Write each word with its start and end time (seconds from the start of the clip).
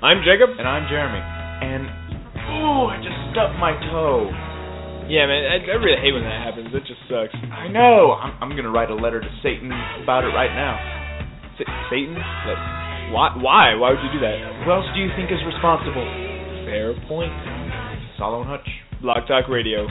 I'm 0.00 0.24
Jacob. 0.24 0.56
And 0.56 0.64
I'm 0.64 0.88
Jeremy. 0.88 1.20
And 1.20 1.84
ooh, 2.56 2.88
I 2.88 2.96
just 3.04 3.16
stubbed 3.36 3.60
my 3.60 3.76
toe. 3.92 4.32
Yeah, 5.12 5.28
man, 5.28 5.44
I, 5.44 5.60
I 5.60 5.76
really 5.76 6.00
hate 6.00 6.16
when 6.16 6.24
that 6.24 6.40
happens. 6.40 6.72
It 6.72 6.88
just 6.88 7.04
sucks. 7.04 7.36
I 7.52 7.68
know. 7.68 8.16
I'm, 8.16 8.32
I'm 8.40 8.52
gonna 8.56 8.72
write 8.72 8.88
a 8.88 8.96
letter 8.96 9.20
to 9.20 9.30
Satan 9.42 9.68
about 10.00 10.24
it 10.24 10.32
right 10.32 10.48
now. 10.56 10.80
Sa- 11.60 11.68
Satan? 11.92 12.16
Like, 12.16 12.60
why? 13.12 13.28
Why? 13.36 13.64
Why 13.76 13.92
would 13.92 14.00
you 14.00 14.12
do 14.16 14.24
that? 14.24 14.40
Who 14.64 14.72
else 14.72 14.88
do 14.96 15.04
you 15.04 15.12
think 15.18 15.28
is 15.28 15.42
responsible? 15.44 16.06
Fair 16.64 16.96
point. 17.04 17.34
Salo 18.16 18.40
and 18.40 18.48
Hutch. 18.48 18.68
Blog 19.02 19.28
Talk 19.28 19.52
Radio. 19.52 19.84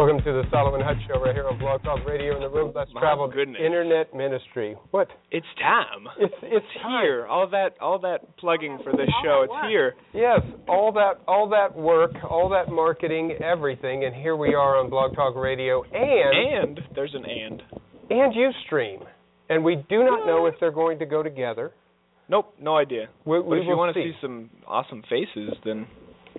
Welcome 0.00 0.24
to 0.24 0.32
the 0.32 0.44
Salo 0.50 0.74
and 0.76 0.82
Hutch 0.82 0.96
Show 1.06 1.20
right 1.20 1.34
here 1.34 1.46
on 1.46 1.58
Blog 1.58 1.82
Talk 1.82 2.06
Radio 2.06 2.34
in 2.34 2.40
the 2.40 2.48
room 2.48 2.72
less 2.74 2.88
My 2.94 3.02
traveled 3.02 3.34
goodness. 3.34 3.60
internet 3.62 4.14
ministry. 4.14 4.74
What? 4.92 5.08
It's 5.30 5.44
time. 5.60 6.06
It's 6.18 6.32
it's 6.42 6.64
here. 6.88 7.26
All 7.26 7.46
that, 7.50 7.74
all 7.82 7.98
that 7.98 8.34
plugging 8.38 8.78
for 8.82 8.92
this 8.92 9.10
show. 9.22 9.42
It's 9.44 9.68
here. 9.68 9.92
Yes, 10.14 10.40
all 10.66 10.90
that 10.92 11.20
all 11.28 11.50
that 11.50 11.76
work, 11.76 12.12
all 12.30 12.48
that 12.48 12.72
marketing, 12.72 13.32
everything, 13.44 14.06
and 14.06 14.14
here 14.14 14.36
we 14.36 14.54
are 14.54 14.78
on 14.78 14.88
Blog 14.88 15.14
Talk 15.14 15.36
Radio 15.36 15.82
and 15.92 16.78
And 16.78 16.80
there's 16.94 17.12
an 17.14 17.26
and. 17.26 17.62
and 18.08 18.32
UStream. 18.34 19.04
And 19.50 19.62
we 19.62 19.84
do 19.90 20.02
not 20.02 20.24
know 20.26 20.46
if 20.46 20.54
they're 20.60 20.72
going 20.72 20.98
to 21.00 21.06
go 21.06 21.22
together. 21.22 21.72
Nope, 22.30 22.54
no 22.58 22.78
idea. 22.78 23.08
We, 23.26 23.36
But 23.36 23.46
we 23.48 23.58
if 23.58 23.64
you 23.66 23.76
want 23.76 23.94
to 23.94 24.00
see. 24.02 24.12
see 24.12 24.16
some 24.22 24.48
awesome 24.66 25.02
faces, 25.10 25.52
then 25.62 25.86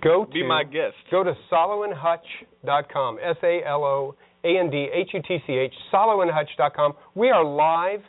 go 0.02 0.24
to, 0.24 0.30
be 0.30 0.46
my 0.46 0.64
guest. 0.64 0.94
go 1.10 1.22
to 1.24 1.34
saloandhutch.com. 1.50 3.18
S 3.22 3.36
A 3.42 3.60
L 3.66 3.84
O 3.84 4.14
A 4.44 4.58
N 4.58 4.70
D 4.70 4.88
H 4.92 5.10
U 5.14 5.20
T 5.26 5.38
C 5.46 5.52
H. 5.52 5.74
saloandhutch.com. 5.92 6.94
We 7.14 7.30
are 7.30 7.44
live 7.44 8.00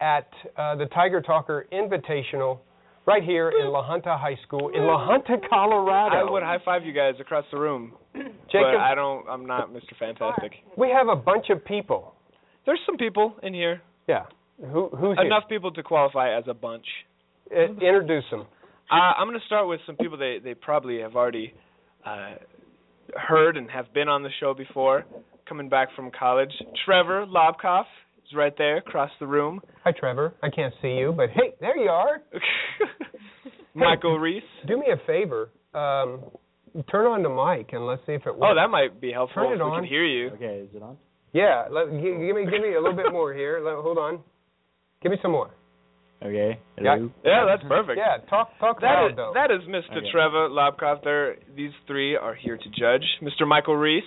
at 0.00 0.28
uh, 0.56 0.76
the 0.76 0.86
Tiger 0.86 1.20
Talker 1.20 1.66
Invitational 1.72 2.58
right 3.06 3.22
here 3.22 3.50
in 3.50 3.68
La 3.72 3.82
Junta 3.82 4.16
High 4.16 4.38
School 4.46 4.68
in 4.68 4.82
La 4.82 5.06
Junta, 5.06 5.36
Colorado. 5.48 6.16
I 6.16 6.30
would 6.30 6.42
high 6.42 6.58
five 6.64 6.84
you 6.84 6.92
guys 6.92 7.14
across 7.20 7.44
the 7.50 7.58
room, 7.58 7.92
Jacob, 8.14 8.32
but 8.52 8.76
I 8.76 8.94
don't. 8.94 9.26
I'm 9.28 9.46
not 9.46 9.72
Mr. 9.72 9.96
Fantastic. 9.98 10.52
we 10.76 10.90
have 10.90 11.08
a 11.08 11.16
bunch 11.16 11.46
of 11.50 11.64
people. 11.64 12.14
There's 12.66 12.80
some 12.84 12.98
people 12.98 13.34
in 13.42 13.54
here. 13.54 13.80
Yeah. 14.06 14.24
Who, 14.60 14.88
who's 14.90 15.16
here? 15.16 15.26
Enough 15.26 15.44
people 15.48 15.70
to 15.72 15.82
qualify 15.82 16.36
as 16.36 16.44
a 16.48 16.54
bunch. 16.54 16.84
Uh, 17.50 17.72
introduce 17.72 18.24
them. 18.30 18.44
Uh, 18.90 18.94
I'm 19.18 19.28
going 19.28 19.38
to 19.38 19.46
start 19.46 19.68
with 19.68 19.80
some 19.86 19.96
people 19.96 20.16
they 20.16 20.38
they 20.42 20.54
probably 20.54 21.00
have 21.00 21.14
already 21.16 21.52
uh, 22.06 22.34
heard 23.16 23.56
and 23.56 23.70
have 23.70 23.92
been 23.92 24.08
on 24.08 24.22
the 24.22 24.30
show 24.40 24.54
before, 24.54 25.04
coming 25.48 25.68
back 25.68 25.88
from 25.94 26.10
college. 26.18 26.50
Trevor 26.84 27.26
Lobkoff 27.26 27.84
is 28.26 28.34
right 28.34 28.54
there 28.56 28.78
across 28.78 29.10
the 29.20 29.26
room. 29.26 29.60
Hi, 29.84 29.92
Trevor. 29.98 30.34
I 30.42 30.48
can't 30.50 30.72
see 30.80 30.88
you, 30.94 31.12
but 31.16 31.30
hey, 31.30 31.54
there 31.60 31.76
you 31.76 31.90
are. 31.90 32.22
Michael 33.74 34.18
Reese. 34.18 34.42
Do 34.66 34.76
me 34.78 34.86
a 34.92 35.06
favor. 35.06 35.50
Um, 35.74 36.24
turn 36.90 37.06
on 37.06 37.22
the 37.22 37.28
mic 37.28 37.72
and 37.72 37.86
let's 37.86 38.00
see 38.06 38.12
if 38.12 38.22
it 38.26 38.34
works. 38.36 38.42
Oh, 38.50 38.54
that 38.54 38.68
might 38.70 39.00
be 39.00 39.12
helpful 39.12 39.42
Turn 39.44 39.52
if 39.52 39.60
it 39.60 39.64
we 39.64 39.70
on. 39.70 39.82
can 39.82 39.88
hear 39.88 40.04
you. 40.04 40.28
Okay, 40.30 40.66
is 40.68 40.74
it 40.74 40.82
on? 40.82 40.96
Yeah, 41.32 41.66
let, 41.70 41.90
gi- 41.90 42.00
give 42.00 42.34
me 42.36 42.44
give 42.50 42.62
me 42.62 42.74
a 42.74 42.80
little 42.80 42.96
bit 42.96 43.12
more 43.12 43.34
here. 43.34 43.60
Let, 43.62 43.74
hold 43.76 43.98
on. 43.98 44.20
Give 45.02 45.12
me 45.12 45.18
some 45.22 45.32
more. 45.32 45.50
Okay. 46.22 46.58
Yeah. 46.80 46.96
Hello? 46.96 47.10
Yeah, 47.24 47.44
that's 47.46 47.62
perfect. 47.68 47.98
Yeah, 47.98 48.18
talk 48.28 48.50
talk 48.58 48.80
That 48.80 48.86
loud 48.86 49.10
is, 49.12 49.16
though. 49.16 49.32
that 49.34 49.50
is 49.52 49.60
Mr. 49.68 49.98
Okay. 49.98 50.10
Trevor 50.10 50.48
Lobkoff. 50.48 51.04
There, 51.04 51.36
these 51.56 51.70
three 51.86 52.16
are 52.16 52.34
here 52.34 52.56
to 52.56 52.68
judge. 52.70 53.04
Mr. 53.22 53.46
Michael 53.46 53.76
Reese, 53.76 54.02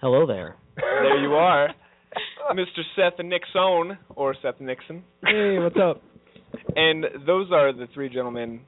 Hello 0.00 0.26
there. 0.26 0.56
there 0.76 1.18
you 1.20 1.34
are. 1.34 1.68
Mr. 2.54 2.82
Seth 2.96 3.18
Nixon, 3.24 3.98
or 4.16 4.34
Seth 4.42 4.60
Nixon. 4.60 5.02
Hey, 5.24 5.58
what's 5.58 5.76
up? 5.82 6.02
And 6.74 7.04
those 7.26 7.52
are 7.52 7.72
the 7.72 7.86
three 7.94 8.08
gentlemen 8.08 8.60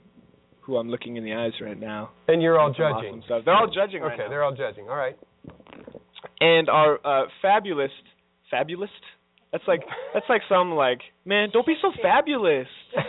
who 0.60 0.76
I'm 0.76 0.88
looking 0.88 1.16
in 1.16 1.24
the 1.24 1.32
eyes 1.34 1.50
right 1.60 1.78
now. 1.78 2.10
and 2.28 2.40
you're 2.40 2.56
all 2.58 2.68
Some 2.68 2.74
judging. 2.94 3.08
awesome 3.10 3.22
stuff. 3.24 3.42
They're 3.44 3.54
all 3.56 3.66
judging 3.72 4.02
right 4.02 4.12
Okay, 4.12 4.22
now. 4.22 4.28
they're 4.28 4.44
all 4.44 4.54
judging. 4.54 4.88
All 4.88 4.94
right. 4.96 5.16
And 6.40 6.68
our 6.68 6.98
uh, 7.04 7.26
fabulous, 7.40 7.90
fabulous. 8.50 8.90
That's 9.52 9.64
like 9.68 9.80
that's 10.14 10.26
like 10.28 10.42
some 10.48 10.72
like 10.72 11.00
man. 11.24 11.50
Don't 11.52 11.66
be 11.66 11.76
so 11.80 11.92
fabulous. 12.02 12.66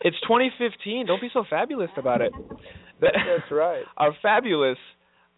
It's 0.00 0.16
2015. 0.22 1.06
Don't 1.06 1.20
be 1.20 1.28
so 1.32 1.44
fabulous 1.48 1.90
about 1.98 2.22
it. 2.22 2.32
That's 3.00 3.50
right. 3.50 3.82
Our 3.98 4.12
fabulous 4.22 4.78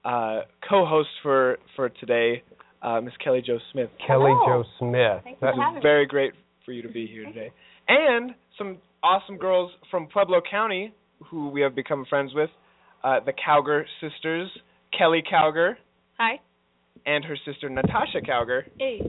uh, 0.05 0.43
co-host 0.69 1.09
for 1.23 1.59
for 1.75 1.89
today, 1.89 2.43
uh, 2.83 3.01
Miss 3.01 3.15
Kelly 3.23 3.43
Jo 3.45 3.59
Smith. 3.73 3.91
Kelly 4.07 4.31
Hello. 4.35 4.63
Joe 4.63 4.69
Smith. 4.79 5.25
Thanks 5.25 5.41
That- 5.41 5.55
for 5.57 5.63
having 5.63 5.75
me. 5.77 5.81
Very 5.83 6.07
great 6.07 6.33
for 6.65 6.71
you 6.73 6.83
to 6.83 6.89
be 6.89 7.07
here 7.07 7.25
today. 7.25 7.51
And 7.89 8.35
some 8.57 8.77
awesome 9.03 9.37
girls 9.37 9.73
from 9.91 10.07
Pueblo 10.07 10.41
County 10.49 10.93
who 11.31 11.49
we 11.49 11.61
have 11.63 11.75
become 11.75 12.05
friends 12.09 12.33
with, 12.35 12.51
uh, 13.03 13.19
the 13.27 13.33
Cowger 13.33 13.83
sisters, 14.01 14.49
Kelly 14.97 15.23
Cowger 15.29 15.75
Hi. 16.19 16.39
and 17.05 17.25
her 17.25 17.37
sister 17.45 17.69
Natasha 17.69 18.21
Cowger, 18.21 18.63
Hey. 18.79 19.01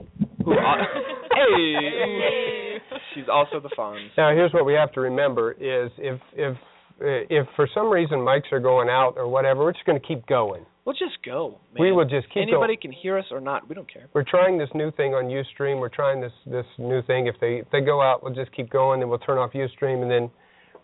Who 0.44 0.58
al- 0.58 0.76
hey, 1.34 2.78
she's 3.14 3.28
also 3.30 3.60
the 3.60 3.70
Fonz. 3.76 4.08
Now, 4.16 4.30
here's 4.34 4.52
what 4.52 4.64
we 4.64 4.74
have 4.74 4.92
to 4.92 5.00
remember: 5.00 5.52
is 5.52 5.90
if 5.98 6.20
if 6.34 6.56
uh, 7.00 7.24
if 7.30 7.46
for 7.56 7.68
some 7.74 7.88
reason 7.90 8.18
mics 8.18 8.52
are 8.52 8.60
going 8.60 8.88
out 8.88 9.14
or 9.16 9.28
whatever, 9.28 9.64
we're 9.64 9.72
just 9.72 9.86
going 9.86 10.00
to 10.00 10.06
keep 10.06 10.26
going. 10.26 10.66
We'll 10.84 10.94
just 10.94 11.22
go. 11.24 11.60
Man. 11.74 11.80
We 11.80 11.92
will 11.92 12.04
just 12.04 12.28
keep 12.28 12.42
Anybody 12.42 12.74
going. 12.74 12.78
can 12.80 12.92
hear 12.92 13.18
us 13.18 13.26
or 13.30 13.40
not. 13.40 13.68
We 13.68 13.74
don't 13.74 13.90
care. 13.90 14.08
We're 14.12 14.24
trying 14.24 14.58
this 14.58 14.68
new 14.74 14.90
thing 14.92 15.14
on 15.14 15.24
UStream. 15.26 15.78
We're 15.78 15.88
trying 15.88 16.20
this 16.20 16.32
this 16.46 16.66
new 16.78 17.02
thing. 17.02 17.26
If 17.26 17.36
they 17.40 17.56
if 17.56 17.70
they 17.70 17.80
go 17.80 18.02
out, 18.02 18.22
we'll 18.22 18.34
just 18.34 18.52
keep 18.52 18.70
going. 18.70 19.00
Then 19.00 19.08
we'll 19.08 19.18
turn 19.18 19.38
off 19.38 19.52
UStream, 19.52 20.02
and 20.02 20.10
then 20.10 20.30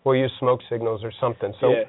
we'll 0.03 0.15
use 0.15 0.31
smoke 0.39 0.61
signals 0.69 1.03
or 1.03 1.11
something. 1.19 1.53
So 1.59 1.69
yeah. 1.69 1.83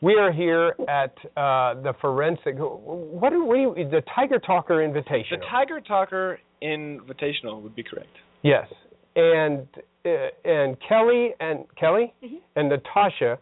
we 0.00 0.14
are 0.14 0.32
here 0.32 0.74
at 0.88 1.14
uh, 1.36 1.80
the 1.82 1.94
forensic. 2.00 2.54
What 2.58 3.32
are 3.32 3.44
we? 3.44 3.84
The 3.84 4.02
Tiger 4.14 4.38
Talker 4.38 4.74
Invitational. 4.76 5.40
The 5.40 5.46
Tiger 5.50 5.80
Talker 5.80 6.38
Invitational 6.64 7.60
would 7.62 7.74
be 7.76 7.82
correct. 7.82 8.08
Yes, 8.42 8.66
and 9.16 9.66
uh, 10.06 10.08
and 10.44 10.76
Kelly 10.88 11.30
and 11.40 11.64
Kelly 11.78 12.12
Mhm. 12.24 12.38
and 12.56 12.68
Natasha 12.70 13.38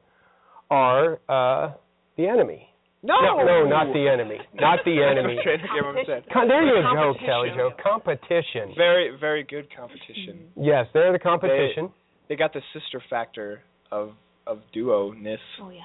are 0.70 1.18
uh, 1.28 1.72
the 2.16 2.26
enemy. 2.26 2.68
No, 3.04 3.14
no, 3.20 3.44
no, 3.44 3.64
not 3.66 3.92
the 3.92 4.08
enemy, 4.08 4.38
not 4.54 4.78
the 4.84 5.02
enemy. 5.10 5.36
That's 5.44 5.62
what 5.62 5.70
I 5.70 5.74
give 5.74 5.96
a 5.96 6.22
set. 6.22 6.24
There 6.46 6.62
you 6.76 6.82
go, 6.94 7.14
Kelly 7.26 7.48
Joe. 7.56 7.70
Competition. 7.82 8.74
Very, 8.76 9.16
very 9.18 9.42
good 9.42 9.66
competition. 9.76 10.46
Yes, 10.56 10.86
they're 10.94 11.10
the 11.12 11.18
competition. 11.18 11.90
They 12.28 12.36
got 12.36 12.52
the 12.52 12.60
sister 12.72 13.02
factor 13.10 13.60
of 13.90 14.12
of 14.46 14.58
duo 14.72 15.12
ness. 15.12 15.38
Oh 15.60 15.70
yeah. 15.70 15.80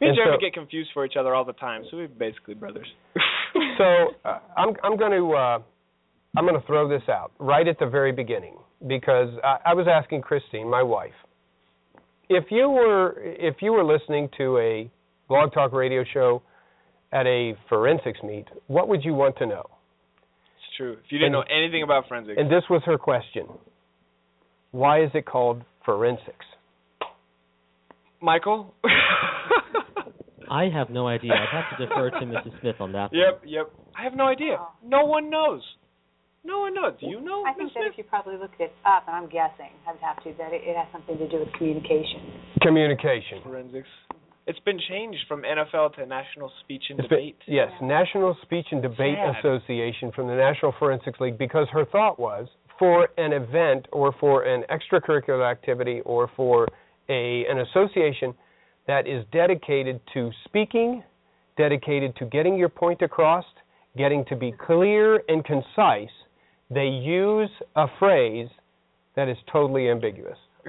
Me 0.00 0.08
and 0.08 0.10
And 0.10 0.16
Jeremy 0.16 0.36
so- 0.38 0.40
get 0.40 0.54
confused 0.54 0.90
for 0.92 1.04
each 1.06 1.14
other 1.16 1.34
all 1.36 1.44
the 1.44 1.52
time, 1.52 1.84
so 1.88 1.96
we're 1.98 2.08
basically 2.08 2.54
brothers. 2.54 2.88
so 3.78 3.84
uh, 4.24 4.38
I'm 4.56 4.74
I'm 4.82 4.96
going 4.96 5.12
to 5.12 5.32
uh, 5.34 5.58
I'm 6.36 6.44
going 6.46 6.60
to 6.60 6.66
throw 6.66 6.88
this 6.88 7.02
out 7.08 7.32
right 7.38 7.66
at 7.66 7.78
the 7.78 7.86
very 7.86 8.12
beginning 8.12 8.56
because 8.86 9.28
I, 9.44 9.58
I 9.66 9.74
was 9.74 9.86
asking 9.88 10.22
Christine, 10.22 10.68
my 10.68 10.82
wife, 10.82 11.12
if 12.28 12.44
you 12.50 12.68
were 12.70 13.14
if 13.20 13.56
you 13.60 13.72
were 13.72 13.84
listening 13.84 14.28
to 14.38 14.58
a 14.58 14.90
blog 15.28 15.52
talk 15.52 15.72
radio 15.72 16.04
show 16.12 16.42
at 17.12 17.26
a 17.26 17.54
forensics 17.68 18.18
meet, 18.24 18.46
what 18.66 18.88
would 18.88 19.04
you 19.04 19.14
want 19.14 19.36
to 19.38 19.46
know? 19.46 19.64
it's 20.56 20.76
true. 20.76 20.92
If 21.04 21.10
you 21.12 21.18
didn't 21.18 21.34
And- 21.34 21.44
know 21.48 21.56
anything 21.56 21.82
about 21.82 22.08
forensics, 22.08 22.36
And 22.40 22.50
this 22.50 22.64
was 22.68 22.82
her 22.86 22.98
question. 22.98 23.46
Why 24.72 25.04
is 25.04 25.10
it 25.14 25.24
called 25.26 25.62
forensics? 25.84 26.46
Michael. 28.20 28.74
I 30.50 30.64
have 30.72 30.90
no 30.90 31.06
idea. 31.08 31.32
I'd 31.32 31.48
have 31.52 31.78
to 31.78 31.86
defer 31.86 32.10
to 32.10 32.26
Mrs. 32.26 32.60
Smith 32.60 32.76
on 32.80 32.92
that. 32.92 33.12
one. 33.12 33.20
Yep, 33.20 33.42
yep. 33.46 33.72
I 33.98 34.02
have 34.04 34.14
no 34.14 34.26
idea. 34.26 34.56
Oh. 34.58 34.68
No 34.86 35.04
one 35.04 35.30
knows. 35.30 35.62
No 36.44 36.60
one 36.60 36.74
knows. 36.74 36.92
Do 37.00 37.06
you 37.06 37.20
know? 37.20 37.44
I 37.46 37.52
think 37.54 37.72
Miss 37.72 37.74
that 37.74 37.90
if 37.92 37.98
you 37.98 38.04
probably 38.04 38.36
looked 38.36 38.60
it 38.60 38.72
up, 38.84 39.04
and 39.06 39.16
I'm 39.16 39.28
guessing, 39.28 39.70
I'd 39.88 39.96
have 40.00 40.22
to, 40.24 40.32
that 40.38 40.52
it, 40.52 40.62
it 40.64 40.76
has 40.76 40.86
something 40.92 41.16
to 41.18 41.28
do 41.28 41.38
with 41.40 41.52
communication. 41.54 42.20
Communication. 42.60 43.40
forensics. 43.42 43.88
It's 44.46 44.58
been 44.60 44.78
changed 44.90 45.20
from 45.26 45.42
NFL 45.42 45.94
to 45.94 46.04
National 46.04 46.52
Speech 46.62 46.84
and 46.90 47.00
It's 47.00 47.08
been- 47.08 47.18
Debate. 47.18 47.36
yes, 47.46 47.70
National 47.80 48.36
Speech 48.42 48.66
and 48.72 48.82
Debate 48.82 49.16
Sad. 49.16 49.36
Association 49.38 50.12
from 50.12 50.26
the 50.28 50.34
National 50.34 50.72
Forensics 50.78 51.18
League 51.18 51.38
because 51.38 51.66
her 51.72 51.86
thought 51.86 52.18
was 52.18 52.46
for 52.78 53.08
an 53.16 53.32
event 53.32 53.86
or 53.90 54.12
for 54.20 54.42
an 54.42 54.64
extracurricular 54.70 55.50
activity 55.50 56.02
or 56.04 56.28
for 56.36 56.68
a 57.08 57.46
an 57.48 57.60
association 57.60 58.34
that 58.86 59.06
is 59.06 59.24
dedicated 59.32 59.98
to 60.12 60.30
speaking, 60.44 61.02
dedicated 61.56 62.14
to 62.16 62.26
getting 62.26 62.54
your 62.56 62.68
point 62.68 63.00
across, 63.00 63.44
getting 63.96 64.24
to 64.26 64.36
be 64.36 64.52
clear 64.66 65.22
and 65.28 65.42
concise, 65.44 66.10
they 66.70 66.86
use 66.86 67.50
a 67.76 67.86
phrase 67.98 68.48
that 69.16 69.28
is 69.28 69.36
totally 69.52 69.88
ambiguous. 69.88 70.38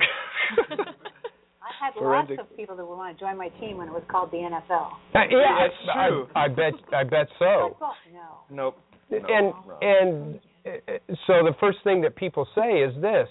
I 0.70 1.86
had 1.86 1.94
Forensic. 1.96 2.38
lots 2.38 2.50
of 2.52 2.58
people 2.58 2.76
that 2.76 2.86
would 2.86 2.96
want 2.96 3.18
to 3.18 3.24
join 3.24 3.38
my 3.38 3.50
team 3.60 3.78
when 3.78 3.88
it 3.88 3.94
was 3.94 4.04
called 4.10 4.32
the 4.32 4.38
NFL. 4.38 4.92
Uh, 5.14 5.20
yeah, 5.30 5.68
That's 5.68 5.98
I, 5.98 6.08
true. 6.10 6.28
I, 6.36 6.44
I 6.44 6.48
bet 6.48 6.74
I 6.94 7.04
bet 7.04 7.28
so. 7.40 7.70
Football? 7.70 7.94
No. 8.14 8.56
nope. 8.56 8.78
and 9.12 9.54
no. 9.68 9.78
and 9.82 10.40
uh, 10.66 10.92
so 11.28 11.44
the 11.44 11.54
first 11.60 11.80
thing 11.84 12.02
that 12.02 12.16
people 12.16 12.48
say 12.56 12.80
is 12.80 12.94
this 13.02 13.28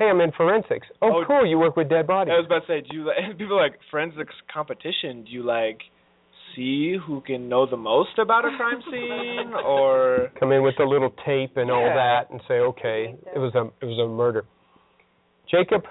Hey, 0.00 0.06
I'm 0.06 0.20
in 0.22 0.32
forensics. 0.32 0.86
Oh, 1.02 1.20
Oh, 1.20 1.24
cool. 1.26 1.44
You 1.46 1.58
work 1.58 1.76
with 1.76 1.90
dead 1.90 2.06
bodies. 2.06 2.32
I 2.34 2.38
was 2.38 2.46
about 2.46 2.66
to 2.66 2.72
say, 2.72 2.80
do 2.90 2.96
you 2.96 3.04
like 3.06 3.36
people 3.38 3.56
like 3.56 3.74
forensics 3.90 4.34
competition? 4.52 5.24
Do 5.24 5.30
you 5.30 5.42
like 5.42 5.78
see 6.54 6.96
who 7.06 7.20
can 7.22 7.48
know 7.48 7.66
the 7.66 7.76
most 7.76 8.18
about 8.18 8.44
a 8.44 8.56
crime 8.56 8.82
scene, 8.90 9.52
or 9.64 10.30
Come 10.38 10.52
in 10.52 10.62
with 10.62 10.78
a 10.80 10.84
little 10.84 11.10
tape 11.26 11.56
and 11.56 11.70
all 11.70 11.86
Yeah. 11.86 11.94
that, 11.94 12.30
and 12.30 12.40
say, 12.48 12.54
okay, 12.60 13.14
it 13.34 13.38
was 13.38 13.54
a 13.54 13.68
it 13.80 13.86
was 13.86 13.98
a 13.98 14.06
murder. 14.08 14.44
Jacob, 15.50 15.82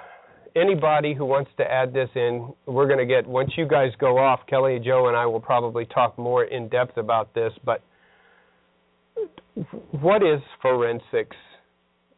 anybody 0.56 1.14
who 1.14 1.26
wants 1.26 1.52
to 1.58 1.64
add 1.70 1.94
this 1.94 2.10
in, 2.16 2.54
we're 2.66 2.88
going 2.88 3.00
to 3.00 3.06
get 3.06 3.28
once 3.28 3.52
you 3.58 3.68
guys 3.68 3.92
go 4.00 4.18
off. 4.18 4.40
Kelly, 4.50 4.80
Joe, 4.80 5.08
and 5.08 5.18
I 5.18 5.26
will 5.26 5.42
probably 5.42 5.86
talk 5.86 6.18
more 6.18 6.46
in 6.46 6.70
depth 6.70 6.98
about 6.98 7.34
this. 7.34 7.52
But 7.66 7.82
what 9.92 10.24
is 10.24 10.40
forensics 10.62 11.36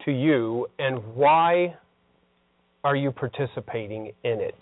to 0.04 0.12
you, 0.12 0.66
and 0.78 0.98
why 1.14 1.74
are 2.84 2.96
you 2.96 3.10
participating 3.12 4.12
in 4.24 4.40
it, 4.40 4.56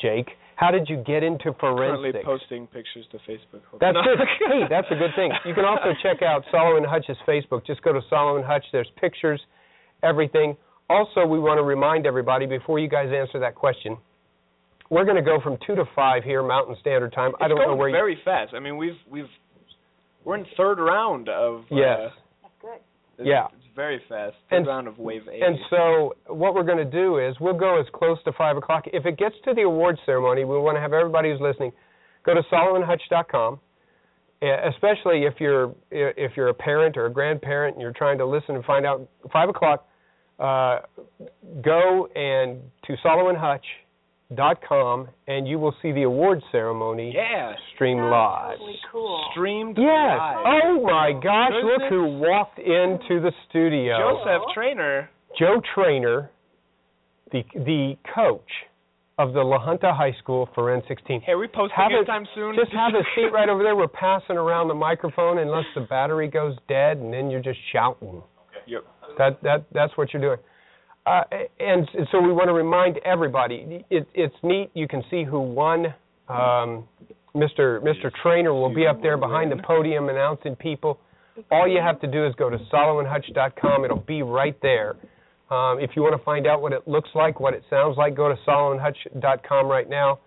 Jake? 0.00 0.30
How 0.56 0.70
did 0.70 0.88
you 0.88 0.96
get 1.06 1.22
into 1.22 1.52
forensics? 1.60 2.02
currently 2.02 2.22
posting 2.24 2.66
pictures 2.66 3.04
to 3.12 3.18
Facebook? 3.28 3.60
That's 3.78 3.94
No. 3.94 4.02
good. 4.02 4.18
Hey, 4.48 4.62
that's 4.68 4.90
a 4.90 4.96
good 4.96 5.14
thing. 5.14 5.30
You 5.44 5.54
can 5.54 5.64
also 5.64 5.92
check 6.02 6.22
out 6.22 6.44
Salo 6.50 6.76
and 6.76 6.86
Hutch's 6.86 7.18
Facebook. 7.28 7.66
Just 7.66 7.82
go 7.82 7.92
to 7.92 8.00
Salo 8.08 8.36
and 8.36 8.44
Hutch. 8.44 8.64
There's 8.72 8.90
pictures, 8.96 9.40
everything. 10.02 10.56
Also, 10.88 11.26
we 11.26 11.38
want 11.38 11.58
to 11.58 11.62
remind 11.62 12.06
everybody 12.06 12.46
before 12.46 12.78
you 12.78 12.88
guys 12.88 13.12
answer 13.12 13.38
that 13.38 13.54
question, 13.54 13.98
we're 14.88 15.04
going 15.04 15.16
to 15.16 15.22
go 15.22 15.40
from 15.42 15.58
two 15.66 15.74
to 15.74 15.84
five 15.94 16.24
here 16.24 16.42
Mountain 16.42 16.76
Standard 16.80 17.12
Time. 17.12 17.32
I 17.40 17.48
don't 17.48 17.58
know 17.58 17.66
going 17.66 17.78
where. 17.78 17.88
you... 17.88 17.94
very 17.94 18.18
fast. 18.24 18.54
I 18.54 18.60
mean, 18.60 18.76
we've 18.76 18.96
we've 19.10 19.28
we're 20.24 20.36
in 20.36 20.46
third 20.56 20.78
round 20.78 21.28
of. 21.28 21.64
Yes. 21.70 21.98
Uh, 22.00 22.08
That's 22.42 22.54
good. 22.62 22.80
it's, 23.18 23.28
Yeah. 23.28 23.48
Very 23.76 24.00
fast. 24.08 24.34
Third 24.50 24.56
And- 24.56 24.66
round 24.66 24.88
of 24.88 24.98
wave 24.98 25.28
eight. 25.30 25.42
And 25.42 25.58
so, 25.70 26.14
what 26.26 26.54
we're 26.54 26.62
going 26.64 26.78
to 26.78 26.84
do 26.84 27.18
is 27.18 27.38
we'll 27.38 27.52
go 27.54 27.78
as 27.78 27.86
close 27.92 28.18
to 28.24 28.32
five 28.32 28.56
o'clock. 28.56 28.84
If 28.92 29.04
it 29.04 29.18
gets 29.18 29.36
to 29.44 29.52
the 29.54 29.62
awards 29.62 30.00
ceremony, 30.06 30.44
we 30.44 30.58
want 30.58 30.76
to 30.76 30.80
have 30.80 30.94
everybody 30.94 31.30
who's 31.30 31.40
listening 31.40 31.72
go 32.24 32.34
to 32.34 32.42
SaloandHutch.com. 32.50 33.60
Especially 34.42 35.24
if 35.24 35.34
you're 35.40 35.74
if 35.90 36.32
you're 36.36 36.48
a 36.48 36.54
parent 36.54 36.96
or 36.96 37.06
a 37.06 37.10
grandparent 37.10 37.74
and 37.76 37.82
you're 37.82 37.92
trying 37.92 38.18
to 38.18 38.26
listen 38.26 38.54
and 38.54 38.64
find 38.64 38.84
out 38.84 39.08
five 39.32 39.48
o'clock, 39.48 39.86
uh, 40.38 40.80
go 41.62 42.06
and 42.14 42.60
to 42.86 42.96
SaloandHutch.com 44.32 45.08
and 45.28 45.46
you 45.48 45.58
will 45.58 45.74
see 45.82 45.92
the 45.92 46.02
award 46.02 46.42
ceremony 46.52 47.12
yeah. 47.14 47.52
stream 47.74 47.98
live. 47.98 48.58
Totally 48.58 48.78
cool. 48.90 49.24
Streamed 49.32 49.76
Yes. 49.78 50.18
live. 50.18 50.46
Oh 50.46 50.82
my 50.82 51.12
gosh! 51.12 51.52
Look 51.62 51.82
who 51.88 52.18
walked 52.18 52.58
into 52.58 53.20
the 53.20 53.32
studio. 53.48 53.96
Joseph 53.98 54.42
Trainer. 54.54 55.10
Joe 55.38 55.60
Trainer, 55.74 56.30
the 57.32 57.42
the 57.54 57.96
coach 58.14 58.40
of 59.18 59.32
the 59.32 59.40
La 59.42 59.58
Junta 59.58 59.92
High 59.94 60.14
School 60.22 60.48
forensics 60.54 61.02
team. 61.06 61.20
Hey, 61.22 61.32
are 61.32 61.38
we 61.38 61.46
posting 61.48 61.74
Have 61.76 61.92
it 61.92 62.02
it- 62.02 62.06
time 62.06 62.26
soon? 62.34 62.54
Just 62.54 62.72
have 62.72 62.94
a 62.94 63.02
seat 63.14 63.32
right 63.32 63.48
over 63.48 63.62
there. 63.62 63.74
We're 63.76 63.88
passing 63.88 64.36
around 64.36 64.68
the 64.68 64.74
microphone 64.74 65.38
unless 65.38 65.64
the 65.74 65.82
battery 65.82 66.28
goes 66.28 66.54
dead, 66.68 66.98
and 66.98 67.12
then 67.12 67.30
you're 67.30 67.42
just 67.42 67.58
shouting. 67.72 68.22
Yep. 68.66 68.84
That 69.18 69.42
that 69.42 69.64
that's 69.72 69.96
what 69.96 70.12
you're 70.12 70.22
doing. 70.22 70.38
Uh, 71.06 71.22
and 71.60 71.88
s- 71.88 72.08
so 72.10 72.20
we 72.20 72.32
want 72.32 72.48
to 72.48 72.52
remind 72.52 72.98
everybody. 73.04 73.84
It, 73.90 74.08
it's 74.14 74.34
neat. 74.42 74.70
You 74.74 74.88
can 74.88 75.02
see 75.10 75.22
who 75.24 75.40
won. 75.40 75.86
Um, 76.28 76.88
Mr. 77.34 77.80
Mr. 77.82 78.10
Trainer 78.22 78.52
will 78.52 78.74
be 78.74 78.86
up 78.86 79.00
there 79.02 79.16
behind 79.16 79.52
the 79.52 79.62
podium 79.62 80.08
announcing 80.08 80.56
people. 80.56 80.98
All 81.50 81.68
you 81.68 81.80
have 81.80 82.00
to 82.00 82.06
do 82.10 82.26
is 82.26 82.34
go 82.36 82.48
to 82.50 82.56
SaloandHutch.com. 82.72 83.84
It'll 83.84 83.98
be 83.98 84.22
right 84.22 84.56
there. 84.62 84.96
Um, 85.50 85.78
if 85.78 85.90
you 85.94 86.02
want 86.02 86.18
to 86.18 86.24
find 86.24 86.46
out 86.46 86.60
what 86.62 86.72
it 86.72 86.88
looks 86.88 87.10
like, 87.14 87.38
what 87.38 87.54
it 87.54 87.62
sounds 87.70 87.96
like, 87.96 88.16
go 88.16 88.28
to 88.28 88.34
SaloandHutch.com 88.48 89.66
right 89.68 89.88
now. 89.88 90.18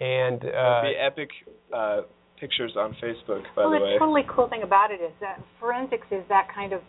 And 0.00 0.38
uh, 0.42 0.48
There'll 0.50 0.82
be 0.92 0.96
epic 0.98 1.28
uh, 1.74 2.00
pictures 2.40 2.72
on 2.76 2.96
Facebook, 3.02 3.42
by 3.54 3.62
well, 3.62 3.70
the 3.70 3.78
the 3.78 3.84
way. 3.84 3.98
totally 3.98 4.22
cool 4.28 4.48
thing 4.48 4.62
about 4.62 4.90
it 4.90 5.00
is 5.00 5.12
that 5.20 5.40
forensics 5.60 6.06
is 6.10 6.22
that 6.28 6.48
kind 6.54 6.72
of 6.72 6.80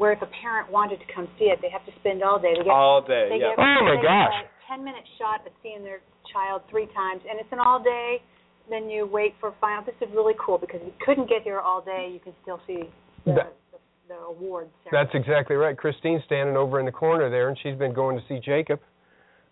where 0.00 0.12
if 0.16 0.22
a 0.24 0.30
parent 0.40 0.72
wanted 0.72 0.96
to 0.96 1.04
come 1.14 1.28
see 1.38 1.52
it, 1.52 1.58
they 1.60 1.68
have 1.68 1.84
to 1.84 1.92
spend 2.00 2.22
all 2.24 2.40
day. 2.40 2.54
They 2.56 2.64
get 2.64 2.72
All 2.72 3.02
day, 3.04 3.28
they 3.28 3.36
yeah. 3.36 3.52
get 3.52 3.60
Oh, 3.60 3.84
my 3.84 3.90
they 3.92 4.00
get 4.00 4.08
gosh. 4.08 4.48
a 4.48 4.48
ten 4.64 4.80
minute 4.82 5.04
shot 5.20 5.44
of 5.46 5.52
seeing 5.62 5.84
their 5.84 6.00
child 6.32 6.62
three 6.70 6.88
times, 6.96 7.20
and 7.28 7.38
it's 7.38 7.52
an 7.52 7.58
all 7.60 7.82
day. 7.82 8.22
Then 8.70 8.88
you 8.88 9.04
wait 9.04 9.34
for 9.40 9.52
final. 9.60 9.84
This 9.84 9.94
is 10.00 10.08
really 10.14 10.32
cool 10.40 10.56
because 10.56 10.80
if 10.80 10.86
you 10.88 10.92
couldn't 11.04 11.28
get 11.28 11.42
here 11.42 11.60
all 11.60 11.82
day, 11.82 12.08
you 12.12 12.20
can 12.20 12.32
still 12.40 12.60
see 12.66 12.88
the 13.26 13.32
That- 13.34 13.52
the, 13.72 13.78
the 14.08 14.14
awards. 14.32 14.70
That's 14.90 15.10
exactly 15.12 15.56
right. 15.56 15.76
Christine's 15.76 16.22
standing 16.24 16.56
over 16.56 16.80
in 16.80 16.86
the 16.86 16.92
corner 16.92 17.28
there, 17.28 17.48
and 17.50 17.58
she's 17.62 17.76
been 17.76 17.92
going 17.92 18.16
to 18.16 18.24
see 18.26 18.40
Jacob, 18.40 18.80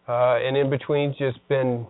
uh, 0.09 0.39
and 0.41 0.57
in 0.57 0.71
between, 0.71 1.15
just 1.19 1.47
been 1.49 1.87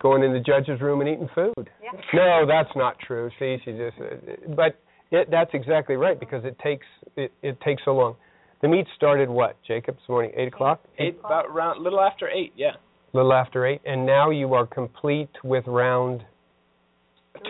going 0.00 0.22
in 0.22 0.32
the 0.32 0.40
judge's 0.40 0.80
room 0.80 1.00
and 1.00 1.08
eating 1.10 1.28
food. 1.34 1.68
Yeah. 1.82 1.90
No, 2.14 2.46
that's 2.46 2.70
not 2.76 2.98
true. 3.00 3.30
See, 3.38 3.56
she 3.64 3.72
just, 3.72 3.96
uh, 4.00 4.54
but 4.54 4.78
it, 5.10 5.28
that's 5.30 5.50
exactly 5.54 5.96
right 5.96 6.18
because 6.18 6.44
it 6.44 6.58
takes 6.58 6.86
it, 7.16 7.32
it 7.42 7.60
takes 7.60 7.82
so 7.84 7.94
long. 7.94 8.16
The 8.62 8.68
meet 8.68 8.86
started 8.96 9.28
what, 9.30 9.56
Jacob? 9.66 9.96
This 9.96 10.08
morning, 10.08 10.32
eight 10.36 10.48
o'clock, 10.48 10.82
Eight, 10.98 11.18
about 11.24 11.52
round, 11.52 11.82
little 11.82 12.00
after 12.00 12.28
eight, 12.28 12.52
yeah. 12.56 12.72
little 13.14 13.32
after 13.32 13.66
eight, 13.66 13.80
and 13.86 14.04
now 14.04 14.30
you 14.30 14.52
are 14.54 14.66
complete 14.66 15.30
with 15.42 15.66
round. 15.66 16.22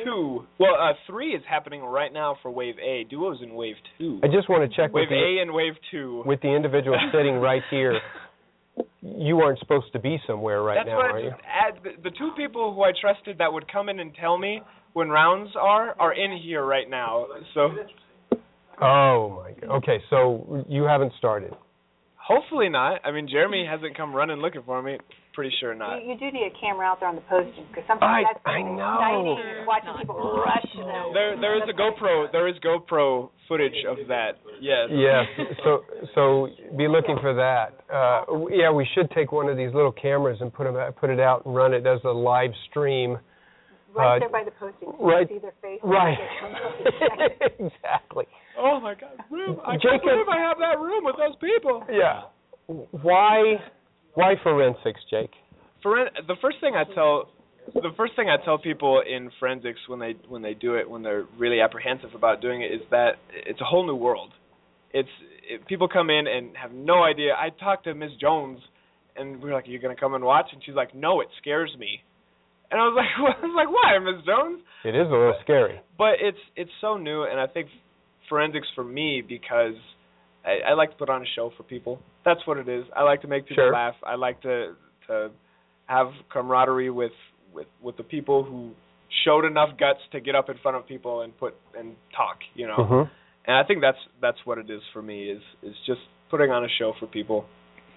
Two. 0.05 0.47
Well, 0.59 0.75
uh, 0.81 0.93
three 1.09 1.31
is 1.35 1.43
happening 1.49 1.83
right 1.83 2.13
now 2.13 2.37
for 2.43 2.51
Wave 2.51 2.77
A. 2.79 3.05
Duo's 3.11 3.39
in 3.43 3.55
Wave 3.55 3.75
Two. 3.99 4.21
I 4.23 4.29
just 4.29 4.49
want 4.49 4.71
to 4.71 4.77
check 4.77 4.93
with 4.93 5.09
Wave 5.11 5.39
A 5.39 5.43
and 5.43 5.53
Wave 5.53 5.73
Two. 5.91 6.23
with 6.27 6.41
the 6.43 6.49
individual 6.55 6.97
sitting 7.13 7.37
right 7.37 7.63
here. 7.71 7.99
You 9.03 9.41
aren't 9.41 9.59
supposed 9.59 9.93
to 9.95 9.99
be 9.99 10.19
somewhere 10.27 10.63
right 10.63 10.77
That's 10.77 10.89
now, 10.89 10.97
what 10.97 11.07
are 11.11 11.19
I 11.19 11.23
you? 11.23 11.31
add. 11.45 11.75
The, 11.83 12.11
the 12.11 12.17
two 12.17 12.31
people 12.37 12.73
who 12.75 12.83
I 12.83 12.93
trusted 12.99 13.39
that 13.39 13.53
would 13.53 13.71
come 13.73 13.89
in 13.89 13.99
and 14.01 14.15
tell 14.15 14.39
me 14.39 14.61
when 14.93 15.09
rounds 15.09 15.51
are 15.61 15.95
are 15.99 16.13
in 16.13 16.37
here 16.39 16.65
right 16.65 16.89
now. 16.91 17.27
So 17.55 17.71
Oh 18.83 19.43
my 19.45 19.53
god. 19.61 19.77
Okay, 19.79 19.99
so 20.09 20.65
you 20.69 20.85
haven't 20.85 21.13
started. 21.19 21.53
hopefully 22.17 22.69
not. 22.69 23.01
I 23.05 23.11
mean, 23.11 23.27
Jeremy 23.29 23.67
hasn't 23.69 23.97
come 23.97 24.15
running 24.15 24.39
looking 24.39 24.63
for 24.65 24.81
me. 24.83 24.99
Pretty 25.35 25.53
sure 25.61 25.75
not. 25.75 26.03
You, 26.05 26.13
you 26.13 26.19
do 26.19 26.31
need 26.31 26.47
a 26.47 26.61
camera 26.61 26.87
out 26.87 26.99
there 27.01 27.09
on 27.09 27.15
the 27.17 27.21
posting 27.23 27.65
because 27.69 27.85
sometimes 27.87 28.27
I- 28.27 28.33
that's 28.33 28.41
I 28.47 28.53
really 28.53 28.77
know. 28.77 28.95
exciting 28.95 29.39
is 29.61 29.67
watching 29.67 29.95
people 29.99 30.43
rush 30.45 30.67
them. 30.75 31.13
There 31.15 31.37
there 31.41 31.57
is 31.57 31.63
a 31.69 31.73
GoPro. 31.73 32.31
There 32.33 32.49
is 32.49 32.57
GoPro 32.65 33.31
footage 33.49 33.85
of 33.89 33.97
that. 34.09 34.39
Yes. 34.61 34.89
Yes. 34.91 35.25
So 35.65 35.85
so 36.15 36.49
be 36.77 36.89
looking 36.89 37.17
for 37.21 37.35
that. 37.35 37.79
Uh, 37.93 38.47
yeah, 38.51 38.71
we 38.71 38.87
should 38.95 39.11
take 39.11 39.31
one 39.33 39.49
of 39.49 39.57
these 39.57 39.73
little 39.75 39.93
cameras 39.93 40.39
and 40.41 40.53
put 40.53 40.67
'em 40.67 40.77
out 40.77 40.97
put 40.97 41.11
it 41.11 41.21
out 41.21 41.45
and 41.47 41.55
run 41.55 41.75
it 41.75 41.87
as 41.87 42.01
a 42.05 42.11
live 42.11 42.53
stream. 42.71 43.19
Right 43.95 44.17
Uh, 44.17 44.19
there 44.21 44.29
by 44.29 44.45
the 44.45 44.51
posting. 44.53 44.89
so 44.91 44.97
right- 45.05 45.29
You 45.31 45.37
see 45.37 45.41
their 45.41 45.55
face. 45.63 45.81
Right. 45.83 46.19
Right. 46.43 47.33
exactly. 47.59 48.27
Oh 48.59 48.81
my 48.81 48.95
God. 48.95 49.13
Room. 49.31 49.61
I 49.65 49.77
Jacob- 49.77 50.03
can't 50.03 50.03
believe 50.05 50.29
I 50.29 50.39
have 50.39 50.59
that 50.59 50.79
room 50.79 51.05
with 51.05 51.17
those 51.17 51.37
people. 51.41 51.85
Yeah. 51.91 52.23
Why 53.03 53.57
why 54.15 54.35
forensics, 54.43 55.01
Jake? 55.11 55.31
Foren- 55.85 56.11
the 56.27 56.37
first 56.41 56.59
thing 56.61 56.75
I 56.77 56.85
tell 56.95 57.31
the 57.75 57.91
first 57.97 58.15
thing 58.17 58.29
I 58.29 58.37
tell 58.45 58.59
people 58.59 59.01
in 59.07 59.31
forensics 59.39 59.81
when 59.89 59.99
they 59.99 60.15
when 60.29 60.43
they 60.43 60.55
do 60.55 60.75
it 60.77 60.89
when 60.89 61.03
they're 61.03 61.25
really 61.39 61.61
apprehensive 61.61 62.15
about 62.15 62.41
doing 62.41 62.63
it 62.63 62.73
is 62.73 62.81
that 62.91 63.13
it's 63.33 63.61
a 63.61 63.65
whole 63.65 63.87
new 63.87 63.95
world. 63.97 64.31
It's 64.93 65.09
it, 65.49 65.67
people 65.67 65.89
come 65.89 66.11
in 66.11 66.27
and 66.27 66.57
have 66.57 66.73
no 66.73 67.03
idea. 67.03 67.35
I 67.35 67.51
talked 67.51 67.85
to 67.85 67.95
Miss 67.95 68.11
Jones 68.21 68.61
and 69.17 69.43
we 69.43 69.49
were 69.51 69.55
like, 69.55 69.67
"Are 69.67 69.71
you 69.71 69.79
going 69.81 69.95
to 69.95 70.01
come 70.01 70.15
and 70.15 70.25
watch?" 70.25 70.47
And 70.53 70.63
she's 70.65 70.75
like, 70.75 70.95
"No, 70.95 71.21
it 71.21 71.29
scares 71.41 71.75
me." 71.79 72.03
And 72.71 72.81
I 72.81 72.85
was 72.85 72.95
like, 72.97 73.11
well, 73.19 73.35
I 73.43 73.47
was 73.47 73.57
like, 73.57 73.69
"Why, 73.71 73.99
Miss 73.99 74.25
Jones?" 74.25 74.61
It 74.85 74.95
is 74.95 75.07
a 75.09 75.11
little 75.11 75.35
scary. 75.43 75.81
But 75.99 76.15
it's 76.21 76.39
it's 76.57 76.71
so 76.81 76.97
new, 76.97 77.25
and 77.25 77.39
I 77.41 77.47
think 77.47 77.69
forensics 78.29 78.69
for 78.75 78.85
me 78.85 79.23
because 79.27 79.75
I, 80.45 80.71
I 80.71 80.75
like 80.75 80.91
to 80.91 80.97
put 80.97 81.11
on 81.11 81.23
a 81.23 81.27
show 81.35 81.51
for 81.57 81.65
people. 81.65 82.01
That's 82.25 82.41
what 82.47 82.59
it 82.59 82.69
is. 82.69 82.85
I 82.97 83.03
like 83.03 83.23
to 83.23 83.29
make 83.29 83.47
people 83.49 83.65
Sure. 83.65 83.73
laugh. 83.73 83.95
I 84.07 84.15
like 84.15 84.41
to 84.43 84.75
to 85.09 85.31
have 85.87 86.09
camaraderie 86.33 86.91
with 86.91 87.13
with 87.53 87.67
with 87.83 87.97
the 87.97 88.05
people 88.05 88.45
who 88.45 88.71
showed 89.25 89.45
enough 89.45 89.71
guts 89.79 89.99
to 90.13 90.21
get 90.21 90.35
up 90.37 90.49
in 90.49 90.57
front 90.63 90.77
of 90.77 90.87
people 90.87 91.23
and 91.23 91.37
put 91.37 91.55
and 91.77 91.97
talk. 92.17 92.39
You 92.55 92.69
know, 92.69 92.77
Mhm. 92.79 93.11
and 93.47 93.57
I 93.57 93.65
think 93.65 93.81
that's 93.81 93.99
that's 94.21 94.39
what 94.47 94.59
it 94.59 94.71
is 94.71 94.83
for 94.93 95.03
me 95.03 95.29
is 95.31 95.43
is 95.63 95.75
just 95.87 96.01
putting 96.31 96.51
on 96.53 96.65
a 96.65 96.69
show 96.79 96.93
for 97.01 97.07
people. 97.09 97.45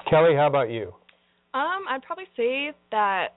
Kelly, 0.09 0.35
how 0.35 0.47
about 0.47 0.69
you? 0.71 0.93
Um, 1.53 1.85
I'd 1.87 2.01
probably 2.01 2.25
say 2.35 2.73
that 2.91 3.35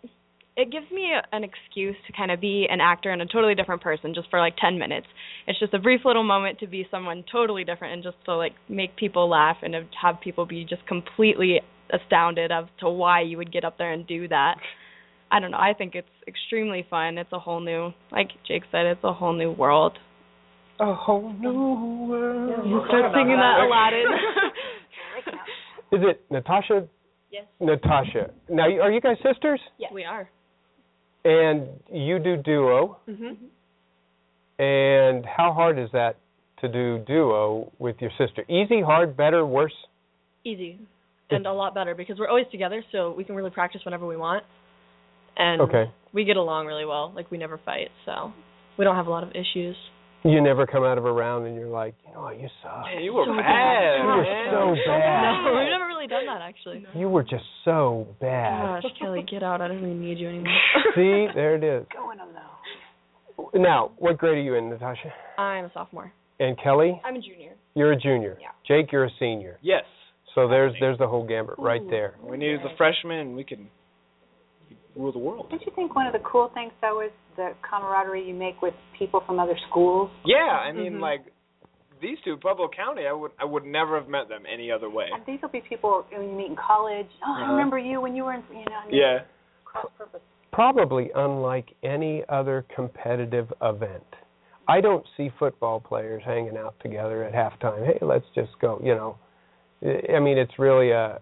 it 0.56 0.72
gives 0.72 0.90
me 0.90 1.12
a, 1.12 1.36
an 1.36 1.44
excuse 1.44 1.96
to 2.06 2.12
kind 2.14 2.30
of 2.30 2.40
be 2.40 2.66
an 2.70 2.80
actor 2.80 3.10
and 3.10 3.20
a 3.20 3.26
totally 3.26 3.54
different 3.54 3.82
person 3.82 4.14
just 4.14 4.30
for 4.30 4.40
like 4.40 4.56
10 4.56 4.78
minutes. 4.78 5.06
It's 5.46 5.58
just 5.58 5.74
a 5.74 5.78
brief 5.78 6.00
little 6.04 6.24
moment 6.24 6.58
to 6.60 6.66
be 6.66 6.86
someone 6.90 7.24
totally 7.30 7.62
different 7.64 7.94
and 7.94 8.02
just 8.02 8.16
to 8.24 8.34
like 8.36 8.52
make 8.68 8.96
people 8.96 9.28
laugh 9.28 9.58
and 9.62 9.74
have 10.00 10.20
people 10.22 10.46
be 10.46 10.64
just 10.64 10.86
completely 10.86 11.60
astounded 11.92 12.50
as 12.50 12.64
to 12.80 12.88
why 12.88 13.20
you 13.20 13.36
would 13.36 13.52
get 13.52 13.64
up 13.64 13.76
there 13.76 13.92
and 13.92 14.06
do 14.06 14.26
that. 14.28 14.56
I 15.30 15.40
don't 15.40 15.50
know. 15.50 15.58
I 15.58 15.74
think 15.76 15.94
it's 15.94 16.08
extremely 16.26 16.86
fun. 16.88 17.18
It's 17.18 17.32
a 17.32 17.38
whole 17.38 17.60
new, 17.60 17.90
like 18.10 18.28
Jake 18.48 18.62
said, 18.72 18.86
it's 18.86 19.04
a 19.04 19.12
whole 19.12 19.34
new 19.34 19.52
world. 19.52 19.98
A 20.80 20.94
whole 20.94 21.32
new 21.34 22.06
world. 22.08 22.66
You 22.66 22.82
start 22.88 23.12
singing 23.14 23.36
that 23.36 23.60
Aladdin. 23.66 24.06
Is 25.92 26.00
it 26.02 26.24
Natasha 26.30 26.88
Yes. 27.30 27.44
Natasha. 27.60 28.30
Now, 28.48 28.64
are 28.64 28.90
you 28.90 29.00
guys 29.00 29.16
sisters? 29.22 29.60
Yes. 29.78 29.92
We 29.92 30.04
are. 30.04 30.28
And 31.26 31.68
you 31.92 32.20
do 32.20 32.36
duo. 32.36 32.98
Mhm. 33.08 33.36
And 34.60 35.26
how 35.26 35.52
hard 35.52 35.76
is 35.76 35.90
that 35.90 36.16
to 36.58 36.68
do 36.68 36.98
duo 37.00 37.72
with 37.80 38.00
your 38.00 38.12
sister? 38.16 38.44
Easy, 38.48 38.80
hard, 38.80 39.16
better, 39.16 39.44
worse? 39.44 39.74
Easy. 40.44 40.78
And 41.30 41.44
a 41.46 41.52
lot 41.52 41.74
better 41.74 41.96
because 41.96 42.20
we're 42.20 42.28
always 42.28 42.46
together, 42.52 42.84
so 42.92 43.10
we 43.10 43.24
can 43.24 43.34
really 43.34 43.50
practice 43.50 43.84
whenever 43.84 44.06
we 44.06 44.16
want. 44.16 44.44
And 45.36 45.60
Okay. 45.62 45.90
we 46.12 46.22
get 46.22 46.36
along 46.36 46.66
really 46.66 46.84
well. 46.84 47.10
Like 47.14 47.28
we 47.32 47.38
never 47.38 47.58
fight, 47.58 47.90
so 48.04 48.32
we 48.76 48.84
don't 48.84 48.94
have 48.94 49.08
a 49.08 49.10
lot 49.10 49.24
of 49.24 49.34
issues. 49.34 49.76
You 50.26 50.40
never 50.40 50.66
come 50.66 50.82
out 50.82 50.98
of 50.98 51.04
a 51.04 51.12
round 51.12 51.46
and 51.46 51.54
you're 51.54 51.68
like, 51.68 51.94
oh, 52.16 52.30
you 52.30 52.48
suck. 52.62 52.84
Yeah, 52.92 53.00
you 53.00 53.12
were 53.14 53.24
So 53.26 53.36
bad. 53.36 53.42
bad. 53.42 53.98
You 54.00 54.06
were 54.06 54.22
man. 54.22 54.50
so 54.50 54.74
bad. 54.86 55.42
No, 55.44 55.54
we've 55.58 55.70
never 55.70 55.86
really 55.86 56.06
done 56.06 56.26
that 56.26 56.40
actually. 56.42 56.84
You 56.94 57.08
were 57.08 57.22
just 57.22 57.44
so 57.64 58.06
bad. 58.20 58.82
Gosh, 58.82 58.92
Kelly, 58.98 59.24
get 59.30 59.42
out. 59.42 59.60
I 59.60 59.68
don't 59.68 59.78
even 59.78 60.00
need 60.00 60.18
you 60.18 60.28
anymore. 60.28 60.52
See, 60.94 61.26
there 61.34 61.54
it 61.54 61.64
is. 61.64 61.86
Going 61.94 62.18
alone. 62.18 63.52
Now, 63.54 63.92
what 63.98 64.18
grade 64.18 64.38
are 64.38 64.42
you 64.42 64.54
in, 64.54 64.70
Natasha? 64.70 65.12
I'm 65.38 65.66
a 65.66 65.72
sophomore. 65.72 66.12
And 66.40 66.58
Kelly, 66.62 67.00
I'm 67.04 67.16
a 67.16 67.20
junior. 67.20 67.52
you're 67.74 67.92
a 67.92 67.98
junior. 68.00 68.36
Yeah. 68.40 68.48
Jake, 68.66 68.90
you're 68.92 69.04
a 69.04 69.10
senior. 69.18 69.58
Yes. 69.62 69.84
So 70.34 70.48
there's 70.48 70.74
there's 70.80 70.98
the 70.98 71.06
whole 71.08 71.26
gambit 71.26 71.54
right 71.58 71.80
there. 71.88 72.14
We 72.22 72.36
needed 72.36 72.60
the 72.60 72.68
freshmen, 72.76 73.18
and 73.18 73.36
we 73.36 73.42
can 73.44 73.68
rule 74.96 75.12
the 75.12 75.18
world. 75.18 75.48
Don't 75.50 75.64
you 75.64 75.72
think 75.74 75.94
one 75.94 76.06
of 76.06 76.12
the 76.12 76.20
cool 76.20 76.50
things 76.54 76.72
though 76.80 77.00
is 77.02 77.10
the 77.36 77.52
camaraderie 77.68 78.26
you 78.26 78.34
make 78.34 78.62
with 78.62 78.74
people 78.98 79.22
from 79.26 79.38
other 79.38 79.56
schools? 79.68 80.10
Yeah, 80.24 80.36
I 80.62 80.72
mean, 80.72 80.94
Mhm. 80.94 81.00
like 81.00 81.22
these 82.00 82.18
two, 82.24 82.36
Pueblo 82.36 82.68
County, 82.68 83.06
I 83.06 83.12
would 83.12 83.32
I 83.38 83.44
would 83.44 83.64
never 83.64 83.98
have 83.98 84.08
met 84.08 84.28
them 84.28 84.44
any 84.46 84.70
other 84.70 84.90
way. 84.90 85.08
And 85.12 85.24
these 85.26 85.40
will 85.42 85.48
be 85.50 85.60
people 85.62 86.04
when 86.10 86.28
you 86.28 86.34
meet 86.34 86.48
in 86.48 86.56
college. 86.56 87.08
Oh, 87.26 87.32
I 87.32 87.42
Uh-huh. 87.42 87.52
remember 87.52 87.78
you 87.78 88.00
when 88.00 88.14
you 88.16 88.24
were 88.24 88.34
in, 88.34 88.42
you 88.50 88.64
know. 88.66 88.80
and 88.84 88.92
Yeah. 88.92 89.22
Cross 89.64 89.90
purpose. 89.98 90.22
Probably 90.52 91.10
unlike 91.14 91.74
any 91.82 92.24
other 92.28 92.64
competitive 92.74 93.52
event. 93.60 94.16
I 94.68 94.80
don't 94.80 95.06
see 95.16 95.28
football 95.38 95.80
players 95.80 96.22
hanging 96.24 96.56
out 96.56 96.78
together 96.80 97.22
at 97.24 97.32
halftime. 97.32 97.84
Hey, 97.84 97.98
let's 98.00 98.28
just 98.34 98.58
go. 98.58 98.80
You 98.82 98.94
know, 98.94 99.18
I 100.12 100.18
mean, 100.18 100.38
it's 100.38 100.58
really 100.58 100.90
a 100.90 101.20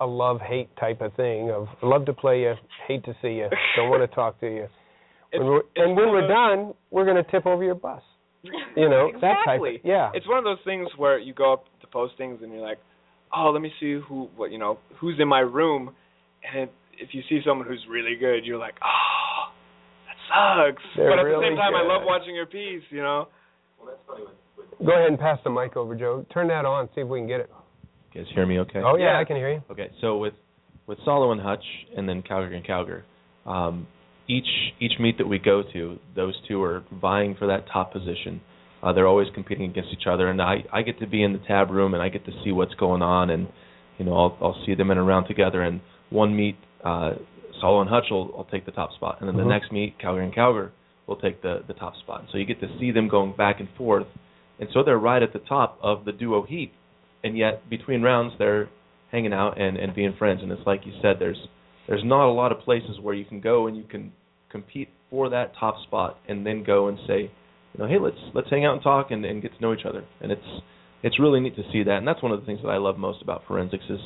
a 0.00 0.06
love 0.06 0.40
hate 0.40 0.68
type 0.76 1.00
of 1.00 1.14
thing. 1.14 1.50
Of 1.50 1.68
love 1.82 2.06
to 2.06 2.12
play 2.12 2.42
you, 2.42 2.54
hate 2.86 3.04
to 3.04 3.14
see 3.22 3.28
you, 3.28 3.48
don't 3.76 3.90
want 3.90 4.08
to 4.08 4.14
talk 4.14 4.40
to 4.40 4.46
you. 4.46 4.66
When 5.32 5.58
it's 5.58 5.68
and 5.76 5.96
when 5.96 6.10
we're 6.10 6.26
done, 6.26 6.74
we're 6.90 7.04
going 7.04 7.22
to 7.22 7.30
tip 7.30 7.46
over 7.46 7.62
your 7.62 7.74
bus. 7.74 8.02
You 8.42 8.88
know, 8.88 9.10
that 9.20 9.36
type. 9.44 9.60
Of, 9.60 9.66
Exactly. 9.66 9.80
yeah. 9.84 10.10
It's 10.14 10.26
one 10.26 10.38
of 10.38 10.44
those 10.44 10.58
things 10.64 10.88
where 10.96 11.18
you 11.18 11.34
go 11.34 11.52
up 11.52 11.64
to 11.82 11.86
postings 11.86 12.42
and 12.42 12.52
you're 12.52 12.62
like, 12.62 12.78
oh, 13.36 13.50
let 13.50 13.60
me 13.62 13.70
see 13.78 14.00
who, 14.08 14.28
what 14.36 14.50
you 14.50 14.58
know, 14.58 14.78
who's 14.98 15.16
in 15.20 15.28
my 15.28 15.40
room, 15.40 15.94
and 16.50 16.62
it, 16.62 16.72
if 16.98 17.10
you 17.12 17.22
see 17.28 17.40
someone 17.46 17.66
who's 17.66 17.84
really 17.88 18.16
good, 18.18 18.44
you're 18.44 18.58
like, 18.58 18.74
oh, 18.82 19.52
that 20.06 20.72
sucks. 20.72 20.82
They're 20.96 21.10
but 21.10 21.18
at 21.18 21.22
really 21.22 21.44
the 21.44 21.50
same 21.50 21.56
time, 21.56 21.74
I 21.74 21.82
love 21.82 22.02
watching 22.04 22.34
your 22.34 22.46
piece. 22.46 22.82
You 22.90 23.02
know. 23.02 23.28
Go 24.84 24.92
ahead 24.92 25.08
and 25.08 25.18
pass 25.18 25.38
the 25.44 25.50
mic 25.50 25.76
over, 25.76 25.94
Joe. 25.94 26.24
Turn 26.32 26.48
that 26.48 26.64
on. 26.64 26.88
See 26.94 27.02
if 27.02 27.08
we 27.08 27.18
can 27.18 27.28
get 27.28 27.40
it. 27.40 27.50
You 28.12 28.22
guys 28.24 28.30
hear 28.34 28.46
me 28.46 28.58
okay? 28.60 28.80
Oh 28.84 28.96
yeah, 28.96 29.12
Yeah. 29.12 29.18
I 29.18 29.24
can 29.24 29.36
hear 29.36 29.52
you. 29.52 29.62
Okay, 29.70 29.90
so 30.00 30.18
with 30.18 30.34
with 30.86 30.98
Salo 31.04 31.30
and 31.30 31.40
Hutch, 31.40 31.64
and 31.96 32.08
then 32.08 32.22
Cowger 32.22 32.52
and 32.54 32.64
Cowger, 32.64 33.02
um, 33.46 33.86
each 34.28 34.48
each 34.80 34.98
meet 34.98 35.18
that 35.18 35.26
we 35.28 35.38
go 35.38 35.62
to, 35.72 35.98
those 36.16 36.34
two 36.48 36.62
are 36.62 36.82
vying 37.00 37.36
for 37.38 37.46
that 37.46 37.66
top 37.72 37.92
position. 37.92 38.40
Uh, 38.82 38.92
they're 38.92 39.06
always 39.06 39.28
competing 39.34 39.70
against 39.70 39.90
each 39.92 40.06
other, 40.08 40.28
and 40.28 40.40
I 40.42 40.64
I 40.72 40.82
get 40.82 40.98
to 41.00 41.06
be 41.06 41.22
in 41.22 41.32
the 41.32 41.38
tab 41.46 41.70
room 41.70 41.94
and 41.94 42.02
I 42.02 42.08
get 42.08 42.24
to 42.26 42.32
see 42.44 42.50
what's 42.50 42.74
going 42.74 43.02
on, 43.02 43.30
and 43.30 43.48
you 43.98 44.04
know 44.04 44.14
I'll 44.14 44.38
I'll 44.40 44.62
see 44.66 44.74
them 44.74 44.90
in 44.90 44.98
a 44.98 45.02
round 45.04 45.26
together. 45.28 45.62
And 45.62 45.80
one 46.08 46.34
meet, 46.34 46.56
uh, 46.84 47.12
Salo 47.60 47.80
and 47.80 47.90
Hutch 47.90 48.06
will, 48.10 48.28
will 48.32 48.48
take 48.50 48.66
the 48.66 48.72
top 48.72 48.92
spot, 48.94 49.18
and 49.20 49.28
then 49.28 49.36
Mhm. 49.36 49.44
the 49.44 49.48
next 49.48 49.70
meet, 49.70 49.98
Cowger 49.98 50.22
and 50.24 50.34
Cowger 50.34 50.70
will 51.06 51.16
take 51.16 51.42
the 51.42 51.62
the 51.68 51.74
top 51.74 51.94
spot. 51.96 52.24
So 52.32 52.38
you 52.38 52.44
get 52.44 52.58
to 52.60 52.78
see 52.78 52.90
them 52.90 53.06
going 53.06 53.32
back 53.32 53.60
and 53.60 53.68
forth, 53.76 54.06
and 54.58 54.68
so 54.72 54.82
they're 54.82 54.98
right 54.98 55.22
at 55.22 55.32
the 55.32 55.38
top 55.40 55.78
of 55.80 56.04
the 56.04 56.12
duo 56.12 56.42
heat, 56.42 56.72
and 57.22 57.36
yet 57.36 57.68
between 57.68 58.02
rounds 58.02 58.34
they're 58.38 58.68
hanging 59.12 59.32
out 59.32 59.60
and 59.60 59.76
and 59.76 59.94
being 59.94 60.14
friends. 60.18 60.40
And 60.42 60.50
it's 60.52 60.66
like 60.66 60.82
you 60.86 60.92
said 61.02 61.16
there's 61.18 61.48
there's 61.88 62.04
not 62.04 62.28
a 62.28 62.32
lot 62.32 62.52
of 62.52 62.60
places 62.60 62.98
where 63.00 63.14
you 63.14 63.24
can 63.24 63.40
go 63.40 63.66
and 63.66 63.76
you 63.76 63.84
can 63.84 64.12
compete 64.50 64.88
for 65.10 65.28
that 65.30 65.52
top 65.58 65.74
spot 65.86 66.18
and 66.28 66.46
then 66.46 66.62
go 66.64 66.88
and 66.88 66.98
say 67.06 67.22
you 67.22 67.78
know 67.78 67.86
hey 67.86 67.98
let's 68.00 68.16
let's 68.34 68.48
hang 68.50 68.64
out 68.64 68.74
and 68.74 68.82
talk 68.82 69.10
and, 69.10 69.24
and 69.24 69.42
get 69.42 69.54
to 69.54 69.60
know 69.60 69.72
each 69.72 69.84
other. 69.86 70.04
And 70.20 70.30
it's 70.32 70.62
it's 71.02 71.18
really 71.18 71.40
neat 71.40 71.56
to 71.56 71.62
see 71.72 71.82
that. 71.84 71.96
And 71.96 72.06
that's 72.06 72.22
one 72.22 72.30
of 72.32 72.40
the 72.40 72.46
things 72.46 72.60
that 72.62 72.68
I 72.68 72.76
love 72.76 72.98
most 72.98 73.22
about 73.22 73.42
forensics 73.46 73.84
is 73.88 74.00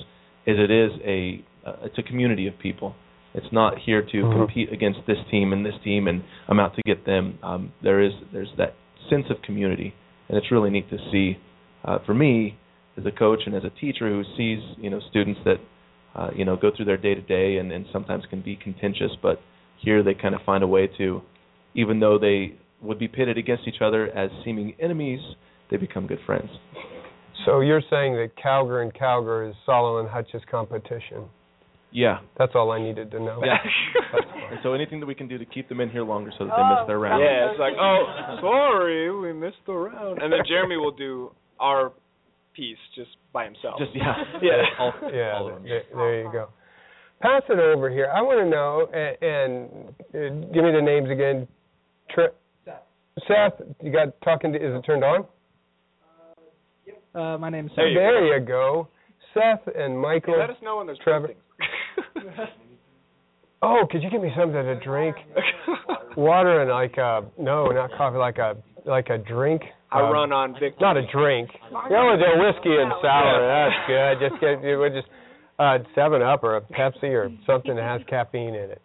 is 0.46 0.56
it 0.58 0.70
is 0.70 0.90
a 1.04 1.44
uh, 1.66 1.76
it's 1.84 1.98
a 1.98 2.02
community 2.02 2.46
of 2.46 2.58
people. 2.58 2.94
It's 3.34 3.52
not 3.52 3.78
here 3.84 4.00
to 4.00 4.16
Mhm. 4.22 4.32
compete 4.36 4.72
against 4.72 5.00
this 5.06 5.18
team 5.30 5.52
and 5.52 5.66
this 5.66 5.74
team 5.82 6.06
and 6.06 6.22
I'm 6.48 6.60
out 6.60 6.74
to 6.76 6.82
get 6.86 7.04
them. 7.04 7.38
Um 7.42 7.72
there 7.82 8.00
is 8.00 8.12
there's 8.32 8.52
that 8.58 8.74
sense 9.10 9.26
of 9.28 9.42
community. 9.42 9.94
And 10.28 10.38
it's 10.38 10.50
really 10.50 10.70
neat 10.70 10.88
to 10.90 10.98
see 11.10 11.38
uh 11.84 11.98
for 12.06 12.14
me 12.14 12.56
as 12.96 13.04
a 13.06 13.10
coach 13.10 13.40
and 13.46 13.54
as 13.54 13.64
a 13.64 13.70
teacher 13.80 14.08
who 14.08 14.22
sees 14.36 14.58
you 14.78 14.90
know 14.90 15.00
students 15.10 15.40
that 15.44 15.56
uh, 16.14 16.30
you 16.34 16.44
know 16.44 16.56
go 16.56 16.70
through 16.74 16.84
their 16.84 16.96
day 16.96 17.14
to 17.14 17.22
day 17.22 17.56
and 17.58 17.72
and 17.72 17.86
sometimes 17.92 18.24
can 18.30 18.40
be 18.42 18.56
contentious, 18.56 19.10
but 19.22 19.40
here 19.80 20.02
they 20.02 20.14
kind 20.14 20.34
of 20.34 20.40
find 20.46 20.62
a 20.62 20.66
way 20.66 20.88
to, 20.98 21.20
even 21.74 22.00
though 22.00 22.18
they 22.18 22.54
would 22.80 22.98
be 22.98 23.08
pitted 23.08 23.36
against 23.38 23.66
each 23.66 23.80
other 23.80 24.06
as 24.16 24.30
seeming 24.44 24.74
enemies, 24.80 25.20
they 25.70 25.76
become 25.76 26.06
good 26.06 26.20
friends. 26.26 26.48
So 27.44 27.60
you're 27.60 27.82
saying 27.90 28.14
that 28.14 28.30
Cowger 28.42 28.82
and 28.82 28.92
Cowger 28.94 29.48
is 29.48 29.56
Salo 29.66 29.98
and 29.98 30.08
Hutch's 30.08 30.42
competition. 30.50 31.24
Yeah, 31.92 32.18
That's 32.36 32.52
all 32.56 32.72
I 32.72 32.80
needed 32.82 33.12
to 33.12 33.20
know. 33.20 33.40
yeah. 33.44 33.54
and 34.50 34.58
so 34.64 34.72
anything 34.72 34.98
that 34.98 35.06
we 35.06 35.14
can 35.14 35.28
do 35.28 35.38
to 35.38 35.44
keep 35.44 35.68
them 35.68 35.80
in 35.80 35.88
here 35.90 36.02
longer 36.02 36.32
so 36.36 36.44
that 36.44 36.56
they 36.56 36.62
miss 36.62 36.88
their 36.88 36.98
round. 36.98 37.22
Yeah, 37.22 37.50
it's 37.50 37.60
like, 37.60 37.74
oh, 37.78 38.38
sorry, 38.40 39.16
we 39.16 39.32
missed 39.32 39.62
the 39.64 39.74
round, 39.74 40.20
and 40.20 40.32
then 40.32 40.40
Jeremy 40.48 40.76
will 40.76 40.90
do 40.90 41.30
our 41.60 41.92
piece 42.54 42.78
just 42.94 43.10
by 43.32 43.44
himself. 43.44 43.78
Just 43.78 43.90
yeah, 43.94 44.14
Yeah. 44.42 44.62
all, 44.78 44.92
Yeah, 45.12 45.32
all 45.38 45.46
there, 45.64 45.82
there 45.94 46.22
you 46.22 46.32
go. 46.32 46.48
Pass 47.20 47.42
it 47.48 47.58
over 47.58 47.90
here. 47.90 48.10
I 48.14 48.20
want 48.20 48.40
to 48.40 48.48
know, 48.48 48.88
and, 48.92 49.16
and 49.22 49.88
uh, 50.14 50.52
give 50.52 50.64
me 50.64 50.72
the 50.72 50.82
names 50.82 51.10
again. 51.10 51.46
Tri- 52.10 52.28
Seth, 53.28 53.60
you 53.82 53.92
got 53.92 54.20
talking 54.22 54.52
to? 54.52 54.58
Is 54.58 54.74
it 54.74 54.82
turned 54.82 55.04
on? 55.04 55.24
Uh, 57.14 57.38
my 57.38 57.48
name's 57.48 57.70
There 57.76 57.88
you 57.88 57.94
there 57.94 58.38
you 58.38 58.44
go. 58.44 58.88
Seth 59.32 59.72
and 59.76 59.98
Michael. 59.98 60.38
Let 60.38 60.50
us 60.50 60.56
know 60.62 60.78
when 60.78 60.86
there's 60.86 60.98
Trevor. 60.98 61.30
Oh, 63.66 63.86
could 63.90 64.02
you 64.02 64.10
give 64.10 64.20
me 64.20 64.30
something 64.36 64.52
to 64.62 64.78
drink? 64.80 65.16
Water 66.18 66.60
and 66.60 66.70
like 66.70 66.98
uh 66.98 67.22
no, 67.38 67.66
not 67.68 67.90
coffee, 67.96 68.18
like 68.18 68.36
a 68.36 68.56
like 68.84 69.08
a 69.08 69.16
drink. 69.16 69.62
I 69.94 70.00
Uh, 70.00 70.10
run 70.10 70.32
on 70.32 70.56
Vic. 70.58 70.74
Not 70.80 70.96
a 70.96 71.06
drink. 71.06 71.50
No, 71.72 72.10
it's 72.12 72.22
a 72.22 72.38
whiskey 72.38 72.76
and 72.76 72.92
sour. 73.00 73.46
That's 73.46 73.86
good. 73.86 74.28
Just 74.28 74.40
get 74.40 74.76
would 74.76 74.92
just 74.92 75.08
uh 75.58 75.78
Seven 75.94 76.20
Up 76.20 76.42
or 76.42 76.56
a 76.56 76.60
Pepsi 76.60 77.10
or 77.14 77.30
something 77.46 77.76
that 77.76 77.84
has 77.84 78.02
caffeine 78.08 78.54
in 78.54 78.70
it. 78.70 78.82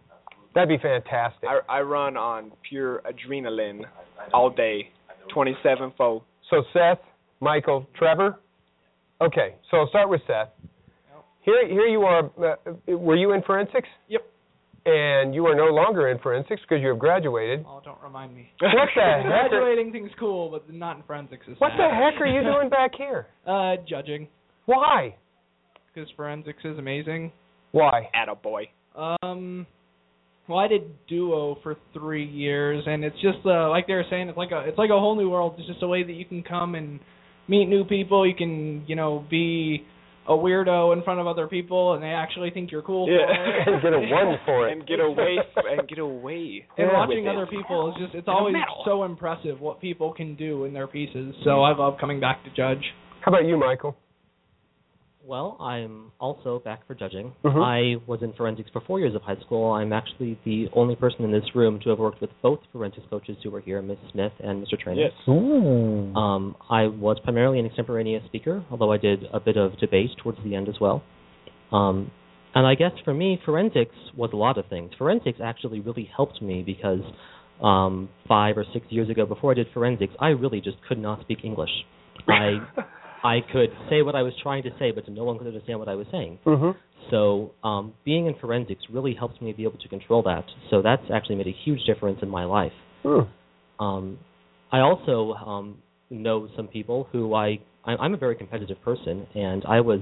That'd 0.53 0.69
be 0.69 0.77
fantastic. 0.77 1.49
I, 1.49 1.79
I 1.79 1.81
run 1.81 2.15
on 2.17 2.51
pure 2.67 3.01
adrenaline 3.05 3.81
all 4.33 4.49
day, 4.49 4.89
27 5.33 5.93
fold. 5.97 6.23
So 6.49 6.63
Seth, 6.73 6.99
Michael, 7.39 7.87
Trevor. 7.95 8.39
Okay, 9.21 9.55
so 9.69 9.77
I'll 9.77 9.89
start 9.89 10.09
with 10.09 10.21
Seth. 10.27 10.49
Here, 11.41 11.67
here 11.67 11.87
you 11.87 12.01
are. 12.03 12.25
Uh, 12.37 12.95
were 12.95 13.15
you 13.15 13.33
in 13.33 13.41
forensics? 13.43 13.87
Yep. 14.07 14.21
And 14.89 15.35
you 15.35 15.45
are 15.45 15.55
no 15.55 15.65
longer 15.65 16.09
in 16.09 16.19
forensics 16.19 16.61
because 16.61 16.81
you 16.81 16.89
have 16.89 16.99
graduated. 16.99 17.65
Oh, 17.67 17.81
don't 17.83 18.01
remind 18.01 18.35
me. 18.35 18.49
What 18.59 18.71
the 18.95 19.01
heck? 19.01 19.49
Graduating 19.49 19.91
thing's 19.91 20.11
cool, 20.19 20.49
but 20.49 20.71
not 20.73 20.97
in 20.97 21.03
forensics 21.03 21.45
is 21.47 21.59
what 21.59 21.71
the 21.77 21.83
heck 21.83 22.19
are 22.21 22.25
you 22.27 22.41
doing 22.41 22.69
back 22.79 22.91
here? 22.97 23.27
Uh, 23.45 23.75
judging, 23.87 24.27
Why? 24.65 25.15
because 25.93 26.09
forensics 26.15 26.63
is 26.63 26.77
amazing. 26.77 27.31
Why? 27.71 28.09
Attaboy. 28.15 28.67
Um, 28.95 29.65
well, 30.47 30.59
I 30.59 30.67
did 30.67 30.83
duo 31.07 31.57
for 31.61 31.75
three 31.93 32.25
years, 32.25 32.83
and 32.87 33.03
it's 33.03 33.15
just 33.21 33.39
uh, 33.45 33.69
like 33.69 33.85
they 33.87 33.93
were 33.93 34.05
saying, 34.09 34.29
it's 34.29 34.37
like 34.37 34.51
a 34.51 34.63
it's 34.67 34.77
like 34.77 34.89
a 34.89 34.99
whole 34.99 35.15
new 35.15 35.29
world. 35.29 35.55
It's 35.57 35.67
just 35.67 35.83
a 35.83 35.87
way 35.87 36.03
that 36.03 36.13
you 36.13 36.25
can 36.25 36.41
come 36.43 36.75
and 36.75 36.99
meet 37.47 37.65
new 37.67 37.83
people. 37.83 38.27
You 38.27 38.35
can 38.35 38.83
you 38.87 38.95
know 38.95 39.25
be 39.29 39.85
a 40.29 40.33
weirdo 40.33 40.93
in 40.95 41.01
front 41.03 41.19
of 41.19 41.25
other 41.27 41.47
people, 41.47 41.93
and 41.93 42.03
they 42.03 42.07
actually 42.13 42.51
think 42.51 42.71
you're 42.71 42.83
cool. 42.83 43.09
Yeah. 43.09 43.25
For 43.25 43.33
it. 43.33 43.67
and 43.67 43.81
get 43.81 43.93
a 43.93 43.99
one 43.99 44.37
for 44.45 44.69
it. 44.69 44.71
And 44.73 44.87
get 44.87 44.99
away 44.99 45.37
and 45.57 45.87
get 45.89 45.97
away. 45.99 46.65
And 46.77 46.87
Yeah. 46.87 46.93
watching 46.93 47.25
with 47.25 47.33
it. 47.33 47.35
other 47.35 47.47
people 47.47 47.89
is 47.89 47.95
just 47.99 48.13
it's 48.15 48.27
And 48.27 48.37
always 48.37 48.55
so 48.85 49.03
impressive 49.03 49.59
what 49.59 49.81
people 49.81 50.13
can 50.13 50.35
do 50.35 50.65
in 50.65 50.73
their 50.73 50.87
pieces. 50.87 51.35
So 51.43 51.61
I 51.63 51.75
love 51.75 51.95
coming 51.99 52.19
back 52.19 52.43
to 52.45 52.49
judge. 52.55 52.83
How 53.21 53.31
about 53.33 53.45
you, 53.45 53.57
Michael? 53.57 53.97
Well, 55.29 55.57
I'm 55.59 56.11
also 56.19 56.57
back 56.65 56.87
for 56.87 56.95
judging. 56.95 57.31
Mhm. 57.43 57.63
I 57.63 58.01
was 58.07 58.23
in 58.23 58.33
forensics 58.33 58.71
for 58.71 58.79
four 58.81 58.99
years 58.99 59.13
of 59.13 59.21
high 59.21 59.35
school. 59.35 59.73
I'm 59.73 59.93
actually 59.93 60.39
the 60.43 60.67
only 60.73 60.95
person 60.95 61.23
in 61.23 61.29
this 61.29 61.53
room 61.53 61.79
to 61.81 61.91
have 61.91 61.99
worked 61.99 62.19
with 62.19 62.31
both 62.41 62.59
forensics 62.71 63.05
coaches 63.11 63.37
who 63.43 63.51
were 63.51 63.59
here, 63.59 63.79
Ms. 63.79 63.99
Smith 64.11 64.33
and 64.39 64.65
Mr. 64.65 64.79
Trainer. 64.79 65.01
Yes. 65.01 65.11
Ooh. 65.27 66.15
Um, 66.15 66.55
I 66.67 66.87
was 66.87 67.19
primarily 67.19 67.59
an 67.59 67.67
extemporaneous 67.67 68.25
speaker, 68.25 68.63
although 68.71 68.91
I 68.91 68.97
did 68.97 69.29
a 69.31 69.39
bit 69.39 69.55
of 69.55 69.77
debate 69.77 70.09
towards 70.17 70.39
the 70.43 70.55
end 70.55 70.67
as 70.67 70.79
well. 70.79 71.03
Um, 71.71 72.09
And 72.55 72.65
I 72.65 72.73
guess 72.73 72.97
for 73.05 73.13
me, 73.13 73.37
forensics 73.45 73.95
was 74.17 74.33
a 74.33 74.35
lot 74.35 74.57
of 74.57 74.65
things. 74.65 74.91
Forensics 74.95 75.39
actually 75.39 75.81
really 75.81 76.05
helped 76.05 76.41
me 76.41 76.63
because 76.63 77.03
um, 77.61 78.09
five 78.27 78.57
or 78.57 78.65
six 78.73 78.87
years 78.89 79.07
ago, 79.11 79.27
before 79.27 79.51
I 79.51 79.53
did 79.53 79.67
forensics, 79.69 80.15
I 80.19 80.29
really 80.29 80.59
just 80.59 80.81
could 80.87 80.97
not 80.97 81.21
speak 81.21 81.45
English. 81.45 81.69
I 82.27 82.59
I 83.23 83.39
could 83.51 83.69
say 83.89 84.01
what 84.01 84.15
I 84.15 84.21
was 84.21 84.33
trying 84.41 84.63
to 84.63 84.69
say, 84.79 84.91
but 84.91 85.07
no 85.09 85.23
one 85.23 85.37
could 85.37 85.47
understand 85.47 85.79
what 85.79 85.89
I 85.89 85.95
was 85.95 86.07
saying. 86.11 86.39
hmm 86.43 86.71
So 87.11 87.51
um, 87.63 87.93
being 88.05 88.27
in 88.27 88.35
forensics 88.39 88.83
really 88.91 89.13
helps 89.13 89.39
me 89.41 89.51
be 89.53 89.63
able 89.63 89.79
to 89.79 89.87
control 89.87 90.23
that. 90.23 90.45
So 90.69 90.81
that's 90.81 91.03
actually 91.13 91.35
made 91.35 91.47
a 91.47 91.55
huge 91.65 91.83
difference 91.85 92.19
in 92.21 92.29
my 92.29 92.45
life. 92.45 92.71
Hmm. 93.03 93.83
Um, 93.83 94.19
I 94.71 94.79
also 94.79 95.33
um, 95.33 95.77
know 96.09 96.47
some 96.55 96.67
people 96.67 97.07
who 97.11 97.33
I, 97.33 97.59
I 97.85 97.95
I'm 97.95 98.13
a 98.13 98.17
very 98.17 98.35
competitive 98.35 98.81
person, 98.83 99.27
and 99.35 99.63
I 99.65 99.81
was 99.81 100.01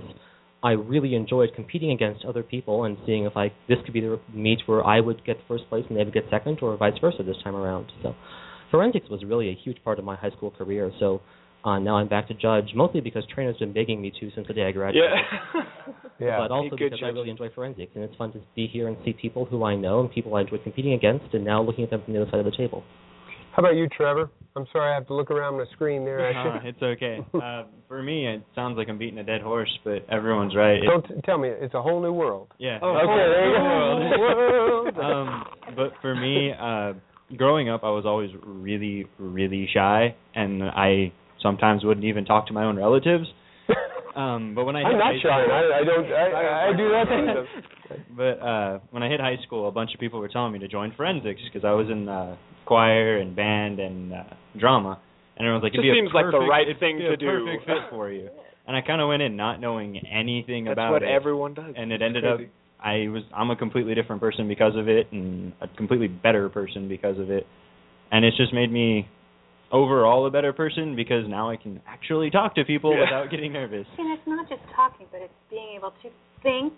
I 0.64 0.72
really 0.72 1.16
enjoyed 1.16 1.50
competing 1.56 1.92
against 1.92 2.26
other 2.26 2.44
people 2.44 2.84
and 2.86 2.98
seeing 3.06 3.26
if 3.26 3.38
I 3.38 3.52
this 3.70 3.78
could 3.86 3.94
be 3.94 4.02
the 4.02 4.20
meet 4.34 4.60
where 4.66 4.84
I 4.84 5.00
would 5.00 5.24
get 5.26 5.38
first 5.48 5.70
place 5.70 5.86
and 5.88 5.98
they 5.98 6.04
would 6.04 6.14
get 6.14 6.26
second, 6.30 6.60
or 6.62 6.76
vice 6.78 6.98
versa 7.00 7.24
this 7.24 7.38
time 7.44 7.56
around. 7.56 7.92
So 8.04 8.16
forensics 8.72 9.10
was 9.10 9.24
really 9.24 9.50
a 9.50 9.56
huge 9.64 9.78
part 9.84 10.00
of 10.00 10.06
my 10.06 10.16
high 10.16 10.32
school 10.32 10.52
career. 10.52 10.92
So 11.00 11.22
uh, 11.68 11.80
now 11.80 11.98
I'm 11.98 12.08
back 12.08 12.28
to 12.30 12.34
judge, 12.34 12.70
mostly 12.74 13.02
because 13.02 13.24
trainer's 13.34 13.58
been 13.58 13.74
begging 13.74 14.02
me 14.02 14.12
to 14.20 14.32
since 14.34 14.48
the 14.48 14.54
day 14.54 14.66
I 14.68 14.72
graduated. 14.72 15.12
Yeah. 15.54 15.62
Yeah. 16.20 16.40
But 16.40 16.50
also 16.50 16.76
Be 16.76 16.86
a 16.86 16.90
because 16.90 17.04
I 17.04 17.10
really 17.10 17.30
enjoy 17.30 17.50
forensics, 17.54 17.92
and 17.94 18.04
it's 18.04 18.16
fun 18.16 18.32
to 18.34 18.40
be 18.56 18.66
here 18.66 18.88
and 18.88 18.98
see 19.06 19.14
people 19.14 19.46
who 19.46 19.64
I 19.64 19.76
know 19.76 20.00
and 20.00 20.12
people 20.12 20.34
I 20.36 20.42
enjoy 20.42 20.58
competing 20.58 20.94
against, 20.94 21.32
and 21.34 21.46
now 21.46 21.62
looking 21.62 21.84
at 21.84 21.92
them 21.92 22.02
from 22.04 22.16
the 22.16 22.22
other 22.24 22.32
side 22.32 22.40
of 22.40 22.46
the 22.46 22.58
table. 22.58 22.84
How 23.56 23.62
about 23.62 23.76
you, 23.76 23.88
Trevor? 23.88 24.32
I'm 24.56 24.66
sorry 24.74 24.92
I 24.92 24.96
have 24.96 25.06
to 25.08 25.14
look 25.14 25.30
around 25.30 25.58
the 25.58 25.68
screen 25.74 26.06
there. 26.06 26.36
Uh, 26.36 26.60
it's 26.64 26.82
okay. 26.82 27.20
Uh, 27.36 27.66
for 27.88 28.02
me, 28.02 28.28
it 28.28 28.42
sounds 28.56 28.78
like 28.78 28.90
I'm 28.90 28.98
beating 28.98 29.20
a 29.20 29.24
dead 29.24 29.42
horse, 29.42 29.70
but 29.84 30.08
everyone's 30.10 30.56
right. 30.56 30.78
It- 30.78 30.86
don't 30.88 31.04
t- 31.08 31.22
tell 31.24 31.38
me. 31.38 31.50
It's 31.50 31.76
a 31.76 31.82
whole 31.84 32.02
new 32.02 32.14
world. 32.14 32.48
yeah. 32.58 32.80
Oh, 32.82 32.96
okay, 32.96 33.04
a 33.04 33.60
whole 33.60 34.10
go. 34.10 34.20
world. 34.20 34.98
um, 35.04 35.44
but 35.76 35.92
for 36.02 36.16
me, 36.16 36.52
uh, 36.60 36.94
growing 37.38 37.70
up, 37.70 37.84
I 37.84 37.90
was 37.92 38.06
always 38.08 38.32
really, 38.44 39.06
really 39.20 39.70
shy, 39.72 40.16
and 40.34 40.64
I 40.64 41.12
sometimes 41.42 41.84
wouldn't 41.84 42.06
even 42.06 42.26
talk 42.26 42.48
to 42.48 42.54
my 42.54 42.64
own 42.64 42.78
relatives. 42.78 43.26
Um, 44.18 44.56
but 44.56 44.66
when 44.66 44.76
I 44.76 44.80
hit 44.80 44.88
I'm 44.88 44.98
not 44.98 45.14
high 45.14 45.22
shy. 45.22 45.44
school, 45.44 45.54
I, 45.54 45.78
I 45.78 45.84
don't. 45.86 46.06
I, 46.10 46.70
I 46.70 46.76
do 46.76 46.90
that 46.90 47.46
but 48.18 48.42
uh 48.42 48.80
when 48.90 49.04
I 49.04 49.10
hit 49.10 49.20
high 49.20 49.38
school, 49.46 49.68
a 49.68 49.72
bunch 49.72 49.94
of 49.94 50.00
people 50.00 50.20
were 50.20 50.28
telling 50.28 50.52
me 50.54 50.60
to 50.60 50.68
join 50.68 50.92
forensics 50.98 51.40
because 51.46 51.64
I 51.64 51.72
was 51.72 51.88
in 51.90 52.10
uh 52.10 52.36
choir 52.66 53.20
and 53.20 53.36
band 53.36 53.80
and 53.80 54.14
uh 54.14 54.24
drama, 54.60 55.00
and 55.38 55.46
everyone's 55.46 55.64
like, 55.64 55.74
"It'd 55.74 55.84
be 55.84 55.92
a 55.92 55.94
seems 55.94 56.10
like 56.16 56.26
the 56.32 56.40
right 56.40 56.66
thing 56.80 56.98
to 56.98 57.16
do." 57.16 57.26
Perfect 57.28 57.66
fit 57.66 57.90
for 57.92 58.12
you." 58.12 58.30
And 58.68 58.76
I 58.76 58.82
kind 58.82 59.02
of 59.02 59.08
went 59.08 59.22
in 59.22 59.36
not 59.38 59.62
knowing 59.62 59.98
anything 60.12 60.66
That's 60.66 60.74
about 60.74 60.92
what 60.92 61.04
it, 61.04 61.10
everyone 61.10 61.54
does. 61.54 61.76
and 61.78 61.92
it 61.92 62.02
ended 62.02 62.26
up. 62.26 62.40
I 62.84 63.08
was 63.08 63.24
I'm 63.36 63.52
a 63.52 63.56
completely 63.56 63.96
different 63.96 64.20
person 64.22 64.48
because 64.48 64.76
of 64.76 64.90
it, 64.90 65.12
and 65.12 65.54
a 65.62 65.68
completely 65.68 66.08
better 66.08 66.50
person 66.50 66.90
because 66.90 67.20
of 67.20 67.30
it, 67.30 67.46
and 68.12 68.26
it's 68.26 68.36
just 68.38 68.54
made 68.54 68.72
me 68.72 69.08
overall 69.72 70.26
a 70.26 70.32
better 70.32 70.54
person 70.54 70.96
because 70.96 71.28
now 71.28 71.50
I 71.50 71.58
can 71.58 71.82
actually 71.88 72.30
talk 72.30 72.56
to 72.56 72.64
people 72.66 72.94
Yeah. 72.94 73.02
without 73.02 73.30
getting 73.30 73.52
nervous. 73.54 73.88
And 73.98 74.12
it's 74.18 74.26
not 74.28 74.48
just 74.50 74.62
talking, 74.76 75.08
but 75.12 75.22
it's 75.22 75.34
being 75.50 75.76
able 75.76 75.92
to 76.04 76.10
think 76.42 76.74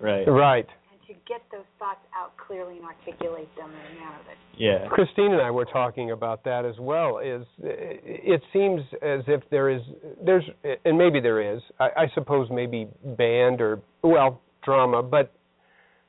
Right. 0.00 0.26
Right. 0.26 0.66
and 0.90 1.00
to 1.06 1.14
get 1.28 1.42
those 1.52 1.64
thoughts 1.78 2.04
out 2.16 2.36
clearly 2.36 2.76
and 2.78 2.84
articulate 2.86 3.54
them 3.56 3.70
in 3.70 3.96
a 3.96 4.00
manner 4.00 4.18
that 4.26 4.36
Yeah. 4.56 4.88
Christine 4.88 5.32
and 5.32 5.40
I 5.40 5.50
were 5.50 5.64
talking 5.64 6.10
about 6.10 6.42
that 6.44 6.64
as 6.64 6.78
well. 6.80 7.18
Is 7.18 7.46
it 7.62 8.42
seems 8.52 8.82
as 9.02 9.22
if 9.28 9.48
there 9.50 9.68
is 9.68 9.82
there's 10.20 10.44
and 10.84 10.98
maybe 10.98 11.20
there 11.20 11.40
is. 11.40 11.62
I, 11.78 11.90
I 11.96 12.08
suppose 12.08 12.50
maybe 12.50 12.88
band 13.04 13.60
or 13.60 13.80
well 14.02 14.40
drama, 14.62 15.02
but 15.02 15.32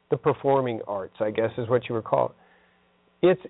the 0.09 0.17
performing 0.17 0.81
arts, 0.87 1.15
I 1.21 1.31
guess, 1.31 1.51
is 1.57 1.67
what 1.69 1.87
you 1.89 1.95
would 1.95 2.03
call 2.03 2.33
it. 3.21 3.29
It's 3.29 3.41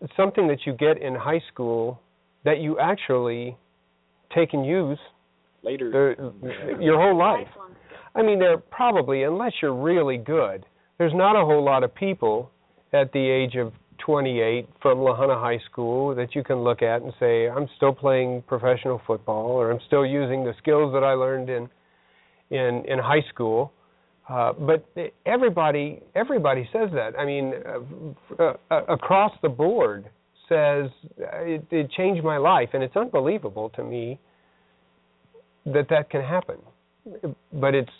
it's 0.00 0.12
something 0.16 0.46
that 0.48 0.64
you 0.66 0.72
get 0.74 0.98
in 1.02 1.14
high 1.14 1.40
school 1.52 2.00
that 2.48 2.60
you 2.60 2.78
actually 2.78 3.54
take 4.34 4.54
and 4.54 4.64
use 4.64 4.98
Later. 5.62 6.16
the, 6.16 6.82
your 6.82 6.96
whole 6.96 7.18
life. 7.18 7.46
I 8.14 8.22
mean, 8.22 8.38
there 8.38 8.56
probably, 8.56 9.24
unless 9.24 9.52
you're 9.60 9.74
really 9.74 10.16
good, 10.16 10.64
there's 10.96 11.12
not 11.14 11.36
a 11.36 11.44
whole 11.44 11.62
lot 11.62 11.84
of 11.84 11.94
people 11.94 12.50
at 12.94 13.12
the 13.12 13.18
age 13.18 13.56
of 13.56 13.74
28 13.98 14.66
from 14.80 15.00
La 15.00 15.14
Junta 15.14 15.34
High 15.34 15.58
School 15.70 16.14
that 16.14 16.34
you 16.34 16.42
can 16.42 16.64
look 16.64 16.80
at 16.80 17.02
and 17.02 17.12
say, 17.20 17.50
I'm 17.50 17.68
still 17.76 17.92
playing 17.92 18.44
professional 18.46 19.02
football, 19.06 19.48
or 19.48 19.70
I'm 19.70 19.80
still 19.86 20.06
using 20.06 20.42
the 20.42 20.54
skills 20.56 20.94
that 20.94 21.04
I 21.04 21.12
learned 21.12 21.50
in 21.50 21.68
in 22.50 22.82
in 22.88 22.98
high 22.98 23.24
school. 23.28 23.74
Uh, 24.26 24.54
but 24.54 24.86
everybody 25.26 26.00
everybody 26.14 26.66
says 26.72 26.88
that. 26.94 27.10
I 27.18 27.26
mean, 27.26 27.52
uh, 28.38 28.42
uh, 28.70 28.84
across 28.88 29.32
the 29.42 29.50
board 29.50 30.08
says 30.48 30.90
uh, 31.20 31.42
it, 31.42 31.64
it 31.70 31.90
changed 31.90 32.24
my 32.24 32.36
life, 32.36 32.70
and 32.72 32.82
it's 32.82 32.96
unbelievable 32.96 33.70
to 33.70 33.84
me 33.84 34.18
that 35.66 35.86
that 35.90 36.10
can 36.10 36.22
happen. 36.22 36.56
But 37.52 37.74
it's 37.74 37.90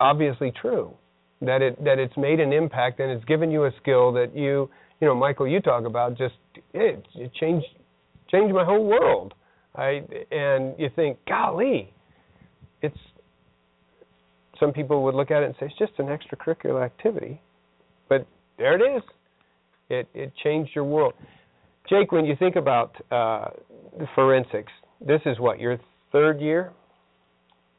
obviously 0.00 0.52
true 0.60 0.94
that 1.42 1.62
it 1.62 1.82
that 1.84 1.98
it's 1.98 2.16
made 2.16 2.40
an 2.40 2.52
impact 2.52 3.00
and 3.00 3.10
it's 3.10 3.24
given 3.24 3.50
you 3.50 3.64
a 3.64 3.70
skill 3.80 4.12
that 4.12 4.34
you 4.34 4.70
you 5.00 5.06
know 5.06 5.14
Michael 5.14 5.46
you 5.46 5.60
talk 5.60 5.84
about 5.84 6.16
just 6.16 6.34
it, 6.72 7.04
it 7.14 7.32
changed 7.34 7.66
changed 8.30 8.54
my 8.54 8.64
whole 8.64 8.84
world. 8.84 9.34
I 9.74 10.02
and 10.30 10.74
you 10.78 10.88
think 10.96 11.18
golly, 11.28 11.92
it's 12.82 12.96
some 14.58 14.72
people 14.72 15.04
would 15.04 15.14
look 15.14 15.30
at 15.30 15.42
it 15.42 15.46
and 15.46 15.54
say 15.60 15.66
it's 15.66 15.78
just 15.78 15.92
an 15.98 16.06
extracurricular 16.06 16.84
activity, 16.84 17.40
but 18.08 18.26
there 18.58 18.74
it 18.74 18.96
is. 18.96 19.02
It 19.90 20.08
it 20.14 20.32
changed 20.42 20.70
your 20.74 20.84
world. 20.84 21.12
Jake, 21.88 22.12
when 22.12 22.24
you 22.24 22.36
think 22.36 22.56
about 22.56 22.94
uh, 23.10 23.48
the 23.98 24.06
forensics, 24.14 24.72
this 25.00 25.20
is 25.26 25.38
what 25.38 25.60
your 25.60 25.78
third 26.12 26.40
year. 26.40 26.72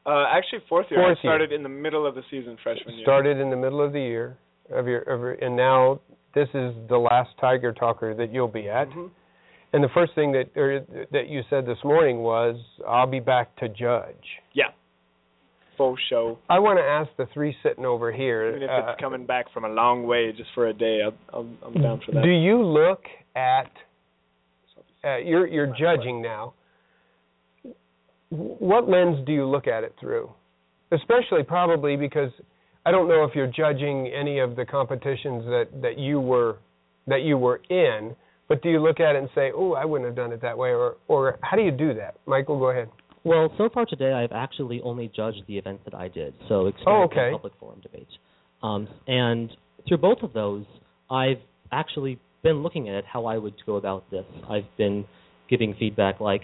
Uh, 0.05 0.25
actually, 0.31 0.59
fourth 0.69 0.87
year. 0.89 1.01
Fourth 1.01 1.17
I 1.21 1.27
year. 1.27 1.31
started 1.33 1.51
in 1.51 1.63
the 1.63 1.69
middle 1.69 2.05
of 2.07 2.15
the 2.15 2.21
season 2.31 2.57
freshman 2.63 2.95
year. 2.95 3.03
started 3.03 3.39
in 3.39 3.49
the 3.49 3.57
middle 3.57 3.81
of 3.83 3.91
the 3.91 3.99
year 3.99 4.37
of 4.71 4.87
your, 4.87 5.01
of 5.01 5.19
your 5.19 5.33
and 5.33 5.55
now 5.55 5.99
this 6.33 6.47
is 6.53 6.73
the 6.87 6.97
last 6.97 7.29
Tiger 7.41 7.73
Talker 7.73 8.13
that 8.15 8.31
you'll 8.31 8.47
be 8.47 8.69
at. 8.69 8.89
Mhm. 8.89 9.09
And 9.73 9.83
the 9.83 9.89
first 9.89 10.13
thing 10.15 10.31
that 10.31 10.55
or, 10.55 10.79
that 11.11 11.27
you 11.27 11.41
said 11.49 11.65
this 11.65 11.83
morning 11.83 12.19
was, 12.19 12.55
"I'll 12.87 13.07
be 13.07 13.19
back 13.19 13.53
to 13.57 13.67
judge." 13.67 14.39
Yeah. 14.53 14.69
Full 15.75 15.97
show. 16.09 16.37
I 16.49 16.59
want 16.59 16.79
to 16.79 16.83
ask 16.83 17.09
the 17.17 17.25
three 17.33 17.55
sitting 17.61 17.85
over 17.85 18.11
here. 18.11 18.49
Even 18.49 18.63
if 18.63 18.69
uh, 18.69 18.91
it's 18.91 19.01
coming 19.01 19.25
back 19.25 19.51
from 19.51 19.65
a 19.65 19.69
long 19.69 20.07
way 20.07 20.31
just 20.31 20.49
for 20.55 20.67
a 20.67 20.73
day, 20.73 21.01
I'll, 21.33 21.45
I'm 21.63 21.73
down 21.81 21.99
for 22.05 22.13
that. 22.13 22.23
Do 22.23 22.29
you 22.29 22.63
look 22.63 23.03
at 23.35 23.69
uh, 25.03 25.17
you're 25.17 25.47
you're 25.47 25.73
judging 25.77 26.21
now? 26.21 26.53
What 28.29 28.89
lens 28.89 29.25
do 29.25 29.31
you 29.31 29.45
look 29.45 29.67
at 29.67 29.83
it 29.83 29.95
through? 29.99 30.29
Especially 30.91 31.43
probably 31.43 31.95
because 31.95 32.31
I 32.85 32.91
don't 32.91 33.07
know 33.07 33.23
if 33.23 33.35
you're 33.35 33.47
judging 33.47 34.07
any 34.07 34.39
of 34.39 34.55
the 34.55 34.65
competitions 34.65 35.45
that 35.45 35.67
that 35.81 35.97
you 35.97 36.19
were 36.19 36.57
that 37.07 37.21
you 37.21 37.37
were 37.37 37.61
in, 37.69 38.15
but 38.47 38.61
do 38.61 38.69
you 38.69 38.81
look 38.81 38.99
at 38.99 39.15
it 39.15 39.19
and 39.19 39.29
say, 39.33 39.51
"Oh, 39.55 39.73
I 39.73 39.85
wouldn't 39.85 40.07
have 40.07 40.15
done 40.15 40.31
it 40.31 40.41
that 40.41 40.57
way," 40.57 40.69
or 40.69 40.97
or 41.07 41.39
how 41.41 41.55
do 41.57 41.63
you 41.63 41.71
do 41.71 41.93
that? 41.95 42.15
Michael, 42.25 42.59
go 42.59 42.69
ahead. 42.69 42.89
Well, 43.23 43.51
so 43.57 43.67
far 43.73 43.85
today, 43.85 44.13
I've 44.13 44.31
actually 44.31 44.81
only 44.81 45.11
judged 45.13 45.41
the 45.47 45.57
events 45.57 45.83
that 45.83 45.93
I 45.93 46.07
did, 46.07 46.33
so 46.47 46.67
experience 46.67 47.11
Oh, 47.11 47.19
okay. 47.19 47.31
public 47.31 47.53
forum 47.59 47.81
debates. 47.81 48.11
Um, 48.63 48.87
and 49.05 49.51
through 49.85 49.97
both 49.97 50.23
of 50.23 50.31
those, 50.31 50.63
I've 51.09 51.41
actually 51.73 52.19
been 52.43 52.63
looking 52.63 52.89
at 52.89 53.05
how 53.05 53.25
I 53.25 53.37
would 53.37 53.55
go 53.65 53.75
about 53.75 54.09
this. 54.11 54.25
I've 54.49 54.65
been 54.77 55.05
giving 55.49 55.75
feedback 55.79 56.19
like 56.19 56.41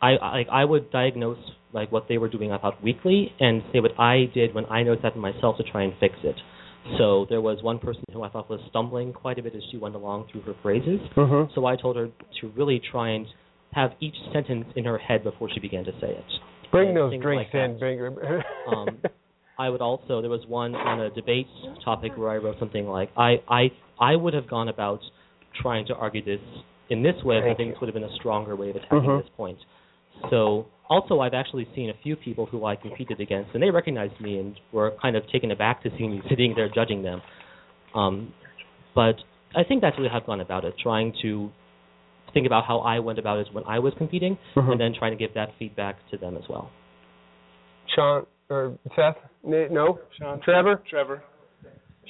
I 0.00 0.10
I, 0.10 0.44
I 0.50 0.64
would 0.64 0.90
diagnose 0.90 1.38
like 1.72 1.92
what 1.92 2.06
they 2.08 2.18
were 2.18 2.28
doing 2.28 2.52
about 2.52 2.82
weekly 2.82 3.32
and 3.40 3.62
say 3.72 3.80
what 3.80 3.98
I 3.98 4.24
did 4.32 4.54
when 4.54 4.66
I 4.66 4.82
noticed 4.82 5.02
that 5.02 5.14
in 5.14 5.20
myself 5.20 5.56
to 5.58 5.64
try 5.64 5.82
and 5.82 5.92
fix 6.00 6.14
it. 6.22 6.36
So 6.98 7.26
there 7.28 7.40
was 7.40 7.62
one 7.62 7.78
person 7.78 8.04
who 8.12 8.22
I 8.22 8.28
thought 8.28 8.48
was 8.48 8.60
stumbling 8.70 9.12
quite 9.12 9.38
a 9.38 9.42
bit 9.42 9.54
as 9.56 9.62
she 9.70 9.76
went 9.76 9.94
along 9.94 10.28
through 10.30 10.42
her 10.42 10.54
phrases. 10.62 11.00
Mm-hmm. 11.16 11.52
So 11.54 11.66
I 11.66 11.76
told 11.76 11.96
her 11.96 12.08
to 12.40 12.48
really 12.56 12.80
try 12.92 13.10
and 13.10 13.26
have 13.72 13.90
each 14.00 14.14
sentence 14.32 14.66
in 14.76 14.84
her 14.84 14.96
head 14.96 15.24
before 15.24 15.48
she 15.52 15.60
began 15.60 15.84
to 15.84 15.92
say 16.00 16.10
it. 16.10 16.24
Bring 16.70 16.88
And 16.88 16.96
those 16.96 17.20
drinks 17.20 17.52
like 17.52 17.70
in, 17.70 17.74
bigger. 17.74 18.42
Um, 18.68 18.98
I 19.58 19.68
would 19.68 19.80
also 19.80 20.20
there 20.20 20.30
was 20.30 20.44
one 20.46 20.74
on 20.74 21.00
a 21.00 21.10
debate 21.10 21.46
topic 21.84 22.12
where 22.16 22.30
I 22.30 22.36
wrote 22.36 22.56
something 22.58 22.86
like 22.86 23.10
I 23.16 23.36
I 23.48 23.70
I 23.98 24.16
would 24.16 24.34
have 24.34 24.48
gone 24.48 24.68
about 24.68 25.00
trying 25.62 25.86
to 25.86 25.94
argue 25.94 26.22
this 26.24 26.40
in 26.90 27.02
this 27.02 27.16
way. 27.24 27.40
but 27.40 27.50
I 27.50 27.54
think 27.54 27.68
you. 27.68 27.72
this 27.72 27.80
would 27.80 27.86
have 27.88 27.94
been 27.94 28.04
a 28.04 28.14
stronger 28.16 28.54
way 28.54 28.70
of 28.70 28.76
attacking 28.76 29.00
Mhm. 29.00 29.22
this 29.22 29.30
point. 29.36 29.58
So 30.30 30.66
also 30.88 31.20
I've 31.20 31.34
actually 31.34 31.66
seen 31.74 31.90
a 31.90 31.94
few 32.02 32.16
people 32.16 32.46
who 32.46 32.64
I 32.64 32.76
competed 32.76 33.20
against 33.20 33.54
and 33.54 33.62
they 33.62 33.70
recognized 33.70 34.20
me 34.20 34.38
and 34.38 34.58
were 34.72 34.92
kind 35.02 35.16
of 35.16 35.26
taken 35.28 35.50
aback 35.50 35.82
to 35.84 35.90
see 35.96 36.06
me 36.06 36.20
sitting 36.28 36.54
there 36.54 36.68
judging 36.68 37.02
them. 37.02 37.22
Um, 37.94 38.32
but 38.94 39.16
I 39.54 39.64
think 39.64 39.80
that's 39.80 39.96
really 39.96 40.10
how 40.10 40.18
I've 40.18 40.26
gone 40.26 40.40
about 40.40 40.64
it, 40.64 40.74
trying 40.78 41.12
to 41.22 41.50
think 42.34 42.46
about 42.46 42.64
how 42.66 42.80
I 42.80 42.98
went 42.98 43.18
about 43.18 43.38
it 43.38 43.48
when 43.52 43.64
I 43.64 43.78
was 43.78 43.94
competing, 43.94 44.36
Mhm. 44.54 44.72
and 44.72 44.80
then 44.80 44.92
trying 44.92 45.12
to 45.12 45.16
give 45.16 45.32
that 45.34 45.54
feedback 45.58 45.96
to 46.10 46.18
them 46.18 46.36
as 46.36 46.46
well. 46.48 46.70
Sean 47.94 48.26
or 48.48 48.78
Seth? 48.94 49.16
No, 49.44 49.98
Sean? 50.18 50.40
Trevor. 50.42 50.82
Trevor. 50.88 51.22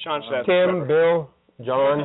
Sean 0.03 0.23
should 0.23 0.35
ask 0.39 0.47
Tim, 0.47 0.87
Trevor. 0.87 0.87
Bill, 0.87 1.31
John, 1.67 2.01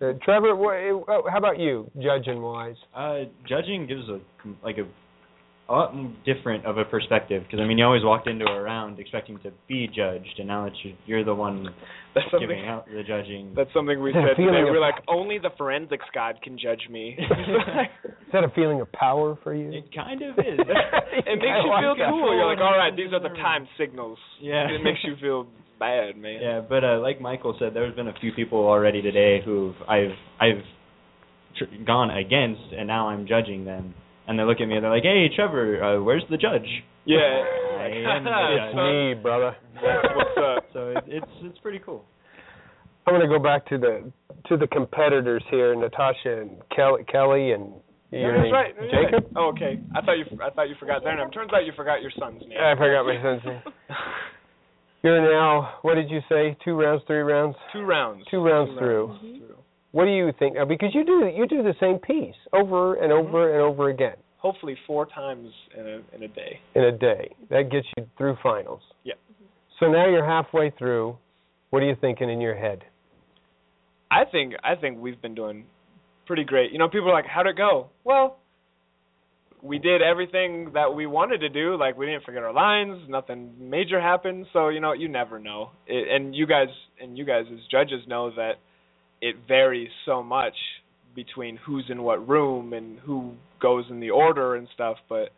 uh, 0.00 0.12
Trevor. 0.22 0.54
Wh- 0.56 1.08
uh, 1.08 1.30
how 1.30 1.38
about 1.38 1.58
you, 1.58 1.90
judging 2.00 2.40
wise? 2.42 2.76
Uh, 2.94 3.20
judging 3.48 3.86
gives 3.86 4.08
a 4.08 4.20
like 4.64 4.78
a, 4.78 4.84
a 5.68 5.72
lot 5.72 5.94
different 6.24 6.64
of 6.64 6.78
a 6.78 6.84
perspective 6.84 7.42
because 7.42 7.58
I 7.60 7.66
mean 7.66 7.78
you 7.78 7.84
always 7.84 8.04
walked 8.04 8.28
into 8.28 8.44
a 8.44 8.62
round 8.62 9.00
expecting 9.00 9.38
to 9.40 9.50
be 9.68 9.88
judged, 9.88 10.38
and 10.38 10.46
now 10.46 10.66
it's 10.66 10.76
you, 10.84 10.94
you're 11.06 11.24
the 11.24 11.34
one 11.34 11.68
That's 12.14 12.26
giving 12.38 12.66
out 12.66 12.86
the 12.86 13.02
judging. 13.02 13.52
That's 13.56 13.70
something 13.74 14.00
we 14.00 14.10
Is 14.10 14.14
that 14.14 14.24
a 14.24 14.28
said 14.28 14.42
today. 14.42 14.62
We're 14.62 14.74
were 14.74 14.80
like, 14.80 15.02
only 15.08 15.38
the 15.38 15.50
forensics 15.58 16.04
god 16.14 16.36
can 16.42 16.56
judge 16.58 16.88
me. 16.88 17.18
Is 17.20 18.32
that 18.32 18.44
a 18.44 18.50
feeling 18.54 18.80
of 18.80 18.90
power 18.92 19.38
for 19.42 19.54
you? 19.54 19.72
It 19.72 19.94
kind 19.94 20.22
of 20.22 20.38
is. 20.38 20.58
it 20.58 21.38
makes 21.38 21.60
you 21.62 21.72
feel 21.80 21.96
cool. 22.10 22.34
You're 22.36 22.46
like, 22.46 22.58
all 22.58 22.76
right, 22.78 22.94
these 22.96 23.12
are 23.12 23.20
the 23.20 23.34
time 23.36 23.66
signals. 23.78 24.18
Yeah. 24.40 24.68
It 24.68 24.82
makes 24.84 25.00
you 25.02 25.14
feel 25.20 25.46
bad, 25.78 26.16
man. 26.16 26.40
Yeah, 26.40 26.60
but 26.66 26.84
uh, 26.84 27.00
like 27.00 27.20
Michael 27.20 27.56
said, 27.58 27.74
there's 27.74 27.94
been 27.94 28.08
a 28.08 28.14
few 28.20 28.32
people 28.32 28.60
already 28.60 29.02
today 29.02 29.40
who 29.44 29.74
I've 29.88 30.16
I've 30.40 30.62
tr- 31.58 31.84
gone 31.84 32.10
against, 32.10 32.62
and 32.76 32.86
now 32.86 33.08
I'm 33.08 33.26
judging 33.26 33.64
them, 33.64 33.94
and 34.28 34.38
they 34.38 34.42
look 34.44 34.60
at 34.60 34.66
me 34.68 34.74
and 34.76 34.84
they're 34.84 34.90
like, 34.90 35.02
"Hey, 35.04 35.28
Trevor, 35.34 35.82
uh, 35.82 36.02
where's 36.02 36.24
the 36.30 36.36
judge?" 36.36 36.66
Yeah. 37.04 37.18
I 37.78 38.16
am 38.16 38.24
the 38.24 38.30
It's 38.30 38.74
me, 38.74 39.22
brother. 39.22 39.56
That's 39.74 40.08
what's 40.14 40.38
up. 40.38 40.64
So 40.72 40.90
it, 40.90 41.04
it's 41.06 41.32
it's 41.42 41.58
pretty 41.60 41.78
cool. 41.84 42.04
I'm 43.06 43.14
going 43.14 43.22
to 43.26 43.28
go 43.28 43.42
back 43.42 43.64
to 43.68 43.78
the 43.78 44.10
to 44.48 44.56
the 44.56 44.66
competitors 44.66 45.42
here, 45.50 45.74
Natasha 45.76 46.40
and 46.42 46.50
Kelly, 46.74 47.04
Kelly 47.10 47.52
and 47.52 47.70
No, 48.12 48.18
your 48.18 48.32
that's 48.32 48.42
name, 48.44 48.52
right. 48.52 48.74
that's 48.78 48.92
right. 48.92 49.04
Jacob. 49.12 49.32
Oh, 49.36 49.48
okay. 49.54 49.80
I 49.94 50.00
thought 50.02 50.18
you 50.18 50.24
I 50.44 50.50
thought 50.50 50.68
you 50.68 50.74
forgot 50.78 51.02
their 51.04 51.16
name. 51.16 51.30
Turns 51.30 51.50
out 51.54 51.64
you 51.64 51.72
forgot 51.76 52.02
your 52.02 52.10
son's 52.18 52.42
name. 52.42 52.58
I 52.60 52.74
forgot 52.76 53.04
my 53.06 53.16
son's 53.22 53.44
name. 53.44 53.62
You're 55.02 55.22
now. 55.22 55.78
What 55.82 55.94
did 55.94 56.10
you 56.10 56.20
say? 56.28 56.56
Two 56.64 56.74
rounds, 56.74 57.02
three 57.06 57.18
rounds, 57.22 57.54
Two 57.72 57.82
rounds. 57.82 58.24
two 58.30 58.42
rounds 58.42 58.76
through. 58.78 59.16
through. 59.20 59.56
What 59.96 60.04
do 60.04 60.10
you 60.10 60.30
think? 60.38 60.58
Uh, 60.60 60.66
because 60.66 60.90
you 60.92 61.06
do 61.06 61.32
you 61.34 61.46
do 61.46 61.62
the 61.62 61.72
same 61.80 61.96
piece 61.98 62.34
over 62.52 62.96
and 62.96 63.10
over 63.10 63.54
and 63.54 63.62
over 63.62 63.88
again 63.88 64.16
Hopefully 64.36 64.76
four 64.86 65.06
times 65.06 65.48
in 65.74 65.86
a 65.86 66.14
in 66.14 66.22
a 66.22 66.28
day. 66.28 66.60
in 66.74 66.84
a 66.84 66.92
day. 66.92 67.34
That 67.48 67.70
gets 67.70 67.86
you 67.96 68.06
through 68.18 68.36
finals. 68.42 68.82
Yeah. 69.04 69.14
So 69.80 69.90
now 69.90 70.06
you're 70.06 70.26
halfway 70.26 70.68
through. 70.78 71.16
What 71.70 71.82
are 71.82 71.86
you 71.86 71.96
thinking 71.98 72.28
in 72.28 72.42
your 72.42 72.54
head? 72.54 72.84
I 74.10 74.26
think 74.30 74.52
I 74.62 74.74
think 74.74 74.98
we've 74.98 75.20
been 75.22 75.34
doing 75.34 75.64
pretty 76.26 76.44
great. 76.44 76.72
You 76.72 76.78
know, 76.78 76.90
people 76.90 77.08
are 77.08 77.14
like, 77.14 77.24
"How'd 77.24 77.46
it 77.46 77.56
go?" 77.56 77.88
Well, 78.04 78.36
we 79.62 79.78
did 79.78 80.02
everything 80.02 80.72
that 80.74 80.94
we 80.94 81.06
wanted 81.06 81.38
to 81.38 81.48
do. 81.48 81.74
Like 81.78 81.96
we 81.96 82.04
didn't 82.04 82.24
forget 82.24 82.42
our 82.42 82.52
lines. 82.52 83.08
Nothing 83.08 83.54
major 83.58 83.98
happened. 83.98 84.44
So 84.52 84.68
you 84.68 84.80
know, 84.80 84.92
you 84.92 85.08
never 85.08 85.38
know. 85.38 85.70
It, 85.86 86.06
and 86.14 86.34
you 86.34 86.46
guys 86.46 86.68
and 87.00 87.16
you 87.16 87.24
guys 87.24 87.46
as 87.50 87.60
judges 87.70 88.02
know 88.06 88.30
that 88.36 88.56
it 89.20 89.36
varies 89.48 89.90
so 90.04 90.22
much 90.22 90.54
between 91.14 91.58
who's 91.64 91.84
in 91.88 92.02
what 92.02 92.28
room 92.28 92.72
and 92.72 92.98
who 93.00 93.32
goes 93.60 93.84
in 93.90 94.00
the 94.00 94.10
order 94.10 94.56
and 94.56 94.68
stuff. 94.74 94.96
But 95.08 95.30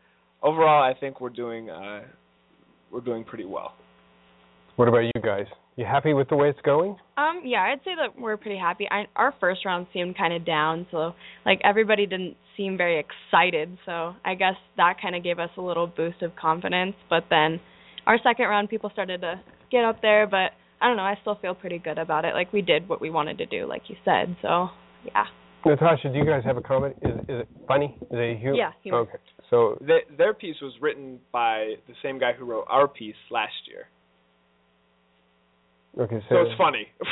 overall, 0.43 0.83
I 0.83 0.99
think 0.99 1.21
we're 1.21 1.31
doing 1.31 1.71
uh, 1.71 2.03
we're 2.91 3.01
doing 3.01 3.25
pretty 3.25 3.45
well. 3.45 3.75
What 4.77 4.89
about 4.89 5.03
you 5.03 5.21
guys? 5.23 5.47
You 5.77 5.85
happy 5.85 6.13
with 6.13 6.29
the 6.29 6.37
way 6.37 6.49
it's 6.49 6.61
going? 6.63 6.97
Um, 7.17 7.43
yeah, 7.45 7.63
I'd 7.63 7.79
say 7.85 7.93
that 7.97 8.21
we're 8.21 8.37
pretty 8.37 8.59
happy. 8.59 8.89
I, 8.91 9.05
our 9.15 9.33
first 9.39 9.65
round 9.65 9.87
seemed 9.93 10.17
kind 10.19 10.33
of 10.33 10.45
down, 10.45 10.87
so 10.91 11.13
like 11.47 11.61
everybody 11.63 12.05
didn't 12.05 12.37
seem 12.57 12.77
very 12.77 12.99
excited. 12.99 13.79
So 13.87 14.15
I 14.25 14.35
guess 14.35 14.55
that 14.77 14.95
kind 15.01 15.15
of 15.15 15.23
gave 15.23 15.39
us 15.39 15.51
a 15.57 15.61
little 15.61 15.87
boost 15.87 16.23
of 16.23 16.35
confidence. 16.35 16.95
But 17.09 17.25
then 17.31 17.61
our 18.07 18.19
second 18.23 18.47
round, 18.47 18.69
people 18.69 18.91
started 18.93 19.21
to 19.21 19.41
get 19.71 19.85
up 19.85 20.03
there. 20.03 20.27
But 20.27 20.51
I 20.81 20.87
don't 20.89 20.97
know, 20.97 21.03
I 21.03 21.17
still 21.21 21.37
feel 21.41 21.55
pretty 21.55 21.79
good 21.79 21.99
about 21.99 22.25
it. 22.25 22.35
Like 22.35 22.53
we 22.53 22.63
did 22.63 22.89
what 22.89 23.01
we 23.01 23.11
wanted 23.11 23.39
to 23.39 23.47
do, 23.47 23.67
like 23.67 23.83
you 23.89 23.97
said. 24.05 24.37
So 24.43 24.69
yeah. 25.05 25.25
Natasha, 25.67 26.11
do 26.11 26.19
you 26.19 26.25
guys 26.25 26.43
have 26.45 26.57
a 26.57 26.61
comment? 26.63 26.97
Is, 27.03 27.13
is 27.29 27.41
it 27.43 27.49
funny? 27.67 27.97
Is 28.03 28.07
it 28.13 28.39
humor? 28.39 28.57
Yeah, 28.57 28.71
humor. 28.83 28.99
Okay. 29.01 29.19
So 29.51 29.77
Their, 29.87 30.01
their 30.17 30.35
piece 30.35 30.57
was 30.63 30.73
written 30.81 31.19
by 31.33 31.75
the 31.89 31.95
same 32.03 32.19
guy 32.19 32.33
who 32.39 32.45
wrote 32.45 32.67
our 32.69 32.87
piece 32.87 33.17
last 33.31 33.53
year, 33.67 33.87
okay. 36.05 36.21
so 36.29 36.35
so 36.35 36.41
it's 36.43 36.59
funny. 36.59 36.87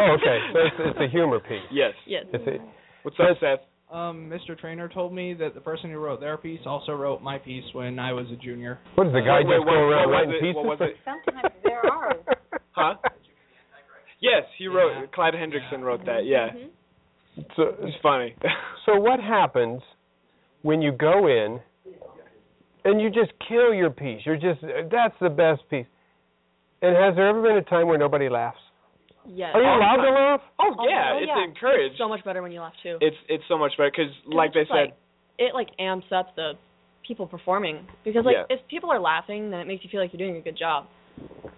Oh, 0.00 0.16
okay. 0.18 0.38
So 0.52 0.58
it's, 0.60 0.76
it's 0.78 0.98
a 1.00 1.08
humor 1.10 1.40
piece. 1.40 1.58
yes. 1.72 1.92
Yes. 2.06 2.24
It's 2.32 2.46
a, 2.46 2.62
What's 3.02 3.16
up, 3.18 3.36
Seth? 3.40 3.58
Um, 3.92 4.30
Mr. 4.32 4.58
Trainer 4.58 4.88
told 4.88 5.12
me 5.12 5.34
that 5.34 5.54
the 5.54 5.60
person 5.60 5.90
who 5.90 5.98
wrote 5.98 6.20
their 6.20 6.36
piece 6.36 6.60
also 6.64 6.92
wrote 6.92 7.22
my 7.22 7.38
piece 7.38 7.64
when 7.72 7.98
I 7.98 8.12
was 8.12 8.26
a 8.32 8.36
junior. 8.36 8.78
what 8.94 9.04
does 9.04 9.12
the 9.12 9.20
guy 9.20 9.38
Wait, 9.38 9.56
just 9.56 9.66
wait, 9.66 9.74
go 9.74 9.78
around 9.78 10.10
what 10.10 10.26
was 10.26 10.26
writing 10.26 10.34
it? 10.34 10.40
pieces? 10.40 10.54
What 10.56 10.64
was 10.64 10.78
it? 10.80 10.96
Sometimes 11.04 11.54
there 11.64 11.86
are. 11.86 12.14
Huh? 12.74 12.94
Yes, 14.20 14.44
he 14.56 14.68
wrote. 14.68 14.92
Yeah. 14.98 15.06
Clyde 15.14 15.34
Hendrickson 15.34 15.82
wrote 15.82 16.06
that. 16.06 16.24
Yeah, 16.24 16.48
mm-hmm. 16.48 17.40
so, 17.56 17.74
it's 17.82 17.96
funny. 18.02 18.34
so 18.86 18.98
what 18.98 19.20
happens 19.20 19.82
when 20.62 20.80
you 20.80 20.92
go 20.92 21.26
in 21.26 21.60
and 22.86 23.02
you 23.02 23.10
just 23.10 23.32
kill 23.46 23.74
your 23.74 23.90
piece? 23.90 24.20
You're 24.24 24.36
just 24.38 24.62
that's 24.90 25.14
the 25.20 25.28
best 25.28 25.60
piece. 25.68 25.84
And 26.80 26.96
has 26.96 27.14
there 27.16 27.28
ever 27.28 27.42
been 27.42 27.56
a 27.56 27.62
time 27.62 27.86
where 27.86 27.98
nobody 27.98 28.30
laughs? 28.30 28.56
Yes. 29.26 29.50
Are 29.52 29.60
you 29.60 29.68
All 29.68 29.78
allowed 29.78 30.02
to 30.04 30.10
laugh? 30.10 30.40
Oh, 30.58 30.74
oh 30.78 30.86
yeah, 30.88 31.12
Oh, 31.12 31.18
it's 31.18 31.28
yeah. 31.28 31.44
encouraged. 31.44 31.92
It's 31.92 31.98
so 31.98 32.08
much 32.08 32.24
better 32.24 32.40
when 32.40 32.52
you 32.52 32.60
laugh 32.60 32.74
too. 32.82 32.96
it's 33.02 33.16
it's 33.28 33.44
so 33.48 33.58
much 33.58 33.72
better 33.76 33.90
because 33.94 34.12
like 34.26 34.54
they 34.54 34.64
said, 34.68 34.74
like, 34.74 34.96
it 35.38 35.54
like 35.54 35.68
amps 35.78 36.06
up 36.16 36.34
the 36.34 36.52
people 37.06 37.26
performing 37.26 37.86
because 38.04 38.24
like 38.24 38.36
Yeah. 38.48 38.56
if 38.56 38.66
people 38.68 38.90
are 38.90 39.00
laughing, 39.00 39.50
then 39.50 39.60
it 39.60 39.66
makes 39.66 39.84
you 39.84 39.90
feel 39.90 40.00
like 40.00 40.14
you're 40.14 40.26
doing 40.26 40.40
a 40.40 40.42
good 40.44 40.56
job. 40.56 40.86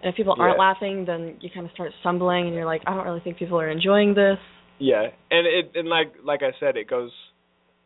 And 0.03 0.11
if 0.11 0.15
people 0.15 0.35
aren't 0.39 0.59
laughing, 0.59 1.05
then 1.05 1.37
you 1.41 1.49
kind 1.53 1.65
of 1.65 1.71
start 1.73 1.91
stumbling, 2.01 2.45
and 2.45 2.53
you're 2.55 2.65
like, 2.65 2.81
I 2.85 2.93
don't 2.93 3.05
really 3.05 3.19
think 3.21 3.37
people 3.37 3.59
are 3.59 3.69
enjoying 3.69 4.13
this. 4.13 4.37
yeah, 4.79 5.07
and 5.31 5.47
it 5.47 5.71
and 5.75 5.87
like 5.87 6.13
like 6.23 6.41
I 6.43 6.51
said, 6.59 6.77
it 6.77 6.89
goes 6.89 7.11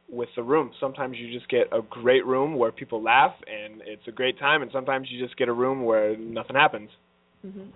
with 0.09 0.29
the 0.35 0.43
room. 0.43 0.71
Sometimes 0.79 1.17
you 1.17 1.31
just 1.31 1.49
get 1.49 1.67
a 1.71 1.81
great 1.81 2.25
room 2.25 2.57
where 2.57 2.71
people 2.71 3.01
laugh 3.01 3.33
and 3.47 3.81
it's 3.85 4.05
a 4.07 4.11
great 4.11 4.37
time, 4.37 4.61
and 4.61 4.71
sometimes 4.71 5.07
you 5.09 5.23
just 5.23 5.37
get 5.37 5.47
a 5.47 5.53
room 5.53 5.85
where 5.85 6.17
nothing 6.17 6.55
happens. 6.55 6.89
hmm 7.41 7.69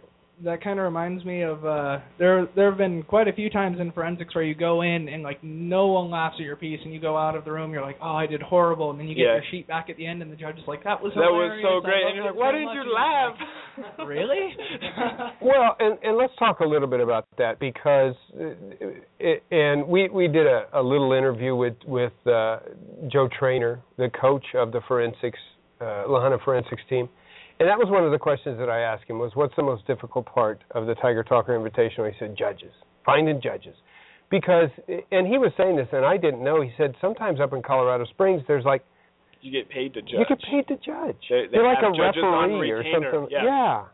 That 0.43 0.61
kind 0.61 0.79
of 0.79 0.83
reminds 0.83 1.23
me 1.23 1.43
of 1.43 1.65
uh 1.65 1.99
there 2.19 2.45
there 2.57 2.69
have 2.69 2.77
been 2.77 3.03
quite 3.03 3.29
a 3.29 3.33
few 3.33 3.49
times 3.49 3.79
in 3.79 3.93
forensics 3.93 4.35
where 4.35 4.43
you 4.43 4.53
go 4.53 4.81
in 4.81 5.07
and 5.07 5.23
like 5.23 5.41
no 5.41 5.87
one 5.87 6.11
laughs 6.11 6.35
at 6.37 6.43
your 6.45 6.57
piece 6.57 6.79
and 6.83 6.93
you 6.93 6.99
go 6.99 7.15
out 7.17 7.35
of 7.37 7.45
the 7.45 7.51
room 7.53 7.71
you're 7.71 7.81
like 7.81 7.97
oh 8.01 8.15
I 8.15 8.27
did 8.27 8.41
horrible 8.41 8.91
and 8.91 8.99
then 8.99 9.07
you 9.07 9.15
get 9.15 9.21
Yeah. 9.21 9.33
your 9.35 9.43
sheet 9.49 9.65
back 9.65 9.89
at 9.89 9.95
the 9.95 10.05
end 10.05 10.21
and 10.21 10.29
the 10.29 10.35
judge 10.35 10.57
is 10.57 10.63
like 10.67 10.83
that 10.83 11.01
was 11.01 11.13
That 11.15 11.31
was 11.31 11.57
so 11.63 11.79
great, 11.79 12.03
and 12.05 12.15
you're 12.17 12.25
like, 12.25 12.35
why 12.35 12.51
didn't 12.51 12.73
you 12.73 12.93
laugh? 12.93 13.35
like, 13.97 14.07
really? 14.07 14.55
Well, 15.41 15.75
and 15.79 15.97
and 16.03 16.17
let's 16.17 16.33
talk 16.37 16.59
a 16.59 16.65
little 16.65 16.87
bit 16.87 16.99
about 16.99 17.27
that 17.37 17.59
because, 17.59 18.15
uh, 18.39 18.49
it, 19.19 19.43
and 19.51 19.87
we 19.87 20.09
we 20.09 20.27
did 20.27 20.47
a, 20.47 20.65
a 20.73 20.81
little 20.81 21.13
interview 21.13 21.55
with 21.55 21.75
with 21.85 22.13
uh, 22.27 22.59
Joe 23.11 23.29
Trainer, 23.39 23.81
the 23.97 24.09
coach 24.19 24.45
of 24.55 24.71
the 24.71 24.81
forensics 24.87 25.39
uh, 25.81 26.03
Lahana 26.07 26.43
forensics 26.43 26.81
team, 26.89 27.07
and 27.59 27.69
that 27.69 27.77
was 27.77 27.87
one 27.89 28.03
of 28.03 28.11
the 28.11 28.17
questions 28.19 28.57
that 28.59 28.69
I 28.69 28.79
asked 28.81 29.05
him 29.09 29.19
was, 29.19 29.31
what's 29.35 29.55
the 29.55 29.63
most 29.63 29.85
difficult 29.87 30.25
part 30.25 30.61
of 30.71 30.85
the 30.87 30.95
Tiger 30.95 31.23
Talker 31.23 31.57
Invitational? 31.57 32.11
He 32.11 32.17
said, 32.19 32.35
judges, 32.37 32.71
finding 33.05 33.41
judges, 33.41 33.75
because 34.29 34.69
and 35.11 35.27
he 35.27 35.37
was 35.37 35.51
saying 35.57 35.75
this, 35.77 35.87
and 35.91 36.03
I 36.05 36.17
didn't 36.17 36.43
know. 36.43 36.61
He 36.61 36.71
said 36.77 36.95
sometimes 36.99 37.39
up 37.39 37.53
in 37.53 37.61
Colorado 37.61 38.05
Springs, 38.05 38.41
there's 38.47 38.65
like 38.65 38.83
You 39.41 39.51
get 39.51 39.69
paid 39.69 39.93
to 39.93 40.01
judge. 40.01 40.11
you 40.19 40.25
get 40.27 40.39
paid 40.41 40.67
to 40.67 40.75
judge. 40.77 41.17
They- 41.29 41.45
they 41.45 41.51
They're 41.51 41.63
like 41.63 41.83
a 41.83 41.91
referee 41.91 42.71
or 42.71 42.83
something. 42.93 43.27
yeah. 43.31 43.85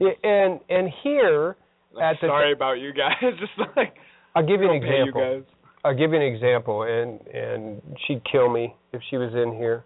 Yeah. 0.00 0.10
And 0.22 0.60
and 0.68 0.90
here 1.02 1.56
Like, 1.92 2.16
at 2.16 2.20
the 2.20 2.26
sorry 2.28 2.52
about 2.52 2.74
you 2.80 2.92
guys. 2.92 3.14
Just 3.40 3.52
like 3.76 3.94
I'll 4.34 4.46
give 4.46 4.60
you 4.60 4.68
an 4.70 4.82
you 4.82 4.86
example. 4.86 5.20
guys. 5.20 5.42
I'll 5.84 5.94
give 5.96 6.10
you 6.10 6.16
an 6.16 6.22
example, 6.34 6.82
and 6.82 7.20
and 7.28 7.80
she'd 8.06 8.20
kill 8.30 8.50
me 8.50 8.74
if 8.92 9.00
she 9.08 9.16
was 9.16 9.32
in 9.34 9.54
here. 9.56 9.84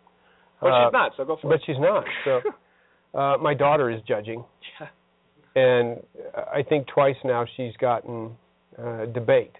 But 0.61 0.69
Uh, 0.73 0.87
she's 0.89 0.93
not, 0.93 1.13
so 1.17 1.25
go 1.25 1.37
for 1.37 1.49
But 1.49 1.55
it. 1.55 1.61
But 1.61 1.67
she's 1.67 1.79
not. 1.81 2.05
So 2.25 2.41
uh, 3.14 3.37
my 3.40 3.55
daughter 3.55 3.90
is 3.90 4.01
judging, 4.07 4.44
and 5.55 6.01
I 6.35 6.62
think 6.62 6.87
twice 6.88 7.16
now 7.25 7.44
she's 7.57 7.77
gotten 7.79 8.31
uh, 8.79 9.07
debate. 9.07 9.53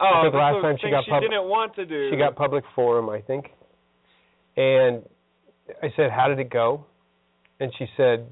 Oh, 0.00 0.04
I 0.04 0.22
think 0.22 0.34
last 0.34 0.62
time 0.62 0.76
she 0.82 0.90
got 0.90 1.04
she 1.04 1.12
didn't 1.12 1.48
want 1.48 1.74
to 1.76 1.86
do. 1.86 2.10
She 2.10 2.16
got 2.16 2.34
public 2.34 2.64
forum, 2.74 3.08
I 3.08 3.20
think. 3.20 3.46
And 4.56 5.02
I 5.82 5.92
said, 5.96 6.10
"How 6.10 6.28
did 6.28 6.38
it 6.38 6.50
go?" 6.50 6.84
And 7.60 7.72
she 7.78 7.86
said, 7.96 8.26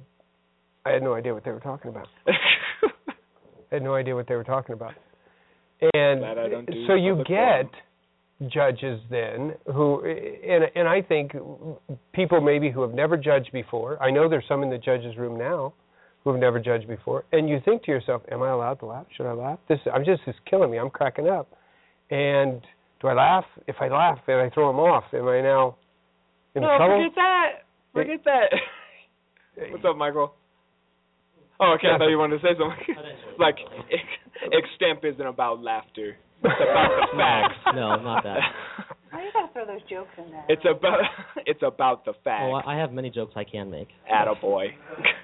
"I 0.84 0.90
had 0.90 1.02
no 1.02 1.14
idea 1.14 1.32
what 1.32 1.44
they 1.44 1.52
were 1.52 1.60
talking 1.60 1.90
about. 1.90 2.08
I 2.26 3.74
had 3.74 3.82
no 3.82 3.94
idea 3.94 4.14
what 4.14 4.26
they 4.26 4.34
were 4.34 4.44
talking 4.44 4.72
about." 4.72 4.94
And 5.80 6.20
so 6.86 6.94
you 6.94 7.16
get 7.26 7.70
forum. 7.70 7.70
Judges 8.48 9.00
then 9.10 9.52
who 9.66 10.04
and 10.04 10.64
and 10.74 10.88
I 10.88 11.02
think 11.02 11.32
people 12.12 12.40
maybe 12.40 12.70
who 12.70 12.80
have 12.82 12.94
never 12.94 13.16
judged 13.16 13.50
before. 13.52 14.02
I 14.02 14.10
know 14.10 14.28
there's 14.28 14.44
some 14.48 14.62
in 14.62 14.70
the 14.70 14.78
judges 14.78 15.16
room 15.16 15.38
now 15.38 15.74
who 16.24 16.30
have 16.30 16.40
never 16.40 16.58
judged 16.58 16.88
before, 16.88 17.24
and 17.32 17.48
you 17.48 17.60
think 17.64 17.82
to 17.84 17.90
yourself, 17.90 18.22
"Am 18.30 18.42
I 18.42 18.50
allowed 18.50 18.80
to 18.80 18.86
laugh? 18.86 19.06
Should 19.16 19.26
I 19.26 19.32
laugh? 19.32 19.58
This 19.68 19.78
I'm 19.92 20.04
just 20.04 20.22
it's 20.26 20.38
killing 20.48 20.70
me. 20.70 20.78
I'm 20.78 20.90
cracking 20.90 21.28
up." 21.28 21.48
And 22.10 22.60
do 23.00 23.08
I 23.08 23.14
laugh? 23.14 23.44
If 23.66 23.76
I 23.80 23.88
laugh, 23.88 24.18
and 24.26 24.40
I 24.40 24.50
throw 24.50 24.68
them 24.68 24.80
off, 24.80 25.04
am 25.12 25.28
I 25.28 25.40
now 25.40 25.76
in 26.54 26.62
no, 26.62 26.76
trouble? 26.76 26.98
forget 26.98 27.14
that. 27.14 27.50
Forget 27.92 28.24
that. 28.24 29.70
What's 29.70 29.84
up, 29.84 29.96
Michael? 29.96 30.34
Oh, 31.60 31.74
okay. 31.76 31.88
I 31.94 31.98
thought 31.98 32.08
you 32.08 32.18
wanted 32.18 32.40
to 32.40 32.42
say 32.42 32.54
something. 32.58 32.96
like, 33.38 33.56
extemp 34.52 35.04
isn't 35.04 35.26
about 35.26 35.62
laughter. 35.62 36.16
It's 36.42 36.60
about 36.60 36.90
the 37.12 37.16
facts. 37.16 37.54
No, 37.74 37.96
not 38.02 38.24
that. 38.24 38.38
Why 39.10 39.24
you 39.24 39.30
gotta 39.32 39.52
throw 39.52 39.66
those 39.66 39.82
jokes 39.88 40.10
in 40.18 40.30
there? 40.30 40.44
It's 40.48 40.62
about 40.64 41.00
it's 41.46 41.62
about 41.62 42.04
the 42.04 42.12
facts. 42.24 42.44
Oh, 42.46 42.54
I 42.54 42.74
I 42.74 42.78
have 42.80 42.92
many 42.92 43.10
jokes 43.10 43.32
I 43.36 43.44
can 43.44 43.70
make. 43.70 43.88
Attaboy. 44.12 44.68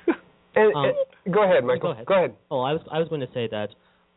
And, 0.58 0.74
Um, 0.74 0.84
and- 1.26 1.34
go 1.34 1.42
ahead, 1.44 1.64
Michael. 1.64 1.92
Go 2.06 2.14
ahead. 2.14 2.30
ahead. 2.30 2.34
Oh, 2.50 2.60
I 2.60 2.72
was 2.72 2.80
I 2.90 2.98
was 2.98 3.08
going 3.08 3.20
to 3.20 3.28
say 3.34 3.46
that 3.48 3.68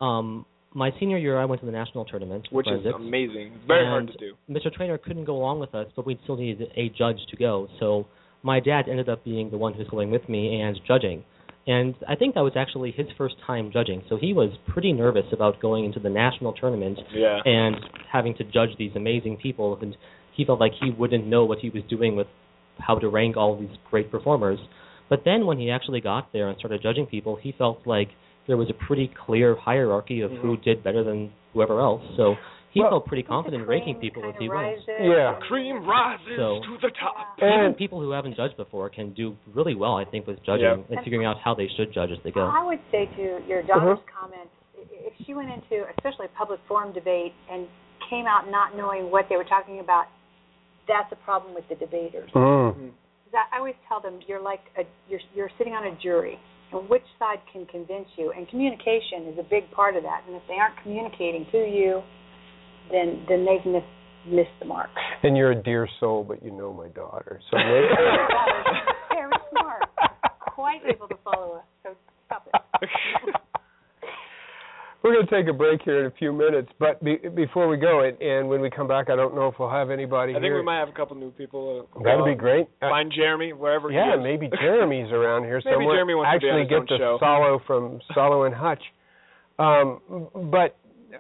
um, 0.04 0.46
my 0.74 0.90
senior 0.98 1.18
year 1.18 1.38
I 1.38 1.44
went 1.44 1.60
to 1.62 1.66
the 1.66 1.72
national 1.74 2.06
tournament, 2.06 2.48
Which 2.52 2.66
is 2.68 2.82
forensics, 2.82 2.96
amazing. 2.96 3.52
It's 3.58 3.68
very 3.68 3.86
hard 3.86 4.08
to 4.08 4.18
do. 4.18 4.36
Mr. 4.50 4.72
Trainer 4.74 4.98
couldn't 4.98 5.26
go 5.26 5.36
along 5.36 5.60
with 5.60 5.76
us, 5.76 5.88
but 5.98 6.06
we 6.06 6.18
still 6.24 6.38
needed 6.38 6.72
a 6.78 6.88
judge 6.98 7.18
to 7.32 7.36
go. 7.36 7.68
So 7.82 8.06
my 8.44 8.62
dad 8.62 8.88
ended 8.88 9.10
up 9.10 9.26
being 9.26 9.50
the 9.52 9.58
one 9.58 9.74
who's 9.74 9.90
going 9.90 10.12
with 10.12 10.30
me 10.30 10.62
and 10.62 10.80
judging. 10.88 11.26
And 11.68 11.94
I 12.08 12.16
think 12.16 12.36
that 12.36 12.42
was 12.42 12.54
actually 12.56 12.92
his 12.92 13.08
first 13.18 13.36
time 13.46 13.72
judging, 13.72 14.02
so 14.10 14.18
he 14.18 14.34
was 14.34 14.50
pretty 14.68 14.92
nervous 14.92 15.26
about 15.32 15.62
going 15.62 15.86
into 15.86 16.00
the 16.00 16.10
national 16.10 16.54
tournament 16.54 16.98
Yeah. 17.14 17.42
and 17.46 17.76
having 18.12 18.34
to 18.36 18.44
judge 18.44 18.76
these 18.78 18.96
amazing 18.96 19.38
people 19.38 19.78
and 19.82 19.96
he 20.40 20.46
felt 20.46 20.60
like 20.60 20.72
he 20.82 20.90
wouldn't 20.90 21.28
know 21.28 21.44
what 21.44 21.60
he 21.60 21.70
was 21.70 21.84
doing 21.90 22.16
with 22.16 22.28
how 22.80 22.98
to 22.98 23.10
rank 23.10 23.36
all 23.36 23.60
these 23.60 23.76
great 23.92 24.10
performers. 24.10 24.58
But 25.10 25.24
then 25.26 25.46
when 25.46 25.58
he 25.58 25.70
actually 25.70 26.00
got 26.00 26.32
there 26.32 26.48
and 26.48 26.58
started 26.58 26.82
judging 26.82 27.06
people, 27.06 27.36
he 27.36 27.52
felt 27.52 27.86
like 27.86 28.10
there 28.48 28.56
was 28.56 28.70
a 28.70 28.74
pretty 28.74 29.12
clear 29.26 29.56
hierarchy 29.56 30.22
of 30.22 30.32
who 30.32 30.54
mm-hmm. 30.54 30.64
did 30.64 30.84
better 30.84 31.04
than 31.04 31.32
whoever 31.54 31.82
else. 31.82 32.02
So 32.16 32.36
he 32.72 32.82
Well- 32.82 32.90
felt 32.92 33.06
pretty 33.08 33.24
confident 33.24 33.68
ranking 33.68 33.96
people 33.96 34.24
as 34.26 34.36
he 34.38 34.48
was. 34.50 34.86
Yeah. 34.88 35.34
Cream 35.42 35.86
rises 35.88 36.36
So- 36.38 36.62
to 36.62 36.78
the 36.78 36.92
top. 36.92 37.38
Even 37.38 37.50
And 37.50 37.78
people 37.78 38.00
who 38.00 38.12
haven't 38.12 38.36
judged 38.36 38.58
before 38.58 38.90
can 38.90 39.14
do 39.14 39.36
really 39.54 39.76
well, 39.76 39.96
I 39.98 40.06
think, 40.06 40.28
with 40.28 40.42
judging 40.44 40.66
Yeah. 40.66 40.96
and 40.96 41.04
figuring 41.04 41.26
out 41.26 41.38
how 41.40 41.54
they 41.54 41.68
should 41.68 41.92
judge 41.92 42.12
as 42.12 42.20
they 42.22 42.32
go. 42.32 42.46
I 42.46 42.64
would 42.64 42.80
say 42.92 43.08
to 43.08 43.42
your 43.48 43.62
daughter's 43.64 44.00
Mhm. 44.00 44.06
comments, 44.08 44.54
i- 44.78 45.08
if 45.08 45.14
she 45.26 45.34
went 45.34 45.52
into 45.52 45.88
especially 45.98 46.26
a 46.26 46.30
public 46.30 46.60
forum 46.68 46.92
debate 46.92 47.34
and 47.50 47.68
came 48.10 48.26
out 48.28 48.50
not 48.50 48.76
knowing 48.76 49.12
what 49.12 49.30
they 49.30 49.38
were 49.38 49.44
talking 49.44 49.80
about, 49.80 50.08
that's 50.88 51.12
a 51.12 51.16
problem 51.18 51.54
with 51.54 51.68
the 51.70 51.76
debaters. 51.76 52.30
Mm. 52.32 52.74
'Cause 52.74 53.34
I 53.34 53.56
I 53.56 53.60
always 53.60 53.76
tell 53.88 54.00
them 54.00 54.20
you're 54.28 54.40
like 54.40 54.62
a, 54.78 54.86
you're 55.08 55.20
you're 55.36 55.50
sitting 55.58 55.76
on 55.76 55.84
a 55.86 55.92
jury, 55.92 56.40
and 56.72 56.90
which 56.90 57.06
side 57.20 57.40
can 57.52 57.66
convince 57.68 58.10
you? 58.18 58.32
And 58.32 58.48
communication 58.48 59.28
is 59.28 59.38
a 59.38 59.44
big 59.44 59.70
part 59.72 59.96
of 59.96 60.04
that. 60.04 60.24
And 60.28 60.36
if 60.36 60.48
they 60.48 60.58
aren't 60.58 60.78
communicating 60.78 61.46
to 61.52 61.58
you, 61.70 62.02
then 62.92 63.26
then 63.28 63.46
they've 63.46 63.66
missed 63.72 63.86
missed 64.28 64.50
the 64.60 64.66
mark. 64.66 64.90
And 65.24 65.36
you're 65.38 65.52
a 65.52 65.62
dear 65.64 65.88
soul, 66.00 66.24
but 66.28 66.44
you 66.44 66.52
know 66.52 66.74
my 66.74 66.88
daughter. 66.90 67.40
So 67.50 67.58
Your 67.58 67.88
very 69.12 69.32
smart, 69.52 69.84
quite 70.42 70.82
able 70.88 71.08
to 71.08 71.16
follow 71.24 71.56
us. 71.58 71.64
So 71.84 71.96
stop 72.26 72.48
it. 72.54 73.30
We're 75.02 75.14
going 75.14 75.28
to 75.28 75.32
take 75.34 75.48
a 75.50 75.54
break 75.54 75.82
here 75.84 76.02
in 76.02 76.08
a 76.08 76.12
few 76.20 76.34
minutes, 76.34 76.68
but 76.78 77.02
be, 77.02 77.16
before 77.34 77.70
we 77.70 77.78
go, 77.78 78.02
and, 78.04 78.22
and 78.22 78.50
when 78.50 78.60
we 78.60 78.70
come 78.70 78.86
back, 78.86 79.10
I 79.10 79.16
don't 79.16 79.34
know 79.34 79.48
if 79.48 79.56
we'll 79.58 79.70
have 79.70 79.92
anybody 79.92 80.34
I 80.34 80.36
think 80.36 80.44
here. 80.44 80.58
we 80.58 80.64
might 80.64 80.80
have 80.80 80.90
a 80.90 80.92
couple 80.92 81.16
new 81.16 81.32
people. 81.32 81.88
Uh, 81.96 82.04
That'd 82.04 82.26
be 82.26 82.36
great. 82.36 82.68
Uh, 82.82 82.90
Find 82.90 83.10
Jeremy 83.16 83.54
wherever 83.54 83.90
yeah, 83.90 84.16
he 84.16 84.20
is. 84.20 84.24
maybe 84.24 84.50
Jeremy's 84.60 85.10
around 85.14 85.44
here 85.46 85.62
Maybe 85.64 85.76
somewhere. 85.76 85.96
Jeremy 85.96 86.16
wants 86.16 86.36
to 86.36 86.46
be 86.46 86.50
on 86.52 86.60
Actually, 86.60 86.62
his 86.64 86.70
get 86.70 86.76
own 86.80 86.86
the 86.90 86.98
show. 86.98 87.18
solo 87.22 87.62
from 87.66 88.02
Salo 88.14 88.44
and 88.44 88.54
Hutch. 88.54 88.84
Um, 89.58 90.28
but 90.52 90.76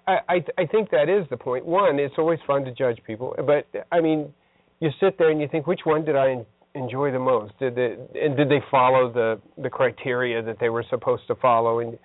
I, 0.07 0.17
I 0.29 0.45
I 0.59 0.65
think 0.65 0.89
that 0.91 1.09
is 1.09 1.25
the 1.29 1.37
point. 1.37 1.65
One, 1.65 1.99
it's 1.99 2.15
always 2.17 2.39
fun 2.47 2.65
to 2.65 2.71
judge 2.71 2.99
people, 3.05 3.35
but 3.45 3.67
I 3.91 4.01
mean, 4.01 4.33
you 4.79 4.89
sit 4.99 5.17
there 5.17 5.29
and 5.29 5.41
you 5.41 5.47
think, 5.47 5.67
which 5.67 5.81
one 5.85 6.05
did 6.05 6.15
I 6.15 6.31
en- 6.31 6.45
enjoy 6.75 7.11
the 7.11 7.19
most? 7.19 7.53
Did 7.59 7.75
they 7.75 7.95
and 8.19 8.37
did 8.37 8.49
they 8.49 8.61
follow 8.71 9.11
the 9.11 9.39
the 9.61 9.69
criteria 9.69 10.41
that 10.43 10.57
they 10.59 10.69
were 10.69 10.85
supposed 10.89 11.27
to 11.27 11.35
follow? 11.35 11.79
And 11.79 11.97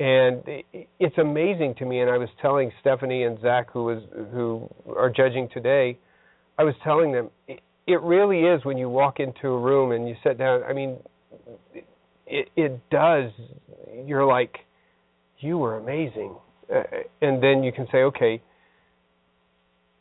and 0.00 0.42
it's 1.00 1.18
amazing 1.18 1.74
to 1.78 1.84
me. 1.86 2.00
And 2.00 2.10
I 2.10 2.18
was 2.18 2.28
telling 2.42 2.72
Stephanie 2.80 3.24
and 3.24 3.40
Zach, 3.40 3.70
who 3.72 3.84
was 3.84 4.02
who 4.32 4.68
are 4.96 5.10
judging 5.10 5.48
today, 5.52 5.98
I 6.58 6.64
was 6.64 6.74
telling 6.84 7.12
them 7.12 7.30
it, 7.48 7.60
it 7.86 8.00
really 8.02 8.40
is 8.42 8.64
when 8.64 8.78
you 8.78 8.88
walk 8.88 9.20
into 9.20 9.48
a 9.48 9.58
room 9.60 9.92
and 9.92 10.08
you 10.08 10.16
sit 10.24 10.38
down. 10.38 10.62
I 10.64 10.72
mean, 10.72 10.98
it 12.26 12.48
it 12.56 12.80
does. 12.90 13.30
You're 14.06 14.26
like, 14.26 14.56
you 15.38 15.58
were 15.58 15.76
amazing, 15.78 16.36
Uh, 16.72 16.82
and 17.20 17.42
then 17.42 17.62
you 17.62 17.72
can 17.72 17.86
say, 17.92 17.98
okay, 17.98 18.40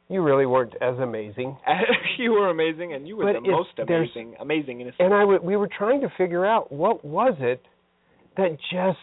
you 0.09 0.21
really 0.21 0.45
weren't 0.45 0.73
as 0.81 0.97
amazing. 0.99 1.57
you 2.19 2.31
were 2.33 2.49
amazing, 2.49 2.93
and 2.93 3.07
you 3.07 3.15
were 3.17 3.31
But 3.33 3.41
the 3.41 3.49
most 3.51 3.69
amazing. 3.79 4.35
Amazing 4.39 4.81
in 4.81 4.87
a 4.87 4.91
sense. 4.91 4.97
And 4.99 5.13
I 5.13 5.21
w- 5.21 5.41
we 5.41 5.55
were 5.55 5.69
trying 5.75 6.01
to 6.01 6.09
figure 6.17 6.45
out 6.45 6.71
what 6.71 7.03
was 7.03 7.35
it 7.39 7.61
that 8.37 8.57
just 8.71 8.97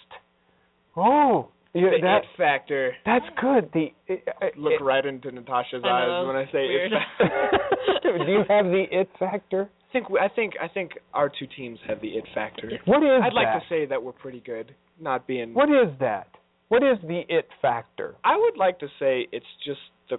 oh 0.97 1.49
yeah, 1.73 1.83
the 1.91 1.99
that 2.03 2.19
it 2.19 2.25
factor. 2.37 2.93
that's 3.07 3.25
good. 3.41 3.71
The 3.73 3.87
it, 4.09 4.25
Look 4.59 4.75
it- 4.81 4.83
right 4.85 5.05
into 5.05 5.31
Natasha's 5.33 5.83
I 5.85 5.89
eyes 5.89 6.09
that 6.09 6.27
when 6.27 6.37
I 6.37 6.45
say 6.47 6.67
weird. 6.67 6.93
it 6.93 6.99
factor. 7.19 8.19
Do 8.27 8.33
you 8.33 8.43
have 8.49 8.65
the 8.67 8.85
it 8.91 9.09
factor? 9.19 9.69
I 9.89 9.93
think 9.93 10.07
I 10.21 10.29
think 10.29 10.55
I 10.63 10.69
think 10.69 10.93
our 11.15 11.29
two 11.29 11.47
teams 11.57 11.79
have 11.89 12.01
the 12.01 12.09
it 12.09 12.25
factor. 12.35 12.71
What 12.85 13.03
is 13.03 13.23
I'd 13.23 13.33
like 13.33 13.49
to 13.61 13.63
say 13.69 13.87
that 13.87 14.03
we're 14.03 14.13
pretty 14.13 14.41
good, 14.45 14.75
not 15.01 15.27
being. 15.27 15.55
What 15.55 15.69
is 15.69 15.93
that? 16.01 16.29
What 16.71 16.83
is 16.83 16.99
the 17.03 17.23
it 17.29 17.47
factor? 17.61 18.15
I 18.25 18.37
would 18.37 18.57
like 18.57 18.79
to 18.79 18.87
say 18.99 19.27
it's 19.33 19.45
just 19.67 19.81
the 20.09 20.19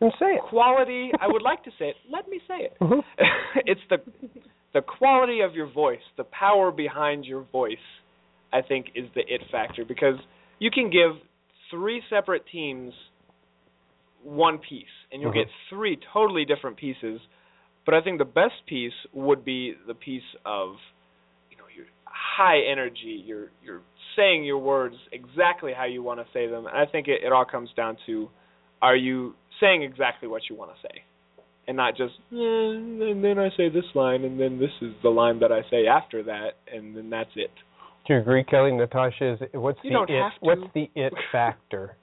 And 0.00 0.12
say 0.18 0.34
it. 0.34 0.42
quality. 0.42 1.10
I 1.20 1.26
would 1.28 1.42
like 1.50 1.62
to 1.64 1.70
say 1.78 1.86
it. 1.90 1.96
Let 2.10 2.28
me 2.28 2.40
say 2.46 2.58
it. 2.68 2.76
Mhm. 2.80 3.02
it's 3.66 3.80
the 3.88 3.98
the 4.74 4.82
quality 4.82 5.40
of 5.40 5.54
your 5.54 5.66
voice, 5.70 6.00
the 6.16 6.24
power 6.24 6.70
behind 6.70 7.24
your 7.24 7.42
voice. 7.52 7.86
I 8.52 8.60
think 8.62 8.86
is 8.94 9.08
the 9.14 9.22
it 9.32 9.40
factor 9.50 9.84
because 9.84 10.16
you 10.58 10.70
can 10.70 10.90
give 10.90 11.12
three 11.70 12.02
separate 12.10 12.44
teams 12.52 12.92
one 14.22 14.58
piece 14.58 14.84
and 15.10 15.20
you'll 15.22 15.30
Mhm. 15.32 15.44
get 15.44 15.48
three 15.68 15.96
totally 16.12 16.44
different 16.44 16.76
pieces. 16.76 17.20
But 17.84 17.94
I 17.94 18.00
think 18.00 18.18
the 18.18 18.24
best 18.24 18.64
piece 18.66 18.92
would 19.12 19.44
be 19.44 19.72
the 19.86 19.94
piece 19.94 20.22
of 20.44 20.68
you 20.68 20.76
know 20.76 20.76
your 20.76 21.01
high 22.12 22.60
energy. 22.70 23.22
You're 23.24 23.50
you're 23.64 23.82
saying 24.16 24.44
your 24.44 24.58
words 24.58 24.96
exactly 25.12 25.72
how 25.76 25.86
you 25.86 26.02
want 26.02 26.20
to 26.20 26.26
say 26.32 26.46
them. 26.48 26.66
And 26.66 26.76
I 26.76 26.86
think 26.90 27.08
it, 27.08 27.22
it 27.24 27.32
all 27.32 27.44
comes 27.44 27.70
down 27.76 27.96
to 28.06 28.28
are 28.80 28.96
you 28.96 29.34
saying 29.60 29.82
exactly 29.82 30.28
what 30.28 30.42
you 30.50 30.56
want 30.56 30.72
to 30.72 30.76
say 30.82 31.02
and 31.68 31.76
not 31.76 31.96
just 31.96 32.14
"Eh, 32.32 32.36
and 32.36 33.24
then 33.24 33.38
I 33.38 33.48
say 33.56 33.68
this 33.68 33.84
line 33.94 34.24
and 34.24 34.38
then 34.38 34.58
this 34.58 34.70
is 34.80 34.92
the 35.02 35.08
line 35.08 35.38
that 35.40 35.52
I 35.52 35.62
say 35.70 35.86
after 35.86 36.22
that 36.24 36.50
and 36.72 36.96
then 36.96 37.10
that's 37.10 37.30
it. 37.36 37.50
Do 38.06 38.14
you 38.14 38.20
agree, 38.20 38.42
Kelly? 38.44 38.72
Natasha, 38.72 39.34
is 39.34 39.38
what's 39.52 39.78
You 39.82 40.04
the 40.06 40.26
it? 40.26 40.32
What's 40.40 40.72
the 40.74 40.90
it 40.94 41.12
factor? 41.32 41.96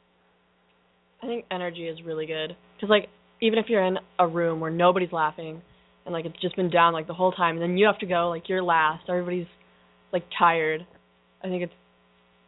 I 1.21 1.27
think 1.27 1.45
energy 1.51 1.87
is 1.87 1.99
really 2.05 2.25
good 2.25 2.55
because 2.75 2.89
like 2.89 3.09
even 3.41 3.59
if 3.59 3.65
you're 3.67 3.85
in 3.85 3.97
a 4.17 4.27
room 4.27 4.59
where 4.59 4.71
nobody's 4.71 5.11
laughing 5.11 5.61
and 6.05 6.13
like 6.13 6.25
it's 6.25 6.39
just 6.41 6.55
been 6.55 6.69
down 6.69 6.93
like 6.93 7.07
the 7.07 7.13
whole 7.13 7.31
time, 7.31 7.55
and 7.55 7.61
then 7.61 7.77
you 7.77 7.85
have 7.85 7.99
to 7.99 8.05
go 8.05 8.29
like 8.29 8.47
you're 8.47 8.63
last, 8.63 9.03
everybody's 9.09 9.47
like 10.13 10.23
tired. 10.37 10.85
I 11.43 11.47
think 11.47 11.63
it's 11.63 11.73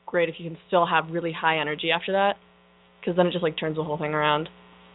great 0.05 0.29
if 0.29 0.35
you 0.39 0.49
can 0.49 0.57
still 0.67 0.85
have 0.85 1.05
really 1.09 1.31
high 1.31 1.59
energy 1.59 1.91
after 1.91 2.11
that 2.13 2.35
because 2.99 3.15
then 3.15 3.27
it 3.27 3.31
just 3.31 3.43
like 3.43 3.57
turns 3.57 3.77
the 3.77 3.83
whole 3.83 3.97
thing 3.97 4.13
around. 4.13 4.49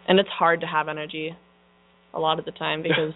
And 0.09 0.19
it's 0.21 0.29
hard 0.29 0.61
to 0.61 0.67
have 0.67 0.89
energy 0.89 1.35
a 2.15 2.19
lot 2.21 2.39
of 2.39 2.45
the 2.45 2.53
time 2.53 2.83
because 2.83 3.13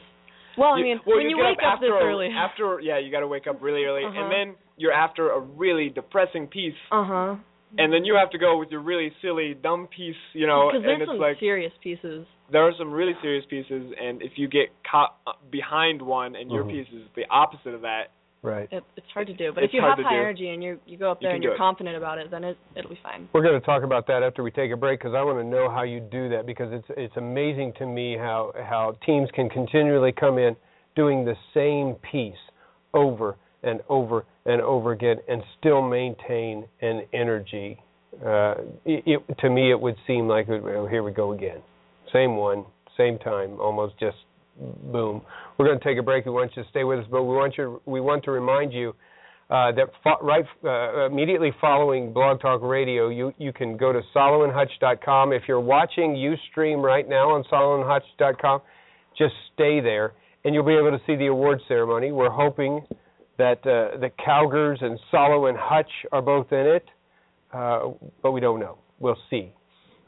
well, 0.59 0.71
I 0.73 0.83
mean, 0.83 0.99
well, 1.07 1.17
when 1.17 1.27
you, 1.31 1.37
you, 1.39 1.45
wake 1.45 1.59
up, 1.65 1.75
up 1.75 1.81
this 1.81 1.91
a- 1.91 2.05
early. 2.05 2.29
after 2.29 2.81
yeah, 2.81 2.99
you 2.99 3.11
got 3.13 3.21
to 3.21 3.29
wake 3.29 3.47
up 3.47 3.63
really 3.63 3.85
early 3.85 4.03
Uh-huh. 4.05 4.21
and 4.21 4.33
then 4.33 4.57
you're 4.77 4.93
after 4.93 5.31
a 5.31 5.41
really 5.41 5.89
depressing 5.91 6.47
piece 6.49 6.75
Uh-huh. 6.91 7.37
and 7.79 7.93
then 7.93 8.05
you 8.05 8.17
have 8.17 8.31
to 8.31 8.39
go 8.39 8.59
with 8.59 8.71
your 8.71 8.81
really 8.81 9.13
silly 9.23 9.55
dumb 9.63 9.89
piece, 9.95 10.17
you 10.33 10.47
know, 10.47 10.69
Because 10.73 10.83
and 10.83 10.89
there's 10.89 11.01
it's 11.03 11.11
some 11.11 11.19
like 11.19 11.39
serious 11.39 11.73
pieces. 11.83 12.27
there 12.51 12.63
are 12.67 12.73
some 12.79 12.91
really 12.91 13.13
serious 13.23 13.45
pieces 13.49 13.93
and 14.03 14.23
if 14.23 14.33
you 14.37 14.49
get 14.49 14.69
caught 14.91 15.17
uh, 15.27 15.33
behind 15.51 16.03
one 16.03 16.35
and 16.35 16.51
your 16.51 16.65
Mhm. 16.65 16.71
piece 16.73 16.89
is 16.93 17.03
the 17.15 17.25
opposite 17.31 17.75
of 17.75 17.83
that, 17.83 18.11
Right. 18.43 18.69
It, 18.73 18.83
it's 18.97 19.07
hard 19.13 19.27
to 19.27 19.35
do, 19.35 19.53
but 19.53 19.63
It's 19.65 19.71
if 19.71 19.75
you 19.75 19.83
have 19.83 19.99
high 19.99 20.15
do. 20.15 20.19
energy 20.19 20.49
and 20.49 20.63
you 20.65 20.79
you 20.87 20.97
go 20.97 21.11
up 21.11 21.21
there 21.21 21.31
can 21.31 21.35
and 21.37 21.45
you're 21.45 21.55
it. 21.55 21.59
confident 21.59 21.97
about 21.97 22.17
it, 22.19 22.31
then 22.31 22.43
it 22.43 22.57
it'll 22.75 22.89
be 22.91 22.99
fine. 23.03 23.29
We're 23.35 23.43
going 23.43 23.61
to 23.61 23.67
talk 23.67 23.83
about 23.83 24.07
that 24.07 24.23
after 24.23 24.43
we 24.43 24.51
take 24.51 24.73
a 24.73 24.77
break 24.77 25.01
because 25.01 25.15
I 25.15 25.23
want 25.23 25.39
to 25.39 25.45
know 25.45 25.71
how 25.71 25.83
you 25.83 26.01
do 26.01 26.31
that 26.31 26.47
because 26.47 26.73
it's 26.73 26.87
it's 26.97 27.17
amazing 27.19 27.75
to 27.79 27.87
me 27.87 28.17
how 28.17 28.53
how 28.57 28.97
teams 29.05 29.29
can 29.35 29.51
continually 29.51 30.13
come 30.13 30.39
in 30.39 30.57
doing 30.97 31.25
the 31.27 31.35
same 31.53 31.97
piece 32.11 32.35
over 32.95 33.37
and 33.63 33.81
over 33.91 34.25
and 34.47 34.63
over 34.63 34.93
again 34.93 35.17
and 35.29 35.43
still 35.59 35.83
maintain 35.83 36.67
an 36.81 37.03
energy. 37.13 37.79
Uh, 38.25 38.55
it, 38.87 39.05
it, 39.29 39.39
to 39.41 39.51
me, 39.51 39.71
it 39.71 39.79
would 39.79 39.97
seem 40.07 40.27
like 40.27 40.49
oh, 40.49 40.87
here 40.91 41.03
we 41.03 41.13
go 41.13 41.33
again, 41.33 41.59
same 42.11 42.37
one, 42.37 42.65
same 42.97 43.19
time, 43.19 43.61
almost 43.61 43.99
just 44.01 44.17
boom. 44.61 45.23
We're 45.59 45.67
going 45.67 45.79
to 45.79 45.85
take 45.85 45.99
a 45.99 46.03
break. 46.03 46.25
We 46.27 46.33
want 46.33 46.53
you 46.57 46.63
to 46.63 46.69
stay 46.71 46.85
with 46.85 47.01
us, 47.01 47.07
but 47.11 47.23
we 47.25 47.35
want 47.35 47.57
you 47.57 47.81
we 47.87 48.01
want 48.01 48.25
to 48.25 48.31
remind 48.31 48.73
you 48.73 48.95
uh, 49.51 49.73
that 49.73 49.91
fo- 50.05 50.25
right 50.25 50.45
uh, 50.65 51.07
immediately 51.07 51.51
following 51.61 52.13
Blog 52.13 52.41
Talk 52.41 52.63
Radio, 52.63 53.09
you 53.09 53.33
you 53.39 53.53
can 53.53 53.77
go 53.77 53.93
to 53.93 54.01
saloandhutch.com. 54.15 55.33
If 55.33 55.43
you're 55.49 55.61
watching 55.61 56.15
UStream 56.15 56.83
right 56.83 57.09
now 57.09 57.31
on 57.31 57.45
saloandhutch.com, 57.51 58.61
just 59.19 59.35
stay 59.55 59.81
there, 59.81 60.13
and 60.45 60.55
you'll 60.55 60.65
be 60.65 60.75
able 60.75 60.93
to 60.93 61.01
see 61.07 61.17
the 61.17 61.27
award 61.27 61.61
ceremony. 61.67 62.13
We're 62.13 62.31
hoping 62.31 62.87
that 63.39 63.59
uh, 63.61 63.99
the 63.99 64.11
Cowgers 64.25 64.79
and 64.83 65.01
Salo 65.11 65.47
and 65.47 65.59
Hutch 65.59 65.91
are 66.13 66.23
both 66.23 66.53
in 66.53 66.67
it, 66.67 66.85
uh, 67.53 67.89
but 68.23 68.33
we 68.33 68.41
don't 68.41 68.61
know. 68.61 68.79
We'll 68.99 69.19
see. 69.31 69.53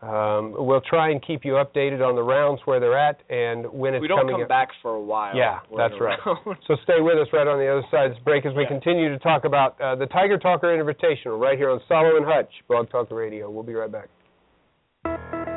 Um, 0.03 0.55
we'll 0.59 0.81
try 0.81 1.11
and 1.11 1.25
keep 1.25 1.45
you 1.45 1.53
updated 1.53 2.05
on 2.05 2.17
the 2.17 2.23
rounds 2.25 2.61
where 2.65 2.81
they're 2.81 2.99
at 2.99 3.21
and 3.31 3.67
when 3.73 3.95
it's 3.95 3.99
coming. 3.99 4.03
we 4.03 4.09
don't 4.09 4.19
coming 4.19 4.35
come 4.35 4.43
up. 4.43 4.49
back 4.49 4.69
for 4.83 4.95
a 4.95 5.01
while. 5.01 5.37
Yeah, 5.37 5.61
that's 5.77 5.95
right. 6.01 6.19
So 6.67 6.75
stay 6.83 7.01
with 7.01 7.19
us 7.19 7.29
right 7.33 7.47
on 7.47 7.59
the 7.59 7.69
other 7.71 7.87
side 7.89 8.07
of 8.07 8.13
this 8.17 8.23
break 8.25 8.45
as 8.45 8.53
we 8.55 8.63
Yeah. 8.63 8.69
continue 8.69 9.11
to 9.11 9.19
talk 9.21 9.45
about 9.45 9.81
uh, 9.81 9.95
the 9.95 10.07
Tiger 10.07 10.39
Talker 10.39 10.67
Invitational 10.77 11.39
right 11.41 11.57
here 11.57 11.71
on 11.71 11.81
Salo 11.87 12.17
and 12.17 12.27
Hutch, 12.27 12.51
Blog 12.69 12.91
Talk 12.91 13.13
Radio. 13.13 13.49
We'll 13.49 13.63
be 13.63 13.75
right 13.75 13.93
back. 13.93 15.52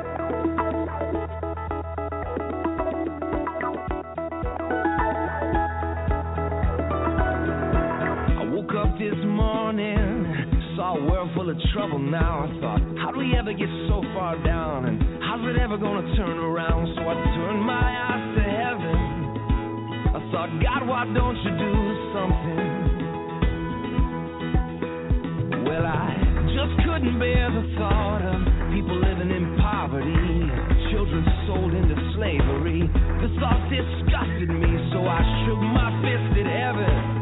Of 11.48 11.56
trouble 11.72 11.98
now. 11.98 12.42
I 12.42 12.48
thought, 12.60 12.82
how 12.98 13.12
do 13.12 13.18
we 13.18 13.36
ever 13.38 13.52
get 13.52 13.70
so 13.86 14.02
far 14.14 14.34
down? 14.42 14.86
And 14.86 14.98
how's 15.22 15.46
it 15.46 15.54
ever 15.62 15.78
gonna 15.78 16.02
turn 16.16 16.38
around? 16.38 16.90
So 16.98 17.06
I 17.06 17.14
turned 17.14 17.62
my 17.62 17.86
eyes 17.86 18.26
to 18.34 18.42
heaven. 18.42 18.98
I 20.10 20.20
thought, 20.34 20.50
God, 20.58 20.82
why 20.90 21.06
don't 21.14 21.38
you 21.46 21.52
do 21.54 21.74
something? 22.10 22.66
Well, 25.70 25.86
I 25.86 26.18
just 26.50 26.74
couldn't 26.82 27.14
bear 27.22 27.46
the 27.54 27.64
thought 27.78 28.22
of 28.26 28.42
people 28.74 28.98
living 28.98 29.30
in 29.30 29.54
poverty, 29.62 30.50
children 30.90 31.22
sold 31.46 31.70
into 31.78 31.94
slavery. 32.18 32.90
The 33.22 33.30
thought 33.38 33.62
disgusted 33.70 34.50
me, 34.50 34.72
so 34.90 34.98
I 35.06 35.22
shook 35.46 35.62
my 35.62 35.94
fist 36.02 36.42
at 36.42 36.48
heaven. 36.50 37.15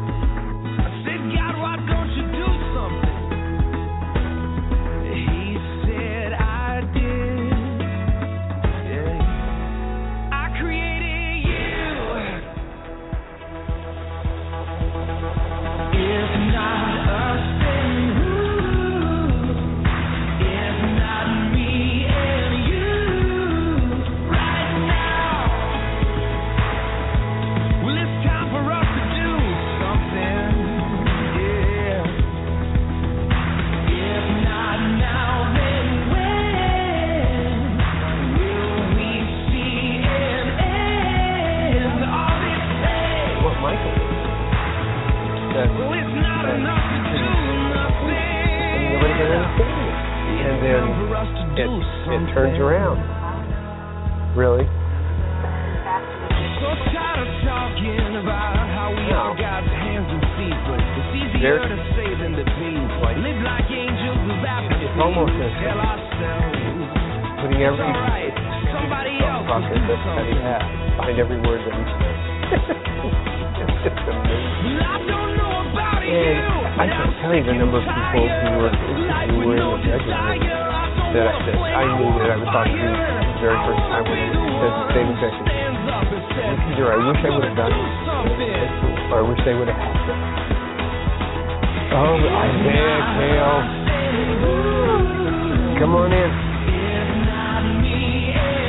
Be. 62.59 62.75
Live 63.23 63.39
like 63.47 63.71
angels 63.71 64.19
without 64.27 64.67
the 64.67 64.83
It's 64.83 64.99
almost 64.99 65.31
as 65.39 65.55
if 65.63 65.71
putting 67.39 67.63
every 67.63 67.79
alright. 67.79 68.35
Somebody 68.75 69.23
else 69.23 69.39
will 69.39 69.47
process 69.47 69.79
do 69.79 69.87
that 69.87 70.03
something. 70.03 70.35
has 70.43 70.59
behind 70.99 71.23
every 71.23 71.39
word 71.39 71.63
that 71.63 71.71
he 71.71 71.87
says. 71.87 72.19
it's 73.87 74.11
amazing. 74.11 74.83
I 74.83 74.99
don't 75.07 75.39
know 75.39 75.71
about 75.71 76.03
And 76.03 76.35
I 76.75 76.91
can't 76.91 77.15
tell 77.23 77.31
you 77.31 77.47
the 77.47 77.55
number 77.55 77.79
of 77.79 77.87
people 77.87 78.27
who 78.27 78.59
were 78.59 78.75
who 79.31 79.47
were 79.47 79.55
in 79.55 79.63
the 79.63 80.03
no 80.03 80.75
judgment. 80.95 81.15
I 81.15 81.15
that, 81.15 81.35
that 81.45 81.55
I 81.55 81.83
knew 81.95 82.11
that 82.19 82.29
I 82.31 82.37
was 82.39 82.49
talking 82.51 82.75
to 82.75 82.87
the 82.87 83.39
very 83.41 83.59
first 83.67 83.83
time 83.87 84.03
when 84.07 84.17
he 84.19 84.27
said 84.59 84.71
the 84.71 84.87
same 84.95 85.07
exact 85.15 85.35
thing. 85.45 85.75
Either 86.75 86.87
I 86.91 86.97
wish 86.99 87.19
I 87.23 87.29
would 87.35 87.45
have 87.45 87.57
done 87.57 87.71
it, 87.71 87.87
or 89.11 89.17
I 89.19 89.25
wish 89.27 89.39
they 89.45 89.55
would 89.55 89.69
have 89.69 89.79
it. 89.79 89.95
Oh, 91.95 92.19
Isaiah, 92.19 92.99
Kale, 93.15 93.59
come 95.79 95.95
on 95.95 96.11
in. 96.11 96.31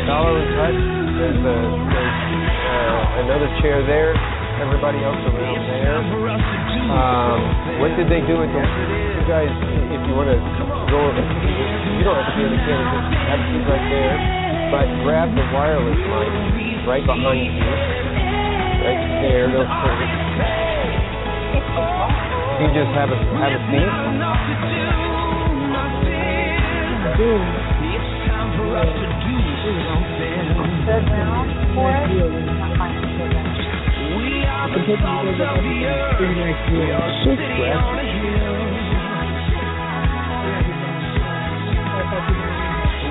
Dollar 0.06 0.38
and 0.38 0.50
touch. 0.54 0.78
There's, 1.16 1.42
a, 1.42 1.56
there's 1.90 2.14
uh, 2.62 3.22
another 3.26 3.48
chair 3.58 3.82
there. 3.86 4.14
Everybody 4.56 5.04
else 5.04 5.20
around 5.20 5.68
there. 5.68 6.00
Um, 6.00 7.76
what 7.76 7.92
did 7.92 8.08
they 8.08 8.24
do 8.24 8.40
at 8.40 8.48
the? 8.48 8.56
You 8.56 9.28
guys, 9.28 9.52
if 9.92 10.00
you 10.08 10.16
want 10.16 10.32
to 10.32 10.40
go, 10.88 11.12
you 11.12 12.00
don't 12.00 12.16
have 12.16 12.32
to 12.32 12.40
be 12.40 12.42
in 12.46 12.56
the 12.56 12.60
camera. 12.64 13.04
Just 13.04 13.20
have 13.28 13.36
a 13.36 13.44
seat 13.52 13.68
right 13.68 13.84
there. 13.92 14.16
But 14.72 14.88
grab 15.04 15.28
the 15.36 15.44
wireless 15.52 16.00
mic 16.08 16.32
right 16.88 17.04
behind 17.04 17.52
you. 17.52 17.68
Right 18.80 19.28
there. 19.28 19.52
Those 19.52 19.68
two. 19.68 19.92
You 22.56 22.72
just 22.72 22.88
have 22.96 23.12
a 23.12 23.18
have 23.36 23.52
a 23.52 23.60
seat. 23.68 23.92
It's 27.92 28.08
time 28.24 28.56
for 28.56 28.72
us 28.72 28.88
to 28.88 29.08
do 29.20 29.36
something. 29.84 32.55
We 34.76 34.82
are 34.82 34.88
the 34.88 34.96
salt 35.00 35.24
of 35.26 35.32
the. 35.38 35.48
We 36.20 36.84
are 36.92 37.08
sitting 37.24 37.64
on 37.72 37.96
a 37.96 38.04
hill. 38.04 38.60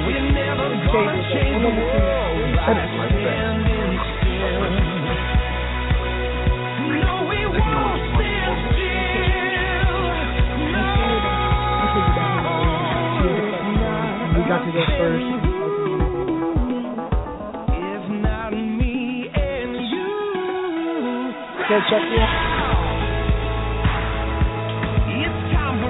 We're 0.05 0.29
never 0.29 0.69
gonna 0.93 1.17
change 1.33 1.57
the 1.65 1.71
world 1.73 2.53
by 2.53 2.69
standing 3.09 3.97
still. 4.13 4.61
No, 7.01 7.11
we 7.25 7.39
won't 7.49 8.01
stand 8.13 8.57
still. 8.69 10.05
No. 10.69 10.85
We 14.37 14.41
got 14.45 14.61
to 14.61 14.69
go 14.71 14.81
first. 14.99 15.44
Okay, 21.65 21.81
check 21.89 22.03
me 22.11 22.17
out. 22.19 22.55
It's 25.07 25.53
time 25.53 25.81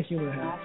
That's 0.00 0.10
my 0.10 0.16
humor 0.16 0.32
hat. 0.32 0.58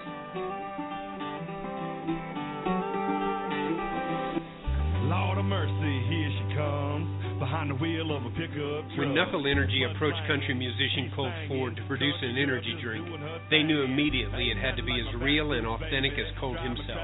Lord 5.12 5.38
of 5.38 5.46
mercy, 5.46 5.96
here 6.08 6.32
she 6.32 6.56
comes 6.56 7.40
behind 7.40 7.70
the 7.70 7.76
wheel 7.76 8.16
of 8.16 8.24
a 8.24 8.32
pickup 8.32 8.88
truck. 8.96 8.98
When 8.98 9.14
Knuckle 9.14 9.44
Energy 9.46 9.84
approached 9.84 10.24
country 10.28 10.56
musician 10.56 11.12
Colt 11.16 11.34
Ford 11.48 11.76
to 11.76 11.84
produce 11.84 12.16
an 12.24 12.40
energy 12.40 12.80
drink, 12.82 13.04
they 13.52 13.62
knew 13.62 13.84
immediately 13.84 14.56
it 14.56 14.58
had 14.58 14.80
to 14.80 14.84
be 14.84 14.96
as 14.96 15.22
real 15.22 15.52
and 15.52 15.68
authentic 15.68 16.14
as 16.16 16.32
Colt 16.40 16.58
himself. 16.64 17.04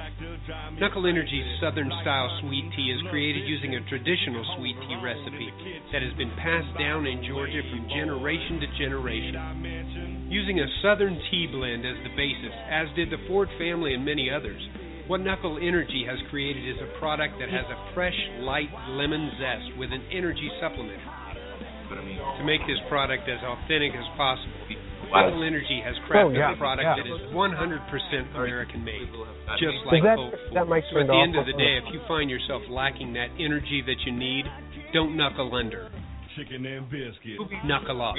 Knuckle 0.80 1.06
Energy's 1.06 1.46
Southern 1.60 1.92
style 2.02 2.32
sweet 2.42 2.64
tea 2.80 2.96
is 2.96 3.02
created 3.12 3.44
using 3.44 3.76
a 3.76 3.84
traditional 3.92 4.46
sweet 4.56 4.80
tea 4.88 4.98
recipe 5.04 5.52
that 5.92 6.02
has 6.02 6.16
been 6.16 6.32
passed 6.40 6.72
down 6.80 7.06
in 7.06 7.28
Georgia 7.28 7.60
from 7.68 7.92
generation 7.92 8.64
to 8.64 8.68
generation. 8.80 9.36
Using 10.32 10.64
a 10.64 10.68
Southern 10.82 11.20
tea 11.30 11.44
blend 11.52 11.84
as 11.84 12.00
the 12.08 12.16
basis, 12.16 12.56
as 12.72 12.88
did 12.96 13.12
the 13.12 13.20
Ford 13.28 13.50
family 13.60 13.94
and 13.94 14.06
many 14.06 14.32
others, 14.32 14.64
What 15.12 15.20
Knuckle 15.20 15.60
Energy 15.60 16.08
has 16.08 16.16
created 16.32 16.64
is 16.64 16.80
a 16.80 16.88
product 16.98 17.36
that 17.44 17.52
has 17.52 17.68
a 17.68 17.76
fresh, 17.94 18.16
light 18.40 18.72
lemon 18.96 19.28
zest 19.36 19.76
with 19.76 19.92
an 19.92 20.00
energy 20.08 20.48
supplement. 20.64 21.04
To 21.92 22.44
make 22.48 22.64
this 22.64 22.80
product 22.88 23.28
as 23.28 23.44
authentic 23.44 23.92
as 23.92 24.08
possible, 24.16 24.56
Knuckle 25.12 25.44
Energy 25.44 25.84
has 25.84 26.00
crafted 26.08 26.32
Oh, 26.32 26.40
yeah, 26.40 26.54
a 26.54 26.56
product 26.56 26.88
yeah. 26.88 26.96
that 26.96 27.12
is 27.12 27.28
100% 27.36 28.32
American 28.32 28.86
made, 28.88 29.12
just 29.60 29.84
like 29.92 30.00
that- 30.04 30.16
Coke. 30.16 30.40
that 30.54 30.68
mic's 30.72 30.88
so 30.96 31.00
at 31.04 31.08
the 31.08 31.14
end 31.14 31.36
of 31.36 31.46
the 31.46 31.60
day, 31.60 31.76
if 31.76 31.92
you 31.92 32.00
find 32.08 32.30
yourself 32.32 32.64
lacking 32.70 33.12
that 33.20 33.32
energy 33.38 33.82
that 33.82 34.00
you 34.06 34.14
need, 34.14 34.48
don't 34.94 35.18
knuckle 35.18 35.54
under. 35.54 35.92
Chicken 36.42 36.66
and 36.66 36.90
biscuits. 36.90 37.44
Knuckle 37.66 38.02
up. 38.02 38.16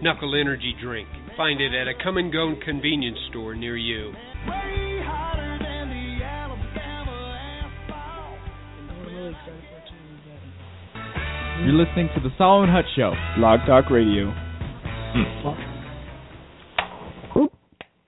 Knuckle 0.00 0.36
Energy 0.40 0.74
drink. 0.80 1.08
Find 1.36 1.60
it 1.60 1.74
at 1.74 1.88
a 1.88 1.92
come 2.04 2.16
and 2.16 2.32
go 2.32 2.54
convenience 2.64 3.18
store 3.30 3.56
near 3.56 3.76
you. 3.76 4.12
I'm 4.46 5.60
really 9.04 9.30
excited 9.30 9.64
for 9.68 9.76
it 9.76 9.82
too. 9.88 11.64
You're 11.64 11.74
listening 11.74 12.08
to 12.14 12.20
the 12.20 12.30
Salo 12.38 12.62
and 12.62 12.70
Hutch 12.70 12.84
Show, 12.94 13.12
Blog 13.36 13.58
Talk 13.66 13.90
Radio. 13.90 14.28
Oop, 17.36 17.52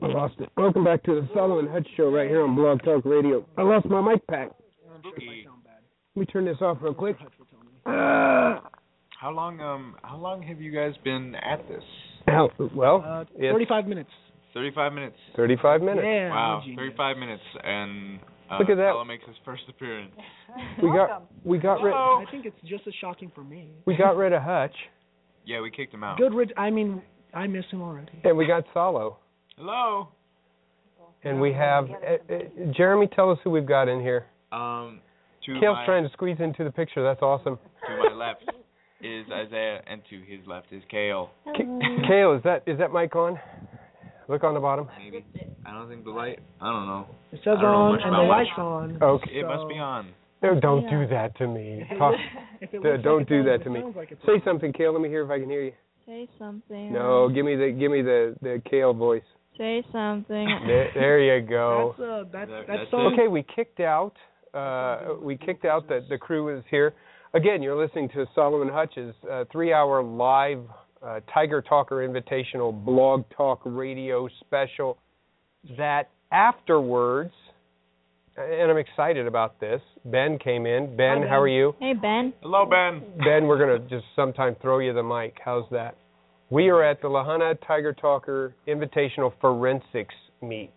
I 0.01 0.07
lost 0.07 0.35
it. 0.39 0.49
Welcome 0.57 0.85
back 0.85 1.03
to 1.05 1.21
the 1.21 1.29
Salo 1.35 1.59
and 1.59 1.69
Hutch 1.69 1.89
Show 1.97 2.09
right 2.09 2.29
here 2.29 2.43
on 2.45 2.55
Blog 2.55 2.85
Talk 2.85 3.05
Radio. 3.05 3.45
I 3.59 3.63
lost 3.63 3.87
my 3.87 4.01
mic 4.01 4.25
pack. 4.29 4.51
Let 4.95 5.13
me 6.15 6.27
turn 6.27 6.45
this 6.45 6.59
off 6.61 6.79
real 6.81 6.95
quick. 6.95 7.17
Uh, 7.85 8.61
How 9.21 9.31
long 9.31 9.61
um 9.61 9.97
how 10.03 10.17
long 10.17 10.41
have 10.43 10.63
you 10.63 10.71
guys 10.73 10.95
been 11.05 11.35
at 11.35 11.67
this? 11.69 11.85
Hell, 12.27 12.51
well, 12.75 13.05
Uh, 13.07 13.25
it's 13.37 13.53
35 13.53 13.87
minutes. 13.87 14.11
35 14.55 14.93
minutes. 14.95 15.17
35 15.37 15.83
minutes. 15.83 16.01
Yeah, 16.05 16.31
Wow, 16.31 16.63
I'm 16.67 16.77
35 16.77 17.17
minutes 17.19 17.43
and 17.63 18.19
uh, 18.51 18.59
Look 18.59 18.71
at 18.71 18.77
that. 18.79 18.93
Fella 18.93 19.05
makes 19.05 19.25
his 19.27 19.37
first 19.45 19.63
appearance. 19.69 20.13
We 20.83 20.89
got 20.89 21.23
we 21.45 21.59
got 21.59 21.83
rid 21.83 21.93
I 21.93 22.25
think 22.31 22.47
it's 22.47 22.57
just 22.67 22.87
as 22.87 22.95
shocking 23.01 23.31
for 23.35 23.45
me. 23.45 23.69
we 23.85 23.95
got 23.95 24.17
rid 24.17 24.33
of 24.33 24.43
Hutch 24.43 24.75
Yeah, 25.45 25.61
we 25.61 25.71
kicked 25.71 25.93
him 25.93 26.03
out. 26.03 26.17
Good 26.17 26.33
rid. 26.35 26.53
I 26.57 26.71
mean, 26.71 27.03
I 27.35 27.47
miss 27.47 27.65
him 27.71 27.83
already. 27.83 28.13
and 28.25 28.37
we 28.39 28.47
got 28.47 28.65
Salo 28.73 29.19
Hello. 29.59 30.09
and 31.25 31.39
we 31.41 31.53
have 31.53 31.91
uh, 31.91 32.35
uh, 32.35 32.39
Jeremy. 32.75 33.07
Tell 33.15 33.31
us 33.31 33.39
who 33.45 33.51
we've 33.51 33.67
got 33.67 33.87
in 33.89 34.01
here. 34.01 34.25
Um 34.51 35.01
Kale's 35.45 35.77
my 35.77 35.85
trying 35.85 36.05
to 36.05 36.11
squeeze 36.13 36.37
into 36.41 36.65
the 36.65 36.71
picture. 36.71 37.03
That's 37.03 37.21
awesome. 37.23 37.59
to 37.87 37.97
my 38.09 38.15
left 38.15 38.45
is 39.03 39.27
Isaiah 39.33 39.81
and 39.87 40.03
to 40.11 40.17
his 40.21 40.47
left 40.47 40.67
is 40.73 40.83
Kale. 40.91 41.31
K- 41.57 41.65
Kale, 42.09 42.35
is 42.37 42.43
that 42.45 42.63
is 42.67 42.79
that 42.79 42.93
mic 42.93 43.15
on? 43.17 43.39
Look 44.29 44.45
on 44.45 44.55
the 44.55 44.61
bottom. 44.61 44.89
Maybe. 45.03 45.25
I 45.67 45.73
don't 45.73 45.89
think 45.89 46.05
the 46.05 46.11
light 46.11 46.39
I 46.61 46.73
don't 46.73 46.87
know. 46.87 47.07
It 47.33 47.41
says 47.45 47.57
I 47.61 47.65
on 47.65 48.01
and 48.03 48.13
the 48.13 48.19
much. 48.19 48.29
light's 48.29 48.59
on. 48.59 49.03
Okay. 49.03 49.31
It 49.41 49.47
must 49.47 49.69
be 49.69 49.79
on. 49.79 50.09
No, 50.43 50.59
don't 50.59 50.89
do 50.89 51.07
that 51.09 51.37
to 51.39 51.47
me. 51.47 51.83
Talk, 51.99 52.15
If 52.63 52.73
it 52.73 52.77
looks 52.81 52.87
like 52.95 53.03
don't 53.03 53.21
it's 53.23 53.29
do 53.29 53.41
on, 53.41 53.47
that 53.47 53.65
to 53.65 53.71
me. 53.71 53.83
like 53.95 54.09
Say 54.25 54.41
something, 54.45 54.73
Kale. 54.73 54.93
Let 54.93 55.03
me 55.03 55.09
hear 55.09 55.23
if 55.25 55.31
I 55.31 55.39
can 55.39 55.51
hear 55.51 55.63
you. 55.63 55.73
Say 56.07 56.29
something. 56.39 56.93
No, 56.93 57.29
give 57.29 57.45
me 57.45 57.57
the 57.57 57.71
give 57.79 57.91
me 57.93 58.03
the 58.03 58.35
the 58.43 58.63
Kale 58.71 58.93
voice. 58.95 59.23
Say 59.59 59.85
something. 59.93 60.49
There, 60.67 60.91
there 60.95 61.21
you 61.41 61.47
go. 61.47 61.95
That's 61.99 62.09
uh, 62.09 62.23
that 62.33 62.49
That- 62.49 62.67
that 62.67 62.77
that's. 62.91 62.95
Okay, 62.95 63.29
we 63.29 63.43
kicked 63.55 63.81
out. 63.81 64.15
Uh, 64.55 65.15
we 65.23 65.37
kicked 65.37 65.65
out 65.65 65.89
that 65.89 66.09
the 66.09 66.19
crew 66.19 66.57
is 66.57 66.65
here. 66.71 66.95
Again, 67.33 67.63
you're 67.63 67.81
listening 67.81 68.09
to 68.09 68.27
Salo 68.35 68.61
and 68.61 68.71
Hutch's 68.71 69.15
uh, 69.31 69.45
three-hour 69.53 70.03
live 70.03 70.65
uh, 71.01 71.21
Tiger 71.33 71.63
Talker 71.63 72.07
Invitational 72.07 72.85
Blog 72.85 73.23
Talk 73.37 73.61
Radio 73.65 74.29
special. 74.41 74.99
That 75.77 76.09
afterwards, 76.33 77.31
and 78.37 78.69
I'm 78.69 78.79
excited 78.79 79.29
about 79.29 79.61
this. 79.61 79.81
Ben 80.07 80.41
came 80.41 80.67
in. 80.67 80.97
Ben, 80.97 81.23
Hi, 81.23 81.29
how 81.29 81.41
are 81.41 81.47
you? 81.47 81.73
Hey 81.79 81.93
Ben. 81.93 82.33
Hello 82.43 82.67
Ben. 82.67 83.01
Ben, 83.19 83.47
we're 83.47 83.65
going 83.65 83.81
to 83.81 83.89
just 83.89 84.07
sometime 84.17 84.57
throw 84.61 84.81
you 84.81 84.93
the 84.93 85.03
mic. 85.05 85.37
How's 85.45 85.71
that? 85.71 85.97
We 86.51 86.69
are 86.69 86.83
at 86.83 87.01
the 87.01 87.07
La 87.07 87.23
Junta 87.23 87.57
Tiger 87.65 87.93
Talker 87.93 88.57
Invitational 88.67 89.33
Forensics 89.41 90.15
Meet, 90.43 90.75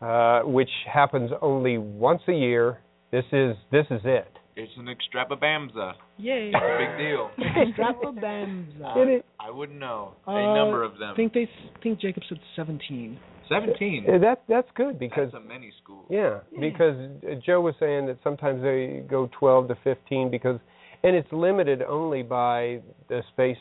uh, 0.00 0.42
which 0.42 0.70
happens 0.92 1.32
only 1.42 1.78
once 1.78 2.22
a 2.28 2.32
year. 2.32 2.78
This 3.10 3.24
is 3.32 3.56
this 3.72 3.86
is 3.90 4.02
it. 4.04 4.28
It's 4.56 4.72
an 4.78 4.86
extrapabamza. 4.86 5.94
Yay. 6.18 6.52
It's 6.52 6.56
a 6.56 6.78
big 6.78 6.98
deal. 6.98 7.30
Strapabamza. 7.76 9.18
Uh, 9.18 9.22
I 9.40 9.50
wouldn't 9.50 9.78
know. 9.78 10.14
Uh, 10.26 10.32
a 10.32 10.54
number 10.56 10.82
of 10.82 10.92
them. 10.98 11.10
I 11.12 11.16
think 11.16 11.32
they 11.32 11.42
s- 11.44 11.70
think 11.82 12.00
Jacob 12.00 12.22
said 12.28 12.38
17. 12.56 13.18
17. 13.48 14.06
Uh, 14.08 14.18
That 14.18 14.42
that's 14.48 14.68
good 14.74 14.98
because 14.98 15.30
That's 15.32 15.44
a 15.44 15.48
many 15.48 15.70
school. 15.82 16.04
yeah, 16.08 16.38
because 16.58 16.96
uh, 17.28 17.34
Joe 17.44 17.60
was 17.60 17.74
saying 17.78 18.06
that 18.06 18.18
sometimes 18.24 18.62
they 18.62 19.02
go 19.08 19.28
12 19.38 19.68
to 19.68 19.74
15 19.84 20.30
because 20.30 20.58
and 21.02 21.14
it's 21.14 21.30
limited 21.32 21.82
only 21.82 22.22
by 22.22 22.80
the 23.08 23.22
space 23.32 23.58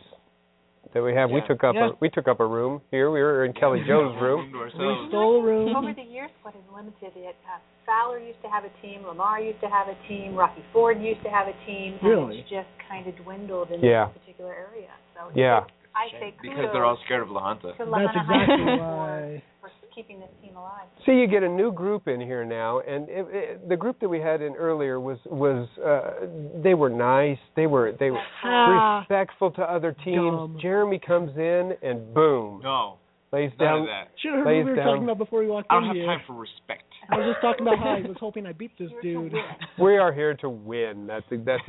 that 0.93 1.01
we 1.03 1.13
have. 1.13 1.29
We 1.31 1.41
took 1.47 1.63
up 1.63 1.75
Yeah. 1.75 1.89
a 1.89 1.97
we 1.99 2.09
took 2.09 2.27
up 2.27 2.39
a 2.39 2.45
room 2.45 2.81
here. 2.91 3.11
We 3.11 3.21
were 3.21 3.45
in 3.45 3.53
Kelly 3.53 3.81
Joe's 3.87 4.15
room. 4.21 4.51
We 4.53 4.69
stole 5.09 5.37
a 5.41 5.43
room. 5.43 5.75
Over 5.75 5.93
the 5.93 6.01
years, 6.03 6.29
what 6.43 6.53
has 6.53 6.63
limited 6.73 7.13
it? 7.15 7.35
Uh, 7.45 7.59
Fowler 7.85 8.19
used 8.19 8.41
to 8.43 8.49
have 8.49 8.63
a 8.63 8.71
team. 8.81 9.03
Lamar 9.05 9.41
used 9.41 9.59
to 9.61 9.67
have 9.69 9.87
a 9.87 9.97
team. 10.07 10.35
Rocky 10.35 10.63
Ford 10.71 11.01
used 11.01 11.21
to 11.23 11.29
have 11.29 11.47
a 11.47 11.57
team. 11.65 11.97
And 12.01 12.09
Really? 12.09 12.39
it's 12.39 12.49
just 12.49 12.69
kind 12.87 13.05
of 13.07 13.15
dwindled 13.23 13.71
in 13.71 13.81
Yeah. 13.81 14.07
this 14.13 14.21
particular 14.23 14.53
area. 14.53 14.89
So 15.15 15.31
Yeah. 15.35 15.65
I 15.95 16.09
say 16.19 16.33
Because 16.41 16.71
they're 16.73 16.85
all 16.85 16.97
scared 17.05 17.21
of 17.21 17.29
La 17.29 17.53
Junta. 17.53 17.73
to 17.73 17.77
That's 17.77 17.89
La 17.89 17.99
Junta 17.99 18.19
exactly 18.23 18.55
School 18.57 18.77
why. 18.79 19.43
for, 19.61 19.69
for 19.69 19.82
keeping 19.95 20.19
this 20.19 20.29
team 20.41 20.55
alive. 20.55 20.87
See, 21.05 21.13
you 21.13 21.27
get 21.27 21.43
a 21.43 21.49
new 21.49 21.71
group 21.71 22.07
in 22.07 22.19
here 22.19 22.43
now, 22.45 22.79
and 22.81 23.07
it, 23.09 23.25
it, 23.29 23.69
the 23.69 23.75
group 23.77 23.99
that 24.01 24.09
we 24.09 24.19
had 24.19 24.41
in 24.41 24.53
earlier 24.55 24.99
was 24.99 25.17
was 25.25 25.67
uh, 25.85 26.27
they 26.63 26.73
were 26.73 26.89
nice. 26.89 27.37
They 27.55 27.67
were 27.67 27.93
they 27.99 28.11
were 28.11 28.21
Ah. 28.43 28.99
respectful 28.99 29.51
to 29.51 29.61
other 29.61 29.95
teams. 30.03 30.17
Dumb. 30.33 30.57
Jeremy 30.61 30.99
comes 30.99 31.35
in 31.37 31.73
and 31.81 32.13
boom, 32.13 32.61
No. 32.63 32.97
lays 33.31 33.51
None 33.59 33.85
down. 33.85 33.87
Should 34.21 34.31
have 34.33 34.39
heard 34.39 34.45
what 34.45 34.51
we 34.53 34.63
were 34.63 34.75
down. 34.75 34.85
talking 34.85 35.03
about 35.03 35.17
before 35.17 35.39
we 35.39 35.47
walked 35.47 35.67
I 35.69 35.77
in 35.77 35.81
don't 35.81 35.87
have 35.89 35.95
here. 35.97 36.05
time 36.05 36.21
for 36.27 36.33
respect. 36.33 36.83
I 37.11 37.17
was 37.17 37.25
just 37.33 37.41
talking 37.41 37.61
about 37.67 37.79
how 37.79 37.95
I 37.95 38.01
was 38.07 38.17
hoping 38.19 38.45
I 38.45 38.53
beat 38.53 38.71
this 38.79 38.89
dude. 39.01 39.33
We 39.79 39.97
are 39.97 40.13
here 40.13 40.33
to 40.35 40.49
win. 40.49 41.07
That's 41.07 41.25
that's. 41.29 41.61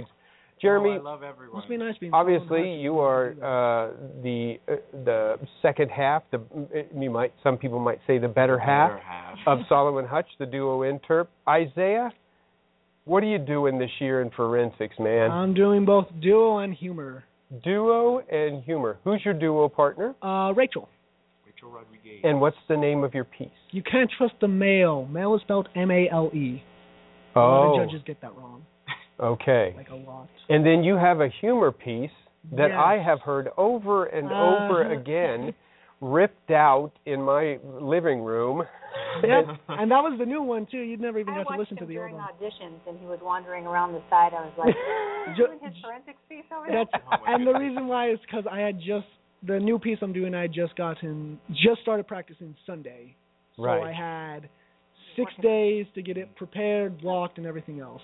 Jeremy, 0.64 0.90
Oh, 0.90 0.94
I 0.94 0.98
love 1.02 1.22
everyone. 1.22 1.56
Must 1.58 1.68
be 1.68 1.76
nice 1.76 1.96
being. 1.98 2.12
obviously 2.12 2.74
you 2.80 2.98
are 2.98 3.30
uh, 3.30 3.92
the 4.22 4.56
uh, 4.68 4.72
the 5.04 5.36
second 5.62 5.90
half. 5.90 6.22
The 6.32 6.40
you 6.98 7.10
might 7.10 7.32
some 7.42 7.56
people 7.58 7.78
might 7.78 8.00
say 8.06 8.18
the 8.18 8.28
better 8.28 8.58
half 8.58 8.90
Better 8.92 9.02
half. 9.02 9.38
of 9.46 9.58
Salo 9.68 9.98
and 9.98 10.08
Hutch, 10.08 10.26
the 10.38 10.46
duo 10.46 10.80
interp. 10.80 11.28
Isaiah, 11.48 12.10
what 13.04 13.22
are 13.22 13.26
you 13.26 13.38
doing 13.38 13.78
this 13.78 13.90
year 14.00 14.22
in 14.22 14.30
forensics, 14.30 14.96
man? 14.98 15.30
I'm 15.30 15.54
doing 15.54 15.84
both 15.84 16.06
duo 16.20 16.58
and 16.58 16.72
humor. 16.74 17.24
duo 17.62 18.18
and 18.30 18.62
humor. 18.64 18.98
Who's 19.04 19.20
your 19.24 19.34
duo 19.34 19.68
partner? 19.68 20.14
Uh, 20.22 20.52
Rachel. 20.54 20.88
Rachel 21.46 21.70
Rodriguez. 21.70 22.20
And 22.24 22.40
what's 22.40 22.56
the 22.68 22.76
name 22.76 23.04
of 23.04 23.12
your 23.14 23.24
piece? 23.24 23.48
You 23.70 23.82
can't 23.82 24.10
trust 24.18 24.34
the 24.40 24.48
male. 24.48 25.06
Male 25.06 25.34
is 25.36 25.42
spelled 25.42 25.68
M-A-L-E. 25.76 26.62
A 27.36 27.38
lot 27.38 27.66
Oh, 27.74 27.80
of 27.80 27.86
judges 27.88 28.02
get 28.06 28.20
that 28.22 28.34
wrong, 28.36 28.64
okay. 29.20 29.72
like 29.76 29.90
a 29.90 29.94
lot. 29.94 30.28
And 30.48 30.64
then 30.64 30.84
you 30.84 30.96
have 30.96 31.20
a 31.20 31.28
humor 31.40 31.72
piece 31.72 32.10
that 32.52 32.68
Yes. 32.70 32.78
I 32.78 32.98
have 32.98 33.20
heard 33.20 33.48
over 33.56 34.06
and 34.06 34.30
over 34.32 34.84
Uh-huh. 34.84 34.92
again, 35.00 35.54
ripped 36.00 36.50
out 36.50 36.92
in 37.06 37.22
my 37.22 37.58
living 37.64 38.20
room. 38.22 38.66
Yep, 39.22 39.46
and 39.68 39.90
that 39.90 40.02
was 40.02 40.16
the 40.18 40.26
new 40.26 40.42
one 40.42 40.66
too. 40.70 40.78
You'd 40.78 41.00
never 41.00 41.18
even 41.20 41.34
I 41.34 41.38
got 41.38 41.42
to 41.50 41.56
watched 41.56 41.58
listen 41.70 41.76
to 41.78 41.86
the 41.86 41.98
old 41.98 42.10
during 42.10 42.14
one. 42.14 42.28
auditions, 42.40 42.78
and 42.88 42.98
he 42.98 43.06
was 43.06 43.18
wandering 43.22 43.64
around 43.66 43.92
the 43.92 44.02
side. 44.10 44.32
I 44.34 44.42
was 44.42 44.52
like, 44.58 44.74
doing 45.36 45.58
his 45.62 45.72
forensics 45.82 46.18
piece 46.28 46.44
over 46.56 46.66
there. 46.68 46.84
That's 46.84 47.04
and 47.26 47.46
the 47.46 47.52
reason 47.54 47.86
why 47.88 48.10
is 48.10 48.18
because 48.20 48.44
I 48.50 48.58
had 48.60 48.78
just 48.78 49.06
the 49.46 49.58
new 49.58 49.78
piece 49.78 49.98
I'm 50.02 50.12
doing. 50.12 50.34
I 50.34 50.42
had 50.42 50.52
just 50.52 50.74
gotten 50.76 51.38
just 51.50 51.80
started 51.82 52.06
practicing 52.08 52.54
Sunday, 52.66 53.14
so 53.56 53.62
Right. 53.64 53.82
I 53.88 53.92
had 53.92 54.48
six 55.16 55.32
days 55.42 55.86
to 55.94 56.02
get 56.02 56.16
it 56.16 56.34
prepared, 56.36 57.00
blocked, 57.00 57.38
and 57.38 57.46
everything 57.46 57.80
else. 57.80 58.02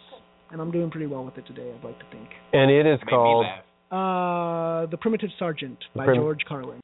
And 0.52 0.60
I'm 0.60 0.70
doing 0.70 0.90
pretty 0.90 1.06
well 1.06 1.24
with 1.24 1.38
it 1.38 1.46
today. 1.46 1.72
I'd 1.76 1.84
like 1.84 1.98
to 1.98 2.04
think. 2.10 2.28
And 2.52 2.70
it 2.70 2.86
is 2.86 2.98
Made 3.06 3.10
called. 3.10 3.46
Uh, 3.90 4.86
the 4.90 4.96
Primitive 4.96 5.30
Sergeant 5.38 5.78
by 5.94 6.04
Prim- 6.04 6.16
George 6.16 6.40
Carlin. 6.48 6.80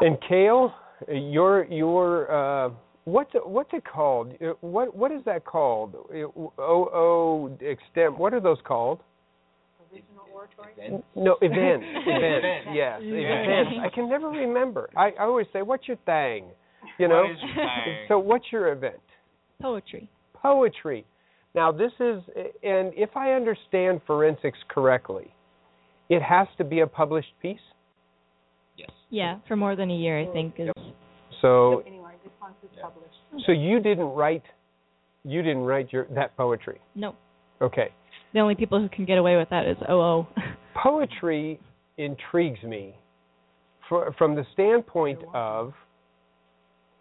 And 0.00 0.18
Kale, 0.28 0.72
your 1.08 1.64
your 1.66 2.30
uh 2.66 2.70
what's 3.04 3.30
it, 3.34 3.46
what's 3.48 3.70
it 3.72 3.84
called? 3.84 4.32
Uh, 4.42 4.52
What 4.60 4.94
what 4.96 5.10
is 5.12 5.22
that 5.24 5.44
called? 5.44 5.94
Uh, 6.10 6.26
O 6.26 6.50
O 6.92 7.46
extent. 7.60 8.18
What 8.18 8.34
are 8.34 8.40
those 8.40 8.58
called? 8.66 9.00
Original 9.92 10.24
oratory. 10.34 11.02
No, 11.16 11.36
events. 11.40 11.86
events. 12.06 12.06
Events. 12.06 12.68
Yes, 12.74 13.00
Yeah. 13.02 13.60
events. 13.62 13.78
I 13.84 13.88
can 13.94 14.08
never 14.08 14.28
remember. 14.28 14.90
I, 14.96 15.10
I 15.18 15.22
always 15.24 15.46
say, 15.52 15.62
"What's 15.62 15.88
your 15.88 15.96
thing?" 16.04 16.44
You 16.98 17.08
know. 17.08 17.22
What 17.22 17.30
is 17.30 17.38
your 17.42 17.54
thing? 17.54 17.96
So, 18.08 18.18
what's 18.18 18.44
your 18.52 18.72
event? 18.72 19.00
Poetry. 19.62 20.08
Poetry. 20.34 21.04
Now, 21.56 21.72
this 21.72 21.92
is, 21.98 22.22
and 22.62 22.92
if 22.94 23.16
I 23.16 23.32
understand 23.32 24.02
forensics 24.06 24.58
correctly, 24.68 25.32
it 26.10 26.22
has 26.22 26.46
to 26.58 26.64
be 26.64 26.80
a 26.80 26.86
published 26.86 27.32
piece. 27.40 27.58
Yes. 28.76 28.90
Yeah, 29.08 29.38
for 29.48 29.56
more 29.56 29.74
than 29.74 29.90
a 29.90 29.94
year, 29.96 30.20
I 30.20 30.26
think 30.32 30.54
is. 30.58 30.68
So, 31.40 31.82
Anyway, 31.86 32.12
this 32.22 32.32
one's 32.40 32.54
is 32.62 32.78
published. 32.80 33.46
so 33.46 33.52
you 33.52 33.80
didn't 33.80 34.14
write, 34.14 34.42
You 35.24 35.42
didn't 35.42 35.62
write 35.64 35.92
your 35.92 36.06
that 36.14 36.36
poetry. 36.36 36.78
No. 36.94 37.14
Okay. 37.62 37.88
The 38.34 38.40
only 38.40 38.54
people 38.54 38.78
who 38.78 38.90
can 38.90 39.06
get 39.06 39.16
away 39.16 39.36
with 39.36 39.48
that 39.48 39.66
is 39.66 39.78
OO. 39.90 40.26
Poetry 40.74 41.58
intrigues 41.96 42.62
me 42.62 42.94
for, 43.88 44.14
from 44.18 44.34
the 44.34 44.44
standpoint 44.52 45.20
of 45.32 45.72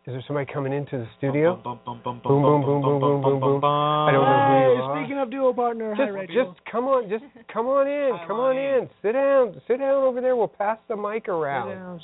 is 0.08 0.14
there 0.14 0.24
somebody 0.28 0.52
coming 0.52 0.72
into 0.72 0.98
the 1.00 1.08
studio? 1.18 1.56
Boom, 1.56 1.80
boom, 1.86 2.00
boom, 2.04 2.22
boom, 2.24 2.42
boom, 2.62 2.82
boom, 2.82 3.22
boom, 3.22 3.40
boom. 3.40 3.62
I 3.66 4.12
don't 4.12 4.22
know 4.22 4.46
who 4.48 4.54
Hey, 4.54 4.76
you 4.76 4.82
are. 4.84 5.02
speaking 5.02 5.20
of 5.20 5.32
duo 5.32 5.52
partner, 5.54 5.96
hi 5.96 6.06
Just, 6.06 6.16
Rachel. 6.16 6.54
just 6.54 6.66
come 6.72 6.86
on, 6.86 7.10
just 7.10 7.24
come 7.54 7.66
on 7.66 7.88
in, 7.88 8.12
come 8.28 8.38
on 8.40 8.56
in. 8.56 8.90
Sit 9.02 9.14
down, 9.14 9.60
sit 9.68 9.80
down 9.80 10.04
over 10.04 10.22
there. 10.22 10.36
We'll 10.36 10.48
pass 10.48 10.78
the 10.88 10.96
mic 10.96 11.28
around. 11.28 12.00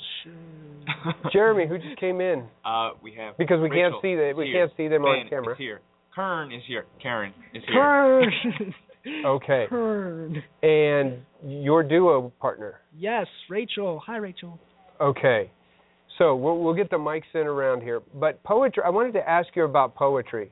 Jeremy, 1.32 1.66
who 1.68 1.78
just 1.78 1.98
came 2.00 2.20
in? 2.20 2.44
Uh, 2.64 2.90
we 3.02 3.14
have 3.14 3.38
Because 3.38 3.60
we 3.60 3.70
can't 3.70 3.94
see 4.02 4.14
the 4.16 4.32
we 4.36 4.46
here. 4.46 4.66
can't 4.66 4.76
see 4.76 4.88
them 4.88 5.04
on 5.04 5.28
camera. 5.28 5.52
Is 5.52 5.58
here. 5.58 5.80
Kern 6.14 6.52
is 6.52 6.62
here. 6.66 6.84
Karen 7.00 7.32
is 7.54 7.62
here. 7.66 7.74
Kern. 7.74 8.74
Okay. 9.26 9.66
Kern. 9.68 10.40
And 10.62 11.22
your 11.44 11.82
duo 11.82 12.32
partner. 12.40 12.74
Yes, 12.96 13.26
Rachel. 13.50 14.00
Hi, 14.06 14.18
Rachel. 14.18 14.60
Okay. 15.00 15.50
So 16.18 16.34
we'll 16.36 16.58
we'll 16.58 16.74
get 16.74 16.90
the 16.90 16.96
mics 16.98 17.22
in 17.34 17.46
around 17.46 17.82
here. 17.82 18.02
But 18.14 18.42
poetry 18.44 18.82
I 18.84 18.90
wanted 18.90 19.12
to 19.14 19.28
ask 19.28 19.48
you 19.54 19.64
about 19.64 19.94
poetry. 19.94 20.50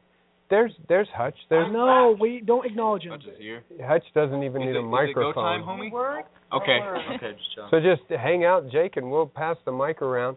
There's 0.49 0.73
there's 0.89 1.07
Hutch. 1.15 1.37
There's 1.49 1.73
no, 1.73 2.17
we 2.21 2.43
don't 2.45 2.67
acknowledge 2.67 3.03
him. 3.05 3.13
Hutch 3.13 3.23
is 3.25 3.39
here. 3.39 3.63
Hutch 3.85 4.03
doesn't 4.15 4.43
even 4.43 4.63
Is 4.63 4.67
need 4.67 4.71
it- 4.73 4.77
a 4.77 4.81
is 4.81 4.85
it 4.85 4.89
microphone. 4.89 5.33
go 5.35 5.41
time, 5.41 5.63
homie? 5.63 6.23
Okay. 6.53 6.79
Okay, 7.15 7.33
just. 7.55 7.71
So 7.71 7.79
just 7.79 8.03
hang 8.11 8.45
out, 8.45 8.69
Jake, 8.71 8.97
and 8.97 9.11
we'll 9.11 9.27
pass 9.29 9.57
the 9.65 9.71
mic 9.71 10.03
around. 10.03 10.37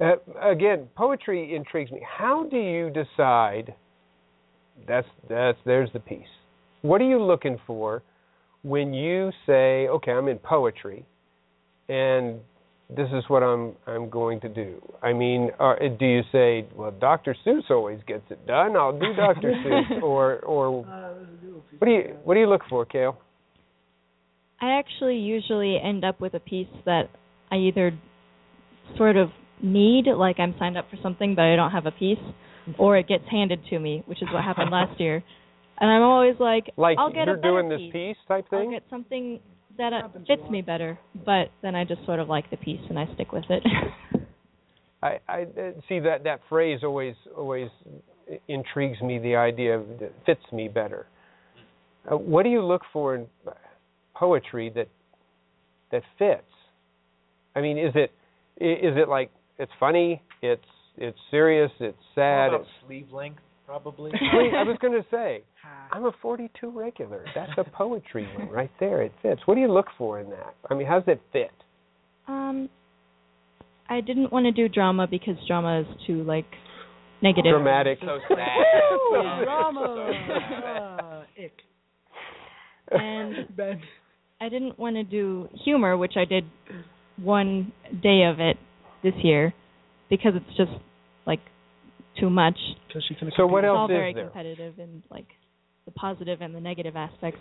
Uh, 0.00 0.16
again, 0.42 0.88
poetry 0.96 1.54
intrigues 1.54 1.90
me. 1.92 2.00
How 2.04 2.44
do 2.50 2.56
you 2.56 2.90
decide? 2.90 3.74
That's 4.88 5.06
that's 5.28 5.58
there's 5.64 5.90
the 5.92 6.00
piece. 6.00 6.26
What 6.82 7.00
are 7.00 7.08
you 7.08 7.22
looking 7.22 7.58
for 7.66 8.02
when 8.62 8.92
you 8.94 9.30
say, 9.46 9.86
"Okay, 9.88 10.12
I'm 10.12 10.26
in 10.28 10.38
poetry," 10.38 11.04
and 11.88 12.40
this 12.94 13.08
is 13.12 13.22
what 13.28 13.42
I'm 13.42 13.74
I'm 13.86 14.08
going 14.08 14.40
to 14.40 14.48
do? 14.48 14.80
I 15.02 15.12
mean, 15.12 15.50
uh, 15.60 15.74
do 15.98 16.06
you 16.06 16.22
say, 16.32 16.66
"Well, 16.74 16.90
Dr. 16.90 17.36
Seuss 17.46 17.70
always 17.70 18.00
gets 18.06 18.24
it 18.30 18.46
done. 18.46 18.76
I'll 18.76 18.98
do 18.98 19.12
Dr. 19.14 19.52
Seuss," 19.64 20.02
or 20.02 20.38
or 20.40 20.82
what 21.78 21.86
do 21.86 21.90
you 21.92 22.16
what 22.24 22.34
do 22.34 22.40
you 22.40 22.46
look 22.48 22.62
for, 22.68 22.84
Kale? 22.86 23.18
I 24.60 24.78
actually 24.78 25.16
usually 25.16 25.78
end 25.82 26.04
up 26.04 26.20
with 26.20 26.34
a 26.34 26.40
piece 26.40 26.66
that 26.84 27.10
I 27.50 27.56
either 27.56 27.92
sort 28.96 29.16
of 29.16 29.28
need, 29.62 30.06
like 30.06 30.40
I'm 30.40 30.54
signed 30.58 30.76
up 30.76 30.86
for 30.90 30.96
something 31.02 31.34
but 31.34 31.42
I 31.42 31.56
don't 31.56 31.70
have 31.70 31.86
a 31.86 31.92
piece, 31.92 32.18
or 32.78 32.96
it 32.96 33.06
gets 33.06 33.24
handed 33.30 33.60
to 33.70 33.78
me, 33.78 34.02
which 34.06 34.22
is 34.22 34.28
what 34.32 34.42
happened 34.42 34.70
last 34.70 34.98
year. 35.04 35.22
And 35.80 35.88
I'm 35.90 36.02
always 36.02 36.34
like, 36.40 36.70
Like 36.76 36.98
I'll 36.98 37.12
get 37.12 37.26
you're 37.26 37.36
a 37.36 37.38
better 37.38 37.62
doing 37.62 37.68
this 37.68 37.78
piece. 37.78 37.92
piece 37.92 38.16
type 38.26 38.46
I'll 38.50 38.58
thing. 38.60 38.70
get 38.72 38.82
something 38.90 39.38
that 39.78 39.92
uh, 39.92 40.08
fits 40.26 40.42
me 40.50 40.60
better, 40.62 40.98
but 41.24 41.50
then 41.62 41.74
I 41.74 41.84
just 41.84 42.04
sort 42.04 42.20
of 42.20 42.28
like 42.28 42.50
the 42.50 42.56
piece 42.56 42.80
and 42.88 42.98
I 42.98 43.06
stick 43.14 43.32
with 43.32 43.44
it. 43.48 43.62
I, 45.02 45.18
I 45.28 45.42
uh, 45.42 45.70
see 45.88 46.00
that 46.00 46.24
that 46.24 46.40
phrase 46.48 46.80
always 46.82 47.14
always 47.36 47.68
intrigues 48.48 49.00
me. 49.00 49.18
The 49.18 49.36
idea 49.36 49.78
of 49.78 49.86
that 50.00 50.12
fits 50.26 50.42
me 50.52 50.68
better. 50.68 51.06
Uh, 52.10 52.16
what 52.16 52.42
do 52.42 52.50
you 52.50 52.62
look 52.64 52.82
for 52.92 53.14
in 53.14 53.26
poetry 54.14 54.70
that 54.74 54.88
that 55.92 56.02
fits? 56.18 56.42
I 57.54 57.60
mean, 57.60 57.78
is 57.78 57.92
it 57.94 58.10
i- 58.60 58.64
is 58.64 58.96
it 58.96 59.08
like 59.08 59.30
it's 59.58 59.72
funny, 59.78 60.22
it's 60.42 60.62
it's 60.96 61.18
serious, 61.30 61.70
it's 61.78 61.96
sad, 62.14 62.48
About 62.48 62.60
it's 62.62 62.70
sleeve 62.86 63.12
length, 63.12 63.40
probably. 63.68 64.10
Wait, 64.32 64.54
I 64.54 64.62
was 64.62 64.78
going 64.80 64.94
to 64.94 65.04
say, 65.10 65.44
I'm 65.92 66.06
a 66.06 66.12
42 66.22 66.70
regular. 66.70 67.24
That's 67.34 67.52
a 67.58 67.64
poetry 67.64 68.26
one 68.36 68.48
right 68.48 68.70
there. 68.80 69.02
It 69.02 69.12
fits. 69.22 69.42
What 69.44 69.54
do 69.56 69.60
you 69.60 69.70
look 69.70 69.86
for 69.98 70.18
in 70.18 70.30
that? 70.30 70.54
I 70.70 70.74
mean, 70.74 70.86
how 70.86 71.00
does 71.00 71.08
it 71.08 71.20
fit? 71.32 71.50
um, 72.26 72.68
I 73.90 74.02
didn't 74.02 74.30
want 74.30 74.44
to 74.44 74.52
do 74.52 74.68
drama 74.68 75.06
because 75.10 75.36
drama 75.46 75.80
is 75.80 75.86
too 76.06 76.22
like 76.24 76.44
negative. 77.22 77.52
Dramatic. 77.52 77.98
So 78.02 78.18
sad. 78.28 78.38
Oh, 78.90 79.40
drama. 79.44 80.12
Uh, 81.00 81.42
ick. 81.42 81.52
And 82.90 83.56
Ben. 83.56 83.80
I 84.40 84.48
didn't 84.48 84.78
want 84.78 84.96
to 84.96 85.04
do 85.04 85.48
humor, 85.64 85.96
which 85.96 86.14
I 86.16 86.24
did 86.26 86.44
one 87.16 87.72
day 88.02 88.24
of 88.30 88.40
it 88.40 88.56
this 89.02 89.14
year 89.22 89.54
because 90.10 90.32
it's 90.36 90.56
just 90.56 90.70
like 91.26 91.40
too 92.20 92.30
much. 92.30 92.56
Because 92.86 93.04
she 93.08 93.14
can 93.14 93.30
So 93.36 93.46
what 93.46 93.64
it's 93.64 93.68
else 93.68 93.76
all 93.78 93.84
is 93.86 93.90
very 93.94 94.14
there? 94.14 94.24
competitive 94.24 94.78
and 94.78 95.02
like 95.10 95.26
the 95.84 95.92
positive 95.92 96.40
and 96.40 96.54
the 96.54 96.60
negative 96.60 96.96
aspects. 96.96 97.40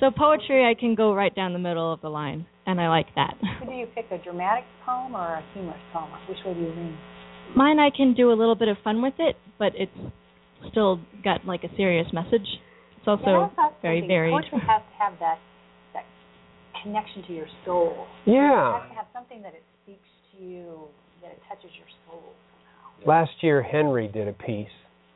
So 0.00 0.10
poetry, 0.10 0.64
I 0.64 0.74
can 0.78 0.94
go 0.94 1.12
right 1.14 1.34
down 1.34 1.52
the 1.52 1.58
middle 1.58 1.92
of 1.92 2.00
the 2.00 2.08
line, 2.08 2.46
and 2.66 2.80
I 2.80 2.88
like 2.88 3.14
that. 3.16 3.34
So 3.60 3.66
do 3.66 3.72
you 3.72 3.86
pick 3.94 4.06
a 4.10 4.18
dramatic 4.24 4.64
poem 4.86 5.14
or 5.14 5.34
a 5.34 5.42
humorous 5.52 5.80
poem? 5.92 6.10
Which 6.28 6.38
way 6.46 6.54
do 6.54 6.60
you 6.60 6.68
lean? 6.68 6.96
Mine, 7.54 7.78
I 7.78 7.90
can 7.94 8.14
do 8.14 8.32
a 8.32 8.36
little 8.36 8.54
bit 8.54 8.68
of 8.68 8.78
fun 8.82 9.02
with 9.02 9.14
it, 9.18 9.36
but 9.58 9.72
it's 9.76 9.92
still 10.70 10.98
got 11.22 11.44
like 11.44 11.62
a 11.62 11.68
serious 11.76 12.06
message. 12.12 12.46
It's 12.96 13.06
also 13.06 13.20
Yeah, 13.26 13.48
that's 13.52 13.56
what 13.56 13.64
I 13.64 13.68
was 13.68 13.74
very 13.82 14.00
thinking. 14.00 14.08
varied. 14.16 14.32
Poetry 14.32 14.60
has 14.66 14.80
to 14.80 14.96
have 14.96 15.12
that 15.20 15.38
that 15.92 16.04
connection 16.82 17.22
to 17.28 17.32
your 17.36 17.46
soul. 17.66 18.06
Yeah. 18.24 18.40
It 18.40 18.80
has 18.80 18.88
to 18.88 18.96
have 18.96 19.08
something 19.12 19.42
that 19.42 19.52
it 19.52 19.62
speaks 19.84 20.08
to 20.32 20.42
you, 20.42 20.88
that 21.20 21.32
it 21.36 21.40
touches 21.52 21.68
your 21.76 21.90
soul. 22.08 22.32
Last 23.06 23.32
year, 23.42 23.62
Henry 23.62 24.08
did 24.08 24.28
a 24.28 24.32
piece 24.32 24.68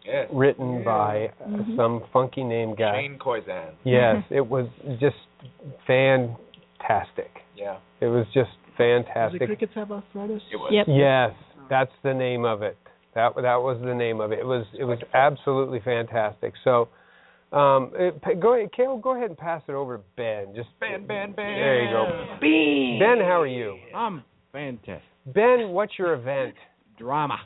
Yes. 0.04 0.28
written 0.32 0.82
by 0.84 1.30
uh, 1.40 1.48
Mhm. 1.48 1.76
some 1.76 2.02
funky 2.12 2.42
name 2.42 2.74
guy. 2.74 3.02
Shane 3.02 3.18
Koyczan. 3.18 3.72
Yes, 3.84 4.24
it 4.30 4.46
was 4.46 4.66
just 4.98 5.16
fantastic. 5.86 7.30
Yeah. 7.54 7.76
It 8.00 8.06
was 8.06 8.26
just 8.32 8.50
fantastic. 8.76 9.40
Does 9.40 9.48
the 9.48 9.54
crickets 9.56 9.74
have 9.74 9.90
arthritis? 9.92 10.42
It 10.50 10.56
was. 10.56 10.70
Yep. 10.72 10.86
Yes, 10.88 11.32
that's 11.68 11.92
the 12.02 12.14
name 12.14 12.44
of 12.44 12.62
it. 12.62 12.76
That 13.14 13.34
that 13.36 13.56
was 13.62 13.78
the 13.82 13.94
name 13.94 14.20
of 14.20 14.32
it. 14.32 14.38
It 14.38 14.46
was 14.46 14.66
it 14.78 14.84
was 14.84 14.98
absolutely 15.14 15.80
fantastic. 15.80 16.54
So, 16.62 16.88
um, 17.52 17.90
it, 17.94 18.40
go 18.40 18.54
ahead, 18.54 18.72
Kale, 18.72 18.98
go 18.98 19.14
ahead 19.16 19.30
and 19.30 19.38
pass 19.38 19.62
it 19.68 19.72
over 19.72 19.98
to 19.98 20.02
Ben. 20.16 20.54
Just 20.54 20.68
Ben, 20.80 21.06
Ben, 21.06 21.32
Ben. 21.32 21.54
There 21.54 21.82
you 21.84 21.90
go. 21.90 22.36
Bean. 22.40 22.98
Ben, 23.00 23.18
how 23.18 23.40
are 23.40 23.46
you? 23.46 23.76
I'm 23.94 24.22
fantastic. 24.52 25.02
Ben, 25.26 25.70
what's 25.70 25.98
your 25.98 26.14
event? 26.14 26.54
Drama. 26.98 27.38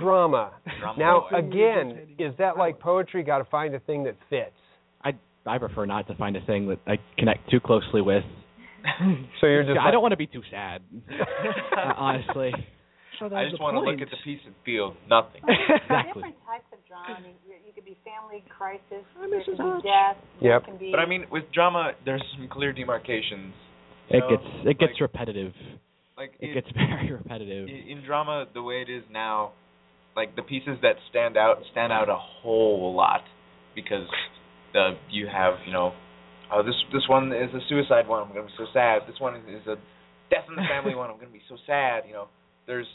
Drama. 0.00 0.52
Drama 0.80 0.98
Now, 0.98 1.26
again, 1.36 2.08
is 2.18 2.32
that 2.38 2.56
like 2.56 2.80
poetry? 2.80 3.22
Got 3.22 3.38
to 3.38 3.44
find 3.44 3.74
a 3.74 3.80
thing 3.80 4.04
that 4.04 4.16
fits. 4.30 4.56
I 5.04 5.12
I 5.44 5.58
prefer 5.58 5.84
not 5.86 6.06
to 6.08 6.14
find 6.16 6.36
a 6.36 6.40
thing 6.46 6.68
that 6.68 6.78
I 6.86 6.96
connect 7.18 7.50
too 7.50 7.60
closely 7.60 8.00
with. 8.00 8.24
So 9.40 9.46
you're 9.46 9.64
just. 9.64 9.78
I 9.80 9.90
don't 9.90 10.02
want 10.02 10.12
to 10.12 10.16
be 10.16 10.26
too 10.26 10.42
sad. 10.50 10.80
uh, 11.10 11.92
honestly. 11.96 12.52
So 13.18 13.26
I 13.34 13.44
just 13.44 13.56
the 13.56 13.62
want 13.62 13.76
to 13.76 13.80
look 13.80 14.00
at 14.00 14.08
the 14.10 14.16
piece 14.24 14.40
and 14.46 14.54
feel 14.64 14.94
nothing. 15.08 15.40
Exactly. 15.86 16.22
Different 16.22 16.36
types 16.46 16.64
of 16.72 16.78
drama. 16.88 17.16
I 17.18 17.22
mean, 17.22 17.34
you 17.46 17.54
you 17.66 17.72
could 17.74 17.84
be 17.84 17.96
family 18.04 18.42
crisis. 18.48 19.04
Hi, 19.16 19.28
there 19.30 19.40
Mrs. 19.40 19.56
can 19.56 19.76
be 19.76 19.82
death. 19.82 20.16
Yep. 20.40 20.64
Can 20.64 20.76
be. 20.78 20.90
But 20.90 21.00
I 21.00 21.06
mean, 21.06 21.24
with 21.30 21.44
drama, 21.54 21.92
there's 22.04 22.22
some 22.36 22.48
clear 22.48 22.72
demarcations. 22.72 23.54
It 24.10 24.22
So, 24.28 24.36
gets 24.36 24.48
it 24.66 24.78
gets 24.78 24.92
like- 24.92 25.00
repetitive. 25.00 25.52
Like 26.16 26.32
It 26.40 26.50
it- 26.50 26.54
gets 26.54 26.70
very 26.74 27.12
repetitive. 27.12 27.68
in, 27.68 27.98
in 27.98 28.04
drama, 28.04 28.46
the 28.52 28.62
way 28.62 28.82
it 28.82 28.90
is 28.90 29.04
now, 29.10 29.52
like 30.16 30.34
the 30.34 30.42
pieces 30.42 30.78
that 30.82 30.96
stand 31.10 31.36
out 31.36 31.58
stand 31.70 31.92
out 31.92 32.08
a 32.08 32.16
whole 32.16 32.94
lot 32.96 33.20
because 33.74 34.08
the 34.72 34.92
you 35.10 35.26
have 35.30 35.54
you 35.66 35.72
know, 35.72 35.92
oh 36.52 36.62
this 36.64 36.74
this 36.92 37.02
one 37.08 37.32
is 37.32 37.52
a 37.54 37.60
suicide 37.68 38.08
one. 38.08 38.22
I'm 38.22 38.28
gonna 38.28 38.46
be 38.46 38.52
so 38.56 38.66
sad. 38.72 39.02
This 39.06 39.20
one 39.20 39.36
is, 39.36 39.66
a 39.66 39.76
death 40.30 40.48
in 40.48 40.56
the 40.56 40.64
family 40.68 40.94
one. 40.94 41.10
I'm 41.10 41.18
gonna 41.18 41.30
be 41.30 41.44
so 41.48 41.56
sad. 41.66 42.04
You 42.08 42.14
know, 42.14 42.28
there's 42.66 42.86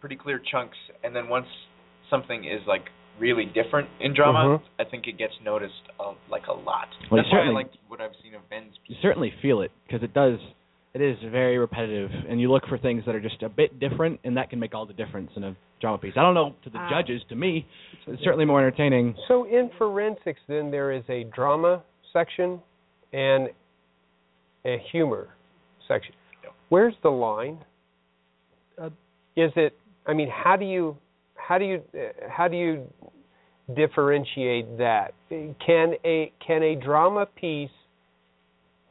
pretty 0.00 0.16
clear 0.16 0.40
chunks, 0.50 0.78
and 1.04 1.14
then 1.14 1.28
once 1.28 1.46
something 2.08 2.44
is 2.44 2.60
like 2.66 2.84
really 3.18 3.44
different 3.44 3.88
in 4.00 4.14
drama, 4.14 4.58
Mhm. 4.58 4.62
I 4.78 4.84
think 4.84 5.06
it 5.06 5.18
gets 5.18 5.34
noticed 5.44 5.82
uh, 6.00 6.14
like 6.30 6.46
a 6.46 6.52
lot. 6.52 6.88
Well, 7.10 7.22
That's 7.22 7.32
why 7.32 7.40
I 7.40 7.50
like 7.50 7.68
what 7.88 8.00
I've 8.00 8.16
seen 8.22 8.34
of 8.34 8.48
Ben's 8.48 8.74
You 8.86 8.96
certainly 9.02 9.30
feel 9.42 9.60
it 9.60 9.70
because 9.86 10.02
it 10.02 10.14
does. 10.14 10.38
It 10.94 11.00
is 11.00 11.16
very 11.30 11.56
repetitive, 11.56 12.10
and 12.28 12.38
you 12.38 12.52
look 12.52 12.66
for 12.68 12.76
things 12.76 13.02
that 13.06 13.14
are 13.14 13.20
just 13.20 13.42
a 13.42 13.48
bit 13.48 13.80
different, 13.80 14.20
and 14.24 14.36
that 14.36 14.50
can 14.50 14.58
make 14.58 14.74
all 14.74 14.84
the 14.84 14.92
difference 14.92 15.30
in 15.36 15.44
a 15.44 15.56
drama 15.80 15.96
piece. 15.96 16.12
I 16.16 16.22
don't 16.22 16.34
know 16.34 16.54
to 16.64 16.70
the 16.70 16.78
Ah. 16.78 16.90
judges. 16.90 17.24
To 17.30 17.34
me, 17.34 17.66
it's 18.06 18.22
certainly 18.22 18.44
more 18.44 18.58
entertaining. 18.60 19.16
So 19.26 19.44
in 19.44 19.70
forensics, 19.78 20.40
then 20.48 20.70
there 20.70 20.92
is 20.92 21.02
a 21.08 21.24
drama 21.24 21.82
section 22.12 22.60
and 23.14 23.48
a 24.66 24.76
humor 24.90 25.30
section. 25.88 26.14
Where's 26.68 26.94
the 27.02 27.10
line? 27.10 27.58
Uh, 28.78 28.90
is 29.34 29.52
it? 29.56 29.74
I 30.06 30.12
mean, 30.12 30.28
how 30.28 30.56
do 30.56 30.66
you 30.66 30.96
how 31.36 31.56
do 31.56 31.64
you 31.64 31.82
uh, 31.94 32.28
how 32.28 32.48
do 32.48 32.56
you 32.56 32.86
differentiate 33.74 34.76
that? 34.76 35.14
Can 35.30 35.96
a 36.04 36.32
can 36.46 36.62
a 36.62 36.74
drama 36.74 37.24
piece 37.26 37.70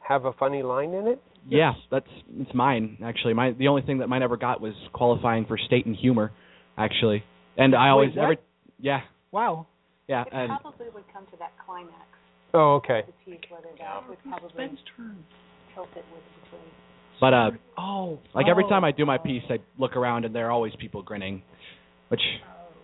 have 0.00 0.24
a 0.24 0.32
funny 0.32 0.62
line 0.64 0.94
in 0.94 1.06
it? 1.06 1.22
Yeah, 1.48 1.72
that's 1.90 2.06
it's 2.38 2.54
mine 2.54 2.98
actually. 3.04 3.34
My 3.34 3.50
the 3.52 3.68
only 3.68 3.82
thing 3.82 3.98
that 3.98 4.08
mine 4.08 4.22
ever 4.22 4.36
got 4.36 4.60
was 4.60 4.74
qualifying 4.92 5.44
for 5.46 5.58
state 5.58 5.86
and 5.86 5.96
humor, 5.96 6.30
actually. 6.78 7.24
And 7.56 7.74
I 7.74 7.88
always 7.90 8.10
what? 8.14 8.22
every 8.22 8.36
yeah 8.78 9.00
Wow. 9.32 9.66
Yeah, 10.08 10.22
It 10.22 10.28
and 10.32 10.50
probably 10.60 10.86
would 10.94 11.04
come 11.12 11.24
to 11.30 11.36
that 11.38 11.52
climax. 11.64 11.94
Oh, 12.52 12.74
okay. 12.76 13.02
The 13.06 13.12
tease, 13.24 13.40
whether 13.48 13.68
that 13.78 14.08
would 14.08 14.18
probably 14.28 14.76
tilt 15.74 15.88
it 15.96 16.04
with 16.12 16.22
between. 16.44 16.60
but 17.20 17.32
uh, 17.32 17.50
Oh. 17.78 18.18
like 18.34 18.46
every 18.48 18.64
oh. 18.66 18.68
time 18.68 18.84
I 18.84 18.90
do 18.90 19.06
my 19.06 19.16
piece, 19.16 19.42
I 19.48 19.58
look 19.78 19.96
around 19.96 20.24
and 20.26 20.34
there 20.34 20.48
are 20.48 20.50
always 20.50 20.72
people 20.78 21.02
grinning, 21.02 21.42
which, 22.08 22.20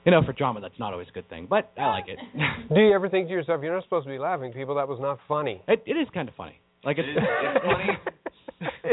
you 0.07 0.11
know, 0.13 0.23
for 0.25 0.33
drama 0.33 0.61
that's 0.61 0.79
not 0.79 0.93
always 0.95 1.09
a 1.11 1.13
good 1.13 1.29
thing, 1.29 1.47
but 1.51 1.71
I 1.77 1.87
like 1.89 2.05
it. 2.09 2.19
Do 2.75 2.81
you 2.81 2.95
ever 2.95 3.09
think 3.11 3.27
to 3.29 3.33
yourself, 3.35 3.61
you're 3.63 3.75
not 3.75 3.83
supposed 3.85 4.07
to 4.07 4.11
be 4.13 4.19
laughing, 4.19 4.53
people? 4.55 4.77
That 4.77 4.89
was 4.89 4.99
not 5.01 5.19
funny. 5.29 5.61
it 5.69 5.83
it 5.87 5.95
is 5.99 6.09
kind 6.15 6.29
of 6.31 6.35
funny. 6.35 6.59
Like 6.85 6.97
it's, 6.99 7.09
It 7.09 7.13
is- 7.13 7.29
it's 7.55 7.65
funny. 7.65 7.87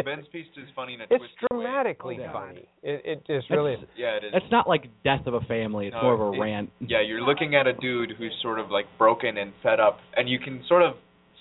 Ben's 0.06 0.28
piece 0.32 0.46
is 0.58 0.68
funny 0.76 0.96
in 0.96 1.02
a 1.02 1.04
It's 1.04 1.18
twisted 1.18 1.48
way. 1.52 1.64
dramatically 1.64 2.20
Oh, 2.28 2.32
funny. 2.34 2.68
It 2.84 3.02
it 3.06 3.28
just 3.28 3.50
really 3.50 3.74
is. 3.74 3.80
Yeah, 3.98 4.18
it 4.18 4.24
is. 4.26 4.32
It's 4.34 4.52
not 4.52 4.68
like 4.68 4.86
death 5.04 5.26
of 5.28 5.34
a 5.36 5.41
family. 5.41 5.88
It's 5.88 5.93
No, 5.96 6.02
more 6.04 6.14
of 6.14 6.22
a 6.22 6.32
it- 6.38 6.39
rant. 6.41 6.70
Yeah, 6.80 7.02
you're 7.02 7.22
looking 7.22 7.56
at 7.56 7.68
a 7.68 7.74
dude 7.74 8.12
who's 8.18 8.34
sort 8.41 8.60
of 8.60 8.72
like 8.72 8.86
broken 8.98 9.38
and 9.38 9.54
fed 9.64 9.80
up, 9.80 10.00
and 10.18 10.28
you 10.30 10.39
can 10.39 10.64
sort 10.68 10.82
of 10.84 10.96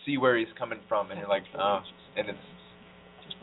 see 0.06 0.18
where 0.18 0.36
he's 0.38 0.48
coming 0.58 0.78
from, 0.88 1.10
and 1.10 1.18
you're 1.18 1.28
like, 1.28 1.44
oh, 1.58 1.80
and 2.16 2.28
it's 2.28 2.38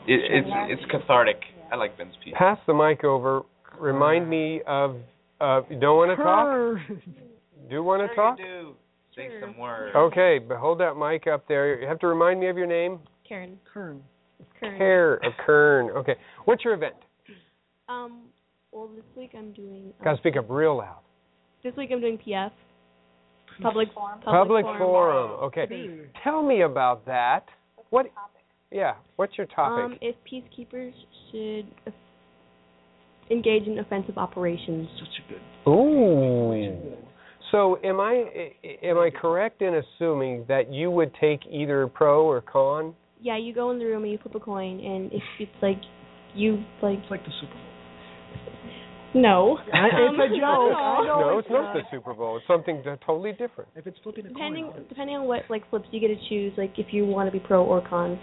it, 0.07 0.19
it's 0.31 0.49
it's 0.81 0.91
cathartic. 0.91 1.37
I 1.71 1.75
like 1.75 1.97
Ben's 1.97 2.13
piece. 2.23 2.33
Pass 2.37 2.57
the 2.67 2.73
mic 2.73 3.03
over. 3.03 3.41
Remind 3.79 4.29
me 4.29 4.61
of. 4.67 4.97
Uh, 5.39 5.61
you 5.71 5.79
don't 5.79 5.97
want 5.97 6.11
to 6.15 6.23
talk? 6.23 6.77
Do 7.69 7.83
want 7.83 8.07
to 8.07 8.15
talk? 8.15 8.37
do. 8.37 8.73
Say 9.15 9.29
some 9.41 9.57
words. 9.57 9.95
Okay, 9.95 10.39
but 10.39 10.57
hold 10.57 10.79
that 10.81 10.95
mic 10.97 11.25
up 11.27 11.47
there. 11.47 11.81
You 11.81 11.87
have 11.87 11.99
to 11.99 12.07
remind 12.07 12.39
me 12.39 12.47
of 12.47 12.57
your 12.57 12.67
name. 12.67 12.99
Karen. 13.27 13.57
Kern. 13.73 14.01
Karen. 14.59 14.77
Care 14.77 15.13
of 15.15 15.33
Kern. 15.45 15.89
Okay. 15.91 16.15
What's 16.45 16.63
your 16.63 16.73
event? 16.73 16.95
Um. 17.89 18.23
Well, 18.71 18.87
this 18.95 19.03
week 19.17 19.31
I'm 19.37 19.51
doing. 19.51 19.93
Got 20.03 20.11
Um, 20.11 20.15
to 20.17 20.21
speak 20.21 20.37
up 20.37 20.45
real 20.49 20.77
loud. 20.77 20.99
this 21.63 21.75
week 21.75 21.89
I'm 21.91 21.99
doing 21.99 22.17
PF. 22.17 22.51
Public 23.61 23.89
Forum. 23.93 24.19
Public, 24.23 24.63
forum. 24.63 24.77
forum. 24.79 25.31
Okay. 25.43 25.99
Tell 26.23 26.41
me 26.41 26.61
about 26.61 27.05
that. 27.05 27.45
What? 27.89 28.05
Yeah. 28.71 28.93
What's 29.17 29.37
your 29.37 29.47
topic? 29.47 29.83
Um, 29.83 29.97
if 30.01 30.15
peacekeepers 30.23 30.93
should 31.29 31.67
uh, 31.85 31.91
engage 33.29 33.67
in 33.67 33.79
offensive 33.79 34.17
operations. 34.17 34.87
Such 34.97 35.25
a 35.25 35.33
good. 35.33 35.69
Ooh. 35.69 36.97
So 37.51 37.77
am 37.83 37.99
I 37.99 38.13
i- 38.63 38.77
am 38.85 38.97
I 38.97 39.09
correct 39.09 39.61
in 39.61 39.75
assuming 39.75 40.45
that 40.47 40.71
you 40.71 40.89
would 40.89 41.13
take 41.15 41.41
either 41.49 41.85
pro 41.87 42.25
or 42.25 42.39
con? 42.39 42.95
Yeah, 43.21 43.37
you 43.37 43.53
go 43.53 43.71
in 43.71 43.79
the 43.79 43.85
room 43.85 44.03
and 44.03 44.11
you 44.11 44.17
flip 44.21 44.35
a 44.35 44.39
coin, 44.39 44.79
and 44.79 45.11
if 45.13 45.21
it's 45.39 45.51
like 45.61 45.77
you 46.33 46.63
like. 46.81 46.99
It's 46.99 47.11
like 47.11 47.23
the 47.23 47.31
Super 47.39 47.53
Bowl. 47.53 47.61
No. 49.13 49.57
I- 49.73 49.87
it's 49.87 50.15
a 50.15 50.27
joke. 50.29 50.41
not 50.41 50.71
at 50.71 50.75
I 50.75 50.95
all. 50.95 51.03
know 51.05 51.19
No, 51.19 51.37
it's 51.37 51.45
it's 51.45 51.51
not 51.53 51.63
not. 51.63 51.73
the 51.75 51.81
Super 51.91 52.13
Bowl. 52.13 52.37
It's 52.37 52.47
something 52.47 52.81
totally 53.05 53.31
different. 53.33 53.69
If 53.75 53.85
it's 53.87 53.97
flipping 54.03 54.25
a 54.25 54.29
Depending 54.29 54.71
coin. 54.71 54.85
depending 54.89 55.15
on 55.17 55.25
what 55.27 55.43
like 55.49 55.69
flips 55.69 55.85
you 55.91 55.99
get 55.99 56.07
to 56.07 56.29
choose, 56.29 56.53
like 56.57 56.73
if 56.79 56.87
you 56.93 57.05
want 57.05 57.27
to 57.27 57.31
be 57.31 57.39
pro 57.45 57.63
or 57.63 57.81
con, 57.87 58.17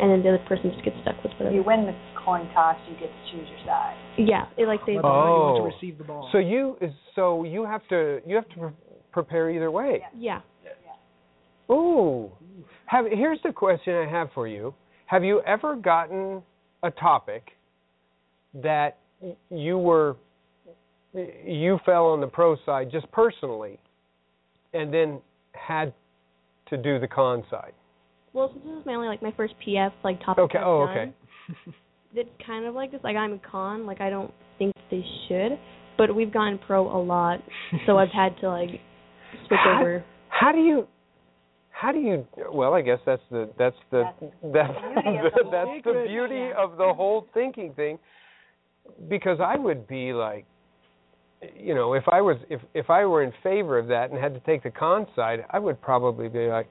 and 0.00 0.10
then 0.10 0.22
the 0.22 0.30
other 0.30 0.44
person 0.48 0.72
just 0.72 0.84
gets 0.84 0.96
stuck 1.02 1.16
with 1.22 1.32
If 1.32 1.38
whatever. 1.38 1.54
you 1.54 1.62
win 1.62 1.84
the 1.86 1.94
coin 2.24 2.48
toss, 2.54 2.76
you 2.88 2.94
get 2.98 3.10
to 3.12 3.22
choose 3.30 3.46
your 3.48 3.60
side. 3.66 3.96
Yeah, 4.18 4.46
it 4.56 4.66
like 4.66 4.80
saves. 4.86 4.96
Whether 4.96 5.08
or 5.08 5.12
not 5.12 5.26
you 5.26 5.40
want 5.44 5.60
Oh. 5.60 5.68
to 5.68 5.74
receive 5.76 5.98
the 5.98 6.04
ball. 6.04 6.28
So 6.32 6.38
you 6.38 6.76
is 6.80 6.92
so 7.14 7.44
you 7.44 7.64
have 7.66 7.86
to 7.88 8.20
you 8.26 8.34
have 8.36 8.48
to 8.50 8.56
pre- 8.56 8.70
prepare 9.12 9.50
either 9.50 9.70
way. 9.70 10.02
Yeah. 10.18 10.40
Yeah. 10.64 11.74
Ooh. 11.74 12.30
Have 12.86 13.06
here's 13.10 13.38
the 13.42 13.52
question 13.52 13.94
I 13.94 14.08
have 14.10 14.28
for 14.34 14.46
you. 14.46 14.74
Have 15.06 15.24
you 15.24 15.40
ever 15.46 15.76
gotten 15.76 16.42
a 16.82 16.90
topic 16.90 17.48
that 18.62 18.98
you 19.50 19.78
were 19.78 20.16
you 21.44 21.78
fell 21.86 22.06
on 22.06 22.20
the 22.20 22.26
pro 22.26 22.56
side 22.66 22.90
just 22.90 23.10
personally 23.12 23.78
and 24.72 24.92
then 24.92 25.20
had 25.52 25.92
to 26.68 26.76
do 26.76 26.98
the 26.98 27.06
con 27.08 27.44
side? 27.50 27.72
Well, 28.32 28.50
since 28.52 28.64
this 28.64 28.74
is 28.80 28.86
mainly 28.86 29.06
like 29.06 29.22
my 29.22 29.32
first 29.36 29.54
PF 29.66 29.92
like 30.02 30.18
topic. 30.24 30.44
Okay. 30.44 30.58
I've 30.58 30.66
Oh, 30.66 30.86
done, 30.86 30.98
okay. 30.98 31.76
It's 32.16 32.30
kind 32.46 32.64
of 32.64 32.76
like 32.76 32.92
this. 32.92 33.00
Like 33.02 33.16
I'm 33.16 33.32
a 33.32 33.38
con. 33.50 33.86
Like 33.86 34.00
I 34.00 34.08
don't 34.08 34.32
think 34.56 34.72
they 34.88 35.04
should, 35.26 35.58
but 35.98 36.14
we've 36.14 36.32
gone 36.32 36.60
pro 36.64 36.86
a 36.86 37.00
lot, 37.02 37.40
so 37.86 37.98
I've 37.98 38.10
had 38.12 38.36
to 38.40 38.48
like 38.48 38.68
switch 39.48 39.58
How- 39.64 39.78
over. 39.80 40.04
How 40.28 40.52
do 40.52 40.58
you 40.58 40.86
how 41.74 41.90
do 41.92 41.98
you 41.98 42.26
well 42.52 42.72
I 42.74 42.82
guess 42.82 43.00
that's 43.04 43.22
the 43.30 43.50
that's 43.58 43.76
the 43.90 44.04
that's 44.52 44.72
beauty 44.72 45.18
the 45.34 45.42
that's 45.50 45.84
the 45.84 46.04
beauty 46.06 46.50
of 46.56 46.76
the 46.78 46.92
whole 46.94 47.26
thinking 47.34 47.72
thing 47.74 47.98
because 49.08 49.38
I 49.44 49.56
would 49.58 49.86
be 49.88 50.12
like 50.12 50.46
you 51.58 51.74
know 51.74 51.94
if 51.94 52.04
I 52.10 52.20
was 52.20 52.36
if 52.48 52.60
if 52.74 52.90
I 52.90 53.04
were 53.04 53.22
in 53.22 53.32
favor 53.42 53.78
of 53.78 53.88
that 53.88 54.10
and 54.10 54.18
had 54.20 54.34
to 54.34 54.40
take 54.40 54.62
the 54.62 54.70
con 54.70 55.06
side 55.16 55.40
I 55.50 55.58
would 55.58 55.80
probably 55.82 56.28
be 56.28 56.46
like 56.46 56.68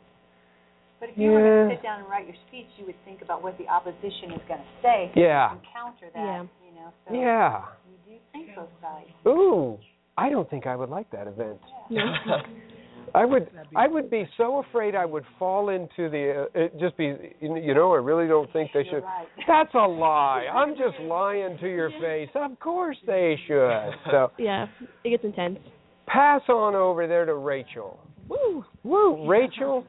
But 1.00 1.10
if 1.10 1.18
you 1.18 1.32
were 1.32 1.68
to 1.68 1.76
sit 1.76 1.84
down 1.84 2.00
and 2.00 2.10
write 2.10 2.26
your 2.26 2.38
speech, 2.48 2.68
you 2.78 2.86
would 2.86 2.96
think 3.04 3.22
about 3.22 3.44
what 3.44 3.58
the 3.58 3.68
opposition 3.68 4.32
is 4.32 4.42
going 4.48 4.62
to 4.62 4.72
say. 4.82 5.12
Yeah. 5.16 5.52
And 5.52 5.60
counter 5.74 6.08
that. 6.14 6.20
Yeah. 6.20 6.42
You 6.66 6.74
know. 6.80 6.94
So 7.08 7.14
yeah 7.14 7.62
You 7.92 8.14
do 8.14 8.18
think 8.32 8.56
both 8.56 8.70
sides. 8.82 9.10
ooh 9.28 9.78
I 10.18 10.30
don't 10.30 10.50
think 10.50 10.66
I 10.66 10.76
would 10.76 10.90
like 10.90 11.10
that 11.12 11.28
event 11.28 11.60
I 13.16 13.26
would 13.26 13.50
I 13.76 13.88
would 13.88 14.10
be 14.10 14.28
so 14.38 14.60
afraid 14.60 14.96
I 14.96 15.06
would 15.06 15.24
fall 15.38 15.70
into 15.70 16.10
the 16.10 16.48
uh, 16.56 16.60
it 16.60 16.80
just 16.80 16.98
be 16.98 17.14
you 17.42 17.74
know 17.74 17.94
I 17.94 17.98
really 17.98 18.28
don't 18.28 18.52
think 18.52 18.72
they 18.74 18.84
should 18.90 19.04
right. 19.04 19.28
That's 19.48 19.74
a 19.76 19.88
lie. 19.88 20.46
I'm 20.54 20.72
just 20.76 21.00
lying 21.02 21.58
to 21.60 21.68
your 21.68 21.92
face. 22.02 22.30
Of 22.36 22.60
course 22.60 22.98
they 23.06 23.38
should. 23.48 23.92
So 24.10 24.32
Yeah, 24.40 24.66
it 25.04 25.12
gets 25.12 25.24
intense. 25.24 25.60
pass 26.08 26.42
on 26.50 26.74
over 26.76 27.08
there 27.08 27.26
to 27.26 27.36
Rachel. 27.36 28.00
Woo. 28.28 28.66
Woo, 28.84 29.28
Rachel. 29.28 29.86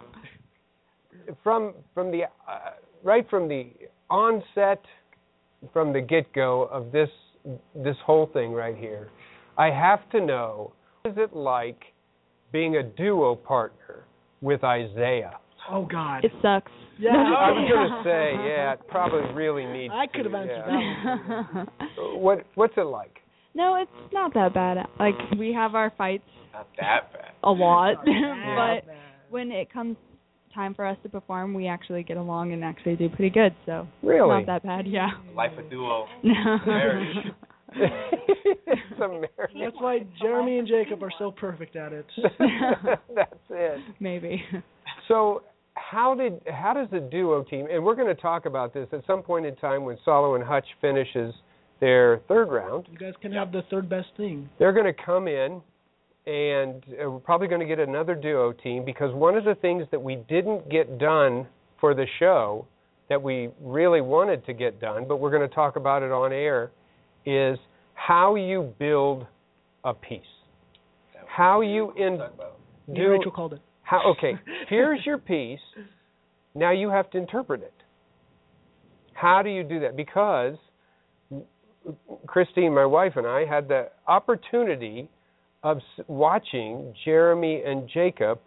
From 1.42 1.72
from 1.94 2.10
the 2.10 2.24
uh, 2.24 2.58
right 3.02 3.28
from 3.30 3.48
the 3.48 3.70
onset, 4.10 4.82
from 5.72 5.92
the 5.92 6.00
get 6.00 6.30
go 6.34 6.62
of 6.64 6.92
this 6.92 7.08
this 7.74 7.96
whole 8.04 8.26
thing 8.32 8.52
right 8.52 8.76
here, 8.76 9.08
I 9.56 9.66
have 9.70 10.08
to 10.10 10.20
know 10.20 10.72
what 11.02 11.12
is 11.12 11.18
it 11.18 11.34
like 11.34 11.93
being 12.54 12.76
a 12.76 12.82
duo 12.84 13.34
partner 13.34 14.04
with 14.40 14.62
Isaiah? 14.62 15.38
Oh 15.68 15.84
God. 15.84 16.24
It 16.24 16.30
sucks. 16.40 16.70
Yeah. 17.00 17.10
I 17.10 17.50
was 17.50 17.68
gonna 17.68 18.02
say, 18.04 18.32
yeah, 18.48 18.74
it 18.74 18.80
probably 18.88 19.34
really 19.34 19.66
needs. 19.76 19.92
I 19.94 20.06
could 20.06 20.24
have 20.24 20.34
answered 20.34 20.64
yeah. 20.68 21.44
that. 21.54 21.68
What 22.20 22.44
what's 22.54 22.74
it 22.76 22.86
like? 22.86 23.18
No, 23.54 23.74
it's 23.74 24.12
not 24.12 24.32
that 24.34 24.54
bad. 24.54 24.78
Like 25.00 25.14
we 25.36 25.52
have 25.52 25.74
our 25.74 25.92
fights 25.98 26.22
Not 26.52 26.68
that 26.78 27.12
bad. 27.12 27.32
a 27.42 27.50
lot, 27.50 27.96
Yeah. 28.06 28.82
but 28.86 28.94
when 29.30 29.50
it 29.50 29.72
comes 29.72 29.96
time 30.54 30.74
for 30.74 30.86
us 30.86 30.96
to 31.02 31.08
perform, 31.08 31.54
we 31.54 31.66
actually 31.66 32.04
get 32.04 32.16
along 32.16 32.52
and 32.52 32.62
actually 32.62 32.94
do 32.94 33.08
pretty 33.08 33.30
good. 33.30 33.52
So 33.66 33.88
Really? 34.02 34.28
not 34.28 34.46
that 34.46 34.62
bad. 34.62 34.86
Yeah. 34.86 35.08
Life 35.34 35.52
a 35.58 35.68
duo. 35.68 36.06
No. 36.22 36.56
Marriage. 37.76 38.20
it's 38.66 39.00
a 39.00 39.08
marriage. 39.08 39.56
That's 39.58 39.76
why 39.78 40.00
Jeremy 40.20 40.58
and 40.58 40.68
Jacob 40.68 41.02
are 41.02 41.12
so 41.18 41.30
perfect 41.30 41.76
at 41.76 41.92
it. 41.92 42.06
That's 43.14 43.34
it. 43.50 43.80
Maybe. 44.00 44.42
So 45.08 45.42
how 45.74 46.14
did 46.14 46.40
how 46.52 46.72
does 46.72 46.88
the 46.90 47.00
duo 47.00 47.42
team 47.42 47.66
and 47.70 47.84
we're 47.84 47.96
going 47.96 48.14
to 48.14 48.20
talk 48.20 48.46
about 48.46 48.72
this 48.72 48.88
at 48.92 49.04
some 49.06 49.22
point 49.22 49.46
in 49.46 49.56
time 49.56 49.84
when 49.84 49.98
Salo 50.04 50.34
and 50.34 50.44
Hutch 50.44 50.66
finishes 50.80 51.34
their 51.80 52.20
third 52.28 52.46
round. 52.46 52.86
You 52.90 52.98
guys 52.98 53.14
can 53.20 53.32
have 53.32 53.52
the 53.52 53.62
third 53.70 53.88
best 53.88 54.08
thing. 54.16 54.48
They're 54.58 54.72
going 54.72 54.86
to 54.86 55.02
come 55.04 55.28
in 55.28 55.60
and 56.26 56.82
uh, 57.02 57.10
we're 57.10 57.18
probably 57.18 57.48
going 57.48 57.60
to 57.60 57.66
get 57.66 57.78
another 57.78 58.14
duo 58.14 58.52
team 58.52 58.84
because 58.84 59.12
one 59.14 59.36
of 59.36 59.44
the 59.44 59.54
things 59.56 59.84
that 59.90 60.00
we 60.00 60.16
didn't 60.28 60.70
get 60.70 60.98
done 60.98 61.46
for 61.80 61.94
the 61.94 62.06
show 62.18 62.66
that 63.08 63.20
we 63.20 63.50
really 63.60 64.00
wanted 64.00 64.46
to 64.46 64.54
get 64.54 64.80
done, 64.80 65.04
but 65.06 65.16
we're 65.16 65.30
going 65.30 65.46
to 65.46 65.54
talk 65.54 65.76
about 65.76 66.02
it 66.02 66.10
on 66.10 66.32
air, 66.32 66.70
is 67.26 67.58
how 67.94 68.34
you 68.34 68.72
build 68.78 69.26
a 69.84 69.94
piece. 69.94 70.20
How 71.26 71.60
you 71.62 71.92
in 71.96 72.18
Me 72.18 72.24
and 72.88 72.96
do 72.96 73.08
Rachel 73.10 73.30
called 73.30 73.54
it. 73.54 73.62
how 73.82 74.02
okay, 74.12 74.34
here's 74.68 75.04
your 75.04 75.18
piece. 75.18 75.60
Now 76.54 76.70
you 76.70 76.90
have 76.90 77.10
to 77.10 77.18
interpret 77.18 77.62
it. 77.62 77.74
How 79.14 79.42
do 79.42 79.50
you 79.50 79.64
do 79.64 79.80
that? 79.80 79.96
Because 79.96 80.56
Christine, 82.26 82.74
my 82.74 82.86
wife, 82.86 83.12
and 83.16 83.26
I 83.26 83.44
had 83.44 83.68
the 83.68 83.90
opportunity 84.06 85.08
of 85.62 85.78
watching 86.08 86.94
Jeremy 87.04 87.62
and 87.64 87.88
Jacob 87.92 88.38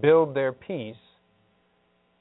build 0.00 0.34
their 0.34 0.52
piece. 0.52 0.96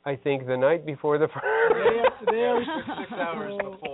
I 0.06 0.16
think 0.16 0.48
the 0.48 0.56
night 0.56 0.86
before 0.86 1.18
the 1.18 1.28
Six 2.20 3.12
hours 3.12 3.58
before 3.58 3.80
to 3.80 3.87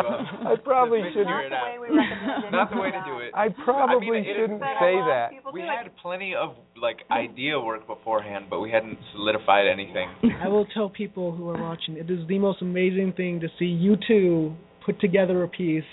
uh, 0.00 0.48
I 0.52 0.56
probably 0.62 1.00
shouldn't- 1.00 1.14
figure 1.26 1.42
it 1.46 1.52
out. 1.52 1.80
we 1.80 1.88
recommend. 1.96 2.52
Not 2.52 2.70
the 2.70 2.80
way 2.80 2.90
to 2.90 3.02
do 3.06 3.18
it. 3.18 3.30
I 3.34 3.48
probably 3.64 4.08
I 4.08 4.10
mean, 4.10 4.24
it- 4.24 4.36
shouldn't 4.36 4.60
but 4.60 4.78
say 4.80 4.94
that. 4.96 5.30
We 5.52 5.60
had 5.62 5.94
plenty 6.02 6.34
of 6.34 6.56
like 6.80 6.98
idea 7.10 7.60
work 7.60 7.86
beforehand, 7.86 8.46
but 8.50 8.60
we 8.60 8.70
hadn't 8.70 8.98
solidified 9.12 9.66
anything. 9.66 10.08
I 10.42 10.48
will 10.48 10.66
tell 10.74 10.88
people 10.88 11.32
who 11.32 11.48
are 11.50 11.60
watching, 11.60 11.96
it 11.96 12.10
is 12.10 12.26
the 12.28 12.38
most 12.38 12.62
amazing 12.62 13.12
thing 13.16 13.40
to 13.40 13.48
see 13.58 13.66
you 13.66 13.96
two 14.06 14.54
put 14.84 15.00
together 15.00 15.42
a 15.44 15.48
piece. 15.48 15.84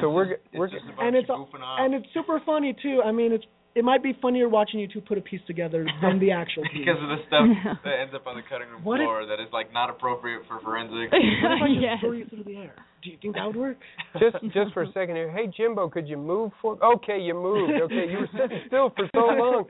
So 0.00 0.10
we're 0.10 0.36
we're 0.54 0.68
and 1.00 1.16
it's 1.16 1.28
and 1.28 1.94
it's 1.94 2.06
super 2.14 2.40
funny 2.46 2.76
too. 2.80 3.02
I 3.04 3.10
mean, 3.12 3.32
it's 3.32 3.44
it 3.74 3.84
might 3.84 4.02
be 4.02 4.12
funnier 4.20 4.48
watching 4.48 4.80
you 4.80 4.88
two 4.88 5.00
put 5.00 5.18
a 5.18 5.20
piece 5.20 5.40
together 5.46 5.86
than 6.02 6.18
the 6.18 6.32
actual 6.32 6.62
piece. 6.72 6.84
because 6.84 7.00
of 7.02 7.08
the 7.08 7.18
stuff 7.28 7.78
that 7.84 8.00
ends 8.00 8.14
up 8.14 8.26
on 8.26 8.36
the 8.36 8.42
cutting 8.48 8.68
room 8.68 8.82
What 8.82 9.00
if- 9.00 9.04
floor 9.04 9.26
that 9.26 9.40
is 9.40 9.48
like 9.52 9.72
not 9.72 9.90
appropriate 9.90 10.42
for 10.48 10.60
forensics. 10.60 11.12
What 11.42 11.52
if 11.52 11.62
I 11.62 11.68
just 11.68 11.80
Yes. 11.80 11.98
throw 12.00 12.12
you 12.12 12.26
through 12.26 12.44
the 12.44 12.56
air? 12.56 12.74
Do 13.04 13.10
you 13.10 13.18
think 13.22 13.34
that 13.36 13.46
would 13.46 13.56
work? 13.56 13.76
just 14.18 14.36
just 14.52 14.72
for 14.74 14.82
a 14.82 14.92
second 14.92 15.14
here. 15.14 15.30
Hey 15.30 15.46
Jimbo, 15.56 15.88
could 15.88 16.08
you 16.08 16.16
move 16.16 16.50
for? 16.60 16.76
Okay, 16.82 17.20
you 17.20 17.34
moved. 17.34 17.72
Okay, 17.82 18.10
you 18.10 18.18
were 18.18 18.28
sitting 18.32 18.58
still 18.66 18.90
for 18.96 19.06
so 19.14 19.20
long. 19.20 19.64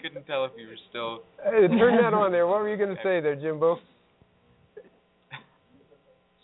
Couldn't 0.00 0.24
tell 0.26 0.44
if 0.44 0.52
you 0.56 0.68
were 0.68 0.78
still. 0.90 1.22
Hey, 1.42 1.66
turn 1.66 1.96
that 2.02 2.14
on 2.14 2.30
there. 2.30 2.46
What 2.46 2.60
were 2.60 2.68
you 2.70 2.76
going 2.76 2.94
to 2.94 3.02
say 3.02 3.20
there, 3.20 3.34
Jimbo? 3.34 3.78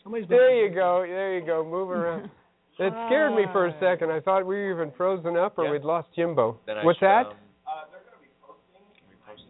Somebody's 0.02 0.28
There 0.28 0.66
you 0.66 0.74
go. 0.74 1.04
There 1.06 1.38
you 1.38 1.46
go. 1.46 1.62
Move 1.64 1.90
around. 1.90 2.30
It 2.78 2.92
scared 3.06 3.34
me 3.34 3.44
for 3.52 3.66
a 3.66 3.74
second. 3.80 4.10
I 4.10 4.20
thought 4.20 4.46
we 4.46 4.56
were 4.56 4.72
even 4.72 4.92
frozen 4.96 5.36
up 5.36 5.58
or 5.58 5.64
Yeah. 5.66 5.72
we'd 5.72 5.82
lost 5.84 6.08
Jimbo. 6.16 6.58
Then 6.66 6.76
What's 6.84 6.98
should, 6.98 7.06
that? 7.06 7.26
Um, 7.26 7.34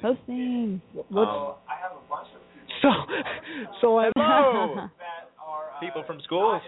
Posting. 0.00 0.82
What's, 0.92 1.30
um, 1.30 1.54
so, 2.82 2.88
so 3.80 3.98
I. 3.98 4.10
Hello. 4.16 4.88
people 5.80 6.02
from 6.06 6.20
schools. 6.24 6.60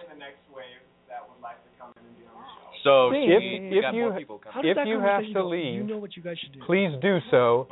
So 2.85 3.09
If 3.09 3.13
we 3.13 3.79
if 3.79 3.83
got 3.83 3.95
you 3.95 4.03
more 4.03 4.19
people 4.19 4.41
How 4.45 4.53
coming. 4.53 4.67
does 4.67 4.71
if 4.71 4.77
that 4.77 4.87
you 4.87 5.01
have 5.01 5.23
to 5.33 5.45
leave, 5.45 5.75
you 5.75 5.83
know 5.85 5.97
what 5.97 6.17
you 6.17 6.23
guys 6.23 6.37
should 6.39 6.53
do. 6.53 6.61
please 6.67 6.91
do 7.01 7.19
so 7.31 7.67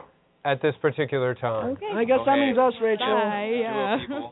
at 0.45 0.61
this 0.61 0.75
particular 0.83 1.35
time. 1.35 1.73
Okay. 1.73 1.87
I 1.95 2.05
guess 2.05 2.19
that 2.27 2.37
means 2.37 2.59
us, 2.59 2.73
Rachel. 2.83 3.07
Bye. 3.07 3.51
Yeah. 3.61 3.99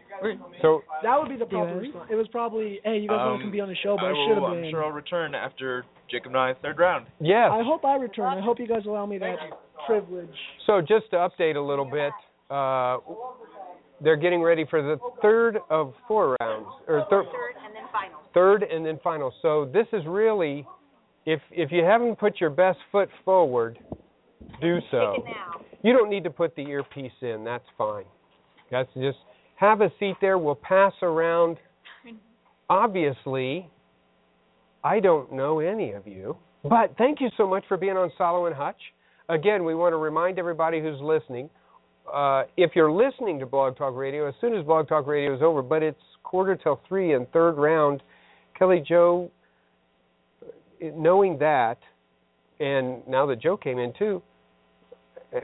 So 0.61 0.83
That 1.03 1.19
would 1.19 1.31
be 1.31 1.37
the 1.37 1.47
proper 1.47 1.77
response. 1.77 2.09
It 2.11 2.15
was 2.15 2.29
probably, 2.29 2.79
hey, 2.85 2.99
you 2.99 3.09
guys 3.09 3.17
want 3.17 3.29
to 3.29 3.35
Um, 3.37 3.41
come 3.41 3.51
be 3.53 3.61
on 3.63 3.69
the 3.71 3.75
show, 3.83 3.97
but 3.97 4.05
I 4.05 4.11
I 4.11 4.27
should 4.29 4.39
will, 4.39 4.49
have 4.55 4.65
I'm 4.65 4.71
sure 4.71 4.85
I'll 4.85 4.91
return 4.93 5.35
after 5.35 5.87
Jacob 6.11 6.33
and 6.33 6.37
I 6.37 6.53
third 6.61 6.79
round. 6.79 7.07
yes. 7.21 7.49
I 7.51 7.63
hope 7.63 7.87
I 7.87 7.95
return. 7.97 8.27
I 8.37 8.43
hope 8.43 8.59
you 8.61 8.67
guys 8.69 8.83
allow 8.87 9.07
me 9.07 9.17
that 9.17 9.37
privilege. 9.87 10.29
So 10.67 10.83
just 10.83 11.09
to 11.13 11.17
update 11.17 11.57
a 11.57 11.61
little 11.61 11.87
bit, 11.91 12.13
uh, 12.51 12.99
they're 14.03 14.17
getting 14.17 14.43
ready 14.43 14.67
for 14.69 14.83
the 14.83 14.99
third 15.23 15.57
of 15.71 15.95
four 16.07 16.37
rounds, 16.43 16.67
or 16.87 17.07
third, 17.09 17.25
Third 17.25 17.55
and 17.65 17.75
then 17.75 17.85
final. 17.91 18.21
third 18.35 18.63
and 18.65 18.85
then 18.85 18.99
final. 19.03 19.33
So 19.41 19.71
this 19.73 19.87
is 19.95 20.03
really, 20.07 20.67
if 21.25 21.41
if 21.51 21.73
you 21.73 21.83
haven't 21.83 22.19
put 22.19 22.41
your 22.43 22.51
best 22.51 22.79
foot 22.93 23.09
forward, 23.25 23.79
do 24.61 24.81
so. 24.91 25.25
You 25.83 25.93
don't 25.93 26.11
need 26.11 26.25
to 26.25 26.31
put 26.31 26.55
the 26.57 26.63
earpiece 26.63 27.13
in. 27.23 27.45
That's 27.45 27.65
fine. 27.79 28.05
That's 28.71 28.93
just 28.95 29.19
have 29.57 29.81
a 29.81 29.91
seat 29.99 30.17
there. 30.21 30.39
We'll 30.39 30.55
pass 30.55 30.93
around. 31.03 31.57
Obviously, 32.69 33.69
I 34.85 35.01
don't 35.01 35.33
know 35.33 35.59
any 35.59 35.93
of 35.93 36.07
you, 36.07 36.37
but 36.63 36.95
thank 36.97 37.21
you 37.21 37.29
so 37.37 37.47
much 37.47 37.65
for 37.69 37.77
being 37.77 37.97
on 37.97 38.13
Salo 38.17 38.47
and 38.47 38.55
Hutch. 38.55 38.81
Again, 39.29 39.65
we 39.65 39.75
want 39.75 39.93
to 39.93 39.97
remind 39.97 40.39
everybody 40.39 40.81
who's 40.81 41.01
listening. 41.01 41.51
Uh, 42.13 42.45
if 42.57 42.73
you're 42.75 42.91
listening 42.91 43.39
to 43.39 43.47
Blog 43.47 43.77
Talk 43.77 43.95
Radio, 43.95 44.29
as 44.29 44.35
soon 44.41 44.55
as 44.55 44.65
Blog 44.65 44.89
Talk 44.89 45.07
Radio 45.07 45.35
is 45.35 45.43
over, 45.43 45.63
but 45.63 45.83
it's 45.83 46.01
quarter 46.23 46.57
till 46.57 46.81
three 46.89 47.15
and 47.15 47.31
third 47.33 47.53
round, 47.53 48.03
Kelly 48.59 48.83
Joe, 48.87 49.31
knowing 50.81 51.39
that, 51.39 51.79
and 52.59 53.07
now 53.09 53.27
that 53.27 53.41
Joe 53.41 53.57
came 53.57 53.79
in 53.79 53.93
too, 53.99 54.23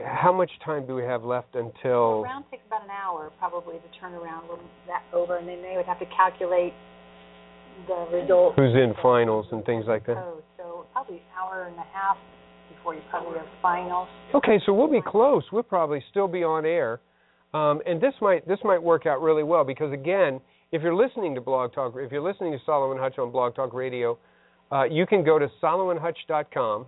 how 0.05 0.33
much 0.33 0.51
time 0.65 0.85
do 0.85 0.95
we 0.95 1.03
have 1.03 1.23
left 1.23 1.53
The 1.53 1.59
until? 1.59 2.23
round 2.23 2.45
takes 2.51 2.63
about 2.67 2.83
an 2.83 2.89
hour 2.91 3.31
probably 3.39 3.75
to 3.75 3.99
turn 3.99 4.13
around 4.13 4.47
when 4.49 4.59
that 4.87 5.03
over, 5.13 5.37
and 5.37 5.47
then 5.47 5.61
they 5.61 5.73
would 5.75 5.85
have 5.85 5.99
to 5.99 6.05
calculate 6.07 6.73
the 7.87 8.07
results. 8.11 8.55
Who's 8.57 8.73
in 8.75 8.93
finals 9.01 9.45
and 9.51 9.63
things 9.65 9.85
like 9.87 10.05
that? 10.07 10.15
code. 10.17 10.43
So 10.57 10.85
probably 10.91 11.17
an 11.17 11.21
hour 11.39 11.67
and 11.67 11.75
a 11.77 11.85
half 11.93 12.17
before 12.75 12.95
you 12.95 13.01
probably 13.09 13.37
have 13.37 13.47
finals. 13.61 14.07
Okay, 14.33 14.59
so 14.65 14.73
we'll 14.73 14.91
be 14.91 15.01
close. 15.05 15.43
We'll 15.51 15.63
probably 15.63 16.03
still 16.09 16.27
be 16.27 16.43
on 16.43 16.65
air, 16.65 16.99
um, 17.53 17.81
and 17.85 18.01
this 18.01 18.13
might 18.21 18.47
this 18.47 18.59
might 18.63 18.81
work 18.81 19.05
out 19.05 19.21
really 19.21 19.43
well 19.43 19.63
because 19.63 19.93
again, 19.93 20.41
if 20.71 20.81
you're 20.81 20.95
listening 20.95 21.33
to 21.35 21.41
Blog 21.41 21.73
Talk, 21.73 21.93
if 21.97 22.11
you're 22.11 22.21
listening 22.21 22.51
to 22.51 22.59
Salo 22.65 22.91
and 22.91 22.99
Hutch 22.99 23.17
on 23.19 23.31
Blog 23.31 23.55
Talk 23.55 23.73
Radio, 23.73 24.17
uh, 24.71 24.83
you 24.83 25.05
can 25.05 25.23
go 25.23 25.39
to 25.39 25.47
saloandhutch.com 25.63 26.87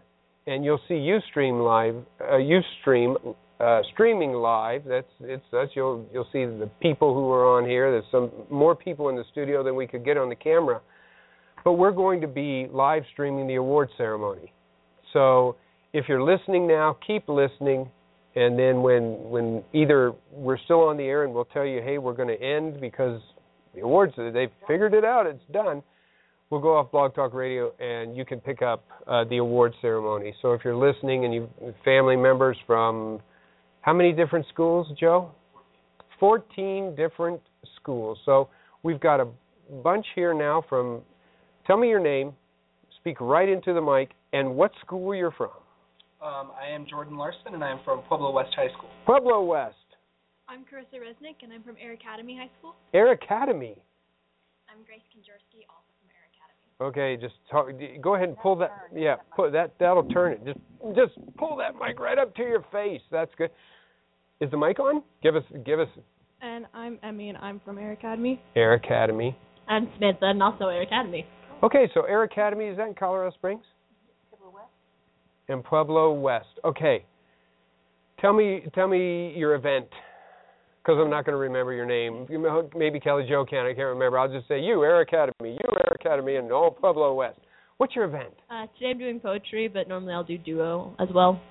and 0.49 0.65
you'll 0.65 0.81
see 0.87 0.95
UStream 0.95 1.63
live, 1.63 1.95
uh, 2.19 2.33
UStream 2.33 3.35
uh, 3.59 3.81
streaming 3.93 4.33
live. 4.33 4.83
That's 4.85 5.07
it's 5.21 5.43
that's 5.51 5.71
you'll 5.75 6.07
you'll 6.11 6.27
see 6.33 6.45
the 6.45 6.69
people 6.81 7.13
who 7.13 7.29
are 7.31 7.57
on 7.57 7.69
here. 7.69 7.91
There's 7.91 8.11
some 8.11 8.31
more 8.49 8.75
people 8.75 9.09
in 9.09 9.15
the 9.15 9.25
studio 9.31 9.63
than 9.63 9.75
we 9.75 9.85
could 9.85 10.03
get 10.03 10.17
on 10.17 10.27
the 10.29 10.35
camera, 10.35 10.81
but 11.63 11.73
we're 11.73 11.91
going 11.91 12.21
to 12.21 12.27
be 12.27 12.67
live 12.71 13.03
streaming 13.13 13.47
the 13.47 13.55
award 13.55 13.89
ceremony. 13.95 14.51
So 15.13 15.55
if 15.93 16.05
you're 16.07 16.23
listening 16.23 16.67
now, 16.67 16.97
keep 17.05 17.29
listening, 17.29 17.89
and 18.35 18.57
then 18.57 18.81
when 18.81 19.29
when 19.29 19.63
either 19.73 20.13
we're 20.31 20.59
still 20.65 20.81
on 20.81 20.97
the 20.97 21.03
air 21.03 21.25
and 21.25 21.33
we'll 21.33 21.45
tell 21.45 21.65
you, 21.65 21.81
hey, 21.81 21.99
we're 21.99 22.13
going 22.13 22.29
to 22.29 22.41
end 22.41 22.81
because 22.81 23.21
the 23.75 23.81
awards 23.81 24.13
they've 24.17 24.51
figured 24.67 24.95
it 24.95 25.05
out, 25.05 25.27
it's 25.27 25.43
done. 25.51 25.83
We'll 26.49 26.61
go 26.61 26.75
off 26.77 26.91
Blog 26.91 27.13
Talk 27.13 27.33
Radio 27.33 27.73
and 27.79 28.17
you 28.17 28.25
can 28.25 28.39
pick 28.39 28.63
up 28.63 28.83
uh, 29.05 29.23
the 29.25 29.37
award 29.37 29.73
ceremony. 29.81 30.33
So 30.41 30.53
if 30.53 30.61
you're 30.63 30.75
listening 30.75 31.25
and 31.25 31.33
you 31.33 31.47
family 31.85 32.15
members 32.15 32.57
from 32.65 33.19
how 33.81 33.93
many 33.93 34.11
different 34.11 34.47
schools, 34.51 34.87
Joe? 34.99 35.29
14 36.19 36.95
different 36.95 37.39
schools. 37.75 38.17
So 38.25 38.49
we've 38.81 38.99
got 38.99 39.19
a 39.19 39.27
bunch 39.83 40.05
here 40.15 40.33
now 40.33 40.63
from 40.67 41.01
tell 41.67 41.77
me 41.77 41.87
your 41.87 41.99
name, 41.99 42.33
speak 42.99 43.21
right 43.21 43.47
into 43.47 43.73
the 43.73 43.81
mic, 43.81 44.11
and 44.33 44.55
what 44.55 44.71
school 44.81 45.13
you're 45.13 45.31
from. 45.31 45.51
Um, 46.21 46.51
I 46.59 46.67
am 46.73 46.85
Jordan 46.89 47.15
Larson, 47.15 47.53
and 47.53 47.63
I 47.63 47.71
am 47.71 47.79
from 47.85 48.01
Pueblo 48.09 48.31
West 48.31 48.51
High 48.55 48.67
School. 48.75 48.89
Pueblo 49.05 49.41
West, 49.43 49.75
I'm 50.49 50.65
Carissa 50.65 50.99
Resnick, 50.99 51.39
and 51.43 51.53
I'm 51.53 51.63
from 51.63 51.77
Air 51.79 51.93
Academy 51.93 52.35
High 52.35 52.49
School. 52.59 52.75
Air 52.93 53.13
Academy. 53.13 53.77
I'm 54.67 54.83
Grace 54.83 55.05
Konjorski, 55.13 55.63
also 55.69 55.89
from 56.01 56.09
Air 56.11 56.27
Academy. 56.33 56.68
Okay, 56.81 57.17
just 57.17 57.33
talk, 57.51 57.67
go 58.01 58.15
ahead 58.15 58.29
and 58.29 58.37
pull 58.37 58.55
that. 58.57 58.71
Yeah, 58.95 59.15
put 59.35 59.51
that. 59.51 59.73
That'll 59.79 60.03
turn 60.05 60.33
it. 60.33 60.45
Just, 60.45 60.59
just 60.95 61.37
pull 61.37 61.57
that 61.57 61.73
mic 61.75 61.99
right 61.99 62.17
up 62.17 62.33
to 62.35 62.41
your 62.41 62.65
face. 62.71 63.01
That's 63.11 63.31
good. 63.37 63.49
Is 64.39 64.49
the 64.49 64.57
mic 64.57 64.79
on? 64.79 65.03
Give 65.21 65.35
us, 65.35 65.43
give 65.65 65.81
us 65.81 65.89
And 66.41 66.65
I'm 66.73 66.97
Emmy, 67.03 67.27
and 67.27 67.37
I'm 67.39 67.59
from 67.65 67.77
Air 67.77 67.91
Academy. 67.91 68.41
Air 68.55 68.75
Academy. 68.75 69.37
I'm 69.67 69.89
Smith, 69.97 70.15
and 70.21 70.41
also 70.41 70.67
Air 70.67 70.83
Academy. 70.83 71.25
Okay, 71.63 71.89
so 71.93 72.03
Air 72.03 72.23
Academy 72.23 72.65
is 72.65 72.77
that 72.77 72.87
in 72.87 72.93
Colorado 72.93 73.35
Springs? 73.35 73.65
Pueblo 74.29 74.53
West. 74.55 74.69
In 75.49 75.61
Pueblo 75.61 76.13
West. 76.13 76.47
Okay. 76.63 77.03
Tell 78.21 78.31
me, 78.31 78.63
tell 78.73 78.87
me 78.87 79.33
your 79.35 79.55
event, 79.55 79.87
because 80.83 80.97
I'm 81.01 81.09
not 81.09 81.25
going 81.25 81.33
to 81.33 81.39
remember 81.39 81.73
your 81.73 81.85
name. 81.85 82.25
You 82.29 82.39
know, 82.39 82.69
Maybe 82.75 82.99
Kelly 82.99 83.25
Joe 83.27 83.45
can. 83.45 83.65
I 83.65 83.73
can't 83.73 83.87
remember. 83.87 84.17
I'll 84.17 84.31
just 84.31 84.47
say 84.47 84.59
you, 84.59 84.83
Air 84.83 85.01
Academy, 85.01 85.51
you, 85.51 85.69
Air 85.71 85.95
Academy, 85.99 86.35
and 86.37 86.51
all 86.51 86.71
Pueblo 86.71 87.13
West. 87.13 87.39
What's 87.77 87.95
your 87.95 88.05
event? 88.05 88.33
Uh, 88.49 88.65
today 88.77 88.91
I'm 88.91 88.97
doing 88.97 89.19
poetry, 89.19 89.67
but 89.67 89.87
normally 89.87 90.13
I'll 90.13 90.23
do 90.23 90.37
duo 90.37 90.95
as 90.99 91.07
well. 91.13 91.41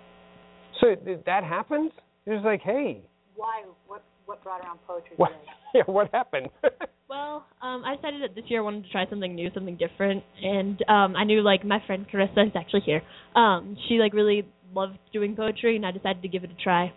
So 0.80 0.94
did 0.94 1.24
that 1.26 1.44
happens? 1.44 1.90
It 2.26 2.30
was 2.30 2.42
like, 2.44 2.60
hey, 2.60 3.02
Why? 3.34 3.64
What? 3.86 4.04
What 4.26 4.42
brought 4.44 4.60
around 4.60 4.78
poetry 4.86 5.12
what? 5.16 5.28
today? 5.28 5.52
Yeah, 5.74 5.82
what 5.86 6.08
happened? 6.12 6.48
Well, 7.08 7.46
um, 7.62 7.84
I 7.86 7.96
decided 7.96 8.22
that 8.22 8.34
this 8.34 8.44
year 8.48 8.60
I 8.60 8.62
wanted 8.62 8.84
to 8.84 8.90
try 8.90 9.08
something 9.08 9.34
new, 9.34 9.48
something 9.54 9.78
different, 9.78 10.22
and 10.42 10.78
um, 10.90 11.16
I 11.16 11.24
knew 11.24 11.40
like 11.40 11.64
my 11.64 11.78
friend 11.86 12.04
Carissa 12.12 12.46
is 12.46 12.52
actually 12.54 12.82
here. 12.84 13.00
Um, 13.34 13.78
she 13.88 13.94
like 13.94 14.12
really 14.12 14.46
loved 14.74 14.98
doing 15.10 15.34
poetry, 15.34 15.76
and 15.76 15.86
I 15.86 15.90
decided 15.90 16.20
to 16.20 16.28
give 16.28 16.44
it 16.44 16.50
a 16.50 16.62
try. 16.62 16.92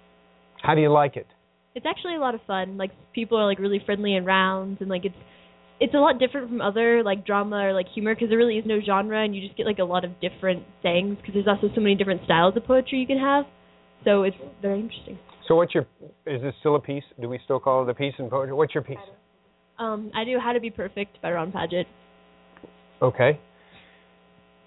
How 0.61 0.75
do 0.75 0.82
you 0.82 0.91
like 0.91 1.15
it? 1.15 1.27
It's 1.76 1.86
actually 1.86 2.15
a 2.15 2.19
lot 2.19 2.36
of 2.36 2.41
fun. 2.47 2.78
Like 2.78 2.91
people 3.13 3.38
are 3.38 3.45
like 3.45 3.59
really 3.59 3.82
friendly 3.86 4.15
in 4.15 4.26
rounds, 4.26 4.78
and 4.82 4.89
like 4.89 5.05
it's 5.05 5.15
it's 5.80 5.93
a 5.93 5.97
lot 5.97 6.19
different 6.19 6.49
from 6.49 6.61
other 6.61 7.01
like 7.03 7.26
drama 7.26 7.57
or 7.57 7.74
like 7.74 7.88
humor 7.93 8.13
because 8.13 8.30
there 8.30 8.38
really 8.38 8.57
is 8.57 8.65
no 8.65 8.80
genre, 8.86 9.24
and 9.24 9.36
you 9.36 9.41
just 9.41 9.57
get 9.57 9.65
like 9.65 9.80
a 9.80 9.84
lot 9.84 10.03
of 10.03 10.11
different 10.19 10.63
sayings 10.84 11.17
because 11.17 11.34
there's 11.34 11.47
also 11.47 11.74
so 11.74 11.82
many 11.82 11.95
different 11.95 12.22
styles 12.26 12.55
of 12.57 12.65
poetry 12.65 12.99
you 12.99 13.07
can 13.07 13.19
have. 13.19 13.45
So 14.03 14.24
it's 14.24 14.36
very 14.61 14.80
interesting. 14.80 15.17
So 15.47 15.55
what's 15.55 15.74
your? 15.74 15.86
Is 16.26 16.41
this 16.41 16.53
still 16.59 16.76
a 16.76 16.80
piece? 16.80 17.03
Do 17.19 17.30
we 17.30 17.39
still 17.45 17.59
call 17.59 17.84
it 17.84 17.89
a 17.89 17.93
piece 17.93 18.13
in 18.19 18.30
poetry? 18.30 18.53
What's 18.53 18.74
your 18.74 18.84
piece? 18.84 18.97
Um, 19.80 20.11
I 20.13 20.24
do 20.24 20.38
How 20.39 20.53
to 20.53 20.59
Be 20.59 20.69
Perfect 20.69 21.22
by 21.22 21.32
Ron 21.32 21.51
Padgett. 21.51 21.86
Okay. 23.01 23.39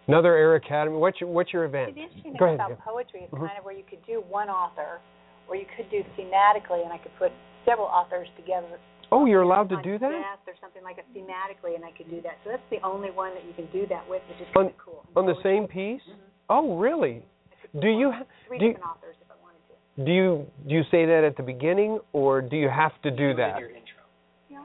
Another 0.08 0.36
Air 0.36 0.56
Academy. 0.56 0.96
What's 0.96 1.20
your 1.20 1.30
What's 1.30 1.52
your 1.52 1.64
event? 1.64 1.94
The 1.94 2.02
interesting 2.02 2.32
thing 2.32 2.36
Go 2.38 2.44
ahead. 2.46 2.56
about 2.56 2.70
yeah. 2.70 2.76
poetry 2.84 3.20
is 3.20 3.30
Mhm. 3.30 3.46
kind 3.46 3.58
of 3.58 3.64
where 3.64 3.74
you 3.74 3.84
could 3.88 4.04
do 4.06 4.22
one 4.28 4.48
author, 4.48 5.00
or 5.48 5.56
you 5.56 5.66
could 5.76 5.90
do 5.90 6.02
thematically, 6.18 6.82
and 6.84 6.92
I 6.92 6.98
could 6.98 7.12
put 7.18 7.32
several 7.64 7.86
authors 7.86 8.28
together. 8.36 8.78
Oh, 9.12 9.26
you're 9.26 9.42
allowed 9.42 9.68
to 9.68 9.80
do 9.82 9.98
that? 9.98 10.38
Or 10.46 10.54
something 10.60 10.82
like 10.82 10.96
a 10.98 11.18
thematically, 11.18 11.74
and 11.76 11.84
I 11.84 11.92
could 11.96 12.10
do 12.10 12.20
that. 12.22 12.38
So 12.44 12.50
that's 12.50 12.62
the 12.70 12.80
only 12.86 13.10
one 13.10 13.34
that 13.34 13.44
you 13.44 13.52
can 13.54 13.66
do 13.72 13.86
that 13.88 14.08
with, 14.08 14.22
which 14.28 14.40
is 14.40 14.46
On 14.56 14.64
kind 14.64 14.74
of 14.74 14.78
cool. 14.78 15.04
on 15.14 15.26
the 15.26 15.36
same 15.42 15.66
piece? 15.68 16.00
Mm-hmm. 16.02 16.20
Oh, 16.50 16.76
really? 16.76 17.22
Do 17.80 17.88
you 17.88 18.10
ha- 18.12 18.24
Three 18.48 18.58
do 18.58 18.64
you, 18.66 18.70
authors 18.76 19.16
if 19.20 19.30
I 19.30 19.34
wanted 19.42 19.58
to. 19.68 20.04
do 20.04 20.12
you 20.12 20.46
do 20.68 20.74
you 20.74 20.82
say 20.90 21.06
that 21.06 21.24
at 21.24 21.36
the 21.36 21.42
beginning 21.42 21.98
or 22.12 22.40
do 22.42 22.56
you 22.56 22.68
have 22.68 22.92
to 23.02 23.10
do 23.10 23.34
that? 23.34 23.58
Your 23.58 23.68
intro. 23.70 24.02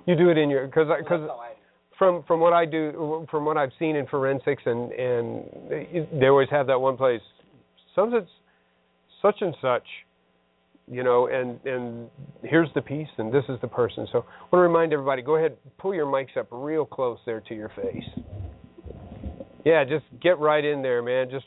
You 0.05 0.15
do 0.15 0.29
it 0.29 0.37
in 0.37 0.49
your 0.49 0.65
because 0.67 0.87
because 0.97 1.21
that's 1.21 1.31
how 1.31 1.39
I 1.39 1.49
do. 1.53 1.59
from 1.97 2.23
from 2.27 2.39
what 2.39 2.53
I 2.53 2.65
do 2.65 3.25
from 3.31 3.45
what 3.45 3.57
I've 3.57 3.71
seen 3.79 3.95
in 3.95 4.05
forensics 4.07 4.63
and 4.65 4.91
and 4.91 5.43
they 6.19 6.27
always 6.27 6.49
have 6.49 6.67
that 6.67 6.79
one 6.79 6.97
place 6.97 7.21
such 7.95 8.09
and 8.13 8.27
such 9.21 9.37
and 9.41 9.55
such, 9.61 9.83
you 10.89 11.03
know, 11.03 11.27
and 11.27 11.59
and 11.65 12.09
here's 12.43 12.69
the 12.75 12.81
piece, 12.81 13.07
and 13.17 13.33
this 13.33 13.43
is 13.49 13.57
the 13.61 13.67
person. 13.67 14.07
So 14.11 14.19
I 14.19 14.41
want 14.43 14.53
to 14.53 14.57
remind 14.57 14.93
everybody, 14.93 15.21
go 15.21 15.35
ahead, 15.35 15.57
pull 15.77 15.93
your 15.93 16.05
mics 16.05 16.35
up 16.37 16.47
real 16.51 16.85
close 16.85 17.19
there 17.25 17.41
to 17.41 17.55
your 17.55 17.69
face. 17.69 18.03
Yeah, 19.65 19.83
just 19.83 20.05
get 20.21 20.39
right 20.39 20.63
in 20.63 20.81
there, 20.81 21.01
man. 21.01 21.29
Just 21.29 21.45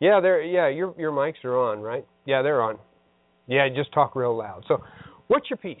yeah, 0.00 0.20
there. 0.20 0.42
Yeah, 0.42 0.68
your 0.68 0.94
your 0.98 1.12
mics 1.12 1.44
are 1.44 1.58
on, 1.58 1.80
right? 1.80 2.06
Yeah, 2.26 2.42
they're 2.42 2.62
on. 2.62 2.78
Yeah, 3.46 3.68
just 3.74 3.92
talk 3.92 4.14
real 4.14 4.36
loud. 4.36 4.64
So, 4.68 4.82
what's 5.28 5.48
your 5.50 5.56
piece? 5.56 5.78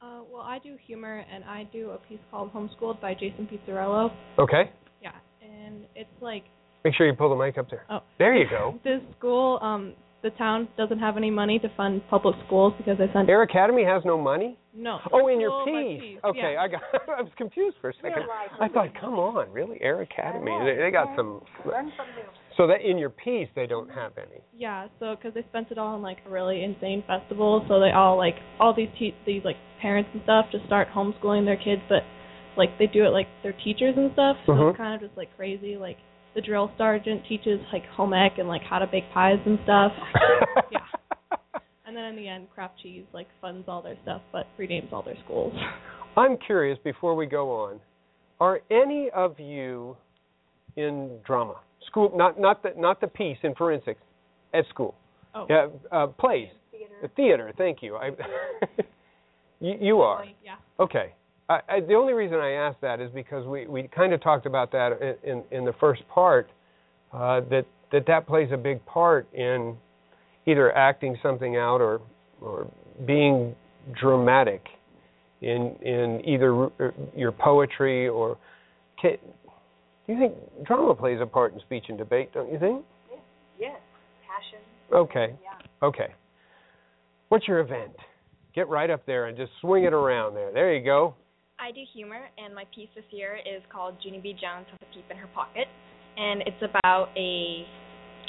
Uh, 0.00 0.20
well, 0.30 0.42
I 0.42 0.58
do 0.58 0.76
humor, 0.86 1.24
and 1.32 1.44
I 1.44 1.64
do 1.72 1.90
a 1.90 1.98
piece 1.98 2.20
called 2.30 2.52
"Homeschooled" 2.52 3.00
by 3.00 3.14
Jason 3.14 3.48
Pizzarello. 3.50 4.10
Okay. 4.38 4.70
Yeah, 5.02 5.12
and 5.42 5.84
it's 5.94 6.10
like 6.20 6.44
Make 6.84 6.94
sure 6.96 7.06
you 7.06 7.14
pull 7.14 7.30
the 7.30 7.42
mic 7.42 7.56
up 7.56 7.70
there. 7.70 7.84
Oh. 7.88 8.00
There 8.18 8.36
you 8.36 8.44
go. 8.48 8.78
this 8.84 9.00
school, 9.18 9.58
um, 9.62 9.94
the 10.24 10.30
town 10.30 10.66
doesn't 10.76 10.98
have 10.98 11.16
any 11.16 11.30
money 11.30 11.58
to 11.60 11.68
fund 11.76 12.02
public 12.10 12.34
schools 12.46 12.72
because 12.78 12.98
they 12.98 13.06
sent 13.12 13.28
Air 13.28 13.42
Academy 13.42 13.84
has 13.84 14.02
no 14.04 14.18
money. 14.18 14.58
no. 14.74 14.98
Oh, 15.12 15.28
in 15.28 15.38
your 15.38 15.50
School 15.62 15.66
piece. 15.66 16.00
piece, 16.00 16.18
Okay, 16.24 16.52
yeah. 16.54 16.62
I 16.62 16.66
got. 16.68 16.80
I 17.18 17.22
was 17.22 17.30
confused 17.36 17.76
for 17.80 17.90
a 17.90 17.94
second. 18.02 18.24
I 18.60 18.68
thought, 18.68 18.88
come 19.00 19.14
on, 19.14 19.52
really, 19.52 19.78
Air 19.80 20.00
Academy? 20.02 20.50
They, 20.64 20.82
they 20.82 20.90
got 20.90 21.14
some. 21.14 21.42
Learn 21.64 21.92
from 21.94 22.06
them. 22.16 22.26
So 22.56 22.66
that 22.68 22.80
in 22.82 22.98
your 22.98 23.10
piece 23.10 23.48
they 23.54 23.66
don't 23.66 23.90
have 23.90 24.12
any. 24.16 24.40
Yeah, 24.56 24.88
so 24.98 25.14
because 25.14 25.34
they 25.34 25.42
spent 25.50 25.70
it 25.70 25.78
all 25.78 25.94
on 25.94 26.02
like 26.02 26.18
a 26.26 26.30
really 26.30 26.64
insane 26.64 27.04
festival, 27.06 27.64
so 27.68 27.78
they 27.80 27.90
all 27.90 28.16
like 28.16 28.36
all 28.58 28.72
these 28.74 28.88
te- 28.98 29.14
these 29.26 29.42
like 29.44 29.56
parents 29.82 30.08
and 30.14 30.22
stuff 30.22 30.46
just 30.52 30.64
start 30.66 30.88
homeschooling 30.94 31.44
their 31.44 31.56
kids, 31.56 31.82
but 31.88 32.02
like 32.56 32.70
they 32.78 32.86
do 32.86 33.04
it 33.04 33.08
like 33.10 33.26
their 33.42 33.54
teachers 33.64 33.94
and 33.96 34.10
stuff, 34.12 34.36
so 34.46 34.52
Mhm. 34.52 34.70
it's 34.70 34.76
kind 34.78 34.94
of 34.94 35.00
just 35.06 35.16
like 35.18 35.34
crazy. 35.36 35.76
Like 35.76 35.96
the 36.34 36.40
drill 36.40 36.70
sergeant 36.76 37.22
teaches 37.28 37.60
like 37.72 37.84
home 37.86 38.12
ec 38.12 38.38
and 38.38 38.48
like 38.48 38.62
how 38.62 38.78
to 38.78 38.86
bake 38.86 39.04
pies 39.12 39.38
and 39.46 39.58
stuff. 39.64 39.92
yeah. 40.72 40.80
And 41.86 41.96
then 41.96 42.04
in 42.04 42.16
the 42.16 42.28
end, 42.28 42.48
Kraft 42.54 42.74
Cheese 42.82 43.04
like 43.12 43.28
funds 43.40 43.66
all 43.68 43.82
their 43.82 43.96
stuff, 44.02 44.22
but 44.32 44.46
renames 44.58 44.92
all 44.92 45.02
their 45.02 45.16
schools. 45.24 45.54
I'm 46.16 46.36
curious 46.36 46.78
before 46.82 47.14
we 47.14 47.26
go 47.26 47.50
on, 47.50 47.80
are 48.40 48.60
any 48.70 49.10
of 49.14 49.38
you 49.38 49.96
in 50.76 51.18
drama 51.26 51.54
school? 51.86 52.12
Not 52.14 52.38
not 52.38 52.62
the 52.62 52.72
not 52.76 53.00
the 53.00 53.06
piece 53.06 53.38
in 53.42 53.54
forensics 53.54 54.00
at 54.52 54.64
school. 54.70 54.94
Oh. 55.34 55.46
Yeah, 55.48 55.66
uh, 55.90 56.06
plays. 56.06 56.48
Theater. 56.70 57.10
Theater. 57.16 57.52
Thank 57.56 57.82
you. 57.82 57.96
I, 57.96 58.10
you, 59.60 59.74
you 59.80 60.00
are. 60.00 60.24
Yeah. 60.44 60.54
Okay. 60.78 61.12
I, 61.48 61.60
I, 61.68 61.80
the 61.80 61.94
only 61.94 62.12
reason 62.12 62.38
I 62.38 62.52
asked 62.52 62.80
that 62.80 63.00
is 63.00 63.10
because 63.14 63.46
we, 63.46 63.66
we 63.66 63.88
kind 63.94 64.12
of 64.12 64.22
talked 64.22 64.46
about 64.46 64.72
that 64.72 65.16
in, 65.24 65.30
in, 65.30 65.42
in 65.50 65.64
the 65.64 65.74
first 65.78 66.02
part, 66.08 66.48
uh, 67.12 67.40
that, 67.50 67.66
that 67.92 68.06
that 68.06 68.26
plays 68.26 68.48
a 68.52 68.56
big 68.56 68.84
part 68.86 69.32
in 69.34 69.76
either 70.46 70.72
acting 70.76 71.16
something 71.22 71.56
out 71.56 71.80
or 71.80 72.00
or 72.40 72.70
being 73.06 73.54
dramatic 74.00 74.62
in 75.40 75.76
in 75.82 76.22
either 76.24 76.70
your 77.16 77.32
poetry 77.32 78.08
or. 78.08 78.36
Can, 79.00 79.16
do 80.06 80.12
you 80.12 80.18
think 80.18 80.34
drama 80.66 80.94
plays 80.94 81.18
a 81.22 81.26
part 81.26 81.54
in 81.54 81.60
speech 81.60 81.84
and 81.88 81.96
debate? 81.96 82.30
Don't 82.34 82.52
you 82.52 82.58
think? 82.58 82.84
Yes, 83.58 83.78
passion. 84.26 84.58
Okay. 84.92 85.34
Yeah. 85.42 85.86
Okay. 85.86 86.12
What's 87.28 87.48
your 87.48 87.60
event? 87.60 87.92
Get 88.54 88.68
right 88.68 88.90
up 88.90 89.06
there 89.06 89.26
and 89.26 89.36
just 89.36 89.50
swing 89.60 89.84
it 89.84 89.94
around 89.94 90.34
there. 90.34 90.52
There 90.52 90.74
you 90.74 90.84
go. 90.84 91.14
I 91.64 91.72
do 91.72 91.80
humor, 91.96 92.28
and 92.36 92.54
my 92.54 92.64
piece 92.76 92.92
this 92.94 93.08
year 93.08 93.40
is 93.40 93.62
called 93.72 93.96
Junie 94.04 94.20
B. 94.20 94.36
Jones 94.36 94.68
has 94.68 94.76
a 94.84 94.94
peep 94.94 95.08
in 95.08 95.16
her 95.16 95.28
pocket, 95.32 95.64
and 96.14 96.42
it's 96.44 96.60
about 96.60 97.08
a 97.16 97.64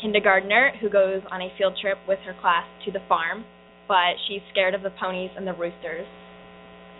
kindergartner 0.02 0.72
who 0.80 0.90
goes 0.90 1.20
on 1.30 1.42
a 1.42 1.52
field 1.58 1.76
trip 1.82 1.98
with 2.08 2.18
her 2.24 2.34
class 2.40 2.64
to 2.86 2.94
the 2.94 3.04
farm, 3.10 3.44
but 3.90 4.16
she's 4.26 4.40
scared 4.54 4.74
of 4.74 4.84
the 4.84 4.92
ponies 4.92 5.32
and 5.36 5.46
the 5.46 5.52
roosters. 5.52 6.08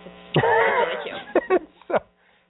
It's, 0.04 0.20
it's 0.36 0.44
really 0.44 1.00
cute. 1.08 1.62
so, 1.88 1.96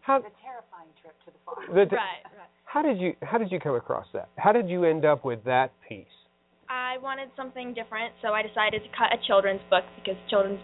how 0.00 0.18
The 0.18 0.34
terrifying 0.42 0.90
trip 0.98 1.14
to 1.22 1.30
the 1.30 1.38
farm. 1.46 1.70
The- 1.70 1.94
right, 1.94 2.26
right. 2.34 2.50
how 2.64 2.82
did 2.82 2.98
you 2.98 3.14
how 3.22 3.38
did 3.38 3.52
you 3.52 3.60
come 3.60 3.76
across 3.76 4.06
that? 4.14 4.30
How 4.36 4.50
did 4.50 4.68
you 4.68 4.82
end 4.82 5.04
up 5.04 5.24
with 5.24 5.44
that 5.44 5.70
piece? 5.88 6.10
I 6.68 6.98
wanted 6.98 7.30
something 7.36 7.72
different, 7.72 8.14
so 8.20 8.34
I 8.34 8.42
decided 8.42 8.82
to 8.82 8.88
cut 8.98 9.14
a 9.14 9.18
children's 9.28 9.62
book 9.70 9.84
because 9.94 10.18
children's 10.28 10.58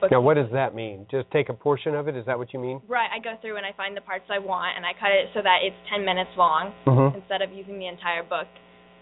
books. 0.00 0.10
Now, 0.10 0.20
what 0.20 0.34
does 0.34 0.50
that 0.52 0.74
mean? 0.74 1.06
Just 1.10 1.30
take 1.30 1.48
a 1.48 1.54
portion 1.54 1.94
of 1.94 2.08
it? 2.08 2.16
Is 2.16 2.26
that 2.26 2.38
what 2.38 2.52
you 2.52 2.58
mean? 2.60 2.80
Right, 2.88 3.08
I 3.12 3.18
go 3.18 3.36
through 3.40 3.56
and 3.56 3.66
I 3.66 3.72
find 3.76 3.96
the 3.96 4.00
parts 4.00 4.24
I 4.30 4.38
want, 4.38 4.76
and 4.76 4.84
I 4.84 4.92
cut 4.98 5.12
it 5.12 5.28
so 5.34 5.40
that 5.42 5.58
it's 5.62 5.76
10 5.88 6.04
minutes 6.04 6.30
long 6.36 6.72
Mhm. 6.86 7.14
instead 7.14 7.42
of 7.42 7.52
using 7.52 7.78
the 7.78 7.86
entire 7.86 8.22
book. 8.22 8.48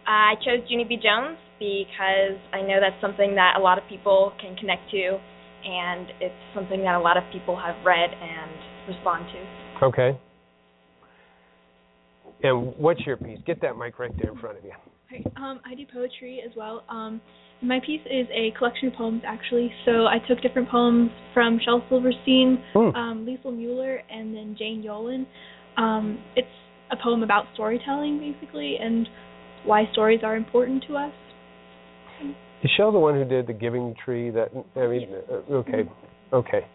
I 0.07 0.37
chose 0.37 0.65
Junie 0.69 0.85
B. 0.85 0.97
Jones 0.97 1.37
because 1.59 2.39
I 2.53 2.63
know 2.63 2.81
that's 2.81 3.01
something 3.01 3.35
that 3.35 3.57
a 3.57 3.61
lot 3.61 3.79
of 3.79 3.87
people 3.89 4.33
can 4.41 4.57
connect 4.57 4.91
to, 4.91 5.21
and 5.65 6.11
it's 6.21 6.35
something 6.55 6.83
that 6.83 6.95
a 6.95 6.99
lot 6.99 7.17
of 7.17 7.25
people 7.31 7.57
have 7.57 7.77
read 7.85 8.11
and 8.13 8.51
respond 8.89 9.27
to. 9.33 9.85
Okay. 9.87 10.17
And 12.43 12.77
what's 12.79 13.05
your 13.05 13.17
piece? 13.17 13.39
Get 13.45 13.61
that 13.63 13.77
mic 13.77 13.99
right 13.99 14.17
there 14.17 14.31
in 14.31 14.39
front 14.39 14.59
of 14.59 14.65
you. 14.65 14.73
Right. 15.11 15.27
Um, 15.37 15.61
I 15.65 15.75
do 15.75 15.85
poetry 15.93 16.43
as 16.45 16.55
well. 16.57 16.85
Um, 16.89 17.21
my 17.61 17.81
piece 17.85 18.01
is 18.07 18.27
a 18.33 18.53
collection 18.57 18.89
of 18.89 18.95
poems, 18.95 19.23
actually. 19.27 19.73
So 19.85 20.07
I 20.07 20.19
took 20.29 20.41
different 20.43 20.69
poems 20.69 21.11
from 21.35 21.59
Shel 21.65 21.83
Silverstein, 21.89 22.63
Hmm. 22.73 22.95
um, 22.97 23.27
Lisel 23.27 23.57
Mueller, 23.57 24.03
and 24.11 24.35
then 24.35 24.55
Jane 24.59 24.83
Yolen. 24.83 25.27
Um, 25.77 26.19
it's 26.37 26.47
a 26.91 26.97
poem 26.97 27.23
about 27.23 27.47
storytelling, 27.55 28.19
basically, 28.19 28.77
and 28.81 29.09
why 29.65 29.89
stories 29.93 30.21
are 30.23 30.37
important 30.37 30.85
to 30.89 30.97
us. 30.97 31.13
Is 32.63 32.71
Shel 32.77 32.91
the 32.93 32.99
one 32.99 33.15
who 33.15 33.25
did 33.25 33.47
the 33.47 33.53
giving 33.53 33.95
tree? 34.05 34.31
That 34.31 34.51
I 34.77 34.87
mean, 34.87 35.09
uh, 35.31 35.53
okay, 35.55 35.89
okay. 36.33 36.67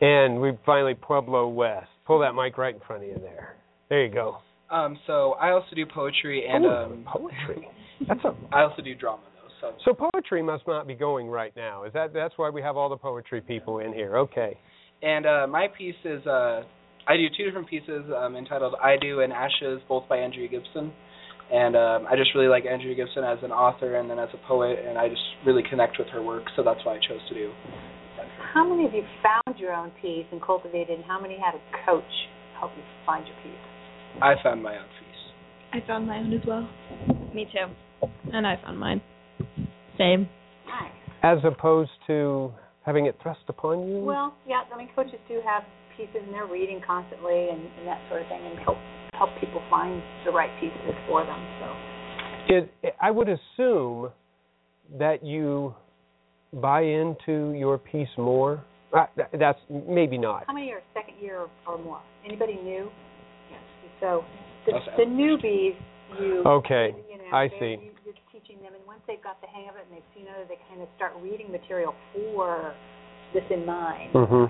And 0.00 0.40
we 0.40 0.52
finally 0.64 0.94
Pueblo 0.94 1.48
West. 1.48 1.88
Pull 2.06 2.20
that 2.20 2.34
mic 2.34 2.58
right 2.58 2.74
in 2.74 2.80
front 2.86 3.02
of 3.02 3.08
you 3.08 3.18
there. 3.20 3.56
There 3.88 4.04
you 4.04 4.12
go. 4.12 4.36
Um, 4.70 4.98
so 5.06 5.32
I 5.40 5.50
also 5.50 5.74
do 5.74 5.86
poetry 5.86 6.46
and 6.48 6.64
Oh, 6.66 6.84
um, 6.92 7.04
poetry. 7.06 7.68
That's 8.08 8.20
a 8.24 8.34
I 8.52 8.62
also 8.62 8.82
do 8.82 8.94
drama 8.94 9.22
though. 9.33 9.33
So 9.64 9.92
So 9.92 10.08
poetry 10.12 10.42
must 10.42 10.66
not 10.66 10.86
be 10.86 10.94
going 10.94 11.28
right 11.28 11.52
now. 11.56 11.84
Is 11.84 11.92
that 11.92 12.12
that's 12.12 12.34
why 12.36 12.50
we 12.50 12.62
have 12.62 12.76
all 12.76 12.88
the 12.88 12.96
poetry 12.96 13.40
people 13.40 13.78
in 13.78 13.92
here? 13.92 14.16
Okay. 14.18 14.56
and 15.02 15.26
uh, 15.26 15.46
my 15.46 15.66
piece 15.76 16.00
is 16.04 16.24
uh, 16.26 16.62
I 17.06 17.16
do 17.16 17.26
two 17.36 17.44
different 17.44 17.68
pieces 17.68 18.04
um, 18.16 18.36
entitled 18.36 18.74
"I 18.82 18.96
Do" 19.00 19.20
and 19.20 19.32
"Ashes," 19.32 19.80
both 19.88 20.08
by 20.08 20.18
Andrea 20.18 20.48
Gibson. 20.48 20.92
And 21.52 21.76
um, 21.76 22.06
I 22.10 22.16
just 22.16 22.34
really 22.34 22.48
like 22.48 22.64
Andrea 22.64 22.94
Gibson 22.94 23.22
as 23.22 23.38
an 23.42 23.52
author 23.52 23.96
and 23.96 24.08
then 24.08 24.18
as 24.18 24.30
a 24.32 24.48
poet, 24.48 24.78
and 24.86 24.96
I 24.96 25.10
just 25.10 25.20
really 25.46 25.62
connect 25.68 25.98
with 25.98 26.08
her 26.08 26.22
work, 26.22 26.44
so 26.56 26.62
that's 26.62 26.80
why 26.84 26.94
I 26.94 27.00
chose 27.06 27.20
to 27.28 27.34
do. 27.34 27.52
How 28.54 28.66
many 28.66 28.86
of 28.86 28.94
you 28.94 29.04
found 29.22 29.58
your 29.58 29.74
own 29.74 29.92
piece 30.00 30.24
and 30.32 30.40
cultivated, 30.40 30.96
and 30.96 31.04
how 31.04 31.20
many 31.20 31.36
had 31.38 31.54
a 31.54 31.60
coach 31.84 32.12
help 32.58 32.72
you 32.76 32.82
find 33.04 33.26
your 33.26 33.36
piece? 33.42 34.22
I 34.22 34.34
found 34.42 34.62
my 34.62 34.76
own 34.76 34.88
piece. 34.98 35.82
I 35.82 35.86
found 35.86 36.06
my 36.06 36.16
own 36.16 36.32
as 36.32 36.40
well. 36.46 36.66
Me 37.34 37.46
too. 37.52 38.08
And 38.32 38.46
I 38.46 38.56
found 38.64 38.78
mine. 38.78 39.02
Same. 39.98 40.28
As 41.22 41.38
opposed 41.44 41.90
to 42.06 42.52
having 42.84 43.06
it 43.06 43.16
thrust 43.22 43.40
upon 43.48 43.88
you. 43.88 44.00
Well, 44.00 44.34
yeah, 44.46 44.62
I 44.72 44.76
mean, 44.76 44.88
coaches 44.94 45.18
do 45.26 45.40
have 45.44 45.62
pieces, 45.96 46.16
and 46.22 46.34
they're 46.34 46.46
reading 46.46 46.80
constantly 46.86 47.48
and, 47.50 47.60
and 47.78 47.86
that 47.86 47.98
sort 48.10 48.20
of 48.22 48.28
thing, 48.28 48.40
and 48.44 48.58
help 48.58 48.76
help 49.14 49.30
people 49.40 49.62
find 49.70 50.02
the 50.26 50.30
right 50.32 50.50
pieces 50.60 50.94
for 51.08 51.24
them. 51.24 51.38
So, 51.60 52.54
It, 52.82 52.94
I 53.00 53.10
would 53.10 53.28
assume 53.28 54.10
that 54.98 55.24
you 55.24 55.74
buy 56.52 56.82
into 56.82 57.54
your 57.56 57.78
piece 57.78 58.08
more. 58.18 58.62
Uh, 58.92 59.06
that's 59.38 59.58
maybe 59.88 60.18
not. 60.18 60.44
how 60.46 60.52
many 60.52 60.70
are 60.72 60.82
second 60.92 61.14
year 61.20 61.38
or, 61.40 61.48
or 61.66 61.78
more? 61.82 62.00
Anybody 62.24 62.58
new? 62.62 62.90
Yes. 63.50 63.60
So, 64.00 64.24
the, 64.66 64.72
the 64.98 65.04
newbies, 65.04 65.74
you 66.20 66.42
Okay, 66.46 66.94
you 67.10 67.18
know, 67.18 67.24
I 67.36 67.48
they- 67.48 67.54
see. 67.58 67.84
You, 67.84 67.90
you're 68.04 68.14
teaching 68.30 68.60
them, 68.62 68.74
and 68.74 68.83
once 68.94 69.02
they've 69.10 69.26
got 69.26 69.40
the 69.42 69.50
hang 69.50 69.66
of 69.66 69.74
it 69.74 69.82
and 69.90 69.98
they've 69.98 70.10
seen 70.14 70.30
it, 70.30 70.46
they 70.46 70.54
kind 70.70 70.78
of 70.78 70.86
start 70.94 71.10
reading 71.18 71.50
material 71.50 71.94
for 72.14 72.74
this 73.34 73.42
in 73.50 73.66
mind. 73.66 74.14
Mm-hmm. 74.14 74.46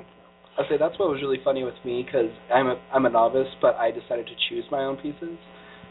I'll 0.60 0.68
say 0.68 0.76
that's 0.76 1.00
what 1.00 1.08
was 1.08 1.24
really 1.24 1.40
funny 1.42 1.64
with 1.64 1.80
me 1.80 2.04
because 2.04 2.28
I'm 2.52 2.68
a 2.68 2.76
I'm 2.92 3.06
a 3.06 3.10
novice, 3.10 3.48
but 3.64 3.74
I 3.80 3.90
decided 3.90 4.28
to 4.28 4.36
choose 4.52 4.64
my 4.70 4.84
own 4.84 5.00
pieces 5.00 5.40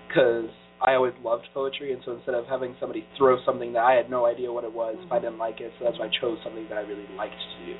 because 0.08 0.54
I 0.80 0.94
always 0.94 1.18
loved 1.26 1.50
poetry, 1.54 1.92
and 1.94 2.02
so 2.06 2.14
instead 2.14 2.36
of 2.36 2.46
having 2.46 2.78
somebody 2.80 3.04
throw 3.18 3.42
something 3.44 3.74
that 3.74 3.82
I 3.82 3.98
had 3.98 4.10
no 4.14 4.30
idea 4.30 4.54
what 4.54 4.64
it 4.64 4.72
was, 4.72 4.96
if 5.02 5.12
I 5.12 5.18
didn't 5.18 5.40
like 5.42 5.60
it, 5.60 5.74
so 5.80 5.86
that's 5.86 5.98
why 5.98 6.06
I 6.06 6.12
chose 6.22 6.38
something 6.44 6.70
that 6.70 6.78
I 6.78 6.82
really 6.82 7.10
liked 7.18 7.34
to 7.34 7.66
do. 7.66 7.74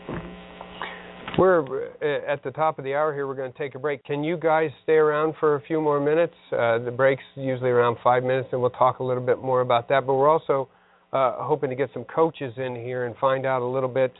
We're 1.38 1.88
uh, 2.02 2.32
at 2.32 2.44
the 2.44 2.52
top 2.52 2.78
of 2.78 2.86
the 2.86 2.94
hour 2.94 3.14
here. 3.14 3.26
We're 3.26 3.36
going 3.36 3.52
to 3.52 3.58
take 3.58 3.74
a 3.74 3.80
break. 3.80 4.04
Can 4.04 4.24
you 4.24 4.38
guys 4.38 4.70
stay 4.84 4.94
around 4.94 5.34
for 5.40 5.56
a 5.56 5.62
few 5.62 5.82
more 5.82 6.00
minutes? 6.00 6.36
Uh, 6.52 6.78
the 6.80 6.94
break's 6.96 7.24
usually 7.36 7.72
around 7.72 7.98
five 8.04 8.24
minutes, 8.24 8.50
and 8.52 8.62
we'll 8.62 8.70
talk 8.70 9.00
a 9.00 9.04
little 9.04 9.26
bit 9.26 9.42
more 9.42 9.62
about 9.62 9.90
that. 9.90 10.06
But 10.06 10.14
we're 10.14 10.30
also 10.30 10.70
uh, 11.12 11.38
hoping 11.38 11.72
to 11.72 11.76
get 11.76 11.90
some 11.94 12.04
coaches 12.04 12.54
in 12.58 12.76
here 12.76 13.06
and 13.06 13.16
find 13.18 13.48
out 13.48 13.64
a 13.64 13.66
little 13.66 13.90
bit 13.90 14.14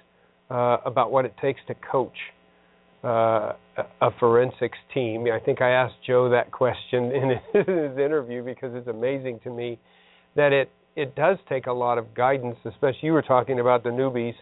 uh, 0.50 0.78
about 0.86 1.12
what 1.12 1.26
it 1.26 1.36
takes 1.40 1.60
to 1.68 1.76
coach 1.76 2.18
uh, 3.04 3.54
a 4.02 4.10
forensics 4.20 4.78
team. 4.94 5.28
I 5.32 5.40
think 5.40 5.62
I 5.62 5.70
asked 5.70 5.96
Joe 6.08 6.30
that 6.30 6.52
question 6.52 7.12
in 7.12 7.30
his 7.54 7.98
interview 7.98 8.44
because 8.44 8.74
it's 8.74 8.88
amazing 8.88 9.40
to 9.44 9.52
me 9.52 9.80
that 10.36 10.52
it 10.52 10.72
it 10.96 11.16
does 11.16 11.38
take 11.50 11.66
a 11.66 11.74
lot 11.74 11.98
of 11.98 12.14
guidance, 12.14 12.58
especially 12.66 13.00
you 13.02 13.14
were 13.14 13.24
talking 13.24 13.60
about 13.60 13.84
the 13.84 13.90
newbies, 13.90 14.36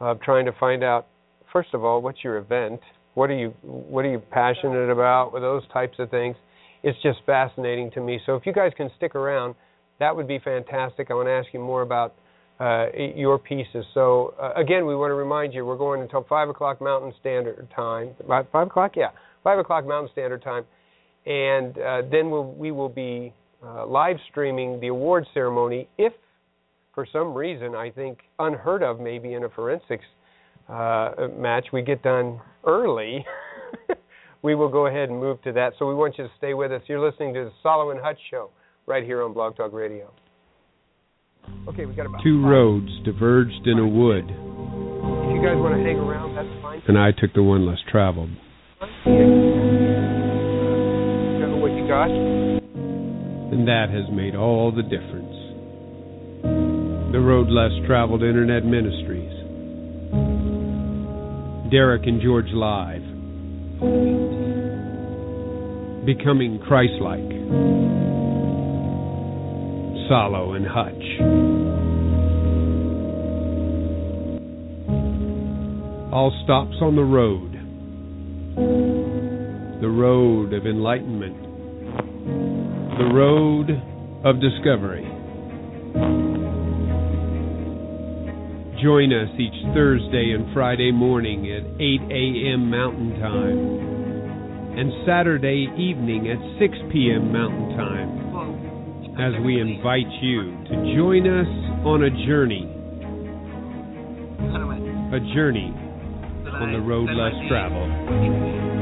of 0.00 0.20
trying 0.22 0.46
to 0.46 0.52
find 0.58 0.82
out 0.82 1.06
first 1.52 1.74
of 1.74 1.84
all 1.84 2.00
what's 2.00 2.24
your 2.24 2.38
event, 2.38 2.80
what 3.14 3.30
are 3.30 3.36
you 3.36 3.54
what 3.62 4.04
are 4.04 4.10
you 4.10 4.22
passionate 4.30 4.90
about, 4.90 5.32
with 5.32 5.42
those 5.42 5.62
types 5.72 5.96
of 5.98 6.10
things. 6.10 6.36
It's 6.82 7.00
just 7.02 7.18
fascinating 7.26 7.90
to 7.92 8.00
me. 8.00 8.18
So 8.26 8.34
if 8.34 8.44
you 8.44 8.52
guys 8.52 8.72
can 8.76 8.90
stick 8.96 9.14
around, 9.14 9.54
that 10.00 10.14
would 10.16 10.26
be 10.26 10.38
fantastic. 10.38 11.10
I 11.10 11.14
want 11.14 11.28
to 11.28 11.32
ask 11.32 11.48
you 11.52 11.60
more 11.60 11.82
about 11.82 12.14
uh, 12.58 12.86
your 13.14 13.38
pieces. 13.38 13.84
So 13.94 14.34
uh, 14.40 14.52
again, 14.60 14.86
we 14.86 14.96
want 14.96 15.10
to 15.10 15.14
remind 15.14 15.54
you 15.54 15.64
we're 15.64 15.76
going 15.76 16.00
until 16.00 16.24
five 16.28 16.48
o'clock 16.48 16.80
Mountain 16.80 17.12
Standard 17.20 17.68
Time. 17.74 18.10
Five, 18.26 18.46
five 18.50 18.66
o'clock, 18.66 18.92
yeah, 18.96 19.10
five 19.44 19.58
o'clock 19.58 19.86
Mountain 19.86 20.10
Standard 20.12 20.42
Time, 20.42 20.64
and 21.26 21.78
uh, 21.78 22.02
then 22.10 22.30
we'll, 22.30 22.52
we 22.52 22.70
will 22.72 22.88
be 22.88 23.32
uh, 23.64 23.86
live 23.86 24.16
streaming 24.30 24.80
the 24.80 24.88
award 24.88 25.24
ceremony. 25.34 25.88
If 25.98 26.12
for 26.94 27.06
some 27.12 27.34
reason 27.34 27.74
I 27.74 27.90
think 27.90 28.18
unheard 28.38 28.82
of, 28.82 29.00
maybe 29.00 29.34
in 29.34 29.44
a 29.44 29.48
forensics 29.48 30.04
uh, 30.68 31.28
match, 31.38 31.66
we 31.72 31.82
get 31.82 32.02
done 32.02 32.40
early. 32.66 33.24
we 34.42 34.54
will 34.54 34.68
go 34.70 34.86
ahead 34.86 35.08
and 35.08 35.18
move 35.18 35.40
to 35.42 35.52
that. 35.52 35.72
So 35.78 35.86
we 35.88 35.94
want 35.94 36.18
you 36.18 36.24
to 36.24 36.30
stay 36.38 36.54
with 36.54 36.72
us. 36.72 36.82
You're 36.86 37.04
listening 37.04 37.34
to 37.34 37.44
the 37.44 37.52
Salo 37.62 37.90
and 37.90 38.00
Hutch 38.00 38.18
Show 38.30 38.50
right 38.86 39.04
here 39.04 39.22
on 39.22 39.32
Blog 39.32 39.56
Talk 39.56 39.72
Radio. 39.72 40.10
Okay, 41.68 41.86
we 41.86 41.94
got 41.94 42.06
about 42.06 42.22
Two 42.22 42.40
five. 42.42 42.50
roads 42.50 42.88
diverged 43.04 43.66
in 43.66 43.78
a 43.78 43.86
wood, 43.86 44.24
If 44.24 45.34
you 45.34 45.42
guys 45.42 45.56
want 45.58 45.74
to 45.76 45.82
hang 45.82 45.98
around, 45.98 46.34
that's 46.36 46.62
fine. 46.62 46.82
and 46.86 46.96
I 46.98 47.10
took 47.12 47.32
the 47.34 47.42
one 47.42 47.66
less 47.66 47.78
traveled. 47.90 48.30
What 51.60 51.70
you 51.78 51.86
got? 51.86 52.10
And 52.10 53.68
that 53.68 53.86
has 53.90 54.10
made 54.12 54.34
all 54.34 54.72
the 54.74 54.82
difference. 54.82 55.30
The 57.12 57.20
Road 57.20 57.48
Less 57.50 57.70
Traveled 57.86 58.22
Internet 58.24 58.64
Ministries. 58.64 59.21
Derek 61.72 62.06
and 62.06 62.20
George 62.20 62.50
Live. 62.52 63.00
Becoming 66.04 66.60
Christ-like. 66.68 67.30
Salo 70.06 70.52
and 70.52 70.66
Hutch. 70.68 70.92
All 76.12 76.30
stops 76.44 76.76
on 76.82 76.94
the 76.94 77.02
road. 77.02 77.54
The 79.80 79.88
road 79.88 80.52
of 80.52 80.66
enlightenment. 80.66 81.40
The 82.98 83.10
road 83.14 83.70
of 84.26 84.42
discovery. 84.42 85.08
Join 88.82 89.12
us 89.12 89.28
each 89.38 89.62
Thursday 89.74 90.34
and 90.34 90.52
Friday 90.52 90.90
morning 90.90 91.46
at 91.52 91.62
8 91.80 92.00
a.m. 92.10 92.68
Mountain 92.68 93.20
Time 93.20 94.76
and 94.76 94.90
Saturday 95.06 95.68
evening 95.78 96.26
at 96.26 96.38
6 96.58 96.74
p.m. 96.90 97.30
Mountain 97.32 97.76
Time 97.76 99.12
as 99.20 99.40
we 99.44 99.60
invite 99.60 100.10
you 100.20 100.50
to 100.66 100.96
join 100.96 101.28
us 101.28 101.46
on 101.86 102.02
a 102.02 102.10
journey. 102.26 102.66
A 105.14 105.20
journey 105.32 105.72
on 106.50 106.72
the 106.72 106.80
road 106.80 107.08
less 107.14 107.38
traveled. 107.48 108.81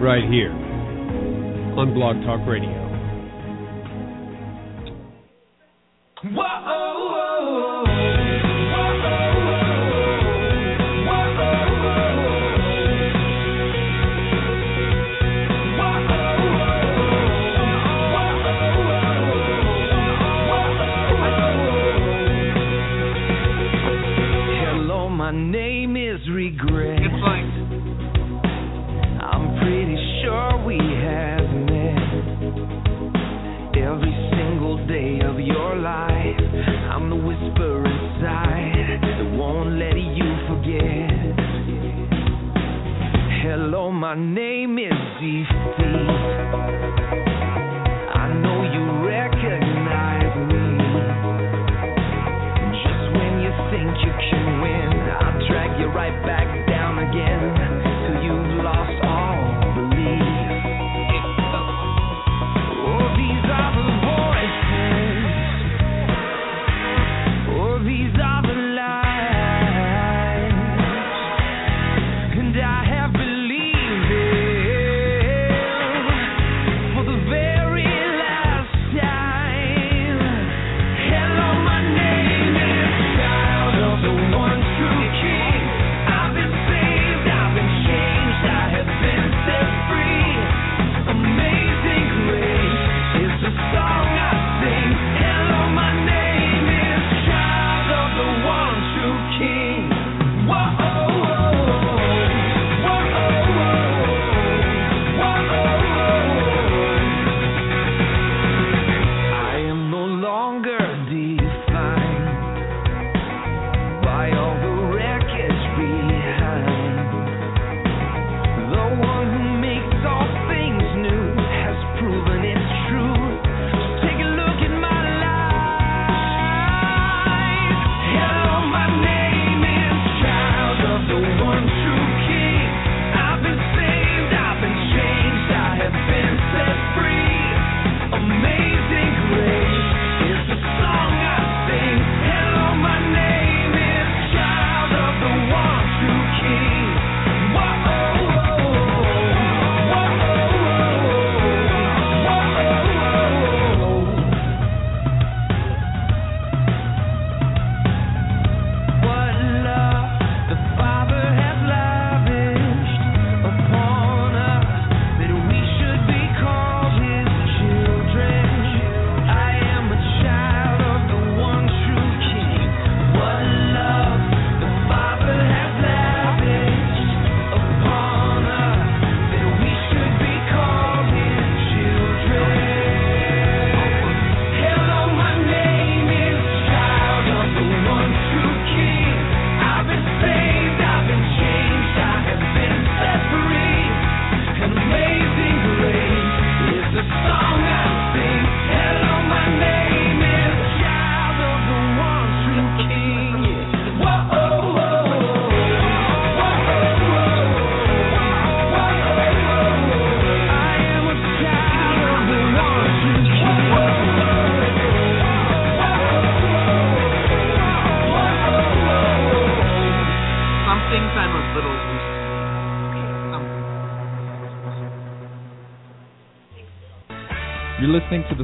Right 0.00 0.22
here 0.30 0.52
on 0.52 1.92
Blog 1.92 2.22
Talk 2.24 2.46
Radio. 2.46 2.87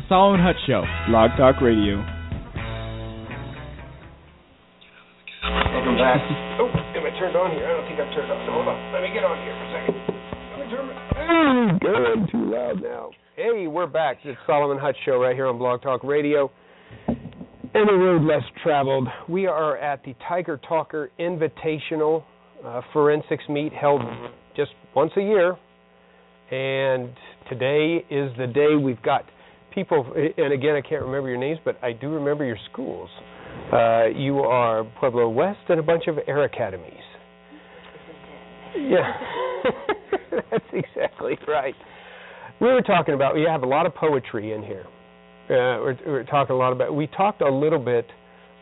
Salo 0.06 0.34
and 0.34 0.42
Hutch 0.42 0.60
Show, 0.66 0.84
Blog 1.08 1.30
Talk 1.38 1.62
Radio. 1.62 1.96
Welcome 5.72 5.96
back. 5.96 6.20
oh, 6.60 6.68
am 6.68 7.06
I 7.08 7.18
turned 7.18 7.34
on 7.34 7.50
here? 7.52 7.64
I 7.64 7.72
don't 7.72 7.88
think 7.88 7.98
I'm 7.98 8.12
turned 8.12 8.30
on. 8.30 8.36
Hold 8.52 8.68
on. 8.68 8.92
Let 8.92 9.00
me 9.00 9.08
get 9.14 9.24
on 9.24 9.40
here 9.40 9.56
for 9.56 9.64
a 9.64 9.72
second. 9.72 9.96
Let 10.52 10.60
me 10.60 10.68
turn 10.68 10.84
my... 10.92 11.78
Good. 11.80 12.30
Too 12.30 12.52
loud 12.52 12.82
now. 12.82 13.10
Hey, 13.34 13.66
we're 13.66 13.86
back. 13.86 14.18
It's 14.24 14.38
Salo 14.46 14.72
and 14.72 14.80
Hutch 14.80 14.96
Show 15.06 15.16
right 15.16 15.34
here 15.34 15.46
on 15.46 15.56
Blog 15.56 15.80
Talk 15.80 16.04
Radio. 16.04 16.50
And 17.08 17.88
the 17.88 17.94
road 17.94 18.24
less 18.24 18.44
traveled. 18.62 19.08
We 19.26 19.46
are 19.46 19.78
at 19.78 20.04
the 20.04 20.14
Tiger 20.28 20.60
Talker 20.68 21.10
Invitational 21.18 22.24
uh, 22.62 22.82
Forensics 22.92 23.44
Meet 23.48 23.72
held 23.72 24.02
just 24.54 24.72
once 24.94 25.12
a 25.16 25.22
year. 25.22 25.56
And 26.50 27.08
today 27.48 28.04
is 28.10 28.30
the 28.36 28.46
day 28.46 28.76
we've 28.76 29.02
got 29.02 29.24
people, 29.74 30.12
and 30.14 30.52
again, 30.52 30.76
I 30.76 30.80
can't 30.80 31.02
remember 31.02 31.28
your 31.28 31.38
names, 31.38 31.58
but 31.64 31.78
I 31.82 31.92
do 31.92 32.08
remember 32.10 32.44
your 32.44 32.58
schools. 32.72 33.08
Uh, 33.72 34.06
you 34.06 34.40
are 34.40 34.84
Pueblo 35.00 35.28
West 35.28 35.60
and 35.68 35.80
a 35.80 35.82
bunch 35.82 36.04
of 36.06 36.18
air 36.26 36.44
academies. 36.44 36.92
Yeah, 38.76 39.12
that's 40.50 40.64
exactly 40.72 41.38
right. 41.46 41.74
We 42.60 42.68
were 42.68 42.82
talking 42.82 43.14
about 43.14 43.34
we 43.34 43.46
have 43.48 43.62
a 43.62 43.66
lot 43.66 43.86
of 43.86 43.94
poetry 43.94 44.52
in 44.52 44.62
here. 44.62 44.84
Uh, 45.46 45.80
we're, 45.80 45.98
we're 46.06 46.24
talking 46.24 46.54
a 46.54 46.58
lot 46.58 46.72
about. 46.72 46.94
We 46.94 47.06
talked 47.06 47.40
a 47.42 47.54
little 47.54 47.78
bit 47.78 48.06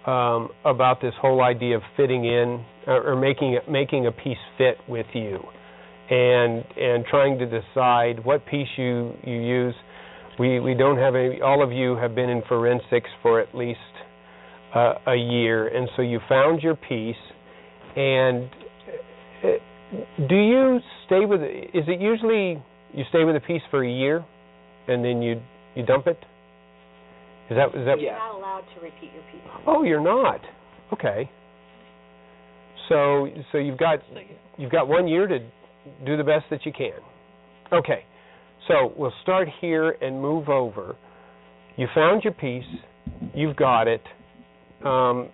um, 0.06 0.48
about 0.64 1.00
this 1.00 1.14
whole 1.20 1.42
idea 1.42 1.76
of 1.76 1.82
fitting 1.96 2.24
in 2.24 2.64
uh, 2.86 2.92
or 2.92 3.16
making 3.16 3.58
making 3.70 4.06
a 4.06 4.12
piece 4.12 4.38
fit 4.58 4.76
with 4.88 5.06
you, 5.14 5.38
and 6.10 6.64
and 6.76 7.04
trying 7.06 7.38
to 7.38 7.46
decide 7.46 8.24
what 8.24 8.44
piece 8.46 8.68
you 8.76 9.14
you 9.24 9.36
use. 9.36 9.74
We 10.42 10.58
we 10.58 10.74
don't 10.74 10.98
have 10.98 11.14
any. 11.14 11.40
All 11.40 11.62
of 11.62 11.70
you 11.70 11.94
have 11.94 12.16
been 12.16 12.28
in 12.28 12.42
forensics 12.48 13.08
for 13.22 13.38
at 13.40 13.54
least 13.54 13.78
uh, 14.74 14.94
a 15.06 15.14
year, 15.14 15.68
and 15.68 15.88
so 15.94 16.02
you 16.02 16.18
found 16.28 16.62
your 16.62 16.74
piece. 16.74 17.14
And 17.94 18.50
uh, 19.44 20.26
do 20.28 20.34
you 20.34 20.80
stay 21.06 21.26
with? 21.26 21.42
Is 21.42 21.84
it 21.86 22.00
usually 22.00 22.60
you 22.92 23.04
stay 23.10 23.22
with 23.22 23.36
a 23.36 23.40
piece 23.40 23.62
for 23.70 23.84
a 23.84 23.88
year, 23.88 24.24
and 24.88 25.04
then 25.04 25.22
you 25.22 25.40
you 25.76 25.86
dump 25.86 26.08
it? 26.08 26.18
Is 27.48 27.56
that 27.56 27.68
is 27.68 27.86
that? 27.86 28.00
You're 28.00 28.12
not 28.12 28.34
allowed 28.34 28.64
to 28.74 28.80
repeat 28.82 29.12
your 29.14 29.22
piece. 29.30 29.48
Oh, 29.64 29.84
you're 29.84 30.02
not. 30.02 30.40
Okay. 30.92 31.30
So 32.88 33.28
so 33.52 33.58
you've 33.58 33.78
got 33.78 34.00
you've 34.58 34.72
got 34.72 34.88
one 34.88 35.06
year 35.06 35.28
to 35.28 35.38
do 36.04 36.16
the 36.16 36.24
best 36.24 36.46
that 36.50 36.66
you 36.66 36.72
can. 36.72 36.98
Okay. 37.72 38.04
So 38.68 38.92
we'll 38.96 39.12
start 39.22 39.48
here 39.60 39.96
and 40.00 40.20
move 40.20 40.48
over. 40.48 40.96
You 41.76 41.88
found 41.94 42.22
your 42.24 42.32
piece. 42.32 42.64
You've 43.34 43.56
got 43.56 43.88
it. 43.88 44.02
Um, 44.84 45.30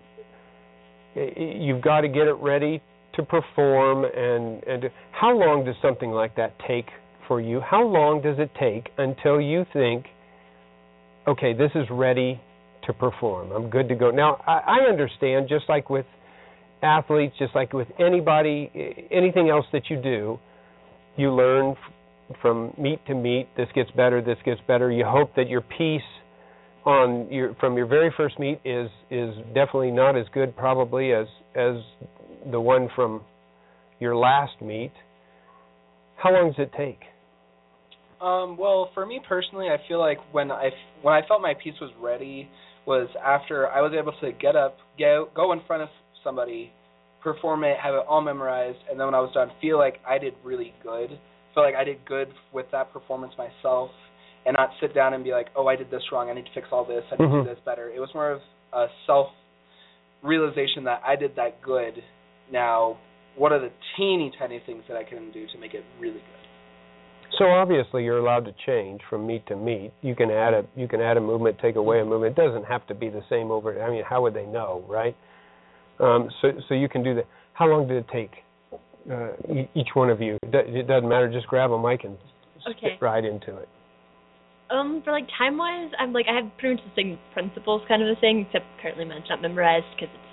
you've 1.15 1.83
got 1.83 2.03
to 2.03 2.09
get 2.09 2.27
it 2.27 2.37
ready 2.41 2.83
to 3.15 3.23
perform. 3.23 4.05
And 4.05 4.63
and 4.65 4.91
how 5.13 5.37
long 5.37 5.65
does 5.65 5.77
something 5.83 6.11
like 6.11 6.37
that 6.37 6.55
take 6.67 6.87
for 7.27 7.41
you? 7.41 7.61
How 7.61 7.83
long 7.83 8.23
does 8.23 8.39
it 8.39 8.51
take 8.59 8.91
until 8.97 9.41
you 9.41 9.65
think, 9.73 10.07
okay, 11.27 11.53
this 11.53 11.71
is 11.75 11.87
ready 11.91 12.41
to 12.89 12.93
perform. 12.95 13.53
I'm 13.53 13.71
good 13.71 13.89
to 13.89 13.95
go. 13.95 14.11
Now 14.11 14.43
I, 14.47 14.81
I 14.81 14.89
understand, 14.89 15.49
just 15.49 15.69
like 15.69 15.89
with 15.89 16.07
athletes, 16.83 17.35
just 17.39 17.55
like 17.55 17.73
with 17.73 17.89
anybody, 18.01 18.71
anything 19.11 19.49
else 19.49 19.67
that 19.73 19.91
you 19.91 20.01
do, 20.01 20.39
you 21.17 21.33
learn 21.33 21.77
from 22.43 22.75
meet 22.79 23.05
to 23.07 23.15
meet. 23.15 23.49
This 23.57 23.69
gets 23.75 23.91
better. 23.93 24.21
This 24.21 24.39
gets 24.45 24.61
better. 24.67 24.91
You 24.91 25.05
hope 25.07 25.35
that 25.37 25.49
your 25.49 25.61
piece 25.61 26.03
on 26.85 27.31
your 27.31 27.55
from 27.57 27.77
your 27.77 27.87
very 27.87 28.13
first 28.17 28.39
meet 28.39 28.61
is 28.65 28.89
is 29.11 29.35
definitely 29.49 29.91
not 29.91 30.17
as 30.17 30.27
good, 30.33 30.57
probably 30.57 31.13
as 31.13 31.27
as 31.55 31.77
the 32.51 32.61
one 32.61 32.89
from 32.95 33.23
your 34.01 34.17
last 34.17 34.61
meet. 34.63 34.93
How 36.17 36.33
long 36.33 36.49
does 36.49 36.67
it 36.67 36.73
take? 36.77 37.01
Um, 38.21 38.57
well, 38.57 38.91
for 38.95 39.07
me 39.07 39.21
personally, 39.29 39.69
I 39.69 39.77
feel 39.87 40.01
like 40.01 40.19
when 40.33 40.51
I 40.51 40.71
when 41.03 41.15
I 41.15 41.27
felt 41.27 41.41
my 41.41 41.55
piece 41.55 41.75
was 41.81 41.91
ready 42.01 42.49
was 42.87 43.09
after 43.25 43.69
I 43.69 43.81
was 43.83 43.93
able 43.97 44.13
to 44.21 44.33
get 44.33 44.57
up, 44.57 44.79
go 44.99 45.29
go 45.35 45.53
in 45.53 45.61
front 45.67 45.83
of 45.83 45.89
somebody, 46.25 46.73
perform 47.23 47.65
it, 47.65 47.77
have 47.83 47.95
it 47.95 48.03
all 48.09 48.21
memorized, 48.21 48.79
and 48.91 48.99
then 48.99 49.07
when 49.07 49.15
I 49.15 49.21
was 49.21 49.31
done, 49.35 49.51
feel 49.61 49.79
like 49.79 49.99
I 50.09 50.19
did 50.19 50.35
really 50.43 50.75
good. 50.83 51.19
Feel 51.55 51.65
like 51.65 51.75
I 51.75 51.85
did 51.85 52.05
good 52.05 52.29
with 52.53 52.67
that 52.73 52.93
performance 52.93 53.33
myself, 53.39 53.91
and 54.47 54.55
not 54.57 54.71
sit 54.81 54.95
down 54.95 55.15
and 55.15 55.25
be 55.25 55.31
like, 55.33 55.49
oh, 55.57 55.67
I 55.67 55.77
did 55.77 55.91
this 55.91 56.03
wrong. 56.13 56.31
I 56.31 56.35
need 56.35 56.47
to 56.47 56.53
fix 56.55 56.69
all 56.71 56.85
this. 56.85 57.05
I 57.11 57.17
need 57.17 57.29
to 57.29 57.37
Mhm. 57.37 57.45
do 57.45 57.49
this 57.55 57.61
better. 57.65 57.91
It 57.91 58.01
was 58.01 58.13
more 58.15 58.31
of 58.31 58.43
a 58.73 58.89
self 59.07 59.33
realization 60.23 60.85
that 60.85 61.03
I 61.05 61.17
did 61.17 61.35
that 61.37 61.61
good. 61.63 62.03
Now, 62.51 62.97
what 63.37 63.53
are 63.53 63.59
the 63.59 63.71
teeny 63.97 64.31
tiny 64.39 64.59
things 64.61 64.85
that 64.89 64.97
I 64.97 65.05
can 65.05 65.31
do 65.31 65.47
to 65.47 65.59
make 65.59 65.75
it 65.75 65.85
really 66.01 66.15
good? 66.15 66.39
So 67.39 67.45
obviously 67.51 68.05
you're 68.05 68.19
allowed 68.19 68.47
to 68.47 68.53
change 68.67 69.03
from 69.09 69.27
meet 69.27 69.47
to 69.47 69.57
meet. 69.57 69.93
You 70.01 70.15
can 70.15 70.31
add 70.31 70.55
a 70.55 70.65
you 70.75 70.89
can 70.89 71.01
add 71.01 71.17
a 71.17 71.21
movement, 71.21 71.59
take 71.59 71.77
away 71.77 72.01
a 72.01 72.05
movement. 72.05 72.37
It 72.37 72.43
doesn't 72.43 72.65
have 72.65 72.87
to 72.87 72.95
be 72.95 73.11
the 73.11 73.23
same 73.29 73.51
over. 73.51 73.81
I 73.83 73.91
mean, 73.91 74.03
how 74.03 74.23
would 74.23 74.35
they 74.35 74.47
know, 74.47 74.83
right? 74.89 75.15
Um, 76.01 76.31
so 76.41 76.53
so 76.69 76.75
you 76.75 76.89
can 76.89 77.03
do 77.03 77.15
that. 77.17 77.27
How 77.53 77.67
long 77.67 77.87
did 77.87 77.99
it 77.99 78.07
take 78.13 78.31
uh, 79.11 79.29
each 79.75 79.89
one 79.95 80.11
of 80.11 80.21
you? 80.21 80.39
It 80.43 80.87
doesn't 80.87 81.09
matter. 81.09 81.31
Just 81.31 81.47
grab 81.47 81.71
a 81.71 81.79
mic 81.81 82.05
and 82.05 82.17
Okay. 82.67 82.91
get 82.91 83.03
right 83.03 83.25
into 83.25 83.57
it. 83.57 83.69
Um, 84.71 85.01
for 85.03 85.13
like 85.13 85.27
time 85.39 85.57
wise, 85.57 85.91
I'm 85.99 86.13
like 86.13 86.27
I 86.29 86.35
have 86.35 86.51
pretty 86.59 86.75
much 86.77 86.85
the 86.85 87.03
same 87.03 87.19
principles, 87.33 87.81
kind 87.89 88.03
of 88.03 88.09
a 88.09 88.21
thing, 88.21 88.45
except 88.47 88.67
currently 88.83 89.07
mine's 89.07 89.25
not 89.31 89.41
memorized 89.41 89.87
because 89.97 90.13
it's 90.13 90.29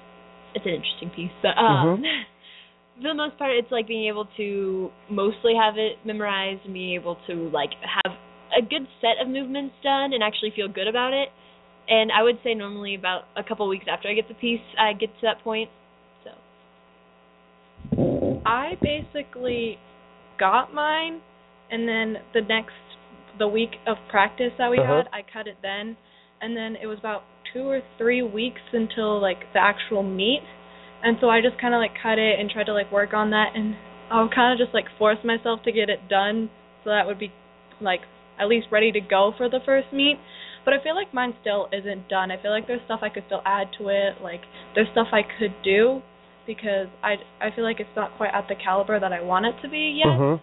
it's 0.55 0.65
an 0.65 0.73
interesting 0.73 1.09
piece. 1.15 1.35
But 1.41 1.57
um, 1.57 2.03
for 2.97 3.03
the 3.03 3.13
most 3.13 3.37
part, 3.37 3.55
it's 3.55 3.71
like 3.71 3.87
being 3.87 4.07
able 4.07 4.27
to 4.35 4.91
mostly 5.09 5.53
have 5.55 5.77
it 5.77 6.03
memorized 6.05 6.65
and 6.65 6.73
being 6.73 6.95
able 6.95 7.17
to 7.27 7.49
like 7.49 7.71
have 7.83 8.17
a 8.57 8.61
good 8.61 8.87
set 8.99 9.21
of 9.21 9.27
movements 9.27 9.75
done 9.83 10.11
and 10.11 10.23
actually 10.23 10.51
feel 10.55 10.67
good 10.67 10.87
about 10.87 11.13
it. 11.13 11.29
And 11.87 12.11
I 12.11 12.23
would 12.23 12.39
say 12.43 12.55
normally 12.55 12.95
about 12.95 13.23
a 13.37 13.43
couple 13.43 13.67
weeks 13.69 13.85
after 13.89 14.09
I 14.09 14.15
get 14.15 14.27
the 14.27 14.33
piece, 14.33 14.63
I 14.79 14.93
get 14.93 15.09
to 15.21 15.21
that 15.23 15.43
point. 15.43 15.69
I 18.45 18.77
basically 18.81 19.77
got 20.39 20.73
mine, 20.73 21.21
and 21.71 21.87
then 21.87 22.17
the 22.33 22.41
next 22.41 22.73
the 23.37 23.47
week 23.47 23.71
of 23.85 23.97
practice 24.09 24.53
that 24.57 24.71
we 24.71 24.79
Uh-huh. 24.79 25.03
had, 25.03 25.09
I 25.11 25.21
cut 25.21 25.47
it 25.47 25.57
then, 25.61 25.97
and 26.41 26.55
then 26.55 26.77
it 26.77 26.87
was 26.87 26.99
about 26.99 27.23
two 27.51 27.67
or 27.67 27.81
three 27.97 28.21
weeks 28.21 28.61
until 28.71 29.19
like 29.19 29.51
the 29.53 29.59
actual 29.59 30.03
meet, 30.03 30.43
and 31.03 31.17
so 31.19 31.29
I 31.29 31.41
just 31.41 31.57
kind 31.57 31.73
of 31.73 31.79
like 31.79 31.95
cut 32.01 32.17
it 32.19 32.39
and 32.39 32.49
tried 32.49 32.67
to 32.67 32.73
like 32.73 32.91
work 32.91 33.13
on 33.13 33.31
that, 33.31 33.55
and 33.55 33.75
I 34.09 34.21
would 34.21 34.33
kind 34.33 34.53
of 34.53 34.63
just 34.63 34.73
like 34.73 34.85
force 34.97 35.17
myself 35.23 35.63
to 35.63 35.71
get 35.71 35.89
it 35.89 36.07
done 36.07 36.49
so 36.83 36.91
that 36.91 37.07
would 37.07 37.19
be 37.19 37.31
like 37.81 38.01
at 38.39 38.47
least 38.47 38.67
ready 38.71 38.91
to 38.91 39.01
go 39.01 39.33
for 39.35 39.49
the 39.49 39.59
first 39.65 39.91
meet. 39.91 40.17
But 40.63 40.73
I 40.73 40.83
feel 40.83 40.95
like 40.95 41.13
mine 41.13 41.33
still 41.41 41.67
isn't 41.71 42.07
done. 42.09 42.31
I 42.31 42.41
feel 42.41 42.51
like 42.51 42.67
there's 42.67 42.81
stuff 42.85 43.01
I 43.03 43.09
could 43.09 43.23
still 43.27 43.41
add 43.45 43.67
to 43.77 43.89
it. 43.89 44.21
Like 44.21 44.41
there's 44.73 44.87
stuff 44.91 45.07
I 45.11 45.21
could 45.23 45.53
do 45.63 46.01
because 46.45 46.87
I 47.03 47.15
I 47.41 47.51
feel 47.55 47.63
like 47.63 47.79
it's 47.79 47.95
not 47.95 48.15
quite 48.17 48.33
at 48.33 48.47
the 48.47 48.55
caliber 48.55 48.99
that 48.99 49.13
I 49.13 49.21
want 49.21 49.45
it 49.45 49.55
to 49.61 49.69
be 49.69 50.01
yet. 50.03 50.07
Mhm. 50.07 50.41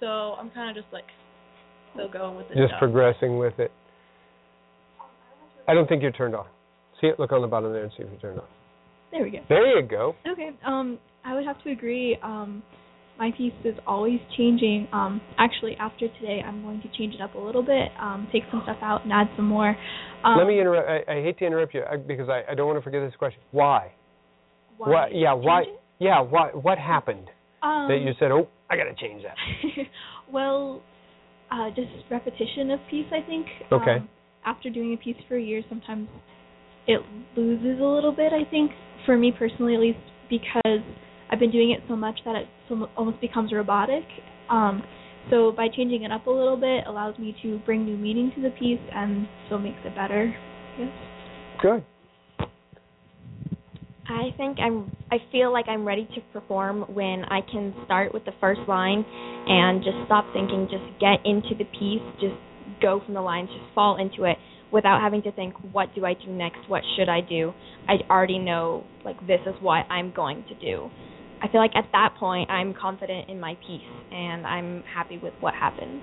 So 0.00 0.06
I'm 0.06 0.50
kind 0.50 0.70
of 0.70 0.82
just 0.82 0.92
like 0.92 1.06
still 1.94 2.08
going 2.08 2.36
with 2.36 2.50
it. 2.50 2.56
Just 2.56 2.70
stuff. 2.70 2.80
progressing 2.80 3.38
with 3.38 3.58
it. 3.58 3.72
I 5.66 5.74
don't 5.74 5.88
think 5.88 6.02
you're 6.02 6.12
turned 6.12 6.34
on. 6.34 6.46
See 7.00 7.08
it. 7.08 7.18
Look 7.18 7.32
on 7.32 7.42
the 7.42 7.48
bottom 7.48 7.72
there 7.72 7.84
and 7.84 7.92
see 7.92 8.02
if 8.02 8.10
you're 8.10 8.20
turned 8.20 8.40
on. 8.40 8.46
There 9.10 9.22
we 9.22 9.30
go. 9.30 9.38
There 9.48 9.78
you 9.78 9.86
go. 9.86 10.14
Okay. 10.26 10.50
Um, 10.66 10.98
I 11.24 11.34
would 11.34 11.44
have 11.44 11.62
to 11.64 11.70
agree. 11.70 12.18
Um, 12.22 12.62
my 13.18 13.32
piece 13.36 13.52
is 13.64 13.74
always 13.86 14.20
changing. 14.36 14.86
Um, 14.92 15.20
actually, 15.38 15.76
after 15.80 16.08
today, 16.20 16.40
I'm 16.44 16.62
going 16.62 16.80
to 16.82 16.88
change 16.96 17.14
it 17.14 17.20
up 17.20 17.34
a 17.34 17.38
little 17.38 17.62
bit, 17.62 17.90
um, 18.00 18.28
take 18.32 18.44
some 18.50 18.60
stuff 18.62 18.78
out, 18.80 19.02
and 19.02 19.12
add 19.12 19.28
some 19.36 19.46
more. 19.46 19.76
Um, 20.24 20.38
Let 20.38 20.46
me 20.46 20.60
interrupt. 20.60 20.88
I, 20.88 21.12
I 21.12 21.22
hate 21.22 21.38
to 21.38 21.46
interrupt 21.46 21.74
you 21.74 21.82
I, 21.82 21.96
because 21.96 22.28
I, 22.28 22.42
I 22.50 22.54
don't 22.54 22.66
want 22.66 22.78
to 22.78 22.82
forget 22.82 23.02
this 23.02 23.16
question. 23.16 23.40
Why? 23.50 23.92
Why 24.78 24.90
What? 24.90 25.14
Yeah. 25.14 25.34
Why? 25.34 25.64
Yeah. 25.98 26.20
what 26.20 26.62
What 26.62 26.78
happened 26.78 27.28
Um, 27.62 27.88
that 27.88 27.98
you 27.98 28.12
said, 28.18 28.30
"Oh, 28.30 28.48
I 28.70 28.76
got 28.76 28.84
to 28.84 28.94
change 28.94 29.22
that"? 29.22 29.36
well, 30.32 30.80
uh, 31.50 31.70
just 31.70 31.90
repetition 32.10 32.70
of 32.70 32.80
piece, 32.90 33.06
I 33.12 33.20
think. 33.26 33.46
Okay. 33.72 33.96
Um, 33.96 34.08
after 34.44 34.70
doing 34.70 34.94
a 34.94 34.96
piece 34.96 35.16
for 35.28 35.36
a 35.36 35.42
year, 35.42 35.62
sometimes 35.68 36.08
it 36.86 37.00
loses 37.36 37.80
a 37.80 37.84
little 37.84 38.12
bit. 38.12 38.32
I 38.32 38.48
think, 38.50 38.70
for 39.04 39.18
me 39.18 39.32
personally, 39.36 39.74
at 39.74 39.80
least, 39.80 39.98
because 40.30 40.80
I've 41.30 41.38
been 41.38 41.50
doing 41.50 41.72
it 41.72 41.80
so 41.88 41.96
much 41.96 42.20
that 42.24 42.36
it 42.36 42.46
almost 42.96 43.20
becomes 43.20 43.52
robotic. 43.52 44.04
Um, 44.48 44.82
so 45.30 45.52
by 45.52 45.68
changing 45.68 46.04
it 46.04 46.12
up 46.12 46.26
a 46.26 46.30
little 46.30 46.56
bit, 46.56 46.84
allows 46.86 47.18
me 47.18 47.36
to 47.42 47.58
bring 47.66 47.84
new 47.84 47.96
meaning 47.96 48.32
to 48.36 48.40
the 48.40 48.50
piece, 48.50 48.80
and 48.94 49.26
still 49.46 49.58
makes 49.58 49.80
it 49.84 49.94
better. 49.94 50.34
Yes. 50.78 50.92
Good. 51.60 51.84
I 54.08 54.30
think 54.38 54.58
I'm 54.58 54.90
I 55.12 55.18
feel 55.30 55.52
like 55.52 55.66
I'm 55.68 55.86
ready 55.86 56.08
to 56.14 56.20
perform 56.32 56.82
when 56.94 57.24
I 57.24 57.40
can 57.42 57.74
start 57.84 58.14
with 58.14 58.24
the 58.24 58.32
first 58.40 58.60
line 58.66 59.04
and 59.46 59.84
just 59.84 59.96
stop 60.06 60.24
thinking, 60.32 60.66
just 60.70 60.84
get 60.98 61.24
into 61.26 61.54
the 61.58 61.64
piece, 61.78 62.02
just 62.20 62.34
go 62.80 63.00
from 63.04 63.14
the 63.14 63.20
lines, 63.20 63.48
just 63.50 63.74
fall 63.74 64.00
into 64.00 64.24
it 64.24 64.38
without 64.72 65.00
having 65.00 65.22
to 65.22 65.32
think, 65.32 65.54
what 65.72 65.94
do 65.94 66.04
I 66.04 66.14
do 66.14 66.30
next? 66.30 66.58
What 66.68 66.82
should 66.96 67.08
I 67.08 67.20
do? 67.20 67.52
I 67.88 67.94
already 68.10 68.38
know, 68.38 68.84
like, 69.04 69.18
this 69.26 69.40
is 69.46 69.54
what 69.60 69.86
I'm 69.90 70.12
going 70.14 70.44
to 70.48 70.54
do. 70.54 70.90
I 71.42 71.48
feel 71.48 71.60
like 71.60 71.74
at 71.74 71.88
that 71.92 72.14
point, 72.18 72.50
I'm 72.50 72.74
confident 72.74 73.30
in 73.30 73.40
my 73.40 73.54
piece 73.66 73.80
and 74.10 74.46
I'm 74.46 74.82
happy 74.82 75.18
with 75.18 75.32
what 75.40 75.54
happens. 75.54 76.02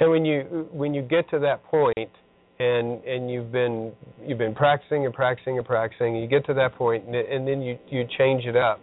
And 0.00 0.10
when 0.10 0.24
you 0.24 0.68
when 0.72 0.92
you 0.92 1.02
get 1.02 1.30
to 1.30 1.38
that 1.38 1.64
point, 1.64 2.10
and 2.58 3.04
and 3.04 3.30
you've 3.30 3.52
been 3.52 3.92
you've 4.24 4.38
been 4.38 4.54
practicing 4.54 5.04
and 5.04 5.14
practicing 5.14 5.58
and 5.58 5.66
practicing, 5.66 6.16
you 6.16 6.26
get 6.26 6.46
to 6.46 6.54
that 6.54 6.74
point, 6.74 7.04
and, 7.04 7.14
and 7.14 7.46
then 7.46 7.62
you 7.62 7.78
you 7.88 8.06
change 8.18 8.44
it 8.44 8.56
up. 8.56 8.80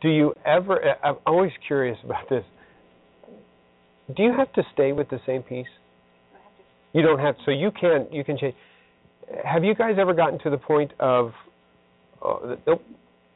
Do 0.00 0.08
you 0.08 0.32
ever? 0.46 0.80
I'm 1.02 1.16
always 1.26 1.52
curious 1.66 1.98
about 2.04 2.28
this. 2.30 2.44
Do 4.16 4.22
you 4.22 4.32
have 4.32 4.52
to 4.54 4.62
stay 4.72 4.92
with 4.92 5.10
the 5.10 5.20
same 5.26 5.42
piece? 5.42 5.66
You 6.92 7.02
don't 7.02 7.18
have. 7.18 7.34
So 7.44 7.50
you 7.50 7.70
can 7.70 8.06
you 8.10 8.24
can 8.24 8.38
change. 8.38 8.54
Have 9.44 9.64
you 9.64 9.74
guys 9.74 9.96
ever 9.98 10.14
gotten 10.14 10.38
to 10.40 10.50
the 10.50 10.56
point 10.56 10.92
of, 10.98 11.32
oh, 12.22 12.56
nope, 12.66 12.82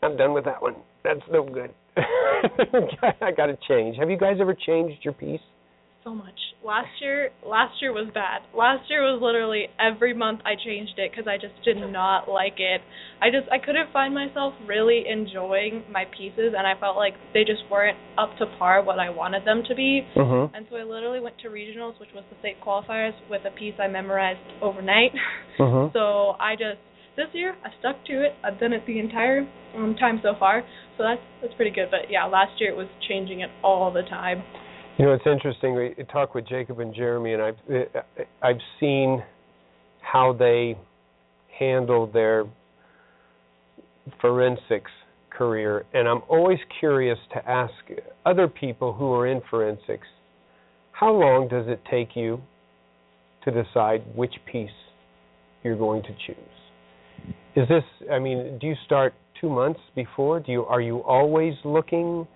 I'm 0.03 0.17
done 0.17 0.33
with 0.33 0.47
that 0.47 0.63
one. 0.63 0.77
That's 1.05 1.21
no 1.31 1.45
good. 1.45 1.75
I 1.97 3.31
got 3.37 3.47
to 3.47 3.59
change. 3.69 3.99
Have 3.99 4.09
you 4.09 4.17
guys 4.17 4.39
ever 4.41 4.55
changed 4.55 5.05
your 5.05 5.13
piece? 5.13 5.41
So 6.05 6.15
much. 6.15 6.35
Last 6.65 6.89
year, 7.01 7.31
last 7.45 7.75
year 7.81 7.93
was 7.93 8.09
bad. 8.15 8.43
Last 8.55 8.89
year 8.91 9.03
was 9.03 9.21
literally 9.23 9.67
every 9.79 10.15
month 10.15 10.41
I 10.45 10.55
changed 10.55 10.95
it 10.97 11.11
because 11.11 11.27
I 11.27 11.37
just 11.37 11.55
did 11.65 11.77
not 11.77 12.29
like 12.29 12.59
it. 12.59 12.81
I 13.21 13.31
just 13.31 13.51
I 13.51 13.59
couldn't 13.59 13.93
find 13.93 14.15
myself 14.15 14.55
really 14.67 15.05
enjoying 15.09 15.85
my 15.91 16.05
pieces, 16.17 16.55
and 16.57 16.67
I 16.67 16.79
felt 16.79 16.97
like 16.97 17.15
they 17.35 17.45
just 17.45 17.63
weren't 17.71 17.99
up 18.19 18.31
to 18.39 18.47
par 18.59 18.83
what 18.83 18.99
I 18.99 19.11
wanted 19.11 19.45
them 19.47 19.63
to 19.69 19.75
be. 19.75 20.07
Mm-hmm. 20.17 20.55
And 20.55 20.67
so 20.71 20.77
I 20.77 20.83
literally 20.83 21.21
went 21.21 21.39
to 21.43 21.49
regionals, 21.49 21.99
which 21.99 22.11
was 22.15 22.25
the 22.31 22.37
state 22.41 22.57
qualifiers, 22.65 23.15
with 23.31 23.43
a 23.47 23.51
piece 23.57 23.75
I 23.79 23.89
memorized 23.89 24.43
overnight. 24.61 25.13
Mm-hmm. 25.59 25.93
So 25.93 26.35
I 26.41 26.55
just 26.55 26.81
this 27.17 27.27
year 27.33 27.55
I 27.65 27.69
stuck 27.79 28.05
to 28.07 28.25
it. 28.25 28.33
I've 28.43 28.59
done 28.59 28.73
it 28.73 28.87
the 28.87 28.99
entire 28.99 29.47
um, 29.77 29.95
time 29.99 30.21
so 30.23 30.33
far, 30.39 30.63
so 30.97 31.05
that's 31.05 31.21
that's 31.43 31.55
pretty 31.55 31.71
good. 31.71 31.89
But 31.91 32.11
yeah, 32.11 32.25
last 32.25 32.59
year 32.59 32.71
it 32.71 32.77
was 32.77 32.89
changing 33.09 33.41
it 33.41 33.51
all 33.63 33.93
the 33.93 34.03
time. 34.03 34.43
You 35.03 35.09
know, 35.09 35.15
it's 35.15 35.27
interesting. 35.27 35.75
We 35.75 35.97
talk 36.13 36.33
with 36.33 36.47
Jacob 36.47 36.79
and 36.79 36.95
Jeremy, 36.95 37.33
and 37.33 37.43
I've 37.43 37.57
uh, 37.69 38.23
I've 38.41 38.61
seen 38.79 39.21
how 40.01 40.33
they 40.33 40.79
handle 41.59 42.07
their 42.07 42.45
forensics 44.21 44.93
career, 45.29 45.85
and 45.93 46.07
I'm 46.07 46.23
always 46.29 46.61
curious 46.79 47.19
to 47.33 47.51
ask 47.51 47.75
other 48.25 48.47
people 48.47 48.93
who 48.93 49.13
are 49.13 49.27
in 49.27 49.43
forensics, 49.51 50.07
how 50.93 51.11
long 51.11 51.49
does 51.49 51.67
it 51.67 51.81
take 51.91 52.15
you 52.15 52.41
to 53.43 53.51
decide 53.51 54.05
which 54.15 54.35
piece 54.53 54.71
you're 55.65 55.77
going 55.77 56.05
to 56.05 56.15
choose? 56.29 57.35
Is 57.57 57.69
this? 57.69 57.83
I 58.09 58.21
mean, 58.21 58.57
do 58.61 58.69
you 58.69 58.77
start 58.87 59.15
two 59.41 59.51
months 59.51 59.81
before? 59.97 60.39
Do 60.39 60.53
you 60.53 60.65
are 60.67 60.81
you 60.81 60.99
always 60.99 61.55
looking? 61.65 62.29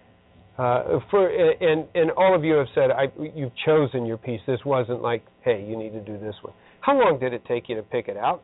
Uh, 0.58 1.00
for 1.10 1.28
and 1.28 1.86
and 1.94 2.10
all 2.12 2.34
of 2.34 2.42
you 2.42 2.54
have 2.54 2.68
said 2.74 2.90
I, 2.90 3.12
you've 3.34 3.52
chosen 3.66 4.06
your 4.06 4.16
piece. 4.16 4.40
This 4.46 4.60
wasn't 4.64 5.02
like, 5.02 5.22
hey, 5.44 5.64
you 5.68 5.76
need 5.76 5.92
to 5.92 6.00
do 6.00 6.18
this 6.18 6.34
one. 6.40 6.54
How 6.80 6.98
long 6.98 7.18
did 7.20 7.34
it 7.34 7.42
take 7.46 7.68
you 7.68 7.76
to 7.76 7.82
pick 7.82 8.08
it 8.08 8.16
out? 8.16 8.42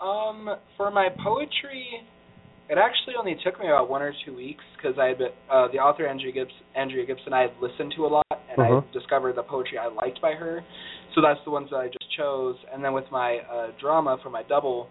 Um, 0.00 0.56
for 0.76 0.90
my 0.90 1.08
poetry, 1.24 1.86
it 2.68 2.76
actually 2.76 3.14
only 3.18 3.36
took 3.44 3.58
me 3.60 3.66
about 3.66 3.88
one 3.88 4.02
or 4.02 4.12
two 4.26 4.34
weeks 4.34 4.64
because 4.76 4.98
I 4.98 5.06
had 5.06 5.18
been, 5.18 5.28
uh, 5.50 5.68
the 5.72 5.78
author 5.78 6.06
Andrea 6.06 6.32
Gibson, 6.32 6.56
Andrea 6.74 7.06
Gibson 7.06 7.32
I 7.32 7.42
had 7.42 7.52
listened 7.62 7.94
to 7.96 8.06
a 8.06 8.08
lot, 8.08 8.26
and 8.50 8.58
Mhm. 8.58 8.82
I 8.82 8.92
discovered 8.92 9.36
the 9.36 9.42
poetry 9.42 9.78
I 9.78 9.86
liked 9.86 10.20
by 10.20 10.32
her. 10.32 10.62
So 11.14 11.20
that's 11.20 11.42
the 11.44 11.50
ones 11.50 11.70
that 11.70 11.76
I 11.76 11.86
just 11.86 12.10
chose. 12.16 12.56
And 12.72 12.84
then 12.84 12.92
with 12.92 13.10
my 13.10 13.38
uh, 13.38 13.68
drama 13.78 14.18
for 14.22 14.30
my 14.30 14.42
double, 14.42 14.88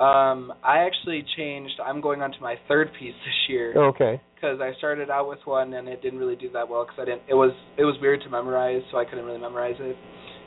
um, 0.00 0.52
I 0.62 0.78
actually 0.78 1.22
changed. 1.36 1.78
I'm 1.80 2.00
going 2.00 2.20
on 2.20 2.32
to 2.32 2.40
my 2.40 2.56
third 2.68 2.92
piece 2.94 3.14
this 3.24 3.48
year 3.48 3.72
Okay. 3.76 4.20
Because 4.44 4.60
I 4.60 4.76
started 4.78 5.10
out 5.10 5.28
with 5.28 5.38
one 5.44 5.74
and 5.74 5.88
it 5.88 6.02
didn't 6.02 6.18
really 6.18 6.36
do 6.36 6.50
that 6.52 6.68
well 6.68 6.84
because 6.84 6.98
I 7.00 7.04
didn't. 7.06 7.22
It 7.28 7.34
was 7.34 7.52
it 7.78 7.84
was 7.84 7.96
weird 8.00 8.20
to 8.22 8.28
memorize, 8.28 8.82
so 8.90 8.98
I 8.98 9.04
couldn't 9.04 9.24
really 9.24 9.40
memorize 9.40 9.76
it. 9.78 9.96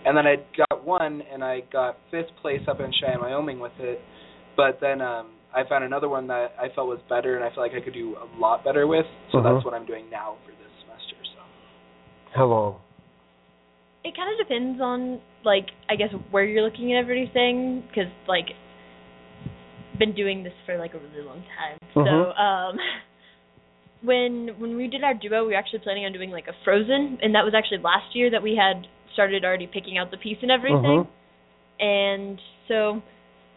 And 0.05 0.15
then 0.15 0.27
I 0.27 0.35
got 0.55 0.85
one 0.85 1.21
and 1.31 1.43
I 1.43 1.61
got 1.73 1.97
fifth 2.11 2.29
place 2.41 2.61
up 2.67 2.79
in 2.79 2.91
Cheyenne, 3.01 3.19
Wyoming 3.19 3.59
with 3.59 3.73
it. 3.79 3.99
But 4.55 4.77
then 4.79 5.01
um, 5.01 5.31
I 5.53 5.67
found 5.67 5.83
another 5.83 6.09
one 6.09 6.27
that 6.27 6.53
I 6.59 6.67
felt 6.75 6.87
was 6.87 6.99
better 7.09 7.35
and 7.35 7.43
I 7.43 7.49
felt 7.49 7.59
like 7.59 7.71
I 7.73 7.83
could 7.83 7.93
do 7.93 8.15
a 8.15 8.39
lot 8.39 8.63
better 8.63 8.85
with. 8.87 9.05
So 9.31 9.39
Mhm. 9.39 9.43
that's 9.43 9.65
what 9.65 9.73
I'm 9.73 9.85
doing 9.85 10.09
now 10.11 10.35
for 10.45 10.51
this 10.51 10.71
semester. 10.85 11.15
So 11.23 11.41
How 12.35 12.45
long? 12.45 12.75
It 14.03 14.15
kind 14.15 14.29
of 14.31 14.37
depends 14.47 14.79
on 14.79 15.19
like 15.43 15.65
I 15.89 15.95
guess 15.95 16.13
where 16.29 16.45
you're 16.45 16.63
looking 16.63 16.93
at 16.93 16.99
everything 16.99 17.83
because 17.87 18.11
like 18.27 18.45
been 19.97 20.13
doing 20.13 20.43
this 20.43 20.53
for 20.67 20.77
like 20.77 20.93
a 20.93 20.99
really 20.99 21.25
long 21.25 21.43
time. 21.57 21.77
So 21.95 22.01
Mhm. 22.01 22.39
um 22.39 22.77
when 24.01 24.55
when 24.59 24.77
we 24.77 24.87
did 24.87 25.03
our 25.03 25.13
duo, 25.13 25.43
we 25.43 25.53
were 25.53 25.59
actually 25.59 25.79
planning 25.79 26.05
on 26.05 26.13
doing 26.13 26.31
like 26.31 26.47
a 26.47 26.53
Frozen, 26.63 27.19
and 27.21 27.33
that 27.35 27.43
was 27.43 27.53
actually 27.55 27.79
last 27.79 28.15
year 28.15 28.29
that 28.31 28.41
we 28.41 28.55
had 28.55 28.87
started 29.13 29.43
already 29.43 29.67
picking 29.67 29.97
out 29.97 30.11
the 30.11 30.17
piece 30.17 30.37
and 30.41 30.51
everything. 30.51 31.05
Mhm. 31.05 31.07
And 31.79 32.41
so 32.67 33.01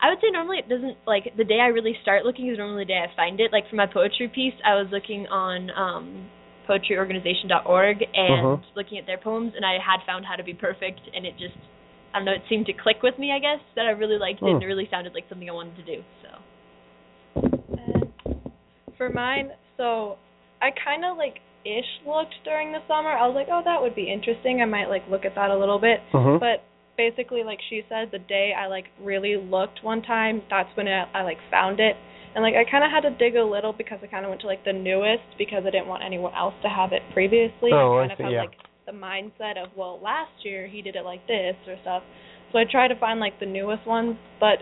I 0.00 0.08
would 0.08 0.20
say 0.20 0.30
normally 0.30 0.58
it 0.58 0.68
doesn't 0.68 0.96
like 1.06 1.36
the 1.36 1.44
day 1.44 1.60
I 1.60 1.68
really 1.68 1.96
start 2.02 2.24
looking 2.24 2.48
is 2.48 2.56
normally 2.56 2.84
the 2.84 2.88
day 2.88 3.04
I 3.04 3.08
find 3.14 3.40
it. 3.40 3.52
Like 3.52 3.68
for 3.68 3.76
my 3.76 3.86
poetry 3.86 4.28
piece, 4.28 4.54
I 4.64 4.74
was 4.74 4.88
looking 4.90 5.26
on 5.28 5.70
um 5.76 6.30
poetryorganization.org 6.68 8.02
and 8.14 8.46
Mhm. 8.46 8.62
looking 8.76 8.98
at 8.98 9.06
their 9.06 9.18
poems 9.18 9.54
and 9.56 9.64
I 9.64 9.78
had 9.78 10.02
found 10.06 10.24
How 10.24 10.36
to 10.36 10.44
Be 10.44 10.54
Perfect 10.54 11.00
and 11.14 11.26
it 11.26 11.36
just 11.36 11.56
I 12.14 12.18
don't 12.18 12.24
know, 12.24 12.32
it 12.32 12.42
seemed 12.48 12.66
to 12.66 12.72
click 12.72 13.02
with 13.02 13.18
me, 13.18 13.32
I 13.32 13.38
guess, 13.38 13.60
that 13.76 13.86
I 13.86 13.90
really 13.90 14.18
liked 14.18 14.42
it 14.42 14.48
and 14.48 14.62
it 14.62 14.66
really 14.66 14.88
sounded 14.90 15.14
like 15.14 15.28
something 15.28 15.48
I 15.48 15.52
wanted 15.52 15.76
to 15.76 15.82
do. 15.82 16.02
So 16.22 16.28
For 18.96 19.08
mine, 19.08 19.52
so 19.76 20.18
I 20.60 20.70
kind 20.84 21.04
of 21.04 21.16
like 21.16 21.40
ish 21.64 21.88
looked 22.06 22.34
during 22.44 22.72
the 22.72 22.80
summer. 22.88 23.10
I 23.10 23.26
was 23.26 23.34
like, 23.34 23.48
oh, 23.50 23.62
that 23.64 23.80
would 23.80 23.94
be 23.94 24.10
interesting. 24.10 24.60
I 24.62 24.66
might 24.66 24.88
like 24.88 25.02
look 25.10 25.24
at 25.24 25.34
that 25.34 25.50
a 25.50 25.58
little 25.58 25.78
bit. 25.78 26.00
Mhm. 26.12 26.40
But 26.40 26.64
basically, 26.96 27.44
like 27.44 27.58
she 27.68 27.82
said, 27.88 28.10
the 28.12 28.18
day 28.18 28.52
I 28.56 28.66
like 28.66 28.86
really 29.00 29.36
looked 29.36 29.82
one 29.82 30.02
time, 30.02 30.42
that's 30.50 30.68
when 30.76 30.88
I, 30.88 31.04
I 31.14 31.22
like 31.22 31.38
found 31.50 31.80
it. 31.80 31.96
And 32.34 32.44
like 32.44 32.54
I 32.54 32.68
kind 32.70 32.84
of 32.84 32.90
had 32.90 33.08
to 33.08 33.10
dig 33.16 33.36
a 33.36 33.44
little 33.44 33.72
because 33.72 33.98
I 34.02 34.06
kind 34.06 34.24
of 34.24 34.30
went 34.30 34.40
to 34.42 34.46
like 34.46 34.64
the 34.64 34.72
newest 34.72 35.24
because 35.38 35.64
I 35.66 35.70
didn't 35.70 35.88
want 35.88 36.02
anyone 36.04 36.32
else 36.34 36.54
to 36.62 36.68
have 36.68 36.92
it 36.92 37.02
previously. 37.12 37.72
Oh, 37.72 37.98
I 37.98 38.08
kind 38.08 38.12
of 38.12 38.18
see, 38.18 38.24
have 38.24 38.32
yeah. 38.32 38.40
like 38.42 38.58
the 38.86 38.92
mindset 38.92 39.56
of 39.62 39.70
well, 39.76 40.00
last 40.02 40.32
year 40.44 40.68
he 40.68 40.82
did 40.82 40.96
it 40.96 41.04
like 41.04 41.26
this 41.26 41.56
or 41.66 41.76
stuff. 41.82 42.02
So 42.52 42.58
I 42.58 42.64
try 42.70 42.88
to 42.88 42.98
find 42.98 43.20
like 43.20 43.38
the 43.40 43.46
newest 43.46 43.86
ones, 43.86 44.16
but 44.38 44.58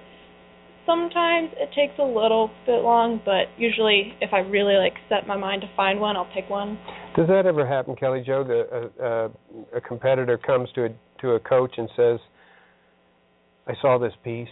sometimes 0.89 1.51
it 1.60 1.69
takes 1.77 1.93
a 2.01 2.02
little 2.02 2.51
bit 2.65 2.81
long, 2.81 3.20
but 3.24 3.52
usually 3.59 4.15
if 4.23 4.32
I 4.32 4.39
really 4.39 4.74
like 4.74 4.94
set 5.09 5.28
my 5.28 5.36
mind 5.36 5.60
to 5.60 5.69
find 5.77 6.01
one, 6.01 6.16
I'll 6.16 6.32
pick 6.32 6.48
one. 6.48 6.78
Does 7.15 7.28
that 7.28 7.44
ever 7.44 7.69
happen, 7.69 7.94
Kelly 7.94 8.24
Joe? 8.24 8.43
The, 8.43 8.65
a, 8.73 9.05
a, 9.05 9.78
a 9.78 9.81
competitor 9.82 10.39
comes 10.39 10.69
to 10.74 10.86
a 10.86 10.89
to 11.20 11.32
a 11.32 11.40
coach 11.40 11.74
and 11.77 11.89
says, 11.94 12.19
"I 13.66 13.74
saw 13.82 13.98
this 13.98 14.15
piece. 14.24 14.48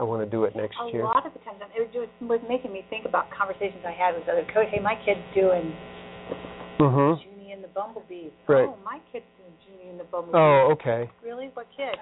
I 0.00 0.04
want 0.04 0.24
to 0.24 0.30
do 0.30 0.44
it 0.44 0.56
next 0.56 0.78
a 0.80 0.90
year." 0.90 1.04
lot 1.04 1.26
of 1.26 1.34
the 1.34 1.40
times, 1.40 1.60
it 1.76 1.80
was, 1.84 1.90
just, 1.92 2.08
was 2.22 2.40
making 2.48 2.72
me 2.72 2.86
think 2.88 3.04
about 3.04 3.26
conversations 3.30 3.84
I 3.84 3.92
had 3.92 4.14
with 4.14 4.28
other 4.28 4.46
coaches. 4.54 4.72
Hey, 4.72 4.80
my 4.80 4.96
kid's 5.04 5.20
doing 5.34 5.74
Mhm. 6.78 7.18
Junie 7.18 7.52
and 7.52 7.62
the 7.62 7.68
Bumblebees. 7.74 8.30
Right. 8.46 8.70
Oh, 8.70 8.78
my 8.84 9.00
kid's 9.10 9.26
doing 9.36 9.52
Junie 9.66 9.90
and 9.90 10.00
the 10.00 10.04
Bumblebees. 10.04 10.38
Oh, 10.38 10.70
okay. 10.78 11.10
Really? 11.22 11.50
What 11.54 11.66
kid? 11.76 11.98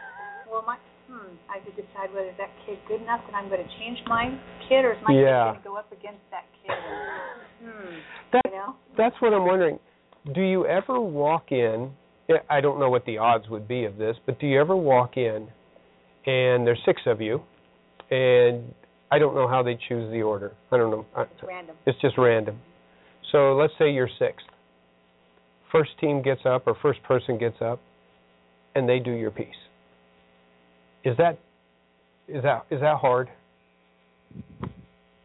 Well, 0.50 0.62
my 0.66 0.76
hmm. 1.16 1.34
I 1.48 1.64
could 1.64 1.76
decide 1.76 2.12
whether 2.12 2.32
that 2.36 2.50
kid 2.66 2.78
good 2.88 3.00
enough 3.00 3.20
that 3.26 3.34
I'm 3.34 3.48
going 3.48 3.62
to 3.62 3.72
change 3.78 3.98
my 4.06 4.28
kid, 4.68 4.84
or 4.84 4.92
is 4.92 4.98
my 5.06 5.14
Yeah. 5.14 5.52
kid 5.56 5.62
going 5.62 5.62
to 5.62 5.68
go 5.68 5.76
up 5.76 5.92
against 5.92 6.24
that 6.30 6.44
kid? 6.62 6.72
hmm. 7.64 7.94
That, 8.32 8.42
you 8.44 8.52
know? 8.52 8.76
That's 8.96 9.16
what 9.20 9.32
I'm 9.32 9.46
wondering. 9.46 9.78
Do 10.34 10.42
you 10.42 10.66
ever 10.66 11.00
walk 11.00 11.52
in? 11.52 11.90
I 12.50 12.60
don't 12.60 12.80
know 12.80 12.90
what 12.90 13.04
the 13.06 13.18
odds 13.18 13.48
would 13.48 13.68
be 13.68 13.84
of 13.84 13.96
this, 13.96 14.16
but 14.26 14.40
do 14.40 14.48
you 14.48 14.60
ever 14.60 14.74
walk 14.74 15.16
in 15.16 15.46
and 16.26 16.66
there's 16.66 16.80
six 16.84 17.00
of 17.06 17.20
you, 17.20 17.40
and 18.10 18.74
I 19.10 19.18
don't 19.18 19.34
know 19.34 19.46
how 19.46 19.62
they 19.62 19.78
choose 19.88 20.10
the 20.10 20.22
order. 20.22 20.52
I 20.72 20.76
don't 20.76 20.90
know. 20.90 21.06
It's 21.16 21.42
random. 21.46 21.76
It's 21.86 22.00
just 22.00 22.18
random. 22.18 22.58
So 23.32 23.54
let's 23.54 23.72
say 23.78 23.90
you're 23.92 24.10
sixth. 24.18 24.46
First 25.70 25.90
team 26.00 26.22
gets 26.22 26.40
up, 26.44 26.66
or 26.66 26.76
first 26.82 27.02
person 27.04 27.38
gets 27.38 27.56
up, 27.60 27.80
and 28.74 28.88
they 28.88 28.98
do 28.98 29.12
your 29.12 29.30
piece. 29.30 29.46
Is 31.06 31.16
that 31.18 31.38
is 32.26 32.42
that 32.42 32.66
is 32.68 32.80
that 32.80 32.96
hard? 32.96 33.28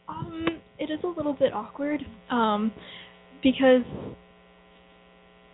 Um, 0.07 0.45
it 0.77 0.91
is 0.91 0.99
a 1.03 1.07
little 1.07 1.33
bit 1.33 1.53
awkward, 1.53 2.01
um, 2.29 2.71
because 3.41 3.81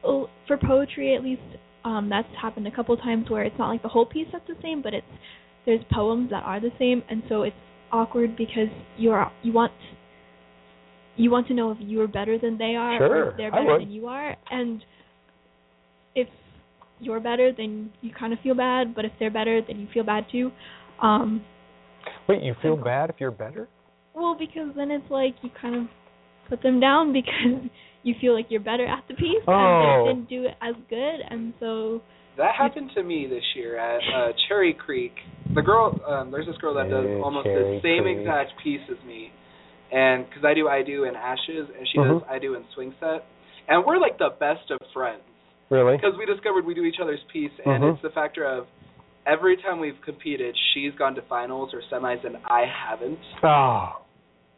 well, 0.04 0.30
for 0.46 0.58
poetry 0.58 1.16
at 1.16 1.24
least, 1.24 1.42
um, 1.86 2.10
that's 2.10 2.28
happened 2.42 2.68
a 2.68 2.76
couple 2.76 2.98
times 2.98 3.30
where 3.30 3.44
it's 3.44 3.58
not 3.58 3.70
like 3.70 3.82
the 3.82 3.88
whole 3.88 4.06
piece 4.06 4.28
that's 4.34 4.46
the 4.48 4.58
same, 4.62 4.82
but 4.82 4.94
it's 4.94 5.08
there's 5.66 5.80
poems 5.94 6.30
that 6.32 6.44
are 6.44 6.60
the 6.60 6.72
same, 6.78 7.04
and 7.10 7.24
so 7.30 7.44
it's 7.44 7.56
awkward 7.94 8.36
because 8.36 8.68
you're 8.98 9.32
you 9.44 9.54
want 9.54 9.72
you 11.16 11.32
want 11.32 11.48
to 11.48 11.54
know 11.54 11.72
if 11.72 11.78
you 11.80 12.02
are 12.02 12.08
better 12.08 12.38
than 12.38 12.58
they 12.58 12.76
are 12.76 13.02
or 13.02 13.30
if 13.30 13.38
they're 13.38 13.52
better 13.52 13.80
than 13.80 13.92
you 13.92 14.08
are, 14.08 14.36
and 14.52 14.84
you're 17.00 17.20
better, 17.20 17.52
then 17.56 17.92
you 18.02 18.12
kind 18.18 18.34
of 18.34 18.40
feel 18.40 18.56
bad. 18.56 18.96
But 18.96 19.06
if 19.06 19.12
they're 19.20 19.32
better, 19.32 19.62
then 19.66 19.80
you 19.80 19.88
feel 19.94 20.04
bad 20.04 20.26
too. 20.32 20.52
Um, 21.02 21.44
Wait, 22.28 22.42
you 22.44 22.56
feel 22.62 22.76
bad 22.78 23.10
if 23.10 23.18
you're 23.20 23.32
better? 23.32 23.68
well, 24.16 24.36
because 24.38 24.74
then 24.76 24.90
it's 24.90 25.10
like 25.12 25.36
you 25.44 25.50
kind 25.62 25.76
of 25.76 25.84
put 26.50 26.64
them 26.64 26.80
down 26.80 27.14
because 27.20 27.70
you 28.04 28.16
feel 28.20 28.34
like 28.34 28.48
you're 28.50 28.62
better 28.62 28.86
at 28.86 29.04
the 29.08 29.14
piece 29.14 29.44
Oh. 29.48 29.54
and 29.54 30.08
they 30.08 30.12
didn't 30.14 30.30
do 30.30 30.46
it 30.48 30.56
as 30.62 30.76
good, 30.90 31.20
and 31.30 31.54
so 31.60 32.02
That 32.38 32.56
happened 32.56 32.92
to 32.96 33.04
me 33.04 33.28
this 33.30 33.44
year 33.56 33.78
at 33.78 34.00
uh, 34.16 34.32
Cherry 34.48 34.74
Creek. 34.74 35.14
The 35.56 35.62
girl, 35.62 36.00
um, 36.08 36.32
there's 36.32 36.46
this 36.48 36.58
girl 36.58 36.74
that 36.76 36.90
does 36.90 37.06
Hey, 37.06 37.22
almost 37.22 37.46
Cherry 37.46 37.78
the 37.78 37.82
same 37.84 38.04
Creek. 38.04 38.18
exact 38.20 38.52
piece 38.64 38.82
as 38.90 38.98
me, 39.08 39.30
and 39.92 40.26
because 40.28 40.44
I 40.46 40.54
do 40.54 40.68
I 40.68 40.82
do 40.84 41.04
in 41.06 41.16
Ashes 41.16 41.70
and 41.78 41.88
she 41.92 41.98
Mhm. 42.00 42.20
does 42.22 42.24
I 42.30 42.40
do 42.40 42.56
in 42.56 42.64
Swing 42.74 42.94
Set, 43.00 43.24
and 43.68 43.86
we're 43.86 43.98
like 44.00 44.18
the 44.18 44.30
best 44.40 44.72
of 44.72 44.80
friends 44.94 45.22
Really? 45.70 45.98
because 45.98 46.14
we 46.18 46.26
discovered 46.26 46.66
we 46.66 46.74
do 46.74 46.84
each 46.84 47.00
other's 47.02 47.20
piece, 47.32 47.52
and 47.66 47.84
Mhm. 47.84 47.94
it's 47.94 48.02
the 48.02 48.10
factor 48.12 48.46
of 48.46 48.68
every 49.26 49.58
time 49.58 49.80
we've 49.80 50.00
competed, 50.02 50.56
she's 50.74 50.94
gone 50.96 51.14
to 51.16 51.22
finals 51.24 51.74
or 51.74 51.82
semis 51.92 52.24
and 52.24 52.38
I 52.46 52.64
haven't, 52.66 53.20
Oh. 53.44 53.98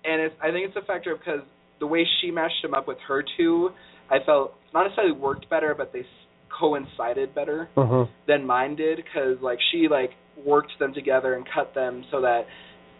and 0.06 0.22
it's 0.22 0.36
I 0.42 0.52
think 0.52 0.68
it's 0.68 0.76
a 0.76 0.82
factor 0.84 1.12
of 1.14 1.20
because 1.20 1.42
the 1.80 1.88
way 1.88 2.06
she 2.20 2.30
matched 2.30 2.62
them 2.62 2.74
up 2.74 2.86
with 2.88 3.00
her 3.02 3.24
two, 3.24 3.72
I 4.12 4.20
felt 4.20 4.54
not 4.74 4.84
necessarily 4.84 5.14
worked 5.14 5.50
better, 5.50 5.74
but 5.74 5.92
they 5.94 6.06
coincided 6.50 7.34
better 7.34 7.70
Mhm. 7.76 8.08
than 8.26 8.46
mine 8.46 8.76
did 8.76 8.98
because 8.98 9.42
like 9.42 9.60
she 9.72 9.88
like 9.88 10.14
worked 10.44 10.78
them 10.78 10.94
together 10.94 11.34
and 11.34 11.46
cut 11.46 11.74
them 11.74 12.04
so 12.12 12.22
that 12.22 12.46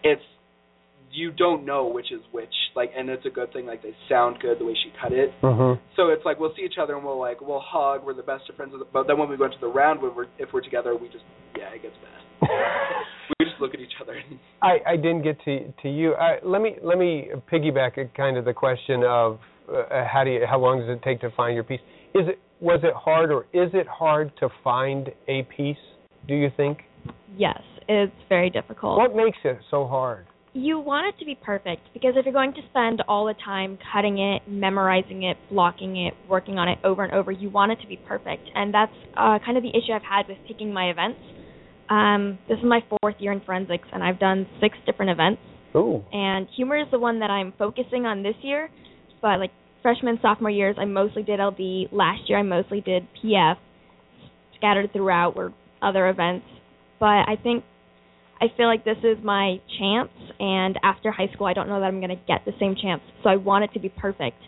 it's 0.02 0.24
you 1.12 1.30
don't 1.32 1.64
know 1.64 1.86
which 1.86 2.12
is 2.12 2.20
which 2.32 2.52
like 2.76 2.90
and 2.96 3.08
it's 3.08 3.26
a 3.26 3.30
good 3.30 3.52
thing 3.52 3.66
like 3.66 3.82
they 3.82 3.94
sound 4.08 4.38
good 4.40 4.58
the 4.58 4.64
way 4.64 4.74
she 4.84 4.92
cut 5.00 5.12
it 5.12 5.32
Mhm. 5.42 5.78
so 5.96 6.08
it's 6.08 6.24
like 6.24 6.38
we'll 6.38 6.54
see 6.54 6.62
each 6.62 6.78
other 6.80 6.94
and 6.96 7.04
we'll 7.04 7.18
like 7.18 7.40
we'll 7.40 7.62
hug 7.64 8.04
we're 8.04 8.14
the 8.14 8.22
best 8.22 8.48
of 8.48 8.56
friends 8.56 8.72
but 8.92 9.06
then 9.06 9.18
when 9.18 9.28
we 9.28 9.36
go 9.36 9.44
into 9.46 9.58
the 9.60 9.66
round 9.68 10.00
when 10.00 10.14
we're 10.14 10.26
if 10.38 10.52
we're 10.52 10.60
together 10.60 10.94
we 10.94 11.08
just 11.08 11.24
yeah 11.58 11.70
it 11.74 11.82
gets 11.82 11.94
bad 12.02 12.48
we 13.38 13.46
just 13.46 13.60
look 13.60 13.74
at 13.74 13.80
each 13.80 13.92
other 14.00 14.16
I, 14.62 14.78
I 14.86 14.96
didn't 14.96 15.22
get 15.22 15.42
to 15.44 15.72
to 15.82 15.88
you. 15.88 16.14
I, 16.14 16.38
let 16.44 16.60
me 16.62 16.76
let 16.82 16.98
me 16.98 17.28
piggyback 17.50 17.96
at 17.98 18.14
kind 18.14 18.36
of 18.36 18.44
the 18.44 18.52
question 18.52 19.02
of 19.04 19.38
uh, 19.72 20.04
how 20.10 20.22
do 20.24 20.30
you 20.30 20.46
how 20.48 20.58
long 20.58 20.80
does 20.80 20.88
it 20.88 21.02
take 21.02 21.20
to 21.22 21.30
find 21.30 21.54
your 21.54 21.64
piece? 21.64 21.80
Is 22.14 22.28
it 22.28 22.38
was 22.60 22.80
it 22.82 22.92
hard 22.94 23.30
or 23.30 23.46
is 23.52 23.70
it 23.72 23.86
hard 23.86 24.32
to 24.40 24.48
find 24.62 25.10
a 25.28 25.42
piece? 25.44 25.78
Do 26.28 26.34
you 26.34 26.50
think? 26.56 26.78
Yes, 27.36 27.60
it's 27.88 28.12
very 28.28 28.50
difficult. 28.50 28.98
What 28.98 29.16
makes 29.16 29.38
it 29.44 29.58
so 29.70 29.86
hard? 29.86 30.26
You 30.52 30.80
want 30.80 31.14
it 31.14 31.18
to 31.20 31.24
be 31.24 31.36
perfect 31.36 31.82
because 31.94 32.14
if 32.16 32.24
you're 32.24 32.34
going 32.34 32.52
to 32.54 32.60
spend 32.70 33.02
all 33.06 33.26
the 33.26 33.34
time 33.44 33.78
cutting 33.92 34.18
it, 34.18 34.42
memorizing 34.48 35.22
it, 35.22 35.36
blocking 35.48 35.96
it, 35.96 36.14
working 36.28 36.58
on 36.58 36.68
it 36.68 36.78
over 36.82 37.04
and 37.04 37.12
over, 37.12 37.30
you 37.30 37.50
want 37.50 37.70
it 37.70 37.80
to 37.82 37.86
be 37.86 37.96
perfect. 37.96 38.42
And 38.54 38.74
that's 38.74 38.92
uh, 39.16 39.38
kind 39.44 39.56
of 39.56 39.62
the 39.62 39.70
issue 39.70 39.92
I've 39.94 40.02
had 40.02 40.26
with 40.28 40.38
picking 40.48 40.72
my 40.72 40.90
events. 40.90 41.20
Um, 41.88 42.38
this 42.48 42.58
is 42.58 42.64
my 42.64 42.80
fourth 43.00 43.14
year 43.20 43.32
in 43.32 43.40
forensics, 43.42 43.86
and 43.92 44.02
I've 44.02 44.18
done 44.18 44.46
six 44.60 44.76
different 44.86 45.12
events. 45.12 45.40
Ooh. 45.76 46.02
And 46.12 46.48
humor 46.56 46.80
is 46.80 46.88
the 46.90 46.98
one 46.98 47.20
that 47.20 47.30
I'm 47.30 47.52
focusing 47.56 48.06
on 48.06 48.24
this 48.24 48.34
year. 48.42 48.70
But 49.22 49.38
like 49.38 49.52
freshman, 49.82 50.18
sophomore 50.20 50.50
years, 50.50 50.76
I 50.78 50.84
mostly 50.84 51.22
did 51.22 51.38
LD. 51.38 51.92
Last 51.92 52.28
year, 52.28 52.38
I 52.38 52.42
mostly 52.42 52.80
did 52.80 53.06
PF. 53.22 53.56
Scattered 54.56 54.92
throughout 54.92 55.36
were 55.36 55.52
other 55.80 56.08
events. 56.08 56.46
But 56.98 57.28
I 57.28 57.36
think 57.40 57.64
I 58.40 58.46
feel 58.56 58.66
like 58.66 58.84
this 58.84 58.96
is 59.04 59.18
my 59.22 59.60
chance. 59.78 60.10
And 60.38 60.78
after 60.82 61.10
high 61.10 61.28
school, 61.34 61.46
I 61.46 61.52
don't 61.52 61.68
know 61.68 61.78
that 61.80 61.86
I'm 61.86 62.00
going 62.00 62.16
to 62.16 62.22
get 62.26 62.44
the 62.46 62.52
same 62.58 62.74
chance. 62.80 63.02
So 63.22 63.28
I 63.28 63.36
want 63.36 63.64
it 63.64 63.72
to 63.74 63.80
be 63.80 63.90
perfect, 63.90 64.38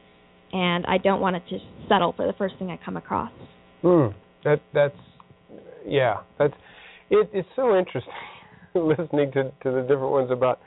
and 0.52 0.86
I 0.86 0.98
don't 0.98 1.20
want 1.20 1.36
it 1.36 1.42
to 1.50 1.58
settle 1.88 2.12
for 2.16 2.26
the 2.26 2.32
first 2.34 2.54
thing 2.58 2.70
I 2.70 2.78
come 2.82 2.96
across. 2.96 3.32
Hmm. 3.82 4.08
That 4.44 4.60
that's 4.72 4.96
yeah. 5.86 6.18
That's 6.38 6.54
it. 7.10 7.28
It's 7.32 7.48
so 7.54 7.76
interesting 7.76 8.12
listening 8.74 9.30
to 9.32 9.44
to 9.62 9.70
the 9.70 9.82
different 9.82 10.10
ones 10.10 10.30
about. 10.30 10.60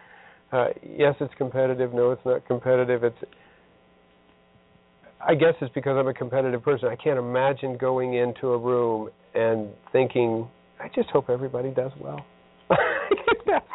Uh, 0.51 0.67
yes, 0.83 1.15
it's 1.19 1.33
competitive. 1.37 1.93
No, 1.93 2.11
it's 2.11 2.25
not 2.25 2.45
competitive. 2.47 3.03
It's. 3.03 3.17
I 5.27 5.33
guess 5.33 5.55
it's 5.59 5.73
because 5.73 5.97
I'm 5.97 6.07
a 6.07 6.13
competitive 6.13 6.61
person. 6.61 6.87
I 6.87 6.95
can't 6.95 7.17
imagine 7.17 7.77
going 7.77 8.13
into 8.13 8.49
a 8.49 8.57
room 8.57 9.09
and 9.33 9.69
thinking, 9.91 10.47
I 10.79 10.87
just 10.93 11.09
hope 11.09 11.31
everybody 11.31 11.71
does 11.71 11.91
well. 11.99 12.23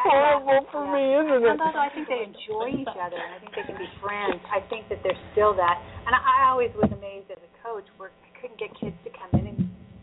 That's 0.01 0.17
horrible 0.17 0.65
for 0.73 0.85
me, 0.89 1.05
isn't 1.13 1.45
it? 1.45 1.53
And 1.53 1.61
although 1.61 1.85
I 1.85 1.93
think 1.93 2.09
they 2.09 2.25
enjoy 2.25 2.73
each 2.73 2.89
other 2.97 3.21
and 3.21 3.33
I 3.37 3.39
think 3.39 3.53
they 3.53 3.65
can 3.69 3.77
be 3.77 3.89
friends, 4.01 4.41
I 4.49 4.65
think 4.73 4.89
that 4.89 5.05
there's 5.05 5.21
still 5.37 5.53
that. 5.61 5.77
And 6.09 6.17
I, 6.17 6.21
I 6.21 6.49
always 6.49 6.73
was 6.73 6.89
amazed 6.89 7.29
as 7.29 7.41
a 7.45 7.53
coach 7.61 7.85
where 8.01 8.09
I 8.25 8.31
couldn't 8.41 8.57
get 8.57 8.73
kids 8.81 8.97
to 9.05 9.11
come 9.13 9.29
in 9.37 9.45
and 9.53 9.59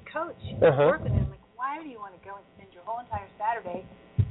coach, 0.05 0.37
Uh-huh. 0.61 0.93
work 0.93 1.01
with 1.01 1.17
them. 1.17 1.25
Like, 1.33 1.41
why 1.57 1.81
do 1.81 1.89
you 1.89 1.97
want 1.97 2.13
to 2.13 2.21
go 2.21 2.37
and 2.37 2.45
spend 2.55 2.69
your 2.77 2.85
whole 2.85 3.01
entire 3.01 3.25
Saturday 3.41 3.81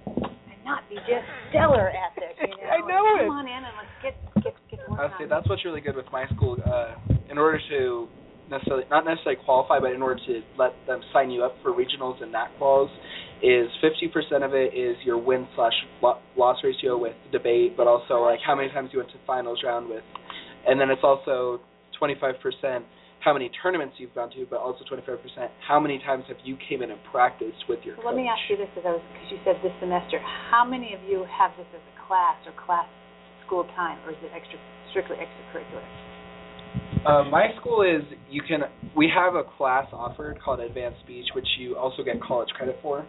and 0.07 0.59
not 0.63 0.87
be 0.87 0.97
just 1.11 1.27
stellar 1.51 1.91
at 1.91 2.15
this? 2.15 2.35
You 2.39 2.55
know, 2.55 2.71
I 2.77 2.79
know 2.87 3.03
Come 3.03 3.19
it. 3.19 3.27
Come 3.27 3.39
on 3.43 3.47
in 3.51 3.61
and 3.67 3.75
let's 3.75 3.95
get 4.07 4.15
get 4.47 4.55
get 4.71 4.79
work 4.87 5.03
I 5.03 5.11
on 5.11 5.19
say 5.19 5.27
it. 5.27 5.31
that's 5.35 5.49
what's 5.51 5.65
really 5.67 5.83
good 5.83 5.99
with 5.99 6.07
my 6.15 6.27
school. 6.39 6.55
Uh, 6.63 6.95
in 7.27 7.39
order 7.39 7.59
to 7.75 8.07
necessarily 8.51 8.85
not 8.91 9.05
necessarily 9.05 9.41
qualify, 9.45 9.79
but 9.81 9.93
in 9.93 10.03
order 10.03 10.21
to 10.27 10.43
let 10.59 10.73
them 10.87 11.01
sign 11.13 11.31
you 11.31 11.45
up 11.45 11.55
for 11.63 11.73
regionals 11.73 12.23
and 12.23 12.33
NAC 12.33 12.51
quals, 12.61 12.91
is 13.43 13.69
50% 13.85 14.45
of 14.45 14.55
it 14.55 14.73
is 14.73 14.97
your 15.05 15.19
win 15.19 15.47
slash 15.55 15.75
loss 16.01 16.57
ratio 16.65 16.97
with 16.97 17.13
debate, 17.33 17.77
but 17.77 17.87
also 17.87 18.23
like 18.23 18.41
how 18.45 18.55
many 18.55 18.69
times 18.71 18.91
you 18.93 18.99
went 18.99 19.11
to 19.11 19.19
finals 19.27 19.61
round 19.65 19.89
with, 19.89 20.05
and 20.67 20.81
then 20.81 20.91
it's 20.91 21.05
also 21.05 21.61
25% 22.01 22.83
how 23.21 23.33
many 23.33 23.51
tournaments 23.61 23.97
you've 23.99 24.15
gone 24.15 24.31
to, 24.31 24.47
but 24.49 24.61
also 24.61 24.85
25% 24.87 25.19
how 25.67 25.81
many 25.81 25.99
times 25.99 26.25
have 26.29 26.37
you 26.45 26.57
came 26.69 26.81
in 26.81 26.93
and 26.93 27.01
practiced 27.11 27.59
with 27.69 27.81
your 27.83 27.97
So 27.97 28.07
let 28.07 28.15
me 28.15 28.31
ask 28.31 28.39
you 28.49 28.57
this, 28.57 28.71
because 28.77 29.01
you 29.31 29.39
said 29.45 29.57
this 29.65 29.73
semester, 29.81 30.23
how 30.51 30.65
many 30.65 30.95
of 30.95 31.03
you 31.09 31.27
have 31.27 31.51
this 31.59 31.67
as 31.75 31.83
a 31.83 32.07
class 32.07 32.39
or 32.47 32.55
class 32.65 32.87
school 33.45 33.65
time, 33.75 33.99
or 34.07 34.13
is 34.13 34.21
it 34.23 34.31
extra 34.33 34.59
strictly 34.91 35.17
extracurricular? 35.17 35.83
Uh, 37.07 37.23
my 37.31 37.49
school 37.61 37.83
is 37.83 38.03
you 38.31 38.43
can 38.43 38.63
we 38.97 39.11
have 39.15 39.35
a 39.35 39.45
class 39.57 39.87
offered 39.93 40.39
called 40.43 40.61
advanced 40.61 40.99
speech, 41.05 41.27
which 41.35 41.47
you 41.59 41.77
also 41.77 42.03
get 42.03 42.21
college 42.21 42.49
credit 42.51 42.77
for 42.83 43.07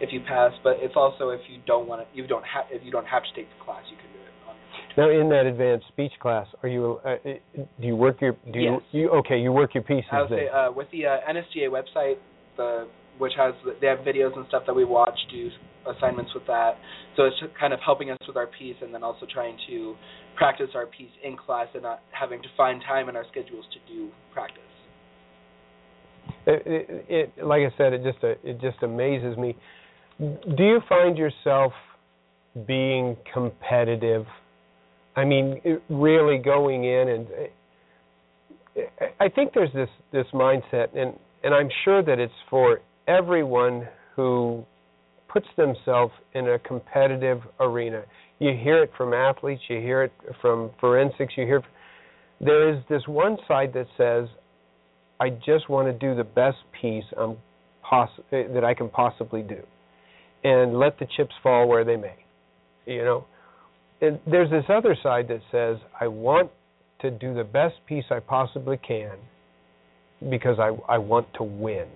if 0.00 0.12
you 0.12 0.20
pass. 0.20 0.52
But 0.62 0.76
it's 0.78 0.94
also 0.96 1.30
if 1.30 1.40
you 1.50 1.60
don't 1.66 1.88
want 1.88 2.02
to 2.02 2.16
you 2.16 2.26
don't 2.26 2.44
have 2.44 2.66
if 2.70 2.84
you 2.84 2.92
don't 2.92 3.06
have 3.06 3.22
to 3.22 3.28
take 3.34 3.48
the 3.48 3.64
class, 3.64 3.82
you 3.90 3.96
can 3.96 4.06
do 4.12 4.18
it. 4.18 4.30
On 4.48 4.54
Now, 4.96 5.20
in 5.20 5.28
that 5.30 5.46
advanced 5.46 5.86
speech 5.88 6.12
class, 6.20 6.46
are 6.62 6.68
you? 6.68 7.00
Uh, 7.04 7.16
do 7.54 7.86
you 7.86 7.96
work 7.96 8.20
your? 8.20 8.36
Do 8.52 8.58
you? 8.60 8.72
Yes. 8.74 8.82
You 8.92 9.10
okay? 9.10 9.38
You 9.38 9.52
work 9.52 9.74
your 9.74 9.82
pieces 9.82 10.04
I 10.12 10.22
would 10.22 10.30
say 10.30 10.48
uh, 10.48 10.70
with 10.70 10.86
the 10.92 11.06
uh, 11.06 11.16
NSDA 11.28 11.68
website, 11.68 12.16
the 12.56 12.86
which 13.20 13.32
has 13.36 13.54
they 13.80 13.86
have 13.86 14.00
videos 14.00 14.36
and 14.36 14.46
stuff 14.48 14.64
that 14.66 14.74
we 14.74 14.84
watch, 14.84 15.18
do 15.30 15.48
assignments 15.86 16.32
with 16.34 16.46
that. 16.46 16.72
So 17.16 17.24
it's 17.24 17.36
kind 17.58 17.72
of 17.72 17.80
helping 17.84 18.10
us 18.10 18.18
with 18.26 18.36
our 18.36 18.46
piece, 18.46 18.76
and 18.82 18.92
then 18.92 19.02
also 19.02 19.26
trying 19.32 19.56
to 19.68 19.94
practice 20.36 20.70
our 20.74 20.86
piece 20.86 21.10
in 21.22 21.36
class 21.36 21.68
and 21.74 21.82
not 21.82 22.00
having 22.10 22.42
to 22.42 22.48
find 22.56 22.82
time 22.82 23.08
in 23.08 23.16
our 23.16 23.24
schedules 23.30 23.64
to 23.72 23.92
do 23.92 24.08
practice. 24.32 24.62
It, 26.46 26.62
it, 26.66 27.06
it, 27.38 27.44
like 27.44 27.62
I 27.62 27.76
said, 27.76 27.92
it 27.92 28.02
just 28.02 28.18
it 28.22 28.60
just 28.60 28.82
amazes 28.82 29.36
me. 29.36 29.56
Do 30.18 30.64
you 30.64 30.80
find 30.88 31.16
yourself 31.16 31.72
being 32.66 33.16
competitive? 33.32 34.26
I 35.16 35.24
mean, 35.24 35.60
really 35.88 36.38
going 36.38 36.84
in 36.84 37.08
and 37.08 37.26
I 39.20 39.28
think 39.28 39.52
there's 39.54 39.72
this 39.72 39.88
this 40.12 40.26
mindset, 40.32 40.96
and 40.96 41.14
and 41.42 41.54
I'm 41.54 41.68
sure 41.84 42.02
that 42.02 42.18
it's 42.18 42.32
for 42.48 42.80
everyone 43.10 43.88
who 44.14 44.64
puts 45.28 45.46
themselves 45.56 46.12
in 46.34 46.48
a 46.48 46.58
competitive 46.58 47.40
arena. 47.58 48.02
You 48.38 48.52
hear 48.56 48.82
it 48.82 48.90
from 48.96 49.12
athletes, 49.12 49.62
you 49.68 49.78
hear 49.78 50.04
it 50.04 50.12
from 50.40 50.70
forensics, 50.80 51.34
you 51.36 51.44
hear. 51.44 51.62
There 52.40 52.72
is 52.72 52.82
this 52.88 53.02
one 53.06 53.36
side 53.46 53.72
that 53.74 53.86
says, 53.98 54.28
I 55.20 55.30
just 55.30 55.68
want 55.68 55.88
to 55.88 55.92
do 55.92 56.14
the 56.14 56.24
best 56.24 56.56
piece 56.80 57.04
I'm 57.18 57.36
poss- 57.82 58.20
that 58.30 58.64
I 58.64 58.74
can 58.74 58.88
possibly 58.88 59.42
do, 59.42 59.62
and 60.44 60.78
let 60.78 60.98
the 60.98 61.06
chips 61.16 61.34
fall 61.42 61.68
where 61.68 61.84
they 61.84 61.96
may. 61.96 62.16
You 62.86 63.04
know, 63.04 63.24
and 64.00 64.18
there's 64.26 64.50
this 64.50 64.64
other 64.68 64.96
side 65.02 65.28
that 65.28 65.40
says 65.52 65.76
I 66.00 66.06
want 66.08 66.50
to 67.02 67.10
do 67.10 67.34
the 67.34 67.44
best 67.44 67.74
piece 67.86 68.04
I 68.10 68.20
possibly 68.20 68.78
can 68.78 69.16
because 70.30 70.58
I 70.58 70.70
I 70.90 70.98
want 70.98 71.26
to 71.34 71.42
win. 71.42 71.88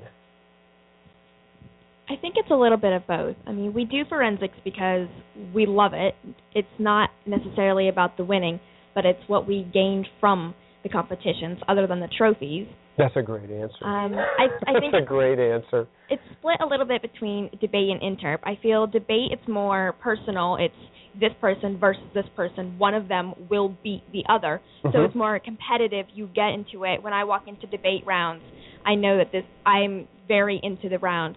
I 2.08 2.16
think 2.20 2.34
it's 2.36 2.50
a 2.50 2.54
little 2.54 2.76
bit 2.76 2.92
of 2.92 3.06
both. 3.06 3.36
I 3.46 3.52
mean, 3.52 3.72
we 3.72 3.84
do 3.84 4.02
forensics 4.08 4.56
because 4.62 5.08
we 5.54 5.64
love 5.66 5.92
it. 5.94 6.14
It's 6.54 6.68
not 6.78 7.10
necessarily 7.26 7.88
about 7.88 8.16
the 8.16 8.24
winning, 8.24 8.60
but 8.94 9.06
it's 9.06 9.20
what 9.26 9.46
we 9.48 9.66
gained 9.72 10.06
from 10.20 10.54
the 10.82 10.90
competitions, 10.90 11.58
other 11.66 11.86
than 11.86 12.00
the 12.00 12.08
trophies. 12.18 12.66
That's 12.98 13.16
a 13.16 13.22
great 13.22 13.50
answer. 13.50 13.82
Um, 13.84 14.14
I, 14.14 14.46
I 14.68 14.78
think 14.80 14.92
That's 14.92 15.02
a 15.02 15.06
great 15.06 15.38
answer. 15.38 15.88
it's 16.10 16.22
split 16.38 16.56
a 16.60 16.66
little 16.66 16.84
bit 16.86 17.00
between 17.00 17.48
debate 17.60 17.88
and 17.90 18.00
interp. 18.02 18.38
I 18.44 18.58
feel 18.62 18.86
debate 18.86 19.32
it's 19.32 19.48
more 19.48 19.94
personal. 20.00 20.58
It's 20.60 20.74
this 21.18 21.32
person 21.40 21.78
versus 21.78 22.02
this 22.12 22.26
person. 22.36 22.78
One 22.78 22.92
of 22.92 23.08
them 23.08 23.34
will 23.50 23.74
beat 23.82 24.02
the 24.12 24.24
other. 24.28 24.60
So 24.82 24.90
Mhm. 24.98 25.06
it's 25.06 25.14
more 25.14 25.38
competitive. 25.38 26.06
You 26.12 26.26
get 26.26 26.50
into 26.50 26.84
it. 26.84 27.02
When 27.02 27.12
I 27.14 27.24
walk 27.24 27.48
into 27.48 27.66
debate 27.66 28.04
rounds, 28.04 28.42
I 28.84 28.94
know 28.94 29.16
that 29.16 29.32
this 29.32 29.44
I'm 29.64 30.06
very 30.28 30.60
into 30.62 30.88
the 30.88 30.98
round. 30.98 31.36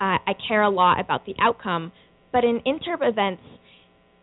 Uh, 0.00 0.18
I 0.26 0.32
care 0.48 0.62
a 0.62 0.70
lot 0.70 1.00
about 1.00 1.26
the 1.26 1.34
outcome. 1.40 1.92
But 2.32 2.44
in 2.44 2.60
interp 2.66 2.98
events, 3.00 3.42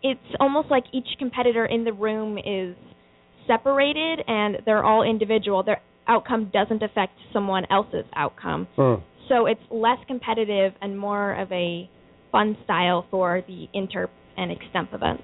it's 0.01 0.19
almost 0.39 0.69
like 0.69 0.85
each 0.93 1.07
competitor 1.19 1.65
in 1.65 1.83
the 1.83 1.93
room 1.93 2.37
is 2.37 2.75
separated 3.47 4.19
and 4.27 4.57
they're 4.65 4.83
all 4.83 5.03
individual. 5.03 5.63
Their 5.63 5.81
outcome 6.07 6.49
doesn't 6.53 6.83
affect 6.83 7.13
someone 7.33 7.65
else's 7.69 8.05
outcome. 8.15 8.67
Hmm. 8.75 8.95
So 9.29 9.45
it's 9.45 9.61
less 9.69 9.97
competitive 10.07 10.73
and 10.81 10.97
more 10.97 11.33
of 11.33 11.51
a 11.51 11.89
fun 12.31 12.57
style 12.63 13.05
for 13.11 13.41
the 13.47 13.67
interp 13.75 14.09
and 14.37 14.51
extemp 14.51 14.93
events. 14.93 15.23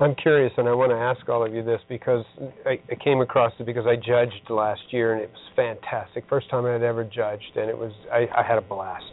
I'm 0.00 0.16
curious, 0.16 0.52
and 0.56 0.68
I 0.68 0.72
want 0.72 0.90
to 0.90 0.96
ask 0.96 1.28
all 1.28 1.46
of 1.46 1.54
you 1.54 1.62
this 1.62 1.80
because 1.88 2.24
I, 2.66 2.80
I 2.90 2.96
came 3.02 3.20
across 3.20 3.52
it 3.60 3.66
because 3.66 3.86
I 3.86 3.94
judged 3.94 4.50
last 4.50 4.80
year, 4.90 5.14
and 5.14 5.22
it 5.22 5.30
was 5.30 5.40
fantastic. 5.54 6.24
First 6.28 6.50
time 6.50 6.66
I'd 6.66 6.82
ever 6.82 7.04
judged, 7.04 7.52
and 7.54 7.70
it 7.70 7.78
was 7.78 7.92
I, 8.12 8.26
I 8.36 8.42
had 8.42 8.58
a 8.58 8.60
blast. 8.60 9.04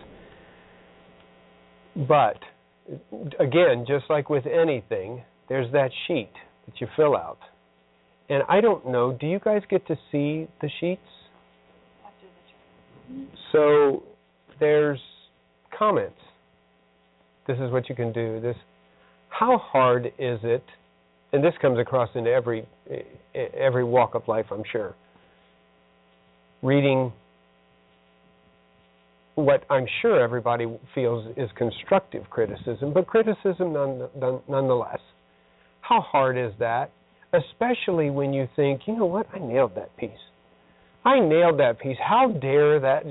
But 1.95 2.37
again, 3.39 3.85
just 3.87 4.05
like 4.09 4.29
with 4.29 4.45
anything, 4.45 5.23
there's 5.49 5.71
that 5.73 5.91
sheet 6.07 6.31
that 6.65 6.79
you 6.79 6.87
fill 6.95 7.15
out, 7.15 7.39
and 8.29 8.43
I 8.47 8.61
don't 8.61 8.87
know. 8.87 9.11
Do 9.19 9.27
you 9.27 9.39
guys 9.39 9.61
get 9.69 9.85
to 9.87 9.95
see 10.11 10.47
the 10.61 10.69
sheets? 10.79 11.01
So 13.51 14.03
there's 14.59 14.99
comments. 15.77 16.19
This 17.47 17.57
is 17.57 17.71
what 17.71 17.89
you 17.89 17.95
can 17.95 18.13
do. 18.13 18.39
This 18.39 18.55
how 19.31 19.57
hard 19.57 20.07
is 20.19 20.39
it 20.43 20.63
and 21.33 21.43
this 21.43 21.53
comes 21.61 21.79
across 21.79 22.09
into 22.15 22.29
every 22.29 22.65
every 23.33 23.83
walk 23.83 24.13
of 24.13 24.27
life 24.27 24.45
i'm 24.51 24.63
sure 24.71 24.93
reading 26.61 27.11
what 29.35 29.63
i'm 29.69 29.85
sure 30.01 30.21
everybody 30.21 30.65
feels 30.93 31.25
is 31.37 31.49
constructive 31.57 32.29
criticism 32.29 32.93
but 32.93 33.07
criticism 33.07 33.73
none, 33.73 34.07
none, 34.17 34.39
nonetheless 34.49 34.99
how 35.81 36.01
hard 36.01 36.37
is 36.37 36.51
that 36.59 36.91
especially 37.33 38.09
when 38.09 38.33
you 38.33 38.47
think 38.55 38.81
you 38.87 38.95
know 38.95 39.05
what 39.05 39.27
i 39.33 39.39
nailed 39.39 39.73
that 39.75 39.95
piece 39.97 40.11
i 41.05 41.19
nailed 41.19 41.59
that 41.59 41.79
piece 41.79 41.97
how 42.05 42.31
dare 42.41 42.79
that 42.79 43.03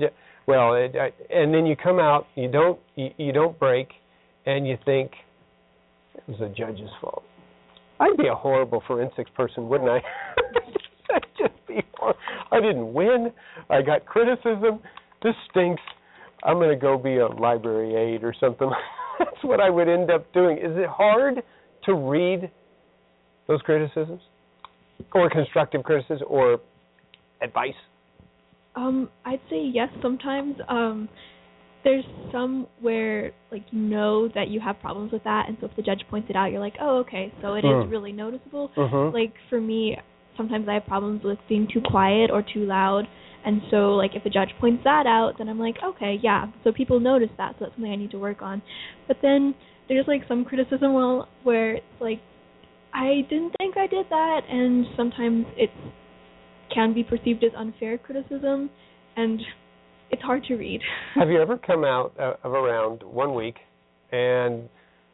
well 0.47 0.75
it, 0.75 0.95
and 1.29 1.53
then 1.53 1.65
you 1.65 1.75
come 1.75 1.99
out 1.99 2.27
you 2.35 2.49
don't 2.49 2.79
you, 2.95 3.09
you 3.17 3.31
don't 3.31 3.57
break 3.59 3.89
and 4.45 4.67
you 4.67 4.77
think 4.85 5.11
it 6.15 6.23
was 6.27 6.37
the 6.39 6.49
judge's 6.49 6.89
fault. 6.99 7.23
I'd 7.99 8.17
be 8.17 8.27
a 8.27 8.35
horrible 8.35 8.83
forensics 8.87 9.29
person, 9.35 9.69
wouldn't 9.69 9.89
I? 9.89 9.97
I'd 11.13 11.25
just 11.37 11.67
be 11.67 11.83
hor- 11.95 12.15
I 12.51 12.59
didn't 12.59 12.93
win. 12.93 13.31
I 13.69 13.81
got 13.81 14.05
criticism. 14.05 14.79
This 15.23 15.35
stinks. 15.49 15.81
I'm 16.43 16.55
going 16.55 16.69
to 16.69 16.75
go 16.75 16.97
be 16.97 17.17
a 17.17 17.27
library 17.27 17.95
aide 17.95 18.23
or 18.23 18.33
something. 18.39 18.69
That's 19.19 19.43
what 19.43 19.59
I 19.59 19.69
would 19.69 19.87
end 19.87 20.09
up 20.09 20.31
doing. 20.33 20.57
Is 20.57 20.75
it 20.77 20.89
hard 20.89 21.43
to 21.85 21.93
read 21.93 22.49
those 23.47 23.61
criticisms 23.61 24.21
or 25.13 25.29
constructive 25.29 25.83
criticism 25.83 26.27
or 26.29 26.59
advice? 27.41 27.73
Um, 28.75 29.09
I'd 29.25 29.41
say 29.49 29.61
yes 29.61 29.89
sometimes. 30.01 30.55
Um, 30.69 31.09
there's 31.83 32.05
some 32.31 32.67
where 32.79 33.31
like 33.51 33.63
you 33.71 33.79
know 33.79 34.27
that 34.35 34.49
you 34.49 34.59
have 34.59 34.79
problems 34.79 35.11
with 35.11 35.23
that 35.23 35.45
and 35.47 35.57
so 35.59 35.67
if 35.67 35.75
the 35.75 35.81
judge 35.81 36.03
points 36.09 36.29
it 36.29 36.35
out 36.35 36.51
you're 36.51 36.59
like 36.59 36.75
oh 36.79 36.97
okay 36.97 37.33
so 37.41 37.55
it 37.55 37.65
is 37.65 37.65
Mm. 37.65 37.89
really 37.89 38.11
noticeable 38.11 38.69
Mhm. 38.77 39.11
like 39.11 39.33
for 39.49 39.59
me 39.59 39.97
sometimes 40.37 40.67
i 40.69 40.75
have 40.75 40.85
problems 40.85 41.23
with 41.23 41.39
being 41.49 41.67
too 41.67 41.81
quiet 41.81 42.29
or 42.29 42.43
too 42.43 42.65
loud 42.65 43.07
and 43.45 43.61
so 43.69 43.95
like 43.95 44.11
if 44.15 44.25
a 44.25 44.29
judge 44.29 44.49
points 44.59 44.83
that 44.83 45.05
out 45.05 45.33
then 45.37 45.49
i'm 45.49 45.59
like 45.59 45.75
okay 45.83 46.19
yeah 46.21 46.45
so 46.63 46.71
people 46.71 46.99
notice 46.99 47.29
that 47.37 47.53
so 47.53 47.65
that's 47.65 47.75
something 47.75 47.91
i 47.91 47.95
need 47.95 48.11
to 48.11 48.19
work 48.19 48.41
on. 48.41 48.61
But 49.07 49.17
then 49.21 49.55
there's 49.87 50.07
like 50.07 50.21
some 50.27 50.45
criticism 50.45 50.93
well 50.93 51.27
where 51.43 51.75
it's 51.75 51.85
like 51.99 52.19
i 52.93 53.21
didn't 53.29 53.53
think 53.57 53.77
i 53.77 53.87
did 53.87 54.05
that 54.09 54.41
and 54.49 54.85
sometimes 54.95 55.45
it 55.57 55.69
can 56.73 56.93
be 56.93 57.03
perceived 57.03 57.43
as 57.43 57.51
unfair 57.57 57.97
criticism 57.97 58.69
and 59.17 59.41
it's 60.11 60.21
hard 60.21 60.43
to 60.45 60.55
read. 60.55 60.81
Have 61.15 61.29
you 61.29 61.41
ever 61.41 61.57
come 61.57 61.83
out 61.83 62.13
of 62.17 62.51
around 62.51 63.01
one 63.03 63.33
week 63.33 63.55
and 64.11 64.67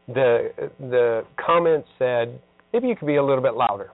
the 0.08 0.50
the 0.80 1.24
comment 1.44 1.86
said 2.00 2.40
maybe 2.74 2.88
you 2.88 2.96
could 2.96 3.08
be 3.08 3.16
a 3.18 3.24
little 3.24 3.44
bit 3.44 3.54
louder, 3.54 3.92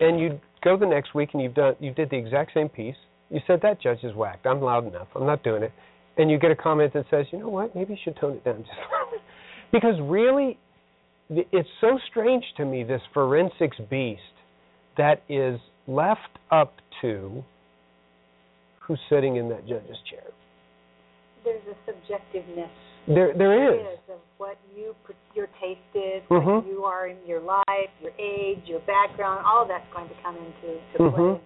and 0.00 0.20
you 0.20 0.40
go 0.64 0.76
the 0.76 0.86
next 0.86 1.14
week 1.14 1.30
and 1.34 1.42
you've 1.42 1.54
done 1.54 1.76
you 1.78 1.92
did 1.92 2.10
the 2.10 2.16
exact 2.16 2.52
same 2.54 2.68
piece. 2.68 2.96
You 3.30 3.40
said 3.46 3.60
that 3.62 3.80
judge 3.80 4.02
is 4.02 4.14
whacked. 4.14 4.46
I'm 4.46 4.60
loud 4.60 4.86
enough. 4.86 5.08
I'm 5.14 5.26
not 5.26 5.42
doing 5.44 5.62
it. 5.62 5.72
And 6.16 6.30
you 6.30 6.38
get 6.38 6.50
a 6.50 6.56
comment 6.56 6.92
that 6.94 7.06
says, 7.10 7.26
you 7.32 7.38
know 7.38 7.48
what? 7.48 7.74
Maybe 7.74 7.94
you 7.94 7.98
should 8.02 8.16
tone 8.16 8.34
it 8.34 8.44
down 8.44 8.58
just 8.58 8.70
a 8.70 8.80
little 8.80 9.10
bit. 9.12 9.20
Because 9.72 9.96
really, 10.02 10.56
it's 11.28 11.68
so 11.80 11.98
strange 12.08 12.44
to 12.58 12.64
me 12.64 12.84
this 12.84 13.00
forensics 13.12 13.76
beast 13.90 14.20
that 14.96 15.22
is 15.28 15.58
left 15.88 16.20
up 16.52 16.74
to 17.02 17.42
who's 18.80 19.00
sitting 19.10 19.34
in 19.34 19.48
that 19.48 19.66
judge's 19.66 19.96
chair. 20.08 20.22
There's 21.44 21.62
a 21.66 21.90
subjectiveness. 21.90 22.68
There, 23.08 23.34
there 23.36 23.74
is. 23.74 23.98
of 24.08 24.18
what 24.44 24.58
you 24.76 24.94
your 25.32 25.48
taste 25.58 25.80
is, 25.94 26.22
Mhm. 26.28 26.60
what 26.60 26.66
you 26.66 26.84
are 26.84 27.06
in 27.08 27.16
your 27.26 27.40
life, 27.40 27.90
your 28.00 28.12
age, 28.18 28.60
your 28.68 28.80
background. 28.80 29.44
All 29.46 29.62
of 29.62 29.68
that's 29.68 29.88
going 29.92 30.08
to 30.08 30.14
come 30.22 30.36
into 30.36 30.78
to 30.92 30.98
Mhm. 30.98 31.14
play, 31.14 31.40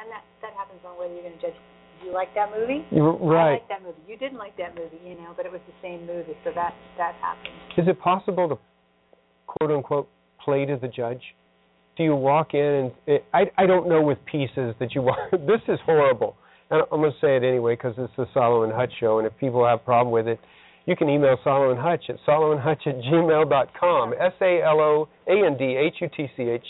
and 0.00 0.10
that 0.10 0.24
that 0.42 0.52
happens 0.54 0.84
on 0.84 0.98
whether 0.98 1.14
you're 1.14 1.22
going 1.22 1.38
to 1.38 1.40
judge. 1.40 1.54
Do 2.00 2.06
you 2.06 2.12
like 2.12 2.32
that 2.34 2.50
movie? 2.50 2.84
You're 2.90 3.14
I 3.36 3.52
like 3.52 3.68
that 3.68 3.82
movie. 3.82 4.02
You 4.08 4.16
didn't 4.16 4.38
like 4.38 4.56
that 4.56 4.74
movie, 4.74 4.98
you 5.04 5.14
know, 5.14 5.32
but 5.36 5.46
it 5.46 5.52
was 5.52 5.60
the 5.66 5.74
same 5.80 6.06
movie, 6.06 6.36
so 6.42 6.50
that 6.52 6.74
that 6.96 7.14
happens. 7.16 7.54
Is 7.76 7.86
it 7.86 8.00
possible 8.00 8.48
to 8.48 8.58
quote 9.46 9.70
unquote 9.70 10.08
play 10.38 10.64
to 10.66 10.76
the 10.76 10.88
judge? 10.88 11.36
Do 11.96 12.02
you 12.02 12.16
walk 12.16 12.54
in 12.54 12.64
and 12.64 12.92
it, 13.06 13.24
I 13.32 13.50
I 13.58 13.66
don't 13.66 13.86
know 13.86 14.02
with 14.02 14.18
pieces 14.24 14.74
that 14.78 14.94
you 14.94 15.02
walk. 15.02 15.30
this 15.52 15.62
is 15.68 15.78
horrible, 15.82 16.36
and 16.70 16.82
I'm 16.90 17.00
going 17.00 17.12
to 17.12 17.18
say 17.20 17.36
it 17.36 17.44
anyway 17.44 17.74
because 17.74 17.96
it's 17.98 18.16
the 18.16 18.26
Salo 18.34 18.64
and 18.64 18.72
Hutch 18.72 18.92
show, 18.98 19.18
and 19.18 19.26
if 19.26 19.36
people 19.38 19.64
have 19.66 19.80
a 19.80 19.84
problem 19.84 20.10
with 20.10 20.26
it, 20.26 20.40
you 20.86 20.96
can 20.96 21.08
email 21.08 21.36
Salo 21.44 21.70
and 21.70 21.80
Hutch 21.80 22.04
at 22.08 22.16
saloandhutch 22.26 22.86
at 22.86 22.96
gmail.com. 22.96 24.14
S 24.14 24.32
A 24.40 24.62
L 24.62 24.80
O 24.80 25.08
A 25.28 25.46
N 25.46 25.56
D 25.56 25.76
H 25.76 25.94
U 26.00 26.08
T 26.16 26.26
C 26.36 26.42
H. 26.44 26.64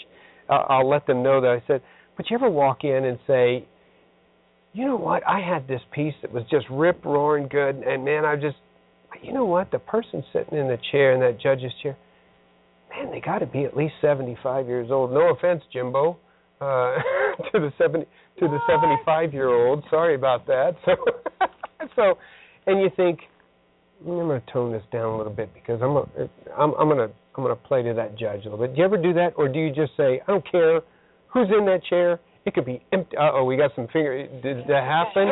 Uh, 0.48 0.64
I'll 0.68 0.88
let 0.88 1.06
them 1.06 1.22
know 1.22 1.40
that 1.40 1.50
I 1.50 1.62
said. 1.66 1.82
But 2.16 2.28
you 2.28 2.36
ever 2.36 2.50
walk 2.50 2.84
in 2.84 3.04
and 3.04 3.18
say, 3.26 3.66
you 4.72 4.84
know 4.86 4.96
what? 4.96 5.26
I 5.26 5.40
had 5.40 5.66
this 5.66 5.80
piece 5.92 6.14
that 6.22 6.32
was 6.32 6.44
just 6.50 6.66
rip 6.70 7.04
roaring 7.04 7.48
good, 7.48 7.76
and 7.76 8.04
man, 8.04 8.24
I 8.24 8.36
just, 8.36 8.56
you 9.22 9.32
know 9.32 9.44
what? 9.44 9.70
The 9.70 9.78
person 9.78 10.22
sitting 10.32 10.58
in 10.58 10.68
the 10.68 10.78
chair 10.92 11.12
in 11.12 11.20
that 11.20 11.40
judge's 11.40 11.72
chair, 11.82 11.96
man, 12.90 13.10
they 13.10 13.20
got 13.20 13.38
to 13.38 13.46
be 13.46 13.64
at 13.64 13.76
least 13.76 13.94
seventy-five 14.00 14.66
years 14.66 14.90
old. 14.90 15.12
No 15.12 15.30
offense, 15.30 15.62
Jimbo, 15.72 16.18
uh, 16.60 16.64
to 17.52 17.58
the 17.58 17.72
seventy 17.78 18.06
to 18.38 18.46
the 18.46 18.58
seventy-five 18.68 19.32
year 19.32 19.48
old. 19.48 19.84
Sorry 19.90 20.14
about 20.14 20.46
that. 20.46 20.76
So, 21.80 21.86
so, 21.96 22.14
and 22.66 22.80
you 22.80 22.90
think, 22.94 23.20
"Mm, 23.20 23.30
I'm 24.01 24.06
going 24.06 24.40
to 24.40 24.52
tone 24.52 24.72
this 24.72 24.82
down 24.93 25.06
a 25.06 25.16
little 25.16 25.32
bit 25.32 25.52
because 25.52 25.81
I'm, 25.82 25.97
a, 25.97 26.05
I'm, 26.59 26.74
I'm 26.74 26.89
going 26.89 27.09
to, 27.09 27.14
I'm 27.36 27.44
going 27.44 27.55
to 27.55 27.62
play 27.62 27.82
to 27.82 27.94
that 27.94 28.18
judge 28.18 28.40
a 28.47 28.51
little 28.51 28.59
bit. 28.59 28.74
Do 28.74 28.78
you 28.78 28.85
ever 28.85 28.97
do 28.97 29.12
that, 29.14 29.35
or 29.36 29.48
do 29.48 29.59
you 29.59 29.68
just 29.68 29.93
say, 29.97 30.20
I 30.27 30.31
don't 30.32 30.51
care 30.51 30.81
who's 31.32 31.48
in 31.56 31.66
that 31.66 31.81
chair? 31.89 32.20
It 32.47 32.55
could 32.55 32.64
be 32.64 32.82
empty. 32.93 33.16
Uh 33.16 33.32
oh, 33.35 33.44
we 33.44 33.56
got 33.56 33.70
some 33.77 33.86
finger. 33.93 34.27
Did 34.43 34.64
that 34.66 34.85
happen? 34.85 35.28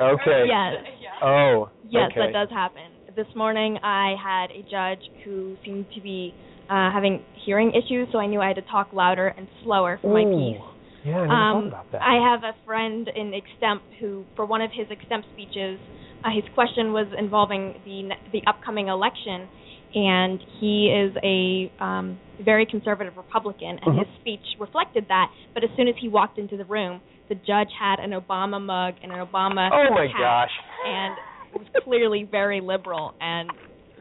Okay. 0.00 0.44
Yes. 0.48 0.84
Oh. 1.22 1.70
Yes, 1.88 2.10
okay. 2.10 2.26
that 2.26 2.32
does 2.32 2.48
happen. 2.50 2.82
This 3.14 3.28
morning 3.36 3.78
I 3.84 4.16
had 4.22 4.50
a 4.50 4.62
judge 4.68 5.04
who 5.24 5.56
seemed 5.64 5.86
to 5.94 6.00
be 6.00 6.34
uh, 6.68 6.90
having 6.92 7.22
hearing 7.46 7.70
issues, 7.70 8.08
so 8.10 8.18
I 8.18 8.26
knew 8.26 8.40
I 8.40 8.48
had 8.48 8.56
to 8.56 8.68
talk 8.70 8.92
louder 8.92 9.28
and 9.28 9.46
slower 9.62 9.98
for 10.02 10.12
my 10.12 10.22
Ooh. 10.22 10.54
piece. 10.54 10.62
Yeah, 11.04 11.18
I 11.18 11.22
never 11.22 11.32
um, 11.32 11.52
thought 11.52 11.68
about 11.68 11.92
that. 11.92 12.02
I 12.02 12.30
have 12.30 12.42
a 12.42 12.52
friend 12.66 13.08
in 13.14 13.32
extemp 13.32 13.80
who, 14.00 14.24
for 14.36 14.44
one 14.44 14.60
of 14.60 14.70
his 14.72 14.86
extemp 14.88 15.22
speeches, 15.32 15.78
uh, 16.24 16.30
his 16.34 16.44
question 16.54 16.92
was 16.92 17.06
involving 17.18 17.74
the 17.84 18.02
ne- 18.02 18.22
the 18.32 18.42
upcoming 18.46 18.88
election, 18.88 19.48
and 19.94 20.38
he 20.60 20.86
is 20.88 21.12
a 21.22 21.72
um, 21.82 22.18
very 22.44 22.66
conservative 22.66 23.16
Republican, 23.16 23.78
and 23.84 23.98
his 23.98 24.06
Mhm. 24.08 24.20
speech 24.20 24.46
reflected 24.58 25.06
that. 25.08 25.30
But 25.54 25.64
as 25.64 25.70
soon 25.76 25.88
as 25.88 25.94
he 26.00 26.08
walked 26.08 26.38
into 26.38 26.56
the 26.56 26.64
room, 26.64 27.00
the 27.28 27.34
judge 27.36 27.70
had 27.78 27.98
an 28.00 28.10
Obama 28.12 28.60
mug 28.60 28.94
and 29.02 29.12
an 29.12 29.18
Obama 29.26 29.70
Oh 29.72 29.92
my 29.94 30.06
gosh. 30.18 30.50
and 30.86 31.14
was 31.54 31.66
clearly 31.84 32.24
very 32.24 32.60
liberal 32.60 33.14
and 33.20 33.50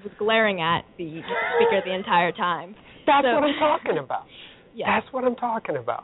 was 0.03 0.13
glaring 0.17 0.61
at 0.61 0.85
the 0.97 1.21
speaker 1.55 1.81
the 1.85 1.93
entire 1.93 2.31
time. 2.31 2.75
That's 3.05 3.25
So- 3.25 3.33
what 3.35 3.43
I'm 3.43 3.59
talking 3.59 3.97
about. 3.97 4.23
Yes. 4.75 4.87
That's 4.87 5.11
what 5.13 5.23
I'm 5.25 5.35
talking 5.35 5.75
about. 5.77 6.03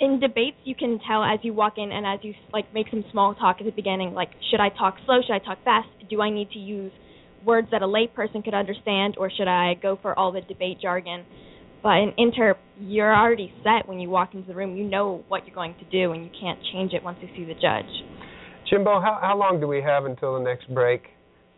In 0.00 0.20
debates 0.20 0.56
you 0.64 0.74
can 0.74 0.98
tell 1.06 1.22
as 1.22 1.38
you 1.42 1.52
walk 1.52 1.74
in 1.76 1.90
and 1.92 2.06
as 2.06 2.18
you 2.22 2.34
like 2.52 2.72
make 2.72 2.86
some 2.90 3.04
small 3.10 3.34
talk 3.34 3.56
at 3.60 3.66
the 3.66 3.72
beginning 3.72 4.12
like 4.14 4.30
should 4.50 4.60
i 4.60 4.68
talk 4.70 4.96
slow 5.04 5.20
should 5.26 5.34
i 5.34 5.38
talk 5.38 5.58
fast 5.64 5.88
do 6.08 6.20
i 6.20 6.30
need 6.30 6.50
to 6.50 6.58
use 6.58 6.92
words 7.44 7.68
that 7.70 7.82
a 7.82 7.86
layperson 7.86 8.42
could 8.44 8.54
understand 8.54 9.16
or 9.18 9.30
should 9.30 9.48
i 9.48 9.74
go 9.82 9.98
for 10.00 10.18
all 10.18 10.32
the 10.32 10.40
debate 10.42 10.78
jargon 10.80 11.24
but 11.82 11.96
in 11.96 12.12
inter 12.16 12.56
you're 12.80 13.14
already 13.14 13.52
set 13.62 13.88
when 13.88 13.98
you 13.98 14.08
walk 14.08 14.34
into 14.34 14.46
the 14.46 14.54
room 14.54 14.76
you 14.76 14.84
know 14.84 15.24
what 15.28 15.46
you're 15.46 15.54
going 15.54 15.74
to 15.78 15.84
do 15.86 16.12
and 16.12 16.24
you 16.24 16.30
can't 16.40 16.58
change 16.72 16.92
it 16.92 17.02
once 17.02 17.18
you 17.20 17.28
see 17.36 17.44
the 17.44 17.54
judge 17.54 17.90
Jimbo, 18.68 19.00
how 19.00 19.18
how 19.22 19.36
long 19.36 19.60
do 19.60 19.66
we 19.66 19.80
have 19.80 20.04
until 20.04 20.34
the 20.34 20.44
next 20.44 20.72
break? 20.74 21.02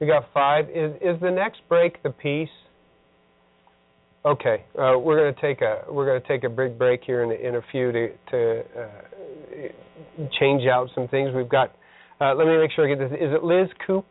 We 0.01 0.07
got 0.07 0.33
five. 0.33 0.69
Is 0.71 0.93
is 1.01 1.21
the 1.21 1.31
next 1.31 1.61
break 1.69 2.03
the 2.03 2.11
piece? 2.11 2.49
Okay, 4.23 4.65
uh, 4.79 4.99
we're 4.99 5.17
going 5.17 5.35
to 5.35 5.41
take 5.41 5.63
a 5.63 5.91
we're 5.91 6.05
going 6.05 6.21
to 6.21 6.29
take 6.29 6.45
a 6.45 6.49
big 6.51 6.79
break 6.79 7.01
here 7.05 7.23
in 7.23 7.33
in 7.33 7.57
a 7.57 7.63
few 7.73 7.91
to 7.91 8.09
to 8.31 8.61
uh, 8.79 9.69
change 10.39 10.67
out 10.67 10.91
some 10.95 11.09
things. 11.09 11.31
We've 11.35 11.49
got. 11.49 11.75
Uh, 12.21 12.35
let 12.35 12.47
me 12.47 12.59
make 12.59 12.71
sure 12.73 12.85
I 12.85 12.95
get 12.95 12.99
this. 12.99 13.19
Is 13.19 13.33
it 13.33 13.43
Liz 13.43 13.69
Coop? 13.87 14.05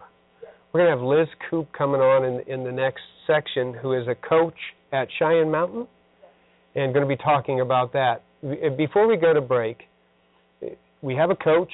We're 0.73 0.79
going 0.79 0.91
to 0.91 0.97
have 0.97 1.05
Liz 1.05 1.27
Coop 1.47 1.71
coming 1.77 2.01
on 2.01 2.25
in 2.25 2.39
in 2.51 2.63
the 2.63 2.71
next 2.71 3.01
section, 3.27 3.71
who 3.75 3.93
is 3.93 4.07
a 4.07 4.15
coach 4.15 4.55
at 4.91 5.09
Cheyenne 5.19 5.51
Mountain, 5.51 5.87
and 6.73 6.91
going 6.91 7.07
to 7.07 7.15
be 7.15 7.21
talking 7.21 7.61
about 7.61 7.93
that. 7.93 8.23
Before 8.77 9.07
we 9.07 9.15
go 9.15 9.31
to 9.31 9.41
break, 9.41 9.83
we 11.03 11.13
have 11.13 11.29
a 11.29 11.35
coach. 11.35 11.71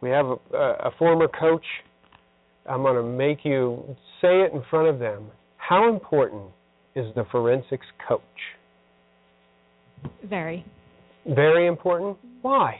We 0.00 0.08
have 0.08 0.24
a, 0.24 0.56
a 0.56 0.90
former 0.98 1.28
coach. 1.28 1.66
I'm 2.64 2.80
going 2.80 2.96
to 2.96 3.02
make 3.02 3.44
you 3.44 3.84
say 4.22 4.40
it 4.40 4.54
in 4.54 4.62
front 4.70 4.88
of 4.88 4.98
them. 4.98 5.26
How 5.58 5.90
important 5.90 6.44
is 6.94 7.06
the 7.14 7.24
forensics 7.30 7.86
coach? 8.08 8.20
Very. 10.24 10.64
Very 11.26 11.66
important. 11.66 12.16
Why? 12.42 12.76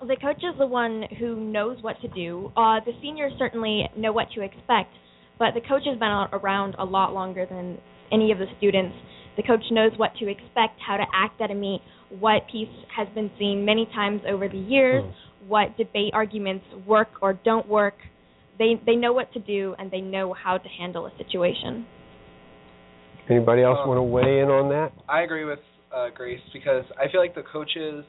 The 0.00 0.16
coach 0.16 0.38
is 0.38 0.56
the 0.58 0.66
one 0.66 1.04
who 1.18 1.36
knows 1.36 1.78
what 1.82 2.00
to 2.02 2.08
do. 2.08 2.52
Uh, 2.56 2.80
the 2.84 2.92
seniors 3.02 3.32
certainly 3.38 3.88
know 3.96 4.12
what 4.12 4.28
to 4.34 4.42
expect, 4.42 4.92
but 5.38 5.54
the 5.54 5.60
coach 5.60 5.82
has 5.86 5.98
been 5.98 6.08
around 6.32 6.76
a 6.78 6.84
lot 6.84 7.12
longer 7.12 7.46
than 7.48 7.78
any 8.12 8.30
of 8.30 8.38
the 8.38 8.46
students. 8.58 8.94
The 9.36 9.42
coach 9.42 9.62
knows 9.70 9.92
what 9.96 10.14
to 10.20 10.28
expect, 10.28 10.80
how 10.84 10.96
to 10.96 11.04
act 11.12 11.40
at 11.40 11.50
a 11.50 11.54
meet, 11.54 11.80
what 12.10 12.42
piece 12.50 12.68
has 12.96 13.08
been 13.14 13.30
seen 13.38 13.64
many 13.64 13.86
times 13.86 14.20
over 14.28 14.48
the 14.48 14.58
years, 14.58 15.04
mm. 15.04 15.48
what 15.48 15.76
debate 15.76 16.12
arguments 16.12 16.64
work 16.86 17.08
or 17.20 17.34
don't 17.44 17.68
work. 17.68 17.94
They 18.58 18.80
they 18.86 18.96
know 18.96 19.12
what 19.12 19.32
to 19.34 19.40
do 19.40 19.74
and 19.78 19.90
they 19.90 20.00
know 20.00 20.32
how 20.34 20.58
to 20.58 20.68
handle 20.68 21.06
a 21.06 21.12
situation. 21.16 21.86
Anybody 23.30 23.62
else 23.62 23.78
um, 23.82 23.88
want 23.88 23.98
to 23.98 24.02
weigh 24.02 24.40
in 24.40 24.48
on 24.48 24.70
that? 24.70 24.92
I 25.08 25.22
agree 25.22 25.44
with 25.44 25.58
uh, 25.94 26.08
Grace 26.14 26.40
because 26.52 26.84
I 26.98 27.10
feel 27.10 27.20
like 27.20 27.34
the 27.34 27.44
coaches, 27.52 28.04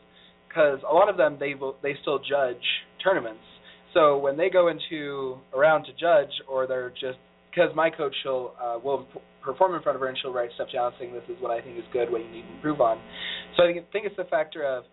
because 0.48 0.80
a 0.90 0.94
lot 0.94 1.10
of 1.10 1.18
them 1.18 1.38
they 1.40 1.56
will, 1.56 1.76
they 1.84 1.96
still 2.02 2.20
judge 2.20 2.64
tournaments. 3.04 3.44
So 3.94 4.18
when 4.18 4.38
they 4.38 4.50
go 4.50 4.70
into 4.70 5.38
around 5.54 5.86
to 5.86 5.92
judge, 5.94 6.32
or 6.48 6.68
they're 6.68 6.92
just 6.92 7.18
because 7.50 7.76
my 7.76 7.90
coach 7.90 8.16
she'll 8.24 8.54
uh, 8.62 8.78
will 8.84 9.08
perform 9.42 9.76
in 9.76 9.82
front 9.82 9.96
of 9.96 10.02
her 10.02 10.08
and 10.08 10.18
she'll 10.22 10.34
write 10.34 10.50
stuff 10.56 10.68
down 10.72 10.94
saying 11.00 11.14
this 11.14 11.24
is 11.28 11.42
what 11.42 11.52
I 11.52 11.62
think 11.62 11.78
is 11.78 11.84
good, 11.92 12.12
what 12.12 12.24
you 12.24 12.30
need 12.30 12.44
to 12.44 12.54
improve 12.56 12.82
on. 12.82 13.00
So 13.58 13.64
I 13.64 13.74
think 13.74 14.06
it's 14.06 14.16
the 14.16 14.26
factor 14.26 14.64
of 14.64 14.84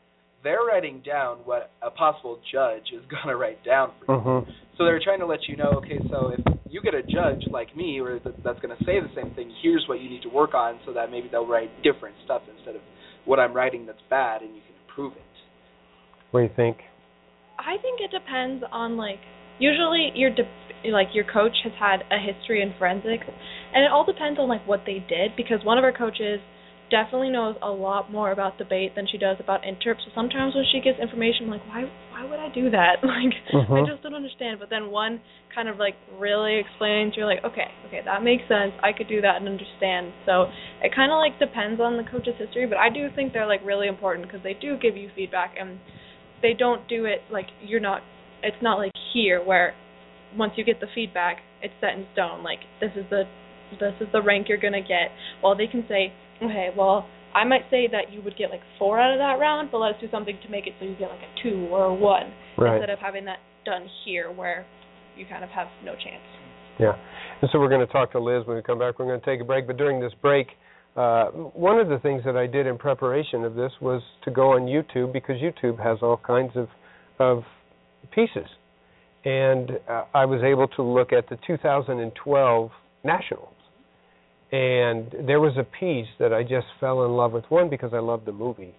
they're 0.46 0.62
writing 0.62 1.02
down 1.04 1.38
what 1.44 1.72
a 1.82 1.90
possible 1.90 2.38
judge 2.52 2.94
is 2.94 3.02
going 3.10 3.26
to 3.26 3.36
write 3.36 3.64
down 3.64 3.90
for 3.98 4.14
you. 4.14 4.20
Mm-hmm. 4.22 4.50
So 4.78 4.84
they're 4.84 5.02
trying 5.02 5.18
to 5.18 5.26
let 5.26 5.40
you 5.48 5.56
know, 5.56 5.82
okay, 5.82 5.98
so 6.08 6.30
if 6.30 6.40
you 6.70 6.80
get 6.82 6.94
a 6.94 7.02
judge 7.02 7.42
like 7.50 7.74
me 7.74 7.98
or 7.98 8.20
that's 8.22 8.60
going 8.60 8.76
to 8.76 8.84
say 8.84 9.00
the 9.00 9.10
same 9.16 9.34
thing, 9.34 9.50
here's 9.62 9.84
what 9.88 10.00
you 10.00 10.08
need 10.08 10.22
to 10.22 10.28
work 10.28 10.54
on 10.54 10.78
so 10.86 10.92
that 10.92 11.10
maybe 11.10 11.28
they'll 11.32 11.46
write 11.46 11.70
different 11.82 12.14
stuff 12.24 12.42
instead 12.54 12.76
of 12.76 12.82
what 13.24 13.40
I'm 13.40 13.52
writing 13.52 13.86
that's 13.86 13.98
bad 14.08 14.42
and 14.42 14.54
you 14.54 14.60
can 14.62 14.76
improve 14.86 15.14
it. 15.14 15.22
What 16.30 16.40
do 16.40 16.46
you 16.46 16.52
think? 16.54 16.78
I 17.58 17.80
think 17.82 18.00
it 18.00 18.12
depends 18.12 18.62
on 18.70 18.96
like 18.96 19.18
usually 19.58 20.12
your 20.14 20.30
de- 20.30 20.92
like 20.92 21.08
your 21.12 21.24
coach 21.24 21.56
has 21.64 21.72
had 21.80 22.04
a 22.12 22.20
history 22.20 22.62
in 22.62 22.74
forensics 22.78 23.24
and 23.74 23.82
it 23.82 23.90
all 23.90 24.04
depends 24.04 24.38
on 24.38 24.46
like 24.46 24.64
what 24.68 24.82
they 24.84 25.02
did 25.08 25.34
because 25.36 25.58
one 25.64 25.78
of 25.78 25.84
our 25.84 25.96
coaches 25.96 26.38
definitely 26.90 27.30
knows 27.30 27.56
a 27.62 27.70
lot 27.70 28.10
more 28.10 28.30
about 28.32 28.58
debate 28.58 28.94
than 28.94 29.06
she 29.10 29.18
does 29.18 29.36
about 29.40 29.62
interp. 29.62 29.96
So 30.04 30.10
sometimes 30.14 30.54
when 30.54 30.64
she 30.70 30.80
gets 30.80 30.98
information, 31.00 31.44
I'm 31.44 31.50
like, 31.50 31.66
why 31.66 31.84
why 32.12 32.24
would 32.24 32.38
I 32.38 32.48
do 32.52 32.70
that? 32.70 32.98
Like 33.06 33.34
mm-hmm. 33.52 33.72
I 33.72 33.86
just 33.86 34.02
don't 34.02 34.14
understand. 34.14 34.58
But 34.60 34.70
then 34.70 34.90
one 34.90 35.20
kind 35.54 35.68
of 35.68 35.78
like 35.78 35.94
really 36.18 36.58
explains, 36.58 37.14
you're 37.16 37.26
like, 37.26 37.44
okay, 37.44 37.68
okay, 37.86 38.00
that 38.04 38.22
makes 38.22 38.42
sense. 38.48 38.72
I 38.82 38.92
could 38.92 39.08
do 39.08 39.20
that 39.20 39.36
and 39.36 39.48
understand. 39.48 40.12
So 40.26 40.50
it 40.82 40.94
kind 40.94 41.12
of 41.12 41.18
like 41.18 41.38
depends 41.38 41.80
on 41.80 41.96
the 41.96 42.04
coach's 42.04 42.34
history, 42.38 42.66
but 42.66 42.78
I 42.78 42.90
do 42.90 43.08
think 43.14 43.32
they're 43.32 43.46
like 43.46 43.60
really 43.64 43.88
important 43.88 44.26
because 44.26 44.42
they 44.42 44.54
do 44.54 44.76
give 44.76 44.96
you 44.96 45.10
feedback 45.14 45.54
and 45.58 45.78
they 46.42 46.52
don't 46.52 46.86
do 46.88 47.06
it 47.06 47.20
like 47.30 47.46
you're 47.62 47.80
not. 47.80 48.02
It's 48.42 48.60
not 48.62 48.78
like 48.78 48.92
here 49.12 49.42
where 49.42 49.74
once 50.36 50.52
you 50.56 50.64
get 50.64 50.80
the 50.80 50.88
feedback, 50.94 51.38
it's 51.62 51.74
set 51.80 51.94
in 51.94 52.06
stone. 52.12 52.42
Like 52.42 52.60
this 52.80 52.90
is 52.96 53.04
the 53.10 53.24
this 53.80 53.94
is 54.00 54.08
the 54.12 54.22
rank 54.22 54.48
you're 54.48 54.58
gonna 54.58 54.80
get. 54.80 55.10
Well, 55.42 55.56
they 55.56 55.66
can 55.66 55.84
say 55.88 56.12
Okay, 56.42 56.68
well, 56.76 57.06
I 57.34 57.44
might 57.44 57.62
say 57.70 57.88
that 57.90 58.12
you 58.12 58.22
would 58.22 58.36
get 58.36 58.50
like 58.50 58.60
four 58.78 59.00
out 59.00 59.12
of 59.12 59.18
that 59.18 59.38
round, 59.40 59.70
but 59.70 59.78
let's 59.78 60.00
do 60.00 60.08
something 60.10 60.38
to 60.42 60.48
make 60.50 60.66
it 60.66 60.74
so 60.78 60.86
you 60.86 60.96
get 60.98 61.08
like 61.08 61.20
a 61.20 61.42
two 61.42 61.66
or 61.70 61.84
a 61.84 61.94
one 61.94 62.32
right. 62.58 62.76
instead 62.76 62.90
of 62.90 62.98
having 62.98 63.24
that 63.26 63.38
done 63.64 63.88
here 64.04 64.30
where 64.30 64.66
you 65.16 65.24
kind 65.28 65.42
of 65.42 65.50
have 65.50 65.68
no 65.84 65.92
chance. 65.92 66.22
Yeah, 66.78 66.92
and 67.40 67.50
so 67.52 67.58
we're 67.58 67.70
going 67.70 67.86
to 67.86 67.92
talk 67.92 68.12
to 68.12 68.20
Liz 68.20 68.46
when 68.46 68.56
we 68.56 68.62
come 68.62 68.78
back. 68.78 68.98
We're 68.98 69.06
going 69.06 69.20
to 69.20 69.26
take 69.26 69.40
a 69.40 69.44
break, 69.44 69.66
but 69.66 69.78
during 69.78 69.98
this 69.98 70.12
break, 70.20 70.48
uh, 70.94 71.26
one 71.28 71.78
of 71.78 71.88
the 71.88 71.98
things 71.98 72.22
that 72.26 72.36
I 72.36 72.46
did 72.46 72.66
in 72.66 72.76
preparation 72.76 73.44
of 73.44 73.54
this 73.54 73.72
was 73.80 74.02
to 74.24 74.30
go 74.30 74.52
on 74.52 74.62
YouTube 74.62 75.12
because 75.12 75.36
YouTube 75.36 75.82
has 75.82 75.98
all 76.02 76.20
kinds 76.26 76.52
of 76.54 76.68
of 77.18 77.44
pieces, 78.14 78.46
and 79.24 79.70
uh, 79.88 80.04
I 80.12 80.26
was 80.26 80.42
able 80.44 80.68
to 80.68 80.82
look 80.82 81.14
at 81.14 81.30
the 81.30 81.38
2012 81.46 82.70
Nationals 83.04 83.55
and 84.52 85.12
there 85.26 85.40
was 85.40 85.54
a 85.58 85.64
piece 85.64 86.06
that 86.18 86.32
I 86.32 86.42
just 86.42 86.66
fell 86.78 87.04
in 87.04 87.12
love 87.12 87.32
with. 87.32 87.44
One 87.48 87.68
because 87.68 87.92
I 87.92 87.98
love 87.98 88.24
the 88.24 88.32
movie, 88.32 88.74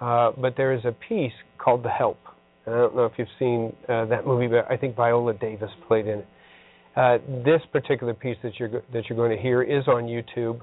uh, 0.00 0.32
but 0.36 0.54
there 0.56 0.72
is 0.72 0.84
a 0.84 0.92
piece 0.92 1.32
called 1.58 1.84
The 1.84 1.88
Help. 1.88 2.18
And 2.66 2.74
I 2.74 2.78
don't 2.78 2.96
know 2.96 3.04
if 3.04 3.12
you've 3.16 3.28
seen 3.38 3.72
uh, 3.88 4.06
that 4.06 4.26
movie, 4.26 4.48
but 4.48 4.70
I 4.70 4.76
think 4.76 4.96
Viola 4.96 5.34
Davis 5.34 5.70
played 5.86 6.06
in 6.06 6.20
it. 6.20 6.28
Uh, 6.96 7.18
this 7.44 7.60
particular 7.72 8.12
piece 8.12 8.36
that 8.42 8.58
you're 8.58 8.68
that 8.92 9.08
you're 9.08 9.16
going 9.16 9.34
to 9.34 9.40
hear 9.40 9.62
is 9.62 9.86
on 9.86 10.04
YouTube, 10.04 10.60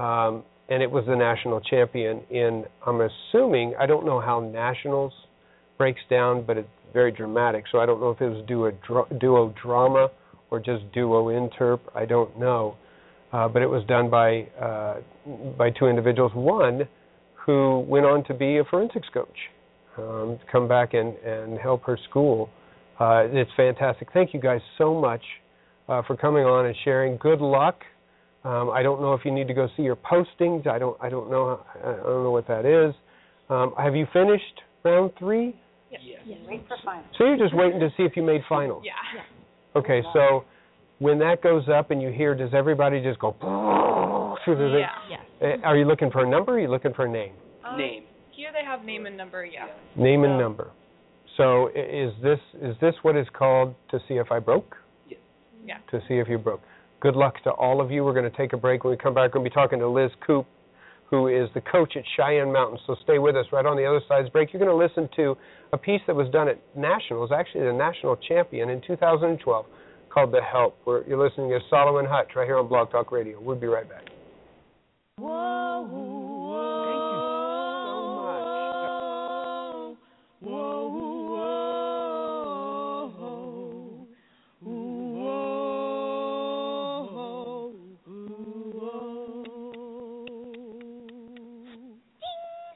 um, 0.00 0.44
and 0.68 0.80
it 0.80 0.90
was 0.90 1.04
the 1.06 1.16
national 1.16 1.60
champion 1.60 2.20
in. 2.30 2.64
I'm 2.86 3.00
assuming 3.00 3.74
I 3.78 3.86
don't 3.86 4.06
know 4.06 4.20
how 4.20 4.38
nationals 4.38 5.12
breaks 5.76 6.00
down, 6.08 6.44
but 6.46 6.56
it's 6.56 6.68
very 6.92 7.10
dramatic. 7.10 7.64
So 7.72 7.78
I 7.80 7.86
don't 7.86 8.00
know 8.00 8.10
if 8.10 8.20
it 8.20 8.28
was 8.28 8.44
duo, 8.46 8.70
duo 9.18 9.52
drama 9.60 10.08
or 10.50 10.60
just 10.60 10.90
duo 10.92 11.26
interp. 11.26 11.80
I 11.94 12.04
don't 12.04 12.38
know 12.38 12.76
uh, 13.36 13.46
but 13.48 13.60
it 13.60 13.66
was 13.66 13.84
done 13.86 14.08
by 14.08 14.46
uh, 14.60 14.94
by 15.58 15.68
two 15.70 15.86
individuals. 15.88 16.32
One 16.34 16.88
who 17.34 17.80
went 17.80 18.06
on 18.06 18.24
to 18.24 18.34
be 18.34 18.58
a 18.58 18.64
forensics 18.64 19.08
coach, 19.12 19.36
um, 19.98 20.38
to 20.40 20.50
come 20.50 20.66
back 20.66 20.94
and 20.94 21.14
and 21.18 21.58
help 21.58 21.84
her 21.84 21.98
school. 22.08 22.48
Uh, 22.98 23.26
it's 23.30 23.50
fantastic. 23.54 24.08
Thank 24.14 24.32
you 24.32 24.40
guys 24.40 24.60
so 24.78 24.98
much 24.98 25.20
uh, 25.86 26.00
for 26.06 26.16
coming 26.16 26.44
on 26.44 26.64
and 26.64 26.74
sharing. 26.82 27.18
Good 27.18 27.42
luck. 27.42 27.80
Um, 28.44 28.70
I 28.70 28.82
don't 28.82 29.02
know 29.02 29.12
if 29.12 29.22
you 29.24 29.32
need 29.32 29.48
to 29.48 29.54
go 29.54 29.68
see 29.76 29.82
your 29.82 29.96
postings. 29.96 30.66
I 30.66 30.78
don't. 30.78 30.96
I 31.02 31.10
don't 31.10 31.30
know. 31.30 31.60
I 31.84 31.92
don't 31.92 32.24
know 32.24 32.30
what 32.30 32.48
that 32.48 32.64
is. 32.64 32.94
Um, 33.50 33.74
have 33.76 33.94
you 33.94 34.06
finished 34.14 34.62
round 34.82 35.10
three? 35.18 35.54
Yes. 35.90 36.00
yes. 36.24 36.38
Wait 36.48 36.64
for 36.66 36.78
finals. 36.82 37.06
So 37.18 37.24
you're 37.24 37.36
just 37.36 37.54
waiting 37.54 37.80
to 37.80 37.90
see 37.98 38.04
if 38.04 38.16
you 38.16 38.22
made 38.22 38.40
finals. 38.48 38.82
Yeah. 38.84 39.78
Okay. 39.78 40.02
So 40.14 40.44
when 40.98 41.18
that 41.18 41.42
goes 41.42 41.64
up 41.68 41.90
and 41.90 42.00
you 42.00 42.10
hear, 42.10 42.34
does 42.34 42.50
everybody 42.54 43.02
just 43.02 43.18
go 43.18 43.32
through 44.44 44.56
the 44.56 44.80
yeah. 45.10 45.18
thing? 45.40 45.64
Are 45.64 45.76
you 45.76 45.84
looking 45.84 46.10
for 46.10 46.24
a 46.24 46.28
number? 46.28 46.52
Or 46.52 46.54
are 46.56 46.60
you 46.60 46.68
looking 46.68 46.94
for 46.94 47.06
a 47.06 47.10
name? 47.10 47.32
Um, 47.64 47.78
name. 47.78 48.04
Here 48.32 48.48
they 48.52 48.64
have 48.64 48.84
name 48.84 49.06
and 49.06 49.16
number. 49.16 49.44
Yeah. 49.44 49.66
Name 49.96 50.24
and 50.24 50.38
number. 50.38 50.70
So 51.36 51.68
is 51.74 52.12
this 52.22 52.38
is 52.62 52.76
this 52.80 52.94
what 53.02 53.16
is 53.16 53.26
called 53.32 53.74
to 53.90 53.98
see 54.08 54.14
if 54.14 54.32
I 54.32 54.38
broke? 54.38 54.76
Yes. 55.08 55.20
Yeah. 55.64 55.78
To 55.90 56.00
see 56.08 56.14
if 56.14 56.28
you 56.28 56.38
broke. 56.38 56.62
Good 57.00 57.14
luck 57.14 57.42
to 57.44 57.50
all 57.50 57.80
of 57.80 57.90
you. 57.90 58.04
We're 58.04 58.14
going 58.14 58.30
to 58.30 58.36
take 58.36 58.54
a 58.54 58.56
break. 58.56 58.84
When 58.84 58.90
we 58.90 58.96
come 58.96 59.14
back, 59.14 59.34
we're 59.34 59.40
going 59.40 59.44
to 59.44 59.50
be 59.50 59.54
talking 59.54 59.78
to 59.80 59.88
Liz 59.88 60.10
Coop, 60.26 60.46
who 61.10 61.28
is 61.28 61.50
the 61.52 61.60
coach 61.60 61.94
at 61.96 62.04
Cheyenne 62.16 62.52
Mountain. 62.52 62.78
So 62.86 62.96
stay 63.04 63.18
with 63.18 63.36
us. 63.36 63.44
Right 63.52 63.66
on 63.66 63.76
the 63.76 63.84
other 63.84 64.00
side's 64.08 64.30
break, 64.30 64.52
you're 64.52 64.64
going 64.64 64.70
to 64.70 64.76
listen 64.76 65.10
to 65.16 65.36
a 65.74 65.78
piece 65.78 66.00
that 66.06 66.16
was 66.16 66.30
done 66.30 66.48
at 66.48 66.58
Nationals, 66.74 67.30
actually 67.34 67.64
the 67.64 67.72
national 67.72 68.16
champion 68.16 68.70
in 68.70 68.80
2012 68.86 69.66
called 70.16 70.32
The 70.32 70.40
Help. 70.40 70.78
Where 70.84 71.06
you're 71.06 71.22
listening 71.22 71.50
to 71.50 71.60
Salo 71.68 71.98
and 71.98 72.08
Hutch 72.08 72.30
right 72.34 72.46
here 72.46 72.56
on 72.58 72.68
Blog 72.68 72.90
Talk 72.90 73.12
Radio. 73.12 73.38
We'll 73.38 73.56
be 73.56 73.66
right 73.66 73.86
back. 73.86 74.04
Whoa, 75.18 75.86
whoa. 75.90 76.36
Whoa, 80.40 80.86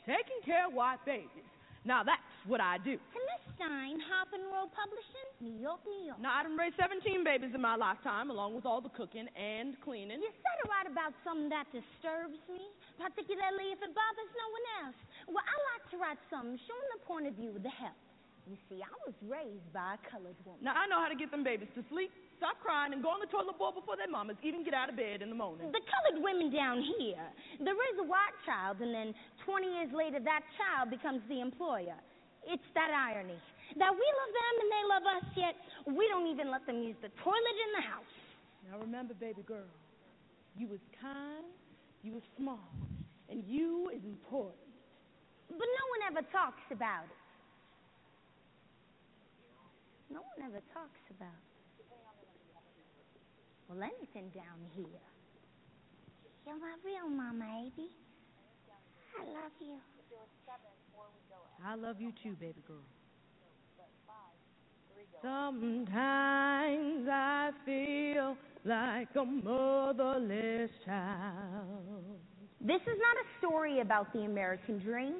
Taking 0.06 0.42
care 0.44 0.66
of 0.66 0.74
white 0.74 0.98
babies. 1.06 1.28
Now 1.86 2.02
that's 2.02 2.20
what 2.46 2.60
I 2.60 2.76
do. 2.84 2.98
Stein, 3.70 4.02
Harper 4.02 4.34
and 4.34 4.50
Row 4.50 4.66
Publishing, 4.74 5.28
New 5.38 5.54
York, 5.54 5.78
New 5.86 6.10
York. 6.10 6.18
Now, 6.18 6.34
I 6.34 6.42
done 6.42 6.58
raised 6.58 6.74
17 6.74 7.22
babies 7.22 7.54
in 7.54 7.62
my 7.62 7.78
lifetime, 7.78 8.26
along 8.26 8.58
with 8.58 8.66
all 8.66 8.82
the 8.82 8.90
cooking 8.90 9.30
and 9.38 9.78
cleaning. 9.86 10.18
You 10.18 10.34
said 10.42 10.56
to 10.58 10.66
write 10.66 10.90
about 10.90 11.14
something 11.22 11.46
that 11.54 11.70
disturbs 11.70 12.42
me, 12.50 12.66
particularly 12.98 13.70
if 13.70 13.78
it 13.78 13.94
bothers 13.94 14.30
no 14.34 14.46
one 14.50 14.66
else. 14.82 14.98
Well, 15.30 15.46
I 15.46 15.54
like 15.70 15.84
to 15.94 15.96
write 16.02 16.18
something 16.26 16.58
showing 16.66 16.88
the 16.98 17.02
point 17.06 17.30
of 17.30 17.38
view 17.38 17.54
of 17.54 17.62
the 17.62 17.70
help. 17.70 17.94
You 18.50 18.58
see, 18.66 18.82
I 18.82 18.90
was 19.06 19.14
raised 19.22 19.70
by 19.70 19.94
a 19.94 20.00
colored 20.10 20.34
woman. 20.42 20.66
Now 20.66 20.74
I 20.74 20.90
know 20.90 20.98
how 20.98 21.06
to 21.06 21.14
get 21.14 21.30
them 21.30 21.46
babies 21.46 21.70
to 21.78 21.86
sleep, 21.86 22.10
stop 22.42 22.58
crying, 22.58 22.90
and 22.90 22.98
go 22.98 23.14
on 23.14 23.22
the 23.22 23.30
toilet 23.30 23.54
bowl 23.54 23.70
before 23.70 23.94
their 23.94 24.10
mamas 24.10 24.34
even 24.42 24.66
get 24.66 24.74
out 24.74 24.90
of 24.90 24.98
bed 24.98 25.22
in 25.22 25.30
the 25.30 25.38
morning. 25.38 25.70
The 25.70 25.84
colored 25.86 26.18
women 26.18 26.50
down 26.50 26.82
here, 26.98 27.22
they 27.62 27.70
raise 27.70 27.98
a 28.02 28.08
white 28.10 28.34
child, 28.42 28.82
and 28.82 28.90
then 28.90 29.14
20 29.46 29.70
years 29.70 29.94
later, 29.94 30.18
that 30.18 30.42
child 30.58 30.90
becomes 30.90 31.22
the 31.30 31.38
employer. 31.38 31.94
It's 32.48 32.64
that 32.74 32.90
irony. 32.90 33.38
That 33.78 33.92
we 33.94 34.02
love 34.02 34.32
them 34.34 34.54
and 34.58 34.68
they 34.70 34.84
love 34.90 35.04
us, 35.06 35.26
yet 35.38 35.54
we 35.86 36.08
don't 36.10 36.26
even 36.26 36.50
let 36.50 36.66
them 36.66 36.82
use 36.82 36.96
the 37.02 37.10
toilet 37.22 37.56
in 37.66 37.70
the 37.78 37.84
house. 37.86 38.14
Now 38.66 38.78
remember, 38.82 39.14
baby 39.14 39.42
girl, 39.46 39.70
you 40.58 40.66
was 40.66 40.80
kind, 41.00 41.46
you 42.02 42.12
was 42.12 42.22
smart, 42.36 42.58
and 43.30 43.44
you 43.46 43.90
is 43.94 44.02
important. 44.02 44.58
But 45.48 45.66
no 45.66 45.84
one 45.94 46.02
ever 46.10 46.22
talks 46.30 46.66
about 46.70 47.06
it. 47.06 47.20
No 50.10 50.22
one 50.34 50.42
ever 50.42 50.60
talks 50.74 51.02
about 51.14 51.30
it. 51.30 51.86
Well, 53.70 53.82
anything 53.86 54.30
down 54.34 54.58
here. 54.74 55.06
You're 56.44 56.58
my 56.58 56.74
real 56.82 57.08
mama, 57.08 57.44
Abby. 57.70 57.86
I 59.14 59.24
love 59.30 59.54
you. 59.60 59.78
I 61.64 61.74
love 61.76 62.00
you 62.00 62.12
too, 62.22 62.34
baby 62.40 62.62
girl. 62.66 62.82
Sometimes 65.22 67.06
I 67.10 67.50
feel 67.66 68.36
like 68.64 69.08
a 69.16 69.24
motherless 69.24 70.70
child. 70.86 72.18
This 72.60 72.80
is 72.82 72.98
not 72.98 73.16
a 73.16 73.26
story 73.38 73.80
about 73.80 74.12
the 74.14 74.20
American 74.20 74.78
dream, 74.78 75.16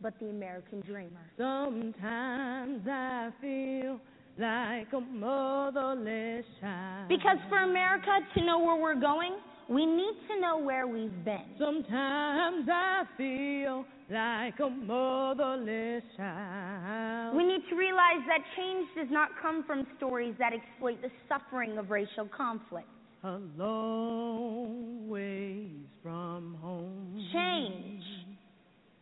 but 0.00 0.18
the 0.18 0.30
American 0.30 0.80
dreamer. 0.80 1.20
Sometimes 1.36 2.86
I 2.88 3.30
feel 3.42 4.00
like 4.38 4.92
a 4.92 5.00
motherless 5.00 6.44
child. 6.60 7.08
Because 7.08 7.38
for 7.50 7.58
America 7.64 8.20
to 8.36 8.44
know 8.44 8.58
where 8.58 8.80
we're 8.80 9.00
going, 9.00 9.36
we 9.68 9.84
need 9.84 10.14
to 10.28 10.40
know 10.40 10.58
where 10.58 10.86
we've 10.86 11.24
been. 11.24 11.54
Sometimes 11.58 12.66
I 12.70 13.04
feel 13.16 13.84
like 14.10 14.60
a 14.60 14.68
motherless 14.68 16.02
child. 16.16 17.36
We 17.36 17.44
need 17.44 17.62
to 17.70 17.76
realize 17.76 18.20
that 18.26 18.40
change 18.56 18.88
does 18.96 19.08
not 19.10 19.30
come 19.40 19.64
from 19.66 19.86
stories 19.96 20.34
that 20.38 20.52
exploit 20.52 21.00
the 21.00 21.10
suffering 21.28 21.78
of 21.78 21.90
racial 21.90 22.28
conflict. 22.36 22.88
A 23.22 23.40
long 23.56 25.08
ways 25.08 25.70
from 26.02 26.58
home. 26.60 27.26
Change 27.32 28.02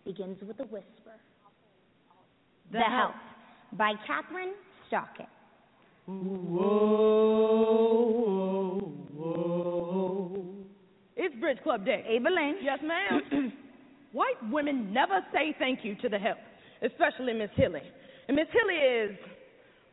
begins 0.05 0.39
with 0.47 0.61
a 0.61 0.65
whisper. 0.65 0.87
The 2.71 2.79
The 2.79 2.85
Help 2.85 3.15
by 3.73 3.95
Kathryn 4.09 4.53
Stockett. 4.87 5.27
Whoa, 6.07 6.15
whoa. 9.17 9.17
whoa. 9.17 10.45
It's 11.17 11.35
Bridge 11.37 11.59
Club 11.63 11.85
Day. 11.85 12.05
Evelyn. 12.09 12.57
Yes, 12.63 12.79
ma'am. 12.83 13.53
White 14.13 14.37
women 14.51 14.93
never 14.93 15.21
say 15.33 15.57
thank 15.59 15.81
you 15.85 15.95
to 15.97 16.09
the 16.09 16.19
help, 16.19 16.39
especially 16.83 17.33
Miss 17.33 17.51
Hilly. 17.57 17.81
And 18.29 18.37
Miss 18.37 18.47
Hilly 18.53 18.77
is, 18.77 19.17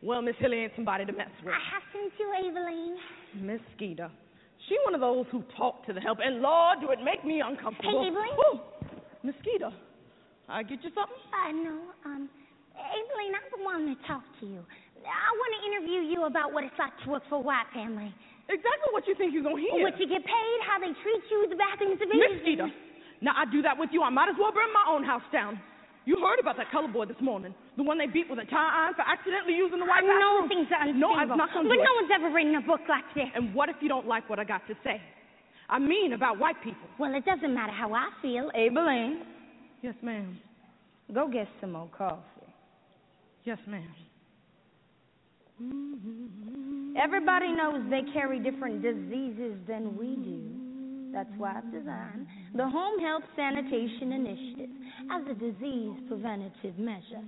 well, 0.02 0.22
Miss 0.22 0.36
Hilly 0.40 0.58
ain't 0.58 0.74
somebody 0.76 1.06
to 1.06 1.14
mess 1.14 1.32
with. 1.44 1.54
I 1.54 1.60
happen 1.64 2.12
to, 2.12 2.24
Evelyn. 2.48 2.98
Miss 3.42 3.62
Skeeter. 3.76 4.12
She 4.68 4.76
one 4.84 4.94
of 4.94 5.02
those 5.02 5.26
who 5.32 5.44
talk 5.56 5.86
to 5.88 5.94
the 5.94 6.02
help, 6.02 6.20
and 6.22 6.42
Lord, 6.42 6.80
do 6.82 6.92
it 6.92 7.00
make 7.04 7.24
me 7.24 7.42
uncomfortable. 7.44 8.04
Hey, 8.04 8.12
Evelyn. 8.12 8.36
Woo. 8.36 8.60
Miss 9.24 9.36
Skeeter, 9.40 9.72
I 10.48 10.64
get 10.64 10.84
you 10.84 10.92
something? 10.92 11.24
I 11.32 11.52
know. 11.52 11.80
Um, 12.04 12.30
Evelyn, 12.76 13.32
I'm 13.36 13.48
the 13.56 13.64
one 13.64 13.84
to 13.88 13.96
talk 14.08 14.24
to 14.40 14.46
you. 14.46 14.64
I 15.00 15.32
want 15.32 15.52
to 15.56 15.62
interview 15.72 16.02
you 16.12 16.28
about 16.28 16.52
what 16.52 16.68
it's 16.68 16.76
like 16.76 16.92
to 17.04 17.16
work 17.16 17.24
for 17.32 17.40
a 17.40 17.44
white 17.44 17.72
family. 17.72 18.12
Exactly 18.52 18.90
what 18.92 19.08
you 19.08 19.16
think 19.16 19.32
you're 19.32 19.48
gonna 19.48 19.62
hear. 19.62 19.80
What 19.80 19.96
you 19.96 20.08
get 20.12 20.26
paid, 20.28 20.58
how 20.68 20.80
they 20.80 20.92
treat 21.04 21.24
you, 21.32 21.48
the 21.48 21.56
bathrooms, 21.56 22.00
the 22.00 22.08
Miss 22.08 22.44
Skeeter, 22.44 22.68
now 23.22 23.32
I 23.36 23.46
do 23.52 23.62
that 23.64 23.78
with 23.78 23.90
you. 23.92 24.02
I 24.04 24.10
might 24.10 24.30
as 24.30 24.36
well 24.40 24.52
burn 24.52 24.72
my 24.74 24.86
own 24.90 25.04
house 25.04 25.26
down. 25.32 25.60
You 26.06 26.16
heard 26.18 26.40
about 26.40 26.58
that 26.58 26.72
color 26.72 26.88
boy 26.88 27.06
this 27.06 27.20
morning, 27.22 27.54
the 27.78 27.84
one 27.84 27.98
they 28.00 28.08
beat 28.08 28.30
with 28.30 28.40
a 28.40 28.46
tie 28.46 28.86
iron 28.86 28.94
for 28.96 29.04
accidentally 29.06 29.54
using 29.54 29.78
the 29.80 29.86
white 29.86 30.04
I 30.04 30.08
know 30.08 30.42
bathroom. 30.42 30.50
things 30.50 30.68
are 30.74 30.94
No, 30.94 31.14
I'm 31.14 31.28
not 31.38 31.54
gonna 31.54 31.70
But 31.70 31.76
do 31.76 31.84
no 31.84 31.94
one's 32.00 32.10
ever 32.16 32.30
written 32.34 32.56
a 32.56 32.62
book 32.62 32.82
like 32.90 33.04
this. 33.14 33.28
And 33.36 33.54
what 33.54 33.70
if 33.70 33.76
you 33.82 33.90
don't 33.90 34.08
like 34.08 34.28
what 34.30 34.40
I 34.40 34.44
got 34.44 34.66
to 34.68 34.76
say? 34.84 35.02
I 35.70 35.78
mean 35.78 36.14
about 36.14 36.40
white 36.40 36.56
people. 36.64 36.88
Well, 36.98 37.14
it 37.14 37.26
doesn't 37.26 37.54
matter 37.54 37.74
how 37.74 37.94
I 37.94 38.10
feel. 38.22 38.50
Evelyn, 38.56 39.22
Yes, 39.84 39.94
ma'am. 40.02 40.40
go 41.14 41.28
get 41.28 41.48
some 41.62 41.74
more 41.74 41.90
coffee. 41.96 42.24
Yes, 43.44 43.60
ma'am. 43.68 43.88
Mm-hmm. 45.62 46.96
Everybody 46.98 47.52
knows 47.54 47.82
they 47.90 48.02
carry 48.14 48.40
different 48.40 48.82
diseases 48.82 49.56
than 49.68 49.96
we 49.98 50.16
do. 50.16 50.59
That's 51.12 51.30
why 51.38 51.58
I've 51.58 51.64
mm-hmm. 51.64 51.80
designed 51.80 52.28
the 52.56 52.68
Home 52.68 53.00
Health 53.00 53.24
Sanitation 53.36 54.12
Initiative 54.14 54.70
as 55.12 55.24
a 55.30 55.34
disease 55.34 55.98
preventative 56.08 56.78
measure. 56.78 57.24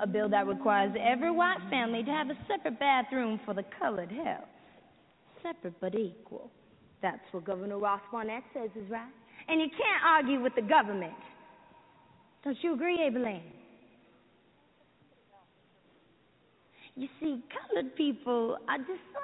A 0.00 0.06
bill 0.06 0.28
that 0.28 0.46
requires 0.46 0.94
every 1.00 1.30
white 1.30 1.58
family 1.70 2.02
to 2.02 2.10
have 2.10 2.30
a 2.30 2.38
separate 2.48 2.78
bathroom 2.78 3.40
for 3.44 3.54
the 3.54 3.64
colored 3.78 4.10
help. 4.10 4.48
Separate 5.42 5.80
but 5.80 5.94
equal. 5.94 6.50
That's 7.02 7.20
what 7.32 7.44
Governor 7.44 7.78
Ross 7.78 8.00
Barnett 8.10 8.42
says 8.54 8.70
is 8.76 8.90
right. 8.90 9.12
And 9.48 9.60
you 9.60 9.68
can't 9.68 10.04
argue 10.06 10.40
with 10.40 10.54
the 10.54 10.62
government. 10.62 11.12
Don't 12.44 12.56
you 12.62 12.74
agree, 12.74 12.98
Aibileen? 12.98 13.42
You 16.96 17.08
see, 17.20 17.42
colored 17.50 17.96
people 17.96 18.56
are 18.68 18.78
just 18.78 18.88
so 18.88 19.20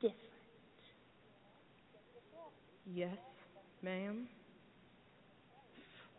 different. 0.00 0.24
Yes, 2.94 3.18
ma'am. 3.82 4.28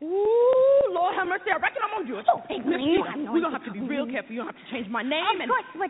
Ooh, 0.03 0.91
Lord 0.91 1.15
have 1.15 1.25
mercy. 1.25 1.45
I 1.47 1.55
reckon 1.55 1.81
I'm 1.81 1.91
gonna 1.95 2.05
do 2.05 2.19
it. 2.19 2.25
Oh, 2.29 2.41
hey, 2.49 2.55
you 2.57 3.03
have 3.07 3.17
no 3.17 3.31
We're 3.31 3.39
going 3.39 3.53
to 3.53 3.57
have 3.57 3.65
to 3.65 3.71
be 3.71 3.79
real 3.79 4.05
careful. 4.05 4.33
You 4.33 4.39
don't 4.43 4.47
have 4.53 4.57
to 4.57 4.71
change 4.71 4.89
my 4.89 5.01
name 5.01 5.35
Of 5.35 5.41
and 5.41 5.49
course, 5.49 5.63
but 5.73 5.89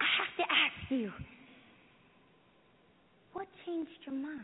I 0.00 0.06
have 0.16 0.36
to 0.38 0.44
ask 0.48 0.90
you. 0.90 1.12
What 3.34 3.46
changed 3.66 3.90
your 4.06 4.14
mind? 4.16 4.40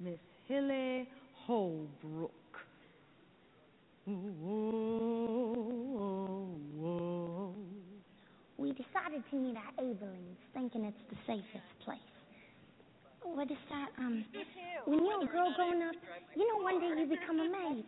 Miss 0.00 0.18
Hilly 0.48 1.06
Holbrook. 1.44 2.32
Whoa, 4.06 4.16
whoa. 6.78 7.54
We 8.56 8.70
decided 8.70 9.22
to 9.30 9.36
meet 9.36 9.56
at 9.56 9.76
Aibileen, 9.78 10.36
thinking 10.54 10.84
it's 10.84 10.96
the 11.10 11.16
safest 11.26 11.80
place. 11.84 12.11
What 13.24 13.50
is 13.50 13.56
that? 13.70 13.88
Um, 13.98 14.24
when 14.86 14.98
you're 15.04 15.22
a 15.22 15.26
girl 15.26 15.52
growing 15.56 15.82
up, 15.82 15.94
you 16.36 16.46
know 16.48 16.62
one 16.62 16.80
day 16.80 17.00
you 17.00 17.06
become 17.06 17.40
a 17.40 17.44
maid. 17.44 17.84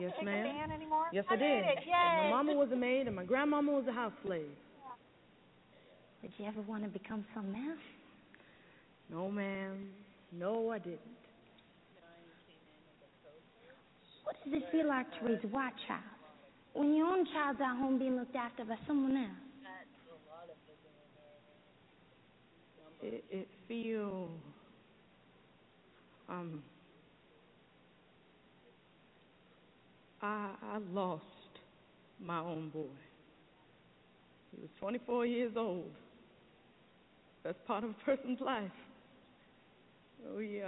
Yes, 0.00 0.12
ma'am. 0.22 0.70
Yes, 1.12 1.24
I 1.30 1.36
did. 1.36 1.64
And 1.64 2.24
my 2.24 2.30
mama 2.30 2.54
was 2.54 2.68
a 2.72 2.76
maid, 2.76 3.06
and 3.06 3.16
my 3.16 3.24
grandmama 3.24 3.72
was 3.72 3.84
a 3.88 3.92
house 3.92 4.12
slave. 4.24 4.50
Did 6.22 6.32
you 6.38 6.46
ever 6.46 6.62
want 6.62 6.82
to 6.84 6.88
become 6.88 7.24
something 7.34 7.54
else? 7.54 7.78
No, 9.10 9.30
ma'am. 9.30 9.88
No, 10.32 10.70
I 10.70 10.78
didn't. 10.78 11.00
What 14.24 14.36
does 14.44 14.52
it 14.54 14.64
feel 14.70 14.86
like 14.86 15.06
to 15.18 15.26
raise 15.26 15.38
a 15.44 15.48
white 15.48 15.72
child 15.86 16.02
when 16.74 16.94
your 16.94 17.06
own 17.06 17.26
child's 17.32 17.60
at 17.60 17.76
home 17.78 17.98
being 17.98 18.16
looked 18.16 18.36
after 18.36 18.64
by 18.64 18.76
someone 18.86 19.16
else? 19.16 19.30
It, 23.00 23.24
it 23.30 23.48
feel 23.68 24.28
um 26.28 26.62
I 30.20 30.50
I 30.62 30.78
lost 30.92 31.24
my 32.20 32.40
own 32.40 32.70
boy. 32.70 32.86
He 34.54 34.60
was 34.60 34.70
24 34.80 35.26
years 35.26 35.52
old. 35.56 35.90
That's 37.44 37.58
part 37.66 37.84
of 37.84 37.90
a 37.90 38.04
person's 38.04 38.40
life. 38.40 38.70
Oh, 40.28 40.38
he 40.38 40.60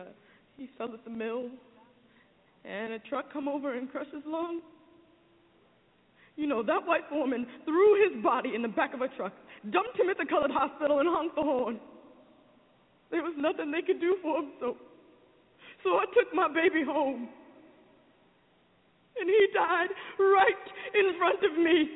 he 0.56 0.68
fell 0.78 0.92
at 0.94 1.04
the 1.04 1.10
mill, 1.10 1.50
and 2.64 2.92
a 2.92 2.98
truck 3.00 3.32
come 3.32 3.48
over 3.48 3.74
and 3.74 3.90
crushed 3.90 4.14
his 4.14 4.22
lung. 4.26 4.60
You 6.36 6.46
know 6.46 6.62
that 6.62 6.86
white 6.86 7.08
foreman 7.10 7.46
threw 7.64 8.08
his 8.08 8.22
body 8.22 8.54
in 8.54 8.62
the 8.62 8.68
back 8.68 8.94
of 8.94 9.00
a 9.00 9.08
truck, 9.08 9.32
dumped 9.70 9.98
him 9.98 10.08
at 10.08 10.16
the 10.16 10.26
colored 10.26 10.50
hospital, 10.50 11.00
and 11.00 11.08
honked 11.08 11.34
the 11.34 11.42
horn. 11.42 11.80
There 13.10 13.22
was 13.22 13.34
nothing 13.36 13.72
they 13.72 13.82
could 13.82 14.00
do 14.00 14.16
for 14.22 14.38
him, 14.38 14.52
so 14.60 14.76
so 15.82 15.96
I 15.96 16.04
took 16.12 16.32
my 16.34 16.48
baby 16.48 16.84
home. 16.84 17.28
And 19.18 19.28
he 19.28 19.46
died 19.52 19.90
right 20.18 20.64
in 20.94 21.18
front 21.18 21.44
of 21.44 21.58
me. 21.58 21.88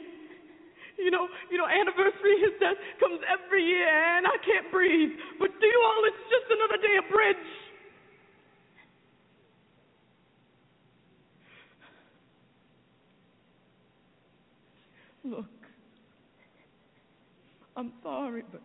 You 0.99 1.11
know, 1.11 1.27
you 1.51 1.59
know, 1.59 1.67
anniversary 1.67 2.39
his 2.41 2.53
death 2.61 2.79
comes 3.01 3.21
every 3.27 3.65
year 3.65 4.17
and 4.19 4.27
I 4.27 4.37
can't 4.45 4.71
breathe. 4.71 5.11
But 5.39 5.51
do 5.61 5.67
you 5.67 5.83
all 5.85 6.03
it's 6.05 6.25
just 6.31 6.47
another 6.51 6.81
day 6.81 6.97
of 6.99 7.11
bridge. 7.11 7.37
Look, 15.25 15.47
I'm 17.77 17.93
sorry, 18.03 18.43
but, 18.53 18.61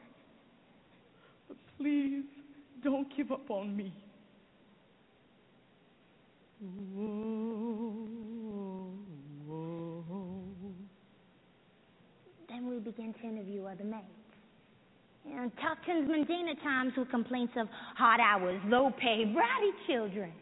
but 1.47 1.57
please 1.77 2.25
don't 2.83 3.07
give 3.15 3.31
up 3.31 3.49
on 3.49 3.75
me. 3.75 3.93
Then 6.61 6.68
we 12.68 12.80
begin 12.80 13.14
to 13.14 13.27
interview 13.27 13.64
other 13.64 13.86
maids. 13.86 14.03
You 15.26 15.36
know, 15.36 15.52
talk 15.61 15.77
Tinsman 15.86 16.27
times 16.61 16.91
with 16.98 17.10
complaints 17.11 17.53
of 17.56 17.69
hard 17.95 18.19
hours, 18.19 18.60
low 18.65 18.91
pay, 18.99 19.23
bratty 19.23 19.72
children. 19.88 20.34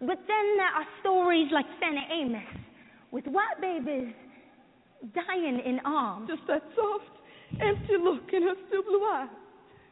But 0.00 0.18
then 0.26 0.56
there 0.56 0.72
are 0.72 0.86
stories 1.00 1.48
like 1.52 1.66
Santa 1.80 2.00
Amos 2.10 2.42
with 3.10 3.26
white 3.26 3.60
babies 3.60 4.14
dying 5.14 5.60
in 5.66 5.80
arms. 5.84 6.30
Just 6.30 6.46
that 6.48 6.62
soft, 6.74 7.04
empty 7.60 7.96
look 8.02 8.32
in 8.32 8.42
her 8.42 8.54
still 8.68 8.82
blue 8.84 9.04
eyes. 9.04 9.28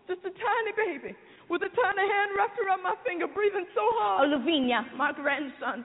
Just 0.09 0.21
a 0.21 0.31
tiny 0.31 0.73
baby 0.77 1.15
with 1.49 1.62
a 1.62 1.71
tiny 1.71 2.07
hand 2.09 2.31
wrapped 2.37 2.59
around 2.59 2.83
my 2.83 2.95
finger, 3.07 3.27
breathing 3.27 3.66
so 3.75 3.85
hard. 4.01 4.29
Oh, 4.29 4.37
Lavinia. 4.37 4.87
My 4.97 5.12
grandson 5.12 5.85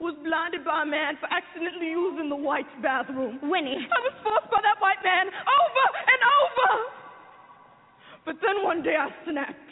was 0.00 0.16
blinded 0.24 0.64
by 0.64 0.82
a 0.82 0.86
man 0.86 1.18
for 1.20 1.28
accidentally 1.28 1.92
using 1.92 2.28
the 2.28 2.36
white 2.36 2.68
bathroom. 2.80 3.38
Winnie. 3.42 3.76
I 3.76 3.98
was 4.00 4.16
forced 4.24 4.50
by 4.50 4.60
that 4.64 4.80
white 4.80 5.02
man 5.04 5.26
over 5.28 5.86
and 6.08 6.20
over. 6.40 6.70
But 8.24 8.36
then 8.40 8.64
one 8.64 8.82
day 8.82 8.96
I 8.96 9.08
snapped. 9.28 9.68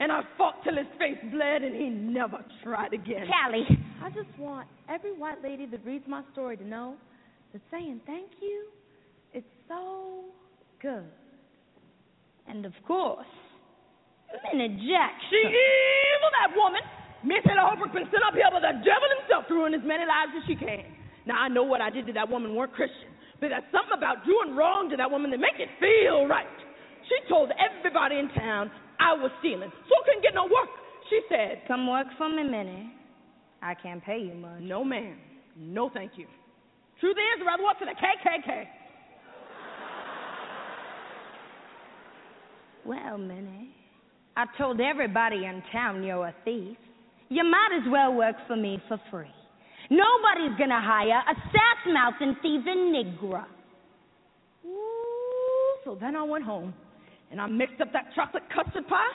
And 0.00 0.10
I 0.10 0.22
fought 0.36 0.56
till 0.64 0.76
his 0.76 0.90
face 0.98 1.18
bled, 1.30 1.62
and 1.62 1.74
he 1.74 1.88
never 1.88 2.44
tried 2.64 2.92
again. 2.92 3.26
Callie. 3.30 3.78
I 4.02 4.10
just 4.10 4.36
want 4.38 4.66
every 4.88 5.16
white 5.16 5.40
lady 5.42 5.66
that 5.66 5.84
reads 5.86 6.04
my 6.08 6.22
story 6.32 6.56
to 6.56 6.66
know 6.66 6.96
that 7.52 7.62
saying 7.70 8.00
thank 8.04 8.26
you 8.42 8.66
is 9.32 9.44
so 9.68 10.24
good. 10.82 11.06
And 12.48 12.66
of 12.66 12.72
course, 12.86 13.24
Minnie 14.42 14.74
Jackson. 14.82 15.28
She 15.30 15.40
evil, 15.42 16.30
that 16.42 16.50
woman. 16.56 16.82
Miss 17.24 17.40
Ella 17.48 17.72
Holbrook 17.72 17.92
been 17.96 18.08
sent 18.12 18.20
up 18.20 18.36
here 18.36 18.50
by 18.52 18.60
the 18.60 18.76
devil 18.84 19.08
himself 19.16 19.48
to 19.48 19.54
ruin 19.56 19.72
as 19.72 19.80
many 19.80 20.04
lives 20.04 20.32
as 20.36 20.44
she 20.44 20.56
can. 20.56 20.84
Now, 21.24 21.40
I 21.40 21.48
know 21.48 21.64
what 21.64 21.80
I 21.80 21.88
did 21.88 22.04
to 22.08 22.14
that 22.20 22.28
woman 22.28 22.52
weren't 22.52 22.76
Christian, 22.76 23.08
but 23.40 23.48
there's 23.48 23.64
something 23.72 23.96
about 23.96 24.28
doing 24.28 24.52
wrong 24.52 24.92
to 24.92 24.96
that 25.00 25.08
woman 25.08 25.32
that 25.32 25.40
make 25.40 25.56
it 25.56 25.72
feel 25.80 26.28
right. 26.28 26.44
She 27.08 27.16
told 27.28 27.48
everybody 27.56 28.20
in 28.20 28.28
town 28.36 28.70
I 29.00 29.16
was 29.16 29.32
stealing, 29.40 29.72
so 29.72 29.92
I 29.96 30.00
couldn't 30.04 30.22
get 30.22 30.34
no 30.36 30.44
work. 30.44 30.68
She 31.08 31.20
said, 31.28 31.64
Come 31.68 31.88
work 31.88 32.06
for 32.16 32.28
me, 32.28 32.44
Minnie. 32.44 32.92
I 33.62 33.72
can't 33.72 34.04
pay 34.04 34.20
you 34.20 34.34
much. 34.34 34.60
No, 34.60 34.84
ma'am. 34.84 35.16
No, 35.56 35.88
thank 35.88 36.12
you. 36.16 36.26
Truth 37.00 37.16
is, 37.16 37.40
I'd 37.40 37.46
rather 37.46 37.64
work 37.64 37.78
for 37.78 37.86
the 37.86 37.96
KKK. 37.96 38.64
Well, 42.84 43.16
Minnie, 43.16 43.74
I 44.36 44.46
told 44.58 44.80
everybody 44.80 45.44
in 45.44 45.62
town 45.72 46.02
you're 46.02 46.26
a 46.26 46.34
thief. 46.44 46.76
You 47.28 47.44
might 47.44 47.70
as 47.80 47.90
well 47.90 48.14
work 48.14 48.36
for 48.46 48.56
me 48.56 48.82
for 48.88 49.00
free. 49.10 49.30
Nobody's 49.90 50.58
gonna 50.58 50.80
hire 50.80 51.22
a 51.30 51.34
sass 51.34 51.92
mouth 51.92 52.14
and 52.20 52.36
thieving 52.42 52.92
nigger. 52.92 53.44
Ooh, 54.66 55.76
so 55.84 55.96
then 56.00 56.16
I 56.16 56.22
went 56.22 56.44
home 56.44 56.74
and 57.30 57.40
I 57.40 57.46
mixed 57.46 57.80
up 57.80 57.92
that 57.92 58.06
chocolate 58.14 58.44
custard 58.54 58.88
pie 58.88 59.12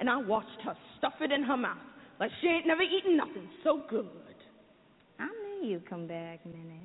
and 0.00 0.08
I 0.08 0.16
watched 0.18 0.60
her 0.64 0.76
stuff 0.98 1.14
it 1.20 1.32
in 1.32 1.42
her 1.42 1.56
mouth 1.56 1.78
like 2.20 2.30
she 2.40 2.48
ain't 2.48 2.66
never 2.66 2.82
eaten 2.82 3.16
nothing 3.16 3.48
so 3.64 3.82
good. 3.88 4.06
I 5.18 5.26
knew 5.26 5.68
you'd 5.68 5.88
come 5.88 6.06
back, 6.06 6.44
Minnie. 6.44 6.80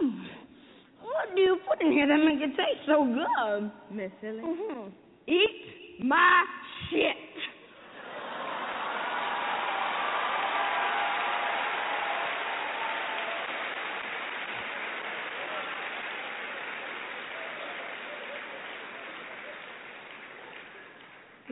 Mm. 0.00 0.24
What 1.12 1.36
do 1.36 1.42
you 1.42 1.58
put 1.68 1.80
in 1.82 1.92
here 1.92 2.06
that 2.06 2.16
make 2.16 2.40
it 2.40 2.56
taste 2.56 2.86
so 2.86 3.04
good? 3.04 3.70
Miss 3.94 4.10
Hilly? 4.20 4.40
Mm-hmm. 4.40 4.88
Eat 5.28 6.04
my 6.04 6.44
shit. 6.90 7.16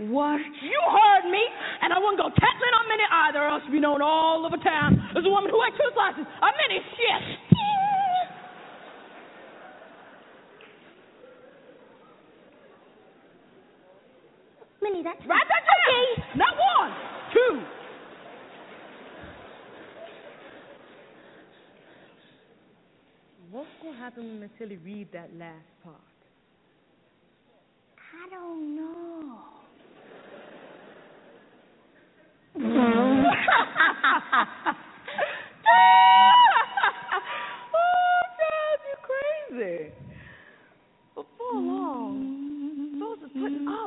What? 0.09 0.41
You 0.41 0.81
heard 0.89 1.31
me, 1.31 1.45
and 1.83 1.93
I 1.93 1.99
wouldn't 1.99 2.17
go 2.17 2.31
tattling 2.31 2.75
on 2.81 2.89
Minnie 2.89 3.05
either, 3.29 3.41
or 3.41 3.49
else 3.49 3.63
be 3.71 3.79
known 3.79 4.01
all 4.01 4.47
over 4.47 4.57
town 4.57 4.97
as 5.15 5.23
a 5.25 5.29
woman 5.29 5.51
who 5.51 5.61
ate 5.63 5.77
two 5.77 5.91
slices 5.93 6.25
of 6.25 6.51
Minnie 6.57 6.81
shit. 6.97 7.50
Minnie, 14.91 15.03
that's 15.05 15.19
Right 15.27 15.43
that 15.49 15.63
down. 15.67 16.39
Not 16.39 16.55
one, 16.79 16.93
two. 17.33 17.63
What's 23.51 23.69
gonna 23.83 23.97
happen 23.99 24.25
when 24.25 24.41
Miss 24.41 24.51
Hilly 24.59 24.77
read 24.79 25.09
that 25.13 25.31
last 25.37 25.55
part? 25.83 25.97
I 27.99 28.29
don't 28.31 28.77
know. 28.77 29.39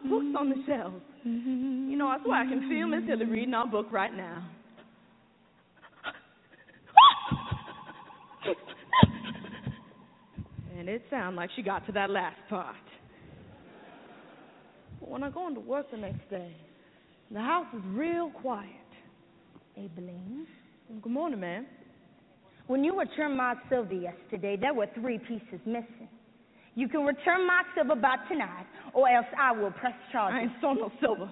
our 0.03 0.09
books 0.09 0.35
on 0.39 0.49
the 0.49 0.55
shelves. 0.67 1.01
You 1.23 1.97
know, 1.97 2.07
I 2.07 2.17
swear 2.23 2.41
I 2.41 2.45
can 2.45 2.67
feel 2.69 2.88
Miss 2.88 3.07
Hilly 3.07 3.25
reading 3.25 3.53
our 3.53 3.67
book 3.67 3.88
right 3.91 4.13
now. 4.15 4.49
and 10.77 10.89
it 10.89 11.03
sounded 11.09 11.38
like 11.38 11.49
she 11.55 11.61
got 11.61 11.85
to 11.85 11.91
that 11.93 12.09
last 12.09 12.38
part. 12.49 12.75
But 14.99 15.09
when 15.09 15.23
I 15.23 15.30
go 15.30 15.47
into 15.47 15.59
work 15.59 15.89
the 15.91 15.97
next 15.97 16.30
day, 16.30 16.55
the 17.31 17.39
house 17.39 17.67
is 17.73 17.81
real 17.88 18.30
quiet. 18.30 18.69
Aibileen, 19.77 20.45
Good 21.01 21.11
morning, 21.11 21.39
ma'am. 21.39 21.65
when 22.67 22.84
you 22.84 22.97
returned 22.99 23.38
my 23.38 23.55
silver 23.69 23.93
yesterday, 23.93 24.57
there 24.59 24.73
were 24.73 24.88
three 24.95 25.17
pieces 25.17 25.59
missing. 25.65 26.09
You 26.75 26.87
can 26.89 27.05
return 27.05 27.45
my 27.45 27.61
silver 27.75 27.95
by 27.95 28.15
tonight, 28.27 28.65
or 28.93 29.07
else 29.09 29.27
I 29.37 29.51
will 29.51 29.71
press 29.71 29.93
charges. 30.11 30.33
I 30.37 30.41
ain't 30.49 30.53
saw 30.61 30.73
no 30.73 30.91
silver. 30.99 31.29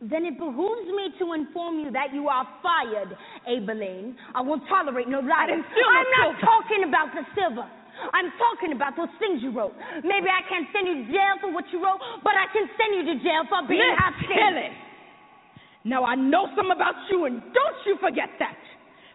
Then 0.00 0.24
it 0.24 0.38
behooves 0.40 0.88
me 0.96 1.12
to 1.20 1.34
inform 1.36 1.84
you 1.84 1.92
that 1.92 2.10
you 2.16 2.26
are 2.26 2.48
fired, 2.64 3.12
Aibileen. 3.46 4.16
I 4.34 4.40
won't 4.40 4.64
tolerate 4.66 5.08
no 5.08 5.20
lies. 5.20 5.46
didn't 5.52 5.68
steal 5.70 5.86
I'm 5.92 6.08
not 6.16 6.26
silver. 6.34 6.40
talking 6.40 6.82
about 6.88 7.08
the 7.12 7.22
silver. 7.36 7.68
I'm 8.16 8.32
talking 8.40 8.72
about 8.72 8.96
those 8.96 9.12
things 9.20 9.44
you 9.44 9.52
wrote. 9.52 9.76
Maybe 10.00 10.32
I 10.32 10.40
can't 10.48 10.64
send 10.72 10.88
you 10.88 11.04
to 11.04 11.06
jail 11.12 11.36
for 11.44 11.52
what 11.52 11.68
you 11.68 11.84
wrote, 11.84 12.00
but 12.24 12.32
I 12.32 12.48
can 12.48 12.64
send 12.80 12.96
you 12.96 13.04
to 13.12 13.16
jail 13.20 13.44
for 13.44 13.60
being 13.68 13.84
Miss 13.84 14.00
outstanding. 14.00 14.72
Hilly. 14.72 14.88
Now 15.84 16.04
I 16.08 16.16
know 16.16 16.48
something 16.56 16.72
about 16.74 16.96
you, 17.12 17.28
and 17.28 17.44
don't 17.52 17.78
you 17.84 18.00
forget 18.00 18.32
that. 18.40 18.56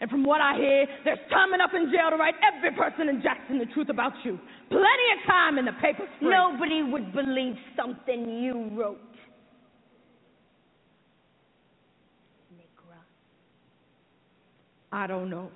And 0.06 0.12
from 0.12 0.24
what 0.24 0.40
I 0.40 0.56
hear, 0.56 0.86
there's 1.04 1.18
time 1.32 1.56
enough 1.56 1.72
in 1.74 1.92
jail 1.92 2.12
to 2.12 2.16
write 2.16 2.36
every 2.46 2.70
person 2.78 3.10
in 3.10 3.24
Jackson 3.24 3.58
the 3.58 3.66
truth 3.66 3.90
about 3.90 4.12
you. 4.24 4.40
Plenty 4.70 4.84
of 5.18 5.26
time 5.26 5.58
in 5.58 5.66
the 5.66 5.72
papers. 5.82 6.08
Nobody 6.22 6.84
would 6.84 7.12
believe 7.12 7.56
something 7.76 8.30
you 8.30 8.70
wrote. 8.80 9.00
I 14.92 15.08
don't 15.08 15.28
know. 15.28 15.50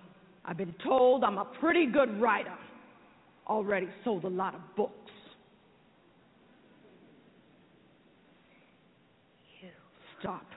I've 0.44 0.58
been 0.58 0.74
told 0.84 1.24
I'm 1.24 1.38
a 1.38 1.46
pretty 1.46 1.86
good 1.86 2.20
writer. 2.20 2.58
Already 3.46 3.88
sold 4.04 4.24
a 4.24 4.30
lot 4.30 4.56
of 4.56 4.62
books. 4.76 5.12
You. 9.62 9.70
Stop. 10.20 10.48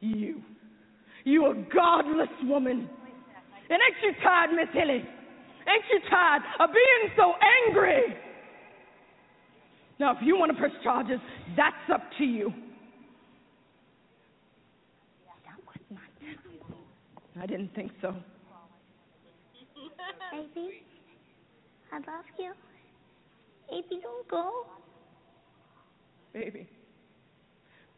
You. 0.00 0.42
You 1.24 1.46
a 1.46 1.54
godless 1.72 2.28
woman. 2.44 2.88
And 3.70 3.78
ain't 3.80 3.96
you 4.02 4.12
tired, 4.22 4.50
Miss 4.50 4.68
Hilly? 4.72 5.04
Ain't 5.68 5.84
you 5.92 6.00
tired 6.10 6.42
of 6.60 6.70
being 6.70 7.12
so 7.16 7.34
angry? 7.68 8.16
Now, 9.98 10.12
if 10.12 10.18
you 10.22 10.36
want 10.36 10.50
to 10.52 10.58
press 10.58 10.72
charges, 10.82 11.20
that's 11.56 11.76
up 11.92 12.02
to 12.18 12.24
you. 12.24 12.52
I 17.40 17.46
didn't 17.46 17.74
think 17.74 17.92
so. 18.00 18.14
Baby, 20.32 20.82
I 21.92 21.96
love 21.96 22.24
you. 22.38 22.52
Baby, 23.70 24.00
don't 24.02 24.28
go. 24.28 24.66
Baby. 26.32 26.68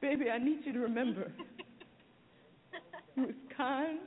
Baby, 0.00 0.30
I 0.30 0.38
need 0.38 0.60
you 0.64 0.72
to 0.72 0.78
remember. 0.80 1.32
you 3.16 3.22
was 3.22 3.34
kind, 3.56 3.98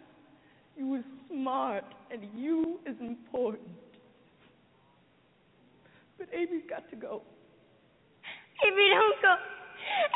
You 0.78 0.96
is 0.96 1.04
smart, 1.30 1.86
and 2.12 2.22
you 2.36 2.80
is 2.86 2.96
important. 3.00 3.68
But 6.18 6.28
Amy's 6.34 6.64
got 6.70 6.90
to 6.90 6.96
go. 6.96 7.22
Amy, 8.66 8.90
don't 8.90 9.22
go. 9.22 9.36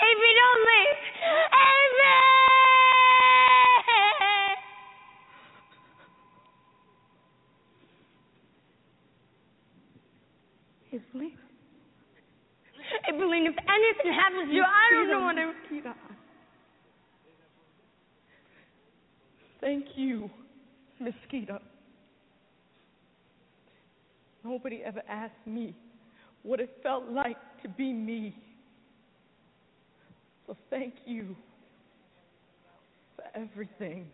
Amy, 0.04 0.34
don't 0.40 0.62
leave. 0.72 1.00
Amy! 1.62 2.18
Evelyn. 10.94 11.32
Evelyn, 13.08 13.46
if 13.48 13.56
anything 13.56 14.12
happens 14.14 14.50
to 14.50 14.54
you, 14.54 14.64
I 14.64 14.90
don't 14.92 15.08
know 15.08 15.22
what 15.22 15.38
I'm. 15.38 15.54
Mosquito. 15.72 15.94
Thank 19.62 19.86
you, 19.96 20.30
Miss 21.00 21.14
Mosquito. 21.22 21.60
Nobody 24.44 24.82
ever 24.84 25.02
asked 25.08 25.46
me 25.46 25.76
what 26.44 26.60
it 26.60 26.76
felt 26.82 27.08
like 27.10 27.38
to 27.62 27.70
be 27.70 27.94
me. 27.94 28.36
So 30.48 30.58
thank 30.72 30.96
you 31.06 31.36
for 33.16 33.24
everything. 33.40 34.08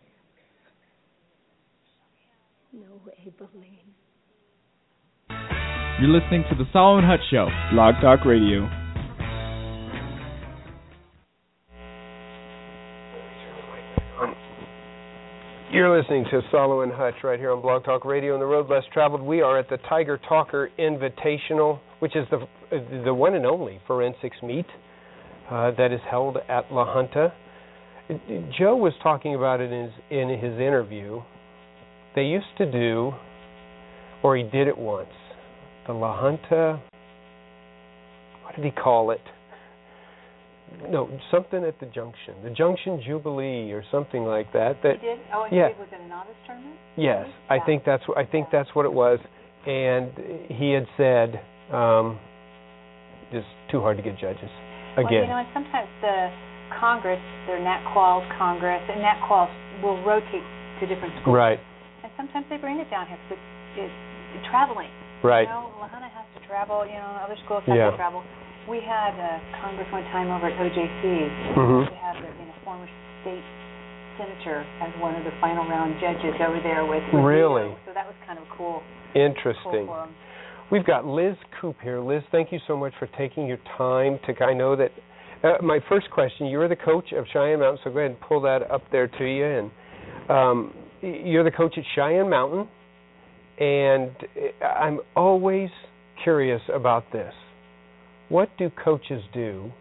No, 2.73 3.01
Evelyn. 3.25 3.77
You're 5.99 6.09
listening 6.09 6.43
to 6.49 6.55
The 6.55 6.65
Salo 6.73 6.97
and 6.97 7.07
Hutch 7.07 7.21
Show, 7.31 7.47
Blog 7.71 7.95
Talk 8.01 8.25
Radio. 8.25 8.69
You're 15.77 15.95
listening 15.95 16.25
to 16.31 16.41
Salo 16.49 16.81
and 16.81 16.91
Hutch 16.91 17.13
right 17.23 17.37
here 17.37 17.51
on 17.51 17.61
Blog 17.61 17.85
Talk 17.85 18.03
Radio 18.03 18.33
and 18.33 18.41
the 18.41 18.47
Road 18.47 18.67
Less 18.67 18.81
Traveled. 18.91 19.21
We 19.21 19.43
are 19.43 19.59
at 19.59 19.69
the 19.69 19.77
Tiger 19.87 20.19
Talker 20.27 20.71
Invitational, 20.79 21.79
which 21.99 22.15
is 22.15 22.25
the 22.31 22.47
the 23.05 23.13
one 23.13 23.35
and 23.35 23.45
only 23.45 23.79
forensics 23.85 24.37
meet 24.41 24.65
uh, 25.51 25.69
that 25.77 25.91
is 25.91 25.99
held 26.09 26.37
at 26.49 26.73
La 26.73 26.91
Junta. 26.91 27.31
Joe 28.57 28.75
was 28.75 28.93
talking 29.03 29.35
about 29.35 29.61
it 29.61 29.71
in 29.71 29.83
his, 29.83 29.93
in 30.09 30.29
his 30.29 30.59
interview. 30.59 31.21
They 32.15 32.23
used 32.23 32.47
to 32.57 32.71
do, 32.71 33.11
or 34.23 34.35
he 34.35 34.45
did 34.45 34.67
it 34.67 34.79
once, 34.79 35.13
the 35.85 35.93
La 35.93 36.19
Junta. 36.19 36.81
What 38.41 38.55
did 38.55 38.65
he 38.65 38.71
call 38.71 39.11
it? 39.11 39.21
No, 40.89 41.09
something 41.31 41.63
at 41.63 41.79
the 41.79 41.85
junction, 41.87 42.35
the 42.43 42.49
Junction 42.51 43.01
Jubilee, 43.05 43.71
or 43.71 43.83
something 43.91 44.23
like 44.25 44.51
that. 44.53 44.77
That 44.83 44.99
He 44.99 45.07
did? 45.07 45.19
Oh, 45.33 45.43
and 45.43 45.55
yeah. 45.55 45.69
was 45.79 45.87
it 45.91 45.99
a 45.99 46.07
novice 46.07 46.35
tournament? 46.45 46.75
Yes, 46.95 47.25
I 47.49 47.59
think 47.65 47.83
that's 47.85 48.03
what 48.07 48.17
I 48.17 48.25
think 48.25 48.47
that's 48.51 48.69
what 48.75 48.85
it 48.85 48.91
was, 48.93 49.19
and 49.65 50.11
he 50.51 50.71
had 50.71 50.85
said, 50.97 51.39
um, 51.73 52.19
"Just 53.31 53.47
too 53.71 53.79
hard 53.81 53.97
to 53.97 54.03
get 54.03 54.17
judges." 54.19 54.49
Again, 54.97 55.03
Well, 55.03 55.13
you 55.23 55.27
know, 55.27 55.37
and 55.43 55.47
sometimes 55.53 55.89
the 56.01 56.31
Congress, 56.79 57.21
their 57.47 57.59
NatQual 57.59 58.27
Congress, 58.37 58.81
and 58.89 58.99
NatQual 59.01 59.47
will 59.83 60.01
rotate 60.03 60.43
to 60.79 60.87
different 60.87 61.13
schools. 61.21 61.35
right, 61.35 61.59
And 62.03 62.11
sometimes 62.17 62.45
they 62.49 62.57
bring 62.57 62.79
it 62.79 62.89
down 62.89 63.07
here 63.07 63.17
because 63.29 63.43
it's, 63.77 63.93
it's 64.35 64.47
traveling. 64.49 64.89
right, 65.23 65.47
You 65.47 65.53
know, 65.53 65.71
La 65.79 65.87
Junta 65.87 66.07
has 66.11 66.25
to 66.35 66.47
travel. 66.47 66.85
You 66.85 66.93
know, 66.99 67.17
other 67.23 67.37
schools 67.45 67.63
have 67.67 67.75
Yeah. 67.77 67.91
to 67.91 67.97
travel. 67.97 68.23
We 68.67 68.81
had 68.83 69.15
uh, 69.15 69.39
Congress 69.63 69.87
one 69.91 70.03
time 70.11 70.27
over 70.29 70.47
at 70.47 70.57
OJC. 70.59 71.03
Mhm. 71.55 71.89
We 71.89 71.95
had 71.97 72.15
the 72.19 72.27
you 72.27 72.45
know 72.47 72.53
former 72.65 72.87
state 73.21 73.43
senator 74.17 74.65
as 74.81 74.91
one 74.99 75.15
of 75.15 75.23
the 75.23 75.31
final 75.39 75.63
round 75.67 75.95
judges 76.01 76.35
over 76.41 76.59
there 76.61 76.85
with. 76.85 77.03
with 77.13 77.23
Really? 77.23 77.75
So 77.85 77.93
that 77.93 78.05
was 78.05 78.15
kind 78.25 78.37
of 78.39 78.45
cool. 78.57 78.83
interesting. 79.15 79.87
Cool. 79.87 80.07
We've 80.69 80.85
got 80.85 81.05
Liz 81.05 81.35
Coop 81.61 81.77
here. 81.81 82.01
Liz, 82.01 82.23
thank 82.31 82.51
you 82.51 82.59
so 82.67 82.75
much 82.75 82.91
for 82.99 83.07
taking 83.17 83.47
your 83.47 83.59
time 83.77 84.19
to. 84.27 84.43
I 84.43 84.53
know 84.53 84.75
that. 84.75 84.91
Uh, 85.43 85.61
my 85.63 85.79
first 85.87 86.09
question: 86.11 86.47
You're 86.47 86.67
the 86.67 86.75
coach 86.75 87.13
of 87.13 87.25
Cheyenne 87.31 87.59
Mountain, 87.59 87.79
so 87.83 87.91
go 87.91 87.99
ahead 87.99 88.11
and 88.11 88.19
pull 88.21 88.41
that 88.41 88.69
up 88.69 88.81
there 88.91 89.07
to 89.07 89.23
you. 89.25 89.45
And 89.45 89.71
um, 90.29 90.73
you're 91.01 91.43
the 91.45 91.51
coach 91.51 91.77
at 91.77 91.83
Cheyenne 91.95 92.29
Mountain, 92.29 92.67
and 93.59 94.11
uh, 94.61 94.65
I'm 94.65 94.99
always 95.15 95.69
curious 96.23 96.61
about 96.73 97.05
this. 97.13 97.33
What 98.29 98.49
do 98.57 98.69
coaches 98.83 99.23
do 99.33 99.71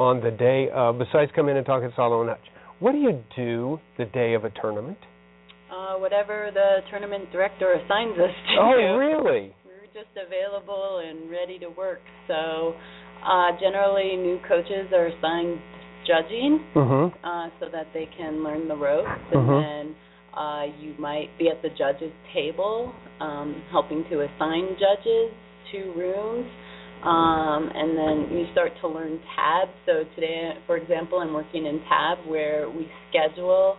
on 0.00 0.20
the 0.20 0.30
day 0.30 0.68
of, 0.74 0.98
besides 0.98 1.30
come 1.34 1.48
in 1.48 1.56
and 1.56 1.64
talk 1.64 1.82
at 1.82 1.90
Salo 1.94 2.22
and 2.22 2.30
Hutch? 2.30 2.40
What 2.80 2.92
do 2.92 2.98
you 2.98 3.22
do 3.36 3.78
the 3.98 4.04
day 4.06 4.34
of 4.34 4.44
a 4.44 4.50
tournament? 4.50 4.98
Uh, 5.70 5.94
whatever 5.98 6.50
the 6.52 6.78
tournament 6.90 7.30
director 7.30 7.72
assigns 7.72 8.18
us 8.18 8.30
to. 8.48 8.60
Oh, 8.60 8.96
really? 8.96 9.54
We're 9.64 9.86
just 9.92 10.10
available 10.14 11.02
and 11.06 11.30
ready 11.30 11.58
to 11.60 11.68
work. 11.68 12.00
So, 12.26 12.74
uh, 13.24 13.52
generally, 13.60 14.16
new 14.16 14.40
coaches 14.48 14.90
are 14.92 15.06
assigned 15.06 15.60
judging 16.06 16.64
Mm-hmm. 16.74 17.26
uh, 17.26 17.48
so 17.60 17.66
that 17.72 17.86
they 17.94 18.08
can 18.18 18.44
learn 18.44 18.68
the 18.68 18.76
ropes, 18.76 19.08
and 19.32 19.48
then 19.48 19.94
uh, 20.36 20.64
you 20.80 20.94
might 20.98 21.28
be 21.38 21.48
at 21.48 21.62
the 21.62 21.70
judges' 21.70 22.12
table 22.34 22.92
um, 23.20 23.62
helping 23.70 24.04
to 24.10 24.20
assign 24.20 24.76
judges 24.78 25.30
to 25.72 25.92
rooms. 25.96 26.50
Um, 27.04 27.70
and 27.74 27.96
then 27.98 28.36
you 28.36 28.46
start 28.52 28.72
to 28.80 28.88
learn 28.88 29.20
tab. 29.36 29.68
So 29.84 30.04
today, 30.14 30.52
for 30.66 30.76
example, 30.76 31.18
I'm 31.18 31.34
working 31.34 31.66
in 31.66 31.80
tab 31.88 32.18
where 32.26 32.70
we 32.70 32.88
schedule 33.10 33.76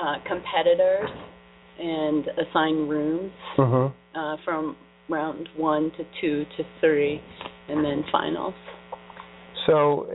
uh, 0.00 0.16
competitors 0.26 1.08
and 1.78 2.24
assign 2.38 2.88
rooms 2.88 3.32
Mm-hmm. 3.58 4.18
uh, 4.18 4.36
from 4.44 4.76
round 5.08 5.48
one 5.56 5.92
to 5.96 6.04
two 6.20 6.44
to 6.56 6.64
three, 6.80 7.20
and 7.68 7.84
then 7.84 8.04
finals. 8.10 8.54
So, 9.66 10.08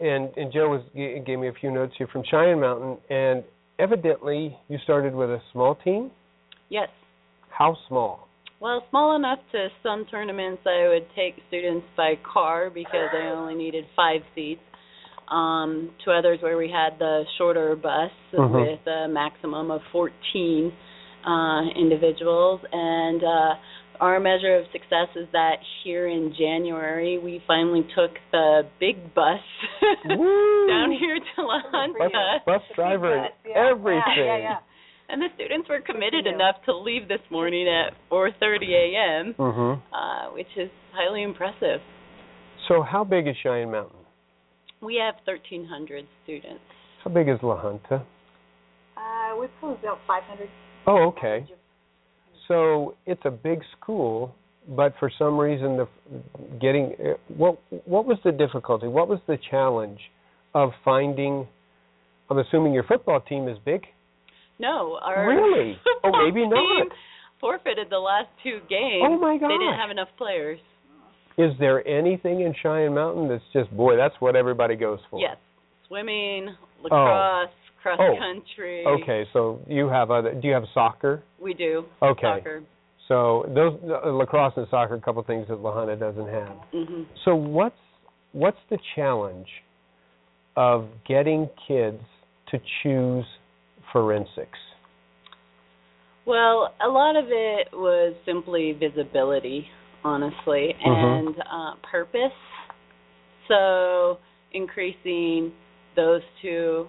and 0.00 0.30
and 0.36 0.52
Joe 0.52 0.68
was 0.68 0.82
gave 0.94 1.38
me 1.38 1.48
a 1.48 1.52
few 1.52 1.70
notes 1.70 1.94
here 1.98 2.06
from 2.12 2.22
Cheyenne 2.30 2.60
Mountain, 2.60 2.98
and 3.10 3.44
evidently 3.78 4.56
you 4.68 4.78
started 4.84 5.14
with 5.14 5.30
a 5.30 5.40
small 5.52 5.74
team. 5.74 6.10
Yes. 6.68 6.88
How 7.50 7.76
small? 7.88 8.25
Well, 8.60 8.82
small 8.90 9.14
enough 9.16 9.38
to 9.52 9.68
some 9.82 10.06
tournaments 10.10 10.62
I 10.66 10.88
would 10.88 11.06
take 11.14 11.34
students 11.48 11.86
by 11.96 12.14
car 12.32 12.70
because 12.70 13.10
I 13.12 13.28
only 13.28 13.54
needed 13.54 13.84
five 13.94 14.22
seats. 14.34 14.60
Um, 15.28 15.90
to 16.04 16.12
others 16.12 16.38
where 16.40 16.56
we 16.56 16.70
had 16.70 17.00
the 17.00 17.24
shorter 17.36 17.74
bus 17.74 18.12
Mhm. 18.32 18.52
with 18.52 18.86
a 18.86 19.08
maximum 19.08 19.72
of 19.72 19.82
14 19.90 20.72
uh, 21.24 21.62
individuals. 21.74 22.60
And 22.72 23.24
uh, 23.24 23.54
our 24.00 24.20
measure 24.20 24.54
of 24.54 24.66
success 24.70 25.08
is 25.16 25.26
that 25.32 25.56
here 25.82 26.06
in 26.06 26.32
January 26.38 27.18
we 27.18 27.42
finally 27.44 27.82
took 27.96 28.12
the 28.30 28.66
big 28.78 29.12
bus 29.14 29.40
down 30.08 30.92
here 30.92 31.18
to 31.18 31.42
La 31.42 31.60
Bus, 31.98 32.12
bus 32.46 32.62
driver 32.76 33.12
and 33.16 33.32
everything. 33.56 34.46
And 35.08 35.22
the 35.22 35.28
students 35.36 35.68
were 35.68 35.80
committed 35.80 36.26
enough 36.26 36.56
to 36.66 36.76
leave 36.76 37.08
this 37.08 37.20
morning 37.30 37.68
at 37.68 37.94
4:30 38.10 38.70
a.m., 38.72 39.34
Mm-hmm. 39.38 39.94
uh, 39.94 40.34
which 40.34 40.50
is 40.56 40.70
highly 40.92 41.22
impressive. 41.22 41.80
So, 42.68 42.82
how 42.82 43.04
big 43.04 43.28
is 43.28 43.36
Cheyenne 43.42 43.70
Mountain? 43.70 44.00
We 44.82 44.96
have 44.96 45.14
1,300 45.24 46.04
students. 46.24 46.60
How 47.04 47.10
big 47.10 47.28
is 47.28 47.38
La 47.42 47.60
Junta? 47.60 48.02
Uh, 48.96 49.36
we 49.40 49.46
probably 49.60 49.78
about 49.80 49.98
500. 50.06 50.48
Oh, 50.86 51.08
okay. 51.08 51.46
So 52.48 52.94
it's 53.06 53.22
a 53.24 53.30
big 53.30 53.60
school, 53.78 54.34
but 54.68 54.94
for 55.00 55.10
some 55.18 55.38
reason, 55.38 55.76
the 55.76 55.88
getting 56.60 56.94
uh, 57.00 57.14
what 57.28 57.58
what 57.86 58.06
was 58.06 58.18
the 58.24 58.32
difficulty? 58.32 58.86
What 58.86 59.08
was 59.08 59.18
the 59.26 59.38
challenge 59.50 59.98
of 60.54 60.70
finding? 60.84 61.46
I'm 62.30 62.38
assuming 62.38 62.72
your 62.72 62.84
football 62.84 63.20
team 63.20 63.48
is 63.48 63.58
big. 63.64 63.82
No, 64.58 64.98
our 65.02 65.28
Really? 65.28 65.76
Oh, 66.04 66.10
maybe 66.24 66.46
not. 66.46 66.56
team 66.56 66.88
forfeited 67.40 67.88
the 67.90 67.98
last 67.98 68.28
two 68.42 68.60
games. 68.68 69.02
Oh, 69.04 69.18
my 69.18 69.36
gosh. 69.38 69.50
They 69.50 69.58
didn't 69.58 69.78
have 69.78 69.90
enough 69.90 70.08
players. 70.16 70.58
Is 71.38 71.52
there 71.60 71.86
anything 71.86 72.40
in 72.40 72.54
Cheyenne 72.62 72.94
Mountain 72.94 73.28
that's 73.28 73.42
just 73.52 73.70
boy? 73.76 73.96
That's 73.96 74.14
what 74.20 74.36
everybody 74.36 74.74
goes 74.74 75.00
for. 75.10 75.20
Yes, 75.20 75.36
swimming, 75.86 76.48
lacrosse, 76.82 77.50
cross 77.82 77.98
Oh. 78.00 78.14
country. 78.18 78.84
Okay, 78.86 79.26
so 79.34 79.60
you 79.68 79.88
have 79.88 80.10
other. 80.10 80.32
Do 80.32 80.48
you 80.48 80.54
have 80.54 80.64
soccer? 80.72 81.22
We 81.38 81.52
do. 81.52 81.84
Okay. 82.02 82.22
Soccer. 82.38 82.62
So 83.08 83.44
those 83.54 83.78
uh, 83.84 84.08
lacrosse 84.12 84.54
and 84.56 84.66
soccer, 84.70 84.94
a 84.94 85.00
couple 85.00 85.22
things 85.24 85.46
that 85.48 85.60
La 85.60 85.72
Junta 85.74 85.94
doesn't 85.96 86.26
have. 86.28 86.56
hmm 86.72 87.02
So 87.26 87.34
what's 87.36 87.76
what's 88.32 88.56
the 88.70 88.78
challenge 88.94 89.46
of 90.56 90.88
getting 91.06 91.50
kids 91.68 92.00
to 92.50 92.58
choose 92.82 93.24
forensics? 93.92 94.58
Well, 96.26 96.74
a 96.84 96.88
lot 96.88 97.16
of 97.16 97.26
it 97.28 97.68
was 97.72 98.14
simply 98.24 98.72
visibility, 98.72 99.68
honestly, 100.02 100.74
Mhm. 100.84 101.28
and 101.28 101.36
uh, 101.40 101.74
purpose. 101.82 102.32
So 103.48 104.18
increasing 104.52 105.52
those 105.94 106.22
two 106.42 106.88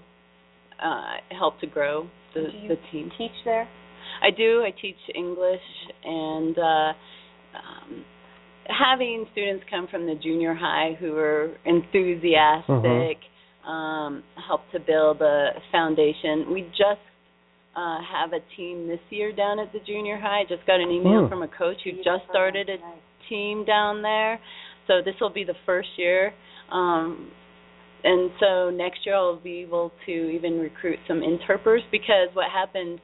uh, 0.79 1.17
help 1.31 1.59
to 1.59 1.67
grow 1.67 2.07
the, 2.33 2.41
Do 2.41 2.57
you 2.57 2.67
the 2.69 2.75
team. 2.91 3.11
Teach 3.17 3.31
there? 3.45 3.67
I 4.21 4.29
do. 4.31 4.63
I 4.63 4.71
teach 4.71 4.97
English, 5.15 5.61
and 6.03 6.57
uh, 6.57 6.93
um, 7.53 8.05
having 8.67 9.27
students 9.31 9.63
come 9.69 9.87
from 9.87 10.05
the 10.05 10.15
junior 10.15 10.53
high 10.53 10.95
who 10.99 11.15
are 11.15 11.51
enthusiastic 11.65 12.69
Mhm. 12.69 13.17
Um, 13.67 14.23
help 14.47 14.61
to 14.71 14.79
build 14.79 15.21
a 15.21 15.49
foundation. 15.71 16.51
We 16.51 16.61
just 16.71 17.03
uh, 17.75 17.99
have 18.01 18.33
a 18.33 18.39
team 18.55 18.87
this 18.87 18.99
year 19.09 19.31
down 19.35 19.59
at 19.59 19.71
the 19.73 19.79
junior 19.85 20.17
high. 20.19 20.43
Just 20.47 20.65
got 20.65 20.79
an 20.79 20.89
email 20.89 21.23
Hmm. 21.23 21.29
from 21.29 21.43
a 21.43 21.47
coach 21.47 21.77
who 21.83 21.91
just 21.91 22.23
started 22.29 22.69
a 22.69 22.77
team 23.29 23.65
down 23.65 24.01
there. 24.01 24.39
So 24.87 25.01
this 25.03 25.15
will 25.19 25.29
be 25.29 25.43
the 25.43 25.55
first 25.65 25.89
year. 25.97 26.33
Um, 26.71 27.29
and 28.03 28.31
so 28.39 28.69
next 28.69 29.05
year 29.05 29.15
I'll 29.15 29.35
be 29.35 29.59
able 29.59 29.91
to 30.05 30.11
even 30.11 30.59
recruit 30.59 30.99
some 31.07 31.21
interpreters 31.21 31.83
because 31.91 32.29
what 32.33 32.49
happens 32.51 32.99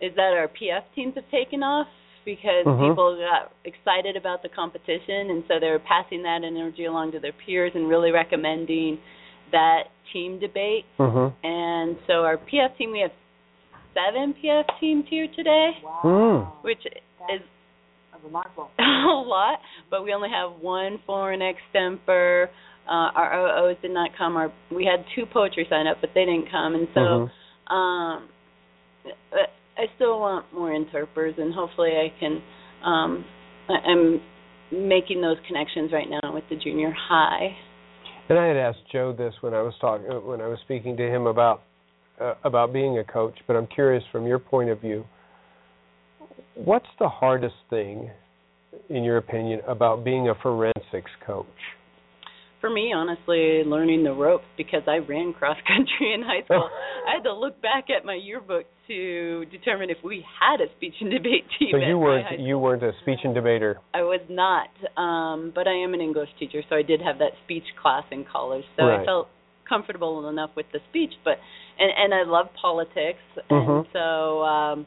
is 0.00 0.12
that 0.16 0.34
our 0.34 0.48
PF 0.48 0.82
teams 0.94 1.14
have 1.14 1.28
taken 1.30 1.62
off 1.62 1.86
because 2.24 2.66
Mhm. 2.66 2.88
people 2.88 3.16
got 3.16 3.52
excited 3.64 4.16
about 4.16 4.42
the 4.42 4.48
competition 4.48 5.30
and 5.30 5.44
so 5.46 5.58
they're 5.60 5.78
passing 5.78 6.22
that 6.22 6.42
energy 6.44 6.86
along 6.86 7.12
to 7.12 7.20
their 7.20 7.32
peers 7.32 7.72
and 7.74 7.88
really 7.88 8.10
recommending 8.10 8.98
that 9.52 9.88
team 10.12 10.38
debate. 10.38 10.84
Mhm. 10.98 11.32
And 11.42 11.96
so 12.06 12.24
our 12.24 12.36
PF 12.36 12.76
team 12.76 12.92
we 12.92 13.00
have 13.00 13.12
seven 13.94 14.34
PF 14.34 14.64
teams 14.80 15.04
here 15.08 15.26
today, 15.34 15.70
Mm. 16.02 16.46
which 16.62 16.84
is 16.86 17.40
remarkable. 18.24 18.70
a 18.78 19.24
lot, 19.26 19.60
but 19.90 20.04
we 20.04 20.12
only 20.14 20.30
have 20.30 20.52
one 20.60 20.98
foreign 21.06 21.40
extemper. 21.40 22.48
Uh, 22.88 23.10
our 23.14 23.48
OOs 23.58 23.76
did 23.82 23.90
not 23.90 24.10
come. 24.16 24.36
Our 24.36 24.52
we 24.70 24.84
had 24.84 25.04
two 25.14 25.26
poetry 25.26 25.66
sign 25.68 25.86
up, 25.86 25.98
but 26.00 26.10
they 26.14 26.24
didn't 26.24 26.50
come, 26.50 26.74
and 26.74 26.88
so 26.94 27.00
Mhm. 27.00 27.72
um, 27.72 28.28
I 29.78 29.86
still 29.96 30.20
want 30.20 30.52
more 30.52 30.72
interpreters, 30.72 31.34
and 31.38 31.52
hopefully 31.54 31.90
I 31.98 32.12
can. 32.20 32.42
Um, 32.84 33.24
I, 33.68 33.74
I'm 33.74 34.20
making 34.70 35.20
those 35.20 35.36
connections 35.46 35.92
right 35.92 36.08
now 36.08 36.32
with 36.32 36.44
the 36.48 36.56
junior 36.56 36.90
high. 36.90 37.56
And 38.28 38.38
I 38.38 38.46
had 38.46 38.56
asked 38.56 38.80
Joe 38.90 39.12
this 39.12 39.34
when 39.40 39.54
I 39.54 39.62
was 39.62 39.74
talking 39.80 40.06
when 40.26 40.40
I 40.40 40.46
was 40.46 40.58
speaking 40.64 40.96
to 40.96 41.02
him 41.02 41.26
about 41.26 41.62
uh, 42.20 42.34
about 42.44 42.72
being 42.72 42.98
a 42.98 43.04
coach, 43.04 43.36
but 43.46 43.56
I'm 43.56 43.66
curious 43.66 44.04
from 44.12 44.26
your 44.26 44.38
point 44.38 44.70
of 44.70 44.80
view, 44.80 45.04
what's 46.54 46.86
the 46.98 47.08
hardest 47.08 47.54
thing 47.70 48.10
in 48.88 49.02
your 49.02 49.16
opinion 49.16 49.60
about 49.66 50.04
being 50.04 50.28
a 50.28 50.34
forensics 50.36 51.10
coach? 51.26 51.46
For 52.62 52.70
me, 52.70 52.92
honestly, 52.94 53.64
learning 53.66 54.04
the 54.04 54.12
ropes 54.14 54.44
because 54.56 54.82
I 54.86 54.98
ran 54.98 55.32
cross 55.32 55.56
country 55.66 56.14
in 56.14 56.22
high 56.22 56.44
school. 56.44 56.70
I 57.08 57.16
had 57.16 57.24
to 57.24 57.34
look 57.34 57.60
back 57.60 57.86
at 57.90 58.06
my 58.06 58.14
yearbook 58.14 58.66
to 58.86 59.44
determine 59.50 59.90
if 59.90 59.96
we 60.04 60.24
had 60.40 60.60
a 60.60 60.70
speech 60.76 60.94
and 61.00 61.10
debate 61.10 61.42
team. 61.58 61.70
So 61.72 61.78
you 61.78 61.98
weren't 61.98 62.38
you 62.40 62.58
weren't 62.58 62.84
a 62.84 62.92
speech 63.02 63.18
and 63.24 63.34
debater. 63.34 63.80
I 63.92 64.02
was 64.02 64.20
not, 64.30 64.70
um, 64.96 65.50
but 65.52 65.66
I 65.66 65.74
am 65.74 65.92
an 65.92 66.00
English 66.00 66.28
teacher, 66.38 66.62
so 66.70 66.76
I 66.76 66.82
did 66.82 67.02
have 67.02 67.18
that 67.18 67.32
speech 67.44 67.64
class 67.82 68.04
in 68.12 68.24
college. 68.30 68.64
So 68.76 68.84
Right. 68.84 69.00
I 69.00 69.04
felt 69.04 69.28
comfortable 69.68 70.28
enough 70.28 70.50
with 70.54 70.66
the 70.72 70.78
speech, 70.90 71.12
but 71.24 71.38
and 71.80 71.90
and 71.98 72.14
I 72.14 72.22
love 72.30 72.46
politics, 72.54 73.18
and 73.50 73.66
Mhm. 73.68 73.92
so 73.92 74.42
um, 74.44 74.86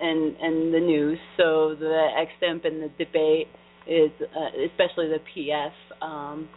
and 0.00 0.36
and 0.40 0.72
the 0.72 0.80
news. 0.80 1.18
So 1.36 1.74
the 1.74 2.08
extemp 2.16 2.64
and 2.64 2.82
the 2.82 2.88
debate 3.04 3.48
is, 3.86 4.10
uh, 4.20 4.48
especially 4.66 5.08
the 5.08 5.20
PF. 5.34 5.72
Um, 6.02 6.48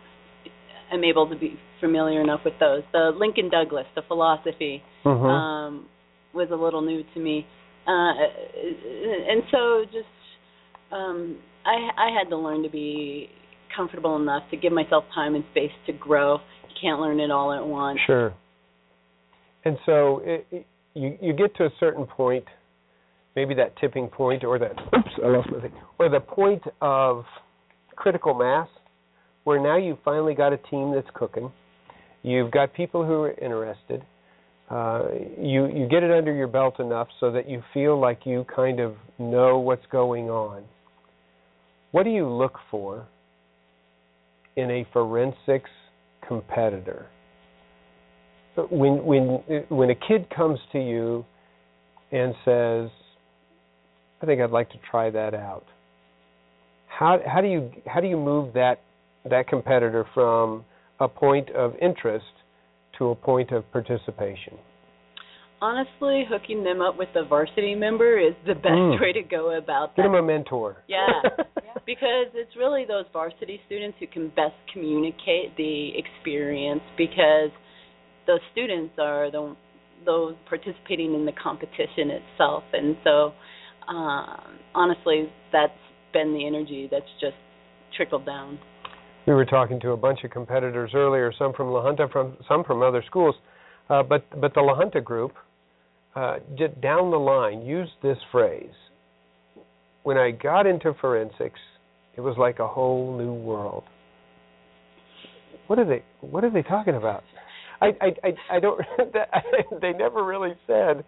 I'm 0.92 1.04
able 1.04 1.30
to 1.30 1.36
be 1.36 1.60
familiar 1.80 2.22
enough 2.22 2.42
with 2.46 2.54
those. 2.60 2.84
The 2.94 3.12
Lincoln 3.18 3.50
Douglas, 3.50 3.86
the 3.96 4.02
philosophy, 4.04 4.82
Mhm. 5.06 5.30
um, 5.30 5.90
was 6.34 6.50
a 6.52 6.56
little 6.56 6.82
new 6.82 7.04
to 7.14 7.20
me, 7.20 7.46
uh, 7.86 8.14
and 9.32 9.44
so 9.52 9.86
just 9.86 10.08
um, 10.92 11.38
I, 11.66 11.90
I 11.98 12.10
had 12.18 12.30
to 12.30 12.38
learn 12.38 12.64
to 12.64 12.70
be 12.70 13.30
comfortable 13.76 14.16
enough 14.16 14.44
to 14.52 14.58
give 14.58 14.72
myself 14.72 15.04
time 15.14 15.36
and 15.36 15.44
space 15.52 15.72
to 15.86 15.94
grow. 15.94 16.36
You 16.70 16.76
can't 16.82 17.02
learn 17.02 17.20
it 17.20 17.32
all 17.32 17.52
at 17.52 17.66
once. 17.66 18.00
Sure. 18.06 18.34
And 19.66 19.78
so 19.86 20.22
it, 20.24 20.48
it, 20.52 20.66
you 20.94 21.18
you 21.22 21.34
get 21.34 21.56
to 21.58 21.66
a 21.66 21.70
certain 21.80 22.06
point, 22.06 22.46
maybe 23.38 23.54
that 23.54 23.78
tipping 23.78 24.08
point 24.08 24.44
or 24.44 24.58
that 24.58 24.72
oops 24.96 25.12
I 25.24 25.28
lost 25.28 25.50
my 25.52 25.62
thing 25.62 25.72
or 26.00 26.10
the 26.10 26.20
point 26.20 26.64
of 26.82 27.24
critical 27.96 28.34
mass, 28.34 28.68
where 29.44 29.62
now 29.62 29.78
you've 29.78 30.00
finally 30.04 30.34
got 30.34 30.54
a 30.54 30.58
team 30.58 30.92
that's 30.94 31.08
cooking. 31.14 31.52
You've 32.24 32.52
got 32.52 32.74
people 32.74 33.06
who 33.06 33.22
are 33.22 33.34
interested. 33.34 34.04
Uh, 34.70 35.04
you 35.40 35.68
you 35.68 35.88
get 35.88 36.02
it 36.04 36.12
under 36.12 36.34
your 36.34 36.48
belt 36.48 36.80
enough 36.80 37.08
so 37.20 37.32
that 37.32 37.48
you 37.48 37.64
feel 37.74 38.00
like 38.00 38.26
you 38.26 38.46
kind 38.54 38.80
of 38.80 38.96
know 39.20 39.60
what's 39.60 39.86
going 39.92 40.30
on. 40.30 40.64
What 41.92 42.04
do 42.04 42.10
you 42.10 42.28
look 42.28 42.56
for 42.72 43.08
in 44.56 44.70
a 44.72 44.86
forensics 44.92 45.70
competitor? 46.28 47.06
when 48.72 49.06
when 49.06 49.26
when 49.70 49.90
a 49.92 49.96
kid 49.96 50.28
comes 50.36 50.60
to 50.72 50.80
you 50.80 51.24
and 52.12 52.34
says, 52.44 52.90
"I 54.22 54.26
think 54.26 54.42
I'd 54.42 54.52
like 54.52 54.70
to 54.72 54.78
try 54.90 55.10
that 55.12 55.34
out," 55.34 55.66
how 56.88 57.20
how 57.26 57.42
do 57.42 57.48
you 57.48 57.72
how 57.86 58.00
do 58.02 58.08
you 58.08 58.18
move 58.18 58.54
that 58.54 58.80
that 59.26 59.48
competitor 59.48 60.06
from 60.14 60.64
a 61.00 61.08
point 61.08 61.50
of 61.52 61.76
interest 61.82 62.26
to 62.98 63.10
a 63.10 63.16
point 63.16 63.52
of 63.52 63.70
participation? 63.72 64.58
Honestly, 65.60 66.24
hooking 66.30 66.64
them 66.64 66.82
up 66.82 66.98
with 66.98 67.10
a 67.16 67.24
varsity 67.26 67.74
member 67.74 68.20
is 68.20 68.36
the 68.46 68.54
best 68.54 68.68
Mm. 68.76 69.02
way 69.02 69.12
to 69.12 69.24
go 69.24 69.58
about 69.58 69.96
Get 69.96 70.04
that. 70.04 70.10
them 70.10 70.16
a 70.16 70.22
mentor. 70.22 70.78
Yeah, 70.88 71.22
because 71.86 72.28
it's 72.36 72.56
really 72.56 72.86
those 72.86 73.06
varsity 73.12 73.60
students 73.66 73.98
who 74.00 74.06
can 74.08 74.30
best 74.30 74.56
communicate 74.72 75.56
the 75.58 75.98
experience 75.98 76.82
because 76.96 77.50
those 78.28 78.42
students 78.52 78.94
are 79.00 79.32
the 79.32 79.56
those 80.06 80.36
participating 80.48 81.16
in 81.16 81.26
the 81.26 81.32
competition 81.32 82.12
itself, 82.12 82.64
and 82.72 82.96
so 83.04 83.34
um, 83.88 84.60
honestly, 84.76 85.30
that's 85.52 85.72
been 86.14 86.34
the 86.34 86.46
energy 86.46 86.88
that's 86.92 87.06
just 87.20 87.36
trickled 87.96 88.26
down. 88.26 88.60
We 89.26 89.34
were 89.34 89.46
talking 89.46 89.80
to 89.82 89.92
a 89.92 89.98
bunch 89.98 90.20
of 90.24 90.32
competitors 90.32 90.92
earlier, 90.94 91.34
some 91.38 91.54
from 91.54 91.70
La 91.70 91.84
Junta, 91.84 92.08
from 92.12 92.38
some 92.48 92.64
from 92.64 92.82
other 92.82 93.04
schools, 93.08 93.36
uh, 93.90 94.04
but 94.04 94.26
but 94.40 94.54
the 94.54 94.62
La 94.62 94.76
Junta 94.76 95.02
group, 95.02 95.34
uh, 96.16 96.38
down 96.82 97.12
the 97.12 97.18
line, 97.18 97.62
used 97.62 97.92
this 98.02 98.18
phrase. 98.32 98.70
When 100.04 100.18
I 100.18 100.32
got 100.32 100.66
into 100.66 100.94
forensics, 101.02 101.60
it 102.16 102.22
was 102.22 102.38
like 102.38 102.60
a 102.60 102.68
whole 102.68 103.18
new 103.18 103.34
world. 103.34 103.84
What 105.68 105.78
are 105.80 105.86
they? 105.86 106.04
What 106.22 106.46
are 106.46 106.50
they 106.50 106.64
talking 106.64 106.96
about? 106.96 107.24
I 107.82 107.88
I 108.02 108.08
I, 108.24 108.56
I 108.56 108.60
don't. 108.62 108.82
they 109.82 109.92
never 109.92 110.24
really 110.24 110.54
said 110.66 111.04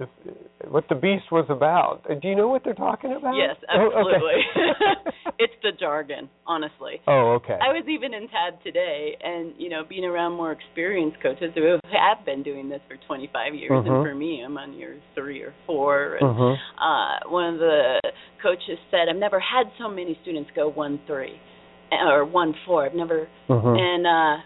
if, 0.00 0.08
what 0.70 0.84
the 0.88 0.94
beast 0.94 1.30
was 1.30 1.46
about. 1.48 2.02
Do 2.20 2.28
you 2.28 2.34
know 2.34 2.48
what 2.48 2.64
they're 2.64 2.74
talking 2.74 3.12
about? 3.12 3.34
Yes, 3.36 3.56
Oh, 3.72 3.86
okay. 3.86 3.96
absolutely. 3.96 4.40
it's 5.38 5.52
the 5.62 5.72
jargon, 5.78 6.28
honestly. 6.46 7.00
Oh, 7.06 7.38
okay. 7.40 7.58
I 7.60 7.68
was 7.68 7.84
even 7.88 8.14
in 8.14 8.28
TAB 8.28 8.62
today, 8.62 9.16
and 9.22 9.52
you 9.58 9.68
know, 9.68 9.82
being 9.88 10.04
around 10.04 10.32
more 10.32 10.52
experienced 10.52 11.18
coaches 11.22 11.52
who 11.54 11.78
have 11.92 12.24
been 12.24 12.42
doing 12.42 12.68
this 12.68 12.80
for 12.88 12.96
25 13.06 13.54
years, 13.54 13.70
Mhm. 13.70 13.86
and 13.86 14.04
for 14.04 14.14
me, 14.14 14.42
I'm 14.44 14.56
on 14.58 14.72
year 14.72 14.96
three 15.14 15.42
or 15.42 15.52
four. 15.66 16.16
And 16.20 16.28
Mhm. 16.28 16.56
uh, 16.78 17.28
one 17.28 17.54
of 17.54 17.60
the 17.60 18.00
coaches 18.42 18.78
said, 18.90 19.08
"I've 19.08 19.16
never 19.16 19.38
had 19.38 19.70
so 19.78 19.88
many 19.88 20.18
students 20.22 20.50
go 20.56 20.68
one 20.68 20.98
three 21.06 21.38
or 21.92 22.24
one 22.24 22.54
four. 22.66 22.84
I've 22.84 22.94
never." 22.94 23.28
Mhm. 23.48 23.78
And 23.78 24.06
uh, 24.06 24.42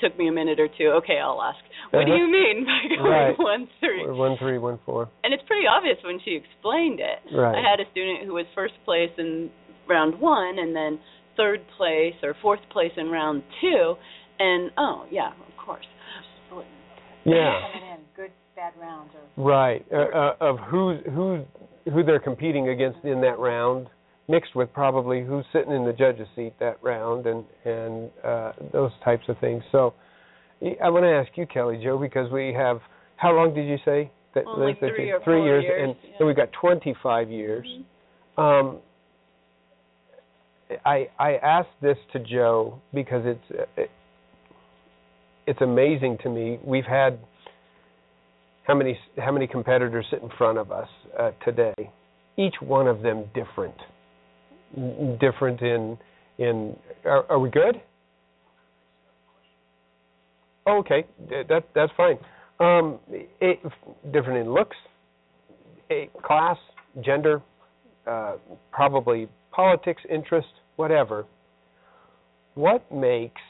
took 0.00 0.16
me 0.18 0.28
a 0.28 0.32
minute 0.32 0.58
or 0.60 0.68
two. 0.68 0.88
Okay, 1.02 1.18
I'll 1.22 1.42
ask. 1.42 1.58
What 1.90 2.06
do 2.06 2.12
Uh-huh. 2.12 2.20
you 2.24 2.30
mean 2.30 2.64
by 2.64 2.96
going 2.96 3.10
Right. 3.10 3.38
one 3.38 3.68
three? 3.80 4.06
One 4.10 4.36
three 4.38 4.58
one 4.58 4.78
four. 4.86 5.08
And 5.24 5.32
it's 5.34 5.42
pretty 5.46 5.66
obvious 5.66 5.96
when 6.04 6.18
she 6.24 6.32
explained 6.36 7.00
it. 7.00 7.20
Right. 7.34 7.54
I 7.56 7.60
had 7.70 7.80
a 7.80 7.90
student 7.90 8.24
who 8.26 8.34
was 8.34 8.46
first 8.54 8.74
place 8.84 9.10
in 9.18 9.50
round 9.88 10.18
one 10.20 10.58
and 10.58 10.74
then 10.74 10.98
third 11.36 11.60
place 11.76 12.14
or 12.22 12.34
fourth 12.42 12.60
place 12.70 12.92
in 12.96 13.08
round 13.10 13.42
two 13.60 13.94
and 14.38 14.70
oh 14.78 15.06
yeah, 15.10 15.28
of 15.32 15.56
course. 15.64 15.86
Yeah. 17.24 17.60
Good, 18.16 18.30
bad 18.56 18.72
rounds. 18.80 19.10
Or 19.36 19.44
Right. 19.44 19.84
Uh, 19.92 19.96
uh, 19.96 20.34
of 20.40 20.58
who 20.70 20.98
who 21.14 21.44
who 21.92 22.02
they're 22.02 22.20
competing 22.20 22.68
against 22.68 22.98
in 23.04 23.20
that 23.22 23.38
round, 23.38 23.86
mixed 24.32 24.56
with 24.56 24.72
probably 24.72 25.22
who's 25.22 25.44
sitting 25.52 25.72
in 25.72 25.84
the 25.84 25.92
judge's 25.92 26.26
seat 26.34 26.54
that 26.58 26.78
round, 26.82 27.26
and 27.26 27.44
and 27.64 28.10
uh, 28.24 28.52
those 28.72 28.90
types 29.04 29.24
of 29.28 29.38
things. 29.38 29.62
So, 29.70 29.94
I 30.82 30.88
want 30.88 31.04
to 31.04 31.10
ask 31.10 31.30
you, 31.36 31.46
Kelly 31.46 31.78
Joe, 31.82 31.98
because 31.98 32.32
we 32.32 32.52
have 32.54 32.80
how 33.16 33.32
long 33.36 33.54
did 33.54 33.68
you 33.68 33.76
say 33.84 34.10
that? 34.34 34.44
Well, 34.44 34.66
like 34.66 34.78
three 34.80 35.10
or 35.10 35.18
three 35.20 35.24
four 35.24 35.44
years, 35.44 35.64
years, 35.64 35.80
and 35.82 35.96
yeah. 36.02 36.16
then 36.18 36.26
we've 36.26 36.36
got 36.36 36.48
25 36.58 37.30
years. 37.30 37.66
Um, 38.38 38.78
I 40.86 41.08
I 41.18 41.34
asked 41.34 41.76
this 41.82 41.98
to 42.14 42.18
Joe 42.18 42.80
because 42.94 43.22
it's 43.26 43.68
it, 43.76 43.90
it's 45.46 45.60
amazing 45.60 46.18
to 46.22 46.30
me. 46.30 46.58
We've 46.64 46.84
had 46.84 47.18
how 48.64 48.74
many 48.74 48.98
how 49.18 49.32
many 49.32 49.46
competitors 49.46 50.06
sit 50.10 50.22
in 50.22 50.30
front 50.38 50.58
of 50.58 50.72
us 50.72 50.88
uh, 51.18 51.32
today. 51.44 51.74
Each 52.38 52.54
one 52.60 52.88
of 52.88 53.02
them 53.02 53.24
different, 53.34 53.74
different 55.20 55.60
in 55.60 55.98
in. 56.38 56.76
Are, 57.04 57.30
are 57.30 57.38
we 57.38 57.50
good? 57.50 57.80
Oh, 60.66 60.78
okay, 60.78 61.04
that 61.28 61.64
that's 61.74 61.92
fine. 61.96 62.18
Um, 62.60 62.98
it, 63.40 63.58
different 64.12 64.46
in 64.46 64.52
looks, 64.52 64.76
class, 66.22 66.56
gender, 67.04 67.42
uh, 68.06 68.36
probably 68.70 69.28
politics, 69.50 70.02
interest, 70.08 70.48
whatever. 70.76 71.26
What 72.54 72.90
makes 72.92 73.40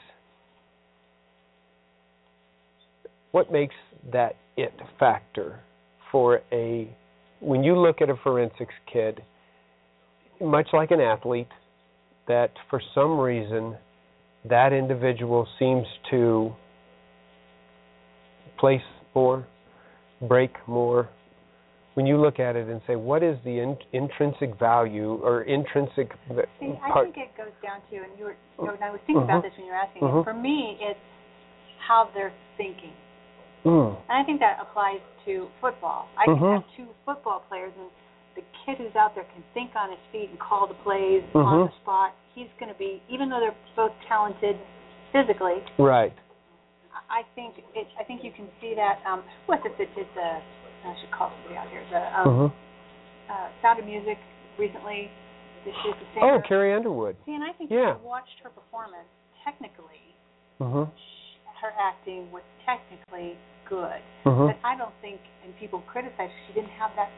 what 3.32 3.50
makes 3.50 3.74
that 4.12 4.36
it 4.56 4.72
factor 4.98 5.60
for 6.10 6.40
a 6.52 6.88
when 7.40 7.64
you 7.64 7.78
look 7.78 8.00
at 8.00 8.08
a 8.08 8.16
forensics 8.22 8.74
kid, 8.90 9.22
much 10.42 10.68
like 10.72 10.90
an 10.90 11.00
athlete, 11.00 11.48
that 12.28 12.50
for 12.70 12.80
some 12.94 13.18
reason 13.18 13.76
that 14.48 14.72
individual 14.72 15.46
seems 15.58 15.86
to 16.10 16.52
place 18.58 18.80
more, 19.14 19.46
break 20.28 20.50
more. 20.66 21.08
When 21.94 22.06
you 22.06 22.16
look 22.16 22.40
at 22.40 22.56
it 22.56 22.68
and 22.68 22.80
say, 22.86 22.96
what 22.96 23.22
is 23.22 23.36
the 23.44 23.60
in- 23.60 23.76
intrinsic 23.92 24.58
value 24.58 25.20
or 25.22 25.42
intrinsic 25.42 26.10
See, 26.58 26.72
I 26.82 27.02
think 27.02 27.18
it 27.18 27.36
goes 27.36 27.52
down 27.62 27.80
to, 27.90 27.96
and 27.96 28.18
you 28.18 28.24
were, 28.24 28.36
you 28.58 28.66
know, 28.66 28.72
and 28.72 28.82
I 28.82 28.90
was 28.90 29.00
thinking 29.06 29.24
about 29.24 29.42
Mhm. 29.44 29.50
this 29.50 29.56
when 29.58 29.66
you 29.66 29.72
were 29.72 29.78
asking 29.78 30.02
Mhm. 30.02 30.24
For 30.24 30.32
me, 30.32 30.78
it's 30.80 30.98
how 31.78 32.08
they're 32.14 32.32
thinking. 32.56 32.94
Mm. 33.64 33.94
And 34.08 34.18
I 34.18 34.24
think 34.24 34.40
that 34.40 34.58
applies 34.60 35.00
to 35.26 35.48
football. 35.60 36.08
I 36.16 36.24
can 36.24 36.38
Mhm. 36.38 36.52
have 36.54 36.64
two 36.74 36.88
football 37.04 37.40
players, 37.48 37.72
and 37.78 37.90
the 38.34 38.42
kid 38.64 38.78
who's 38.78 38.94
out 38.96 39.14
there 39.14 39.24
can 39.34 39.42
think 39.54 39.74
on 39.76 39.90
his 39.90 40.00
feet 40.10 40.30
and 40.30 40.38
call 40.38 40.66
the 40.66 40.74
plays 40.82 41.22
Mhm. 41.34 41.44
on 41.44 41.66
the 41.66 41.72
spot. 41.82 42.14
He's 42.34 42.48
going 42.58 42.72
to 42.72 42.78
be, 42.78 43.02
even 43.08 43.28
though 43.28 43.40
they're 43.40 43.54
both 43.76 43.92
talented 44.08 44.56
physically, 45.12 45.62
Right. 45.78 46.12
I 47.10 47.24
think 47.34 47.58
it. 47.74 47.88
I 47.98 48.04
think 48.04 48.24
you 48.24 48.32
can 48.32 48.48
see 48.60 48.74
that. 48.74 49.04
Um, 49.04 49.22
what's 49.46 49.64
it 49.66 49.76
did 49.76 50.06
the? 50.14 50.40
I 50.84 50.96
should 51.00 51.10
call 51.10 51.30
somebody 51.30 51.56
out 51.56 51.68
here. 51.68 51.84
The 51.90 52.20
um, 52.20 52.26
Mhm. 52.26 52.52
uh, 53.30 53.48
Sound 53.60 53.78
of 53.80 53.84
Music 53.84 54.18
recently. 54.56 55.10
This 55.64 55.76
is 55.84 55.94
the 55.94 56.06
singer. 56.14 56.34
Oh, 56.34 56.40
Carrie 56.40 56.72
Underwood. 56.72 57.16
See, 57.24 57.34
and 57.34 57.44
I 57.44 57.52
think 57.52 57.70
Yeah. 57.70 57.92
if 57.92 58.02
you 58.02 58.08
watched 58.08 58.40
her 58.40 58.50
performance, 58.50 59.08
technically, 59.44 60.14
Mhm. 60.60 60.90
her 61.60 61.72
acting 61.78 62.32
was 62.32 62.42
technically 62.64 63.36
good. 63.66 64.00
Mhm. 64.24 64.46
But 64.48 64.56
I 64.64 64.74
don't 64.74 64.94
think, 65.00 65.20
and 65.44 65.56
people 65.58 65.80
criticize, 65.86 66.30
she 66.46 66.52
didn't 66.54 66.70
have 66.70 66.94
that 66.96 67.10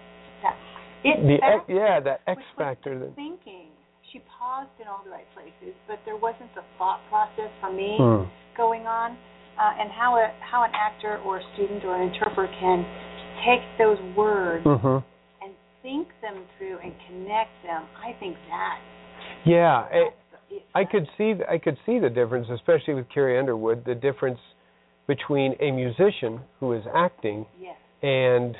that 0.42 0.56
it 1.04 1.20
The 1.20 1.34
X, 1.34 1.42
factor, 1.42 1.72
yeah, 1.74 2.00
that 2.00 2.20
X 2.26 2.40
factor. 2.56 2.98
the 2.98 3.06
That, 3.06 3.14
thinking. 3.16 3.68
She 4.12 4.20
paused 4.38 4.70
in 4.80 4.86
all 4.86 5.02
the 5.04 5.10
right 5.10 5.26
places, 5.34 5.74
but 5.88 5.98
there 6.04 6.16
wasn't 6.16 6.52
the 6.54 6.62
thought 6.78 7.00
process 7.10 7.50
for 7.60 7.70
me 7.72 7.96
Hmm. 7.98 8.24
going 8.56 8.86
on, 8.86 9.16
uh, 9.58 9.74
and 9.78 9.90
how 9.90 10.16
a 10.16 10.30
how 10.40 10.62
an 10.62 10.70
actor 10.74 11.18
or 11.24 11.38
a 11.38 11.44
student 11.54 11.84
or 11.84 11.94
an 11.96 12.02
interpreter 12.08 12.52
can 12.60 12.86
take 13.44 13.62
those 13.76 13.98
words 14.16 14.64
Mhm. 14.64 15.02
and 15.42 15.52
think 15.82 16.08
them 16.20 16.46
through 16.56 16.78
and 16.78 16.94
connect 17.06 17.50
them. 17.62 17.86
I 18.02 18.12
think 18.14 18.36
that 18.48 18.78
Yeah, 19.44 19.86
I, 19.92 20.12
I 20.74 20.84
could 20.84 21.08
see 21.18 21.34
I 21.48 21.58
could 21.58 21.76
see 21.84 21.98
the 21.98 22.10
difference, 22.10 22.48
especially 22.50 22.94
with 22.94 23.08
Carrie 23.08 23.38
Underwood, 23.38 23.84
the 23.84 23.94
difference 23.94 24.40
between 25.06 25.56
a 25.60 25.70
musician 25.70 26.40
who 26.60 26.72
is 26.72 26.86
acting 26.94 27.46
yes. 27.60 27.76
and 28.02 28.56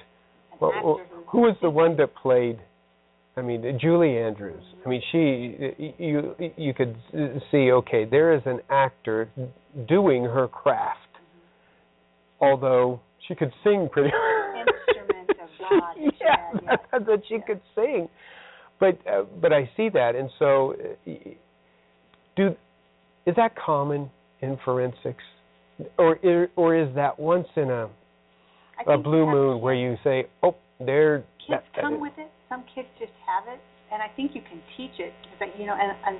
well, 0.60 1.00
who 1.26 1.40
was 1.40 1.56
the 1.62 1.70
one 1.70 1.96
that 1.96 2.14
played 2.14 2.58
I 3.36 3.42
mean 3.42 3.78
Julie 3.80 4.16
Andrews. 4.18 4.62
I 4.84 4.88
mean 4.88 5.02
she 5.10 5.94
you 5.98 6.34
you 6.56 6.74
could 6.74 6.96
see 7.50 7.72
okay, 7.72 8.04
there 8.04 8.34
is 8.34 8.42
an 8.46 8.60
actor 8.70 9.28
doing 9.88 10.24
her 10.24 10.48
craft. 10.48 11.00
Although 12.40 13.00
she 13.26 13.34
could 13.34 13.52
sing 13.62 13.88
pretty 13.90 14.10
instrument 14.58 15.30
of 15.30 15.48
God. 15.70 15.96
yeah, 16.20 16.68
that 16.92 17.22
she 17.28 17.38
could 17.46 17.60
sing. 17.74 18.08
But 18.80 18.98
uh, 19.10 19.22
but 19.40 19.52
I 19.52 19.70
see 19.76 19.88
that, 19.90 20.14
and 20.14 20.28
so 20.38 20.74
uh, 21.06 21.10
do 22.36 22.54
is 23.26 23.36
that 23.36 23.54
common 23.56 24.10
in 24.40 24.58
forensics, 24.64 25.22
or 25.96 26.18
or 26.56 26.76
is 26.76 26.94
that 26.96 27.18
once 27.18 27.46
in 27.56 27.70
a 27.70 27.88
a 28.86 28.98
blue 28.98 29.26
moon 29.26 29.60
where 29.60 29.74
you 29.74 29.96
say, 30.02 30.26
oh, 30.42 30.56
there 30.80 31.24
kids 31.38 31.62
that, 31.62 31.64
that 31.76 31.82
come 31.82 31.94
is- 31.94 32.00
with 32.02 32.16
it. 32.18 32.30
Some 32.48 32.64
kids 32.74 32.88
just 32.98 33.12
have 33.26 33.48
it, 33.50 33.58
and 33.90 34.02
I 34.02 34.08
think 34.14 34.34
you 34.34 34.42
can 34.42 34.62
teach 34.76 34.98
it. 34.98 35.12
But 35.38 35.58
you 35.58 35.66
know, 35.66 35.74
and, 35.74 35.90
and 36.06 36.16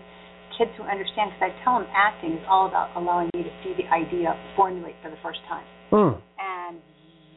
kids 0.59 0.71
who 0.77 0.83
understand, 0.85 1.31
because 1.35 1.51
I 1.51 1.53
tell 1.63 1.79
them 1.79 1.89
acting 1.95 2.35
is 2.39 2.45
all 2.49 2.67
about 2.67 2.91
allowing 2.97 3.31
you 3.35 3.43
to 3.45 3.55
see 3.63 3.75
the 3.79 3.87
idea 3.91 4.35
formulate 4.57 4.95
for 5.03 5.11
the 5.11 5.21
first 5.23 5.39
time. 5.51 5.67
Hmm. 5.91 6.15
And 6.39 6.79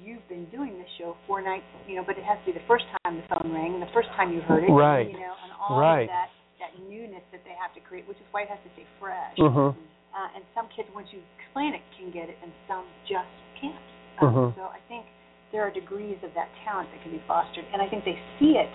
you've 0.02 0.26
been 0.30 0.46
doing 0.50 0.78
this 0.82 0.90
show 0.98 1.18
four 1.28 1.42
nights, 1.42 1.66
you 1.86 1.96
know, 1.98 2.04
but 2.06 2.18
it 2.18 2.24
has 2.26 2.38
to 2.46 2.46
be 2.50 2.56
the 2.58 2.66
first 2.66 2.86
time 3.04 3.18
the 3.22 3.26
phone 3.30 3.54
rang, 3.54 3.78
the 3.82 3.92
first 3.94 4.10
time 4.18 4.34
you 4.34 4.42
heard 4.42 4.64
it, 4.64 4.72
Right. 4.72 5.10
You 5.10 5.20
know, 5.20 5.36
and 5.44 5.52
all 5.62 5.78
Right. 5.80 6.08
of 6.08 6.14
that 6.14 6.30
that 6.58 6.74
newness 6.90 7.22
that 7.30 7.46
they 7.46 7.54
have 7.54 7.70
to 7.78 7.82
create, 7.86 8.08
which 8.10 8.18
is 8.18 8.26
why 8.34 8.42
it 8.42 8.50
has 8.50 8.58
to 8.66 8.70
stay 8.74 8.86
fresh. 9.00 9.38
Mhm. 9.38 9.76
Uh, 9.78 10.30
and 10.34 10.42
some 10.58 10.66
kids, 10.74 10.90
once 10.96 11.06
you 11.14 11.22
explain 11.38 11.76
it, 11.78 11.82
can 11.94 12.10
get 12.10 12.30
it, 12.34 12.38
and 12.42 12.50
some 12.68 12.82
just 13.06 13.30
can't. 13.62 13.78
Um, 14.18 14.34
Mhm. 14.34 14.56
So 14.58 14.64
I 14.74 14.80
think 14.90 15.06
there 15.52 15.64
are 15.64 15.72
degrees 15.72 16.18
of 16.24 16.32
that 16.36 16.50
talent 16.66 16.90
that 16.92 17.02
can 17.04 17.12
be 17.12 17.22
fostered, 17.28 17.66
and 17.72 17.82
I 17.82 17.90
think 17.90 18.04
they 18.04 18.18
see 18.40 18.60
it 18.60 18.70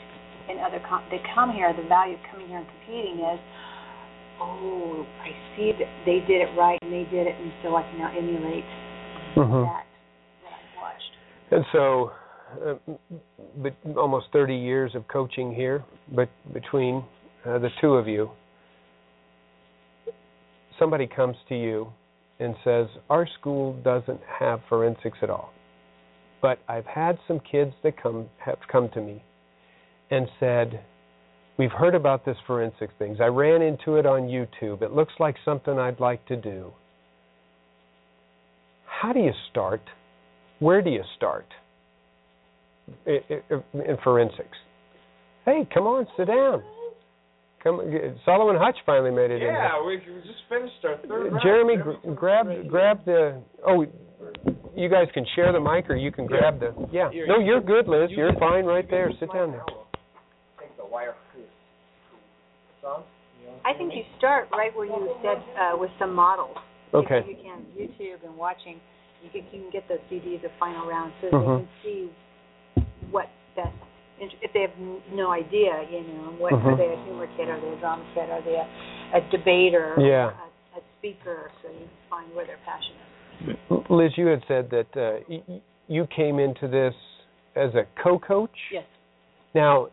in 0.50 0.58
other. 0.58 0.80
Com- 0.88 1.04
they 1.10 1.20
come 1.34 1.52
here. 1.52 1.72
The 1.72 1.86
value 1.88 2.14
of 2.14 2.20
coming 2.30 2.48
here 2.48 2.58
and 2.58 2.66
competing 2.66 3.18
is, 3.20 3.40
oh, 4.40 5.06
I 5.22 5.30
see 5.56 5.72
that 5.78 5.90
they 6.06 6.20
did 6.26 6.40
it 6.42 6.50
right, 6.58 6.78
and 6.82 6.92
they 6.92 7.04
did 7.10 7.26
it, 7.26 7.34
and 7.38 7.52
so 7.62 7.76
I 7.76 7.82
can 7.82 7.98
now 7.98 8.10
emulate 8.16 8.64
Mhm. 9.36 9.64
that 9.64 9.86
that 10.42 10.52
I've 10.52 10.82
watched. 10.82 11.12
And 11.50 11.66
so, 11.72 12.12
uh, 12.64 12.74
but 13.56 13.74
almost 13.96 14.30
30 14.32 14.54
years 14.56 14.94
of 14.94 15.06
coaching 15.08 15.54
here, 15.54 15.84
but 16.08 16.28
between 16.52 17.04
uh, 17.44 17.58
the 17.58 17.70
two 17.80 17.96
of 17.96 18.08
you, 18.08 18.30
somebody 20.78 21.06
comes 21.06 21.36
to 21.48 21.54
you 21.54 21.92
and 22.40 22.56
says, 22.64 22.88
"Our 23.10 23.26
school 23.26 23.74
doesn't 23.82 24.22
have 24.24 24.62
forensics 24.68 25.18
at 25.22 25.30
all." 25.30 25.52
But 26.42 26.58
I've 26.68 26.86
had 26.86 27.18
some 27.26 27.40
kids 27.40 27.72
that 27.84 27.96
come 28.02 28.28
have 28.44 28.58
come 28.70 28.90
to 28.90 29.00
me 29.00 29.22
and 30.10 30.28
said, 30.38 30.84
"We've 31.56 31.72
heard 31.72 31.94
about 31.94 32.24
this 32.24 32.36
forensics 32.46 32.92
things. 32.98 33.20
I 33.20 33.26
ran 33.26 33.62
into 33.62 33.96
it 33.96 34.04
on 34.04 34.22
YouTube. 34.22 34.82
It 34.82 34.92
looks 34.92 35.14
like 35.18 35.36
something 35.44 35.78
I'd 35.78 36.00
like 36.00 36.26
to 36.26 36.36
do." 36.36 36.72
How 38.86 39.12
do 39.12 39.20
you 39.20 39.32
start? 39.50 39.82
Where 40.58 40.82
do 40.82 40.90
you 40.90 41.04
start? 41.16 41.46
in 43.06 43.96
forensics. 44.02 44.58
Hey, 45.44 45.66
come 45.72 45.86
on, 45.86 46.06
sit 46.16 46.26
down. 46.26 46.62
Come, 47.62 47.80
Salo 48.24 48.50
and 48.50 48.58
Hutch 48.58 48.76
finally 48.84 49.10
made 49.12 49.30
it 49.30 49.40
in. 49.40 49.46
Yeah, 49.48 49.84
we, 49.86 49.96
we 49.96 50.20
just 50.22 50.42
finished 50.48 50.74
our 50.84 50.96
third 51.06 51.30
round. 51.32 51.40
Jeremy, 51.42 51.76
gr- 51.76 52.10
grab 52.12 52.46
grab 52.68 53.04
the. 53.04 53.40
Oh, 53.66 53.86
you 54.74 54.88
guys 54.88 55.06
can 55.14 55.24
share 55.36 55.52
the 55.52 55.60
mic, 55.60 55.88
or 55.88 55.94
you 55.96 56.10
can 56.10 56.26
grab 56.26 56.58
the. 56.58 56.74
Yeah. 56.90 57.10
Here, 57.12 57.26
No, 57.26 57.38
you 57.38 57.46
you're 57.46 57.60
good, 57.60 57.86
Liz. 57.86 58.10
you 58.10 58.16
You're 58.16 58.34
fine 58.40 58.64
right 58.64 58.88
there. 58.90 59.10
Sit 59.20 59.32
down 59.32 59.52
there. 59.52 59.64
Take 60.58 60.76
the 60.76 60.84
wire. 60.84 61.14
I 63.64 63.72
think 63.78 63.92
you 63.94 64.02
start 64.18 64.48
right 64.50 64.74
where 64.76 64.86
you 64.86 65.14
said 65.22 65.38
uh, 65.60 65.76
with 65.78 65.90
some 65.98 66.14
models. 66.14 66.56
Okay. 66.92 67.18
If 67.20 67.26
you 67.28 67.36
can 67.42 67.64
YouTube 67.78 68.26
and 68.26 68.36
watching, 68.36 68.80
you 69.22 69.30
can, 69.30 69.42
you 69.52 69.62
can 69.62 69.70
get 69.70 69.88
those 69.88 70.00
CDs 70.10 70.44
of 70.44 70.50
final 70.58 70.86
round 70.88 71.12
so 71.20 71.28
Mhm. 71.30 71.40
they 71.40 71.46
can 71.46 71.68
see 71.82 72.10
what 73.10 73.26
best. 73.54 73.68
If 74.40 74.52
they 74.52 74.60
have 74.62 74.70
no 75.12 75.30
idea, 75.30 75.84
you 75.90 76.00
know, 76.02 76.30
what 76.38 76.52
Mhm. 76.52 76.66
are 76.66 76.76
they 76.76 76.92
a 76.92 77.04
humor 77.04 77.26
kid? 77.36 77.48
Are 77.48 77.60
they 77.60 77.68
a 77.72 77.76
drama 77.76 78.04
kid? 78.14 78.30
Are 78.30 78.40
they 78.42 78.54
a, 78.54 78.66
a 79.18 79.20
debater? 79.30 79.94
Yeah. 79.98 80.30
A, 80.74 80.78
a 80.78 80.82
speaker? 80.98 81.50
So 81.62 81.68
you 81.68 81.88
find 82.08 82.32
where 82.34 82.46
their 82.46 82.58
passion 82.64 82.94
is. 83.48 83.90
Liz, 83.90 84.12
you 84.16 84.26
had 84.26 84.42
said 84.46 84.70
that 84.70 84.96
uh, 84.96 85.18
y- 85.28 85.60
you 85.88 86.06
came 86.14 86.38
into 86.38 86.68
this 86.68 86.94
as 87.56 87.74
a 87.74 87.84
co-coach. 88.02 88.56
Yes. 88.72 88.84
Now, 89.54 89.88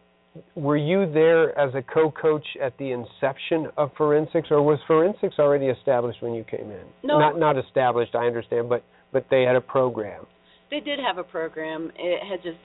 were 0.56 0.78
you 0.78 1.12
there 1.12 1.58
as 1.58 1.74
a 1.74 1.82
co-coach 1.82 2.46
at 2.62 2.78
the 2.78 2.92
inception 2.92 3.68
of 3.78 3.92
forensics, 3.98 4.50
or 4.52 4.62
was 4.62 4.80
forensics 4.88 5.40
already 5.40 5.66
established 5.68 6.22
when 6.22 6.34
you 6.36 6.44
came 6.44 6.70
in? 6.70 6.86
No. 7.04 7.18
Not 7.18 7.40
not 7.40 7.58
established, 7.58 8.14
I 8.14 8.28
understand, 8.28 8.70
but 8.70 8.84
but 9.12 9.26
they 9.32 9.42
had 9.42 9.56
a 9.56 9.62
program. 9.62 10.28
They 10.70 10.80
did 10.80 11.00
have 11.00 11.18
a 11.18 11.24
program. 11.24 11.92
It 11.98 12.22
had 12.30 12.44
just 12.44 12.60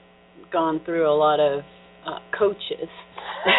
gone 0.51 0.81
through 0.85 1.09
a 1.09 1.13
lot 1.15 1.39
of 1.39 1.61
uh, 2.05 2.19
coaches. 2.37 2.89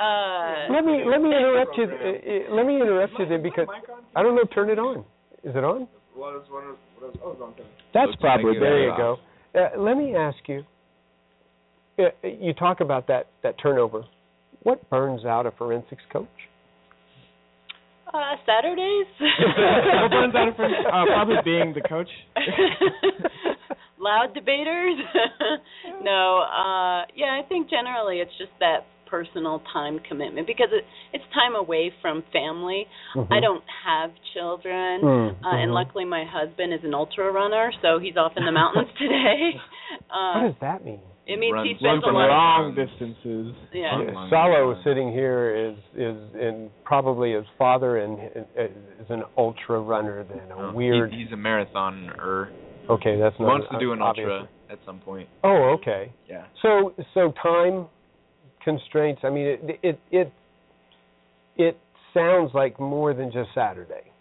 uh, 0.00 0.72
Let 0.72 0.84
me 0.84 1.04
let 1.06 1.20
me 1.20 1.28
interrupt 1.28 1.76
you. 1.76 1.84
Uh, 1.84 1.88
uh, 1.88 2.54
let 2.54 2.66
me 2.66 2.76
interrupt 2.76 3.12
you 3.18 3.26
then 3.28 3.42
because 3.42 3.66
I 4.16 4.22
don't 4.22 4.34
know. 4.34 4.44
Turn 4.54 4.70
it 4.70 4.78
on. 4.78 5.04
Is 5.44 5.54
it 5.56 5.64
on? 5.64 5.88
What 6.14 6.36
is, 6.36 6.42
what 6.50 6.64
is, 6.64 6.76
what 6.98 7.10
is, 7.10 7.16
oh, 7.24 7.32
it's 7.32 7.40
on. 7.40 7.54
That's 7.94 8.06
So 8.06 8.12
it's 8.12 8.20
proper. 8.20 8.54
There 8.58 8.84
you 8.84 8.94
go. 8.96 9.18
Uh, 9.54 9.68
let 9.78 9.96
me 9.96 10.14
ask 10.14 10.38
you. 10.46 10.64
Uh, 11.98 12.04
you 12.22 12.54
talk 12.54 12.80
about 12.80 13.06
that 13.08 13.26
that 13.42 13.56
turnover. 13.60 14.04
What 14.62 14.88
burns 14.90 15.24
out 15.24 15.46
a 15.46 15.50
forensics 15.52 16.02
coach? 16.12 16.28
Uh, 18.12 18.36
Saturdays. 18.46 19.06
what 19.20 20.10
burns 20.10 20.34
out 20.34 20.56
from 20.56 20.72
uh, 20.72 21.04
probably 21.06 21.36
being 21.44 21.74
the 21.74 21.80
coach? 21.80 22.08
Loud 24.02 24.34
debaters. 24.34 24.98
no, 26.02 26.42
uh 26.42 27.06
yeah, 27.14 27.38
I 27.38 27.42
think 27.48 27.70
generally 27.70 28.18
it's 28.18 28.32
just 28.38 28.50
that 28.60 28.80
personal 29.08 29.62
time 29.72 30.00
commitment 30.08 30.46
because 30.46 30.68
it 30.72 30.84
it's 31.12 31.24
time 31.34 31.54
away 31.54 31.92
from 32.02 32.24
family. 32.32 32.86
Mhm. 33.14 33.28
I 33.30 33.40
don't 33.40 33.62
have 33.86 34.10
children, 34.34 35.00
Mm, 35.02 35.30
uh, 35.44 35.48
and 35.60 35.70
mhm. 35.70 35.74
luckily 35.74 36.04
my 36.04 36.24
husband 36.24 36.72
is 36.74 36.80
an 36.82 36.94
ultra 36.94 37.30
runner, 37.30 37.72
so 37.82 37.98
he's 38.00 38.16
off 38.16 38.32
in 38.36 38.44
the 38.44 38.52
mountains 38.52 38.88
today. 38.98 39.60
Uh, 40.10 40.32
what 40.40 40.42
does 40.48 40.60
that 40.62 40.84
mean? 40.84 41.00
it 41.24 41.38
means 41.38 41.54
he 41.62 41.86
Run 41.86 42.00
spends 42.00 42.04
a 42.04 42.10
lot 42.10 42.24
of 42.24 42.30
long 42.30 42.74
distances. 42.74 43.54
Yeah. 43.72 44.02
Yeah, 44.02 44.28
Salo 44.30 44.74
sitting 44.82 45.12
here 45.12 45.54
is 45.54 45.76
is 45.94 46.16
in 46.34 46.70
probably 46.84 47.32
his 47.32 47.44
father 47.56 47.98
and 47.98 48.18
uh, 48.58 48.64
is 48.64 49.08
an 49.10 49.22
ultra 49.38 49.78
runner. 49.80 50.24
than 50.24 50.40
a 50.50 50.56
No, 50.62 50.70
he- 50.70 50.76
weird. 50.76 51.12
he's 51.12 51.30
a 51.32 51.36
marathoner. 51.36 52.48
Okay, 52.90 53.18
that's 53.18 53.38
not 53.38 53.46
wants 53.46 53.66
to 53.70 53.78
do 53.78 53.92
an 53.92 54.02
obviously. 54.02 54.32
ultra 54.32 54.48
at 54.70 54.78
some 54.84 54.98
point. 54.98 55.28
Oh, 55.44 55.76
okay. 55.80 56.12
Yeah. 56.28 56.44
So 56.62 56.94
so 57.14 57.32
time 57.42 57.86
constraints. 58.64 59.22
I 59.24 59.30
mean, 59.30 59.46
it 59.46 59.80
it 59.82 60.00
it 60.10 60.32
it 61.56 61.78
sounds 62.14 62.50
like 62.54 62.78
more 62.80 63.14
than 63.14 63.30
just 63.32 63.50
Saturday. 63.54 64.12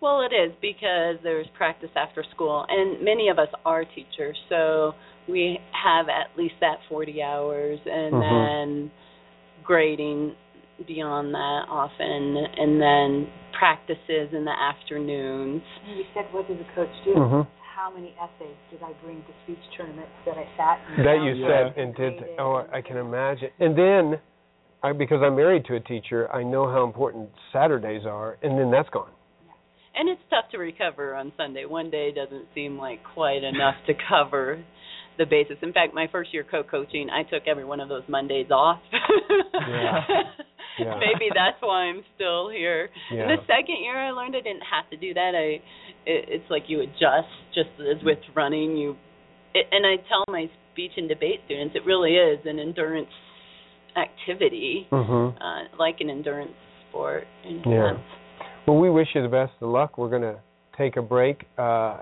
Well, 0.00 0.22
it 0.22 0.34
is 0.34 0.52
because 0.62 1.16
there's 1.22 1.46
practice 1.56 1.90
after 1.94 2.24
school, 2.34 2.64
and 2.68 3.04
many 3.04 3.28
of 3.28 3.38
us 3.38 3.48
are 3.66 3.84
teachers, 3.84 4.36
so 4.48 4.94
we 5.28 5.58
have 5.72 6.08
at 6.08 6.36
least 6.38 6.54
that 6.60 6.78
40 6.88 7.22
hours, 7.22 7.78
and 7.84 8.14
Mhm. 8.14 8.20
then 8.20 8.90
grading 9.62 10.34
beyond 10.86 11.34
that 11.34 11.66
often, 11.68 12.36
and 12.38 12.80
then 12.80 13.30
practices 13.52 14.32
in 14.32 14.46
the 14.46 14.58
afternoons. 14.58 15.62
You 15.86 16.04
said, 16.14 16.32
what 16.32 16.48
does 16.48 16.58
a 16.58 16.74
coach 16.74 16.88
do? 17.04 17.14
Mhm. 17.14 17.46
How 17.80 17.90
many 17.90 18.12
essays 18.20 18.56
did 18.70 18.82
I 18.82 18.92
bring 19.02 19.22
to 19.22 19.32
speech 19.44 19.64
tournaments 19.74 20.12
that 20.26 20.36
I 20.36 20.44
sat 20.54 20.80
and 20.98 21.06
That 21.06 21.24
you 21.24 21.46
said 21.48 21.82
and 21.82 21.96
did. 21.96 22.12
Oh, 22.38 22.66
I 22.70 22.82
can 22.82 22.98
imagine. 22.98 23.48
And 23.58 23.72
then, 23.74 24.20
I, 24.82 24.92
because 24.92 25.22
I'm 25.24 25.34
married 25.34 25.64
to 25.64 25.76
a 25.76 25.80
teacher, 25.80 26.30
I 26.30 26.42
know 26.42 26.70
how 26.70 26.84
important 26.84 27.30
Saturdays 27.54 28.02
are, 28.04 28.36
and 28.42 28.58
then 28.58 28.70
that's 28.70 28.90
gone. 28.90 29.08
And 29.94 30.10
it's 30.10 30.20
tough 30.28 30.50
to 30.52 30.58
recover 30.58 31.14
on 31.14 31.32
Sunday. 31.38 31.64
One 31.64 31.88
day 31.88 32.12
doesn't 32.12 32.48
seem 32.54 32.76
like 32.76 32.98
quite 33.14 33.44
enough 33.44 33.76
to 33.86 33.94
cover 34.10 34.62
the 35.16 35.24
basis. 35.24 35.56
In 35.62 35.72
fact, 35.72 35.94
my 35.94 36.06
first 36.12 36.34
year 36.34 36.44
co-coaching, 36.48 37.08
I 37.08 37.22
took 37.22 37.48
every 37.48 37.64
one 37.64 37.80
of 37.80 37.88
those 37.88 38.02
Mondays 38.08 38.50
off. 38.50 38.80
Yeah. 38.92 40.00
Yeah. 40.78 40.94
Maybe 41.06 41.30
that's 41.34 41.60
why 41.60 41.84
I'm 41.90 42.02
still 42.14 42.48
here. 42.50 42.90
Yeah. 43.12 43.26
The 43.28 43.36
second 43.46 43.82
year 43.82 43.98
I 43.98 44.10
learned 44.12 44.36
I 44.36 44.40
didn't 44.40 44.62
have 44.70 44.88
to 44.90 44.96
do 44.96 45.14
that. 45.14 45.32
I 45.34 45.60
it, 46.06 46.28
it's 46.28 46.50
like 46.50 46.64
you 46.68 46.80
adjust 46.82 47.28
just 47.54 47.70
as 47.80 48.02
with 48.04 48.18
running 48.36 48.76
you 48.76 48.96
it, 49.54 49.66
and 49.72 49.84
I 49.86 49.96
tell 50.08 50.24
my 50.28 50.48
speech 50.72 50.92
and 50.96 51.08
debate 51.08 51.40
students 51.46 51.74
it 51.74 51.84
really 51.84 52.14
is 52.14 52.38
an 52.44 52.58
endurance 52.58 53.10
activity. 53.96 54.86
Mhm. 54.90 55.34
Uh 55.40 55.76
like 55.78 55.96
an 56.00 56.10
endurance 56.10 56.52
sport 56.88 57.24
in 57.44 57.62
Yeah. 57.66 57.92
sense. 57.94 58.06
Well, 58.66 58.78
we 58.78 58.90
wish 58.90 59.08
you 59.14 59.22
the 59.22 59.28
best 59.28 59.52
of 59.60 59.70
luck. 59.70 59.98
We're 59.98 60.10
going 60.10 60.22
to 60.22 60.38
take 60.76 60.96
a 60.96 61.02
break. 61.02 61.44
Uh, 61.58 61.96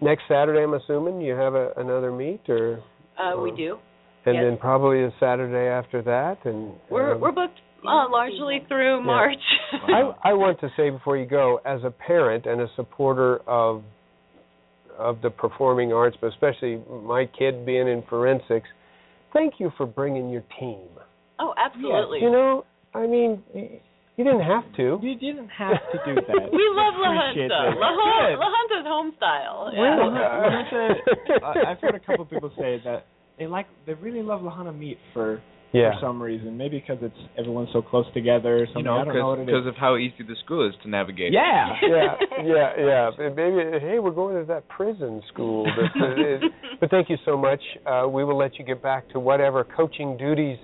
next 0.00 0.24
Saturday, 0.28 0.62
I'm 0.62 0.74
assuming 0.74 1.20
you 1.20 1.34
have 1.34 1.54
a, 1.54 1.70
another 1.76 2.12
meet, 2.12 2.40
or 2.48 2.82
Uh 3.18 3.40
we 3.40 3.50
do. 3.52 3.78
And 4.26 4.34
Yes. 4.36 4.44
then 4.44 4.56
probably 4.58 5.02
a 5.04 5.12
Saturday 5.20 5.68
after 5.68 6.02
that, 6.02 6.38
and 6.44 6.72
We're 6.90 7.14
um, 7.14 7.20
we're 7.20 7.32
booked 7.32 7.58
uh, 7.86 8.08
largely 8.10 8.64
through 8.68 8.98
Yeah. 8.98 9.04
March. 9.04 9.44
I, 9.72 10.12
I 10.30 10.32
want 10.32 10.60
to 10.60 10.68
say 10.76 10.90
before 10.90 11.16
you 11.16 11.26
go, 11.26 11.60
as 11.66 11.80
a 11.84 11.90
parent 11.90 12.46
and 12.46 12.60
a 12.60 12.68
supporter 12.76 13.38
of 13.46 13.82
of 14.98 15.20
the 15.22 15.30
performing 15.30 15.92
arts, 15.92 16.16
but 16.20 16.28
especially 16.28 16.80
my 17.04 17.28
kid 17.36 17.66
being 17.66 17.88
in 17.88 18.02
forensics, 18.08 18.68
thank 19.32 19.54
you 19.58 19.72
for 19.76 19.86
bringing 19.86 20.30
your 20.30 20.44
team. 20.60 20.86
oh, 21.40 21.52
absolutely. 21.58 22.20
You 22.20 22.30
know, 22.30 22.64
I 22.94 23.06
mean, 23.08 23.42
you 23.52 24.22
didn't 24.24 24.42
have 24.42 24.62
to. 24.76 25.00
You 25.02 25.16
didn't 25.18 25.48
have 25.48 25.82
to 25.92 25.98
do 26.06 26.14
that. 26.14 26.52
we 26.52 26.64
love 26.78 26.94
La 26.96 27.10
Appreciate 27.10 27.50
Junta. 27.50 27.74
that. 27.74 27.80
La, 27.80 27.90
Good. 27.90 28.38
La 28.38 28.46
Junta's 28.54 28.86
home 28.86 29.12
style. 29.16 29.70
Yeah. 29.74 29.80
Well, 29.80 30.12
La 30.12 30.62
Junta, 30.62 30.94
I- 31.44 31.70
I've 31.72 31.80
heard 31.80 31.96
a 31.96 32.00
couple 32.00 32.24
people 32.26 32.52
say 32.56 32.80
that 32.84 33.04
they 33.38 33.46
like 33.46 33.66
they 33.86 33.94
really 33.94 34.22
love 34.22 34.42
La 34.42 34.54
Junta 34.54 34.72
meat 34.72 34.98
for 35.12 35.40
Yeah. 35.72 35.94
for 35.94 36.00
some 36.06 36.22
reason. 36.22 36.56
Maybe 36.56 36.78
because 36.78 37.02
it's 37.02 37.18
everyone's 37.36 37.70
so 37.72 37.82
close 37.82 38.06
together 38.14 38.62
or 38.62 38.66
something. 38.66 38.80
You 38.80 38.84
know, 38.84 38.96
I 38.98 39.04
don't 39.04 39.14
know 39.14 39.28
what 39.28 39.38
it 39.40 39.46
because 39.46 39.66
of 39.66 39.74
how 39.76 39.96
easy 39.96 40.22
the 40.26 40.36
school 40.44 40.68
is 40.68 40.74
to 40.82 40.88
navigate. 40.88 41.32
Yeah. 41.32 41.72
yeah, 41.82 42.14
yeah, 42.44 42.70
yeah. 42.78 43.28
Maybe, 43.30 43.80
hey, 43.80 43.98
we're 43.98 44.12
going 44.12 44.38
to 44.38 44.44
that 44.46 44.68
prison 44.68 45.20
school. 45.32 45.66
But, 45.76 46.00
but 46.80 46.90
thank 46.90 47.10
you 47.10 47.16
so 47.24 47.36
much. 47.36 47.60
Uh, 47.84 48.06
we 48.08 48.24
will 48.24 48.36
let 48.38 48.58
you 48.58 48.64
get 48.64 48.82
back 48.82 49.08
to 49.10 49.18
whatever 49.18 49.64
coaching 49.64 50.16
duties 50.16 50.58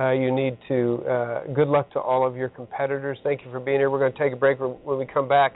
uh, 0.00 0.10
you 0.10 0.34
need 0.34 0.58
to. 0.68 1.02
Uh, 1.08 1.44
good 1.54 1.68
luck 1.68 1.90
to 1.92 2.00
all 2.00 2.26
of 2.26 2.36
your 2.36 2.48
competitors. 2.48 3.18
Thank 3.22 3.44
you 3.44 3.50
for 3.52 3.60
being 3.60 3.78
here. 3.78 3.88
We're 3.88 4.00
going 4.00 4.12
to 4.12 4.18
take 4.18 4.32
a 4.32 4.36
break. 4.36 4.58
When 4.60 4.70
when 4.84 4.98
we 4.98 5.06
come 5.06 5.28
back, 5.28 5.54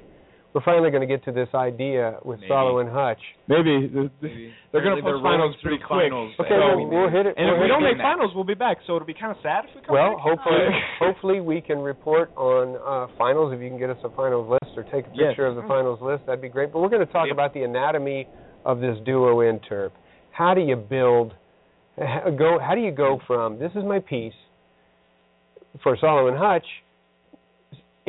we're 0.52 0.62
finally 0.66 0.90
going 0.90 1.00
to 1.00 1.06
get 1.06 1.22
to 1.26 1.32
this 1.32 1.48
idea 1.54 2.18
with 2.24 2.40
Maybe. 2.40 2.48
Salo 2.50 2.78
and 2.82 2.90
Hutch. 2.90 3.22
Maybe 3.46 3.86
the, 3.86 4.10
the, 4.20 4.28
Maybe. 4.28 4.52
they're 4.72 4.82
going 4.82 4.98
to 4.98 5.00
Apparently 5.00 5.02
they're 5.06 5.14
post 5.14 5.22
finals 5.22 5.54
pretty 5.62 5.78
through 5.78 5.86
quick. 5.86 6.10
finals. 6.10 6.30
Okay, 6.42 6.48
so, 6.58 6.66
we'll, 6.74 6.88
we'll 6.90 7.10
hit 7.10 7.26
it. 7.30 7.34
and 7.38 7.46
we'll 7.46 7.54
if 7.54 7.60
we 7.62 7.68
don't 7.70 7.84
it. 7.86 7.94
make 7.94 8.02
finals, 8.02 8.32
we'll 8.34 8.42
be 8.48 8.58
back. 8.58 8.78
So 8.86 8.96
it'll 8.98 9.06
be 9.06 9.14
kind 9.14 9.30
of 9.30 9.38
sad 9.46 9.70
if 9.70 9.74
we 9.78 9.80
come 9.86 9.94
Well, 9.94 10.18
back. 10.18 10.26
hopefully, 10.26 10.66
hopefully 10.98 11.38
we 11.40 11.60
can 11.62 11.78
report 11.78 12.34
on 12.34 12.74
uh, 12.82 13.06
finals. 13.16 13.54
If 13.54 13.62
you 13.62 13.70
can 13.70 13.78
get 13.78 13.90
us 13.90 14.02
a 14.02 14.10
finals 14.10 14.50
list 14.50 14.74
or 14.76 14.82
take 14.90 15.06
a 15.06 15.14
Yes. 15.14 15.38
picture 15.38 15.46
of 15.46 15.54
the 15.54 15.62
finals 15.70 16.02
list, 16.02 16.26
that'd 16.26 16.42
be 16.42 16.48
great. 16.50 16.72
But 16.74 16.80
we're 16.82 16.90
going 16.90 17.06
to 17.06 17.12
talk 17.12 17.26
Yep. 17.30 17.34
about 17.38 17.54
the 17.54 17.62
anatomy 17.62 18.26
of 18.66 18.80
this 18.80 18.98
duo 19.06 19.38
interp. 19.46 19.90
How 20.34 20.54
do 20.54 20.60
you 20.62 20.74
build? 20.76 21.32
h- 21.94 22.26
Go. 22.38 22.58
How 22.58 22.74
do 22.74 22.80
you 22.80 22.90
go 22.90 23.20
from 23.26 23.58
this 23.58 23.70
is 23.78 23.84
my 23.84 24.00
piece 24.00 24.34
for 25.82 25.96
Salo 26.00 26.26
and 26.28 26.36
Hutch? 26.36 26.66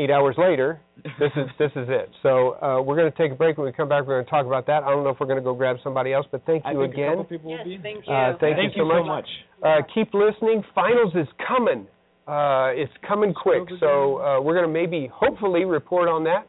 Eight 0.01 0.09
hours 0.09 0.35
later, 0.39 0.81
this 1.19 1.31
is 1.35 1.47
this 1.59 1.69
is 1.75 1.87
it. 1.89 2.09
So 2.23 2.57
uh, 2.61 2.81
we're 2.81 2.95
going 2.95 3.11
to 3.11 3.17
take 3.17 3.31
a 3.31 3.35
break. 3.35 3.57
When 3.57 3.67
we 3.67 3.71
come 3.73 3.87
back, 3.87 4.07
we're 4.07 4.15
going 4.15 4.25
to 4.25 4.31
talk 4.31 4.47
about 4.47 4.65
that. 4.65 4.81
I 4.83 4.89
don't 4.89 5.03
know 5.03 5.11
if 5.11 5.19
we're 5.19 5.27
going 5.27 5.37
to 5.37 5.43
go 5.43 5.53
grab 5.53 5.77
somebody 5.83 6.11
else, 6.11 6.25
but 6.31 6.41
thank 6.47 6.65
I 6.65 6.71
you 6.71 6.79
think 6.81 6.93
a 6.93 6.97
again. 6.97 7.09
couple 7.11 7.23
people 7.25 7.51
Yes, 7.51 7.59
will 7.65 7.77
be. 7.77 7.79
thank 7.83 8.07
you. 8.07 8.13
Uh, 8.13 8.33
thank, 8.39 8.55
Thank 8.57 8.75
you 8.75 8.81
so 8.81 8.85
you 8.87 8.99
so 8.99 9.03
much. 9.03 9.27
much. 9.61 9.61
Uh, 9.61 9.81
keep 9.93 10.09
listening. 10.15 10.63
Finals 10.73 11.13
is 11.13 11.27
coming. 11.47 11.85
Uh, 12.27 12.71
it's 12.73 12.93
coming 13.07 13.31
quick. 13.33 13.63
So 13.79 14.17
uh, 14.17 14.41
we're 14.41 14.55
going 14.55 14.65
to 14.65 14.73
maybe, 14.73 15.07
hopefully, 15.13 15.65
report 15.65 16.09
on 16.09 16.23
that. 16.23 16.47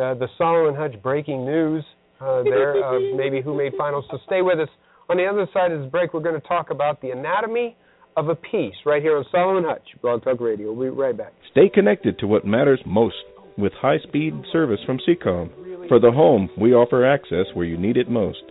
Uh, 0.00 0.14
the 0.14 0.28
Salo 0.38 0.68
and 0.68 0.76
Hutch 0.76 0.94
breaking 1.02 1.44
news 1.44 1.84
uh, 2.20 2.42
there 2.44 2.82
of 2.82 3.02
maybe 3.16 3.42
who 3.42 3.54
made 3.56 3.72
finals. 3.76 4.04
So 4.10 4.18
stay 4.26 4.40
with 4.40 4.58
us. 4.60 4.68
On 5.10 5.16
the 5.18 5.26
other 5.26 5.46
side 5.52 5.70
of 5.72 5.80
this 5.82 5.90
break, 5.90 6.14
we're 6.14 6.20
going 6.20 6.40
to 6.40 6.46
talk 6.48 6.70
about 6.70 7.00
the 7.02 7.10
anatomy 7.10 7.76
of 8.16 8.28
a 8.30 8.34
piece 8.34 8.74
right 8.86 9.02
here 9.02 9.16
on 9.18 9.24
Salo 9.30 9.58
and 9.58 9.66
Hutch, 9.66 9.86
Blog 10.00 10.24
Talk 10.24 10.40
Radio. 10.40 10.72
We'll 10.72 10.90
be 10.90 10.96
right 10.96 11.16
back. 11.16 11.32
Stay 11.50 11.68
connected 11.72 12.18
to 12.18 12.26
what 12.26 12.46
matters 12.46 12.80
most 12.86 13.16
with 13.58 13.72
high 13.74 13.98
speed 13.98 14.34
service 14.52 14.80
from 14.86 14.98
SECOM. 15.06 15.88
For 15.88 16.00
the 16.00 16.10
home, 16.10 16.48
we 16.58 16.72
offer 16.72 17.06
access 17.06 17.46
where 17.54 17.66
you 17.66 17.76
need 17.76 17.96
it 17.96 18.10
most. 18.10 18.42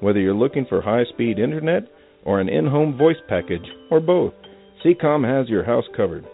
Whether 0.00 0.20
you're 0.20 0.34
looking 0.34 0.66
for 0.68 0.80
high 0.80 1.04
speed 1.12 1.38
internet 1.38 1.82
or 2.24 2.40
an 2.40 2.48
in 2.48 2.66
home 2.66 2.96
voice 2.96 3.16
package 3.28 3.66
or 3.90 4.00
both, 4.00 4.32
SECOM 4.84 5.24
has 5.24 5.48
your 5.48 5.64
house 5.64 5.84
covered. 5.96 6.24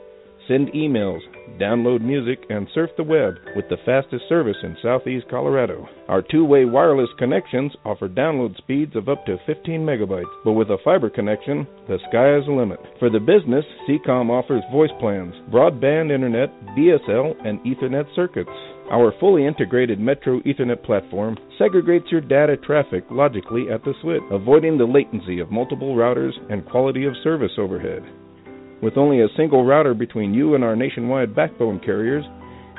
Send 0.46 0.68
emails, 0.68 1.20
download 1.60 2.00
music, 2.00 2.44
and 2.50 2.66
surf 2.74 2.90
the 2.96 3.02
web 3.02 3.34
with 3.56 3.68
the 3.68 3.76
fastest 3.84 4.24
service 4.28 4.56
in 4.62 4.76
southeast 4.82 5.26
Colorado. 5.30 5.88
Our 6.08 6.22
two 6.22 6.44
way 6.44 6.64
wireless 6.64 7.10
connections 7.18 7.72
offer 7.84 8.08
download 8.08 8.56
speeds 8.56 8.96
of 8.96 9.08
up 9.08 9.24
to 9.26 9.38
15 9.46 9.80
megabytes, 9.80 10.24
but 10.44 10.52
with 10.52 10.70
a 10.70 10.78
fiber 10.84 11.10
connection, 11.10 11.66
the 11.88 11.98
sky 12.08 12.36
is 12.36 12.46
the 12.46 12.52
limit. 12.52 12.80
For 12.98 13.10
the 13.10 13.20
business, 13.20 13.64
SECOM 13.88 14.30
offers 14.30 14.62
voice 14.72 14.90
plans, 15.00 15.34
broadband 15.50 16.12
internet, 16.12 16.50
DSL, 16.76 17.34
and 17.46 17.60
Ethernet 17.60 18.06
circuits. 18.14 18.50
Our 18.90 19.14
fully 19.18 19.46
integrated 19.46 19.98
Metro 19.98 20.40
Ethernet 20.40 20.84
platform 20.84 21.38
segregates 21.58 22.10
your 22.10 22.20
data 22.20 22.56
traffic 22.58 23.04
logically 23.10 23.70
at 23.72 23.82
the 23.82 23.94
switch, 24.02 24.22
avoiding 24.30 24.76
the 24.76 24.84
latency 24.84 25.40
of 25.40 25.50
multiple 25.50 25.96
routers 25.96 26.32
and 26.50 26.66
quality 26.66 27.06
of 27.06 27.14
service 27.22 27.52
overhead. 27.58 28.02
With 28.84 28.98
only 28.98 29.22
a 29.22 29.28
single 29.34 29.64
router 29.64 29.94
between 29.94 30.34
you 30.34 30.54
and 30.54 30.62
our 30.62 30.76
nationwide 30.76 31.34
backbone 31.34 31.80
carriers, 31.80 32.22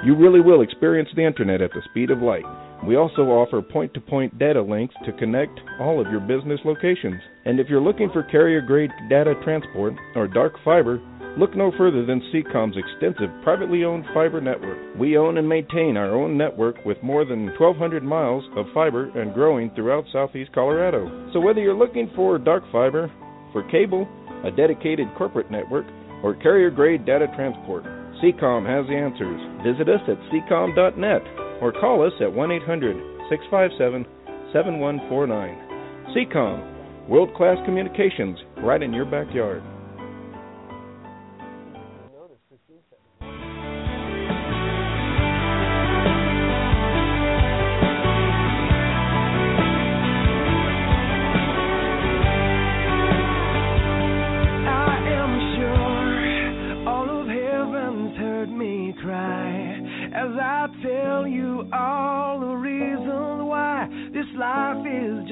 you 0.06 0.15
really 0.15 0.40
will 0.40 0.61
experience 0.61 1.10
the 1.15 1.26
internet 1.26 1.64
at 1.64 1.72
the 1.72 1.82
speed 1.90 2.11
of 2.11 2.22
light. 2.22 2.45
We 2.86 2.95
also 2.95 3.23
offer 3.23 3.60
point 3.64 3.91
to 3.95 4.02
point 4.02 4.38
data 4.38 4.61
links 4.61 4.94
to 5.03 5.14
connect 5.14 5.60
all 5.80 5.99
of 5.99 6.11
your 6.11 6.19
business 6.19 6.60
locations. 6.64 7.19
And 7.45 7.60
if 7.60 7.69
you're 7.69 7.82
looking 7.82 8.11
for 8.14 8.22
carrier 8.22 8.61
grade 8.61 8.91
data 9.10 9.34
transport 9.44 9.95
or 10.15 10.27
dark 10.27 10.53
fiber, 10.64 11.02
Look 11.38 11.53
no 11.53 11.69
further 11.77 12.06
than 12.06 12.22
SECOM's 12.32 12.77
extensive 12.77 13.30
privately 13.44 13.84
owned 13.84 14.06
fiber 14.14 14.40
network. 14.40 14.77
We 14.98 15.18
own 15.18 15.38
and 15.38 15.49
maintain 15.49 15.98
our 15.98 16.15
own 16.15 16.38
network 16.38 16.77
with 16.86 16.95
more 17.03 17.26
than 17.26 17.48
1,200 17.60 18.02
miles 18.03 18.45
of 18.56 18.68
fiber 18.73 19.10
and 19.19 19.34
growing 19.34 19.69
throughout 19.72 20.06
southeast 20.14 20.53
Colorado. 20.53 21.30
So 21.34 21.41
whether 21.41 21.60
you're 21.60 21.76
looking 21.76 22.10
for 22.15 22.38
dark 22.38 22.64
fiber, 22.72 23.11
for 23.56 23.64
cable, 23.72 24.06
a 24.44 24.52
dedicated 24.52 25.07
corporate 25.18 25.49
network, 25.49 25.86
or 26.22 26.36
carrier 26.36 26.69
grade 26.69 27.06
data 27.06 27.27
transport, 27.38 27.86
SECOM 28.19 28.68
has 28.68 28.86
the 28.88 28.95
answers. 28.99 29.40
Visit 29.64 29.88
us 29.88 30.03
at 30.11 30.19
secom.net 30.27 31.23
or 31.64 31.72
call 31.72 32.06
us 32.06 32.11
at 32.19 32.32
1 32.32 32.52
800 32.52 32.95
657 33.30 34.03
7149. 34.52 36.11
SECOM, 36.11 37.07
world 37.07 37.34
class 37.36 37.56
communications 37.64 38.38
right 38.60 38.84
in 38.84 38.91
your 38.91 39.06
backyard. 39.06 39.64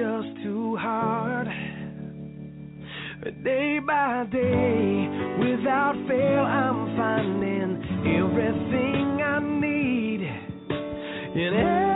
Just 0.04 0.44
too 0.44 0.76
hard. 0.76 1.48
Day 3.46 3.80
by 3.80 4.26
day, 4.30 5.08
without 5.40 5.96
fail, 6.10 6.44
I'm 6.44 6.98
finding 6.98 7.72
everything 8.20 9.22
I 9.22 9.40
need 9.40 10.22
in 11.42 11.54
everything 11.54 11.93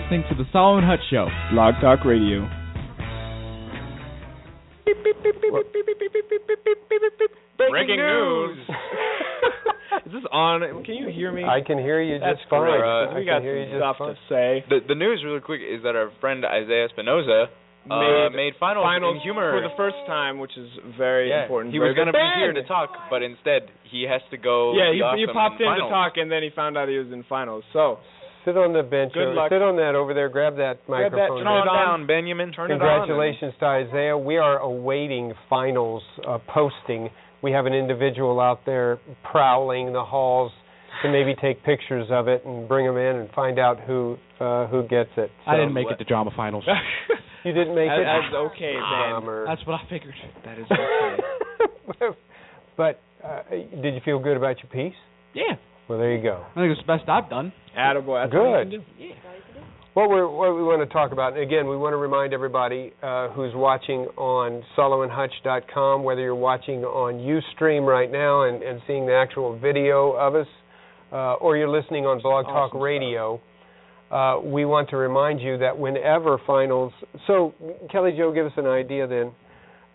listening 0.00 0.24
to 0.30 0.34
the 0.34 0.48
Salo 0.52 0.78
and 0.78 0.86
Hutch 0.86 1.04
Show, 1.10 1.28
Blog 1.52 1.74
Talk 1.80 2.04
Radio. 2.04 2.48
Breaking 7.58 7.96
news. 7.96 8.58
Is 10.06 10.12
this 10.12 10.24
on? 10.32 10.84
Can 10.84 10.94
you 10.94 11.10
hear 11.12 11.32
me? 11.32 11.44
I 11.44 11.60
can 11.60 11.78
hear 11.78 12.00
you 12.00 12.18
That's 12.18 12.38
just 12.38 12.48
fine. 12.48 12.62
great. 12.62 12.80
We 13.14 13.26
can 13.26 13.42
got 13.42 13.42
some 13.44 13.76
stuff 13.76 13.96
fine. 13.98 14.08
to 14.08 14.20
say. 14.30 14.64
The 14.70 14.78
the 14.88 14.94
news 14.94 15.22
really 15.24 15.40
quick 15.40 15.60
is 15.60 15.82
that 15.82 15.96
our 15.96 16.10
friend 16.20 16.44
Isaiah 16.44 16.88
Espinoza 16.88 17.46
uh, 17.90 18.00
Made 18.00 18.36
made 18.36 18.52
finals, 18.60 18.84
finals 18.84 19.16
in 19.16 19.20
humor 19.20 19.52
for 19.52 19.60
the 19.60 19.74
first 19.76 19.96
time, 20.06 20.38
which 20.38 20.56
is 20.56 20.68
very 20.96 21.28
yeah, 21.28 21.42
important. 21.42 21.74
He 21.74 21.80
was 21.80 21.94
going 21.96 22.06
to 22.06 22.12
be 22.12 22.30
here 22.36 22.52
to 22.52 22.64
talk, 22.64 22.90
but 23.10 23.22
instead 23.22 23.68
he 23.90 24.04
has 24.04 24.20
to 24.30 24.36
go. 24.36 24.72
Yeah, 24.76 24.92
be 24.92 25.20
he, 25.20 25.26
he 25.26 25.32
popped 25.32 25.60
in, 25.60 25.68
in 25.68 25.74
to 25.74 25.88
talk, 25.88 26.16
and 26.16 26.30
then 26.30 26.42
he 26.42 26.50
found 26.54 26.76
out 26.76 26.88
he 26.88 26.96
was 26.96 27.12
in 27.12 27.24
finals. 27.28 27.64
So 27.72 27.98
Sit 28.44 28.56
on 28.56 28.72
the 28.72 28.82
bench. 28.82 29.12
Good 29.12 29.34
luck. 29.34 29.50
Sit 29.50 29.60
on 29.60 29.76
that 29.76 29.94
over 29.94 30.14
there. 30.14 30.28
Grab 30.28 30.56
that 30.56 30.86
Grab 30.86 31.12
that, 31.12 31.16
microphone. 31.16 31.44
turn 31.44 31.66
it 31.66 31.70
on. 31.70 32.06
Benjamin. 32.06 32.52
Turn 32.52 32.70
it 32.70 32.74
on. 32.74 32.80
Congratulations 32.80 33.54
to 33.60 33.66
Isaiah. 33.66 34.16
We 34.16 34.38
are 34.38 34.58
awaiting 34.58 35.34
finals 35.48 36.02
uh, 36.26 36.38
posting. 36.48 37.10
We 37.42 37.52
have 37.52 37.66
an 37.66 37.74
individual 37.74 38.40
out 38.40 38.64
there 38.64 38.98
prowling 39.30 39.92
the 39.92 40.04
halls 40.04 40.52
to 41.02 41.10
maybe 41.10 41.34
take 41.40 41.64
pictures 41.64 42.08
of 42.10 42.28
it 42.28 42.44
and 42.44 42.68
bring 42.68 42.86
them 42.86 42.96
in 42.96 43.16
and 43.16 43.30
find 43.30 43.58
out 43.58 43.80
who 43.80 44.16
uh, 44.40 44.66
who 44.68 44.82
gets 44.88 45.10
it. 45.16 45.30
I 45.46 45.56
didn't 45.56 45.74
make 45.74 45.86
it 45.90 45.96
to 45.96 46.04
drama 46.04 46.30
finals. 46.36 46.64
You 47.42 47.54
didn't 47.54 47.74
make 47.74 47.88
it. 47.88 48.04
That's 48.04 48.34
okay, 48.34 48.74
then. 48.74 49.12
Bummer. 49.12 49.46
That's 49.46 49.66
what 49.66 49.80
I 49.80 49.88
figured. 49.88 50.14
That 50.44 50.58
is 50.58 50.66
okay. 50.70 52.16
but 52.76 53.00
uh, 53.24 53.42
did 53.80 53.94
you 53.94 54.00
feel 54.04 54.18
good 54.18 54.36
about 54.36 54.56
your 54.62 54.70
piece? 54.70 54.96
Yeah. 55.34 55.56
Well, 55.90 55.98
there 55.98 56.14
you 56.14 56.22
go. 56.22 56.46
I 56.54 56.54
think 56.54 56.70
it's 56.70 56.80
the 56.82 56.86
best 56.86 57.08
I've 57.08 57.28
done. 57.28 57.52
Attaboy. 57.76 58.22
That's 58.22 58.32
Good. 58.32 58.38
What 58.38 58.70
you 58.70 58.78
can 58.78 58.96
do. 58.96 59.04
Yeah. 59.04 59.14
What 59.94 60.08
we're 60.08 60.28
what 60.28 60.54
we 60.54 60.62
want 60.62 60.88
to 60.88 60.92
talk 60.94 61.10
about, 61.10 61.32
and 61.32 61.42
again, 61.42 61.66
we 61.66 61.76
want 61.76 61.94
to 61.94 61.96
remind 61.96 62.32
everybody 62.32 62.92
uh, 63.02 63.30
who's 63.30 63.52
watching 63.56 64.06
on 64.16 64.62
SaloandHutch.com, 64.78 66.04
whether 66.04 66.20
you're 66.20 66.36
watching 66.36 66.84
on 66.84 67.14
UStream 67.14 67.84
right 67.84 68.08
now 68.08 68.44
and, 68.44 68.62
and 68.62 68.80
seeing 68.86 69.04
the 69.04 69.14
actual 69.14 69.58
video 69.58 70.12
of 70.12 70.36
us, 70.36 70.46
uh, 71.10 71.34
or 71.42 71.56
you're 71.56 71.68
listening 71.68 72.06
on 72.06 72.22
Blog 72.22 72.46
Talk 72.46 72.72
Radio, 72.72 73.40
uh, 74.12 74.38
we 74.44 74.64
want 74.64 74.90
to 74.90 74.96
remind 74.96 75.40
you 75.40 75.58
that 75.58 75.76
whenever 75.76 76.40
finals. 76.46 76.92
So, 77.26 77.52
Kelly 77.90 78.12
Joe, 78.16 78.32
give 78.32 78.46
us 78.46 78.52
an 78.56 78.66
idea 78.66 79.08
then. 79.08 79.32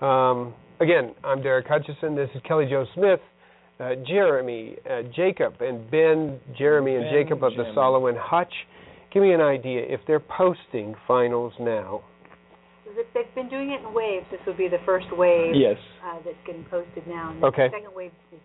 Um, 0.06 0.54
again, 0.82 1.16
I'm 1.24 1.42
Derek 1.42 1.68
Hutchison. 1.68 2.18
This 2.18 2.30
is 2.36 2.42
Kelly 2.46 2.66
Joe 2.70 2.86
Smith. 2.96 3.22
Uh, 3.80 3.96
Jeremy, 4.08 4.78
uh, 4.90 5.02
Jacob, 5.16 5.56
and 5.62 5.90
Ben, 5.92 6.40
Jeremy, 6.58 6.96
and 6.96 7.06
Ben, 7.06 7.14
Jacob 7.14 7.44
of 7.44 7.52
the 7.52 7.64
Jeremy. 7.64 7.76
Salo 7.76 8.08
and 8.08 8.18
Hutch. 8.18 8.54
Give 9.14 9.22
me 9.22 9.34
an 9.34 9.42
idea 9.42 9.82
if 9.88 10.00
they're 10.08 10.22
posting 10.22 10.96
finals 11.08 11.52
now. 11.60 12.02
If 12.86 13.06
They've 13.14 13.36
been 13.36 13.50
doing 13.50 13.72
it 13.72 13.86
in 13.86 13.94
waves. 13.94 14.26
This 14.32 14.40
would 14.48 14.58
be 14.58 14.70
the 14.70 14.80
first 14.86 15.08
wave 15.18 15.56
Yes. 15.56 15.78
uh, 16.06 16.20
that's 16.24 16.38
getting 16.46 16.64
posted 16.66 17.06
now. 17.08 17.32
And 17.32 17.44
the 17.44 17.48
Okay. 17.48 17.70
second 17.70 17.94
wave 17.94 18.12
is 18.32 18.40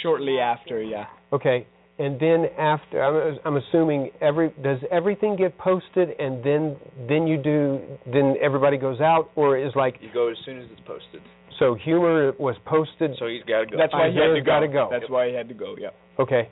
Shortly 0.00 0.36
now. 0.36 0.52
after, 0.52 0.80
yeah. 0.80 1.06
Okay, 1.32 1.66
and 1.98 2.18
then 2.18 2.46
after, 2.56 3.02
I'm, 3.02 3.38
I'm 3.44 3.56
assuming 3.56 4.10
every 4.22 4.50
does 4.62 4.78
everything 4.90 5.36
get 5.36 5.58
posted, 5.58 6.10
and 6.18 6.42
then 6.42 6.76
then 7.08 7.26
you 7.26 7.36
do 7.36 7.80
then 8.06 8.36
everybody 8.40 8.76
goes 8.78 9.00
out, 9.00 9.30
or 9.36 9.58
is 9.58 9.72
like 9.74 9.96
You 10.00 10.10
go 10.14 10.28
as 10.28 10.36
soon 10.46 10.58
as 10.60 10.66
it's 10.70 10.80
posted. 10.86 11.20
So 11.58 11.74
humor 11.74 12.32
was 12.38 12.56
posted. 12.66 13.12
So 13.18 13.26
he's 13.26 13.42
got 13.44 13.60
to 13.60 13.66
go. 13.66 13.76
That's 13.78 13.92
why 13.92 14.10
he 14.10 14.16
had 14.16 14.22
to 14.24 14.30
Isaiah's 14.32 14.46
gotta 14.46 14.68
go. 14.68 14.72
go. 14.72 14.88
That's 14.90 15.10
why 15.10 15.28
he 15.28 15.34
had 15.34 15.48
to 15.48 15.54
go. 15.54 15.74
Yeah. 15.78 15.88
Okay, 16.18 16.48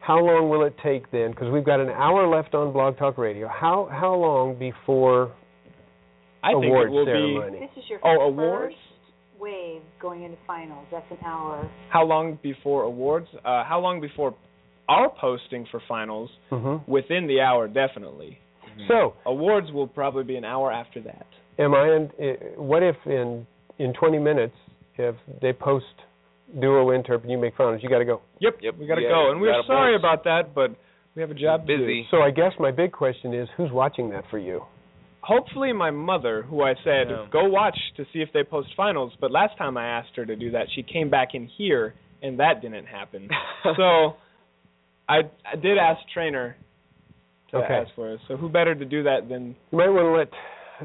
how 0.00 0.18
long 0.18 0.48
will 0.48 0.64
it 0.64 0.74
take 0.82 1.10
then? 1.10 1.30
Because 1.30 1.50
we've 1.52 1.64
got 1.64 1.80
an 1.80 1.90
hour 1.90 2.26
left 2.28 2.54
on 2.54 2.72
Blog 2.72 2.96
Talk 2.98 3.18
Radio. 3.18 3.48
How 3.48 3.88
how 3.90 4.14
long 4.14 4.58
before 4.58 5.32
I 6.42 6.52
think 6.52 6.64
award 6.66 6.88
it 6.88 6.92
will 6.92 7.04
ceremony? 7.06 7.58
This 7.60 7.84
is 7.84 7.90
your 7.90 7.98
Oh, 8.02 8.16
first 8.16 8.38
awards? 8.38 8.74
wave 9.38 9.82
going 10.00 10.22
into 10.22 10.36
finals. 10.46 10.86
That's 10.90 11.10
an 11.10 11.18
hour. 11.24 11.68
how 11.90 12.04
long 12.04 12.38
before 12.42 12.82
awards? 12.84 13.26
Uh, 13.44 13.64
how 13.64 13.80
long 13.80 14.00
before 14.00 14.34
our 14.88 15.08
posting 15.20 15.66
for 15.70 15.80
finals? 15.88 16.30
Mm-hmm. 16.50 16.90
Within 16.90 17.26
the 17.26 17.40
hour, 17.40 17.68
definitely. 17.68 18.38
So 18.88 19.12
Awards 19.26 19.70
will 19.72 19.86
probably 19.86 20.24
be 20.24 20.36
an 20.36 20.44
hour 20.44 20.72
after 20.72 21.02
that. 21.02 21.26
am 21.58 21.74
I? 21.74 21.86
In, 21.96 22.10
uh, 22.18 22.62
what 22.62 22.82
if 22.82 22.96
in 23.04 23.46
in 23.80 23.92
20 23.94 24.18
minutes 24.18 24.54
if 24.96 25.14
they 25.40 25.52
post 25.52 25.86
duo 26.60 26.86
interp 26.88 27.22
and 27.22 27.30
you 27.30 27.38
make 27.38 27.56
finals, 27.56 27.80
you 27.82 27.88
got 27.88 27.98
to 27.98 28.04
go. 28.04 28.20
Yep. 28.40 28.58
Yep. 28.60 28.74
We 28.78 28.86
got 28.86 28.96
to 28.96 29.02
Yeah, 29.02 29.08
go, 29.08 29.30
and 29.30 29.40
we 29.40 29.48
we're 29.48 29.62
sorry 29.66 29.94
awards. 29.96 30.02
about 30.02 30.24
that, 30.24 30.54
but 30.54 30.70
we 31.14 31.22
have 31.22 31.30
a 31.30 31.34
job 31.34 31.66
to 31.66 31.76
do. 31.76 31.82
Busy. 31.86 32.06
So 32.10 32.18
I 32.22 32.30
guess 32.30 32.52
my 32.58 32.70
big 32.70 32.92
question 32.92 33.32
is, 33.34 33.48
who's 33.56 33.70
watching 33.72 34.10
that 34.10 34.24
for 34.30 34.38
you? 34.38 34.62
hopefully 35.22 35.70
my 35.70 35.90
mother, 35.90 36.42
who 36.42 36.62
I 36.62 36.74
said 36.82 37.10
Yeah. 37.10 37.26
go 37.30 37.44
watch 37.44 37.78
to 37.98 38.04
see 38.10 38.20
if 38.22 38.32
they 38.32 38.42
post 38.42 38.68
finals, 38.74 39.12
but 39.20 39.30
last 39.30 39.54
time 39.58 39.76
I 39.76 39.86
asked 39.86 40.16
her 40.16 40.24
to 40.24 40.34
do 40.34 40.50
that, 40.52 40.66
she 40.74 40.82
came 40.82 41.10
back 41.10 41.34
in 41.34 41.46
here 41.46 41.94
and 42.22 42.40
that 42.40 42.62
didn't 42.62 42.86
happen. 42.86 43.28
so 43.76 44.16
I 45.08 45.18
I 45.44 45.56
did 45.56 45.76
ask 45.76 46.00
trainer 46.14 46.56
to 47.50 47.58
Okay. 47.58 47.74
ask 47.74 47.94
for 47.94 48.14
us. 48.14 48.20
So 48.28 48.36
who 48.38 48.48
better 48.48 48.74
to 48.74 48.84
do 48.86 49.02
that 49.02 49.28
than 49.28 49.54
You 49.70 49.78
might 49.78 49.90
want 49.90 50.06
to 50.06 50.12
let 50.20 50.28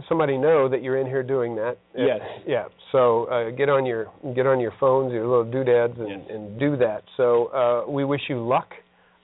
somebody 0.09 0.37
know 0.37 0.69
that 0.69 0.81
you're 0.83 0.97
in 0.97 1.07
here 1.07 1.23
doing 1.23 1.55
that. 1.55 1.77
Yes. 1.95 2.19
Yeah. 2.47 2.65
So 2.91 3.25
uh, 3.25 3.51
get 3.51 3.69
on 3.69 3.85
your 3.85 4.07
get 4.35 4.45
on 4.47 4.59
your 4.59 4.73
phones, 4.79 5.11
your 5.11 5.27
little 5.27 5.49
doodads, 5.49 5.95
and, 5.99 6.29
and 6.29 6.59
do 6.59 6.77
that. 6.77 7.03
So 7.17 7.47
uh, 7.47 7.89
we 7.91 8.05
wish 8.05 8.21
you 8.29 8.45
luck. 8.45 8.69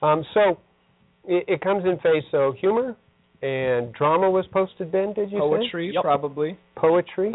Um, 0.01 0.23
so 0.33 0.57
it, 1.25 1.45
it 1.47 1.61
comes 1.61 1.83
in 1.85 1.97
phase. 1.99 2.23
So 2.31 2.53
humor 2.59 2.95
and 3.41 3.93
drama 3.93 4.29
was 4.29 4.45
posted. 4.51 4.91
Ben, 4.91 5.13
did 5.13 5.31
you 5.31 5.39
poetry 5.39 5.91
say? 5.95 6.01
probably? 6.01 6.57
Poetry. 6.75 7.33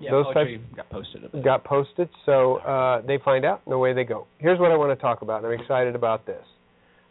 Yeah, 0.00 0.12
Those 0.12 0.26
poetry 0.26 0.58
types 0.58 0.76
got 0.76 0.90
posted. 0.90 1.44
got 1.44 1.64
posted. 1.64 2.08
So 2.24 2.56
uh, 2.58 3.02
they 3.02 3.18
find 3.24 3.44
out, 3.44 3.62
and 3.64 3.74
away 3.74 3.92
they 3.94 4.04
go. 4.04 4.26
Here's 4.38 4.60
what 4.60 4.70
I 4.70 4.76
want 4.76 4.96
to 4.96 5.02
talk 5.02 5.22
about. 5.22 5.42
and 5.42 5.52
I'm 5.52 5.60
excited 5.60 5.94
about 5.96 6.24
this. 6.24 6.44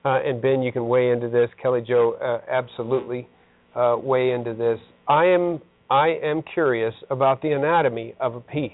Uh, 0.06 0.20
and 0.24 0.42
Ben, 0.42 0.62
you 0.62 0.72
can 0.72 0.88
weigh 0.88 1.12
into 1.12 1.28
this. 1.28 1.50
Kelly 1.62 1.82
Joe, 1.86 2.14
uh, 2.22 2.50
absolutely 2.50 3.28
uh, 3.76 3.98
weigh 4.02 4.32
into 4.32 4.54
this. 4.54 4.80
I 5.08 5.26
am 5.26 5.62
I 5.90 6.10
am 6.22 6.42
curious 6.54 6.94
about 7.10 7.42
the 7.42 7.52
anatomy 7.52 8.14
of 8.20 8.36
a 8.36 8.42
piece. 8.42 8.72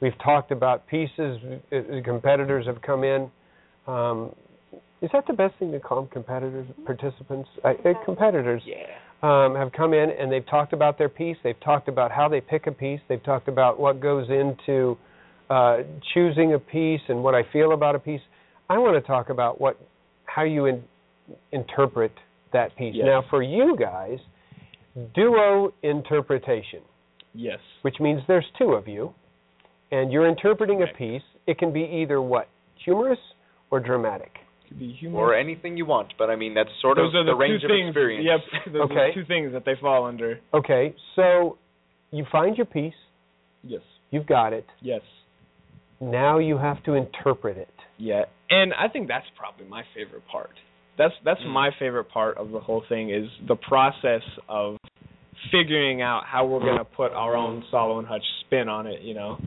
We've 0.00 0.18
talked 0.24 0.50
about 0.50 0.86
pieces. 0.88 1.38
uh, 1.72 1.76
Competitors 2.04 2.66
have 2.66 2.82
come 2.82 3.04
in. 3.04 3.30
Um, 3.86 4.34
is 5.00 5.10
that 5.12 5.26
the 5.26 5.32
best 5.32 5.54
thing 5.58 5.70
to 5.72 5.80
call 5.80 6.00
them? 6.02 6.10
Competitors, 6.12 6.66
participants, 6.84 7.48
uh, 7.64 7.68
uh, 7.84 7.92
competitors 8.04 8.62
Yeah. 8.64 8.86
um, 9.22 9.54
have 9.54 9.70
come 9.72 9.94
in 9.94 10.10
and 10.10 10.30
they've 10.30 10.46
talked 10.46 10.72
about 10.72 10.98
their 10.98 11.08
piece. 11.08 11.36
They've 11.44 11.58
talked 11.60 11.88
about 11.88 12.10
how 12.10 12.28
they 12.28 12.40
pick 12.40 12.66
a 12.66 12.72
piece. 12.72 13.00
They've 13.08 13.22
talked 13.22 13.48
about 13.48 13.78
what 13.78 14.00
goes 14.00 14.28
into 14.30 14.96
uh, 15.50 15.82
choosing 16.14 16.54
a 16.54 16.58
piece 16.58 17.02
and 17.08 17.22
what 17.22 17.34
I 17.34 17.42
feel 17.52 17.72
about 17.72 17.94
a 17.94 17.98
piece. 17.98 18.20
I 18.70 18.78
want 18.78 18.94
to 18.96 19.06
talk 19.06 19.28
about 19.28 19.60
what 19.60 19.76
how 20.24 20.42
you 20.44 20.66
in, 20.66 20.82
interpret 21.52 22.12
that 22.52 22.74
piece. 22.76 22.94
Yes. 22.96 23.04
Now, 23.06 23.22
for 23.28 23.42
you 23.42 23.76
guys, 23.78 24.18
duo 25.14 25.72
interpretation, 25.82 26.80
Yes. 27.34 27.58
which 27.82 27.98
means 28.00 28.20
there's 28.28 28.46
two 28.58 28.72
of 28.72 28.86
you, 28.88 29.14
and 29.90 30.12
you're 30.12 30.26
interpreting 30.28 30.82
a 30.82 30.86
piece. 30.96 31.22
It 31.46 31.58
can 31.58 31.72
be 31.72 31.82
either 32.02 32.20
what 32.20 32.48
humorous 32.84 33.18
or 33.70 33.80
dramatic. 33.80 34.32
Could 34.68 34.78
be 34.78 34.92
humor. 34.92 35.18
Or 35.18 35.34
anything 35.34 35.76
you 35.76 35.86
want, 35.86 36.12
but 36.18 36.30
I 36.30 36.36
mean 36.36 36.54
that's 36.54 36.70
sort 36.80 36.96
Those 36.96 37.14
of 37.14 37.20
are 37.22 37.24
the, 37.24 37.34
range 37.34 37.60
two 37.62 37.66
of 37.66 37.70
things. 37.70 37.88
experience. 37.88 38.24
Yep. 38.26 38.72
Those 38.72 38.82
Okay. 38.82 38.94
are 38.94 39.08
the 39.08 39.14
two 39.14 39.24
things 39.24 39.52
that 39.52 39.64
they 39.64 39.74
fall 39.80 40.04
under. 40.06 40.40
Okay, 40.54 40.94
so 41.16 41.58
you 42.10 42.24
find 42.30 42.56
your 42.56 42.66
piece. 42.66 42.94
Yes. 43.62 43.82
You've 44.10 44.26
got 44.26 44.52
it. 44.52 44.66
Yes. 44.80 45.00
Now 46.00 46.38
you 46.38 46.58
have 46.58 46.82
to 46.84 46.94
interpret 46.94 47.56
it. 47.56 47.68
Yeah, 47.98 48.24
and 48.50 48.72
I 48.74 48.88
think 48.88 49.08
that's 49.08 49.26
probably 49.36 49.66
my 49.66 49.82
favorite 49.94 50.26
part. 50.26 50.50
That's 50.98 51.14
that's 51.24 51.40
Mm. 51.40 51.48
my 51.52 51.70
favorite 51.78 52.04
part 52.10 52.36
of 52.38 52.50
the 52.50 52.60
whole 52.60 52.82
thing 52.88 53.10
is 53.10 53.28
the 53.48 53.56
process 53.56 54.22
of 54.48 54.76
figuring 55.50 56.02
out 56.02 56.24
how 56.26 56.46
we're 56.46 56.60
gonna 56.60 56.84
put 56.84 57.12
our 57.12 57.34
own 57.34 57.64
Salo 57.70 57.98
and 57.98 58.06
Hutch 58.06 58.24
spin 58.40 58.68
on 58.68 58.86
it, 58.86 59.00
you 59.02 59.14
know. 59.14 59.38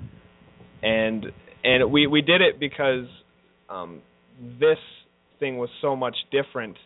And 0.84 1.26
and 1.64 1.92
we 1.92 2.08
we 2.08 2.22
did 2.22 2.42
it 2.42 2.60
because 2.60 3.06
um 3.70 4.02
this 4.60 4.78
thing 5.40 5.58
was 5.58 5.70
so 5.82 5.96
much 5.96 6.16
different. 6.32 6.78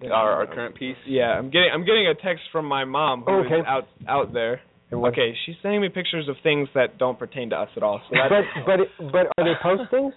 than- 0.00 0.12
Our 0.12 0.32
our 0.32 0.46
current 0.46 0.74
piece. 0.74 0.96
Yeah, 1.06 1.30
I'm 1.38 1.50
getting 1.50 1.70
I'm 1.72 1.84
getting 1.84 2.06
a 2.06 2.14
text 2.14 2.44
from 2.52 2.64
my 2.66 2.84
mom 2.84 3.22
who's 3.22 3.46
Okay. 3.46 3.62
out 3.66 3.86
out 4.08 4.32
there. 4.32 4.60
Okay, 4.92 5.34
she's 5.44 5.56
sending 5.62 5.80
me 5.80 5.88
pictures 5.88 6.28
of 6.28 6.36
things 6.42 6.68
that 6.74 6.96
don't 6.96 7.18
pertain 7.18 7.50
to 7.50 7.56
us 7.58 7.68
at 7.76 7.82
all. 7.82 8.00
So 8.08 8.16
But 8.30 8.44
but 8.66 9.10
but 9.12 9.26
are 9.38 9.44
they 9.44 9.54
postings? 9.62 10.12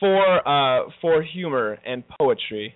for 0.00 0.48
uh 0.48 0.90
for 1.00 1.22
humor 1.22 1.78
and 1.84 2.02
poetry. 2.20 2.74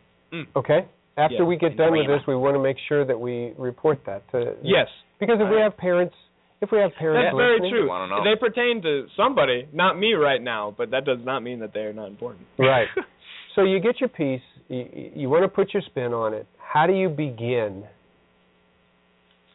Okay. 0.56 0.86
After 1.16 1.36
Yeah. 1.36 1.42
we 1.44 1.56
get 1.56 1.76
done 1.76 1.92
with 1.92 2.06
this, 2.06 2.26
we 2.26 2.36
want 2.36 2.54
to 2.54 2.62
make 2.62 2.76
sure 2.88 3.04
that 3.04 3.18
we 3.18 3.52
report 3.56 4.04
that. 4.04 4.22
To, 4.32 4.54
Yes. 4.62 4.88
Because 5.18 5.40
if 5.40 5.48
we 5.48 5.56
have 5.56 5.76
parents, 5.76 6.14
if 6.60 6.70
we 6.70 6.78
have 6.78 6.94
parents 6.94 7.26
That's 7.26 7.36
very 7.36 7.60
listening, 7.60 7.86
true. 7.86 8.24
They 8.24 8.36
pertain 8.36 8.82
to 8.82 9.06
somebody, 9.16 9.66
not 9.72 9.98
me 9.98 10.12
right 10.14 10.42
now, 10.42 10.74
but 10.76 10.90
that 10.90 11.04
does 11.04 11.24
not 11.24 11.42
mean 11.42 11.60
that 11.60 11.72
they 11.72 11.80
are 11.80 11.92
not 11.92 12.08
important. 12.08 12.46
Right. 12.58 12.88
so 13.54 13.62
you 13.62 13.80
get 13.80 14.00
your 14.00 14.10
piece. 14.10 14.42
You, 14.68 15.10
you 15.14 15.28
want 15.30 15.44
to 15.44 15.48
put 15.48 15.72
your 15.72 15.82
spin 15.82 16.12
on 16.12 16.34
it. 16.34 16.46
How 16.58 16.86
do 16.86 16.92
you 16.92 17.08
begin 17.08 17.84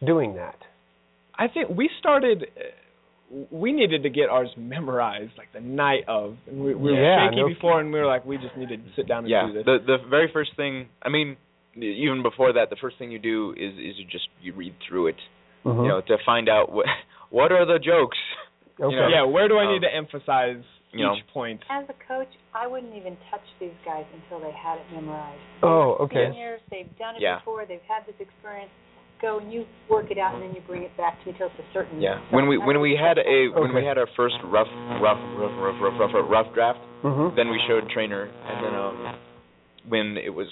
doing 0.05 0.35
that? 0.35 0.57
I 1.37 1.47
think 1.47 1.69
we 1.69 1.89
started 1.99 2.43
uh, 2.43 2.61
we 3.49 3.71
needed 3.71 4.03
to 4.03 4.09
get 4.09 4.29
ours 4.29 4.49
memorized 4.57 5.31
like 5.37 5.53
the 5.53 5.61
night 5.61 6.03
of. 6.07 6.35
And 6.47 6.63
we, 6.63 6.75
we 6.75 6.91
were 6.91 7.29
shaky 7.29 7.41
no 7.41 7.47
before 7.47 7.79
and 7.79 7.91
we 7.91 7.99
were 7.99 8.05
like 8.05 8.25
we 8.25 8.37
just 8.37 8.55
need 8.57 8.69
to 8.69 8.77
sit 8.95 9.07
down 9.07 9.19
and 9.19 9.29
yeah. 9.29 9.47
do 9.47 9.53
this. 9.53 9.65
The 9.65 9.77
the 9.85 9.97
very 10.09 10.29
first 10.31 10.51
thing. 10.55 10.87
I 11.01 11.09
mean, 11.09 11.37
even 11.75 12.23
before 12.23 12.53
that, 12.53 12.69
the 12.69 12.75
first 12.81 12.97
thing 12.97 13.11
you 13.11 13.19
do 13.19 13.51
is 13.57 13.73
is 13.73 13.97
you 13.97 14.05
just 14.11 14.27
you 14.41 14.53
read 14.53 14.75
through 14.87 15.07
it. 15.07 15.17
Mhm. 15.65 15.83
You 15.83 15.89
know, 15.89 16.01
to 16.01 16.17
find 16.25 16.49
out 16.49 16.71
what 16.71 16.85
what 17.29 17.51
are 17.51 17.65
the 17.65 17.79
jokes. 17.79 18.17
Okay. 18.79 18.95
You 18.95 19.01
know, 19.01 19.07
yeah, 19.07 19.23
where 19.23 19.47
do 19.47 19.57
I 19.57 19.65
um, 19.65 19.73
need 19.73 19.81
to 19.81 19.93
emphasize 19.93 20.63
you 20.91 21.05
know, 21.05 21.15
each 21.15 21.27
point? 21.33 21.61
As 21.69 21.85
a 21.87 21.95
coach, 22.07 22.27
I 22.53 22.67
wouldn't 22.67 22.95
even 22.95 23.15
touch 23.29 23.45
these 23.59 23.75
guys 23.85 24.05
until 24.13 24.39
they 24.39 24.51
had 24.51 24.79
it 24.79 24.85
memorized. 24.93 25.39
Oh, 25.63 25.95
They're 26.09 26.23
okay. 26.25 26.33
Seniors, 26.33 26.61
they've 26.69 26.97
done 26.97 27.15
it 27.15 27.21
Yeah. 27.21 27.39
before, 27.39 27.65
they've 27.65 27.85
had 27.87 28.05
this 28.05 28.19
experience. 28.19 28.71
Go 29.21 29.37
and 29.39 29.53
you 29.53 29.65
work 29.89 30.09
it 30.09 30.17
out, 30.17 30.33
and 30.33 30.41
then 30.43 30.53
you 30.55 30.61
bring 30.65 30.81
it 30.83 30.95
back 30.97 31.19
to 31.21 31.25
me 31.27 31.31
until 31.33 31.47
it's 31.47 31.59
a 31.59 31.73
certain. 31.73 32.01
Yeah. 32.01 32.19
When 32.31 32.47
we 32.47 32.57
when 32.57 32.79
we 32.81 32.97
had 32.99 33.17
a 33.19 33.49
when 33.53 33.73
we 33.73 33.85
had 33.85 33.97
our 33.97 34.07
first 34.17 34.35
rough 34.45 34.67
rough 35.01 35.19
rough 35.37 35.51
rough 35.61 35.77
rough 35.81 35.99
rough, 35.99 36.11
rough, 36.13 36.29
rough 36.29 36.53
draft, 36.55 36.79
Mhm. 37.03 37.35
then 37.35 37.49
we 37.49 37.59
showed 37.67 37.87
trainer, 37.89 38.23
and 38.47 38.65
then 38.65 38.73
um 38.75 39.15
when 39.87 40.17
it 40.17 40.33
was 40.33 40.47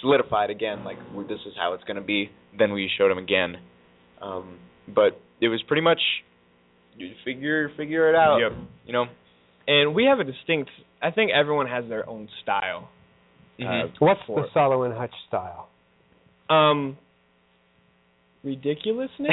solidified 0.00 0.50
again, 0.50 0.84
like 0.84 0.98
this 1.28 1.40
is 1.46 1.54
how 1.56 1.72
it's 1.74 1.84
going 1.84 1.96
to 1.96 2.02
be, 2.02 2.30
then 2.58 2.72
we 2.72 2.88
showed 2.96 3.10
him 3.10 3.18
again. 3.18 3.58
Um, 4.22 4.58
but 4.88 5.18
it 5.40 5.48
was 5.48 5.62
pretty 5.62 5.82
much 5.82 6.00
you 6.96 7.14
figure 7.24 7.70
figure 7.76 8.08
it 8.10 8.14
out. 8.14 8.38
Yep. 8.38 8.52
You 8.86 8.92
know, 8.92 9.06
and 9.66 9.94
we 9.94 10.04
have 10.04 10.20
a 10.20 10.24
distinct. 10.24 10.70
I 11.02 11.10
think 11.10 11.30
everyone 11.32 11.66
has 11.68 11.86
their 11.88 12.08
own 12.08 12.28
style. 12.42 12.90
Mhm. 13.58 13.84
Uh, 13.84 13.88
What's 13.98 14.22
for 14.26 14.42
the 14.42 14.48
Salo 14.52 14.82
and 14.82 14.94
Hutch 14.94 15.14
style? 15.28 15.68
Um, 16.48 16.96
ridiculousness. 18.42 19.30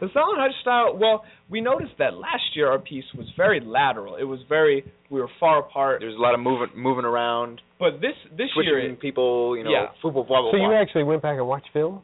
the 0.00 0.08
Salo 0.12 0.32
and 0.34 0.40
Hutch 0.40 0.60
style. 0.60 0.96
Well, 0.98 1.24
we 1.48 1.60
noticed 1.60 1.92
that 1.98 2.14
last 2.14 2.42
year 2.54 2.68
our 2.70 2.78
piece 2.78 3.04
was 3.16 3.26
very 3.36 3.60
lateral. 3.60 4.16
It 4.16 4.24
was 4.24 4.40
very. 4.48 4.84
We 5.10 5.20
were 5.20 5.28
far 5.38 5.60
apart. 5.60 6.00
There's 6.00 6.16
a 6.16 6.20
lot 6.20 6.34
of 6.34 6.40
moving 6.40 6.68
moving 6.76 7.04
around, 7.04 7.60
But 7.78 8.00
this 8.00 8.14
this 8.36 8.48
year, 8.56 8.78
it, 8.80 9.00
people, 9.00 9.56
you 9.56 9.64
know, 9.64 9.70
Yeah. 9.70 9.86
football, 10.02 10.24
blah 10.24 10.42
blah 10.42 10.50
So 10.52 10.56
you 10.58 10.72
actually 10.72 11.04
went 11.04 11.22
back 11.22 11.36
and 11.38 11.46
watched 11.46 11.68
film? 11.72 12.02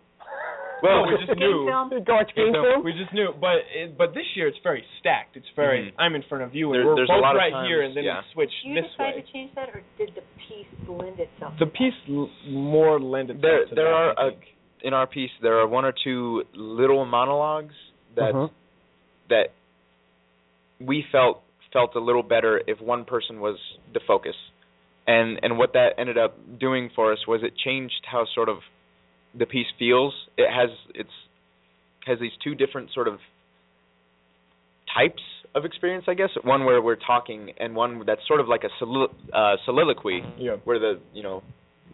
well, 0.83 1.07
we 1.07 1.17
just 1.25 1.39
knew. 1.39 1.69
Go 2.05 2.15
watch 2.17 2.33
game 2.35 2.53
film? 2.53 2.83
We 2.85 2.93
just 2.93 3.13
knew, 3.15 3.29
but 3.41 3.63
it, 3.75 3.97
but 3.97 4.13
this 4.15 4.25
year 4.35 4.49
it's 4.49 4.59
very 4.65 4.85
stacked. 5.01 5.37
It's 5.37 5.47
very. 5.55 5.93
Mhm. 5.93 6.01
I'm 6.03 6.15
in 6.15 6.23
front 6.29 6.45
of 6.45 6.55
you, 6.55 6.73
and 6.73 6.81
There- 6.81 6.87
we're 6.87 6.97
there's 6.97 7.11
a 7.11 7.13
both 7.15 7.23
lot 7.23 7.37
of 7.37 7.41
right 7.41 7.53
times, 7.53 7.69
here, 7.69 7.83
and 7.83 7.97
then 7.97 8.05
yeah. 8.05 8.21
we 8.21 8.33
switch 8.33 8.53
Do 8.63 8.69
you 8.71 8.75
this 8.83 8.91
decide 8.91 9.15
way. 9.15 9.21
to 9.23 9.33
change 9.33 9.55
that, 9.55 9.69
or 9.71 9.83
did 9.99 10.11
the 10.15 10.23
piece 10.49 10.67
lend 10.89 11.21
itself? 11.21 11.53
The 11.61 11.67
piece 11.67 11.95
l- 12.09 12.31
more 12.49 12.99
lend 13.01 13.31
itself 13.31 13.43
there 13.43 13.65
to 13.67 13.75
there 13.75 13.85
that, 13.85 13.93
are 13.95 14.19
I 14.19 14.31
think. 14.31 14.43
In 14.87 14.95
our 14.95 15.07
piece 15.07 15.31
there 15.43 15.59
are 15.59 15.67
one 15.67 15.85
or 15.85 15.93
two 16.05 16.45
little 16.55 17.05
monologues 17.05 17.75
that 18.15 18.33
Mhm. 18.35 18.51
that 19.29 19.49
we 20.81 21.03
felt 21.11 21.43
felt 21.73 21.95
a 21.97 21.99
little 22.09 22.23
better 22.23 22.63
if 22.67 22.81
one 22.81 23.05
person 23.05 23.41
was 23.41 23.57
the 23.93 24.01
focus 24.01 24.37
and 25.07 25.41
and 25.43 25.59
what 25.59 25.73
that 25.73 25.95
ended 25.99 26.17
up 26.17 26.33
doing 26.59 26.89
for 26.95 27.13
us 27.13 27.27
was 27.27 27.43
it 27.43 27.57
changed 27.57 28.03
how 28.07 28.25
sort 28.27 28.49
of 28.49 28.59
the 29.35 29.45
piece 29.47 29.67
feels 29.79 30.15
it 30.39 30.49
has 30.51 30.71
it's 30.95 31.17
has 32.07 32.19
these 32.21 32.37
two 32.45 32.55
different 32.55 32.89
sort 32.93 33.09
of 33.09 33.19
types 34.95 35.23
of 35.57 35.65
experience 35.65 36.05
i 36.07 36.15
guess 36.15 36.31
one 36.45 36.65
where 36.65 36.81
we're 36.81 36.95
talking 37.13 37.51
and 37.59 37.75
one 37.75 38.05
that's 38.07 38.25
sort 38.29 38.41
of 38.41 38.47
like 38.49 38.63
a 38.63 38.71
solilo- 38.81 39.13
uh, 39.33 39.57
soliloquy 39.65 40.23
Yeah. 40.39 40.57
where 40.65 40.79
the 40.79 41.01
you 41.13 41.23
know 41.25 41.43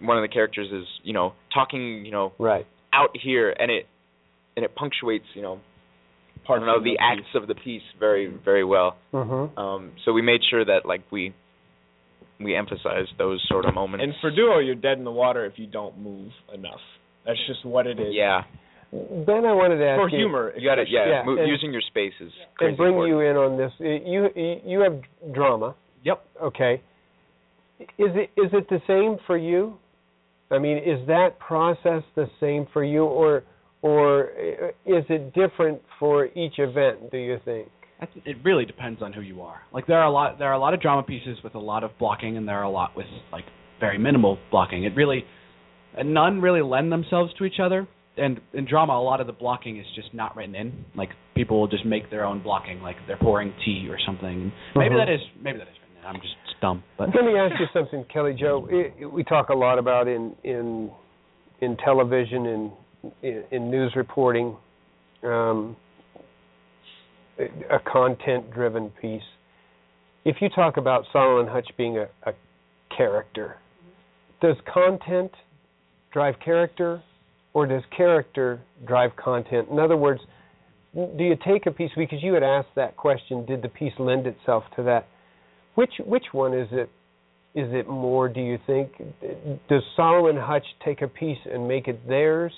one 0.01 0.19
of 0.19 0.23
the 0.23 0.29
characters 0.29 0.71
is 0.71 0.87
you 1.03 1.15
know 1.15 1.33
talking 1.55 2.05
you 2.05 2.13
know 2.13 2.33
Right. 2.39 2.67
Out 2.93 3.11
here 3.21 3.51
and 3.59 3.71
it 3.71 3.87
and 4.57 4.65
it 4.65 4.75
punctuates 4.75 5.25
you 5.35 5.43
know 5.43 5.61
I 6.49 6.55
of 6.57 6.83
the 6.85 6.91
the 6.91 6.99
acts 7.01 7.29
of 7.35 7.47
the 7.49 7.55
piece 7.55 7.83
very 7.99 8.27
very 8.45 8.65
well 8.65 8.97
Mm-hmm. 9.13 9.59
um 9.59 9.93
so 10.05 10.13
we 10.13 10.23
made 10.23 10.41
sure 10.51 10.65
that 10.65 10.81
like 10.85 11.03
we 11.11 11.35
we 12.41 12.57
emphasized 12.57 13.11
those 13.19 13.41
sort 13.49 13.65
of 13.67 13.75
moments 13.75 14.03
And 14.05 14.15
for 14.21 14.31
duo, 14.35 14.59
you're 14.59 14.75
dead 14.75 14.99
in 14.99 15.05
the 15.05 15.13
water 15.13 15.45
if 15.47 15.53
you 15.59 15.67
don't 15.69 15.97
move 15.99 16.33
enough. 16.53 16.81
That's 17.25 17.39
just 17.47 17.65
what 17.65 17.87
it 17.87 18.01
is. 18.01 18.09
yeah 18.11 18.43
Ben, 18.91 19.47
I 19.47 19.55
wanted 19.55 19.79
to 19.79 19.87
ask 19.87 19.99
For 20.01 20.11
you, 20.11 20.19
humor, 20.19 20.53
you 20.59 20.69
got 20.69 20.79
it 20.79 20.89
yeah, 20.91 21.07
Yeah, 21.09 21.23
mo- 21.25 21.39
and- 21.39 21.49
using 21.49 21.73
your 21.73 21.81
space 21.83 22.13
is 22.21 22.33
crazy 22.57 22.69
and 22.71 22.77
bring 22.77 22.93
important. 22.95 23.17
you 23.17 23.21
in 23.21 23.37
on 23.37 23.57
this. 23.57 23.73
You 23.79 24.29
you 24.67 24.81
have 24.81 25.01
drama. 25.33 25.75
Yep. 26.05 26.25
Okay. 26.43 26.83
Is 27.81 27.89
it 28.23 28.31
is 28.37 28.51
it 28.53 28.69
the 28.69 28.81
same 28.87 29.17
for 29.27 29.37
you? 29.39 29.79
I 30.53 30.59
mean, 30.59 30.79
is 30.79 31.07
that 31.07 31.39
process 31.39 32.03
the 32.15 32.29
same 32.41 32.67
for 32.73 32.85
you, 32.85 33.05
or 33.05 33.43
or 33.83 34.31
uh, 34.31 34.69
is 34.87 35.05
it 35.09 35.35
different 35.35 35.81
for 35.99 36.27
each 36.27 36.59
event? 36.59 37.11
Do 37.11 37.19
you 37.19 37.39
think? 37.45 37.69
It 38.25 38.37
really 38.45 38.65
depends 38.65 39.01
on 39.01 39.13
who 39.13 39.21
you 39.21 39.43
are. 39.43 39.61
Like 39.73 39.87
there 39.87 39.99
are 39.99 40.07
a 40.07 40.11
lot 40.11 40.39
there 40.39 40.49
are 40.49 40.55
a 40.55 40.59
lot 40.59 40.75
of 40.75 40.81
drama 40.81 41.05
pieces 41.05 41.39
with 41.45 41.55
a 41.55 41.59
lot 41.61 41.85
of 41.85 41.91
blocking, 41.99 42.37
and 42.37 42.47
there 42.49 42.59
are 42.59 42.65
a 42.65 42.71
lot 42.71 42.97
with 42.97 43.07
like 43.31 43.45
very 43.81 43.99
minimal 43.99 44.39
blocking. 44.51 44.85
It 44.85 44.95
really 44.97 45.25
and 45.97 46.13
none 46.15 46.41
really 46.41 46.63
lend 46.63 46.91
themselves 46.91 47.33
to 47.39 47.45
each 47.45 47.61
other. 47.63 47.87
And 48.17 48.41
in 48.53 48.67
drama, 48.67 48.93
a 48.93 49.03
lot 49.03 49.21
of 49.21 49.27
the 49.27 49.33
blocking 49.33 49.79
is 49.79 49.87
just 49.95 50.13
not 50.13 50.37
written 50.37 50.55
in. 50.55 50.85
Like 50.95 51.11
people 51.35 51.61
will 51.61 51.69
just 51.69 51.87
make 51.87 52.11
their 52.11 52.25
own 52.25 52.43
blocking, 52.43 52.83
like 52.83 52.97
they're 53.07 53.17
pouring 53.17 53.55
tea 53.65 53.87
or 53.89 53.99
something. 54.05 54.53
Maybe 54.77 54.95
Mhm. 54.95 54.99
that 55.07 55.09
is 55.13 55.21
maybe 55.41 55.59
that 55.59 55.69
is 55.69 55.75
written 55.81 55.97
in. 56.03 56.07
I'm 56.07 56.21
just 56.21 56.35
dumb, 56.63 56.83
but 56.97 57.11
Let 57.15 57.25
me 57.27 57.37
ask 57.37 57.55
you 57.61 57.67
something, 57.75 58.07
Kelly 58.11 58.35
Joe. 58.39 58.67
We 59.13 59.25
talk 59.25 59.51
a 59.51 59.55
lot 59.55 59.79
about 59.79 60.09
in 60.09 60.35
in 60.45 60.91
in 61.61 61.77
television 61.85 62.47
and 62.47 62.73
in, 63.23 63.45
in 63.51 63.71
news 63.71 63.93
reporting, 63.97 64.57
um, 65.25 65.77
a 67.39 67.79
content-driven 67.81 68.91
piece. 69.01 69.23
If 70.25 70.37
you 70.41 70.49
talk 70.49 70.77
about 70.77 71.05
Salo 71.13 71.41
and 71.41 71.49
Hutch 71.49 71.69
being 71.77 71.99
a, 71.99 72.07
a 72.25 72.33
character, 72.97 73.57
does 74.41 74.57
content 74.73 75.33
drive 76.13 76.37
character, 76.45 77.03
or 77.55 77.67
does 77.67 77.83
character 77.97 78.61
drive 78.87 79.11
content? 79.17 79.69
In 79.71 79.79
other 79.79 79.97
words, 79.97 80.21
do 80.95 81.25
you 81.25 81.37
take 81.45 81.67
a 81.67 81.71
piece 81.71 81.91
because 81.97 82.23
you 82.23 82.35
had 82.35 82.43
asked 82.43 82.75
that 82.77 82.97
question? 82.97 83.45
Did 83.47 83.63
the 83.63 83.69
piece 83.69 83.95
lend 83.99 84.27
itself 84.27 84.63
to 84.77 84.83
that? 84.85 85.09
Which 85.75 85.93
which 86.05 86.27
one 86.33 86.55
is 86.55 86.69
it? 86.73 86.91
Is 87.55 87.69
it 87.73 87.89
more? 87.89 88.29
Do 88.29 88.41
you 88.41 88.59
think? 88.67 88.93
Does 89.69 89.83
Salo 89.97 90.29
and 90.29 90.39
Hutch 90.39 90.65
take 90.85 91.03
a 91.03 91.09
piece 91.09 91.39
and 91.53 91.69
make 91.69 91.89
it 91.89 92.07
theirs, 92.09 92.53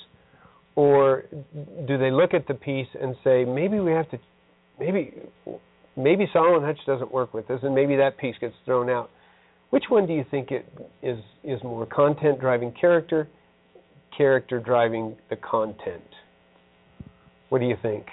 or 0.76 1.24
do 1.86 1.98
they 1.98 2.10
look 2.10 2.34
at 2.34 2.46
the 2.46 2.54
piece 2.54 2.88
and 3.00 3.16
say 3.24 3.44
maybe 3.44 3.80
we 3.80 3.92
have 3.92 4.10
to, 4.10 4.18
maybe 4.78 5.12
maybe 5.96 6.28
Salo 6.32 6.56
and 6.56 6.64
Hutch 6.64 6.78
doesn't 6.86 7.12
work 7.12 7.34
with 7.34 7.46
this, 7.48 7.60
and 7.62 7.74
maybe 7.74 7.96
that 7.96 8.18
piece 8.18 8.36
gets 8.40 8.54
thrown 8.64 8.90
out. 8.90 9.10
Which 9.70 9.84
one 9.88 10.06
do 10.06 10.12
you 10.12 10.24
think 10.30 10.50
it 10.50 10.66
is 11.02 11.18
is 11.42 11.62
more 11.62 11.86
content 11.86 12.40
driving 12.40 12.72
character, 12.80 13.28
character 14.16 14.60
driving 14.60 15.16
the 15.30 15.36
content? 15.36 16.02
What 17.48 17.60
do 17.60 17.66
you 17.66 17.76
think? 17.82 18.06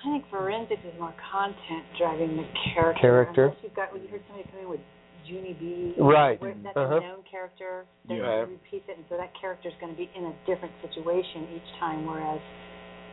I 0.00 0.08
think 0.08 0.24
forensics 0.30 0.80
is 0.84 0.98
more 0.98 1.12
content 1.30 1.84
driving 1.98 2.36
the 2.36 2.48
character. 2.72 3.00
Character. 3.00 3.44
Unless 3.52 3.62
you've 3.62 3.74
got, 3.76 3.92
when 3.92 4.02
you 4.02 4.08
heard 4.08 4.22
somebody 4.28 4.48
come 4.50 4.60
in 4.64 4.68
with 4.70 4.80
Junie 5.26 5.52
B. 5.60 5.94
Right. 6.00 6.40
Where 6.40 6.54
that's 6.64 6.76
Uh-huh. 6.76 6.96
a 6.96 7.00
known 7.00 7.22
character. 7.30 7.84
Then 8.08 8.16
Yeah. 8.18 8.40
you 8.48 8.56
repeat 8.56 8.84
it, 8.88 8.96
and 8.96 9.04
so 9.08 9.16
that 9.18 9.34
character 9.38 9.68
is 9.68 9.74
going 9.78 9.92
to 9.92 9.98
be 9.98 10.08
in 10.14 10.24
a 10.24 10.32
different 10.46 10.72
situation 10.80 11.48
each 11.54 11.70
time. 11.78 12.06
Whereas 12.06 12.40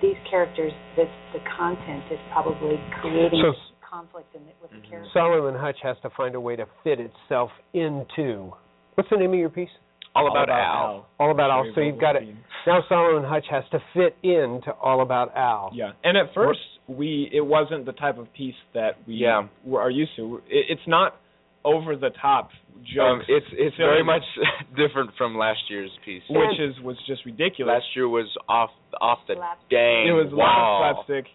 these 0.02 0.18
characters, 0.30 0.72
this 0.96 1.10
the 1.34 1.40
content 1.42 2.04
is 2.10 2.20
probably 2.32 2.80
creating 3.02 3.42
So- 3.42 3.54
conflict 3.82 4.34
in 4.36 4.42
it 4.48 4.56
with 4.62 4.72
the 4.72 4.80
character. 4.88 5.10
Salo 5.12 5.48
and 5.48 5.58
Hutch 5.58 5.80
has 5.82 6.00
to 6.02 6.10
find 6.12 6.36
a 6.36 6.40
way 6.40 6.56
to 6.56 6.66
fit 6.84 7.00
itself 7.00 7.52
into. 7.74 8.54
What's 8.96 9.10
the 9.10 9.18
name 9.18 9.34
of 9.34 9.40
your 9.40 9.50
piece? 9.50 9.72
All 10.16 10.30
about, 10.32 10.50
al 10.50 11.08
All 11.20 11.32
about 11.32 11.52
Al. 11.52 11.64
Very 11.64 11.74
So 11.76 11.82
you've 11.82 12.00
got 12.02 12.16
it. 12.16 12.24
Now 12.66 12.84
Salo 12.90 13.18
and 13.18 13.26
Hutch 13.26 13.46
has 13.50 13.64
to 13.72 13.80
fit 13.94 14.16
into 14.24 14.72
All 14.82 15.02
About 15.02 15.36
Al. 15.38 15.72
Yeah, 15.74 15.92
and 16.04 16.18
at 16.18 16.34
first 16.34 16.60
we 16.88 17.30
it 17.34 17.46
wasn't 17.46 17.86
the 17.86 17.94
type 17.94 18.18
of 18.18 18.32
piece 18.34 18.56
that 18.74 18.98
we 19.08 19.16
Yeah. 19.16 19.48
were, 19.64 19.82
are 19.82 19.90
used 19.92 20.12
to. 20.18 20.38
It, 20.50 20.66
it's 20.70 20.88
not 20.88 21.16
over 21.64 21.96
the 21.96 22.10
top 22.22 22.50
um, 22.76 22.84
jokes. 22.96 23.26
it's 23.28 23.46
it's 23.54 23.76
very 23.78 24.04
much 24.04 24.22
different 24.78 25.12
from 25.18 25.38
last 25.38 25.60
year's 25.70 25.92
piece 26.06 26.22
which 26.30 26.60
is 26.60 26.80
was 26.84 26.96
just 27.08 27.26
ridiculous. 27.26 27.74
last 27.74 27.86
year 27.96 28.08
was 28.08 28.28
off 28.48 28.70
off 29.02 29.20
the 29.28 29.36
Slapstick. 29.36 29.70
dang 29.70 30.08
it 30.08 30.12
was 30.12 30.30
a 30.32 30.36
wall. 30.36 30.94
slapstick. 30.96 31.26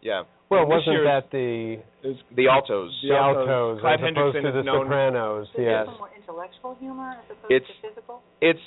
yeah 0.00 0.22
Well, 0.52 0.66
wasn't 0.66 0.96
year's- 0.96 1.06
that 1.08 1.30
the 1.30 1.78
It 2.02 2.08
was 2.08 2.16
the 2.32 2.48
altos 2.48 2.92
The 3.02 3.08
the 3.08 3.14
Altos. 3.16 3.48
altos 3.48 3.80
Clyde 3.80 3.94
as 4.04 4.10
opposed 4.10 4.36
Hendrickson 4.36 4.42
to 4.42 4.52
the 4.52 4.64
sopranos? 4.64 5.48
So 5.54 5.62
Yes. 5.62 5.88
it's 5.88 5.98
more 5.98 6.10
intellectual 6.16 6.74
humor 6.80 7.16
as 7.18 7.30
opposed 7.30 7.52
It's- 7.52 7.70
to 7.80 7.88
physical. 7.88 8.22
it's 8.40 8.60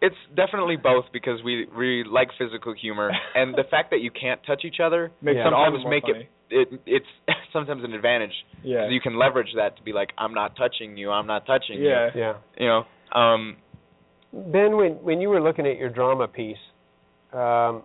it's 0.00 0.16
definitely 0.36 0.76
both 0.76 1.10
because 1.12 1.42
we 1.42 1.64
we 1.76 2.04
like 2.04 2.30
physical 2.38 2.72
humor 2.72 3.10
and 3.34 3.54
the 3.56 3.64
fact 3.64 3.90
that 3.90 4.00
you 4.00 4.10
can't 4.12 4.40
touch 4.44 4.64
each 4.64 4.78
other 4.80 5.10
makes 5.20 5.36
Yeah. 5.38 5.48
it 5.48 5.52
all 5.52 5.64
sometimes 5.66 5.86
make 5.86 6.04
funny. 6.04 6.28
it 6.50 6.72
it 6.72 6.80
it's 6.86 7.08
sometimes 7.52 7.82
an 7.84 7.92
advantage 7.94 8.34
Yeah. 8.62 8.82
'cause 8.84 8.92
you 8.92 9.00
can 9.00 9.16
leverage 9.18 9.52
that 9.54 9.76
to 9.76 9.82
be 9.82 9.92
like 9.92 10.12
I'm 10.18 10.32
not 10.34 10.54
touching 10.56 10.96
you 10.96 11.10
I'm 11.10 11.26
not 11.26 11.46
touching 11.46 11.78
you. 11.80 11.88
yeah. 11.88 12.10
Yeah. 12.14 12.34
you 12.58 12.64
you 12.64 12.68
know 12.68 12.86
um 13.12 13.56
Ben, 14.32 14.76
when 14.76 14.92
when 15.02 15.20
you 15.22 15.30
were 15.30 15.40
looking 15.40 15.66
at 15.66 15.78
your 15.78 15.88
drama 15.88 16.28
piece, 16.28 16.58
um, 17.32 17.82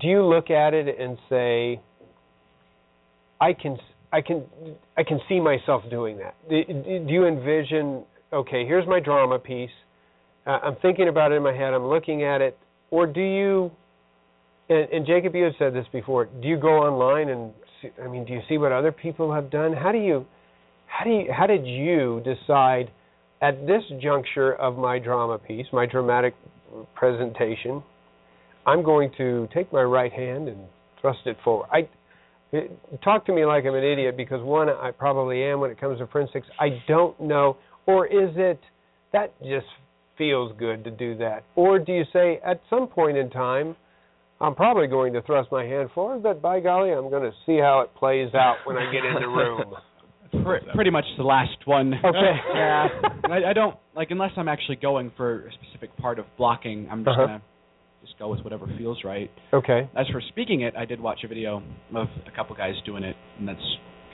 do 0.00 0.06
you 0.06 0.24
look 0.24 0.50
at 0.50 0.74
it 0.74 0.98
and 0.98 1.18
say, 1.28 1.80
"I 3.40 3.52
can, 3.52 3.76
I 4.12 4.20
can, 4.20 4.44
I 4.96 5.02
can 5.02 5.20
see 5.28 5.40
myself 5.40 5.82
doing 5.90 6.18
that"? 6.18 6.34
Do, 6.48 6.56
you 7.12 7.26
envision, 7.26 8.04
okay, 8.32 8.66
here's 8.66 8.86
my 8.86 9.00
drama 9.00 9.38
piece. 9.38 9.70
Uh, 10.46 10.58
I'm 10.62 10.76
thinking 10.82 11.08
about 11.08 11.32
it 11.32 11.36
in 11.36 11.42
my 11.42 11.52
head. 11.52 11.74
I'm 11.74 11.86
looking 11.86 12.22
at 12.22 12.40
it, 12.40 12.58
or 12.90 13.06
do 13.06 13.20
you? 13.20 13.70
And, 14.68 14.88
and 14.90 15.06
Jacob, 15.06 15.34
you 15.34 15.44
have 15.44 15.54
said 15.58 15.74
this 15.74 15.86
before. 15.92 16.26
Do 16.26 16.48
you 16.48 16.56
go 16.56 16.78
online 16.78 17.28
and 17.28 17.52
see, 17.82 17.88
I 18.02 18.08
mean, 18.08 18.24
do 18.24 18.32
you 18.32 18.40
see 18.48 18.58
what 18.58 18.72
other 18.72 18.92
people 18.92 19.32
have 19.32 19.50
done? 19.50 19.72
How 19.72 19.92
do 19.92 19.98
you, 19.98 20.26
how 20.86 21.04
do 21.04 21.10
you, 21.10 21.32
how 21.32 21.46
did 21.46 21.66
you 21.66 22.22
decide? 22.24 22.90
at 23.42 23.66
this 23.66 23.82
juncture 24.00 24.54
of 24.54 24.76
my 24.76 24.98
drama 24.98 25.38
piece, 25.38 25.66
my 25.72 25.86
dramatic 25.86 26.34
presentation, 26.94 27.82
I'm 28.66 28.82
going 28.82 29.10
to 29.16 29.48
take 29.54 29.72
my 29.72 29.82
right 29.82 30.12
hand 30.12 30.48
and 30.48 30.58
thrust 31.00 31.20
it 31.26 31.36
forward. 31.44 31.68
I 31.72 31.88
it, 32.52 32.70
talk 33.02 33.26
to 33.26 33.32
me 33.34 33.44
like 33.44 33.64
I'm 33.64 33.74
an 33.74 33.84
idiot 33.84 34.16
because 34.16 34.42
one, 34.42 34.68
I 34.68 34.90
probably 34.90 35.42
am 35.44 35.60
when 35.60 35.70
it 35.70 35.80
comes 35.80 35.98
to 35.98 36.06
forensics. 36.06 36.46
I 36.60 36.80
don't 36.86 37.18
know, 37.20 37.56
or 37.86 38.06
is 38.06 38.30
it 38.36 38.60
that 39.12 39.32
just 39.42 39.66
feels 40.18 40.52
good 40.58 40.82
to 40.84 40.90
do 40.90 41.16
that, 41.18 41.44
or 41.56 41.78
do 41.78 41.92
you 41.92 42.04
say 42.12 42.40
at 42.44 42.60
some 42.70 42.86
point 42.86 43.16
in 43.16 43.28
time, 43.30 43.76
I'm 44.40 44.54
probably 44.54 44.86
going 44.86 45.12
to 45.14 45.22
thrust 45.22 45.50
my 45.52 45.64
hand 45.64 45.90
forward, 45.94 46.22
but 46.22 46.40
by 46.42 46.60
golly, 46.60 46.90
I'm 46.92 47.10
going 47.10 47.22
to 47.22 47.32
see 47.46 47.58
how 47.58 47.80
it 47.80 47.94
plays 47.94 48.34
out 48.34 48.56
when 48.64 48.76
I 48.76 48.90
get 48.92 49.04
in 49.04 49.14
the 49.20 49.28
room. 49.28 49.74
Pretty 50.74 50.90
much 50.90 51.04
the 51.16 51.22
last 51.24 51.56
one. 51.66 51.94
Okay. 51.94 52.32
yeah. 52.54 52.86
I, 53.30 53.50
I 53.50 53.52
don't 53.52 53.76
like 53.94 54.10
unless 54.10 54.32
I'm 54.36 54.48
actually 54.48 54.76
going 54.76 55.10
for 55.16 55.46
a 55.46 55.52
specific 55.52 55.96
part 55.98 56.18
of 56.18 56.26
blocking. 56.36 56.88
I'm 56.90 57.04
just 57.04 57.16
Uh-huh. 57.16 57.26
gonna 57.26 57.42
just 58.06 58.18
go 58.18 58.28
with 58.28 58.40
whatever 58.42 58.66
feels 58.78 58.98
right. 59.04 59.30
Okay. 59.52 59.88
As 59.96 60.06
for 60.08 60.20
speaking 60.28 60.62
it, 60.62 60.74
I 60.76 60.84
did 60.84 61.00
watch 61.00 61.20
a 61.24 61.28
video 61.28 61.62
of 61.94 62.08
a 62.26 62.30
couple 62.36 62.54
guys 62.56 62.74
doing 62.84 63.02
it, 63.04 63.16
and 63.38 63.46
that's 63.48 63.58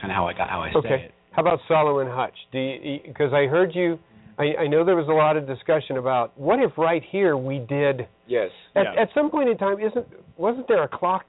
kind 0.01 0.11
of 0.11 0.17
how 0.17 0.27
I 0.27 0.33
got 0.33 0.49
how 0.49 0.61
I 0.63 0.71
say 0.73 0.79
Okay. 0.79 1.05
it. 1.07 1.15
How 1.33 1.43
about 1.43 1.61
Salo 1.69 2.01
and 2.01 2.11
Hutch? 2.11 2.35
Do 2.53 2.59
you 2.59 2.99
because 3.07 3.33
I 3.33 3.47
heard 3.47 3.75
you 3.75 3.99
I, 4.39 4.63
I 4.63 4.67
know 4.67 4.85
there 4.85 4.97
was 4.97 5.09
a 5.09 5.13
lot 5.13 5.37
of 5.37 5.47
discussion 5.47 5.99
about 5.99 6.39
what 6.39 6.59
if 6.59 6.73
right 6.79 7.03
here 7.11 7.37
we 7.37 7.59
did 7.59 8.09
Yes. 8.27 8.51
at, 8.75 8.87
at 8.99 9.09
some 9.15 9.31
point 9.31 9.49
in 9.51 9.59
time 9.59 9.79
isn't 9.79 10.07
wasn't 10.37 10.67
there 10.69 10.83
a 10.83 10.89
clock? 10.89 11.27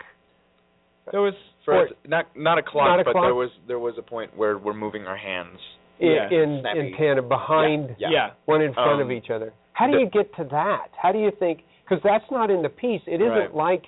There 1.11 1.21
was 1.21 1.33
for 1.65 1.73
Or- 1.75 1.89
not 2.07 2.25
not 2.35 2.57
a 2.57 2.63
clock, 2.63 2.87
Not 2.87 2.99
a 3.01 3.03
but 3.03 3.11
clock? 3.11 3.25
there 3.25 3.35
was 3.35 3.49
there 3.67 3.79
was 3.79 3.95
a 3.97 4.01
point 4.01 4.35
where 4.37 4.57
we're 4.57 4.73
moving 4.73 5.05
our 5.05 5.17
hands. 5.17 5.59
in 5.99 6.09
Yeah. 6.11 6.29
in, 6.31 6.59
Snappy. 6.61 6.79
in 6.79 6.93
tandem 6.97 7.29
behind 7.29 7.95
Yeah. 7.99 8.09
Yeah. 8.09 8.29
one 8.45 8.61
in 8.61 8.73
front 8.73 8.99
of 8.99 9.07
Um, 9.07 9.11
each 9.11 9.29
other. 9.29 9.53
How 9.73 9.85
do 9.85 9.93
the- 9.93 9.99
you 10.01 10.05
get 10.07 10.33
to 10.37 10.43
that? 10.45 10.89
How 10.97 11.11
do 11.11 11.19
you 11.19 11.29
think? 11.31 11.63
Because 11.83 12.01
that's 12.03 12.25
not 12.31 12.49
in 12.49 12.61
the 12.61 12.69
piece. 12.69 13.01
It 13.07 13.21
isn't 13.21 13.27
Right. 13.29 13.55
like 13.55 13.83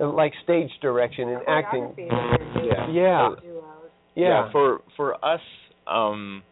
uh, 0.00 0.12
like 0.12 0.32
stage 0.44 0.70
direction 0.80 1.28
and 1.28 1.42
acting. 1.48 1.94
Yeah. 2.62 2.88
Yeah. 2.90 3.30
Yeah. 4.14 4.52
For 4.52 4.80
for 4.96 5.24
us, 5.24 5.40
um, 5.86 6.42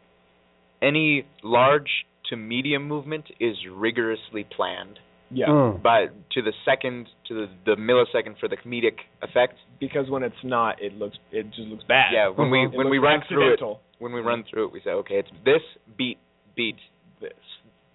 any 0.83 1.25
large 1.43 2.07
to 2.31 2.37
medium 2.37 2.89
movement 2.89 3.25
is 3.39 3.57
rigorously 3.73 4.45
planned. 4.45 4.99
Yeah. 5.31 5.47
Mm. 5.47 5.83
But 5.83 6.15
to 6.33 6.43
the 6.43 6.53
second, 6.65 7.09
to 7.29 7.35
the, 7.35 7.47
the 7.65 7.77
millisecond 7.77 8.39
for 8.39 8.49
the 8.49 8.57
comedic 8.57 8.99
effect. 9.23 9.55
Because 9.81 10.09
when 10.09 10.23
it's 10.23 10.35
not, 10.45 10.81
it 10.81 10.95
looks 10.95 11.17
it 11.33 11.47
just 11.49 11.69
looks 11.69 11.85
bad. 11.85 12.11
Yeah. 12.13 12.29
When 12.29 12.51
we 12.51 12.67
when 12.67 12.91
we 12.91 12.99
looks 12.99 13.05
run 13.05 13.21
through 13.29 13.55
it, 13.55 13.61
when 13.99 14.13
we 14.13 14.21
run 14.21 14.45
through 14.49 14.69
it, 14.69 14.73
we 14.73 14.81
say, 14.85 14.91
okay, 14.91 15.15
it's 15.17 15.29
this 15.45 15.63
beat 15.97 16.19
beat 16.57 16.77
this 17.21 17.33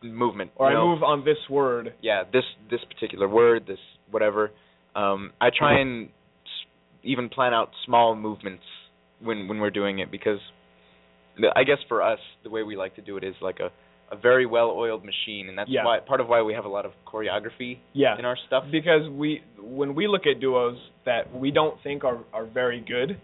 movement. 0.04 0.52
Or 0.56 0.72
you 0.72 0.78
I 0.78 0.84
move 0.84 1.04
on 1.04 1.24
this 1.26 1.38
word. 1.50 1.94
yeah, 2.02 2.24
this 2.32 2.44
this 2.70 2.82
particular 2.90 3.28
word, 3.28 3.66
this 3.68 3.80
whatever. 4.10 4.52
Um, 4.96 5.32
I 5.40 5.50
try 5.58 5.80
and 5.80 6.10
even 7.04 7.30
plan 7.30 7.54
out 7.54 7.70
small 7.86 8.16
movements 8.16 8.64
when 9.22 9.48
when 9.48 9.60
we're 9.60 9.70
doing 9.72 10.00
it 10.00 10.12
because 10.12 10.40
I 11.56 11.64
guess 11.64 11.78
for 11.88 12.02
us 12.02 12.20
the 12.44 12.50
way 12.50 12.64
we 12.64 12.76
like 12.76 12.96
to 12.96 13.02
do 13.02 13.18
it 13.18 13.24
is 13.24 13.36
like 13.42 13.60
a 13.60 13.70
a 14.14 14.18
very 14.18 14.46
well-oiled 14.46 15.06
machine, 15.06 15.48
and 15.48 15.58
that's 15.58 15.70
Yeah. 15.70 15.86
why 15.86 16.00
part 16.00 16.20
of 16.20 16.28
why 16.28 16.42
we 16.42 16.54
have 16.54 16.66
a 16.66 16.70
lot 16.70 16.86
of 16.86 16.92
choreography 17.08 17.78
Yeah. 17.94 18.20
in 18.20 18.26
our 18.26 18.36
stuff. 18.48 18.66
Because 18.70 19.08
we 19.10 19.42
when 19.58 19.96
we 19.96 20.08
look 20.08 20.28
at 20.28 20.42
duos 20.42 20.78
that 21.06 21.34
we 21.34 21.50
don't 21.52 21.80
think 21.82 22.04
are 22.04 22.18
are 22.34 22.46
very 22.46 22.82
good, 22.82 23.18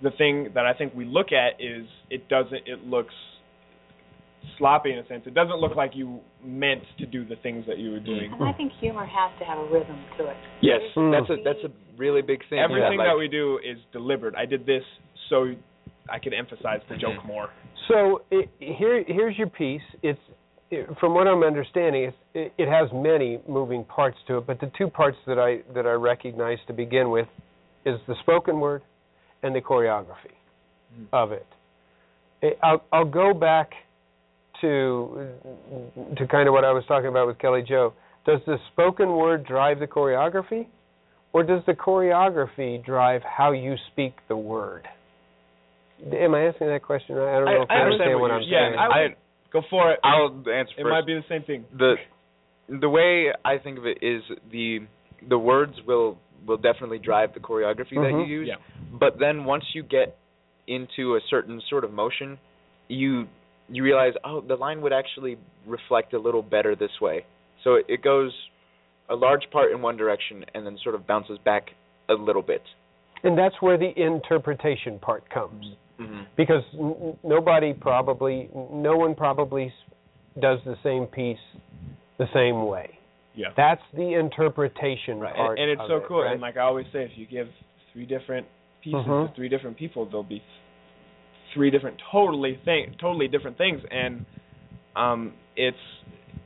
the 0.00 0.10
thing 0.12 0.52
that 0.54 0.64
I 0.64 0.72
think 0.72 0.94
we 0.94 1.04
look 1.04 1.30
at 1.32 1.60
is 1.60 1.86
it 2.08 2.26
doesn't 2.28 2.66
it 2.66 2.86
looks 2.86 3.12
sloppy 4.58 4.92
in 4.92 4.98
a 4.98 5.06
sense. 5.06 5.22
It 5.26 5.34
doesn't 5.34 5.56
look 5.56 5.76
like 5.76 5.92
you 5.94 6.20
meant 6.44 6.82
to 6.98 7.06
do 7.06 7.24
the 7.24 7.36
things 7.36 7.64
that 7.66 7.78
you 7.78 7.90
were 7.90 8.00
doing. 8.00 8.32
And 8.38 8.48
I 8.48 8.52
think 8.52 8.72
humor 8.80 9.06
has 9.06 9.30
to 9.38 9.44
have 9.44 9.58
a 9.58 9.64
rhythm 9.64 9.98
to 10.18 10.28
it. 10.28 10.36
Yes, 10.60 10.80
Mm. 10.96 11.12
that's 11.12 11.30
a 11.30 11.42
that's 11.42 11.64
a 11.64 11.70
really 11.96 12.22
big 12.22 12.40
thing. 12.48 12.58
Everything 12.58 12.98
like, 12.98 13.08
that 13.08 13.16
we 13.18 13.28
do 13.28 13.58
is 13.58 13.78
deliberate. 13.92 14.34
I 14.34 14.46
did 14.46 14.66
this 14.66 14.82
so 15.28 15.54
I 16.08 16.18
could 16.18 16.34
emphasize 16.34 16.80
the 16.88 16.96
joke 16.96 17.24
more. 17.24 17.50
So 17.88 18.22
it, 18.30 18.48
here, 18.58 19.04
here's 19.06 19.36
your 19.36 19.48
piece. 19.48 19.82
It's 20.02 20.20
it, 20.70 20.88
from 20.98 21.14
what 21.14 21.26
I'm 21.26 21.42
understanding, 21.42 22.12
it, 22.34 22.52
it 22.56 22.68
has 22.68 22.88
many 22.92 23.40
moving 23.48 23.84
parts 23.84 24.16
to 24.28 24.38
it, 24.38 24.46
but 24.46 24.60
the 24.60 24.70
two 24.78 24.88
parts 24.88 25.16
that 25.26 25.38
I 25.38 25.62
that 25.74 25.86
I 25.86 25.92
recognize 25.92 26.58
to 26.66 26.72
begin 26.72 27.10
with 27.10 27.28
is 27.84 27.98
the 28.06 28.14
spoken 28.20 28.60
word 28.60 28.82
and 29.42 29.54
the 29.54 29.60
choreography 29.60 30.36
of 31.12 31.32
it. 31.32 31.46
I'll 32.62 32.82
I'll 32.92 33.04
go 33.04 33.34
back 33.34 33.70
to 34.60 35.28
to 36.16 36.26
kind 36.26 36.48
of 36.48 36.52
what 36.52 36.64
I 36.64 36.72
was 36.72 36.84
talking 36.86 37.08
about 37.08 37.26
with 37.26 37.38
Kelly 37.38 37.62
Joe. 37.66 37.92
Does 38.26 38.40
the 38.46 38.56
spoken 38.72 39.16
word 39.16 39.46
drive 39.46 39.78
the 39.80 39.86
choreography, 39.86 40.66
or 41.32 41.42
does 41.42 41.62
the 41.66 41.72
choreography 41.72 42.84
drive 42.84 43.22
how 43.22 43.52
you 43.52 43.76
speak 43.92 44.14
the 44.28 44.36
word? 44.36 44.86
Am 46.12 46.34
I 46.34 46.46
asking 46.46 46.68
that 46.68 46.82
question? 46.82 47.16
I 47.16 47.36
don't 47.36 47.44
know 47.44 47.62
if 47.62 47.70
I, 47.70 47.76
understand 47.76 48.20
what 48.20 48.30
I'm 48.30 48.42
yeah, 48.42 48.70
saying. 48.70 48.78
I 48.78 49.02
would 49.02 49.16
go 49.52 49.62
for 49.68 49.92
it. 49.92 50.00
I'll 50.02 50.28
answer 50.50 50.72
It 50.78 50.82
first. 50.82 50.90
might 50.90 51.06
be 51.06 51.14
the 51.14 51.24
same 51.28 51.42
thing. 51.44 51.64
the 51.76 51.94
the 52.68 52.88
way 52.88 53.32
I 53.44 53.58
think 53.58 53.78
of 53.78 53.86
it 53.86 53.98
is 54.02 54.22
the 54.50 54.80
the 55.28 55.38
words 55.38 55.74
will 55.86 56.18
will 56.46 56.56
definitely 56.56 56.98
drive 56.98 57.34
the 57.34 57.40
choreography 57.40 57.96
that 57.96 58.10
you 58.10 58.24
Mhm. 58.24 58.28
use. 58.28 58.48
Yeah. 58.48 58.54
But 58.92 59.18
then 59.18 59.44
once 59.44 59.64
you 59.74 59.82
get 59.82 60.16
into 60.66 61.16
a 61.16 61.20
certain 61.28 61.60
sort 61.68 61.84
of 61.84 61.92
motion, 61.92 62.38
you 62.88 63.28
you 63.70 63.82
realize 63.82 64.12
oh 64.24 64.40
the 64.40 64.56
line 64.56 64.80
would 64.82 64.92
actually 64.92 65.36
reflect 65.66 66.12
a 66.14 66.18
little 66.18 66.42
better 66.42 66.74
this 66.74 66.90
way. 67.00 67.24
So 67.64 67.74
it, 67.74 67.86
it 67.88 68.02
goes 68.02 68.32
a 69.08 69.14
large 69.14 69.42
part 69.52 69.72
in 69.72 69.82
one 69.82 69.96
direction 69.96 70.44
and 70.54 70.64
then 70.66 70.78
sort 70.82 70.94
of 70.94 71.06
bounces 71.06 71.38
back 71.44 71.70
a 72.08 72.14
little 72.14 72.42
bit. 72.42 72.62
And 73.22 73.36
that's 73.36 73.54
where 73.60 73.76
the 73.76 73.90
interpretation 73.96 74.98
part 74.98 75.28
comes. 75.30 75.66
Mm-hmm. 76.00 76.22
Because 76.36 76.62
n- 76.72 76.94
n- 77.02 77.18
nobody 77.22 77.74
probably, 77.74 78.48
no 78.54 78.96
one 78.96 79.14
probably 79.14 79.72
does 80.40 80.58
the 80.64 80.76
same 80.82 81.06
piece 81.06 81.36
the 82.18 82.26
same 82.32 82.66
way. 82.66 82.98
Yeah. 83.34 83.48
That's 83.56 83.82
the 83.94 84.14
interpretation 84.18 85.18
Right. 85.20 85.34
part. 85.34 85.58
And, 85.58 85.70
and 85.70 85.72
it's 85.72 85.80
of 85.82 85.88
so 85.90 85.96
it, 85.98 86.04
cool. 86.08 86.22
right? 86.22 86.32
And 86.32 86.40
like 86.40 86.56
I 86.56 86.60
always 86.60 86.86
say, 86.92 87.02
if 87.04 87.10
you 87.16 87.26
give 87.26 87.48
three 87.92 88.06
different 88.06 88.46
pieces 88.82 89.04
Mhm. 89.06 89.28
to 89.28 89.34
three 89.34 89.48
different 89.48 89.76
people, 89.76 90.06
they'll 90.10 90.22
be 90.22 90.42
three 91.54 91.70
different 91.70 91.96
totally 92.12 92.58
thing 92.64 92.94
totally 93.00 93.28
different 93.28 93.58
things. 93.58 93.80
And 93.90 94.24
um, 94.96 95.32
it's 95.56 95.76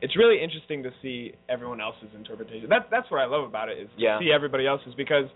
it's 0.03 0.17
really 0.17 0.43
interesting 0.43 0.83
to 0.83 0.91
see 1.01 1.33
everyone 1.49 1.81
else's 1.81 2.09
interpretation. 2.15 2.69
That's 2.69 2.85
that's 2.91 3.11
what 3.11 3.21
I 3.21 3.27
love 3.27 3.45
about 3.45 3.69
it 3.69 3.79
is 3.79 3.89
Yeah. 3.97 4.19
to 4.19 4.25
see 4.25 4.31
everybody 4.33 4.67
else's 4.67 4.95
because 4.97 5.27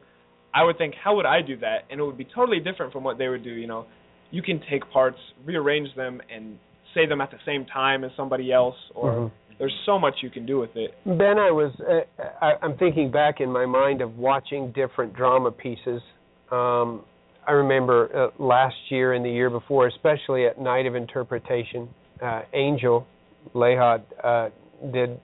I 0.54 0.64
would 0.64 0.78
think 0.78 0.94
how 1.02 1.14
would 1.16 1.26
I 1.26 1.42
do 1.42 1.56
that, 1.58 1.84
and 1.90 2.00
it 2.00 2.04
would 2.04 2.18
be 2.18 2.26
totally 2.34 2.60
different 2.60 2.92
from 2.92 3.04
what 3.04 3.18
they 3.18 3.28
would 3.28 3.44
do. 3.44 3.50
You 3.50 3.66
know, 3.66 3.86
you 4.30 4.42
can 4.42 4.60
take 4.70 4.88
parts, 4.90 5.18
rearrange 5.44 5.94
them, 5.94 6.20
and 6.34 6.58
say 6.94 7.06
them 7.06 7.20
at 7.20 7.30
the 7.30 7.36
same 7.44 7.66
time 7.66 8.02
as 8.04 8.10
somebody 8.16 8.50
else, 8.52 8.76
or 8.94 9.12
Mhm. 9.12 9.30
there's 9.58 9.74
so 9.84 9.98
much 9.98 10.22
you 10.22 10.30
can 10.30 10.46
do 10.46 10.58
with 10.58 10.74
it. 10.76 10.94
Ben, 11.04 11.38
I 11.38 11.50
was 11.50 11.72
uh, 11.80 12.00
I, 12.40 12.54
I'm 12.62 12.76
thinking 12.78 13.10
back 13.10 13.40
in 13.40 13.50
my 13.52 13.66
mind 13.66 14.00
of 14.00 14.18
watching 14.18 14.72
different 14.72 15.12
drama 15.14 15.50
pieces. 15.50 16.02
Um, 16.50 17.04
I 17.48 17.52
remember 17.52 18.14
uh, 18.14 18.42
last 18.42 18.76
year 18.90 19.14
and 19.14 19.24
the 19.24 19.30
year 19.30 19.48
before, 19.48 19.86
especially 19.86 20.46
at 20.46 20.60
Night 20.60 20.84
of 20.84 20.94
Interpretation, 20.94 21.88
uh, 22.22 22.42
Angel 22.52 23.06
Lehad 23.54 24.02
uh, 24.22 24.50
did 24.92 25.18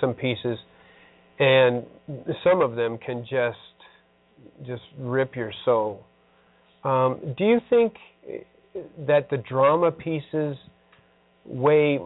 some 0.00 0.12
pieces, 0.14 0.58
and 1.38 1.86
some 2.42 2.60
of 2.60 2.74
them 2.74 2.98
can 2.98 3.22
just 3.22 3.56
just 4.66 4.82
rip 4.98 5.36
your 5.36 5.52
soul. 5.64 6.04
Um, 6.82 7.34
do 7.38 7.44
you 7.44 7.60
think 7.70 7.94
that 9.06 9.30
the 9.30 9.36
drama 9.36 9.92
pieces 9.92 10.56
weigh 11.44 12.00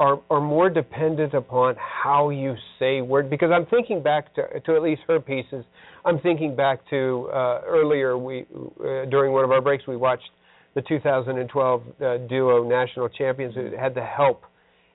are 0.00 0.20
are 0.30 0.40
more 0.40 0.70
dependent 0.70 1.34
upon 1.34 1.74
how 1.78 2.30
you 2.30 2.54
say 2.78 3.00
word 3.00 3.28
because 3.28 3.50
I'm 3.52 3.66
thinking 3.66 4.02
back 4.02 4.34
to 4.36 4.60
to 4.60 4.76
at 4.76 4.82
least 4.82 5.02
her 5.08 5.20
pieces. 5.20 5.64
I'm 6.04 6.20
thinking 6.20 6.54
back 6.54 6.80
to 6.90 7.28
uh, 7.32 7.60
earlier 7.66 8.16
we 8.16 8.42
uh, 8.80 9.06
during 9.06 9.32
one 9.32 9.44
of 9.44 9.50
our 9.50 9.60
breaks 9.60 9.86
we 9.86 9.96
watched 9.96 10.30
the 10.74 10.82
2012 10.82 11.82
uh, 12.00 12.18
duo 12.28 12.68
national 12.68 13.08
champions 13.08 13.54
who 13.54 13.76
had 13.76 13.94
the 13.94 14.04
help 14.04 14.42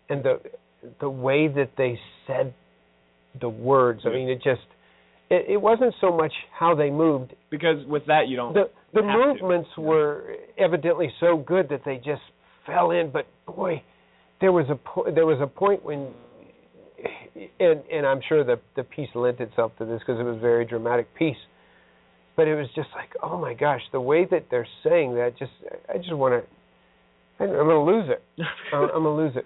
and 0.09 0.23
the 0.23 0.40
the 1.01 1.09
way 1.09 1.48
that 1.48 1.72
they 1.77 1.99
said 2.27 2.53
the 3.41 3.49
words. 3.49 4.01
I 4.06 4.09
mean, 4.09 4.30
it 4.30 4.41
just 4.43 4.61
it, 5.30 5.45
it 5.53 5.57
wasn't 5.57 5.93
so 5.99 6.15
much 6.15 6.32
how 6.57 6.75
they 6.75 6.90
moved. 6.90 7.33
Because 7.49 7.85
with 7.88 8.06
that 8.07 8.27
you 8.27 8.38
don't 8.38 8.53
The 8.53 8.69
the 8.93 9.03
have 9.03 9.11
to. 9.11 9.27
movements 9.43 9.69
were 9.77 10.35
evidently 10.57 11.11
so 11.19 11.38
good 11.38 11.67
that 11.69 11.82
they 11.85 11.98
just 11.98 12.22
fell 12.65 12.91
in. 12.91 13.11
But 13.11 13.25
boy, 13.45 13.82
there 14.43 14.51
was 14.51 14.65
a 14.69 14.75
po- 14.75 15.09
there 15.09 15.25
was 15.25 15.39
a 15.41 15.47
point 15.47 15.85
when, 15.85 16.09
and 17.61 17.81
and 17.89 18.05
I'm 18.05 18.19
sure 18.27 18.43
the 18.43 18.59
the 18.75 18.83
piece 18.83 19.07
lent 19.15 19.39
itself 19.39 19.72
to 19.77 19.85
this 19.85 19.99
because 19.99 20.19
it 20.19 20.23
was 20.23 20.35
a 20.35 20.41
very 20.41 20.65
dramatic 20.65 21.15
piece. 21.15 21.38
But 22.35 22.49
it 22.49 22.55
was 22.55 22.67
just 22.75 22.89
like, 22.93 23.09
oh 23.23 23.38
my 23.38 23.53
gosh, 23.53 23.80
the 23.93 24.01
way 24.01 24.25
that 24.30 24.47
they're 24.51 24.67
saying 24.83 25.15
that, 25.15 25.35
just 25.39 25.51
I 25.88 25.97
just 25.97 26.13
want 26.13 26.43
to, 26.43 27.43
I'm 27.43 27.49
going 27.51 27.67
to 27.67 27.80
lose 27.80 28.09
it. 28.09 28.22
I'm 28.73 28.89
going 28.89 29.03
to 29.03 29.09
lose 29.11 29.33
it. 29.38 29.45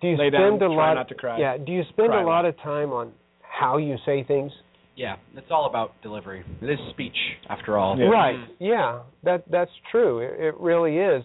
Do 0.00 0.08
you 0.08 0.16
Lay 0.16 0.28
spend 0.28 0.60
down, 0.60 0.70
a 0.70 0.74
lot? 0.74 0.94
not 0.94 1.08
to 1.08 1.14
cry. 1.14 1.40
Yeah. 1.40 1.56
Do 1.56 1.72
you 1.72 1.82
spend 1.90 2.10
Cry 2.10 2.20
a 2.20 2.24
a 2.24 2.28
lot 2.28 2.44
of 2.44 2.56
time 2.58 2.90
on 2.90 3.12
how 3.40 3.78
you 3.78 3.96
say 4.06 4.22
things? 4.22 4.52
Yeah, 4.94 5.16
it's 5.34 5.48
all 5.50 5.66
about 5.66 6.00
delivery. 6.02 6.44
It 6.62 6.70
is 6.70 6.78
speech, 6.90 7.16
after 7.48 7.76
all. 7.78 7.98
Right. 7.98 8.36
Mm-hmm. 8.36 8.64
Yeah. 8.64 9.00
That 9.24 9.44
that's 9.50 9.72
true. 9.90 10.20
It, 10.20 10.38
it 10.38 10.54
really 10.60 10.98
is. 10.98 11.24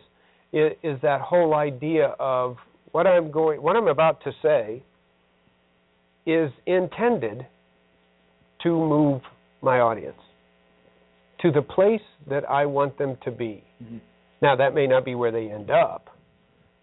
It 0.53 0.80
is 0.82 0.98
that 1.03 1.22
whole 1.22 1.53
idea 1.53 2.16
of 2.19 2.58
what 2.92 3.08
I'm 3.08 3.32
going, 3.32 3.61
what 3.61 3.76
I'm 3.76 3.88
about 3.88 4.24
to 4.24 4.32
say, 4.42 4.84
is 6.26 6.52
intended 6.66 7.45
to 8.64 8.70
move 8.70 9.22
my 9.61 9.80
audience 9.80 10.20
to 11.42 11.52
the 11.52 11.61
place 11.61 12.02
that 12.30 12.48
I 12.50 12.66
want 12.66 12.98
them 12.98 13.18
to 13.24 13.32
be. 13.32 13.64
Mm-hmm. 13.84 13.98
Now, 14.42 14.56
that 14.56 14.74
may 14.74 14.88
not 14.88 15.06
be 15.06 15.16
where 15.16 15.32
they 15.32 15.52
end 15.52 15.72
up, 15.72 16.10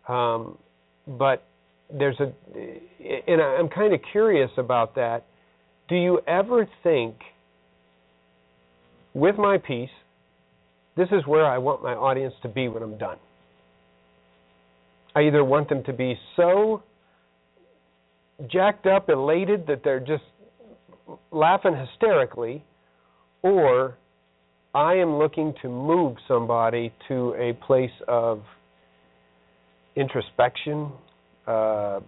um, 0.08 0.58
but 1.06 1.44
there's 1.92 2.18
a, 2.20 2.32
and 3.26 3.40
I'm 3.40 3.68
kind 3.68 3.94
of 3.94 4.00
curious 4.12 4.50
about 4.56 4.94
that. 4.96 5.24
Do 5.88 5.96
you 5.96 6.20
ever 6.26 6.68
think, 6.82 7.16
with 9.14 9.38
my 9.38 9.58
piece, 9.58 9.90
this 10.96 11.08
is 11.12 11.26
where 11.26 11.46
I 11.46 11.58
want 11.58 11.82
my 11.82 11.94
audience 11.94 12.34
to 12.42 12.48
be 12.48 12.68
when 12.68 12.82
I'm 12.82 12.98
done? 12.98 13.18
I 15.18 15.22
either 15.22 15.42
want 15.44 15.68
them 15.68 15.82
to 15.84 15.92
be 15.92 16.16
so 16.36 16.80
jacked 18.48 18.86
up, 18.86 19.08
elated 19.08 19.66
that 19.66 19.80
they're 19.82 19.98
just 19.98 20.22
laughing 21.32 21.74
hysterically, 21.74 22.62
or 23.42 23.96
I 24.76 24.94
am 24.94 25.18
looking 25.18 25.54
to 25.62 25.68
move 25.68 26.18
somebody 26.28 26.92
to 27.08 27.34
a 27.34 27.52
place 27.66 27.90
of 28.06 28.42
introspection. 29.96 30.92
Uh, 31.48 31.50
I 31.50 32.00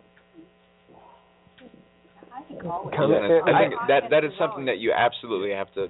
think 2.46 2.62
Yeah, 2.62 3.40
I 3.44 3.50
I- 3.50 3.58
think 3.58 3.74
that 3.88 4.10
that 4.10 4.22
is 4.24 4.32
something 4.38 4.66
that 4.66 4.78
you 4.78 4.92
absolutely 4.92 5.50
have 5.50 5.72
to 5.74 5.88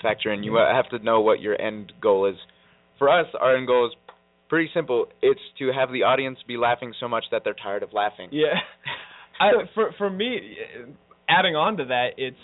factor 0.00 0.32
in. 0.32 0.42
You 0.42 0.54
have 0.54 0.88
to 0.88 0.98
know 1.00 1.20
what 1.20 1.40
your 1.40 1.60
end 1.60 1.92
goal 2.00 2.24
is. 2.24 2.36
For 2.98 3.10
us, 3.10 3.26
our 3.34 3.56
end 3.56 3.66
goal 3.66 3.86
is 3.88 3.92
pretty 4.52 4.68
simple. 4.74 5.06
It's 5.22 5.40
to 5.60 5.72
have 5.72 5.90
the 5.90 6.02
audience 6.02 6.36
be 6.46 6.58
laughing 6.58 6.92
so 7.00 7.08
much 7.08 7.24
that 7.32 7.40
they're 7.42 7.54
tired 7.54 7.82
of 7.82 7.94
laughing. 7.94 8.28
Yeah. 8.32 8.52
I, 9.40 9.50
for 9.74 9.92
for 9.96 10.10
me, 10.10 10.56
adding 11.26 11.56
on 11.56 11.78
to 11.78 11.86
that, 11.86 12.08
it's 12.18 12.36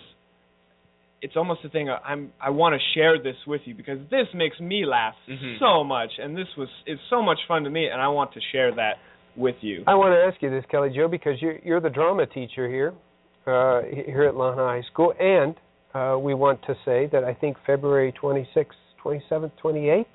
it's 1.20 1.34
almost 1.36 1.60
a 1.64 1.68
thing. 1.68 1.90
I'm 1.90 2.32
I 2.40 2.48
want 2.48 2.74
to 2.74 2.80
share 2.98 3.22
this 3.22 3.36
with 3.46 3.60
you 3.66 3.74
because 3.74 3.98
this 4.10 4.26
makes 4.34 4.58
me 4.58 4.86
laugh 4.86 5.14
Mhm. 5.28 5.58
so 5.58 5.84
much, 5.84 6.10
and 6.18 6.34
this 6.34 6.48
was 6.56 6.68
it's 6.86 7.02
so 7.10 7.20
much 7.22 7.38
fun 7.46 7.64
to 7.64 7.70
me, 7.70 7.88
and 7.88 8.00
I 8.00 8.08
want 8.08 8.32
to 8.32 8.40
share 8.52 8.74
that 8.76 8.94
with 9.36 9.56
you. 9.60 9.84
I 9.86 9.94
want 9.94 10.14
to 10.14 10.20
ask 10.32 10.40
you 10.42 10.48
this, 10.50 10.64
Kelly 10.70 10.90
Joe, 10.96 11.08
because 11.08 11.42
you're, 11.42 11.58
you're 11.62 11.80
the 11.80 11.90
drama 11.90 12.24
teacher 12.26 12.68
here, 12.68 12.94
uh, 13.46 13.82
here 14.06 14.24
at 14.24 14.34
La 14.34 14.48
Junta 14.50 14.64
High 14.64 14.82
School, 14.92 15.12
and 15.20 15.54
uh, 15.94 16.18
we 16.18 16.32
want 16.34 16.60
to 16.66 16.74
say 16.84 17.06
that 17.12 17.22
I 17.22 17.34
think 17.34 17.56
February 17.66 18.12
26th, 18.20 18.66
27th, 19.04 19.52
28th, 19.62 20.06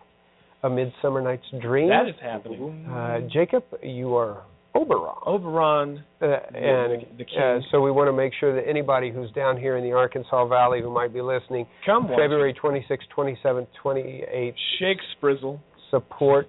A 0.64 0.70
Midsummer 0.70 1.22
Night's 1.22 1.44
Dream. 1.62 1.90
That 1.90 2.08
is 2.08 2.16
happening. 2.22 2.86
Uh, 2.90 3.20
Jacob, 3.32 3.64
you 3.82 4.16
are 4.16 4.44
Oberon. 4.76 5.16
Oberon, 5.28 6.04
Uh, 6.22 6.26
and 6.56 7.04
uh, 7.04 7.60
so 7.70 7.82
we 7.82 7.92
want 7.92 8.08
to 8.08 8.14
make 8.14 8.34
sure 8.40 8.56
that 8.56 8.68
anybody 8.68 9.12
who's 9.12 9.30
down 9.32 9.56
here 9.58 9.78
in 9.78 9.84
the 9.84 9.92
Arkansas 9.92 10.48
Valley 10.48 10.82
who 10.82 10.90
might 10.90 11.14
be 11.14 11.22
listening, 11.22 11.68
come 11.86 12.08
February 12.08 12.54
26th, 12.56 12.98
27th, 13.16 13.68
28th, 13.84 14.54
Shake 14.80 14.98
Sprizzle. 15.16 15.60
support 15.92 16.48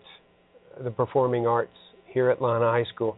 the 0.82 0.90
performing 0.90 1.46
arts 1.46 1.76
here 2.06 2.30
at 2.30 2.40
La 2.40 2.52
Junta 2.54 2.66
High 2.70 2.84
School. 2.94 3.16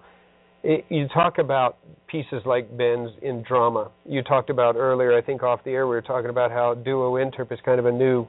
It, 0.65 0.84
you 0.89 1.07
talk 1.08 1.39
about 1.39 1.76
pieces 2.08 2.42
like 2.44 2.75
Ben's 2.76 3.10
in 3.23 3.44
drama. 3.47 3.91
You 4.05 4.23
talked 4.23 4.50
about 4.50 4.75
earlier, 4.75 5.16
I 5.16 5.23
think 5.23 5.42
off 5.44 5.60
the 5.65 5.70
air, 5.70 5.86
we 5.86 5.94
were 5.94 6.02
talking 6.02 6.31
about 6.31 6.50
how 6.50 6.75
duo 6.75 7.12
interp 7.15 7.52
is 7.52 7.60
kind 7.65 7.78
of 7.78 7.86
a 7.86 7.92
new, 7.92 8.26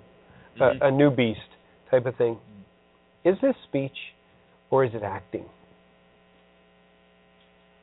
Mhm. 0.60 0.82
uh, 0.82 0.86
a 0.86 0.92
new 0.92 1.10
beast 1.10 1.40
type 1.90 2.06
of 2.06 2.16
thing. 2.18 2.38
Is 3.26 3.36
this 3.42 3.56
speech 3.68 3.98
or 4.70 4.86
is 4.86 4.92
it 4.94 5.04
acting? 5.04 5.46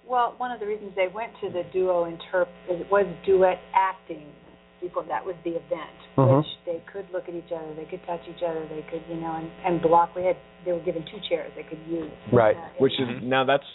Well, 0.08 0.34
one 0.36 0.50
of 0.52 0.60
the 0.60 0.66
reasons 0.66 0.92
they 0.96 1.08
went 1.08 1.32
to 1.40 1.48
the 1.50 1.62
duo 1.72 2.04
interp 2.04 2.48
it 2.68 2.90
was 2.90 3.06
duet 3.24 3.58
acting 3.74 4.26
before 4.80 5.04
that 5.08 5.24
was 5.24 5.34
the 5.44 5.56
event, 5.56 5.96
Mhm. 6.16 6.38
which 6.38 6.46
they 6.66 6.82
could 6.92 7.10
look 7.10 7.26
at 7.26 7.34
each 7.34 7.50
other, 7.50 7.72
they 7.74 7.86
could 7.86 8.04
touch 8.04 8.20
each 8.28 8.42
other, 8.42 8.66
they 8.66 8.82
could, 8.82 9.00
you 9.08 9.16
know, 9.16 9.32
and, 9.32 9.50
and 9.64 9.80
block. 9.80 10.14
We 10.14 10.24
had 10.24 10.36
they 10.66 10.72
were 10.72 10.80
given 10.80 11.04
two 11.04 11.20
chairs 11.28 11.50
they 11.56 11.62
could 11.62 11.80
use. 11.88 12.10
Right. 12.32 12.56
Uh, 12.56 12.68
which 12.78 12.92
is 13.00 13.08
Mhm. 13.08 13.22
now 13.22 13.44
that's 13.44 13.66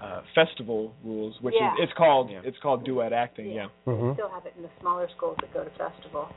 uh, 0.00 0.20
festival 0.34 0.92
rules, 1.02 1.40
which 1.40 1.54
Yeah. 1.54 1.72
is 1.74 1.80
it's 1.80 1.92
called 1.94 2.30
Yeah. 2.30 2.40
it's 2.44 2.58
called 2.58 2.84
duet 2.84 3.12
acting. 3.12 3.50
Yeah. 3.50 3.68
Mm-hmm. 3.86 4.08
They 4.08 4.14
still 4.14 4.28
have 4.28 4.44
it 4.46 4.52
in 4.56 4.62
the 4.62 4.68
smaller 4.80 5.08
schools 5.08 5.36
that 5.40 5.52
go 5.54 5.64
to 5.64 5.70
festival. 5.70 6.28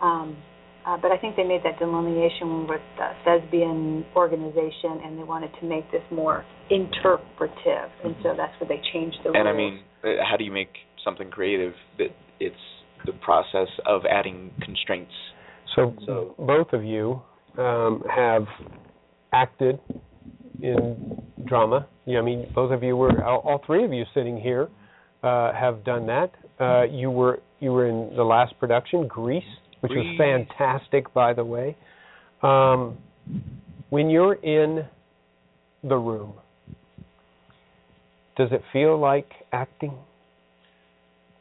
Um, 0.00 0.36
uh, 0.86 0.96
but 0.96 1.10
I 1.12 1.18
think 1.18 1.36
they 1.36 1.44
made 1.44 1.62
that 1.64 1.78
delineation 1.78 2.66
with 2.66 2.80
the 2.96 3.10
thespian 3.24 4.04
organization, 4.16 5.00
and 5.04 5.18
they 5.18 5.24
wanted 5.24 5.50
to 5.60 5.66
make 5.66 5.90
this 5.92 6.02
more 6.10 6.44
interpretive, 6.70 7.90
and 8.04 8.14
so 8.22 8.34
that's 8.36 8.58
where 8.60 8.68
they 8.68 8.80
changed 8.92 9.18
the 9.24 9.32
And 9.32 9.48
I 9.48 9.52
mean, 9.52 9.80
uh, 10.04 10.24
how 10.28 10.36
do 10.36 10.44
you 10.44 10.52
make 10.52 10.72
something 11.04 11.30
creative 11.30 11.74
that 11.98 12.14
it's 12.38 12.54
the 13.06 13.12
process 13.12 13.68
of 13.86 14.02
adding 14.06 14.50
constraints? 14.62 15.12
So, 15.76 15.94
So- 16.06 16.34
both 16.38 16.72
of 16.72 16.84
you 16.84 17.22
um, 17.58 18.02
have 18.14 18.46
acted 19.32 19.78
in 20.62 21.22
drama. 21.46 21.86
Yeah, 22.06 22.18
I 22.18 22.22
mean, 22.22 22.50
both 22.54 22.72
of 22.72 22.82
you 22.82 22.96
were 22.96 23.22
all, 23.24 23.38
all 23.38 23.62
three 23.66 23.84
of 23.84 23.92
you 23.92 24.04
sitting 24.14 24.38
here 24.40 24.68
uh, 25.22 25.52
have 25.52 25.84
done 25.84 26.06
that. 26.06 26.30
Uh, 26.58 26.84
you 26.84 27.10
were 27.10 27.40
you 27.60 27.72
were 27.72 27.86
in 27.86 28.14
the 28.16 28.22
last 28.22 28.58
production, 28.58 29.06
Grease, 29.06 29.42
which 29.80 29.92
was 29.92 30.16
fantastic, 30.18 31.12
by 31.14 31.32
the 31.32 31.44
way. 31.44 31.76
Um, 32.42 32.98
when 33.90 34.10
you're 34.10 34.34
in 34.34 34.86
the 35.82 35.96
room, 35.96 36.34
does 38.36 38.48
it 38.52 38.62
feel 38.72 38.98
like 38.98 39.28
acting? 39.52 39.94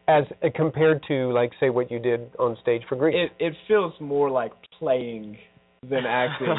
As 0.08 0.24
uh, 0.44 0.48
compared 0.56 1.04
to, 1.08 1.32
like, 1.32 1.52
say, 1.60 1.70
what 1.70 1.92
you 1.92 2.00
did 2.00 2.32
on 2.40 2.58
stage 2.62 2.82
for 2.90 2.96
Grease. 2.96 3.16
It 3.16 3.46
it 3.46 3.54
feels 3.68 3.94
more 4.00 4.30
like 4.30 4.52
playing 4.80 5.38
than 5.88 6.06
acting. 6.06 6.48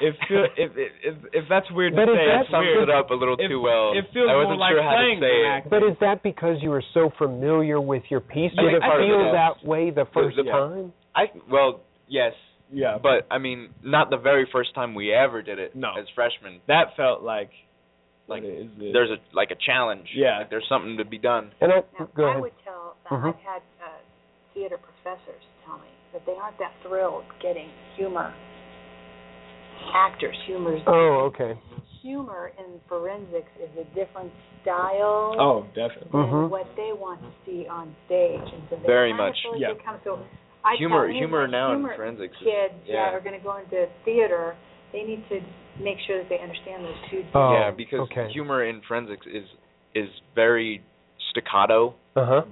It 0.00 0.14
feel 0.28 0.44
if 0.56 0.72
if 0.76 1.14
if 1.32 1.44
that's 1.48 1.70
weird 1.72 1.94
But 1.96 2.06
to 2.06 2.12
say. 2.14 2.26
that 2.26 2.40
it's 2.42 2.50
sums 2.50 2.68
it 2.82 2.90
up 2.90 3.10
a 3.10 3.14
little 3.14 3.36
It- 3.38 3.48
too 3.48 3.60
well. 3.60 3.92
It 3.96 4.04
feels 4.12 4.28
I 4.30 4.36
wasn't 4.36 4.58
like 4.58 4.72
sure 4.72 4.82
how 4.82 4.96
to 4.96 5.16
say 5.20 5.36
it. 5.58 5.70
But 5.70 5.82
is 5.82 5.96
that 6.00 6.22
because 6.22 6.56
you 6.60 6.70
were 6.70 6.84
so 6.92 7.10
familiar 7.18 7.80
with 7.80 8.02
your 8.10 8.20
piece? 8.20 8.52
I 8.58 8.62
Did 8.62 8.74
it 8.74 8.82
feel 8.82 9.32
that 9.32 9.64
way 9.64 9.90
the 9.90 10.04
first 10.12 10.36
yeah. 10.42 10.52
time? 10.52 10.92
I 11.14 11.24
well, 11.50 11.80
yes, 12.08 12.32
yeah, 12.72 12.98
but 13.00 13.26
I 13.30 13.38
mean, 13.38 13.70
not 13.82 14.10
the 14.10 14.18
very 14.18 14.46
first 14.52 14.74
time 14.74 14.94
we 14.94 15.12
ever 15.14 15.40
did 15.40 15.58
it 15.58 15.74
No. 15.74 15.92
as 15.98 16.06
freshmen. 16.14 16.60
that 16.68 16.94
felt 16.96 17.22
like 17.22 17.50
Like, 18.28 18.42
what 18.42 18.52
is 18.52 18.66
it? 18.78 18.92
There's 18.92 19.10
a 19.10 19.18
like 19.34 19.50
a 19.50 19.56
challenge. 19.64 20.08
Yeah. 20.14 20.38
Like 20.38 20.50
there's 20.50 20.66
something 20.68 20.96
to 20.98 21.04
be 21.04 21.18
done. 21.18 21.52
And 21.60 21.72
I 21.72 21.76
Now, 21.98 22.08
go 22.14 22.24
I 22.26 22.30
ahead. 22.30 22.42
would 22.42 22.58
tell 22.64 22.96
that 23.04 23.12
Mhm. 23.12 23.28
I've 23.32 23.40
had 23.46 23.62
uh, 23.80 23.88
theater 24.52 24.78
professors 24.78 25.42
tell 25.64 25.78
me 25.78 25.88
that 26.16 26.24
they 26.24 26.32
aren't 26.40 26.56
that 26.58 26.72
thrilled 26.80 27.24
getting 27.44 27.68
humor 27.96 28.32
actors. 29.92 30.36
Humor's 30.46 30.80
Oh, 30.86 31.28
okay. 31.32 31.58
humor 32.00 32.52
in 32.58 32.80
forensics 32.88 33.52
is 33.60 33.68
a 33.78 33.84
different 33.94 34.32
style 34.62 35.36
oh 35.38 35.66
definitely. 35.74 36.08
than 36.12 36.30
Mhm. 36.30 36.48
what 36.48 36.66
they 36.76 36.92
want 36.92 37.20
to 37.20 37.28
see 37.44 37.66
on 37.68 37.94
stage, 38.06 38.40
and 38.40 38.62
so 38.70 38.76
they 38.76 38.86
Very 38.86 39.10
kind 39.10 39.20
of 39.20 39.26
much, 39.28 39.42
feel 39.42 39.52
like 39.52 39.60
yeah. 39.60 39.72
they 39.74 39.82
come 39.84 40.00
so. 40.04 40.18
I 40.64 40.74
Humor- 40.76 40.96
tell 40.96 41.04
any 41.04 41.18
of 41.22 41.28
humor 41.28 41.46
now 41.46 41.72
in 41.72 41.78
humor 41.78 41.94
forensics 41.94 42.36
is- 42.40 42.42
kids 42.42 42.74
yeah. 42.86 43.04
that 43.04 43.14
are 43.14 43.20
going 43.20 43.38
to 43.38 43.44
go 43.44 43.56
into 43.56 43.86
theater, 44.04 44.56
they 44.92 45.02
need 45.04 45.22
to 45.28 45.40
make 45.78 45.98
sure 46.00 46.18
that 46.18 46.28
they 46.28 46.38
understand 46.40 46.84
those 46.84 46.98
two. 47.10 47.22
Things. 47.22 47.34
Oh, 47.34 47.52
yeah, 47.52 47.70
because 47.70 48.00
okay. 48.10 48.28
humor 48.32 48.64
in 48.64 48.80
forensics 48.82 49.26
is 49.26 49.46
is 49.94 50.08
very 50.34 50.82
staccato. 51.30 51.94
Uh 52.16 52.24
huh. 52.26 52.42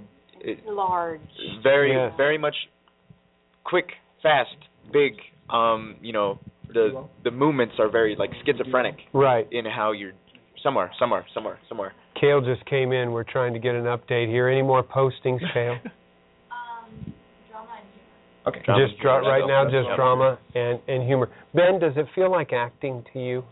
It, 0.40 0.64
large. 0.66 1.20
very 1.62 1.92
Yeah. 1.92 2.10
very 2.16 2.38
much 2.38 2.54
quick, 3.64 3.86
fast, 4.22 4.56
big. 4.92 5.14
Um, 5.50 5.96
you 6.00 6.12
know, 6.12 6.38
the 6.72 7.06
the 7.24 7.30
movements 7.30 7.74
are 7.78 7.90
very 7.90 8.16
like 8.18 8.30
schizophrenic 8.44 8.96
Right. 9.12 9.46
in 9.52 9.64
how 9.66 9.92
you're 9.92 10.12
somewhere, 10.62 10.90
somewhere, 10.98 11.26
somewhere, 11.34 11.58
somewhere. 11.68 11.92
Kale 12.20 12.40
just 12.40 12.64
came 12.66 12.92
in. 12.92 13.12
We're 13.12 13.24
trying 13.24 13.52
to 13.54 13.58
get 13.58 13.74
an 13.74 13.84
update 13.84 14.28
here. 14.28 14.48
Any 14.48 14.62
more 14.62 14.82
postings, 14.82 15.40
Kale? 15.54 15.76
Okay. 18.46 18.60
just 18.76 19.00
dra- 19.00 19.20
humor, 19.20 19.30
right 19.30 19.46
now, 19.46 19.64
just 19.64 19.88
Yeah. 19.88 19.96
drama 19.96 20.38
and 20.54 20.78
and 20.86 21.02
humor. 21.02 21.30
Ben, 21.54 21.78
does 21.78 21.96
it 21.96 22.06
feel 22.14 22.30
like 22.30 22.52
acting 22.52 23.02
to 23.12 23.18
you? 23.18 23.44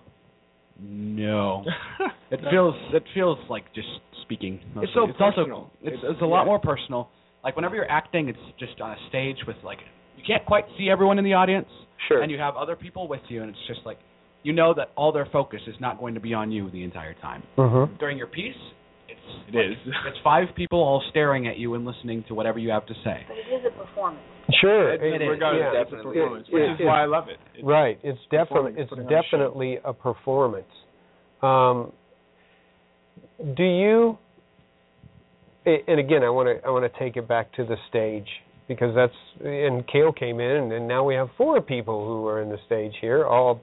No. 0.81 1.65
It 2.31 2.41
feels 2.51 2.75
it 2.95 3.03
feels 3.13 3.39
like 3.51 3.65
just 3.75 3.89
speaking. 4.23 4.59
mostly. 4.75 4.85
It's 4.85 4.95
so 4.95 5.05
it's 5.05 5.21
also 5.21 5.43
personal. 5.45 5.71
it's 5.83 5.97
It's- 5.99 6.13
it's 6.13 6.23
a 6.23 6.25
lot 6.25 6.41
yeah. 6.43 6.47
more 6.47 6.59
personal. 6.59 7.11
Like 7.45 7.57
whenever 7.57 7.75
you're 7.77 7.91
acting, 7.91 8.29
it's 8.31 8.39
just 8.59 8.81
on 8.81 8.93
a 8.93 8.97
stage 9.11 9.37
with 9.47 9.57
like 9.63 9.81
you 10.23 10.35
can't 10.35 10.47
quite 10.47 10.65
see 10.79 10.89
everyone 10.91 11.19
in 11.19 11.25
the 11.25 11.35
audience, 11.35 11.69
Sure. 12.09 12.23
and 12.23 12.31
you 12.31 12.39
have 12.39 12.57
other 12.57 12.77
people 12.77 13.09
with 13.09 13.21
you, 13.29 13.43
and 13.43 13.51
it's 13.51 13.67
just 13.67 13.81
like 13.85 13.99
you 14.43 14.53
know 14.53 14.75
that 14.75 14.91
all 14.97 15.13
their 15.13 15.27
focus 15.33 15.61
is 15.69 15.77
not 15.81 15.99
going 16.01 16.15
to 16.15 16.21
be 16.21 16.35
on 16.35 16.51
you 16.51 16.69
the 16.71 16.83
entire 16.83 17.15
time. 17.15 17.43
Mm-hmm. 17.57 17.97
During 17.99 18.19
your 18.19 18.27
piece, 18.27 18.57
it's 19.09 19.21
It 19.49 19.55
like, 19.55 19.67
is. 19.87 19.95
it's 20.09 20.19
five 20.25 20.49
people 20.57 20.81
all 20.81 21.01
staring 21.11 21.47
at 21.47 21.59
you 21.59 21.75
and 21.75 21.85
listening 21.85 22.25
to 22.29 22.35
whatever 22.35 22.59
you 22.59 22.71
have 22.71 22.85
to 22.87 22.95
say. 23.05 23.25
But 23.29 23.37
it 23.37 23.55
is 23.55 23.65
a 23.67 23.71
performance. 23.71 24.23
Sure. 24.61 24.95
It- 24.95 25.23
it- 25.23 25.27
regardless, 25.29 25.63
yeah. 25.73 25.81
it's 25.83 25.93
a 25.93 25.97
performance, 26.03 26.49
It- 26.49 26.55
which 26.55 26.63
it- 26.63 26.81
is 26.81 26.87
why 26.87 27.03
I 27.03 27.07
love 27.07 27.29
it. 27.29 27.39
It's 27.55 27.63
right. 27.65 27.99
It's 28.03 28.19
definitely 28.31 28.73
it's 28.77 28.91
putting 28.91 29.07
on 29.07 29.13
a 29.13 29.23
definitely 29.23 29.79
a 29.85 29.93
performance. 29.93 30.73
Um, 31.41 31.93
do 33.55 33.63
you 33.65 34.19
and 35.65 36.01
again, 36.01 36.25
I 36.25 36.31
want 36.31 36.49
to 36.49 36.67
I 36.67 36.71
want 36.71 36.91
to 36.93 36.99
take 36.99 37.17
it 37.17 37.29
back 37.29 37.53
to 37.53 37.65
the 37.65 37.77
stage 37.89 38.27
because 38.75 38.95
that's 38.95 39.15
and 39.45 39.87
Kale 39.87 40.13
came 40.13 40.41
in, 40.41 40.73
and 40.73 40.87
now 40.89 41.05
we 41.05 41.15
have 41.15 41.29
four 41.37 41.61
people 41.61 42.07
who 42.07 42.27
are 42.27 42.43
in 42.43 42.49
the 42.49 42.59
stage 42.67 42.93
here, 43.01 43.25
all 43.25 43.61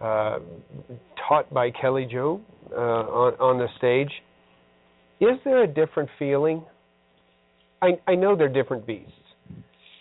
uh, 0.00 0.38
taught 1.28 1.52
by 1.52 1.70
Kelly 1.70 2.06
Joe 2.10 2.40
uh, 2.72 2.80
on 2.80 3.34
on 3.34 3.58
the 3.58 3.68
stage. 3.78 4.10
Is 5.20 5.38
there 5.44 5.62
a 5.62 5.66
different 5.66 6.10
feeling? 6.18 6.64
I 7.82 8.00
I 8.06 8.14
know 8.14 8.36
they're 8.36 8.48
different 8.48 8.86
beasts 8.86 9.12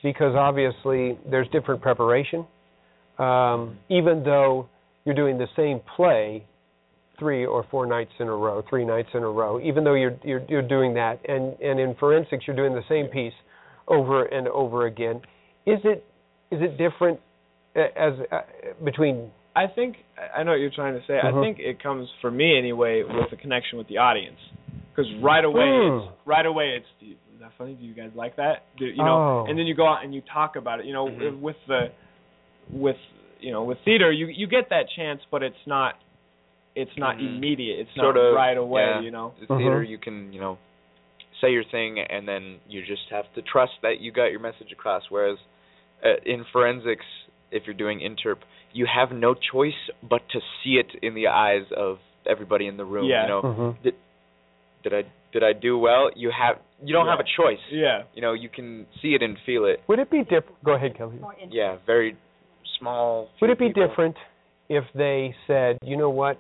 because 0.04 0.36
obviously 0.36 1.18
there's 1.30 1.48
different 1.50 1.82
preparation. 1.82 2.46
Um, 3.20 3.78
even 3.90 4.24
though 4.24 4.68
you're 5.06 5.16
doing 5.16 5.38
the 5.38 5.48
same 5.56 5.80
play 5.96 6.46
three 7.20 7.46
or 7.46 7.66
four 7.70 7.86
nights 7.86 8.12
in 8.20 8.28
a 8.28 8.36
row, 8.36 8.64
three 8.70 8.86
nights 8.86 9.10
in 9.14 9.22
a 9.22 9.30
row, 9.30 9.60
even 9.62 9.84
though 9.84 9.94
you're 9.94 10.18
you're, 10.24 10.44
you're 10.50 10.68
doing 10.68 10.94
that, 10.96 11.20
and 11.28 11.54
and 11.62 11.80
in 11.80 11.96
forensics 11.96 12.46
you're 12.48 12.56
doing 12.56 12.74
the 12.74 12.84
same 12.90 13.08
piece 13.08 13.34
over 13.88 14.24
and 14.26 14.48
over 14.48 14.86
again. 14.86 15.18
Is 15.66 15.80
it 15.84 16.04
is 16.52 16.62
it 16.62 16.78
different 16.78 17.20
uh, 17.76 17.80
as 17.96 18.14
uh, 18.32 18.42
between? 18.84 19.32
I 19.56 19.68
think 19.68 19.98
I 20.36 20.44
know 20.44 20.52
what 20.52 20.60
you're 20.60 20.72
trying 20.74 20.94
to 21.00 21.06
say. 21.08 21.20
I 21.24 21.32
think 21.42 21.60
it 21.60 21.82
comes 21.82 22.08
for 22.22 22.32
me 22.32 22.58
anyway 22.58 23.04
with 23.04 23.30
the 23.30 23.38
connection 23.38 23.78
with 23.78 23.88
the 23.88 23.98
audience, 23.98 24.38
because 24.92 25.06
right 25.22 25.44
away, 25.46 25.62
Mm. 25.64 26.08
it's, 26.08 26.14
right 26.26 26.46
away, 26.46 26.76
it's 26.78 26.86
"Do 27.00 27.06
you- 27.08 27.16
is 27.36 27.40
that 27.40 27.52
funny? 27.58 27.74
Do 27.74 27.86
you 27.86 27.94
guys 27.94 28.12
like 28.16 28.36
that? 28.38 28.64
Do, 28.78 28.86
you 28.86 28.98
know, 28.98 29.44
Oh. 29.44 29.46
and 29.48 29.58
then 29.60 29.66
you 29.68 29.76
go 29.76 29.88
out 29.88 30.04
and 30.04 30.14
you 30.14 30.22
talk 30.22 30.56
about 30.56 30.80
it. 30.80 30.86
You 30.86 30.94
know, 30.94 31.06
with 31.06 31.56
the 31.68 31.92
with 32.72 32.96
you 33.40 33.52
know 33.52 33.64
with 33.64 33.78
theater, 33.86 34.12
you 34.12 34.28
you 34.28 34.48
get 34.48 34.70
that 34.70 34.86
chance, 34.96 35.22
but 35.32 35.44
it's 35.44 35.66
not 35.68 35.96
it's 36.76 36.96
not 36.98 37.18
Mhm. 37.18 37.36
immediate. 37.38 37.80
It's 37.82 37.94
sort 37.96 38.16
not 38.16 38.22
of 38.26 38.34
right 38.36 38.58
away. 38.58 38.82
yeah. 38.82 39.02
You 39.02 39.12
know, 39.12 39.34
The 39.40 39.48
theater, 39.48 39.84
you 39.84 39.98
can 40.00 40.34
you 40.34 40.40
know 40.40 40.58
say 41.44 41.52
your 41.52 41.64
thing, 41.70 42.00
and 42.00 42.28
then 42.28 42.58
you 42.68 42.82
just 42.82 43.04
have 43.12 43.26
to 43.36 43.42
trust 43.42 43.74
that 43.82 44.00
you 44.00 44.12
got 44.12 44.28
your 44.28 44.40
message 44.40 44.72
across. 44.72 45.04
Whereas 45.10 45.38
uh, 46.04 46.10
in 46.26 46.46
forensics, 46.52 47.06
if 47.52 47.64
you're 47.66 47.76
doing 47.76 48.00
interp, 48.00 48.38
you 48.72 48.88
have 48.88 49.16
no 49.16 49.36
choice 49.36 49.74
but 50.02 50.22
to 50.32 50.40
see 50.64 50.76
it 50.82 50.88
in 51.04 51.14
the 51.14 51.28
eyes 51.28 51.66
of 51.76 51.98
everybody 52.30 52.68
in 52.68 52.78
the 52.78 52.86
room. 52.86 53.06
Yeah. 53.10 53.24
You 53.24 53.28
know, 53.30 53.42
Mhm. 53.42 53.84
did, 53.84 53.96
did 54.84 54.94
I 54.94 55.04
did 55.32 55.44
I 55.44 55.54
do 55.54 55.78
well? 55.78 56.10
You 56.16 56.32
have 56.32 56.58
you 56.84 56.94
don't 56.94 57.08
have 57.08 57.20
a 57.20 57.24
choice. 57.24 57.64
Yeah. 57.72 58.04
You 58.16 58.22
know, 58.22 58.34
you 58.34 58.50
can 58.50 58.86
see 59.02 59.10
it 59.10 59.22
and 59.22 59.38
feel 59.46 59.66
it. 59.66 59.82
Would 59.88 60.00
it 60.00 60.10
be 60.10 60.24
different? 60.24 60.64
Go 60.64 60.74
ahead, 60.74 60.98
Kelly. 60.98 61.20
Yeah, 61.50 61.78
very 61.86 62.18
small. 62.80 63.30
Would 63.42 63.50
it 63.52 63.60
be 63.60 63.68
people. 63.68 63.88
different 63.88 64.16
if 64.70 64.84
they 64.96 65.36
said, 65.48 65.78
you 65.84 65.98
know 65.98 66.10
what, 66.10 66.38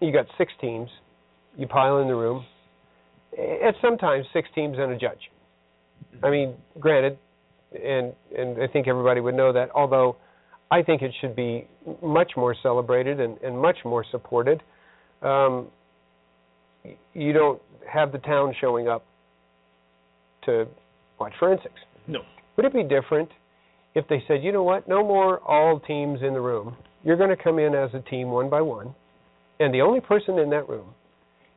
you 0.00 0.12
got 0.12 0.26
six 0.38 0.52
teams, 0.60 0.88
you 1.56 1.66
pile 1.66 1.98
in 1.98 2.08
the 2.08 2.14
room, 2.14 2.44
at 3.38 3.74
sometimes 3.82 4.26
six 4.32 4.48
teams 4.54 4.76
and 4.78 4.92
a 4.92 4.98
judge. 4.98 5.30
I 6.22 6.30
mean, 6.30 6.54
granted, 6.78 7.18
and 7.72 8.12
and 8.36 8.62
I 8.62 8.66
think 8.66 8.88
everybody 8.88 9.20
would 9.20 9.34
know 9.34 9.52
that. 9.52 9.70
Although, 9.74 10.16
I 10.70 10.82
think 10.82 11.02
it 11.02 11.12
should 11.20 11.36
be 11.36 11.66
much 12.02 12.32
more 12.36 12.54
celebrated 12.62 13.20
and, 13.20 13.38
and 13.38 13.58
much 13.58 13.76
more 13.84 14.04
supported. 14.10 14.62
Um, 15.22 15.68
you 17.14 17.32
don't 17.32 17.60
have 17.90 18.12
the 18.12 18.18
town 18.18 18.54
showing 18.60 18.88
up 18.88 19.04
to 20.44 20.66
watch 21.18 21.32
forensics. 21.38 21.80
No. 22.06 22.20
Would 22.56 22.66
it 22.66 22.72
be 22.72 22.82
different 22.82 23.28
if 23.94 24.06
they 24.08 24.22
said, 24.28 24.42
you 24.42 24.52
know 24.52 24.62
what, 24.62 24.86
no 24.88 25.02
more 25.02 25.40
all 25.40 25.80
teams 25.80 26.20
in 26.22 26.32
the 26.34 26.40
room. 26.40 26.76
You're 27.02 27.16
going 27.16 27.34
to 27.34 27.42
come 27.42 27.58
in 27.58 27.74
as 27.74 27.90
a 27.94 28.00
team 28.10 28.30
one 28.30 28.50
by 28.50 28.60
one, 28.60 28.94
and 29.58 29.72
the 29.72 29.80
only 29.80 30.00
person 30.00 30.38
in 30.38 30.50
that 30.50 30.68
room 30.68 30.94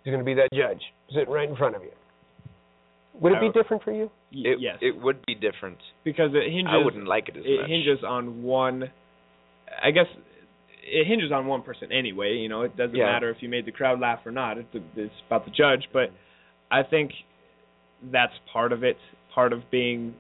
is 0.05 0.11
going 0.11 0.19
to 0.19 0.25
be 0.25 0.33
that 0.35 0.49
judge 0.53 0.81
sitting 1.13 1.29
right 1.29 1.49
in 1.49 1.55
front 1.55 1.75
of 1.75 1.81
you. 1.83 1.91
Would 3.21 3.33
it 3.33 3.41
be 3.41 3.49
different 3.51 3.83
for 3.83 3.91
you? 3.91 4.09
It, 4.31 4.59
yes. 4.61 4.77
it 4.81 5.01
would 5.01 5.25
be 5.25 5.35
different. 5.35 5.77
because 6.05 6.31
it 6.33 6.49
hinges. 6.51 6.67
I 6.69 6.77
wouldn't 6.83 7.07
like 7.07 7.27
it 7.29 7.35
as 7.37 7.43
it 7.45 7.61
much. 7.61 7.69
hinges 7.69 7.99
on 8.07 8.43
one. 8.43 8.89
I 9.83 9.91
guess 9.91 10.05
it 10.83 11.05
hinges 11.07 11.31
on 11.31 11.45
one 11.47 11.61
person 11.63 11.91
anyway. 11.91 12.35
You 12.35 12.47
know, 12.47 12.61
it 12.61 12.77
doesn't 12.77 12.95
Yeah. 12.95 13.05
matter 13.05 13.29
if 13.29 13.37
you 13.41 13.49
made 13.49 13.65
the 13.65 13.71
crowd 13.71 13.99
laugh 13.99 14.19
or 14.25 14.31
not. 14.31 14.57
It's, 14.57 14.67
it's 14.95 15.13
about 15.27 15.45
the 15.45 15.51
judge. 15.51 15.89
But 15.91 16.11
I 16.71 16.83
think 16.83 17.11
that's 18.11 18.33
part 18.53 18.71
of 18.71 18.83
it. 18.83 18.97
Part 19.35 19.51
of 19.51 19.69
being 19.69 20.15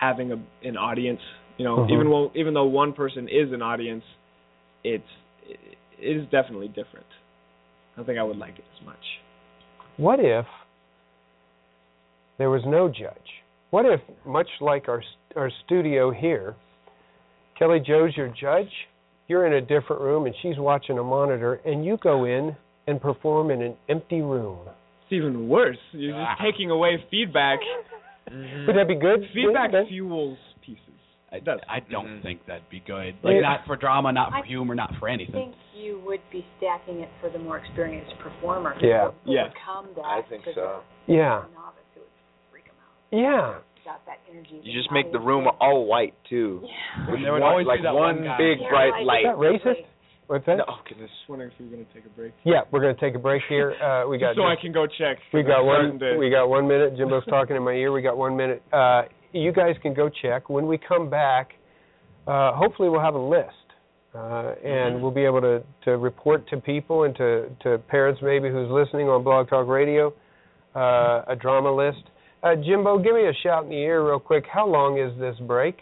having 0.00 0.30
a 0.32 0.36
an 0.66 0.76
audience. 0.76 1.20
You 1.58 1.64
know, 1.64 1.78
Mhm. 1.78 1.90
even 1.92 2.08
though 2.10 2.30
even 2.34 2.54
though 2.54 2.64
one 2.66 2.92
person 2.92 3.28
is 3.28 3.52
an 3.52 3.62
audience, 3.62 4.04
it's 4.84 5.08
it 5.48 5.58
is 5.98 6.24
definitely 6.30 6.68
different. 6.68 7.06
I 7.94 7.96
don't 7.96 8.06
think 8.06 8.18
I 8.18 8.22
would 8.22 8.38
like 8.38 8.58
it 8.58 8.64
as 8.78 8.84
much. 8.86 9.04
What 9.96 10.18
if 10.20 10.46
there 12.38 12.50
was 12.50 12.62
no 12.66 12.88
judge? 12.88 13.14
What 13.70 13.86
if, 13.86 14.00
much 14.26 14.48
like 14.60 14.88
our 14.88 15.02
our 15.36 15.50
studio 15.64 16.12
here, 16.12 16.54
Kelly 17.58 17.80
Joe's 17.84 18.16
your 18.16 18.28
judge, 18.28 18.70
you're 19.28 19.46
in 19.46 19.54
a 19.54 19.60
different 19.60 20.02
room 20.02 20.26
and 20.26 20.34
she's 20.42 20.58
watching 20.58 20.98
a 20.98 21.02
monitor, 21.02 21.54
and 21.64 21.84
you 21.84 21.96
go 22.02 22.24
in 22.24 22.56
and 22.86 23.00
perform 23.00 23.50
in 23.50 23.62
an 23.62 23.74
empty 23.88 24.20
room? 24.20 24.58
It's 25.02 25.12
even 25.12 25.48
worse. 25.48 25.78
You're 25.92 26.12
just 26.12 26.40
ah. 26.40 26.42
taking 26.44 26.70
away 26.70 27.02
feedback. 27.10 27.58
Would 28.30 28.76
that 28.76 28.88
be 28.88 28.94
good? 28.94 29.20
Feedback 29.34 29.72
Would 29.72 29.88
fuels 29.88 30.38
pieces. 31.40 31.60
I, 31.68 31.76
I 31.76 31.80
don't 31.90 32.20
think 32.22 32.46
that'd 32.46 32.68
be 32.70 32.80
good. 32.86 33.14
Like 33.22 33.40
not 33.40 33.60
for 33.66 33.76
drama, 33.76 34.12
not 34.12 34.30
for 34.30 34.36
I 34.44 34.46
humor, 34.46 34.74
not 34.74 34.92
for 34.98 35.08
anything. 35.08 35.34
I 35.34 35.38
think 35.44 35.54
you 35.76 36.00
would 36.04 36.20
be 36.30 36.44
stacking 36.58 37.00
it 37.00 37.08
for 37.20 37.30
the 37.30 37.38
more 37.38 37.58
experienced 37.58 38.14
performer. 38.20 38.74
Yeah. 38.80 39.10
Yeah. 39.24 39.48
Overcome. 39.78 40.04
I 40.04 40.20
think 40.28 40.44
so. 40.54 40.80
Yeah. 41.06 41.42
novice 41.54 41.82
who 41.94 42.00
would 42.00 42.08
freak 42.50 42.64
'em 42.68 42.74
out. 42.80 43.18
Yeah. 43.18 43.58
Got 43.84 44.00
that 44.06 44.20
energy. 44.30 44.60
You 44.62 44.72
just 44.72 44.90
make 44.92 45.12
the 45.12 45.20
room 45.20 45.46
all 45.60 45.84
white 45.86 46.14
too. 46.30 46.62
With 47.10 47.20
There 47.22 47.32
would 47.34 47.42
one- 47.42 47.50
always 47.50 47.64
be 47.64 47.68
like 47.68 47.82
that 47.82 47.94
one 47.94 48.24
one 48.24 48.38
big 48.38 48.60
Yeah, 48.60 48.68
bright 48.70 49.02
light. 49.04 49.26
Is 49.26 49.26
that 49.26 49.36
racist? 49.36 49.84
What's 50.26 50.46
that? 50.46 50.56
No, 50.56 50.64
oh 50.68 50.78
goodness. 50.88 51.10
Just 51.10 51.28
wondering 51.28 51.50
if 51.52 51.58
we 51.60 51.66
were 51.66 51.72
going 51.76 51.84
to 51.84 51.92
take 51.92 52.06
a 52.06 52.08
break. 52.16 52.32
Yeah, 52.44 52.62
we're 52.70 52.80
going 52.80 52.94
to 52.94 53.00
take 53.00 53.14
a 53.14 53.18
break 53.18 53.42
here. 53.46 53.72
Uh, 53.76 54.08
we 54.08 54.16
got 54.16 54.36
so 54.36 54.44
I 54.44 54.56
can 54.56 54.72
go 54.72 54.86
check. 54.86 55.18
We 55.34 55.42
got 55.42 55.60
I'm 55.60 55.66
one. 55.66 55.98
to- 55.98 56.16
We 56.16 56.30
got 56.30 56.48
one 56.48 56.66
minute. 56.66 56.96
Jimbo's 56.96 57.26
talking 57.26 57.56
in 57.56 57.62
my 57.62 57.72
ear. 57.72 57.92
We 57.92 58.00
got 58.00 58.16
one 58.16 58.34
minute. 58.34 58.62
Uh, 58.72 59.02
you 59.34 59.52
guys 59.52 59.74
can 59.82 59.92
go 59.92 60.08
check. 60.08 60.48
When 60.48 60.66
we 60.66 60.78
come 60.78 61.10
back, 61.10 61.52
uh, 62.26 62.52
hopefully 62.52 62.88
we'll 62.88 63.00
have 63.02 63.14
a 63.14 63.18
list, 63.18 63.48
uh, 64.14 64.54
and 64.64 65.02
we'll 65.02 65.10
be 65.10 65.24
able 65.24 65.40
to, 65.40 65.62
to 65.84 65.98
report 65.98 66.48
to 66.48 66.56
people 66.56 67.04
and 67.04 67.14
to, 67.16 67.50
to 67.64 67.78
parents 67.88 68.20
maybe 68.22 68.48
who's 68.48 68.70
listening 68.70 69.08
on 69.08 69.24
Blog 69.24 69.48
Talk 69.48 69.66
Radio, 69.66 70.14
uh, 70.74 71.22
a 71.26 71.36
drama 71.38 71.74
list. 71.74 72.04
Uh, 72.42 72.54
Jimbo, 72.54 72.98
give 72.98 73.14
me 73.14 73.26
a 73.26 73.32
shout 73.42 73.64
in 73.64 73.70
the 73.70 73.76
ear 73.76 74.06
real 74.06 74.20
quick. 74.20 74.44
How 74.50 74.66
long 74.66 74.98
is 74.98 75.18
this 75.18 75.36
break? 75.46 75.78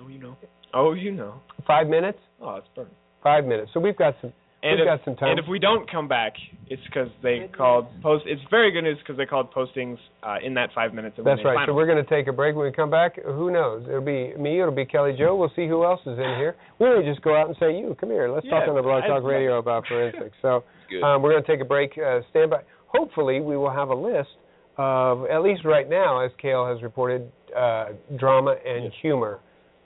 Oh, 0.00 0.08
you 0.08 0.18
know. 0.18 0.36
Oh, 0.72 0.92
you 0.92 1.12
know. 1.12 1.40
Five 1.66 1.88
minutes. 1.88 2.18
Oh, 2.40 2.56
it's 2.56 2.68
burning. 2.74 2.92
Five 3.22 3.44
minutes. 3.44 3.70
So 3.74 3.80
we've 3.80 3.96
got 3.96 4.14
some. 4.20 4.32
And 4.60 4.72
we've 4.72 4.80
if, 4.80 4.86
got 4.86 5.04
some 5.04 5.14
time. 5.14 5.30
and 5.30 5.38
if 5.38 5.46
we 5.48 5.60
don't 5.60 5.88
come 5.88 6.08
back, 6.08 6.32
it's 6.66 6.82
because 6.86 7.08
they 7.22 7.48
called 7.56 7.86
post. 8.02 8.24
It's 8.26 8.42
very 8.50 8.72
good 8.72 8.82
news 8.82 8.98
because 8.98 9.16
they 9.16 9.24
called 9.24 9.52
postings 9.54 9.98
uh, 10.24 10.36
in 10.42 10.54
that 10.54 10.70
five 10.74 10.92
minutes. 10.92 11.16
Of 11.18 11.24
when 11.24 11.36
That's 11.36 11.44
right. 11.44 11.54
final. 11.54 11.72
So 11.72 11.76
we're 11.76 11.86
going 11.86 12.04
to 12.04 12.10
take 12.10 12.26
a 12.26 12.32
break. 12.32 12.56
When 12.56 12.66
we 12.66 12.72
come 12.72 12.90
back, 12.90 13.22
who 13.24 13.52
knows? 13.52 13.84
It'll 13.86 14.00
be 14.00 14.34
me. 14.36 14.60
It'll 14.60 14.74
be 14.74 14.84
Kelly 14.84 15.14
Joe. 15.16 15.36
We'll 15.36 15.52
see 15.54 15.68
who 15.68 15.84
else 15.84 16.00
is 16.02 16.18
in 16.18 16.34
here. 16.38 16.56
We 16.80 16.88
may 16.88 17.08
just 17.08 17.22
go 17.22 17.36
out 17.36 17.46
and 17.46 17.56
say, 17.60 17.78
"You 17.78 17.96
come 18.00 18.10
here. 18.10 18.28
Let's 18.28 18.48
talk 18.48 18.68
on 18.68 18.74
the 18.74 18.82
Blog 18.82 19.04
I- 19.04 19.06
Talk 19.06 19.22
Radio 19.22 19.58
about 19.58 19.86
forensics." 19.88 20.36
So 20.42 20.64
um, 21.04 21.22
we're 21.22 21.30
going 21.30 21.44
to 21.44 21.48
take 21.48 21.60
a 21.60 21.68
break. 21.68 21.92
Uh, 21.96 22.20
stand 22.30 22.50
by. 22.50 22.62
Hopefully, 22.86 23.40
we 23.40 23.56
will 23.56 23.72
have 23.72 23.90
a 23.90 23.94
list 23.94 24.30
of 24.76 25.24
at 25.26 25.42
least 25.42 25.64
right 25.64 25.88
now, 25.88 26.24
as 26.24 26.32
Kale 26.40 26.66
has 26.66 26.82
reported, 26.82 27.30
uh, 27.56 27.90
drama 28.18 28.56
and 28.66 28.92
humor, 29.02 29.38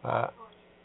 uh, 0.02 0.28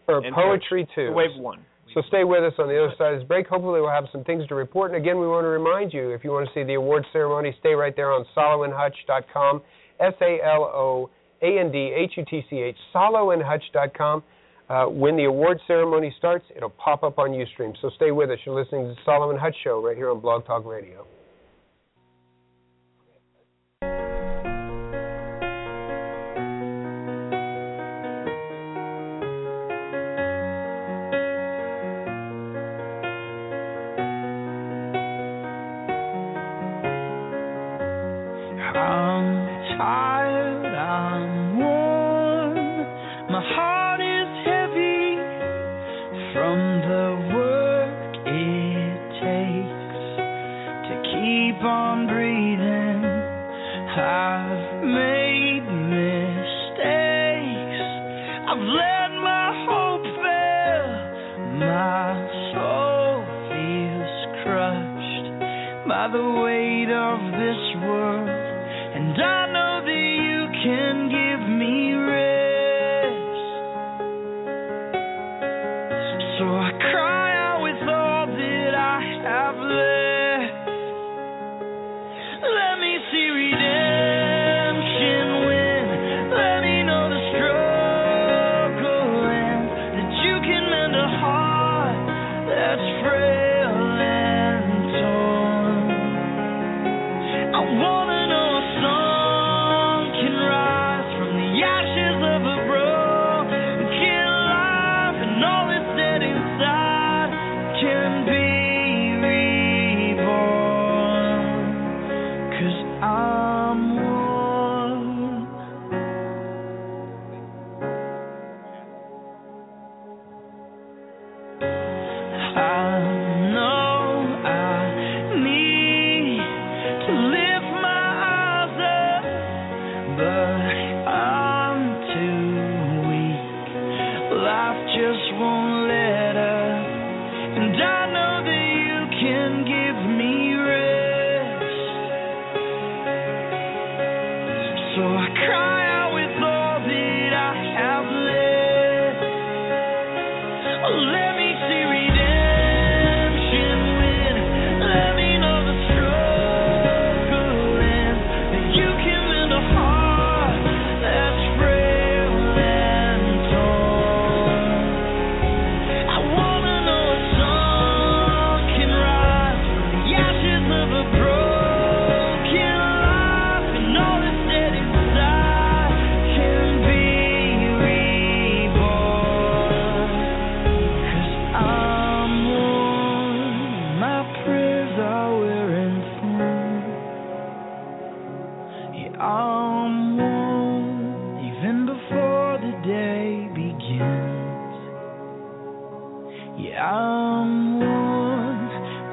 or 0.09 0.25
And 0.25 0.35
poetry 0.35 0.87
too. 0.93 1.11
Wave 1.13 1.37
one. 1.37 1.59
So 1.97 2.03
stay 2.09 2.23
with 2.23 2.43
us 2.43 2.53
on 2.59 2.67
the 2.67 2.77
other 2.77 2.93
side 2.95 3.13
of 3.15 3.19
this 3.21 3.27
break. 3.27 3.47
Hopefully, 3.47 3.81
we'll 3.81 3.89
have 3.89 4.05
some 4.11 4.23
things 4.23 4.45
to 4.49 4.53
report. 4.53 4.91
And 4.93 5.01
again, 5.01 5.19
we 5.19 5.27
want 5.27 5.45
to 5.45 5.47
remind 5.47 5.91
you 5.91 6.11
if 6.11 6.23
you 6.23 6.29
want 6.29 6.47
to 6.47 6.53
see 6.53 6.63
the 6.63 6.75
award 6.75 7.03
ceremony, 7.11 7.55
stay 7.59 7.73
right 7.73 7.95
there 7.95 8.11
on 8.11 8.23
saloandhutch.com. 8.37 9.63
S 9.99 10.13
A 10.21 10.37
L 10.45 10.61
O 10.61 11.09
A 11.41 11.59
N 11.59 11.71
D 11.71 11.91
H 11.97 12.11
U 12.17 12.25
T 12.29 12.45
C 12.51 12.57
H, 12.57 12.75
saloandhutch.com. 12.93 14.21
Uh, 14.69 14.85
when 14.85 15.17
the 15.17 15.23
award 15.23 15.59
ceremony 15.65 16.13
starts, 16.19 16.45
it'll 16.55 16.69
pop 16.69 17.01
up 17.01 17.17
on 17.17 17.31
Ustream. 17.31 17.73
So 17.81 17.89
stay 17.95 18.11
with 18.11 18.29
us. 18.29 18.37
You're 18.45 18.53
listening 18.53 18.83
to 18.83 18.89
the 18.89 18.97
Salo 19.03 19.31
and 19.31 19.39
Hutch 19.39 19.55
Show 19.63 19.83
right 19.83 19.97
here 19.97 20.11
on 20.11 20.19
Blog 20.19 20.45
Talk 20.45 20.65
Radio. 20.67 21.07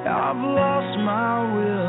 I've 0.07 0.37
lost 0.37 0.99
my 0.99 1.55
will 1.55 1.84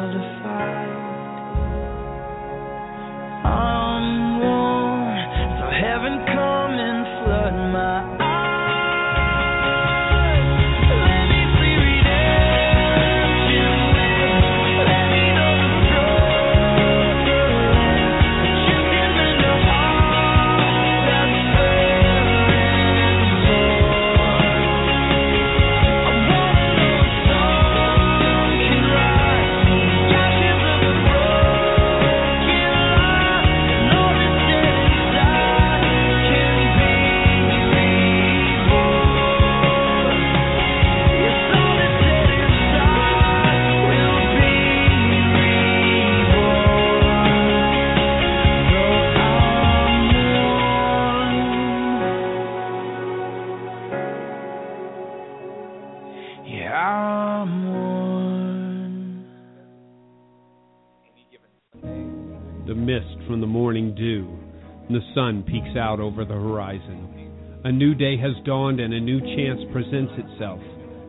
the 64.89 65.01
sun 65.15 65.43
peeks 65.43 65.75
out 65.77 65.99
over 65.99 66.25
the 66.25 66.33
horizon. 66.33 67.61
A 67.64 67.72
new 67.72 67.95
day 67.95 68.17
has 68.17 68.33
dawned 68.45 68.80
and 68.80 68.93
a 68.93 68.99
new 68.99 69.19
chance 69.19 69.59
presents 69.73 70.14
itself, 70.17 70.61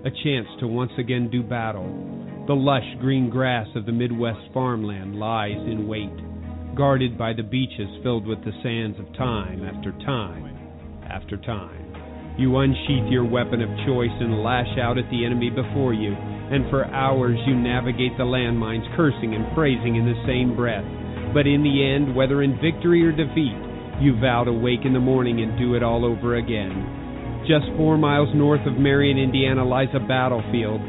a 0.04 0.10
chance 0.24 0.48
to 0.60 0.66
once 0.66 0.92
again 0.98 1.28
do 1.30 1.42
battle. 1.42 1.84
The 2.46 2.54
lush 2.54 2.86
green 3.00 3.28
grass 3.28 3.68
of 3.76 3.84
the 3.84 3.92
Midwest 3.92 4.40
farmland 4.54 5.16
lies 5.16 5.60
in 5.68 5.86
wait, 5.86 6.14
guarded 6.74 7.18
by 7.18 7.34
the 7.34 7.42
beaches 7.42 7.88
filled 8.02 8.26
with 8.26 8.42
the 8.44 8.56
sands 8.62 8.98
of 8.98 9.12
time 9.18 9.62
after 9.64 9.92
time 10.06 10.56
after 11.10 11.36
time. 11.36 12.36
You 12.38 12.56
unsheath 12.56 13.10
your 13.10 13.24
weapon 13.28 13.60
of 13.60 13.68
choice 13.84 14.16
and 14.20 14.42
lash 14.42 14.78
out 14.80 14.96
at 14.96 15.10
the 15.10 15.24
enemy 15.24 15.50
before 15.50 15.92
you, 15.92 16.12
and 16.12 16.70
for 16.70 16.84
hours 16.86 17.38
you 17.46 17.56
navigate 17.56 18.16
the 18.16 18.24
landmines, 18.24 18.88
cursing 18.96 19.34
and 19.34 19.54
praising 19.54 19.96
in 19.96 20.06
the 20.06 20.22
same 20.24 20.54
breath. 20.54 20.84
But 21.34 21.46
in 21.46 21.62
the 21.62 21.84
end, 21.84 22.14
whether 22.14 22.42
in 22.42 22.60
victory 22.60 23.04
or 23.04 23.12
defeat, 23.12 23.65
you 24.00 24.18
vow 24.20 24.44
to 24.44 24.52
wake 24.52 24.84
in 24.84 24.92
the 24.92 25.00
morning 25.00 25.40
and 25.42 25.58
do 25.58 25.74
it 25.74 25.82
all 25.82 26.04
over 26.04 26.36
again. 26.36 27.44
Just 27.48 27.66
four 27.76 27.96
miles 27.96 28.28
north 28.34 28.66
of 28.66 28.74
Marion, 28.76 29.18
Indiana, 29.18 29.64
lies 29.64 29.88
a 29.94 30.00
battlefield. 30.00 30.80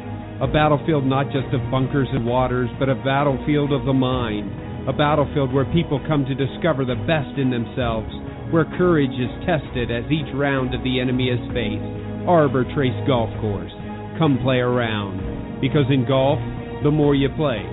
A 0.42 0.46
battlefield 0.46 1.06
not 1.06 1.26
just 1.26 1.46
of 1.54 1.70
bunkers 1.70 2.08
and 2.12 2.26
waters, 2.26 2.68
but 2.78 2.88
a 2.88 2.94
battlefield 2.94 3.72
of 3.72 3.84
the 3.84 3.92
mind. 3.92 4.50
A 4.88 4.92
battlefield 4.92 5.52
where 5.52 5.72
people 5.72 6.00
come 6.06 6.24
to 6.24 6.34
discover 6.34 6.84
the 6.84 6.98
best 7.06 7.38
in 7.38 7.50
themselves, 7.50 8.10
where 8.50 8.64
courage 8.76 9.14
is 9.14 9.30
tested 9.46 9.90
as 9.90 10.10
each 10.10 10.28
round 10.34 10.74
of 10.74 10.82
the 10.82 11.00
enemy 11.00 11.28
is 11.28 11.40
faced. 11.52 11.84
Arbor 12.26 12.64
Trace 12.74 13.06
Golf 13.06 13.30
Course. 13.40 13.72
Come 14.18 14.38
play 14.42 14.58
around. 14.58 15.60
Because 15.60 15.86
in 15.90 16.06
golf, 16.06 16.38
the 16.82 16.90
more 16.90 17.14
you 17.14 17.28
play, 17.36 17.66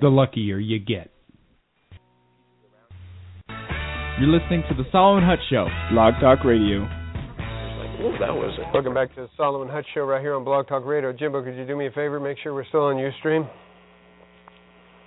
the 0.00 0.08
luckier 0.08 0.58
you 0.58 0.78
get. 0.78 1.10
You're 4.20 4.30
listening 4.34 4.64
to 4.68 4.74
the 4.74 4.82
Salo 4.90 5.16
and 5.16 5.24
Hutch 5.26 5.38
Show, 5.48 5.68
Blog 5.92 6.14
Talk 6.20 6.44
Radio. 6.44 6.82
Ooh, 8.02 8.14
that 8.18 8.34
was 8.34 8.54
it. 8.58 8.66
Welcome 8.74 8.94
back 8.94 9.14
to 9.14 9.22
the 9.22 9.28
Salo 9.36 9.62
and 9.62 9.70
Hutch 9.70 9.86
Show 9.94 10.00
right 10.02 10.20
here 10.20 10.34
on 10.34 10.42
Blog 10.44 10.66
Talk 10.66 10.84
Radio. 10.84 11.12
Jimbo, 11.12 11.42
could 11.44 11.54
you 11.54 11.64
do 11.66 11.76
me 11.76 11.86
a 11.86 11.90
favor? 11.90 12.18
Make 12.18 12.38
sure 12.42 12.52
we're 12.52 12.66
still 12.66 12.86
on 12.86 12.96
Ustream. 12.96 13.48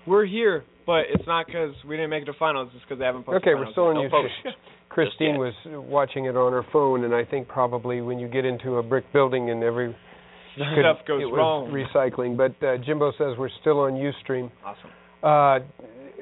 We're 0.07 0.25
here, 0.25 0.63
but 0.85 1.03
it's 1.13 1.27
not 1.27 1.45
because 1.47 1.73
we 1.87 1.95
didn't 1.97 2.09
make 2.09 2.23
it 2.23 2.25
to 2.27 2.33
finals. 2.39 2.69
It's 2.73 2.83
because 2.85 2.99
they 2.99 3.05
haven't 3.05 3.25
posted. 3.25 3.41
Okay, 3.43 3.53
we're 3.55 3.71
still 3.71 3.87
on 3.87 3.95
Don't 3.95 4.09
Ustream. 4.09 4.27
post. 4.45 4.57
Christine 4.89 5.37
was 5.37 5.53
watching 5.65 6.25
it 6.25 6.35
on 6.35 6.51
her 6.53 6.63
phone, 6.71 7.03
and 7.05 7.13
I 7.13 7.23
think 7.25 7.47
probably 7.47 8.01
when 8.01 8.19
you 8.19 8.27
get 8.27 8.45
into 8.45 8.75
a 8.77 8.83
brick 8.83 9.05
building 9.13 9.49
and 9.49 9.63
every 9.63 9.95
Stuff 10.55 10.97
goes 11.07 11.21
it 11.21 11.25
was 11.25 11.37
wrong. 11.37 11.71
recycling. 11.71 12.35
But 12.37 12.65
uh, 12.65 12.77
Jimbo 12.85 13.11
says 13.17 13.37
we're 13.37 13.49
still 13.61 13.79
on 13.79 13.93
Ustream. 13.93 14.51
Awesome. 14.65 14.89
Uh, 15.23 15.59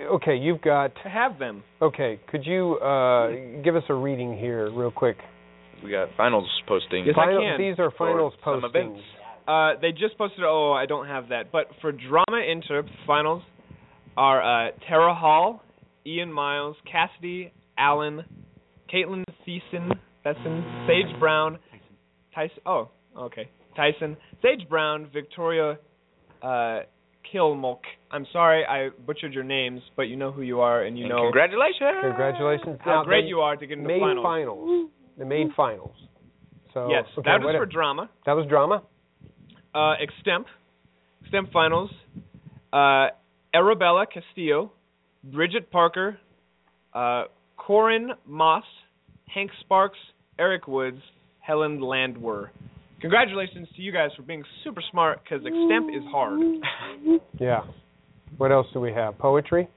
okay, 0.02 0.36
you've 0.36 0.62
got. 0.62 0.94
To 1.04 1.10
have 1.10 1.40
them. 1.40 1.64
Okay, 1.82 2.20
could 2.30 2.46
you 2.46 2.76
uh, 2.78 3.62
give 3.64 3.76
us 3.76 3.84
a 3.90 3.94
reading 3.94 4.38
here, 4.38 4.72
real 4.72 4.92
quick? 4.92 5.18
We 5.84 5.92
got 5.92 6.10
finals 6.18 6.48
posting. 6.68 7.06
Yes, 7.06 7.16
Final- 7.16 7.58
These 7.58 7.80
are 7.80 7.92
finals 7.98 8.34
for 8.44 8.60
some 8.62 8.70
postings. 8.72 8.76
events. 8.92 9.00
Uh, 9.48 9.72
they 9.82 9.92
just 9.92 10.18
posted. 10.18 10.44
Oh, 10.44 10.74
I 10.74 10.86
don't 10.86 11.08
have 11.08 11.30
that. 11.30 11.52
But 11.52 11.68
for 11.82 11.92
drama 11.92 12.26
interp 12.44 12.88
finals 13.08 13.42
are 14.18 14.68
uh, 14.68 14.72
Tara 14.88 15.16
Hall, 15.16 15.64
Ian 16.06 16.32
Miles, 16.32 16.76
Cassidy 16.92 17.52
Allen, 17.78 18.24
Caitlin 18.94 19.24
Thiessen, 19.48 19.92
Thiessen, 20.26 20.88
Sage 20.88 21.20
Brown, 21.20 21.58
Tyson. 22.36 22.58
Oh, 22.66 22.90
okay. 23.18 23.50
Tyson, 23.76 24.18
Sage 24.42 24.68
Brown, 24.70 25.10
Victoria 25.14 25.78
uh, 26.44 26.80
Kilmolk. 27.34 27.80
I'm 28.12 28.26
sorry 28.34 28.66
I 28.66 28.90
butchered 29.06 29.34
your 29.34 29.44
names, 29.44 29.82
but 29.96 30.04
you 30.04 30.16
know 30.16 30.32
who 30.32 30.42
you 30.42 30.62
are, 30.62 30.84
and 30.84 30.98
you 30.98 31.06
And 31.06 31.14
know 31.14 31.24
congratulations. 31.24 31.98
Congratulations. 32.02 32.80
how 32.84 32.92
Now, 33.02 33.04
great 33.04 33.26
you 33.26 33.40
are 33.42 33.56
to 33.56 33.68
get 33.68 33.78
into 33.78 33.88
made 33.88 34.00
finals. 34.02 34.24
finals. 34.24 34.90
They 35.18 35.26
made 35.26 35.48
finals. 35.56 35.96
So 36.74 36.90
yes, 36.90 37.06
okay, 37.18 37.30
that 37.30 37.40
was 37.40 37.46
whatever. 37.46 37.66
for 37.66 37.72
drama. 37.72 38.10
That 38.26 38.34
was 38.34 38.46
drama. 38.48 38.84
Uh, 39.74 39.94
extemp, 40.02 40.46
extemp 41.26 41.52
finals. 41.52 41.90
Uh, 42.72 43.08
Arabella 43.54 44.06
Castillo, 44.12 44.72
Bridget 45.24 45.72
Parker, 45.72 46.18
uh, 46.94 47.24
Corin 47.58 48.12
Moss, 48.28 48.64
Hank 49.34 49.52
Sparks, 49.62 49.98
Eric 50.38 50.68
Woods, 50.68 51.02
Helen 51.40 51.80
Landwer. 51.80 52.50
Congratulations 53.02 53.68
to 53.76 53.82
you 53.82 53.92
guys 53.92 54.10
for 54.16 54.24
being 54.24 54.44
super 54.64 54.82
smart 54.92 55.22
because 55.24 55.46
extemp 55.46 55.96
is 55.96 56.04
hard. 56.12 56.40
Yeah. 57.40 57.62
What 58.38 58.52
else 58.52 58.68
do 58.74 58.80
we 58.80 58.92
have? 58.92 59.18
Poetry. 59.18 59.68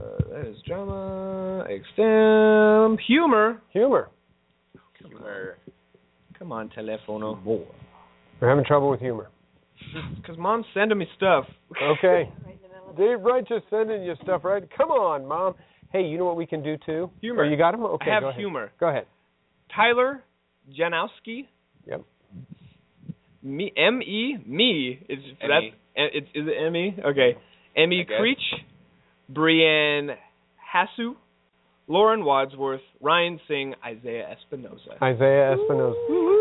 Uh, 0.00 0.04
that 0.30 0.46
is 0.46 0.56
drama, 0.66 1.66
extemp, 1.68 2.98
humor. 3.06 3.60
Humor. 3.72 4.08
Humor. 4.98 5.56
Come 6.38 6.52
on, 6.52 6.70
telefono. 6.70 7.38
We're 8.40 8.48
having 8.48 8.64
trouble 8.64 8.90
with 8.90 9.00
humor. 9.00 9.28
Because 10.16 10.36
mom's 10.36 10.66
sending 10.74 10.98
me 10.98 11.06
stuff. 11.16 11.44
Okay. 11.82 12.30
Dave 12.98 13.20
Wright 13.20 13.46
just 13.46 13.64
sending 13.70 14.02
you 14.02 14.14
stuff, 14.22 14.44
right? 14.44 14.62
Come 14.76 14.90
on, 14.90 15.26
mom. 15.26 15.54
Hey, 15.92 16.02
you 16.02 16.18
know 16.18 16.24
what 16.24 16.36
we 16.36 16.46
can 16.46 16.62
do 16.62 16.76
too? 16.84 17.10
Humor. 17.20 17.44
Oh, 17.44 17.48
you 17.48 17.56
got 17.56 17.74
him? 17.74 17.84
Okay, 17.84 18.10
I 18.10 18.14
have 18.14 18.22
go 18.22 18.32
humor. 18.32 18.72
Go 18.80 18.88
ahead. 18.88 19.06
Tyler 19.74 20.22
Janowski. 20.78 21.46
Yep. 21.88 22.02
Me 23.42 23.72
M 23.76 24.02
E 24.02 24.36
me. 24.46 25.00
It's 25.08 25.22
M.E.. 25.22 25.36
that's 25.40 25.74
uh, 25.96 26.16
it's 26.16 26.28
is 26.34 26.46
it 26.46 26.66
M 26.66 26.76
E? 26.76 26.96
Okay. 27.04 27.36
M 27.76 27.92
E 27.92 28.00
I 28.00 28.02
guess. 28.04 28.18
Creech, 28.18 28.38
Brienne 29.28 30.10
Hassu, 30.74 31.14
Lauren 31.86 32.24
Wadsworth, 32.24 32.80
Ryan 33.00 33.40
Singh, 33.48 33.74
Isaiah 33.84 34.36
Espinoza. 34.36 35.00
Isaiah 35.02 35.54
Espinosa. 35.54 35.96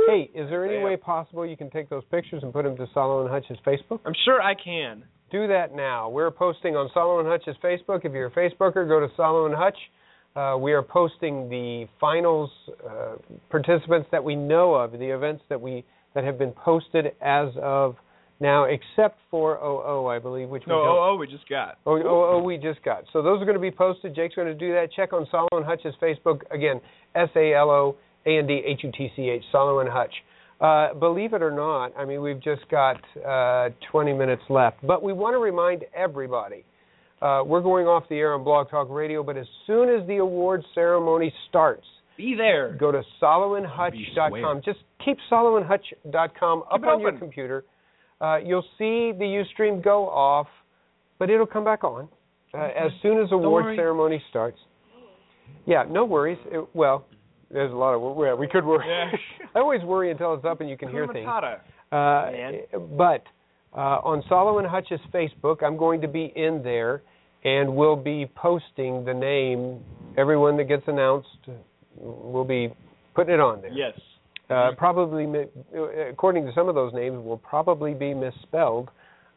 Hey, 0.07 0.29
is 0.33 0.49
there 0.49 0.65
any 0.65 0.83
way 0.83 0.97
possible 0.97 1.45
you 1.45 1.57
can 1.57 1.69
take 1.69 1.89
those 1.89 2.03
pictures 2.11 2.43
and 2.43 2.51
put 2.51 2.63
them 2.63 2.75
to 2.77 2.85
Salo 2.93 3.21
and 3.21 3.29
Hutch's 3.29 3.57
Facebook? 3.65 3.99
I'm 4.05 4.15
sure 4.25 4.41
I 4.41 4.53
can. 4.55 5.03
Do 5.29 5.47
that 5.47 5.75
now. 5.75 6.09
We're 6.09 6.31
posting 6.31 6.77
on 6.77 6.89
Salo 6.93 7.19
and 7.19 7.27
Hutch's 7.27 7.55
Facebook. 7.61 8.05
If 8.05 8.13
you're 8.13 8.27
a 8.27 8.31
Facebooker, 8.31 8.87
go 8.87 8.99
to 8.99 9.07
Salo 9.17 9.45
and 9.45 9.55
Hutch. 9.55 9.77
Uh, 10.37 10.55
we 10.55 10.71
are 10.71 10.83
posting 10.83 11.49
the 11.49 11.87
finals 11.99 12.51
uh, 12.87 13.15
participants 13.49 14.07
that 14.11 14.23
we 14.23 14.35
know 14.35 14.75
of, 14.75 14.91
the 14.91 15.15
events 15.15 15.41
that 15.49 15.59
we 15.59 15.83
that 16.13 16.23
have 16.23 16.37
been 16.37 16.51
posted 16.51 17.07
as 17.21 17.47
of 17.59 17.95
now, 18.39 18.65
except 18.65 19.19
for 19.31 19.57
OO, 19.57 20.05
I 20.05 20.19
believe, 20.19 20.49
which 20.49 20.61
we 20.67 20.73
No, 20.73 20.81
oh, 20.81 21.09
oh, 21.09 21.15
we 21.15 21.25
just 21.25 21.49
got. 21.49 21.79
Oh, 21.87 21.99
oh, 22.05 22.39
we 22.43 22.57
just 22.57 22.83
got. 22.83 23.05
So 23.11 23.23
those 23.23 23.41
are 23.41 23.45
going 23.45 23.55
to 23.55 23.61
be 23.61 23.71
posted. 23.71 24.15
Jake's 24.15 24.35
going 24.35 24.47
to 24.47 24.53
do 24.53 24.73
that. 24.73 24.89
Check 24.95 25.11
on 25.11 25.25
Salo 25.31 25.47
and 25.53 25.65
Hutch's 25.65 25.95
Facebook. 25.99 26.41
Again, 26.51 26.81
S 27.15 27.29
A 27.35 27.55
L 27.55 27.71
O 27.71 27.95
A 28.27 28.37
N 28.37 28.45
D 28.45 28.61
H 28.63 28.81
U 28.83 28.91
T 28.95 29.11
C 29.15 29.29
H, 29.29 29.43
Salo 29.51 29.79
and 29.79 29.89
Hutch. 29.89 30.13
Uh, 30.61 30.93
believe 30.93 31.33
it 31.33 31.41
or 31.41 31.51
not, 31.51 31.93
I 31.97 32.05
mean, 32.05 32.21
we've 32.21 32.41
just 32.41 32.61
got 32.69 32.97
uh, 33.27 33.69
20 33.91 34.13
minutes 34.13 34.43
left. 34.49 34.85
But 34.85 35.01
we 35.01 35.13
want 35.13 35.33
to 35.33 35.39
remind 35.39 35.85
everybody 35.95 36.63
uh, 37.21 37.43
we're 37.45 37.61
going 37.61 37.87
off 37.87 38.03
the 38.09 38.15
air 38.15 38.33
on 38.33 38.43
Blog 38.43 38.69
Talk 38.69 38.87
Radio, 38.89 39.23
but 39.23 39.37
as 39.37 39.47
soon 39.65 39.89
as 39.89 40.05
the 40.07 40.17
award 40.17 40.63
ceremony 40.75 41.33
starts, 41.49 41.85
Be 42.15 42.35
there. 42.35 42.75
go 42.79 42.91
to 42.91 43.01
saloandhutch.com. 43.21 44.61
Just 44.63 44.79
keep 45.03 45.17
saloandhutch.com 45.31 46.63
up 46.71 46.83
on 46.83 47.01
your 47.01 47.17
computer. 47.17 47.63
Uh, 48.19 48.37
you'll 48.37 48.65
see 48.77 49.11
the 49.17 49.43
Ustream 49.59 49.83
go 49.83 50.09
off, 50.09 50.47
but 51.19 51.29
it'll 51.29 51.45
come 51.45 51.63
back 51.63 51.83
on 51.83 52.07
uh, 52.53 52.57
as 52.57 52.91
soon 53.01 53.21
as 53.21 53.31
award 53.31 53.75
ceremony 53.75 54.21
starts. 54.29 54.57
Yeah, 55.65 55.83
no 55.89 56.05
worries. 56.05 56.39
It, 56.51 56.67
well, 56.73 57.05
there's 57.51 57.71
a 57.71 57.75
lot 57.75 57.93
of 57.93 58.17
yeah, 58.23 58.33
we 58.33 58.47
could 58.47 58.65
worry. 58.65 58.85
Yeah. 58.87 59.11
I 59.55 59.59
always 59.59 59.81
worry 59.83 60.11
until 60.11 60.33
it's 60.33 60.45
up 60.45 60.61
and 60.61 60.69
you 60.69 60.77
can 60.77 60.89
hear 60.89 61.07
things. 61.07 61.27
Uh, 61.91 62.31
but 62.97 63.23
uh, 63.73 63.99
on 64.03 64.23
Salo 64.29 64.59
and 64.59 64.67
Hutch's 64.67 64.99
Facebook, 65.13 65.63
I'm 65.63 65.77
going 65.77 66.01
to 66.01 66.07
be 66.07 66.31
in 66.35 66.61
there, 66.63 67.01
and 67.43 67.75
we'll 67.75 67.95
be 67.95 68.29
posting 68.35 69.05
the 69.05 69.13
name. 69.13 69.79
Everyone 70.17 70.57
that 70.57 70.65
gets 70.65 70.83
announced, 70.87 71.27
we'll 71.95 72.43
be 72.43 72.73
putting 73.15 73.35
it 73.35 73.39
on 73.39 73.61
there. 73.61 73.71
Yes. 73.71 73.99
Uh, 74.49 74.71
probably, 74.77 75.25
according 76.09 76.45
to 76.45 76.53
some 76.55 76.69
of 76.69 76.75
those 76.75 76.93
names, 76.93 77.23
will 77.23 77.37
probably 77.37 77.93
be 77.93 78.13
misspelled, 78.13 78.89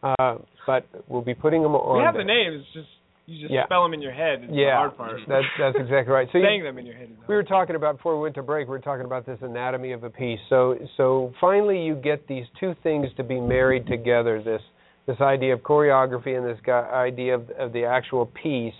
uh, 0.04 0.36
but 0.66 0.86
we'll 1.08 1.20
be 1.20 1.34
putting 1.34 1.62
them 1.62 1.74
on. 1.74 1.98
We 1.98 2.04
have 2.04 2.14
there. 2.14 2.22
the 2.22 2.28
names, 2.28 2.64
just 2.72 2.88
you 3.30 3.40
just 3.40 3.52
Yeah. 3.52 3.64
spell 3.66 3.82
them 3.82 3.94
in 3.94 4.02
your 4.02 4.12
head. 4.12 4.40
It's 4.42 4.50
the 4.50 4.56
Yeah, 4.56 4.76
hard 4.76 4.96
part. 4.96 5.20
that's 5.28 5.46
that's 5.58 5.78
exactly 5.78 6.12
right. 6.12 6.28
So 6.32 6.38
you- 6.38 6.62
them 6.62 6.78
in 6.78 6.86
your 6.86 6.96
head. 6.96 7.08
We 7.28 7.34
were 7.34 7.44
talking 7.44 7.76
about 7.76 7.96
before 7.96 8.16
we 8.16 8.22
went 8.22 8.34
to 8.34 8.42
break. 8.42 8.66
We 8.66 8.72
were 8.72 8.78
talking 8.80 9.04
about 9.06 9.24
this 9.24 9.38
anatomy 9.42 9.92
of 9.92 10.02
a 10.04 10.10
piece. 10.10 10.40
So 10.48 10.76
so 10.96 11.32
finally, 11.40 11.80
you 11.82 11.94
get 11.94 12.26
these 12.26 12.46
two 12.58 12.74
things 12.82 13.06
to 13.16 13.22
be 13.24 13.40
married 13.40 13.86
together. 13.86 14.42
This 14.42 14.62
this 15.06 15.20
idea 15.20 15.54
of 15.54 15.60
choreography 15.60 16.36
and 16.36 16.44
this 16.46 16.58
guy, 16.64 16.80
idea 16.80 17.34
of 17.36 17.48
of 17.50 17.72
the 17.72 17.84
actual 17.84 18.26
piece, 18.26 18.74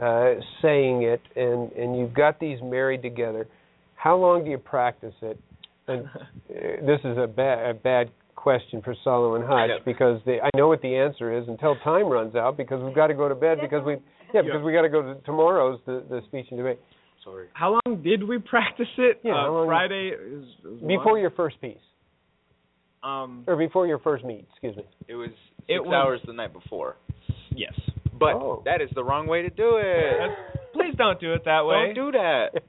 uh, 0.00 0.34
saying 0.62 1.02
it, 1.02 1.22
and 1.34 1.72
and 1.72 1.96
you've 1.98 2.14
got 2.14 2.38
these 2.38 2.60
married 2.62 3.02
together. 3.02 3.46
How 3.94 4.16
long 4.16 4.44
do 4.44 4.50
you 4.50 4.58
practice 4.58 5.14
it? 5.22 5.38
And 5.88 6.06
uh, 6.14 6.18
this 6.84 7.00
is 7.04 7.16
a 7.18 7.26
bad 7.26 7.70
a 7.70 7.74
bad 7.74 8.10
question 8.46 8.80
for 8.80 8.94
Salo 9.02 9.34
and 9.34 9.44
Hutch 9.44 9.70
Yep. 9.74 9.84
because 9.84 10.20
the, 10.24 10.36
I 10.40 10.50
know 10.56 10.68
what 10.68 10.80
the 10.80 10.94
answer 10.94 11.36
is 11.36 11.48
until 11.48 11.74
time 11.82 12.06
runs 12.06 12.36
out 12.36 12.56
because 12.56 12.80
we've 12.80 12.94
got 12.94 13.08
to 13.08 13.14
go 13.14 13.28
to 13.28 13.34
bed 13.34 13.58
because 13.60 13.84
we 13.84 13.94
yeah 14.32 14.42
because 14.42 14.62
we 14.64 14.72
got 14.72 14.82
to 14.82 14.88
go 14.88 15.02
to 15.02 15.20
tomorrow's 15.26 15.80
the 15.84 16.04
the 16.08 16.20
speech 16.28 16.46
and 16.50 16.58
debate. 16.58 16.78
Sorry. 17.24 17.48
How 17.54 17.72
long 17.84 18.02
did 18.04 18.22
we 18.22 18.38
practice 18.38 18.86
it? 18.98 19.18
Yeah, 19.24 19.34
uh, 19.34 19.64
Friday 19.66 20.12
is, 20.14 20.44
is 20.64 20.80
Before 20.86 21.14
one. 21.14 21.20
your 21.20 21.32
first 21.32 21.60
piece, 21.60 21.82
Um, 23.02 23.42
or 23.48 23.56
before 23.56 23.88
your 23.88 23.98
first 23.98 24.24
meet, 24.24 24.46
excuse 24.52 24.76
me. 24.76 24.84
It 25.08 25.16
was 25.16 25.30
six 25.30 25.68
It 25.68 25.84
was- 25.84 25.92
hours 25.92 26.20
the 26.24 26.32
night 26.32 26.52
before. 26.52 26.94
yes. 27.50 27.72
But 28.16 28.34
Oh. 28.34 28.62
that 28.64 28.80
is 28.80 28.90
the 28.94 29.02
wrong 29.02 29.26
way 29.26 29.42
to 29.42 29.50
do 29.50 29.76
it. 29.78 30.18
That's- 30.18 30.58
please 30.72 30.94
don't 30.96 31.18
do 31.18 31.32
it 31.32 31.42
that 31.46 31.66
way. 31.66 31.92
Don't 31.92 32.12
do 32.12 32.18
that. 32.18 32.62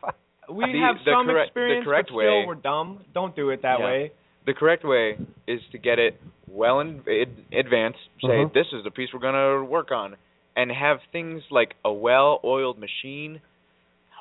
we 0.49 0.71
The- 0.71 0.79
have 0.79 0.95
the 1.05 1.11
some 1.11 1.27
correct- 1.27 1.53
the 1.53 1.59
experience, 1.61 1.85
correct 1.85 2.07
but 2.09 2.13
still 2.19 2.39
way- 2.39 2.45
we're 2.47 2.55
dumb. 2.55 3.05
Don't 3.13 3.35
do 3.35 3.51
it 3.51 3.61
that 3.61 3.77
Yeah. 3.79 3.85
way. 3.85 4.11
The 4.47 4.53
correct 4.53 4.83
way 4.85 5.17
is 5.45 5.59
to 5.73 5.77
get 5.77 5.99
it 5.99 6.19
well 6.47 6.79
in 6.79 7.01
ad- 7.07 7.43
advance. 7.51 7.97
Say 8.21 8.27
Mhm. 8.45 8.53
this 8.53 8.65
is 8.71 8.83
the 8.85 8.91
piece 8.91 9.13
we're 9.13 9.19
gonna 9.19 9.63
work 9.63 9.91
on, 9.91 10.15
and 10.55 10.71
have 10.71 11.03
things 11.11 11.43
like 11.51 11.75
a 11.83 11.91
well-oiled 11.91 12.79
machine 12.79 13.41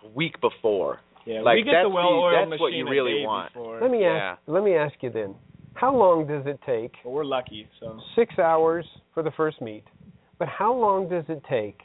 a 0.03 0.09
week 0.09 0.41
before. 0.41 1.01
Yeah, 1.25 1.43
like 1.43 1.57
we 1.57 1.63
get 1.63 1.73
that's 1.73 1.85
the 1.85 1.89
well-oiled 1.91 2.35
that's 2.35 2.51
machine 2.51 2.61
what 2.61 2.73
you 2.73 2.87
a 2.87 2.91
really 2.91 3.15
day 3.21 3.25
want. 3.25 3.53
before. 3.53 3.81
Let 3.81 3.91
me 3.91 4.03
Yeah. 4.03 4.33
ask. 4.33 4.43
Let 4.47 4.65
me 4.65 4.75
ask 4.75 5.01
you 5.03 5.11
then. 5.11 5.37
How 5.75 5.95
long 5.95 6.27
does 6.27 6.45
it 6.47 6.61
take? 6.63 6.93
But 7.05 7.11
we're 7.11 7.25
lucky, 7.25 7.69
so. 7.79 8.01
Six 8.17 8.37
hours 8.39 8.85
for 9.15 9.23
the 9.23 9.31
first 9.31 9.61
meet, 9.61 9.85
but 10.39 10.49
how 10.49 10.73
long 10.73 11.09
does 11.09 11.29
it 11.31 11.43
take 11.45 11.83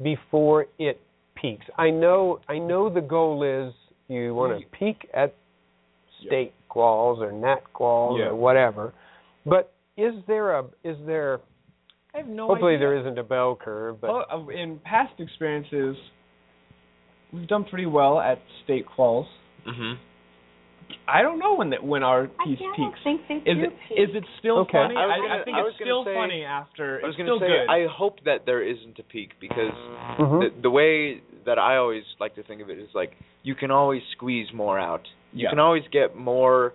before 0.00 0.66
it 0.78 1.00
peaks? 1.34 1.68
I 1.78 1.90
know. 1.90 2.38
I 2.48 2.58
know 2.58 2.88
the 2.88 3.00
goal 3.00 3.42
is 3.42 3.74
you 4.08 4.34
want 4.36 4.60
to 4.60 4.66
peak 4.68 5.08
at 5.14 5.34
state 6.26 6.52
quals 6.70 7.18
or 7.18 7.32
nat 7.32 7.60
quals 7.74 8.18
Yeah. 8.18 8.26
or 8.26 8.34
whatever, 8.34 8.92
but 9.46 9.72
is 9.96 10.14
there 10.26 10.52
a 10.58 10.64
is 10.84 10.96
there? 11.06 11.40
I 12.14 12.18
have 12.18 12.28
no 12.28 12.46
hopefully 12.48 12.74
idea. 12.74 12.88
there 12.88 12.96
isn't 13.00 13.18
a 13.18 13.22
bell 13.22 13.56
curve, 13.56 14.00
but 14.00 14.10
Well, 14.10 14.26
uh, 14.30 14.46
in 14.48 14.78
past 14.80 15.18
experiences, 15.18 15.96
we've 17.32 17.48
done 17.48 17.64
pretty 17.64 17.86
well 17.86 18.18
at 18.20 18.38
state 18.64 18.84
quals. 18.86 19.26
Mm-hmm. 19.66 19.94
I 21.08 21.22
don't 21.22 21.38
know 21.38 21.54
when 21.54 21.70
that 21.70 21.82
when 21.82 22.02
our 22.02 22.24
I 22.38 22.44
piece 22.44 22.58
don't 22.58 22.76
peaks. 22.76 22.98
think 23.02 23.20
they 23.28 23.36
Is 23.50 23.56
do 23.56 23.64
it 23.64 23.72
peak. 23.88 23.98
is 23.98 24.14
it 24.14 24.24
still 24.40 24.58
Okay. 24.58 24.72
funny? 24.72 24.94
I 24.96 25.06
was 25.06 25.16
gonna- 25.28 25.44
think 25.44 25.56
I 25.56 25.60
it's 25.60 25.64
was 25.66 25.74
gonna 25.78 25.86
still 25.88 26.04
say- 26.04 26.14
funny 26.14 26.44
after. 26.44 27.00
I 27.02 27.06
was 27.06 27.10
it's 27.10 27.16
gonna 27.16 27.28
still 27.28 27.40
say 27.40 27.46
good. 27.48 27.68
I 27.70 27.86
hope 27.86 28.20
that 28.24 28.44
there 28.44 28.62
isn't 28.62 28.98
a 28.98 29.02
peak 29.04 29.30
because 29.40 29.72
Mhm. 30.18 30.40
the 30.54 30.60
the 30.62 30.70
way 30.70 31.20
that 31.44 31.58
I 31.58 31.76
always 31.76 32.04
like 32.20 32.34
to 32.34 32.42
think 32.42 32.60
of 32.60 32.68
it 32.68 32.78
is 32.78 32.94
like 32.94 33.16
you 33.42 33.54
can 33.54 33.70
always 33.70 34.02
squeeze 34.12 34.52
more 34.52 34.78
out. 34.78 35.08
You 35.32 35.44
Yeah. 35.44 35.50
can 35.50 35.58
always 35.58 35.86
get 35.88 36.16
more 36.16 36.74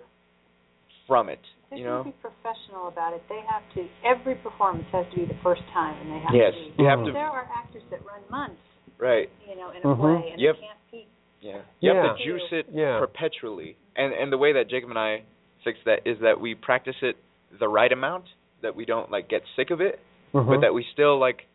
from 1.06 1.28
it. 1.28 1.40
They 1.70 1.78
You 1.78 1.84
can 1.84 1.92
know. 1.92 2.04
be 2.04 2.12
professional 2.12 2.88
about 2.88 3.12
it. 3.14 3.22
They 3.28 3.40
have 3.46 3.62
to. 3.74 3.88
Every 4.04 4.34
performance 4.36 4.86
has 4.92 5.06
to 5.10 5.16
be 5.16 5.24
the 5.26 5.38
first 5.42 5.62
time, 5.72 5.94
and 6.00 6.12
they 6.12 6.18
have 6.18 6.34
Yes, 6.34 6.54
to. 6.54 6.60
Be, 6.76 6.82
you 6.82 6.88
have 6.88 7.04
to. 7.04 7.12
There 7.12 7.26
are 7.28 7.48
actors 7.54 7.82
that 7.90 8.04
run 8.04 8.20
months, 8.30 8.60
Right. 8.98 9.30
you 9.46 9.54
know, 9.56 9.70
in 9.70 9.78
a 9.82 9.86
Mhm. 9.86 10.00
play, 10.00 10.30
and 10.32 10.40
Yep. 10.40 10.54
they 10.56 10.60
can't 10.66 10.78
peak. 10.90 11.08
Yeah. 11.40 11.62
You 11.80 11.90
have 11.94 12.16
to 12.16 12.24
juice 12.24 12.52
it 12.52 12.66
Yeah. 12.72 12.98
perpetually. 12.98 13.76
And 13.96 14.12
and 14.12 14.32
the 14.32 14.38
way 14.38 14.52
that 14.52 14.68
Jacob 14.68 14.90
and 14.90 14.98
I 14.98 15.22
fix 15.62 15.78
that 15.84 16.06
is 16.06 16.18
that 16.20 16.40
we 16.40 16.54
practice 16.54 17.00
it 17.02 17.16
the 17.52 17.68
right 17.68 17.92
amount 17.92 18.24
that 18.60 18.74
we 18.74 18.84
don't 18.84 19.10
like 19.10 19.28
get 19.28 19.42
sick 19.56 19.70
of 19.70 19.80
it, 19.80 20.00
Mhm. 20.34 20.46
but 20.48 20.60
that 20.62 20.74
we 20.74 20.82
still 20.84 21.18
like, 21.18 21.46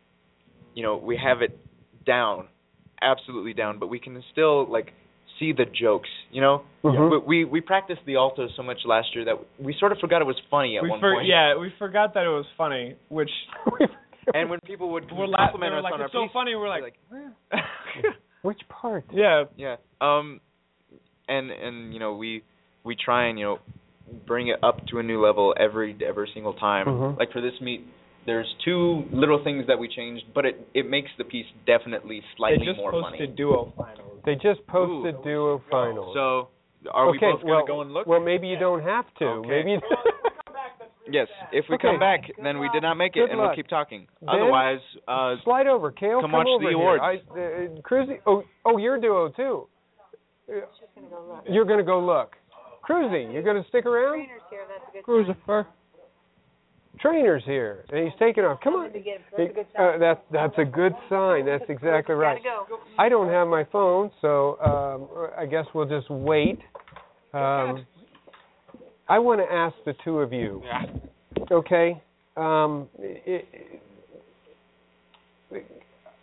you 0.74 0.82
know, 0.82 0.96
we 0.96 1.16
have 1.16 1.42
it 1.42 1.58
down, 2.04 2.48
absolutely 3.02 3.52
down, 3.52 3.78
but 3.78 3.88
we 3.88 3.98
can 3.98 4.22
still 4.30 4.64
like 4.66 4.94
see 5.38 5.52
the 5.52 5.64
jokes. 5.66 6.08
You 6.30 6.40
know, 6.40 6.62
Mhm. 6.84 7.10
we, 7.10 7.18
we 7.18 7.44
we 7.44 7.60
practiced 7.60 8.00
the 8.06 8.16
alto 8.16 8.48
so 8.56 8.62
much 8.62 8.78
last 8.84 9.14
year 9.14 9.24
that 9.24 9.36
we 9.58 9.74
sort 9.78 9.92
of 9.92 9.98
forgot 9.98 10.20
it 10.22 10.26
was 10.26 10.40
funny 10.50 10.76
at 10.76 10.82
we 10.82 10.90
one 10.90 11.00
for, 11.00 11.14
point. 11.14 11.26
yeah, 11.26 11.56
we 11.56 11.72
forgot 11.78 12.14
that 12.14 12.24
it 12.24 12.28
was 12.28 12.46
funny, 12.56 12.94
which 13.08 13.30
And 14.34 14.48
when 14.48 14.58
people 14.60 14.90
would 14.92 15.04
we're 15.12 15.26
compliment 15.36 15.72
were 15.72 15.78
us 15.78 15.84
like, 15.84 15.92
on 15.94 16.00
our 16.00 16.06
it's 16.06 16.14
so 16.14 16.22
piece, 16.22 16.32
funny. 16.32 16.54
We're 16.54 16.68
like, 16.68 16.94
Which 18.42 18.60
part? 18.68 19.04
yeah, 19.12 19.44
yeah. 19.56 19.76
Um, 20.00 20.40
and 21.28 21.50
and 21.50 21.92
you 21.92 22.00
know 22.00 22.14
we 22.14 22.42
we 22.84 22.96
try 22.96 23.26
and 23.28 23.38
you 23.38 23.44
know 23.44 23.58
bring 24.26 24.48
it 24.48 24.62
up 24.62 24.86
to 24.88 24.98
a 24.98 25.02
new 25.02 25.22
level 25.24 25.54
every 25.58 25.96
every 26.06 26.30
single 26.34 26.54
time. 26.54 26.86
Mhm. 26.86 27.18
Like 27.18 27.32
for 27.32 27.40
this 27.40 27.54
meet, 27.60 27.86
there's 28.26 28.46
two 28.64 29.04
little 29.12 29.42
things 29.44 29.66
that 29.66 29.78
we 29.78 29.88
changed, 29.88 30.24
but 30.34 30.44
it 30.46 30.66
it 30.74 30.88
makes 30.88 31.10
the 31.18 31.24
piece 31.24 31.46
definitely 31.66 32.22
slightly 32.36 32.68
more 32.76 32.92
funny. 32.92 33.18
they 33.18 33.26
just 33.26 33.26
posted 33.26 33.26
funny. 33.26 33.36
duo 33.36 33.72
finals. 33.76 34.20
They 34.24 34.34
just 34.34 34.66
posted 34.66 35.22
duo 35.22 35.62
finals. 35.70 36.14
So 36.14 36.48
are 36.92 37.10
we 37.10 37.18
both 37.18 37.42
well, 37.44 37.60
gonna 37.60 37.66
go 37.66 37.80
and 37.82 37.92
look? 37.92 38.06
Well, 38.06 38.20
maybe 38.20 38.46
you 38.48 38.58
don't 38.58 38.82
have 38.82 39.06
to. 39.18 39.24
Okay. 39.24 39.48
Maybe. 39.48 39.70
You 39.72 39.80
Yes, 41.06 41.28
if 41.52 41.66
we 41.68 41.74
Okay. 41.74 41.88
come 41.88 41.98
back, 41.98 42.22
then 42.42 42.58
we 42.60 42.70
did 42.70 42.82
not 42.82 42.94
make 42.94 43.14
it, 43.14 43.20
Good 43.20 43.30
and 43.30 43.38
luck. 43.38 43.48
we'll 43.48 43.56
keep 43.56 43.68
talking. 43.68 44.06
Ben? 44.20 44.28
Otherwise, 44.30 44.80
uh, 45.06 45.34
Slide 45.44 45.66
over, 45.66 45.90
Kale. 45.92 46.22
come 46.22 46.30
come 46.30 46.32
watch 46.32 46.46
over 46.48 46.64
the 46.64 46.70
here. 46.70 46.78
awards. 46.78 47.02
I, 47.04 47.16
uh, 47.38 47.80
Cruzy. 47.82 48.20
Oh, 48.26 48.42
oh, 48.64 48.78
you're 48.78 48.98
duo 48.98 49.28
too. 49.28 49.68
Uh, 50.48 50.60
You're 51.46 51.66
gonna 51.66 51.82
go 51.84 52.00
look. 52.00 52.36
Cruzy, 52.88 53.30
you're 53.32 53.42
gonna 53.42 53.64
stick 53.68 53.84
around. 53.86 54.26
Crucifer. 55.06 55.66
Trainer's 57.04 57.42
here, 57.44 57.84
and 57.90 58.04
he's 58.04 58.18
taking 58.18 58.44
off. 58.44 58.60
Come 58.62 58.74
on. 58.74 58.86
Uh, 58.88 59.98
that's 59.98 60.20
that's 60.32 60.54
a 60.56 60.64
good 60.64 60.92
sign. 61.10 61.44
That's 61.44 61.64
exactly 61.68 62.14
right. 62.14 62.40
I 62.98 63.08
don't 63.08 63.28
have 63.28 63.46
my 63.46 63.64
phone, 63.70 64.10
so 64.22 64.58
um, 64.60 65.30
I 65.36 65.44
guess 65.44 65.66
we'll 65.74 65.88
just 65.88 66.08
wait. 66.10 66.58
Um, 67.34 67.84
I 69.08 69.18
want 69.18 69.40
to 69.40 69.54
ask 69.54 69.74
the 69.84 69.94
two 70.02 70.20
of 70.20 70.32
you. 70.32 70.62
Okay. 71.50 72.00
Um, 72.36 72.88
i 72.98 73.42
i 75.52 75.60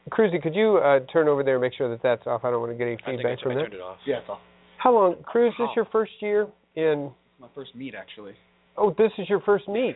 Cruzy, 0.10 0.42
could 0.42 0.56
you 0.56 0.77
uh, 0.77 1.00
turn 1.14 1.30
over 1.30 1.42
there 1.42 1.56
and 1.56 1.61
make 1.61 1.74
sure 1.74 1.90
that 1.90 2.03
that's 2.03 2.27
off? 2.27 2.43
I 2.43 2.51
don't 2.51 2.60
want 2.60 2.74
to 2.74 2.77
get 2.77 2.88
any 2.88 2.98
feedback 2.98 3.40
from 3.40 3.56
that. 3.56 3.74
off. 3.80 3.98
Yeah, 4.06 4.18
it's 4.18 4.30
off. 4.30 4.40
How 4.77 4.93
long, 4.93 5.16
Cruz? 5.24 5.53
Is 5.53 5.58
this 5.60 5.69
your 5.76 5.85
first 5.85 6.11
year 6.19 6.48
in? 6.76 7.11
My 7.40 7.48
first 7.56 7.74
meet, 7.76 7.95
actually. 7.95 8.34
Oh, 8.77 8.93
this 8.98 9.11
is 9.18 9.30
your 9.30 9.40
first 9.42 9.69
meet. 9.69 9.95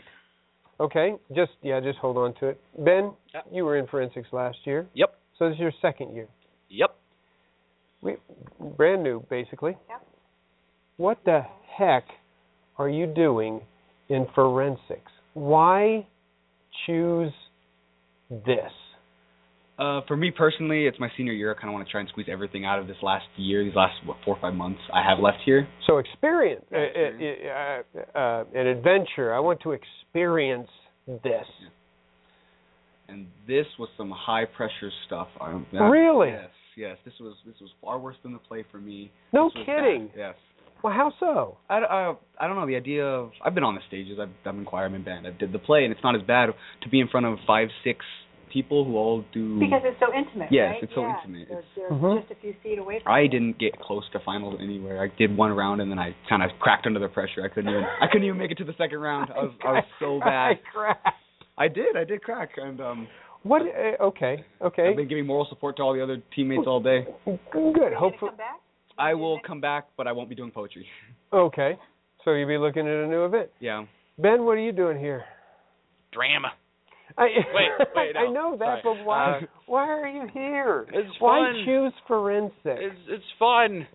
Okay, 0.80 1.14
just 1.34 1.52
yeah, 1.62 1.80
just 1.80 1.98
hold 2.00 2.18
on 2.18 2.34
to 2.36 2.48
it. 2.48 2.62
Ben, 2.84 3.14
Yep. 3.34 3.46
you 3.52 3.64
were 3.66 3.78
in 3.78 3.88
forensics 3.88 4.28
last 4.34 4.58
year. 4.66 4.88
Yep. 4.94 5.16
So 5.38 5.48
this 5.50 5.56
is 5.56 5.60
your 5.62 5.72
second 5.82 6.14
year. 6.14 6.28
Yep. 6.70 6.96
We 8.02 8.18
brand 8.78 9.02
new, 9.04 9.26
basically. 9.30 9.78
Yep. 9.90 10.06
What 10.98 11.18
the 11.26 11.42
heck 11.78 12.04
are 12.78 12.90
you 12.90 13.06
doing 13.08 13.62
in 14.10 14.28
forensics? 14.36 15.12
Why 15.34 16.06
choose 16.86 17.34
this? 18.30 18.72
Uh, 19.78 20.02
for 20.08 20.16
me 20.16 20.32
personally, 20.32 20.86
it's 20.86 21.00
my 21.00 21.10
senior 21.18 21.34
year. 21.34 21.52
I 21.52 21.56
kind 21.56 21.68
of 21.68 21.74
want 21.74 21.86
to 21.86 21.92
try 21.92 22.00
and 22.00 22.10
squeeze 22.10 22.28
everything 22.32 22.64
out 22.66 22.80
of 22.80 22.88
this 22.88 22.96
last 23.02 23.26
year, 23.36 23.64
these 23.64 23.76
last 23.76 23.94
what, 24.06 24.18
four 24.24 24.36
or 24.38 24.42
five 24.42 24.54
months 24.54 24.80
I 24.94 25.04
have 25.04 25.20
left 25.20 25.40
here. 25.46 25.68
So 25.86 25.98
experience, 25.98 26.64
uh, 26.74 26.78
uh, 26.78 28.00
uh, 28.16 28.18
uh, 28.18 28.44
an 28.56 28.68
adventure. 28.68 29.34
I 29.34 29.40
want 29.40 29.60
to 29.64 29.74
experience 29.74 30.70
this. 31.08 31.46
And 33.10 33.28
this 33.48 33.66
was 33.78 33.90
some 33.98 34.12
high 34.12 34.46
pressure 34.46 34.92
stuff. 35.08 35.28
Um, 35.42 35.66
that- 35.74 35.80
Really? 35.80 36.30
Yes, 36.30 36.50
yes. 36.78 36.98
This 37.04 37.14
was 37.20 37.36
this 37.46 37.56
was 37.60 37.70
far 37.82 38.00
worse 38.00 38.16
than 38.24 38.32
the 38.32 38.40
play 38.40 38.64
for 38.72 38.78
me. 38.78 39.12
No 39.34 39.50
kidding. 39.50 40.08
bad, 40.08 40.18
Yes. 40.18 40.36
Well, 40.84 40.94
how 40.94 41.12
so? 41.20 41.58
I, 41.70 41.80
I, 41.80 42.16
I 42.40 42.48
don't 42.48 42.56
know 42.58 42.68
the 42.68 42.76
idea 42.76 43.06
of 43.06 43.32
I've 43.44 43.56
been 43.56 43.64
on 43.64 43.76
the 43.76 43.82
stages 43.88 44.20
I've 44.22 44.30
done 44.44 44.60
in 44.60 44.66
choir 44.66 44.86
I'm 44.86 44.94
in 44.94 45.04
band 45.04 45.26
I 45.26 45.32
did 45.32 45.52
the 45.52 45.58
play 45.58 45.84
and 45.84 45.92
it's 45.92 46.04
not 46.04 46.16
as 46.16 46.22
bad 46.22 46.50
to 46.84 46.90
be 46.90 47.00
in 47.00 47.08
front 47.08 47.26
of 47.26 47.40
five 47.48 47.70
six 47.84 48.06
people 48.56 48.86
who 48.86 48.96
all 48.96 49.24
do 49.34 49.60
Because 49.60 49.82
it's 49.84 50.00
so 50.00 50.14
intimate, 50.16 50.48
Yes, 50.50 50.72
right? 50.72 50.84
it's 50.84 50.94
so 50.96 51.02
yeah. 51.02 51.16
intimate. 51.18 51.48
They're, 51.50 51.60
It's- 51.60 51.74
they're 51.76 51.90
Mhm. 51.92 52.20
just 52.22 52.32
a 52.32 52.36
few 52.36 52.54
feet 52.64 52.80
away 52.80 53.02
from 53.02 53.12
I 53.12 53.20
you. 53.22 53.30
didn't 53.30 53.58
get 53.60 53.78
close 53.80 54.08
to 54.14 54.20
finals 54.22 54.56
anywhere. 54.62 55.04
I 55.04 55.08
did 55.18 55.36
one 55.36 55.52
round 55.52 55.82
and 55.82 55.92
then 55.92 56.00
I 56.00 56.16
kind 56.30 56.42
of 56.42 56.50
cracked 56.60 56.86
under 56.88 57.00
the 57.02 57.10
pressure. 57.10 57.44
I 57.44 57.50
couldn't 57.50 57.70
even 57.70 57.84
I 57.84 58.08
couldn't 58.08 58.26
even 58.30 58.38
make 58.40 58.52
it 58.52 58.58
to 58.60 58.64
the 58.72 58.78
second 58.78 59.00
round. 59.00 59.30
I 59.36 59.40
was 59.44 59.52
I 59.64 59.72
was 59.80 59.84
so 60.00 60.20
bad. 60.32 60.60
I 61.58 61.68
did 61.68 61.96
I 61.98 62.04
did 62.06 62.24
crack 62.24 62.52
and 62.58 62.80
um 62.80 63.08
What? 63.44 63.62
Uh, 63.62 64.04
okay, 64.10 64.44
okay. 64.62 64.88
I've 64.90 64.96
been 64.96 65.08
giving 65.14 65.26
moral 65.28 65.46
support 65.50 65.76
to 65.78 65.84
all 65.84 65.94
the 65.94 66.02
other 66.02 66.18
teammates 66.36 66.66
all 66.68 66.80
day. 66.80 67.06
Good. 67.52 67.94
Hopefully. 67.94 68.32
I 68.98 69.14
will 69.14 69.40
come 69.46 69.60
back, 69.62 69.84
but 69.98 70.08
I 70.08 70.12
won't 70.14 70.30
be 70.30 70.36
doing 70.36 70.52
poetry. 70.52 70.88
Okay. 71.34 71.78
So 72.24 72.32
you'll 72.34 72.48
be 72.48 72.58
looking 72.58 72.88
at 72.88 72.94
a 73.06 73.08
new 73.08 73.26
event. 73.26 73.50
Yeah. 73.60 73.84
Ben, 74.18 74.46
what 74.46 74.54
are 74.54 74.66
you 74.70 74.72
doing 74.72 74.98
here? 74.98 75.26
Drama. 76.12 76.54
I, 77.18 77.24
Wait, 77.54 77.88
wait, 77.96 78.18
I 78.18 78.30
know 78.32 78.58
that, 78.58 78.66
sorry. 78.66 78.82
but 78.84 79.06
why? 79.06 79.38
Uh, 79.38 79.42
why 79.68 79.88
are 79.88 80.08
you 80.08 80.28
here? 80.34 80.86
It's 80.92 81.10
why 81.20 81.48
fun. 81.52 81.64
choose 81.66 81.94
forensics? 82.08 82.54
It's 82.66 83.00
it's 83.08 83.24
fun. 83.40 83.88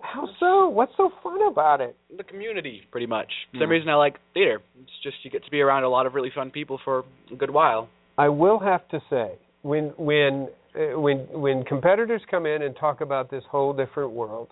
How 0.00 0.26
so? 0.40 0.68
What's 0.70 0.92
so 0.96 1.10
fun 1.22 1.40
about 1.46 1.82
it? 1.82 1.94
the 2.16 2.24
community 2.24 2.82
pretty 2.90 3.06
much. 3.06 3.28
For 3.50 3.56
Hmm. 3.58 3.62
some 3.64 3.70
reason 3.70 3.88
I 3.90 3.94
like 3.96 4.16
theater. 4.32 4.62
It's 4.82 4.90
just 5.02 5.16
you 5.22 5.30
get 5.30 5.44
to 5.44 5.50
be 5.50 5.60
around 5.60 5.84
a 5.84 5.88
lot 5.90 6.06
of 6.06 6.14
really 6.14 6.30
fun 6.34 6.50
people 6.50 6.78
for 6.84 7.04
a 7.30 7.36
good 7.36 7.50
while. 7.50 7.88
I 8.16 8.28
will 8.30 8.58
have 8.58 8.88
to 8.88 9.00
say, 9.10 9.32
when 9.62 9.92
when 9.98 10.48
uh, 10.74 10.98
when 10.98 11.18
when 11.32 11.64
competitors 11.64 12.22
come 12.30 12.46
in 12.46 12.62
and 12.62 12.74
talk 12.76 13.02
about 13.02 13.30
this 13.30 13.44
whole 13.50 13.74
different 13.74 14.12
world 14.12 14.48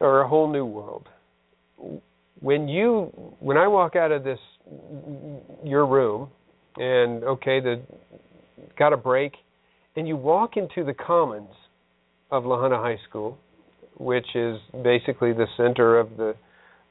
or 0.00 0.22
a 0.22 0.28
whole 0.28 0.50
new 0.52 0.66
world, 0.66 1.08
when 2.44 2.68
you 2.68 3.10
when 3.40 3.56
I 3.56 3.66
walk 3.66 3.96
out 3.96 4.12
of 4.12 4.22
this 4.22 4.38
your 5.64 5.86
room 5.86 6.28
and 6.76 7.24
okay, 7.24 7.58
the 7.58 7.80
got 8.78 8.92
a 8.92 8.98
break, 8.98 9.32
and 9.96 10.06
you 10.06 10.16
walk 10.16 10.58
into 10.58 10.84
the 10.84 10.92
commons 10.92 11.48
of 12.30 12.44
La 12.44 12.60
Junta 12.60 12.76
High 12.76 12.98
School, 13.08 13.38
which 13.96 14.26
is 14.34 14.58
basically 14.82 15.32
the 15.32 15.46
center 15.56 15.98
of 15.98 16.18
the 16.18 16.34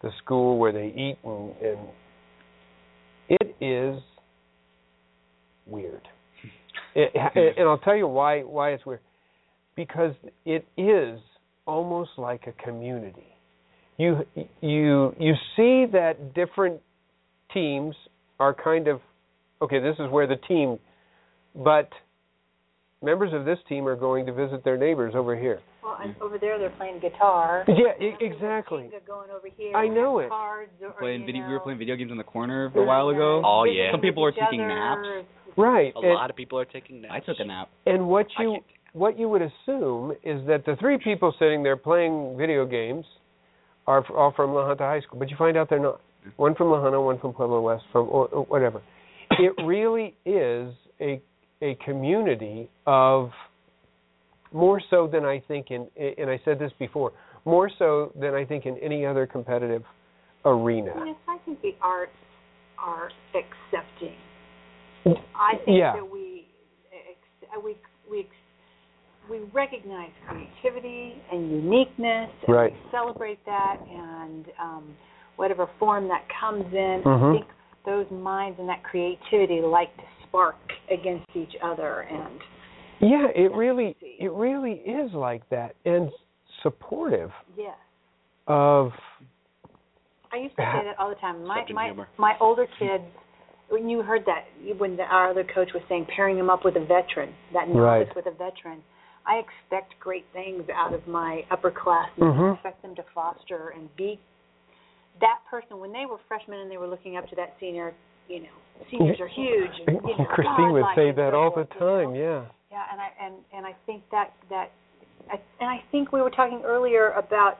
the 0.01 0.09
school 0.23 0.57
where 0.57 0.71
they 0.71 0.87
eat 0.87 1.17
and, 1.23 1.53
and 1.61 1.79
it 3.29 3.55
is 3.61 4.01
weird. 5.67 6.07
It, 6.95 7.11
and 7.57 7.69
I'll 7.69 7.77
tell 7.77 7.95
you 7.95 8.07
why 8.07 8.41
why 8.41 8.71
it's 8.71 8.85
weird. 8.87 9.01
Because 9.75 10.15
it 10.45 10.65
is 10.77 11.19
almost 11.67 12.11
like 12.17 12.47
a 12.47 12.63
community. 12.63 13.32
You 13.97 14.25
you 14.61 15.15
you 15.19 15.33
see 15.55 15.85
that 15.91 16.33
different 16.33 16.81
teams 17.53 17.95
are 18.39 18.53
kind 18.53 18.87
of 18.87 18.99
okay, 19.61 19.79
this 19.79 19.95
is 19.99 20.09
where 20.09 20.27
the 20.27 20.37
team 20.47 20.79
but 21.55 21.89
members 23.03 23.33
of 23.33 23.45
this 23.45 23.59
team 23.69 23.87
are 23.87 23.95
going 23.95 24.25
to 24.25 24.33
visit 24.33 24.63
their 24.63 24.77
neighbors 24.77 25.13
over 25.15 25.37
here. 25.37 25.59
Well, 25.83 25.97
and 26.01 26.15
over 26.21 26.37
there 26.37 26.57
they're 26.57 26.69
playing 26.71 26.99
guitar. 26.99 27.65
Yeah, 27.67 28.07
exactly. 28.19 28.87
They're 28.89 29.01
going 29.05 29.29
over 29.29 29.47
here. 29.55 29.75
I 29.75 29.87
know 29.87 30.19
it. 30.19 30.29
Cards 30.29 30.71
or, 30.81 30.91
Playing 30.91 31.21
you 31.21 31.25
video, 31.27 31.47
we 31.47 31.53
were 31.53 31.59
playing 31.59 31.79
video 31.79 31.95
games 31.95 32.11
in 32.11 32.17
the 32.17 32.23
corner 32.23 32.71
a 32.73 32.83
while 32.83 33.09
ago. 33.09 33.41
Oh, 33.45 33.65
yeah. 33.65 33.91
Some 33.91 33.99
people 33.99 34.23
are 34.23 34.31
taking 34.31 34.59
naps. 34.59 35.07
Right. 35.57 35.93
A 35.95 35.99
and- 35.99 36.13
lot 36.13 36.29
of 36.29 36.35
people 36.35 36.57
are 36.59 36.65
taking 36.65 37.01
naps. 37.01 37.13
I 37.13 37.19
took 37.19 37.39
a 37.39 37.45
nap. 37.45 37.69
And 37.85 38.07
what 38.07 38.27
you 38.39 38.57
what 38.93 39.19
you 39.19 39.27
would 39.27 39.41
assume 39.41 40.11
is 40.23 40.45
that 40.47 40.65
the 40.65 40.75
three 40.79 40.97
people 41.03 41.33
sitting 41.39 41.63
there 41.63 41.75
playing 41.75 42.37
video 42.37 42.65
games 42.65 43.05
are 43.87 44.05
all 44.15 44.33
from 44.35 44.53
La 44.53 44.67
Junta 44.67 44.83
High 44.83 45.01
School, 45.01 45.19
but 45.19 45.29
you 45.29 45.35
find 45.37 45.57
out 45.57 45.69
they're 45.69 45.79
not. 45.79 45.99
One 46.37 46.55
from 46.55 46.69
La 46.69 46.81
Junta, 46.81 47.01
one 47.01 47.19
from 47.19 47.33
Pueblo 47.33 47.59
West, 47.61 47.83
from 47.91 48.07
or, 48.07 48.27
or 48.29 48.45
whatever. 48.45 48.81
It 49.31 49.53
really 49.65 50.15
is 50.25 50.73
a 51.01 51.21
a 51.61 51.75
community 51.85 52.69
of 52.85 53.31
more 54.53 54.81
so 54.89 55.07
than 55.11 55.25
I 55.25 55.41
think 55.47 55.67
in 55.71 55.87
and 55.97 56.29
I 56.29 56.39
said 56.45 56.59
this 56.59 56.71
before, 56.79 57.11
more 57.45 57.69
so 57.77 58.11
than 58.19 58.33
I 58.33 58.45
think 58.45 58.65
in 58.65 58.77
any 58.77 59.05
other 59.05 59.25
competitive 59.25 59.83
arena. 60.45 60.93
Yes, 61.05 61.15
I 61.27 61.37
think 61.45 61.61
the 61.61 61.71
arts 61.81 62.11
are 62.77 63.09
accepting. 63.33 64.15
I 65.35 65.57
think 65.65 65.77
Yeah. 65.77 65.93
that 65.93 66.09
we 66.09 66.47
uh, 67.55 67.59
we 67.59 67.75
we 68.09 68.19
ex- 68.21 68.29
we 69.29 69.39
recognize 69.53 70.11
creativity 70.27 71.15
and 71.31 71.51
uniqueness, 71.51 72.29
and 72.45 72.55
Right. 72.55 72.73
we 72.73 72.91
celebrate 72.91 73.43
that, 73.45 73.77
and 73.89 74.45
um, 74.59 74.97
whatever 75.37 75.67
form 75.79 76.07
that 76.09 76.27
comes 76.29 76.65
in, 76.73 77.03
Mhm. 77.03 77.29
I 77.35 77.37
think 77.39 77.47
those 77.85 78.09
minds 78.11 78.59
and 78.59 78.67
that 78.69 78.83
creativity 78.83 79.61
like 79.61 79.95
to 79.97 80.03
spark 80.23 80.55
against 80.89 81.25
each 81.35 81.55
other, 81.61 82.01
and 82.01 82.41
Yeah, 82.99 83.27
it 83.35 83.51
really 83.53 83.95
it 84.01 84.31
really 84.31 84.73
is 84.85 85.13
like 85.13 85.47
that 85.49 85.75
and 85.83 86.11
supportive 86.61 87.33
yes, 87.57 87.75
of 88.47 88.93
I 90.31 90.37
used 90.37 90.55
to 90.55 90.61
say 90.61 90.83
that 90.85 90.97
all 90.99 91.09
the 91.09 91.15
time. 91.15 91.43
My 91.43 91.65
my 91.73 91.85
humor. 91.85 92.07
my 92.17 92.37
older 92.39 92.65
kids, 92.79 93.03
when 93.69 93.89
you 93.89 94.01
heard 94.01 94.25
that, 94.25 94.45
when 94.77 94.95
the, 94.95 95.03
our 95.03 95.29
other 95.31 95.43
coach 95.43 95.73
was 95.73 95.83
saying 95.89 96.05
pairing 96.15 96.37
them 96.37 96.49
up 96.49 96.63
with 96.63 96.75
a 96.77 96.85
veteran, 96.85 97.33
that 97.53 97.67
novice 97.67 98.07
Right. 98.07 98.15
with 98.15 98.27
a 98.27 98.31
veteran, 98.31 98.81
I 99.25 99.39
expect 99.39 99.97
great 99.99 100.25
things 100.33 100.63
out 100.73 100.93
of 100.93 101.07
my 101.07 101.45
upperclassmen. 101.49 102.19
Mhm. 102.19 102.51
I 102.51 102.53
expect 102.53 102.81
them 102.81 102.95
to 102.95 103.03
foster 103.15 103.69
and 103.69 103.93
be 103.95 104.19
that 105.21 105.39
person. 105.49 105.79
When 105.79 105.91
they 105.93 106.05
were 106.05 106.17
freshmen 106.27 106.59
and 106.59 106.69
they 106.69 106.77
were 106.77 106.87
looking 106.87 107.17
up 107.17 107.27
to 107.29 107.35
that 107.35 107.55
senior, 107.59 107.93
you 108.27 108.41
know, 108.41 108.85
seniors 108.89 109.19
are 109.19 109.27
huge. 109.27 109.71
And, 109.87 110.01
you 110.07 110.17
know, 110.17 110.25
Christine 110.25 110.73
would 110.73 110.85
say 110.95 111.11
that 111.11 111.33
all 111.33 111.51
the 111.51 111.67
you 111.73 111.79
know? 111.79 112.05
time. 112.05 112.15
Yeah. 112.15 112.45
Yeah, 112.71 112.83
and 112.91 112.99
I 112.99 113.09
and 113.21 113.35
and 113.53 113.65
I 113.65 113.75
think 113.85 114.01
that 114.09 114.33
that, 114.49 114.71
I, 115.29 115.39
and 115.59 115.69
I 115.69 115.83
think 115.91 116.11
we 116.11 116.21
were 116.21 116.31
talking 116.31 116.61
earlier 116.65 117.11
about 117.11 117.59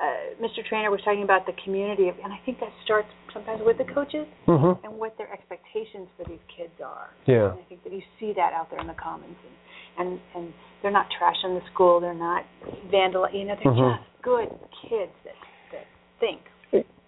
uh, 0.00 0.36
Mr. 0.40 0.64
Trainer 0.68 0.90
was 0.90 1.00
talking 1.04 1.22
about 1.22 1.46
the 1.46 1.52
community, 1.64 2.08
and 2.08 2.32
I 2.32 2.38
think 2.44 2.60
that 2.60 2.68
starts 2.84 3.08
sometimes 3.32 3.62
with 3.64 3.78
the 3.78 3.84
coaches 3.84 4.26
Mhm. 4.46 4.82
and 4.84 4.98
what 4.98 5.16
their 5.16 5.32
expectations 5.32 6.08
for 6.16 6.24
these 6.24 6.40
kids 6.48 6.80
are. 6.80 7.10
Yeah. 7.24 7.52
And 7.52 7.60
I 7.60 7.62
think 7.68 7.82
that 7.84 7.92
you 7.92 8.02
see 8.20 8.32
that 8.34 8.52
out 8.52 8.68
there 8.70 8.80
in 8.80 8.86
the 8.86 8.94
commons, 8.94 9.36
and 9.40 9.54
and, 9.98 10.18
and 10.34 10.52
they're 10.82 10.90
not 10.92 11.06
trashing 11.20 11.58
the 11.58 11.66
school, 11.72 12.00
they're 12.00 12.14
not 12.14 12.44
vandal, 12.90 13.26
you 13.32 13.44
know, 13.44 13.54
they're 13.62 13.72
Mhm. 13.72 13.96
just 13.98 14.22
good 14.22 14.48
kids 14.88 15.12
that 15.24 15.34
that 15.72 15.86
think. 16.20 16.40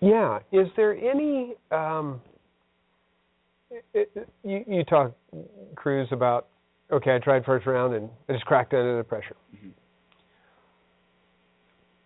Yeah. 0.01 0.39
Is 0.53 0.69
there 0.77 0.97
any? 0.97 1.55
Um, 1.71 2.21
it, 3.71 3.85
it- 4.15 4.29
you 4.45 4.65
you 4.67 4.85
talk, 4.85 5.13
Cruz, 5.75 6.09
about 6.13 6.47
okay, 6.91 7.15
I 7.15 7.19
tried 7.19 7.45
first 7.45 7.67
round 7.67 7.95
and 7.95 8.09
I 8.29 8.33
just 8.33 8.47
cracked 8.47 8.73
under 8.75 8.97
the 8.97 9.05
pressure. 9.05 9.37
Mhm. 9.55 9.73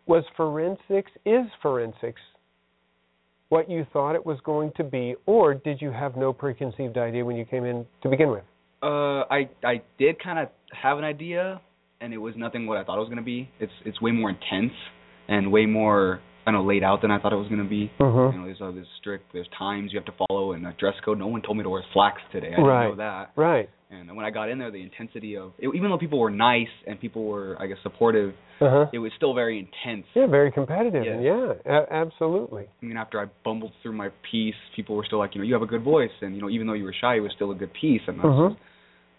Was 0.06 0.24
forensics 0.36 1.12
is 1.24 1.46
forensics 1.60 2.20
what 3.50 3.68
you 3.68 3.84
thought 3.92 4.14
it 4.14 4.24
was 4.24 4.40
going 4.40 4.72
to 4.72 4.82
be, 4.82 5.14
or 5.26 5.52
did 5.54 5.80
you 5.80 5.90
have 5.90 6.16
no 6.16 6.32
preconceived 6.32 6.96
idea 6.96 7.22
when 7.24 7.36
you 7.36 7.44
came 7.44 7.64
in 7.66 7.86
to 8.00 8.08
begin 8.08 8.30
with? 8.30 8.44
Uh, 8.82 9.24
I 9.30 9.48
I 9.64 9.82
did 9.98 10.20
kind 10.22 10.38
of 10.38 10.48
have 10.72 10.98
an 10.98 11.04
idea, 11.04 11.60
and 12.00 12.12
it 12.12 12.18
was 12.18 12.34
nothing 12.36 12.66
what 12.66 12.78
I 12.78 12.84
thought 12.84 12.96
it 12.96 13.00
was 13.00 13.08
gonna 13.08 13.22
be. 13.22 13.48
It's 13.60 13.72
it's 13.84 14.00
way 14.00 14.10
more 14.10 14.30
intense 14.30 14.72
and 15.28 15.52
way 15.52 15.66
more 15.66 16.20
kind 16.44 16.56
of 16.56 16.64
laid 16.64 16.82
out 16.82 17.00
than 17.02 17.12
I 17.12 17.20
thought 17.20 17.32
it 17.32 17.36
was 17.36 17.46
gonna 17.48 17.62
be. 17.62 17.90
Mhm. 18.00 18.32
You 18.32 18.38
know, 18.40 18.44
there's 18.46 18.60
all 18.60 18.72
this 18.72 18.88
strict. 18.98 19.32
There's 19.32 19.46
times 19.56 19.92
you 19.92 19.98
have 20.00 20.06
to 20.06 20.26
follow 20.26 20.52
and 20.52 20.66
a 20.66 20.72
dress 20.72 20.94
code. 21.04 21.18
No 21.18 21.28
one 21.28 21.42
told 21.42 21.56
me 21.58 21.62
to 21.62 21.70
wear 21.70 21.84
slacks 21.92 22.20
today. 22.32 22.48
I 22.48 22.50
didn't 22.50 22.64
Right. 22.64 22.88
know 22.88 22.94
that. 22.96 23.30
Right. 23.36 23.70
And 23.92 24.16
when 24.16 24.24
I 24.24 24.30
got 24.30 24.48
in 24.48 24.58
there, 24.58 24.70
the 24.70 24.82
intensity 24.82 25.36
of 25.36 25.52
it, 25.58 25.68
even 25.74 25.90
though 25.90 25.98
people 25.98 26.18
were 26.18 26.30
nice 26.30 26.70
and 26.86 26.98
people 26.98 27.24
were, 27.26 27.56
I 27.60 27.66
guess, 27.66 27.78
supportive, 27.82 28.34
Uh 28.60 28.70
huh. 28.70 28.86
it 28.92 28.98
was 28.98 29.12
still 29.12 29.34
very 29.34 29.58
intense. 29.58 30.06
Yeah, 30.14 30.26
very 30.26 30.50
competitive. 30.50 31.04
Yes. 31.04 31.20
Yeah, 31.22 31.52
a- 31.66 31.92
absolutely. 31.92 32.64
I 32.82 32.86
mean, 32.86 32.96
after 32.96 33.20
I 33.20 33.26
bumbled 33.44 33.72
through 33.82 33.92
my 33.92 34.08
piece, 34.28 34.56
people 34.74 34.96
were 34.96 35.04
still 35.04 35.18
like, 35.18 35.34
you 35.36 35.40
know, 35.42 35.46
you 35.46 35.52
have 35.52 35.62
a 35.62 35.66
good 35.66 35.82
voice, 35.82 36.10
and 36.22 36.34
you 36.34 36.40
know, 36.40 36.48
even 36.48 36.66
though 36.66 36.72
you 36.72 36.84
were 36.84 36.94
shy, 36.94 37.16
it 37.16 37.20
was 37.20 37.32
still 37.32 37.50
a 37.52 37.54
good 37.54 37.72
piece, 37.74 38.00
and 38.08 38.16
that's 38.18 38.26
Mhm. 38.26 38.56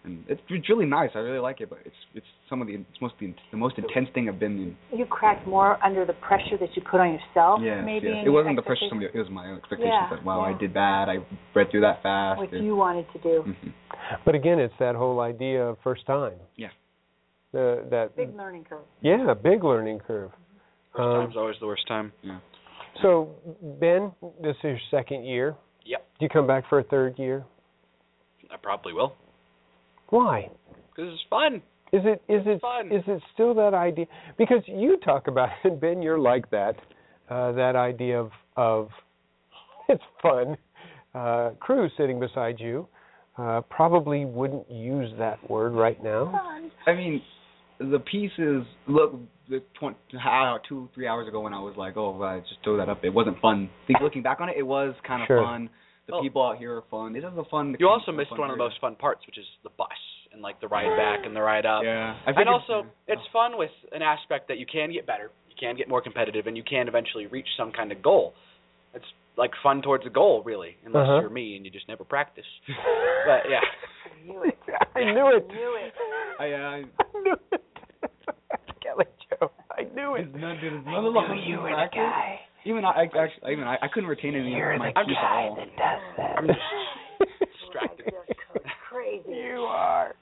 And 0.04 0.22
it's, 0.28 0.40
it's 0.48 0.68
really 0.68 0.86
nice. 0.86 1.10
I 1.14 1.18
really 1.18 1.38
like 1.38 1.60
it, 1.60 1.70
but 1.70 1.78
it's 1.84 1.96
it's 2.14 2.26
some 2.48 2.60
of 2.60 2.66
the 2.68 2.74
it's 2.74 3.00
most 3.00 3.14
the, 3.20 3.34
the 3.50 3.56
most 3.56 3.78
intense 3.78 4.08
thing 4.14 4.28
I've 4.28 4.38
been 4.38 4.76
in. 4.92 4.98
You 4.98 5.06
cracked 5.06 5.46
more 5.46 5.82
under 5.84 6.04
the 6.04 6.12
pressure 6.14 6.56
that 6.60 6.68
you 6.76 6.82
put 6.88 7.00
on 7.00 7.12
yourself. 7.14 7.60
Yes, 7.62 7.82
maybe 7.84 8.08
yes. 8.08 8.24
It 8.26 8.30
wasn't 8.30 8.56
the 8.56 8.62
pressure 8.62 8.84
expectations? 8.84 8.90
somebody. 8.90 9.18
It 9.18 9.22
was 9.22 9.30
my 9.30 9.46
own 9.50 9.56
expectations. 9.58 9.94
Yeah, 10.10 10.16
that 10.16 10.24
wow, 10.24 10.40
I 10.42 10.52
did 10.58 10.74
that. 10.74 11.08
I 11.08 11.16
read 11.54 11.70
through 11.70 11.80
that 11.82 12.02
fast. 12.02 12.38
What 12.38 12.52
It- 12.52 12.62
you 12.62 12.76
wanted 12.76 13.06
to 13.12 13.18
do. 13.20 13.44
Mhm. 13.46 13.72
But 14.24 14.34
again, 14.34 14.58
it's 14.58 14.74
that 14.78 14.94
whole 14.94 15.20
idea 15.20 15.64
of 15.66 15.78
first 15.82 16.04
time. 16.06 16.34
Yeah. 16.56 16.68
The 17.52 17.86
that 17.90 18.14
Big 18.16 18.36
learning 18.36 18.64
curve. 18.64 18.84
yeah, 19.00 19.32
big 19.34 19.64
learning 19.64 20.00
curve. 20.00 20.30
First 20.92 21.00
Um, 21.00 21.22
time's 21.26 21.36
always 21.36 21.56
the 21.60 21.66
worst 21.66 21.86
time. 21.88 22.12
Yeah. 22.22 22.38
So 23.00 23.30
Ben, 23.80 24.12
this 24.40 24.56
is 24.58 24.64
your 24.64 24.78
second 24.90 25.24
year. 25.24 25.56
Yep. 25.84 26.06
Do 26.18 26.24
you 26.24 26.28
come 26.28 26.46
back 26.46 26.66
for 26.68 26.78
a 26.78 26.82
third 26.84 27.18
year? 27.18 27.44
I 28.50 28.56
probably 28.56 28.92
will. 28.92 29.14
Why? 30.14 30.48
Because 30.94 31.12
it's 31.12 31.24
fun. 31.28 31.56
Is 31.92 32.02
it 32.04 32.22
is 32.28 32.42
it 32.46 32.60
fun. 32.60 32.92
is 32.92 33.02
it 33.08 33.20
still 33.32 33.52
that 33.54 33.74
idea? 33.74 34.06
Because 34.38 34.62
you 34.66 34.96
talk 35.04 35.26
about 35.26 35.48
it, 35.64 35.80
Ben. 35.80 36.00
You're 36.02 36.20
like 36.20 36.48
that. 36.50 36.76
Uh, 37.28 37.50
that 37.52 37.74
idea 37.74 38.20
of 38.20 38.30
of 38.56 38.88
it's 39.88 40.02
fun. 40.22 40.56
Uh, 41.14 41.50
Cruz 41.58 41.90
sitting 41.96 42.20
beside 42.20 42.60
you 42.60 42.86
uh, 43.38 43.60
probably 43.62 44.24
wouldn't 44.24 44.70
use 44.70 45.10
that 45.18 45.38
word 45.50 45.72
right 45.72 46.02
now. 46.02 46.30
Fun. 46.30 46.70
I 46.86 46.94
mean, 46.94 47.20
the 47.80 47.98
pieces. 47.98 48.64
Look, 48.86 49.16
the 49.48 49.62
twenty, 49.78 49.96
how, 50.16 50.58
two, 50.68 50.88
three 50.94 51.08
hours 51.08 51.26
ago 51.26 51.40
when 51.40 51.52
I 51.52 51.58
was 51.60 51.74
like, 51.76 51.96
oh, 51.96 52.22
I 52.22 52.38
just 52.40 52.62
throw 52.62 52.76
that 52.76 52.88
up. 52.88 53.04
It 53.04 53.10
wasn't 53.12 53.40
fun. 53.40 53.68
Think, 53.88 53.98
looking 54.00 54.22
back 54.22 54.40
on 54.40 54.48
it, 54.48 54.54
it 54.56 54.66
was 54.66 54.94
kind 55.06 55.22
of 55.22 55.26
Sure. 55.26 55.42
fun. 55.42 55.68
The 56.06 56.14
Oh. 56.14 56.22
people 56.22 56.42
out 56.42 56.58
here 56.58 56.76
are 56.76 56.82
fun. 56.90 57.12
This 57.12 57.24
is 57.24 57.36
a 57.38 57.44
fun. 57.44 57.76
You 57.78 57.88
also 57.88 58.12
missed 58.12 58.30
fun 58.30 58.38
one 58.40 58.50
of 58.50 58.56
the 58.58 58.62
most 58.62 58.78
fun 58.80 58.94
parts, 58.96 59.24
which 59.26 59.38
is 59.38 59.46
the 59.62 59.70
bus 59.70 59.88
and 60.32 60.42
like 60.42 60.60
the 60.60 60.68
ride 60.68 60.94
back 60.96 61.24
and 61.24 61.34
the 61.34 61.40
ride 61.40 61.64
up. 61.64 61.82
Yeah. 61.84 62.14
I 62.26 62.30
and 62.30 62.36
figured- 62.36 62.48
also, 62.48 62.86
it's 63.08 63.22
fun 63.32 63.56
with 63.56 63.70
an 63.92 64.02
aspect 64.02 64.48
that 64.48 64.58
you 64.58 64.66
can 64.66 64.92
get 64.92 65.06
better, 65.06 65.30
you 65.48 65.54
can 65.58 65.76
get 65.76 65.88
more 65.88 66.02
competitive, 66.02 66.46
and 66.46 66.56
you 66.56 66.62
can 66.62 66.88
eventually 66.88 67.26
reach 67.26 67.48
some 67.56 67.72
kind 67.72 67.90
of 67.92 68.02
goal. 68.02 68.34
It's 68.92 69.04
like 69.36 69.50
fun 69.62 69.80
towards 69.82 70.04
a 70.06 70.10
goal, 70.10 70.42
really, 70.44 70.76
unless 70.84 71.08
Uh-huh. 71.08 71.20
you're 71.22 71.30
me 71.30 71.56
and 71.56 71.64
you 71.64 71.70
just 71.70 71.88
never 71.88 72.04
practice. 72.04 72.46
but 73.26 73.48
yeah. 73.48 73.60
I 74.04 74.24
knew 74.26 74.42
it. 74.42 74.58
I 74.94 75.04
knew 75.04 75.28
it. 75.36 75.48
knew 75.48 75.76
it. 75.76 75.92
I, 76.38 76.52
uh, 76.52 76.56
I 76.56 76.84
knew 77.22 77.36
it. 77.52 77.62
Kelly 78.82 79.06
Joe, 79.30 79.50
I 79.70 79.84
knew 79.94 80.14
it. 80.16 80.34
None, 80.34 80.60
dude, 80.60 80.74
it's 80.74 80.86
none 80.86 81.06
of 81.06 81.14
the 81.14 81.34
you 81.46 81.58
were 81.58 81.70
the 81.70 81.74
practice. 81.74 81.98
guy. 81.98 82.40
Even 82.64 82.84
I, 82.84 82.90
I 82.90 83.02
actually, 83.04 83.52
even 83.52 83.64
I, 83.64 83.76
I 83.82 83.88
couldn't 83.92 84.08
retain 84.08 84.34
any 84.34 84.50
You're 84.52 84.72
of 84.72 84.78
my 84.78 84.92
the 84.94 85.04
keys 85.06 85.14
guy 85.20 85.42
at 85.44 85.48
all. 85.50 85.56
that 85.56 85.76
does 85.76 86.02
that. 86.16 86.38
I'm 86.38 86.46
just 86.46 86.58
distracted. 87.60 88.06
Crazy. 88.90 89.24
You 89.28 89.60
are. 89.68 90.14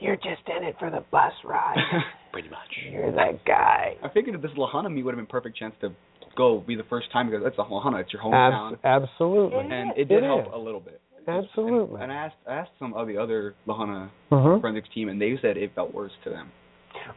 You're 0.00 0.16
just 0.16 0.42
in 0.54 0.64
it 0.64 0.76
for 0.78 0.90
the 0.90 1.02
bus 1.10 1.32
ride. 1.44 1.76
Pretty 2.32 2.48
much. 2.50 2.68
You're 2.90 3.10
that 3.12 3.44
guy. 3.46 3.94
I 4.02 4.08
figured 4.10 4.34
if 4.34 4.42
this 4.42 4.50
La 4.56 4.68
Junta 4.70 4.90
meet 4.90 5.02
would 5.02 5.12
have 5.14 5.18
been 5.18 5.26
perfect 5.26 5.56
chance 5.56 5.74
to 5.80 5.90
go 6.36 6.62
be 6.66 6.76
the 6.76 6.84
first 6.84 7.10
time 7.12 7.28
because 7.30 7.42
that's 7.42 7.56
a 7.58 7.62
La 7.62 7.80
Junta, 7.82 7.98
it's 7.98 8.12
your 8.12 8.22
hometown, 8.22 8.76
Abs- 8.84 9.04
absolutely. 9.10 9.58
and 9.70 9.90
it 9.96 10.08
did 10.08 10.18
It 10.22 10.24
help 10.24 10.42
is. 10.46 10.52
a 10.52 10.58
little 10.58 10.80
bit. 10.80 11.00
Absolutely. 11.26 11.94
And, 12.00 12.04
and 12.04 12.12
I 12.12 12.16
asked 12.26 12.36
I 12.48 12.54
asked 12.54 12.70
some 12.78 12.94
of 12.94 13.08
the 13.08 13.16
other 13.16 13.54
La 13.66 13.74
Junta 13.76 14.10
Mhm. 14.30 14.60
forensics 14.60 14.88
team, 14.94 15.08
and 15.08 15.20
they 15.20 15.36
said 15.42 15.56
it 15.56 15.72
felt 15.74 15.92
worse 15.92 16.12
to 16.24 16.30
them. 16.30 16.50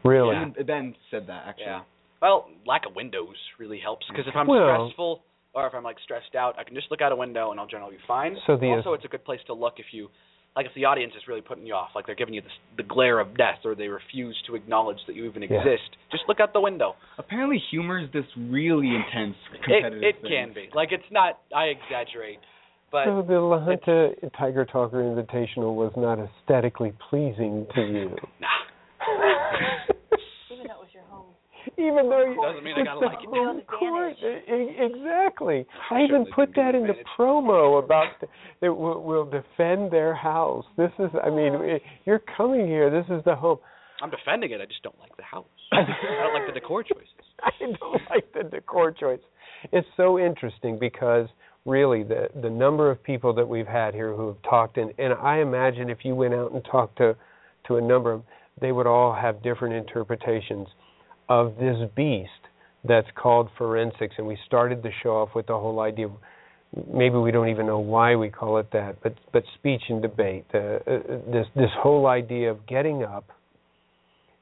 Really? 0.03 0.35
Even 0.35 0.53
Ben 0.65 0.95
said 1.11 1.27
that 1.27 1.43
actually. 1.47 1.65
Yeah. 1.65 1.81
Well, 2.21 2.49
lack 2.67 2.85
of 2.85 2.95
windows 2.95 3.35
really 3.59 3.79
helps 3.79 4.05
because 4.07 4.25
if 4.27 4.35
I'm 4.35 4.47
Well- 4.47 4.85
stressful 4.87 5.23
or 5.53 5.67
if 5.67 5.73
I'm 5.73 5.83
like 5.83 5.99
stressed 5.99 6.35
out, 6.35 6.57
I 6.59 6.63
can 6.63 6.75
just 6.75 6.91
look 6.91 7.01
out 7.01 7.11
a 7.11 7.15
window 7.15 7.51
and 7.51 7.59
I'll 7.59 7.67
generally 7.67 7.97
be 7.97 8.03
fine. 8.07 8.37
So 8.45 8.55
the- 8.57 8.67
also, 8.75 8.93
it's 8.93 9.05
a 9.05 9.07
good 9.09 9.25
place 9.25 9.41
to 9.47 9.53
look 9.53 9.79
if 9.79 9.91
you, 9.91 10.09
like, 10.55 10.65
if 10.67 10.73
the 10.75 10.85
audience 10.85 11.13
is 11.15 11.27
really 11.27 11.41
putting 11.41 11.65
you 11.65 11.73
off, 11.73 11.89
like 11.95 12.05
they're 12.05 12.13
giving 12.15 12.33
you 12.35 12.41
the, 12.41 12.49
the 12.77 12.83
glare 12.83 13.19
of 13.19 13.35
death 13.37 13.59
or 13.65 13.73
they 13.73 13.87
refuse 13.87 14.39
to 14.45 14.55
acknowledge 14.55 14.99
that 15.07 15.15
you 15.15 15.25
even 15.25 15.41
Yeah. 15.41 15.57
exist. 15.61 15.97
Just 16.11 16.23
look 16.27 16.39
out 16.39 16.53
the 16.53 16.61
window. 16.61 16.95
Apparently, 17.17 17.57
humor 17.71 17.97
is 17.99 18.11
this 18.11 18.25
really 18.37 18.93
intense 18.95 19.35
It 19.53 19.63
competitive 19.63 20.03
it 20.03 20.21
thing. 20.21 20.31
can 20.31 20.53
be 20.53 20.69
like 20.75 20.91
it's 20.91 21.09
not. 21.09 21.39
I 21.55 21.65
exaggerate, 21.65 22.39
but 22.91 23.05
so 23.05 23.21
the 23.23 23.39
La 23.39 23.59
Junta 23.65 24.13
Tiger 24.37 24.63
Talker 24.65 25.01
Invitational 25.01 25.73
was 25.73 25.91
not 25.97 26.19
aesthetically 26.19 26.93
pleasing 27.09 27.65
to 27.73 27.81
you. 27.81 28.15
Even 30.51 30.67
though 30.67 30.73
it 30.73 30.79
was 30.79 30.93
your 30.93 31.03
home. 31.09 31.33
Even 31.81 32.09
though 32.09 32.23
you, 32.23 32.35
Doesn't 32.41 32.63
mean 32.63 32.75
I 32.77 32.83
gotta 32.83 32.99
like 32.99 33.23
it. 33.23 33.29
home 33.29 33.61
court. 33.61 34.15
Exactly. 34.21 35.65
I 35.89 35.97
Sure, 35.97 36.05
even 36.05 36.25
put 36.33 36.53
that 36.55 36.75
in 36.75 36.83
the 36.83 36.93
promo 37.17 37.83
about 37.83 38.07
the, 38.21 38.27
that 38.61 38.73
will, 38.73 39.01
will 39.03 39.25
defend 39.25 39.91
their 39.91 40.13
house. 40.13 40.65
This 40.77 40.91
is, 40.99 41.09
I 41.23 41.29
mean, 41.29 41.55
eh, 41.55 41.79
you're 42.05 42.21
coming 42.37 42.67
here. 42.67 42.89
This 42.89 43.05
is 43.15 43.23
the 43.25 43.35
home. 43.35 43.57
I'm 44.01 44.09
defending 44.09 44.51
it. 44.51 44.61
I 44.61 44.65
just 44.65 44.81
don't 44.83 44.97
like 44.99 45.15
the 45.17 45.23
house. 45.23 45.45
I 45.71 45.77
don't 45.77 46.33
like 46.33 46.53
the 46.53 46.59
decor 46.59 46.83
choices. 46.83 47.07
I 47.41 47.51
don't 47.59 48.01
like 48.09 48.33
the 48.33 48.43
decor 48.49 48.91
choice. 48.91 49.19
It's 49.71 49.87
so 49.95 50.19
interesting 50.19 50.79
because 50.79 51.27
really 51.65 52.03
the 52.03 52.27
the 52.41 52.49
number 52.49 52.89
of 52.89 53.03
people 53.03 53.33
that 53.35 53.47
we've 53.47 53.67
had 53.67 53.93
here 53.93 54.15
who 54.15 54.27
have 54.27 54.41
talked 54.41 54.77
and 54.77 54.91
and 54.97 55.13
I 55.13 55.37
imagine 55.37 55.89
if 55.89 55.99
you 56.03 56.15
went 56.15 56.33
out 56.33 56.51
and 56.51 56.65
talked 56.65 56.97
to 56.97 57.15
to 57.67 57.75
a 57.75 57.81
number 57.81 58.11
of 58.11 58.23
they 58.59 58.71
would 58.71 58.87
all 58.87 59.13
have 59.13 59.43
different 59.43 59.75
interpretations 59.75 60.67
of 61.31 61.55
this 61.57 61.77
beast 61.95 62.29
that's 62.83 63.07
called 63.15 63.49
forensics 63.57 64.15
and 64.17 64.27
we 64.27 64.37
started 64.45 64.81
the 64.83 64.91
show 65.01 65.11
off 65.11 65.29
with 65.35 65.47
the 65.47 65.53
whole 65.53 65.79
idea 65.79 66.05
of 66.05 66.11
maybe 66.91 67.15
we 67.15 67.31
don't 67.31 67.49
even 67.49 67.65
know 67.65 67.79
why 67.79 68.15
we 68.15 68.29
call 68.29 68.57
it 68.57 68.67
that 68.71 69.01
but 69.03 69.13
but 69.31 69.43
speech 69.57 69.83
and 69.89 70.01
debate 70.01 70.45
uh, 70.53 70.79
this 71.31 71.47
this 71.55 71.69
whole 71.77 72.07
idea 72.07 72.49
of 72.49 72.65
getting 72.67 73.03
up 73.03 73.25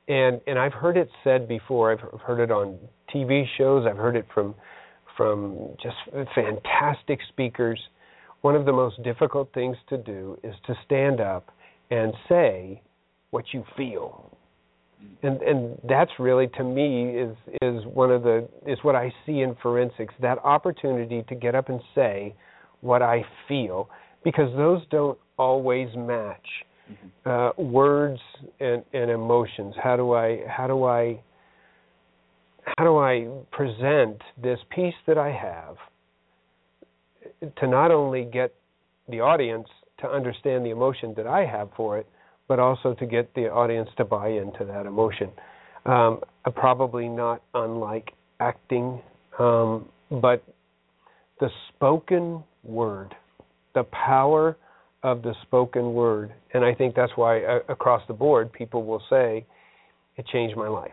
and 0.09 0.42
and 0.48 0.58
I've 0.59 0.74
heard 0.74 0.98
it 0.98 1.09
said 1.24 1.48
before. 1.48 1.92
I've 1.92 2.22
heard 2.22 2.40
it 2.40 2.51
on 2.51 2.77
TV 3.14 3.45
shows. 3.58 3.85
I've 3.88 3.98
heard 3.98 4.16
it 4.16 4.26
from 4.34 4.56
from 5.16 5.69
just 5.82 5.95
fantastic 6.35 7.19
speakers. 7.30 7.80
One 8.42 8.56
of 8.56 8.66
the 8.66 8.74
most 8.74 9.01
difficult 9.03 9.53
things 9.53 9.77
to 9.90 9.98
do 9.98 10.38
is 10.43 10.56
to 10.66 10.74
stand 10.85 11.22
up 11.22 11.50
and 11.92 12.14
say 12.27 12.82
what 13.30 13.45
you 13.53 13.64
feel. 13.77 14.35
And 15.23 15.41
and 15.41 15.77
that's 15.87 16.11
really 16.19 16.47
to 16.47 16.63
me 16.63 17.09
is 17.09 17.35
is 17.61 17.85
one 17.85 18.11
of 18.11 18.23
the 18.23 18.47
is 18.65 18.77
what 18.83 18.95
I 18.95 19.13
see 19.25 19.41
in 19.41 19.55
forensics 19.61 20.13
that 20.21 20.37
opportunity 20.39 21.23
to 21.29 21.35
get 21.35 21.55
up 21.55 21.69
and 21.69 21.81
say 21.95 22.35
what 22.81 23.01
I 23.01 23.23
feel 23.47 23.89
because 24.23 24.55
those 24.55 24.81
don't 24.89 25.17
always 25.37 25.89
match 25.95 26.45
Mm-hmm. 26.89 27.29
uh, 27.29 27.63
words 27.63 28.19
and, 28.59 28.83
and 28.93 29.11
emotions 29.11 29.75
how 29.79 29.95
do 29.95 30.13
I 30.13 30.39
how 30.47 30.65
do 30.65 30.85
I 30.85 31.21
how 32.77 32.83
do 32.83 32.97
I 32.97 33.27
present 33.51 34.19
this 34.41 34.57
piece 34.73 34.95
that 35.05 35.17
I 35.17 35.31
have 35.31 35.75
to 37.57 37.67
not 37.67 37.91
only 37.91 38.25
get 38.25 38.53
the 39.07 39.21
audience 39.21 39.67
to 39.99 40.07
understand 40.07 40.65
the 40.65 40.69
emotion 40.69 41.13
that 41.17 41.27
I 41.27 41.45
have 41.45 41.69
for 41.75 41.97
it, 41.97 42.07
but 42.49 42.59
also 42.59 42.93
to 42.95 43.05
get 43.05 43.33
the 43.35 43.43
audience 43.43 43.89
to 43.95 44.03
buy 44.03 44.27
into 44.27 44.65
that 44.65 44.85
emotion. 44.85 45.29
Um, 45.85 46.19
probably 46.55 47.07
not 47.07 47.41
unlike 47.53 48.11
acting, 48.41 49.01
um, 49.37 49.87
but 50.09 50.43
the 51.39 51.49
spoken 51.69 52.43
word, 52.63 53.15
the 53.75 53.83
power 53.83 54.57
of 55.03 55.21
the 55.21 55.33
spoken 55.43 55.93
word, 55.93 56.33
and 56.53 56.65
I 56.65 56.73
think 56.73 56.95
that's 56.95 57.13
why 57.15 57.43
uh, 57.43 57.59
across 57.69 58.01
the 58.07 58.13
board 58.13 58.51
people 58.51 58.83
will 58.83 59.01
say, 59.09 59.45
"It 60.17 60.25
changed 60.27 60.57
my 60.57 60.67
life." 60.67 60.91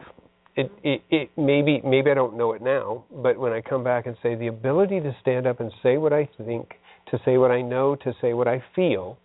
It, 0.54 0.70
it, 0.84 1.02
it 1.10 1.30
maybe 1.36 1.80
maybe 1.84 2.10
I 2.10 2.14
don't 2.14 2.36
know 2.36 2.52
it 2.52 2.62
now, 2.62 3.04
but 3.10 3.38
when 3.38 3.52
I 3.52 3.60
come 3.60 3.82
back 3.82 4.06
and 4.06 4.16
say 4.22 4.36
the 4.36 4.46
ability 4.46 5.00
to 5.00 5.16
stand 5.20 5.46
up 5.46 5.60
and 5.60 5.72
say 5.82 5.96
what 5.96 6.12
I 6.12 6.28
think, 6.44 6.74
to 7.10 7.18
say 7.24 7.38
what 7.38 7.50
I 7.50 7.62
know, 7.62 7.96
to 7.96 8.14
say 8.20 8.32
what 8.34 8.46
I 8.46 8.62
feel, 8.76 9.18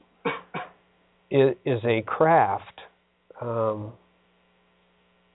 is, 1.32 1.56
is 1.66 1.80
a 1.86 2.02
craft 2.04 2.82
um, 3.42 3.94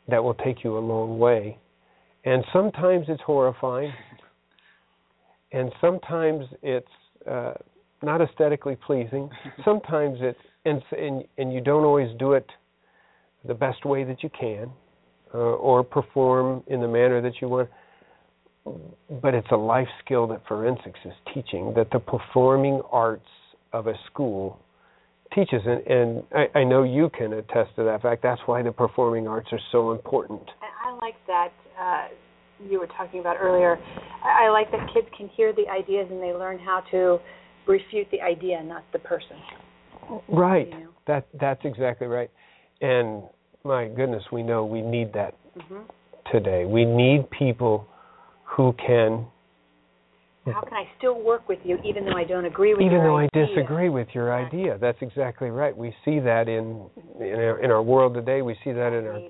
that 0.08 0.23
will 0.23 0.34
take 0.34 0.62
you 0.62 0.78
a 0.78 0.81
long 0.81 1.18
way. 1.18 1.58
And 2.25 2.44
sometimes 2.52 3.07
it's 3.08 3.23
horrifying, 3.23 3.92
and 5.52 5.73
sometimes 5.81 6.44
it's 6.62 6.86
uh, 7.28 7.55
not 8.02 8.20
aesthetically 8.20 8.76
pleasing. 8.76 9.31
sometimes 9.65 10.18
it's 10.20 10.39
and, 10.65 10.83
and 10.99 11.25
and 11.39 11.52
you 11.52 11.60
don't 11.60 11.84
always 11.84 12.10
do 12.18 12.33
it 12.33 12.47
the 13.47 13.55
best 13.55 13.84
way 13.84 14.02
that 14.02 14.25
you 14.25 14.31
can, 14.39 14.68
uh, 15.33 15.39
or 15.39 15.84
perform 15.84 16.65
in 16.66 16.81
the 16.81 16.89
manner 16.89 17.23
that 17.23 17.34
you 17.41 17.49
want. 17.49 17.68
But 19.23 19.34
it's 19.34 19.47
a 19.52 19.57
life 19.57 19.86
skill 20.05 20.26
that 20.28 20.42
forensics 20.49 20.99
is 21.05 21.12
teaching. 21.33 21.73
That 21.76 21.91
the 21.92 22.00
performing 22.00 22.83
arts 22.91 23.28
of 23.73 23.86
a 23.86 23.94
school 24.10 24.58
teaches, 25.37 25.61
and, 25.65 25.87
and 25.87 26.23
I, 26.35 26.61
I 26.61 26.65
know 26.65 26.83
you 26.83 27.11
can 27.17 27.35
attest 27.35 27.77
to 27.77 27.85
that 27.85 28.03
fact. 28.03 28.23
That's 28.23 28.41
why 28.47 28.63
the 28.63 28.73
performing 28.73 29.29
arts 29.29 29.49
are 29.53 29.61
so 29.71 29.93
important. 29.93 30.41
And 30.41 30.73
I 30.85 30.99
like 30.99 31.15
that 31.29 31.53
uh, 31.81 32.09
you 32.69 32.81
were 32.81 32.89
talking 32.89 33.21
about 33.21 33.37
earlier. 33.39 33.79
I, 34.25 34.47
I 34.47 34.51
like 34.51 34.73
that 34.73 34.89
kids 34.93 35.07
can 35.17 35.29
hear 35.37 35.53
the 35.53 35.69
ideas 35.71 36.09
and 36.11 36.21
they 36.21 36.33
learn 36.33 36.59
how 36.59 36.83
to 36.91 37.19
refute 37.69 38.09
the 38.11 38.21
idea, 38.21 38.63
not 38.63 38.83
the 38.93 38.99
person. 38.99 39.37
Right. 40.29 40.69
You 40.69 40.81
know? 40.81 40.91
That 41.07 41.27
that's 41.39 41.61
exactly 41.65 42.07
right. 42.07 42.31
And 42.81 43.23
my 43.65 43.89
goodness, 43.89 44.23
we 44.33 44.43
know 44.43 44.65
we 44.65 44.81
need 44.81 45.13
that 45.13 45.35
hmm 45.55 45.83
today. 46.33 46.65
We 46.65 46.85
need 46.85 47.31
people 47.31 47.87
who 48.45 48.75
can, 48.85 49.27
How 50.52 50.60
can 50.60 50.75
I 50.75 50.84
still 50.99 51.20
work 51.20 51.49
with 51.49 51.58
you 51.65 51.78
even 51.84 52.05
though 52.05 52.16
I 52.16 52.25
don't 52.25 52.44
agree 52.44 52.75
with 52.75 52.83
even 52.83 52.99
though 52.99 53.18
I 53.18 53.28
disagree 53.33 53.89
with 53.89 54.08
your 54.12 54.34
idea. 54.34 54.78
That's 54.78 54.99
exactly 55.00 55.50
right. 55.50 55.76
We 55.76 55.94
see 56.05 56.20
that 56.20 56.49
in 56.49 56.86
in 57.20 57.34
our, 57.34 57.62
in 57.62 57.70
our 57.70 57.83
world 57.83 58.15
today. 58.15 58.42
We 58.42 58.55
see 58.65 58.73
that 58.73 58.92
in 58.92 59.07
our 59.07 59.20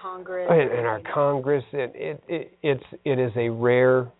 Congress. 0.00 0.48
in, 0.50 0.78
in 0.78 0.84
our 0.84 1.00
Congress. 1.12 1.64
It, 1.72 1.92
it 1.94 2.22
it 2.28 2.58
it's 2.62 2.84
it 3.04 3.18
is 3.18 3.32
a 3.36 3.48
rare 3.48 4.10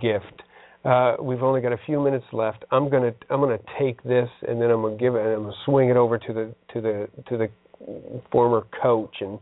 gift. 0.00 0.42
Uh, 0.84 1.16
we've 1.20 1.42
only 1.42 1.60
got 1.60 1.72
a 1.72 1.80
few 1.86 2.00
minutes 2.00 2.26
left. 2.32 2.64
I'm 2.70 2.88
gonna 2.90 3.12
I'm 3.30 3.40
gonna 3.40 3.58
take 3.78 4.02
this 4.02 4.28
and 4.46 4.60
then 4.60 4.70
I'm 4.70 4.82
gonna 4.82 4.96
give 4.96 5.14
it 5.14 5.20
and 5.20 5.28
I'm 5.30 5.42
gonna 5.44 5.54
swing 5.64 5.88
it 5.88 5.96
over 5.96 6.18
to 6.18 6.32
the 6.32 6.54
to 6.74 6.80
the 6.80 7.08
to 7.28 7.38
the 7.38 8.20
former 8.30 8.66
coach 8.82 9.16
and 9.20 9.38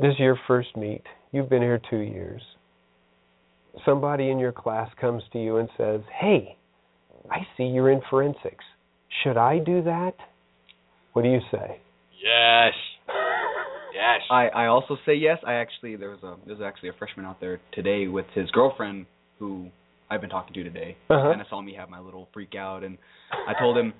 this 0.00 0.12
is 0.12 0.18
your 0.18 0.38
first 0.46 0.76
meet. 0.76 1.02
You've 1.32 1.48
been 1.48 1.62
here 1.62 1.80
two 1.90 1.98
years. 1.98 2.42
Somebody 3.84 4.30
in 4.30 4.38
your 4.38 4.52
class 4.52 4.90
comes 5.00 5.22
to 5.32 5.38
you 5.38 5.58
and 5.58 5.68
says, 5.76 6.00
"Hey, 6.20 6.56
I 7.30 7.46
see 7.56 7.64
you're 7.64 7.90
in 7.90 8.00
forensics. 8.10 8.64
Should 9.22 9.36
I 9.36 9.58
do 9.58 9.82
that?" 9.82 10.14
What 11.12 11.22
do 11.22 11.28
you 11.28 11.40
say? 11.50 11.80
Yes. 12.22 12.74
Yes. 13.94 14.20
I 14.30 14.48
I 14.48 14.66
also 14.66 14.96
say 15.04 15.14
yes. 15.14 15.38
I 15.46 15.54
actually 15.54 15.96
there 15.96 16.10
was 16.10 16.22
a 16.22 16.36
there 16.46 16.54
was 16.54 16.62
actually 16.62 16.90
a 16.90 16.92
freshman 16.98 17.26
out 17.26 17.40
there 17.40 17.60
today 17.72 18.06
with 18.06 18.26
his 18.34 18.50
girlfriend 18.50 19.06
who 19.38 19.68
I've 20.10 20.20
been 20.20 20.30
talking 20.30 20.54
to 20.54 20.62
today. 20.62 20.96
Uh-huh. 21.10 21.30
Kind 21.30 21.40
of 21.40 21.46
saw 21.48 21.60
me 21.60 21.74
have 21.74 21.90
my 21.90 22.00
little 22.00 22.28
freak 22.32 22.54
out, 22.54 22.84
and 22.84 22.98
I 23.32 23.58
told 23.58 23.76
him, 23.76 23.92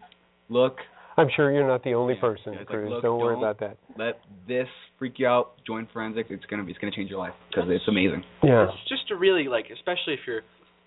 "Look, 0.49 0.77
I'm 1.19 1.29
sure 1.35 1.53
you're 1.53 1.67
not 1.67 1.83
the 1.85 1.95
only 1.95 2.15
person, 2.15 2.53
yeah, 2.55 2.61
it's 2.61 2.71
like, 2.71 2.79
Cruz. 2.79 2.91
look, 2.91 3.03
don't 3.03 3.19
worry 3.19 3.35
don't 3.35 3.43
about 3.45 3.59
that. 3.61 3.77
let 3.99 4.21
this 4.47 4.69
freak 4.99 5.15
you 5.19 5.27
out. 5.27 5.53
Join 5.67 5.87
forensics. 5.93 6.31
It's 6.31 6.47
gonna 6.47 6.63
be 6.63 6.71
it's 6.71 6.81
gonna 6.81 6.93
change 6.93 7.11
your 7.11 7.19
life 7.19 7.35
because 7.51 7.69
it's 7.69 7.87
amazing." 7.89 8.23
Yeah. 8.43 8.65
It's 8.69 8.89
just 8.89 9.11
a 9.11 9.17
really 9.17 9.49
like, 9.49 9.67
especially 9.73 10.15
if 10.15 10.21
you're 10.27 10.39
a 10.39 10.43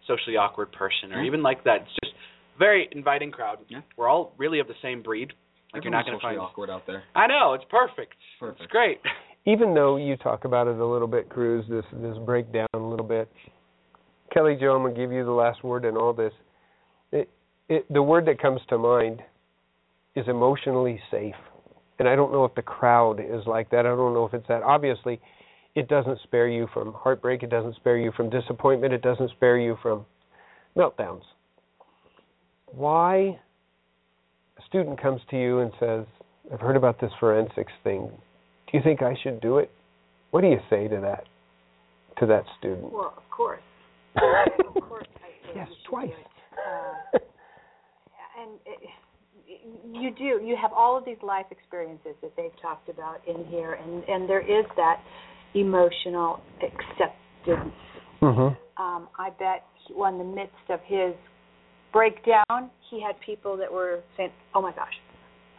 socially 0.08 0.38
awkward 0.38 0.72
person 0.72 1.12
or 1.14 1.22
Yeah. 1.22 1.28
even 1.28 1.44
like 1.44 1.64
that. 1.66 1.82
It's 1.82 1.96
just 2.04 2.14
very 2.58 2.88
inviting 2.92 3.32
crowd. 3.32 3.60
Yeah. 3.68 3.82
We're 3.98 4.08
all 4.08 4.34
really 4.38 4.60
of 4.60 4.68
the 4.68 4.76
same 4.82 5.02
breed. 5.02 5.34
Like 5.74 5.84
you're 5.84 5.92
not 5.92 6.06
going 6.06 6.18
to 6.18 6.22
socially 6.22 6.36
find. 6.38 6.48
awkward 6.48 6.70
out 6.70 6.86
there. 6.86 7.04
I 7.16 7.28
know 7.28 7.54
it's 7.54 7.64
perfect. 7.70 8.14
Perfect. 8.40 8.62
It's 8.64 8.72
great. 8.72 9.00
Even 9.46 9.74
though 9.74 9.96
you 9.96 10.18
talk 10.18 10.44
about 10.46 10.68
it 10.68 10.78
a 10.78 10.86
little 10.86 11.08
bit, 11.08 11.30
Cruz, 11.30 11.66
this 11.70 11.86
this 11.94 12.18
breakdown 12.26 12.68
a 12.74 12.78
little 12.78 13.06
bit. 13.06 13.32
Kelly 14.34 14.56
Jo, 14.60 14.76
I'm 14.76 14.84
gonna 14.84 14.94
give 14.96 15.12
you 15.12 15.26
the 15.26 15.32
last 15.32 15.64
word 15.64 15.86
in 15.86 15.98
all 15.98 16.14
this. 16.14 16.34
It, 17.12 17.30
it, 17.70 17.86
the 17.92 18.02
word 18.04 18.26
that 18.28 18.42
comes 18.42 18.62
to 18.70 18.78
mind 18.78 19.22
is 20.16 20.28
emotionally 20.28 21.00
safe, 21.10 21.36
and 22.00 22.08
I 22.08 22.16
don't 22.16 22.32
know 22.32 22.46
if 22.46 22.56
the 22.56 22.62
crowd 22.62 23.20
is 23.20 23.46
like 23.46 23.70
that. 23.72 23.80
I 23.80 23.90
don't 23.90 24.14
know 24.14 24.26
if 24.26 24.34
it's 24.34 24.48
that. 24.48 24.64
Obviously, 24.64 25.20
it 25.76 25.88
doesn't 25.88 26.20
spare 26.24 26.48
you 26.48 26.68
from 26.74 26.94
heartbreak. 26.94 27.44
It 27.44 27.50
doesn't 27.50 27.76
spare 27.78 27.98
you 27.98 28.12
from 28.16 28.30
disappointment. 28.30 28.94
It 28.94 29.02
doesn't 29.02 29.32
spare 29.32 29.58
you 29.58 29.78
from 29.82 30.06
meltdowns. 30.76 31.24
Why 32.68 33.40
a 34.58 34.62
student 34.68 35.02
comes 35.02 35.22
to 35.30 35.38
you 35.38 35.60
and 35.60 35.72
says, 35.80 36.06
"I've 36.52 36.62
heard 36.62 36.76
about 36.76 37.00
this 37.00 37.12
forensics 37.20 37.74
thing. 37.84 38.10
Do 38.68 38.78
you 38.78 38.84
think 38.84 39.02
I 39.02 39.16
should 39.22 39.40
do 39.42 39.58
it?" 39.60 39.72
What 40.32 40.42
do 40.42 40.48
you 40.48 40.60
say 40.70 40.88
to 40.88 41.00
that 41.02 41.26
to 42.20 42.26
that 42.26 42.44
student? 42.58 42.92
Well, 42.92 43.14
of 43.16 43.30
course. 43.30 43.62
of 44.16 44.84
course. 44.84 45.08
Yes, 45.56 45.68
twice. 45.90 46.10
Uh, 46.54 47.20
and 48.40 48.52
it, 48.66 48.80
you 49.92 50.12
do. 50.12 50.44
You 50.44 50.56
have 50.62 50.72
all 50.74 50.98
of 50.98 51.06
these 51.06 51.22
life 51.22 51.46
experiences 51.52 52.16
that 52.22 52.36
they've 52.36 52.56
talked 52.62 52.90
about 52.90 53.22
in 53.28 53.46
here, 53.46 53.74
and 53.74 54.04
and 54.06 54.30
there 54.30 54.42
is 54.42 54.66
that 54.76 55.02
emotional 55.54 56.40
acceptance. 56.62 57.74
Mhm. 58.22 58.58
Um, 58.78 59.10
I 59.18 59.32
bet 59.32 59.66
he, 59.86 59.94
well, 59.94 60.12
in 60.12 60.18
the 60.18 60.24
midst 60.24 60.70
of 60.70 60.80
his 60.82 61.14
breakdown, 61.92 62.72
he 62.90 63.02
had 63.02 63.20
people 63.20 63.58
that 63.58 63.72
were 63.72 64.02
saying, 64.16 64.32
"Oh 64.54 64.62
my 64.62 64.72
gosh." 64.72 65.00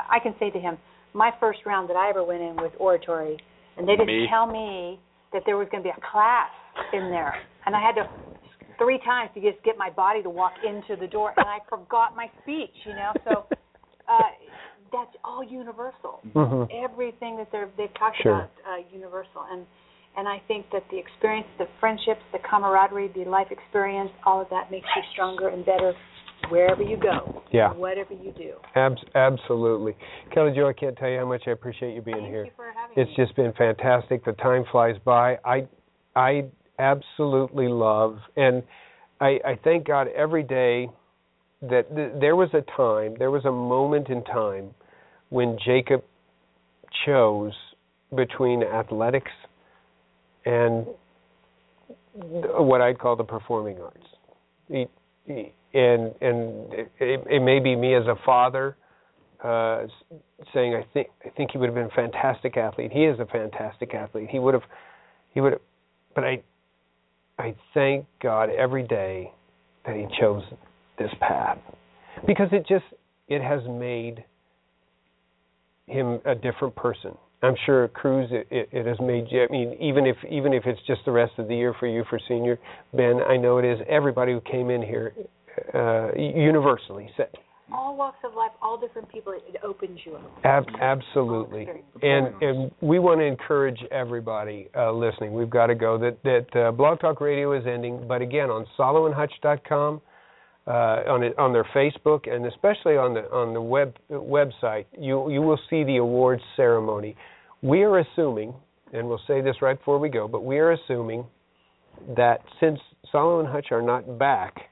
I 0.09 0.19
can 0.19 0.35
say 0.39 0.51
to 0.51 0.59
him, 0.59 0.79
my 1.13 1.31
first 1.39 1.65
round 1.67 1.89
that 1.91 1.97
I 1.97 2.09
ever 2.09 2.25
went 2.25 2.41
in 2.41 2.57
was 2.57 2.73
oratory, 2.79 3.39
and 3.77 3.87
they 3.87 3.97
didn't 3.97 4.07
Me. 4.07 4.27
tell 4.29 4.47
me 4.47 4.99
that 5.33 5.45
there 5.45 5.57
was 5.57 5.69
going 5.69 5.83
to 5.83 5.89
be 5.89 5.95
a 5.97 6.01
class 6.11 6.51
in 6.93 7.11
there, 7.11 7.35
and 7.67 7.77
I 7.77 7.81
had 7.81 7.95
to 7.97 8.09
three 8.79 8.99
times 8.99 9.31
to 9.35 9.41
just 9.41 9.63
get 9.63 9.77
my 9.77 9.91
body 9.91 10.23
to 10.23 10.31
walk 10.31 10.53
into 10.65 10.97
the 10.97 11.07
door, 11.07 11.35
and 11.37 11.47
I 11.47 11.59
forgot 11.69 12.17
my 12.17 12.31
speech. 12.43 12.75
You 12.85 12.95
know, 12.95 13.13
so 13.25 13.47
uh, 14.09 14.21
that's 14.93 15.15
all 15.25 15.43
universal. 15.43 16.21
Mhm. 16.35 16.69
Everything 16.85 17.37
that 17.37 17.51
they're 17.51 17.69
they've 17.77 17.93
talked 17.95 18.17
Sure. 18.19 18.33
about 18.33 18.51
uh, 18.67 18.77
universal, 18.93 19.43
and 19.51 19.67
and 20.17 20.29
I 20.29 20.41
think 20.47 20.67
that 20.73 20.83
the 20.91 20.99
experience, 20.99 21.47
the 21.59 21.67
friendships, 21.81 22.21
the 22.33 22.39
camaraderie, 22.41 23.09
the 23.09 23.25
life 23.25 23.51
experience, 23.51 24.11
all 24.27 24.41
of 24.41 24.49
that 24.51 24.71
makes 24.71 24.87
you 24.95 25.03
stronger 25.13 25.49
and 25.49 25.65
better 25.65 25.95
wherever 26.51 26.83
you 26.83 26.97
go. 26.99 27.43
Yeah. 27.51 27.73
Whatever 27.73 28.13
you 28.15 28.33
do. 28.33 28.55
Abs- 28.75 29.03
absolutely. 29.15 29.97
Kelly 30.35 30.53
Jo, 30.55 30.69
I 30.69 30.73
can't 30.75 30.97
tell 30.99 31.09
you 31.09 31.19
how 31.19 31.27
much 31.27 31.45
I 31.47 31.53
appreciate 31.53 31.95
you 31.95 32.03
being 32.03 32.19
Thank 32.19 32.29
here. 32.29 32.45
you 32.45 32.51
for 32.57 32.73
having 32.75 32.99
It's 32.99 33.17
me. 33.17 33.25
just 33.25 33.35
been 33.37 33.53
fantastic. 33.55 34.25
The 34.25 34.33
time 34.33 34.65
flies 34.71 34.97
by. 35.05 35.39
I 35.45 35.67
I 36.15 36.45
absolutely 36.79 37.69
love 37.69 38.19
and 38.37 38.63
I, 39.21 39.39
I 39.47 39.59
thank 39.63 39.87
God 39.87 40.09
every 40.09 40.43
day 40.43 40.91
that 41.63 41.95
th- 41.95 42.13
there 42.21 42.37
was 42.37 42.49
a 42.55 42.63
time, 42.77 43.15
there 43.19 43.31
was 43.31 43.45
a 43.45 43.53
moment 43.53 44.09
in 44.09 44.23
time 44.25 44.71
when 45.31 45.59
Jacob 45.65 46.03
chose 47.07 47.53
between 48.15 48.63
athletics 48.63 49.31
and 50.45 50.87
what 52.15 52.81
I'd 52.81 52.99
call 52.99 53.17
the 53.17 53.25
performing 53.25 53.81
arts. 53.81 54.07
He, 54.69 54.87
he, 55.27 55.53
and 55.75 56.13
and 56.21 56.73
it, 56.73 56.91
it, 57.31 57.43
may 57.43 57.59
be 57.59 57.75
me 57.75 57.95
as 57.95 58.05
a 58.07 58.17
father 58.27 58.77
uh, 59.43 59.87
saying, 60.53 60.75
"I 60.75 60.85
think 60.93 61.09
I 61.25 61.31
think 61.31 61.53
he 61.53 61.59
would 61.59 61.67
have 61.67 61.75
been 61.75 61.87
a 61.87 61.91
fantastic 61.91 62.57
athlete. 62.57 62.91
He 62.93 63.05
is 63.05 63.19
a 63.21 63.27
fantastic 63.27 63.95
athlete. 63.95 64.29
He 64.31 64.39
would 64.39 64.55
have, 64.55 64.65
he 65.33 65.41
would 65.41 65.53
have." 65.53 65.63
But 66.15 66.25
I, 66.25 66.43
I 67.39 67.55
thank 67.73 68.05
God 68.23 68.51
every 68.51 68.83
day 68.83 69.33
that 69.87 69.97
he 69.97 70.07
chose 70.21 70.43
this 70.99 71.11
path 71.21 71.59
because 72.27 72.49
it 72.53 72.67
just 72.67 72.85
it 73.29 73.43
has 73.43 73.61
made 73.69 74.25
him 75.87 76.21
a 76.25 76.35
different 76.35 76.75
person. 76.77 77.17
I'm 77.43 77.57
sure 77.67 77.89
Cruz 77.89 78.29
it, 78.31 78.47
it, 78.51 78.69
it 78.71 78.87
has 78.87 78.99
made 79.01 79.27
you. 79.31 79.47
I 79.49 79.53
mean, 79.53 79.77
even 79.81 80.07
if 80.07 80.17
even 80.31 80.53
if 80.53 80.65
it's 80.67 80.81
just 80.87 81.01
the 81.05 81.11
rest 81.13 81.33
of 81.39 81.49
the 81.49 81.57
year 81.57 81.75
for 81.79 81.87
you 81.89 82.05
for 82.09 82.21
senior 82.29 82.59
Ben, 82.95 83.21
I 83.27 83.37
know 83.37 83.59
it 83.59 83.65
is. 83.65 83.79
Everybody 83.89 84.33
who 84.33 84.41
came 84.41 84.71
in 84.71 84.81
here 84.81 85.13
uh, 85.75 86.13
universally 86.17 87.11
said 87.17 87.29
All 87.73 87.97
walks 87.97 88.19
of 88.25 88.35
life, 88.35 88.53
all 88.63 88.79
different 88.79 89.09
people. 89.11 89.33
It 89.33 89.57
opens 89.65 89.99
you 90.05 90.15
up. 90.15 90.31
Ab- 90.45 90.67
absolutely, 90.81 91.67
and 92.01 92.29
and 92.41 92.71
we 92.81 93.01
want 93.01 93.21
to 93.21 93.25
encourage 93.25 93.79
everybody 93.91 94.69
uh, 94.77 94.93
listening. 94.93 95.33
We've 95.33 95.51
got 95.51 95.67
to 95.67 95.75
go. 95.75 95.99
That 95.99 96.23
that 96.23 96.61
uh, 96.61 96.71
Blog 96.71 97.01
Talk 97.01 97.21
Radio 97.21 97.53
is 97.59 97.65
ending, 97.67 98.07
but 98.07 98.23
again 98.23 98.51
on 98.51 98.67
SaloandHutch.com, 98.79 100.01
uh, 100.67 100.71
on 101.09 101.23
it, 101.23 101.39
on 101.39 101.53
their 101.53 101.67
Facebook, 101.75 102.33
and 102.33 102.47
especially 102.47 102.97
on 102.97 103.15
the 103.15 103.23
on 103.33 103.53
the 103.53 103.61
web 103.61 103.97
website, 104.11 104.87
you 104.99 105.31
you 105.31 105.43
will 105.43 105.59
see 105.69 105.85
the 105.85 105.97
awards 105.97 106.43
ceremony. 106.57 107.17
We 107.63 107.83
are 107.83 107.99
assuming, 107.99 108.55
and 108.93 109.09
we'll 109.09 109.21
say 109.27 109.41
this 109.41 109.57
right 109.61 109.79
before 109.79 109.99
we 109.99 110.09
go, 110.09 110.29
but 110.29 110.45
we 110.45 110.59
are 110.59 110.73
assuming 110.73 111.25
that 112.17 112.41
since 112.61 112.79
Salo 113.11 113.41
and 113.41 113.49
Hutch 113.49 113.67
are 113.71 113.83
not 113.83 114.19
back, 114.19 114.71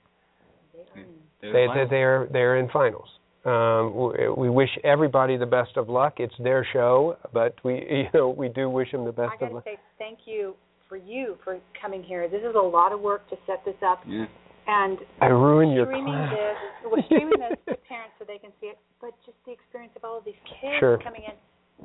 They're 1.40 1.52
they, 1.52 1.66
they, 1.74 1.90
they're 1.90 2.28
they're 2.32 2.56
in 2.58 2.68
finals. 2.70 3.08
Um, 3.44 4.12
we, 4.36 4.48
we 4.48 4.50
wish 4.50 4.68
everybody 4.84 5.38
the 5.38 5.46
best 5.46 5.76
of 5.76 5.88
luck. 5.88 6.14
It's 6.18 6.34
their 6.38 6.66
show, 6.72 7.16
but 7.32 7.54
we 7.64 7.74
you 7.90 8.04
know 8.14 8.28
we 8.28 8.48
do 8.48 8.68
wish 8.68 8.92
them 8.92 9.04
the 9.04 9.12
best 9.12 9.32
I 9.32 9.34
of 9.34 9.40
got 9.40 9.48
to 9.48 9.54
luck. 9.56 9.64
say 9.64 9.78
thank 9.98 10.20
you 10.26 10.54
for 10.88 10.96
you 10.96 11.36
for 11.44 11.58
coming 11.80 12.02
here. 12.02 12.28
This 12.28 12.42
is 12.42 12.54
a 12.54 12.60
lot 12.60 12.92
of 12.92 13.00
work 13.00 13.28
to 13.30 13.36
set 13.46 13.64
this 13.64 13.76
up, 13.86 14.00
Yeah. 14.06 14.26
And 14.66 14.98
I 15.20 15.26
ruined 15.26 15.72
your 15.74 15.86
class. 15.86 16.30
this. 16.30 16.90
We're 16.92 17.02
streaming 17.04 17.40
this 17.40 17.58
to 17.68 17.74
parents 17.88 18.14
so 18.18 18.24
they 18.26 18.38
can 18.38 18.50
see 18.60 18.66
it, 18.68 18.78
but 19.00 19.10
just 19.26 19.36
the 19.46 19.52
experience 19.52 19.92
of 19.96 20.04
all 20.04 20.18
of 20.18 20.24
these 20.24 20.38
kids 20.60 20.76
Sure. 20.78 20.98
coming 20.98 21.22
in 21.24 21.34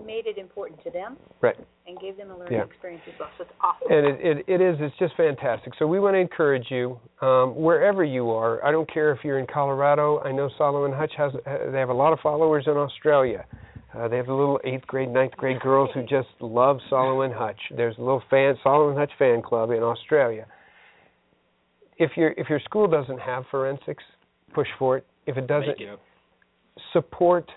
made 0.06 0.28
it 0.28 0.38
important 0.38 0.84
to 0.84 0.92
them 0.92 1.16
Right. 1.40 1.56
and 1.88 1.98
gave 2.00 2.18
them 2.18 2.30
a 2.30 2.38
learning 2.38 2.54
Yeah. 2.54 2.64
experience 2.66 3.02
as 3.08 3.18
well. 3.18 3.30
So 3.38 3.44
it's 3.44 3.54
awesome. 3.62 3.90
And 3.92 4.06
it, 4.06 4.20
it, 4.40 4.46
it 4.48 4.62
is, 4.62 4.76
it's 4.82 4.96
just 4.98 5.16
fantastic. 5.16 5.74
So 5.80 5.88
we 5.88 6.02
want 6.02 6.16
to 6.16 6.20
encourage 6.20 6.70
you, 6.70 7.00
um, 7.22 7.56
wherever 7.56 8.04
you 8.04 8.30
are. 8.32 8.64
I 8.64 8.72
don't 8.72 8.92
care 8.92 9.14
if 9.14 9.24
you're 9.24 9.40
in 9.40 9.48
Colorado. 9.48 10.20
I 10.20 10.34
know 10.34 10.50
Salo 10.58 10.84
and 10.84 10.94
Hutch 10.94 11.14
has, 11.18 11.32
they 11.72 11.80
have 11.80 11.90
a 11.90 11.94
lot 11.94 12.12
of 12.12 12.20
followers 12.20 12.66
in 12.68 12.74
Australia. 12.74 13.46
Uh, 13.98 14.10
they 14.10 14.18
have 14.18 14.26
the 14.26 14.34
little 14.34 14.60
eighth 14.66 14.86
grade, 14.88 15.08
ninth 15.10 15.32
grade 15.38 15.62
girls 15.62 15.90
who 15.94 16.04
just 16.10 16.28
love 16.42 16.80
Salo 16.90 17.22
and 17.22 17.34
Hutch. 17.34 17.60
There's 17.76 17.98
a 17.98 18.02
little 18.02 18.22
fan, 18.30 18.56
Salo 18.64 18.90
and 18.90 18.98
Hutch 18.98 19.12
fan 19.18 19.42
club 19.42 19.72
in 19.72 19.82
Australia. 19.82 20.46
If 21.98 22.12
your 22.18 22.32
if 22.38 22.50
your 22.50 22.60
school 22.62 22.88
doesn't 22.88 23.20
have 23.20 23.46
forensics, 23.50 24.04
push 24.54 24.68
for 24.78 24.98
it. 24.98 25.06
If 25.28 25.38
it 25.38 25.48
doesn't, 25.48 25.80
it. 25.80 26.00
support 26.94 27.50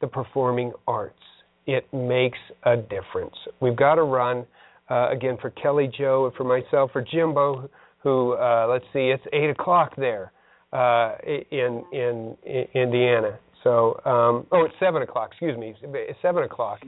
the 0.00 0.06
performing 0.06 0.72
arts. 0.86 1.18
It 1.66 1.86
makes 1.92 2.38
a 2.64 2.76
difference. 2.76 3.34
We've 3.60 3.76
got 3.76 3.94
to 3.94 4.02
run 4.02 4.44
uh, 4.90 5.10
again 5.10 5.38
for 5.40 5.50
Kelly 5.50 5.90
Joe 5.96 6.26
and 6.26 6.34
for 6.34 6.44
myself 6.44 6.90
for 6.92 7.02
Jimbo, 7.02 7.70
who 8.02 8.34
uh, 8.34 8.66
let's 8.68 8.84
see, 8.92 9.10
it's 9.10 9.22
eight 9.32 9.48
o'clock 9.50 9.94
there 9.96 10.32
uh, 10.72 11.14
in, 11.24 11.84
in 11.92 12.36
in 12.44 12.66
Indiana. 12.74 13.38
So 13.62 14.00
um, 14.04 14.46
oh, 14.52 14.64
it's 14.64 14.74
seven 14.78 15.02
o'clock. 15.02 15.30
Excuse 15.30 15.56
me, 15.56 15.74
it's 15.82 16.18
seven 16.20 16.42
o'clock. 16.44 16.80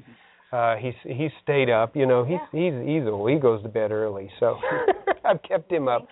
Uh, 0.52 0.76
he's 0.76 0.94
he's 1.02 1.31
stayed 1.42 1.68
up. 1.70 1.97
You 1.97 2.07
know, 2.07 2.25
he's 2.25 2.39
he's 2.52 2.73
he's 2.84 3.02
old. 3.07 3.31
He 3.31 3.36
goes 3.36 3.62
to 3.62 3.68
bed 3.68 3.91
early. 3.91 4.31
So 4.39 4.57
I've 5.25 5.42
kept 5.42 5.70
him 5.70 5.89
up. 5.89 6.07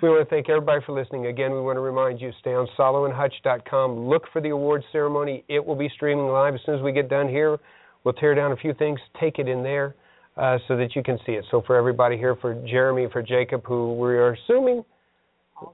We 0.00 0.08
want 0.08 0.28
to 0.28 0.34
thank 0.34 0.48
everybody 0.48 0.80
for 0.86 0.92
listening. 0.92 1.26
Again, 1.26 1.52
we 1.52 1.60
want 1.60 1.76
to 1.76 1.80
remind 1.80 2.20
you 2.20 2.30
stay 2.40 2.54
on 2.54 2.68
saloandhutch.com. 2.78 4.08
Look 4.08 4.24
for 4.32 4.40
the 4.40 4.50
awards 4.50 4.84
ceremony. 4.92 5.44
It 5.48 5.64
will 5.64 5.76
be 5.76 5.90
streaming 5.94 6.26
live 6.26 6.54
as 6.54 6.60
soon 6.64 6.76
as 6.76 6.82
we 6.82 6.92
get 6.92 7.08
done 7.08 7.28
here. 7.28 7.58
We'll 8.04 8.14
tear 8.14 8.34
down 8.34 8.52
a 8.52 8.56
few 8.56 8.74
things, 8.74 8.98
take 9.20 9.38
it 9.38 9.48
in 9.48 9.62
there 9.62 9.94
uh, 10.36 10.58
so 10.66 10.76
that 10.76 10.96
you 10.96 11.02
can 11.02 11.18
see 11.24 11.32
it. 11.32 11.44
So 11.50 11.62
for 11.66 11.76
everybody 11.76 12.16
here, 12.16 12.36
for 12.36 12.54
Jeremy, 12.66 13.06
for 13.12 13.22
Jacob, 13.22 13.62
who 13.64 13.94
we 13.94 14.08
are 14.14 14.32
assuming 14.32 14.84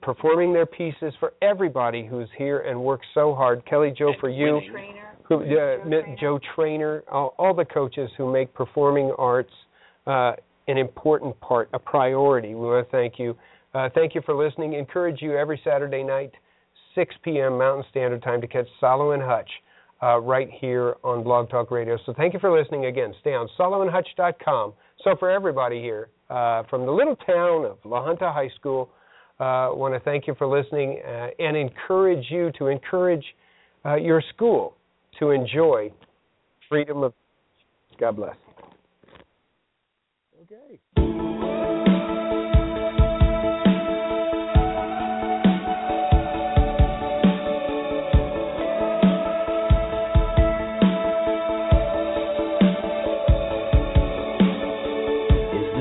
performing 0.02 0.52
their 0.52 0.66
pieces, 0.66 1.14
for 1.18 1.32
everybody 1.42 2.06
who's 2.06 2.28
here 2.36 2.60
and 2.60 2.78
works 2.80 3.06
so 3.14 3.34
hard. 3.34 3.64
Kelly 3.66 3.92
Joe, 3.96 4.12
for 4.20 4.28
you, 4.28 4.60
who, 5.28 5.44
Joe 6.20 6.40
Trainer, 6.54 7.04
all, 7.10 7.34
all 7.38 7.54
the 7.54 7.64
coaches 7.64 8.10
who 8.16 8.32
make 8.32 8.52
performing 8.54 9.12
arts 9.18 9.52
uh, 10.06 10.32
an 10.68 10.78
important 10.78 11.38
part, 11.40 11.68
a 11.72 11.78
priority. 11.78 12.48
We 12.48 12.66
want 12.66 12.86
to 12.86 12.90
thank 12.90 13.18
you. 13.18 13.36
Uh, 13.74 13.88
thank 13.94 14.14
you 14.14 14.22
for 14.24 14.34
listening. 14.34 14.72
Encourage 14.74 15.20
you 15.20 15.36
every 15.36 15.60
Saturday 15.64 16.02
night, 16.02 16.32
6 16.94 17.14
p.m. 17.22 17.58
Mountain 17.58 17.84
Standard 17.90 18.22
Time 18.22 18.40
to 18.40 18.46
catch 18.46 18.66
Salo 18.80 19.12
and 19.12 19.22
Hutch 19.22 19.50
uh, 20.02 20.18
right 20.18 20.48
here 20.60 20.96
on 21.04 21.22
Blog 21.22 21.50
Talk 21.50 21.70
Radio. 21.70 21.98
So 22.06 22.14
thank 22.16 22.32
you 22.32 22.40
for 22.40 22.56
listening 22.56 22.86
again. 22.86 23.14
Stay 23.20 23.34
on 23.34 23.48
SaloandHutch.com. 23.58 24.72
So 25.04 25.16
for 25.18 25.30
everybody 25.30 25.80
here 25.80 26.08
uh, 26.30 26.62
from 26.70 26.86
the 26.86 26.92
little 26.92 27.16
town 27.16 27.64
of 27.64 27.78
La 27.84 28.04
Junta 28.04 28.32
High 28.32 28.50
School, 28.58 28.90
uh, 29.40 29.70
want 29.72 29.94
to 29.94 30.00
thank 30.00 30.26
you 30.26 30.34
for 30.36 30.46
listening 30.46 31.00
uh, 31.06 31.28
and 31.38 31.56
encourage 31.56 32.24
you 32.30 32.50
to 32.58 32.66
encourage 32.66 33.24
uh, 33.84 33.94
your 33.94 34.22
school 34.34 34.77
to 35.18 35.30
enjoy 35.30 35.90
freedom 36.68 37.02
of. 37.02 37.12
God 37.98 38.16
bless. 38.16 38.36
Okay. 40.42 40.78
Is 55.52 55.78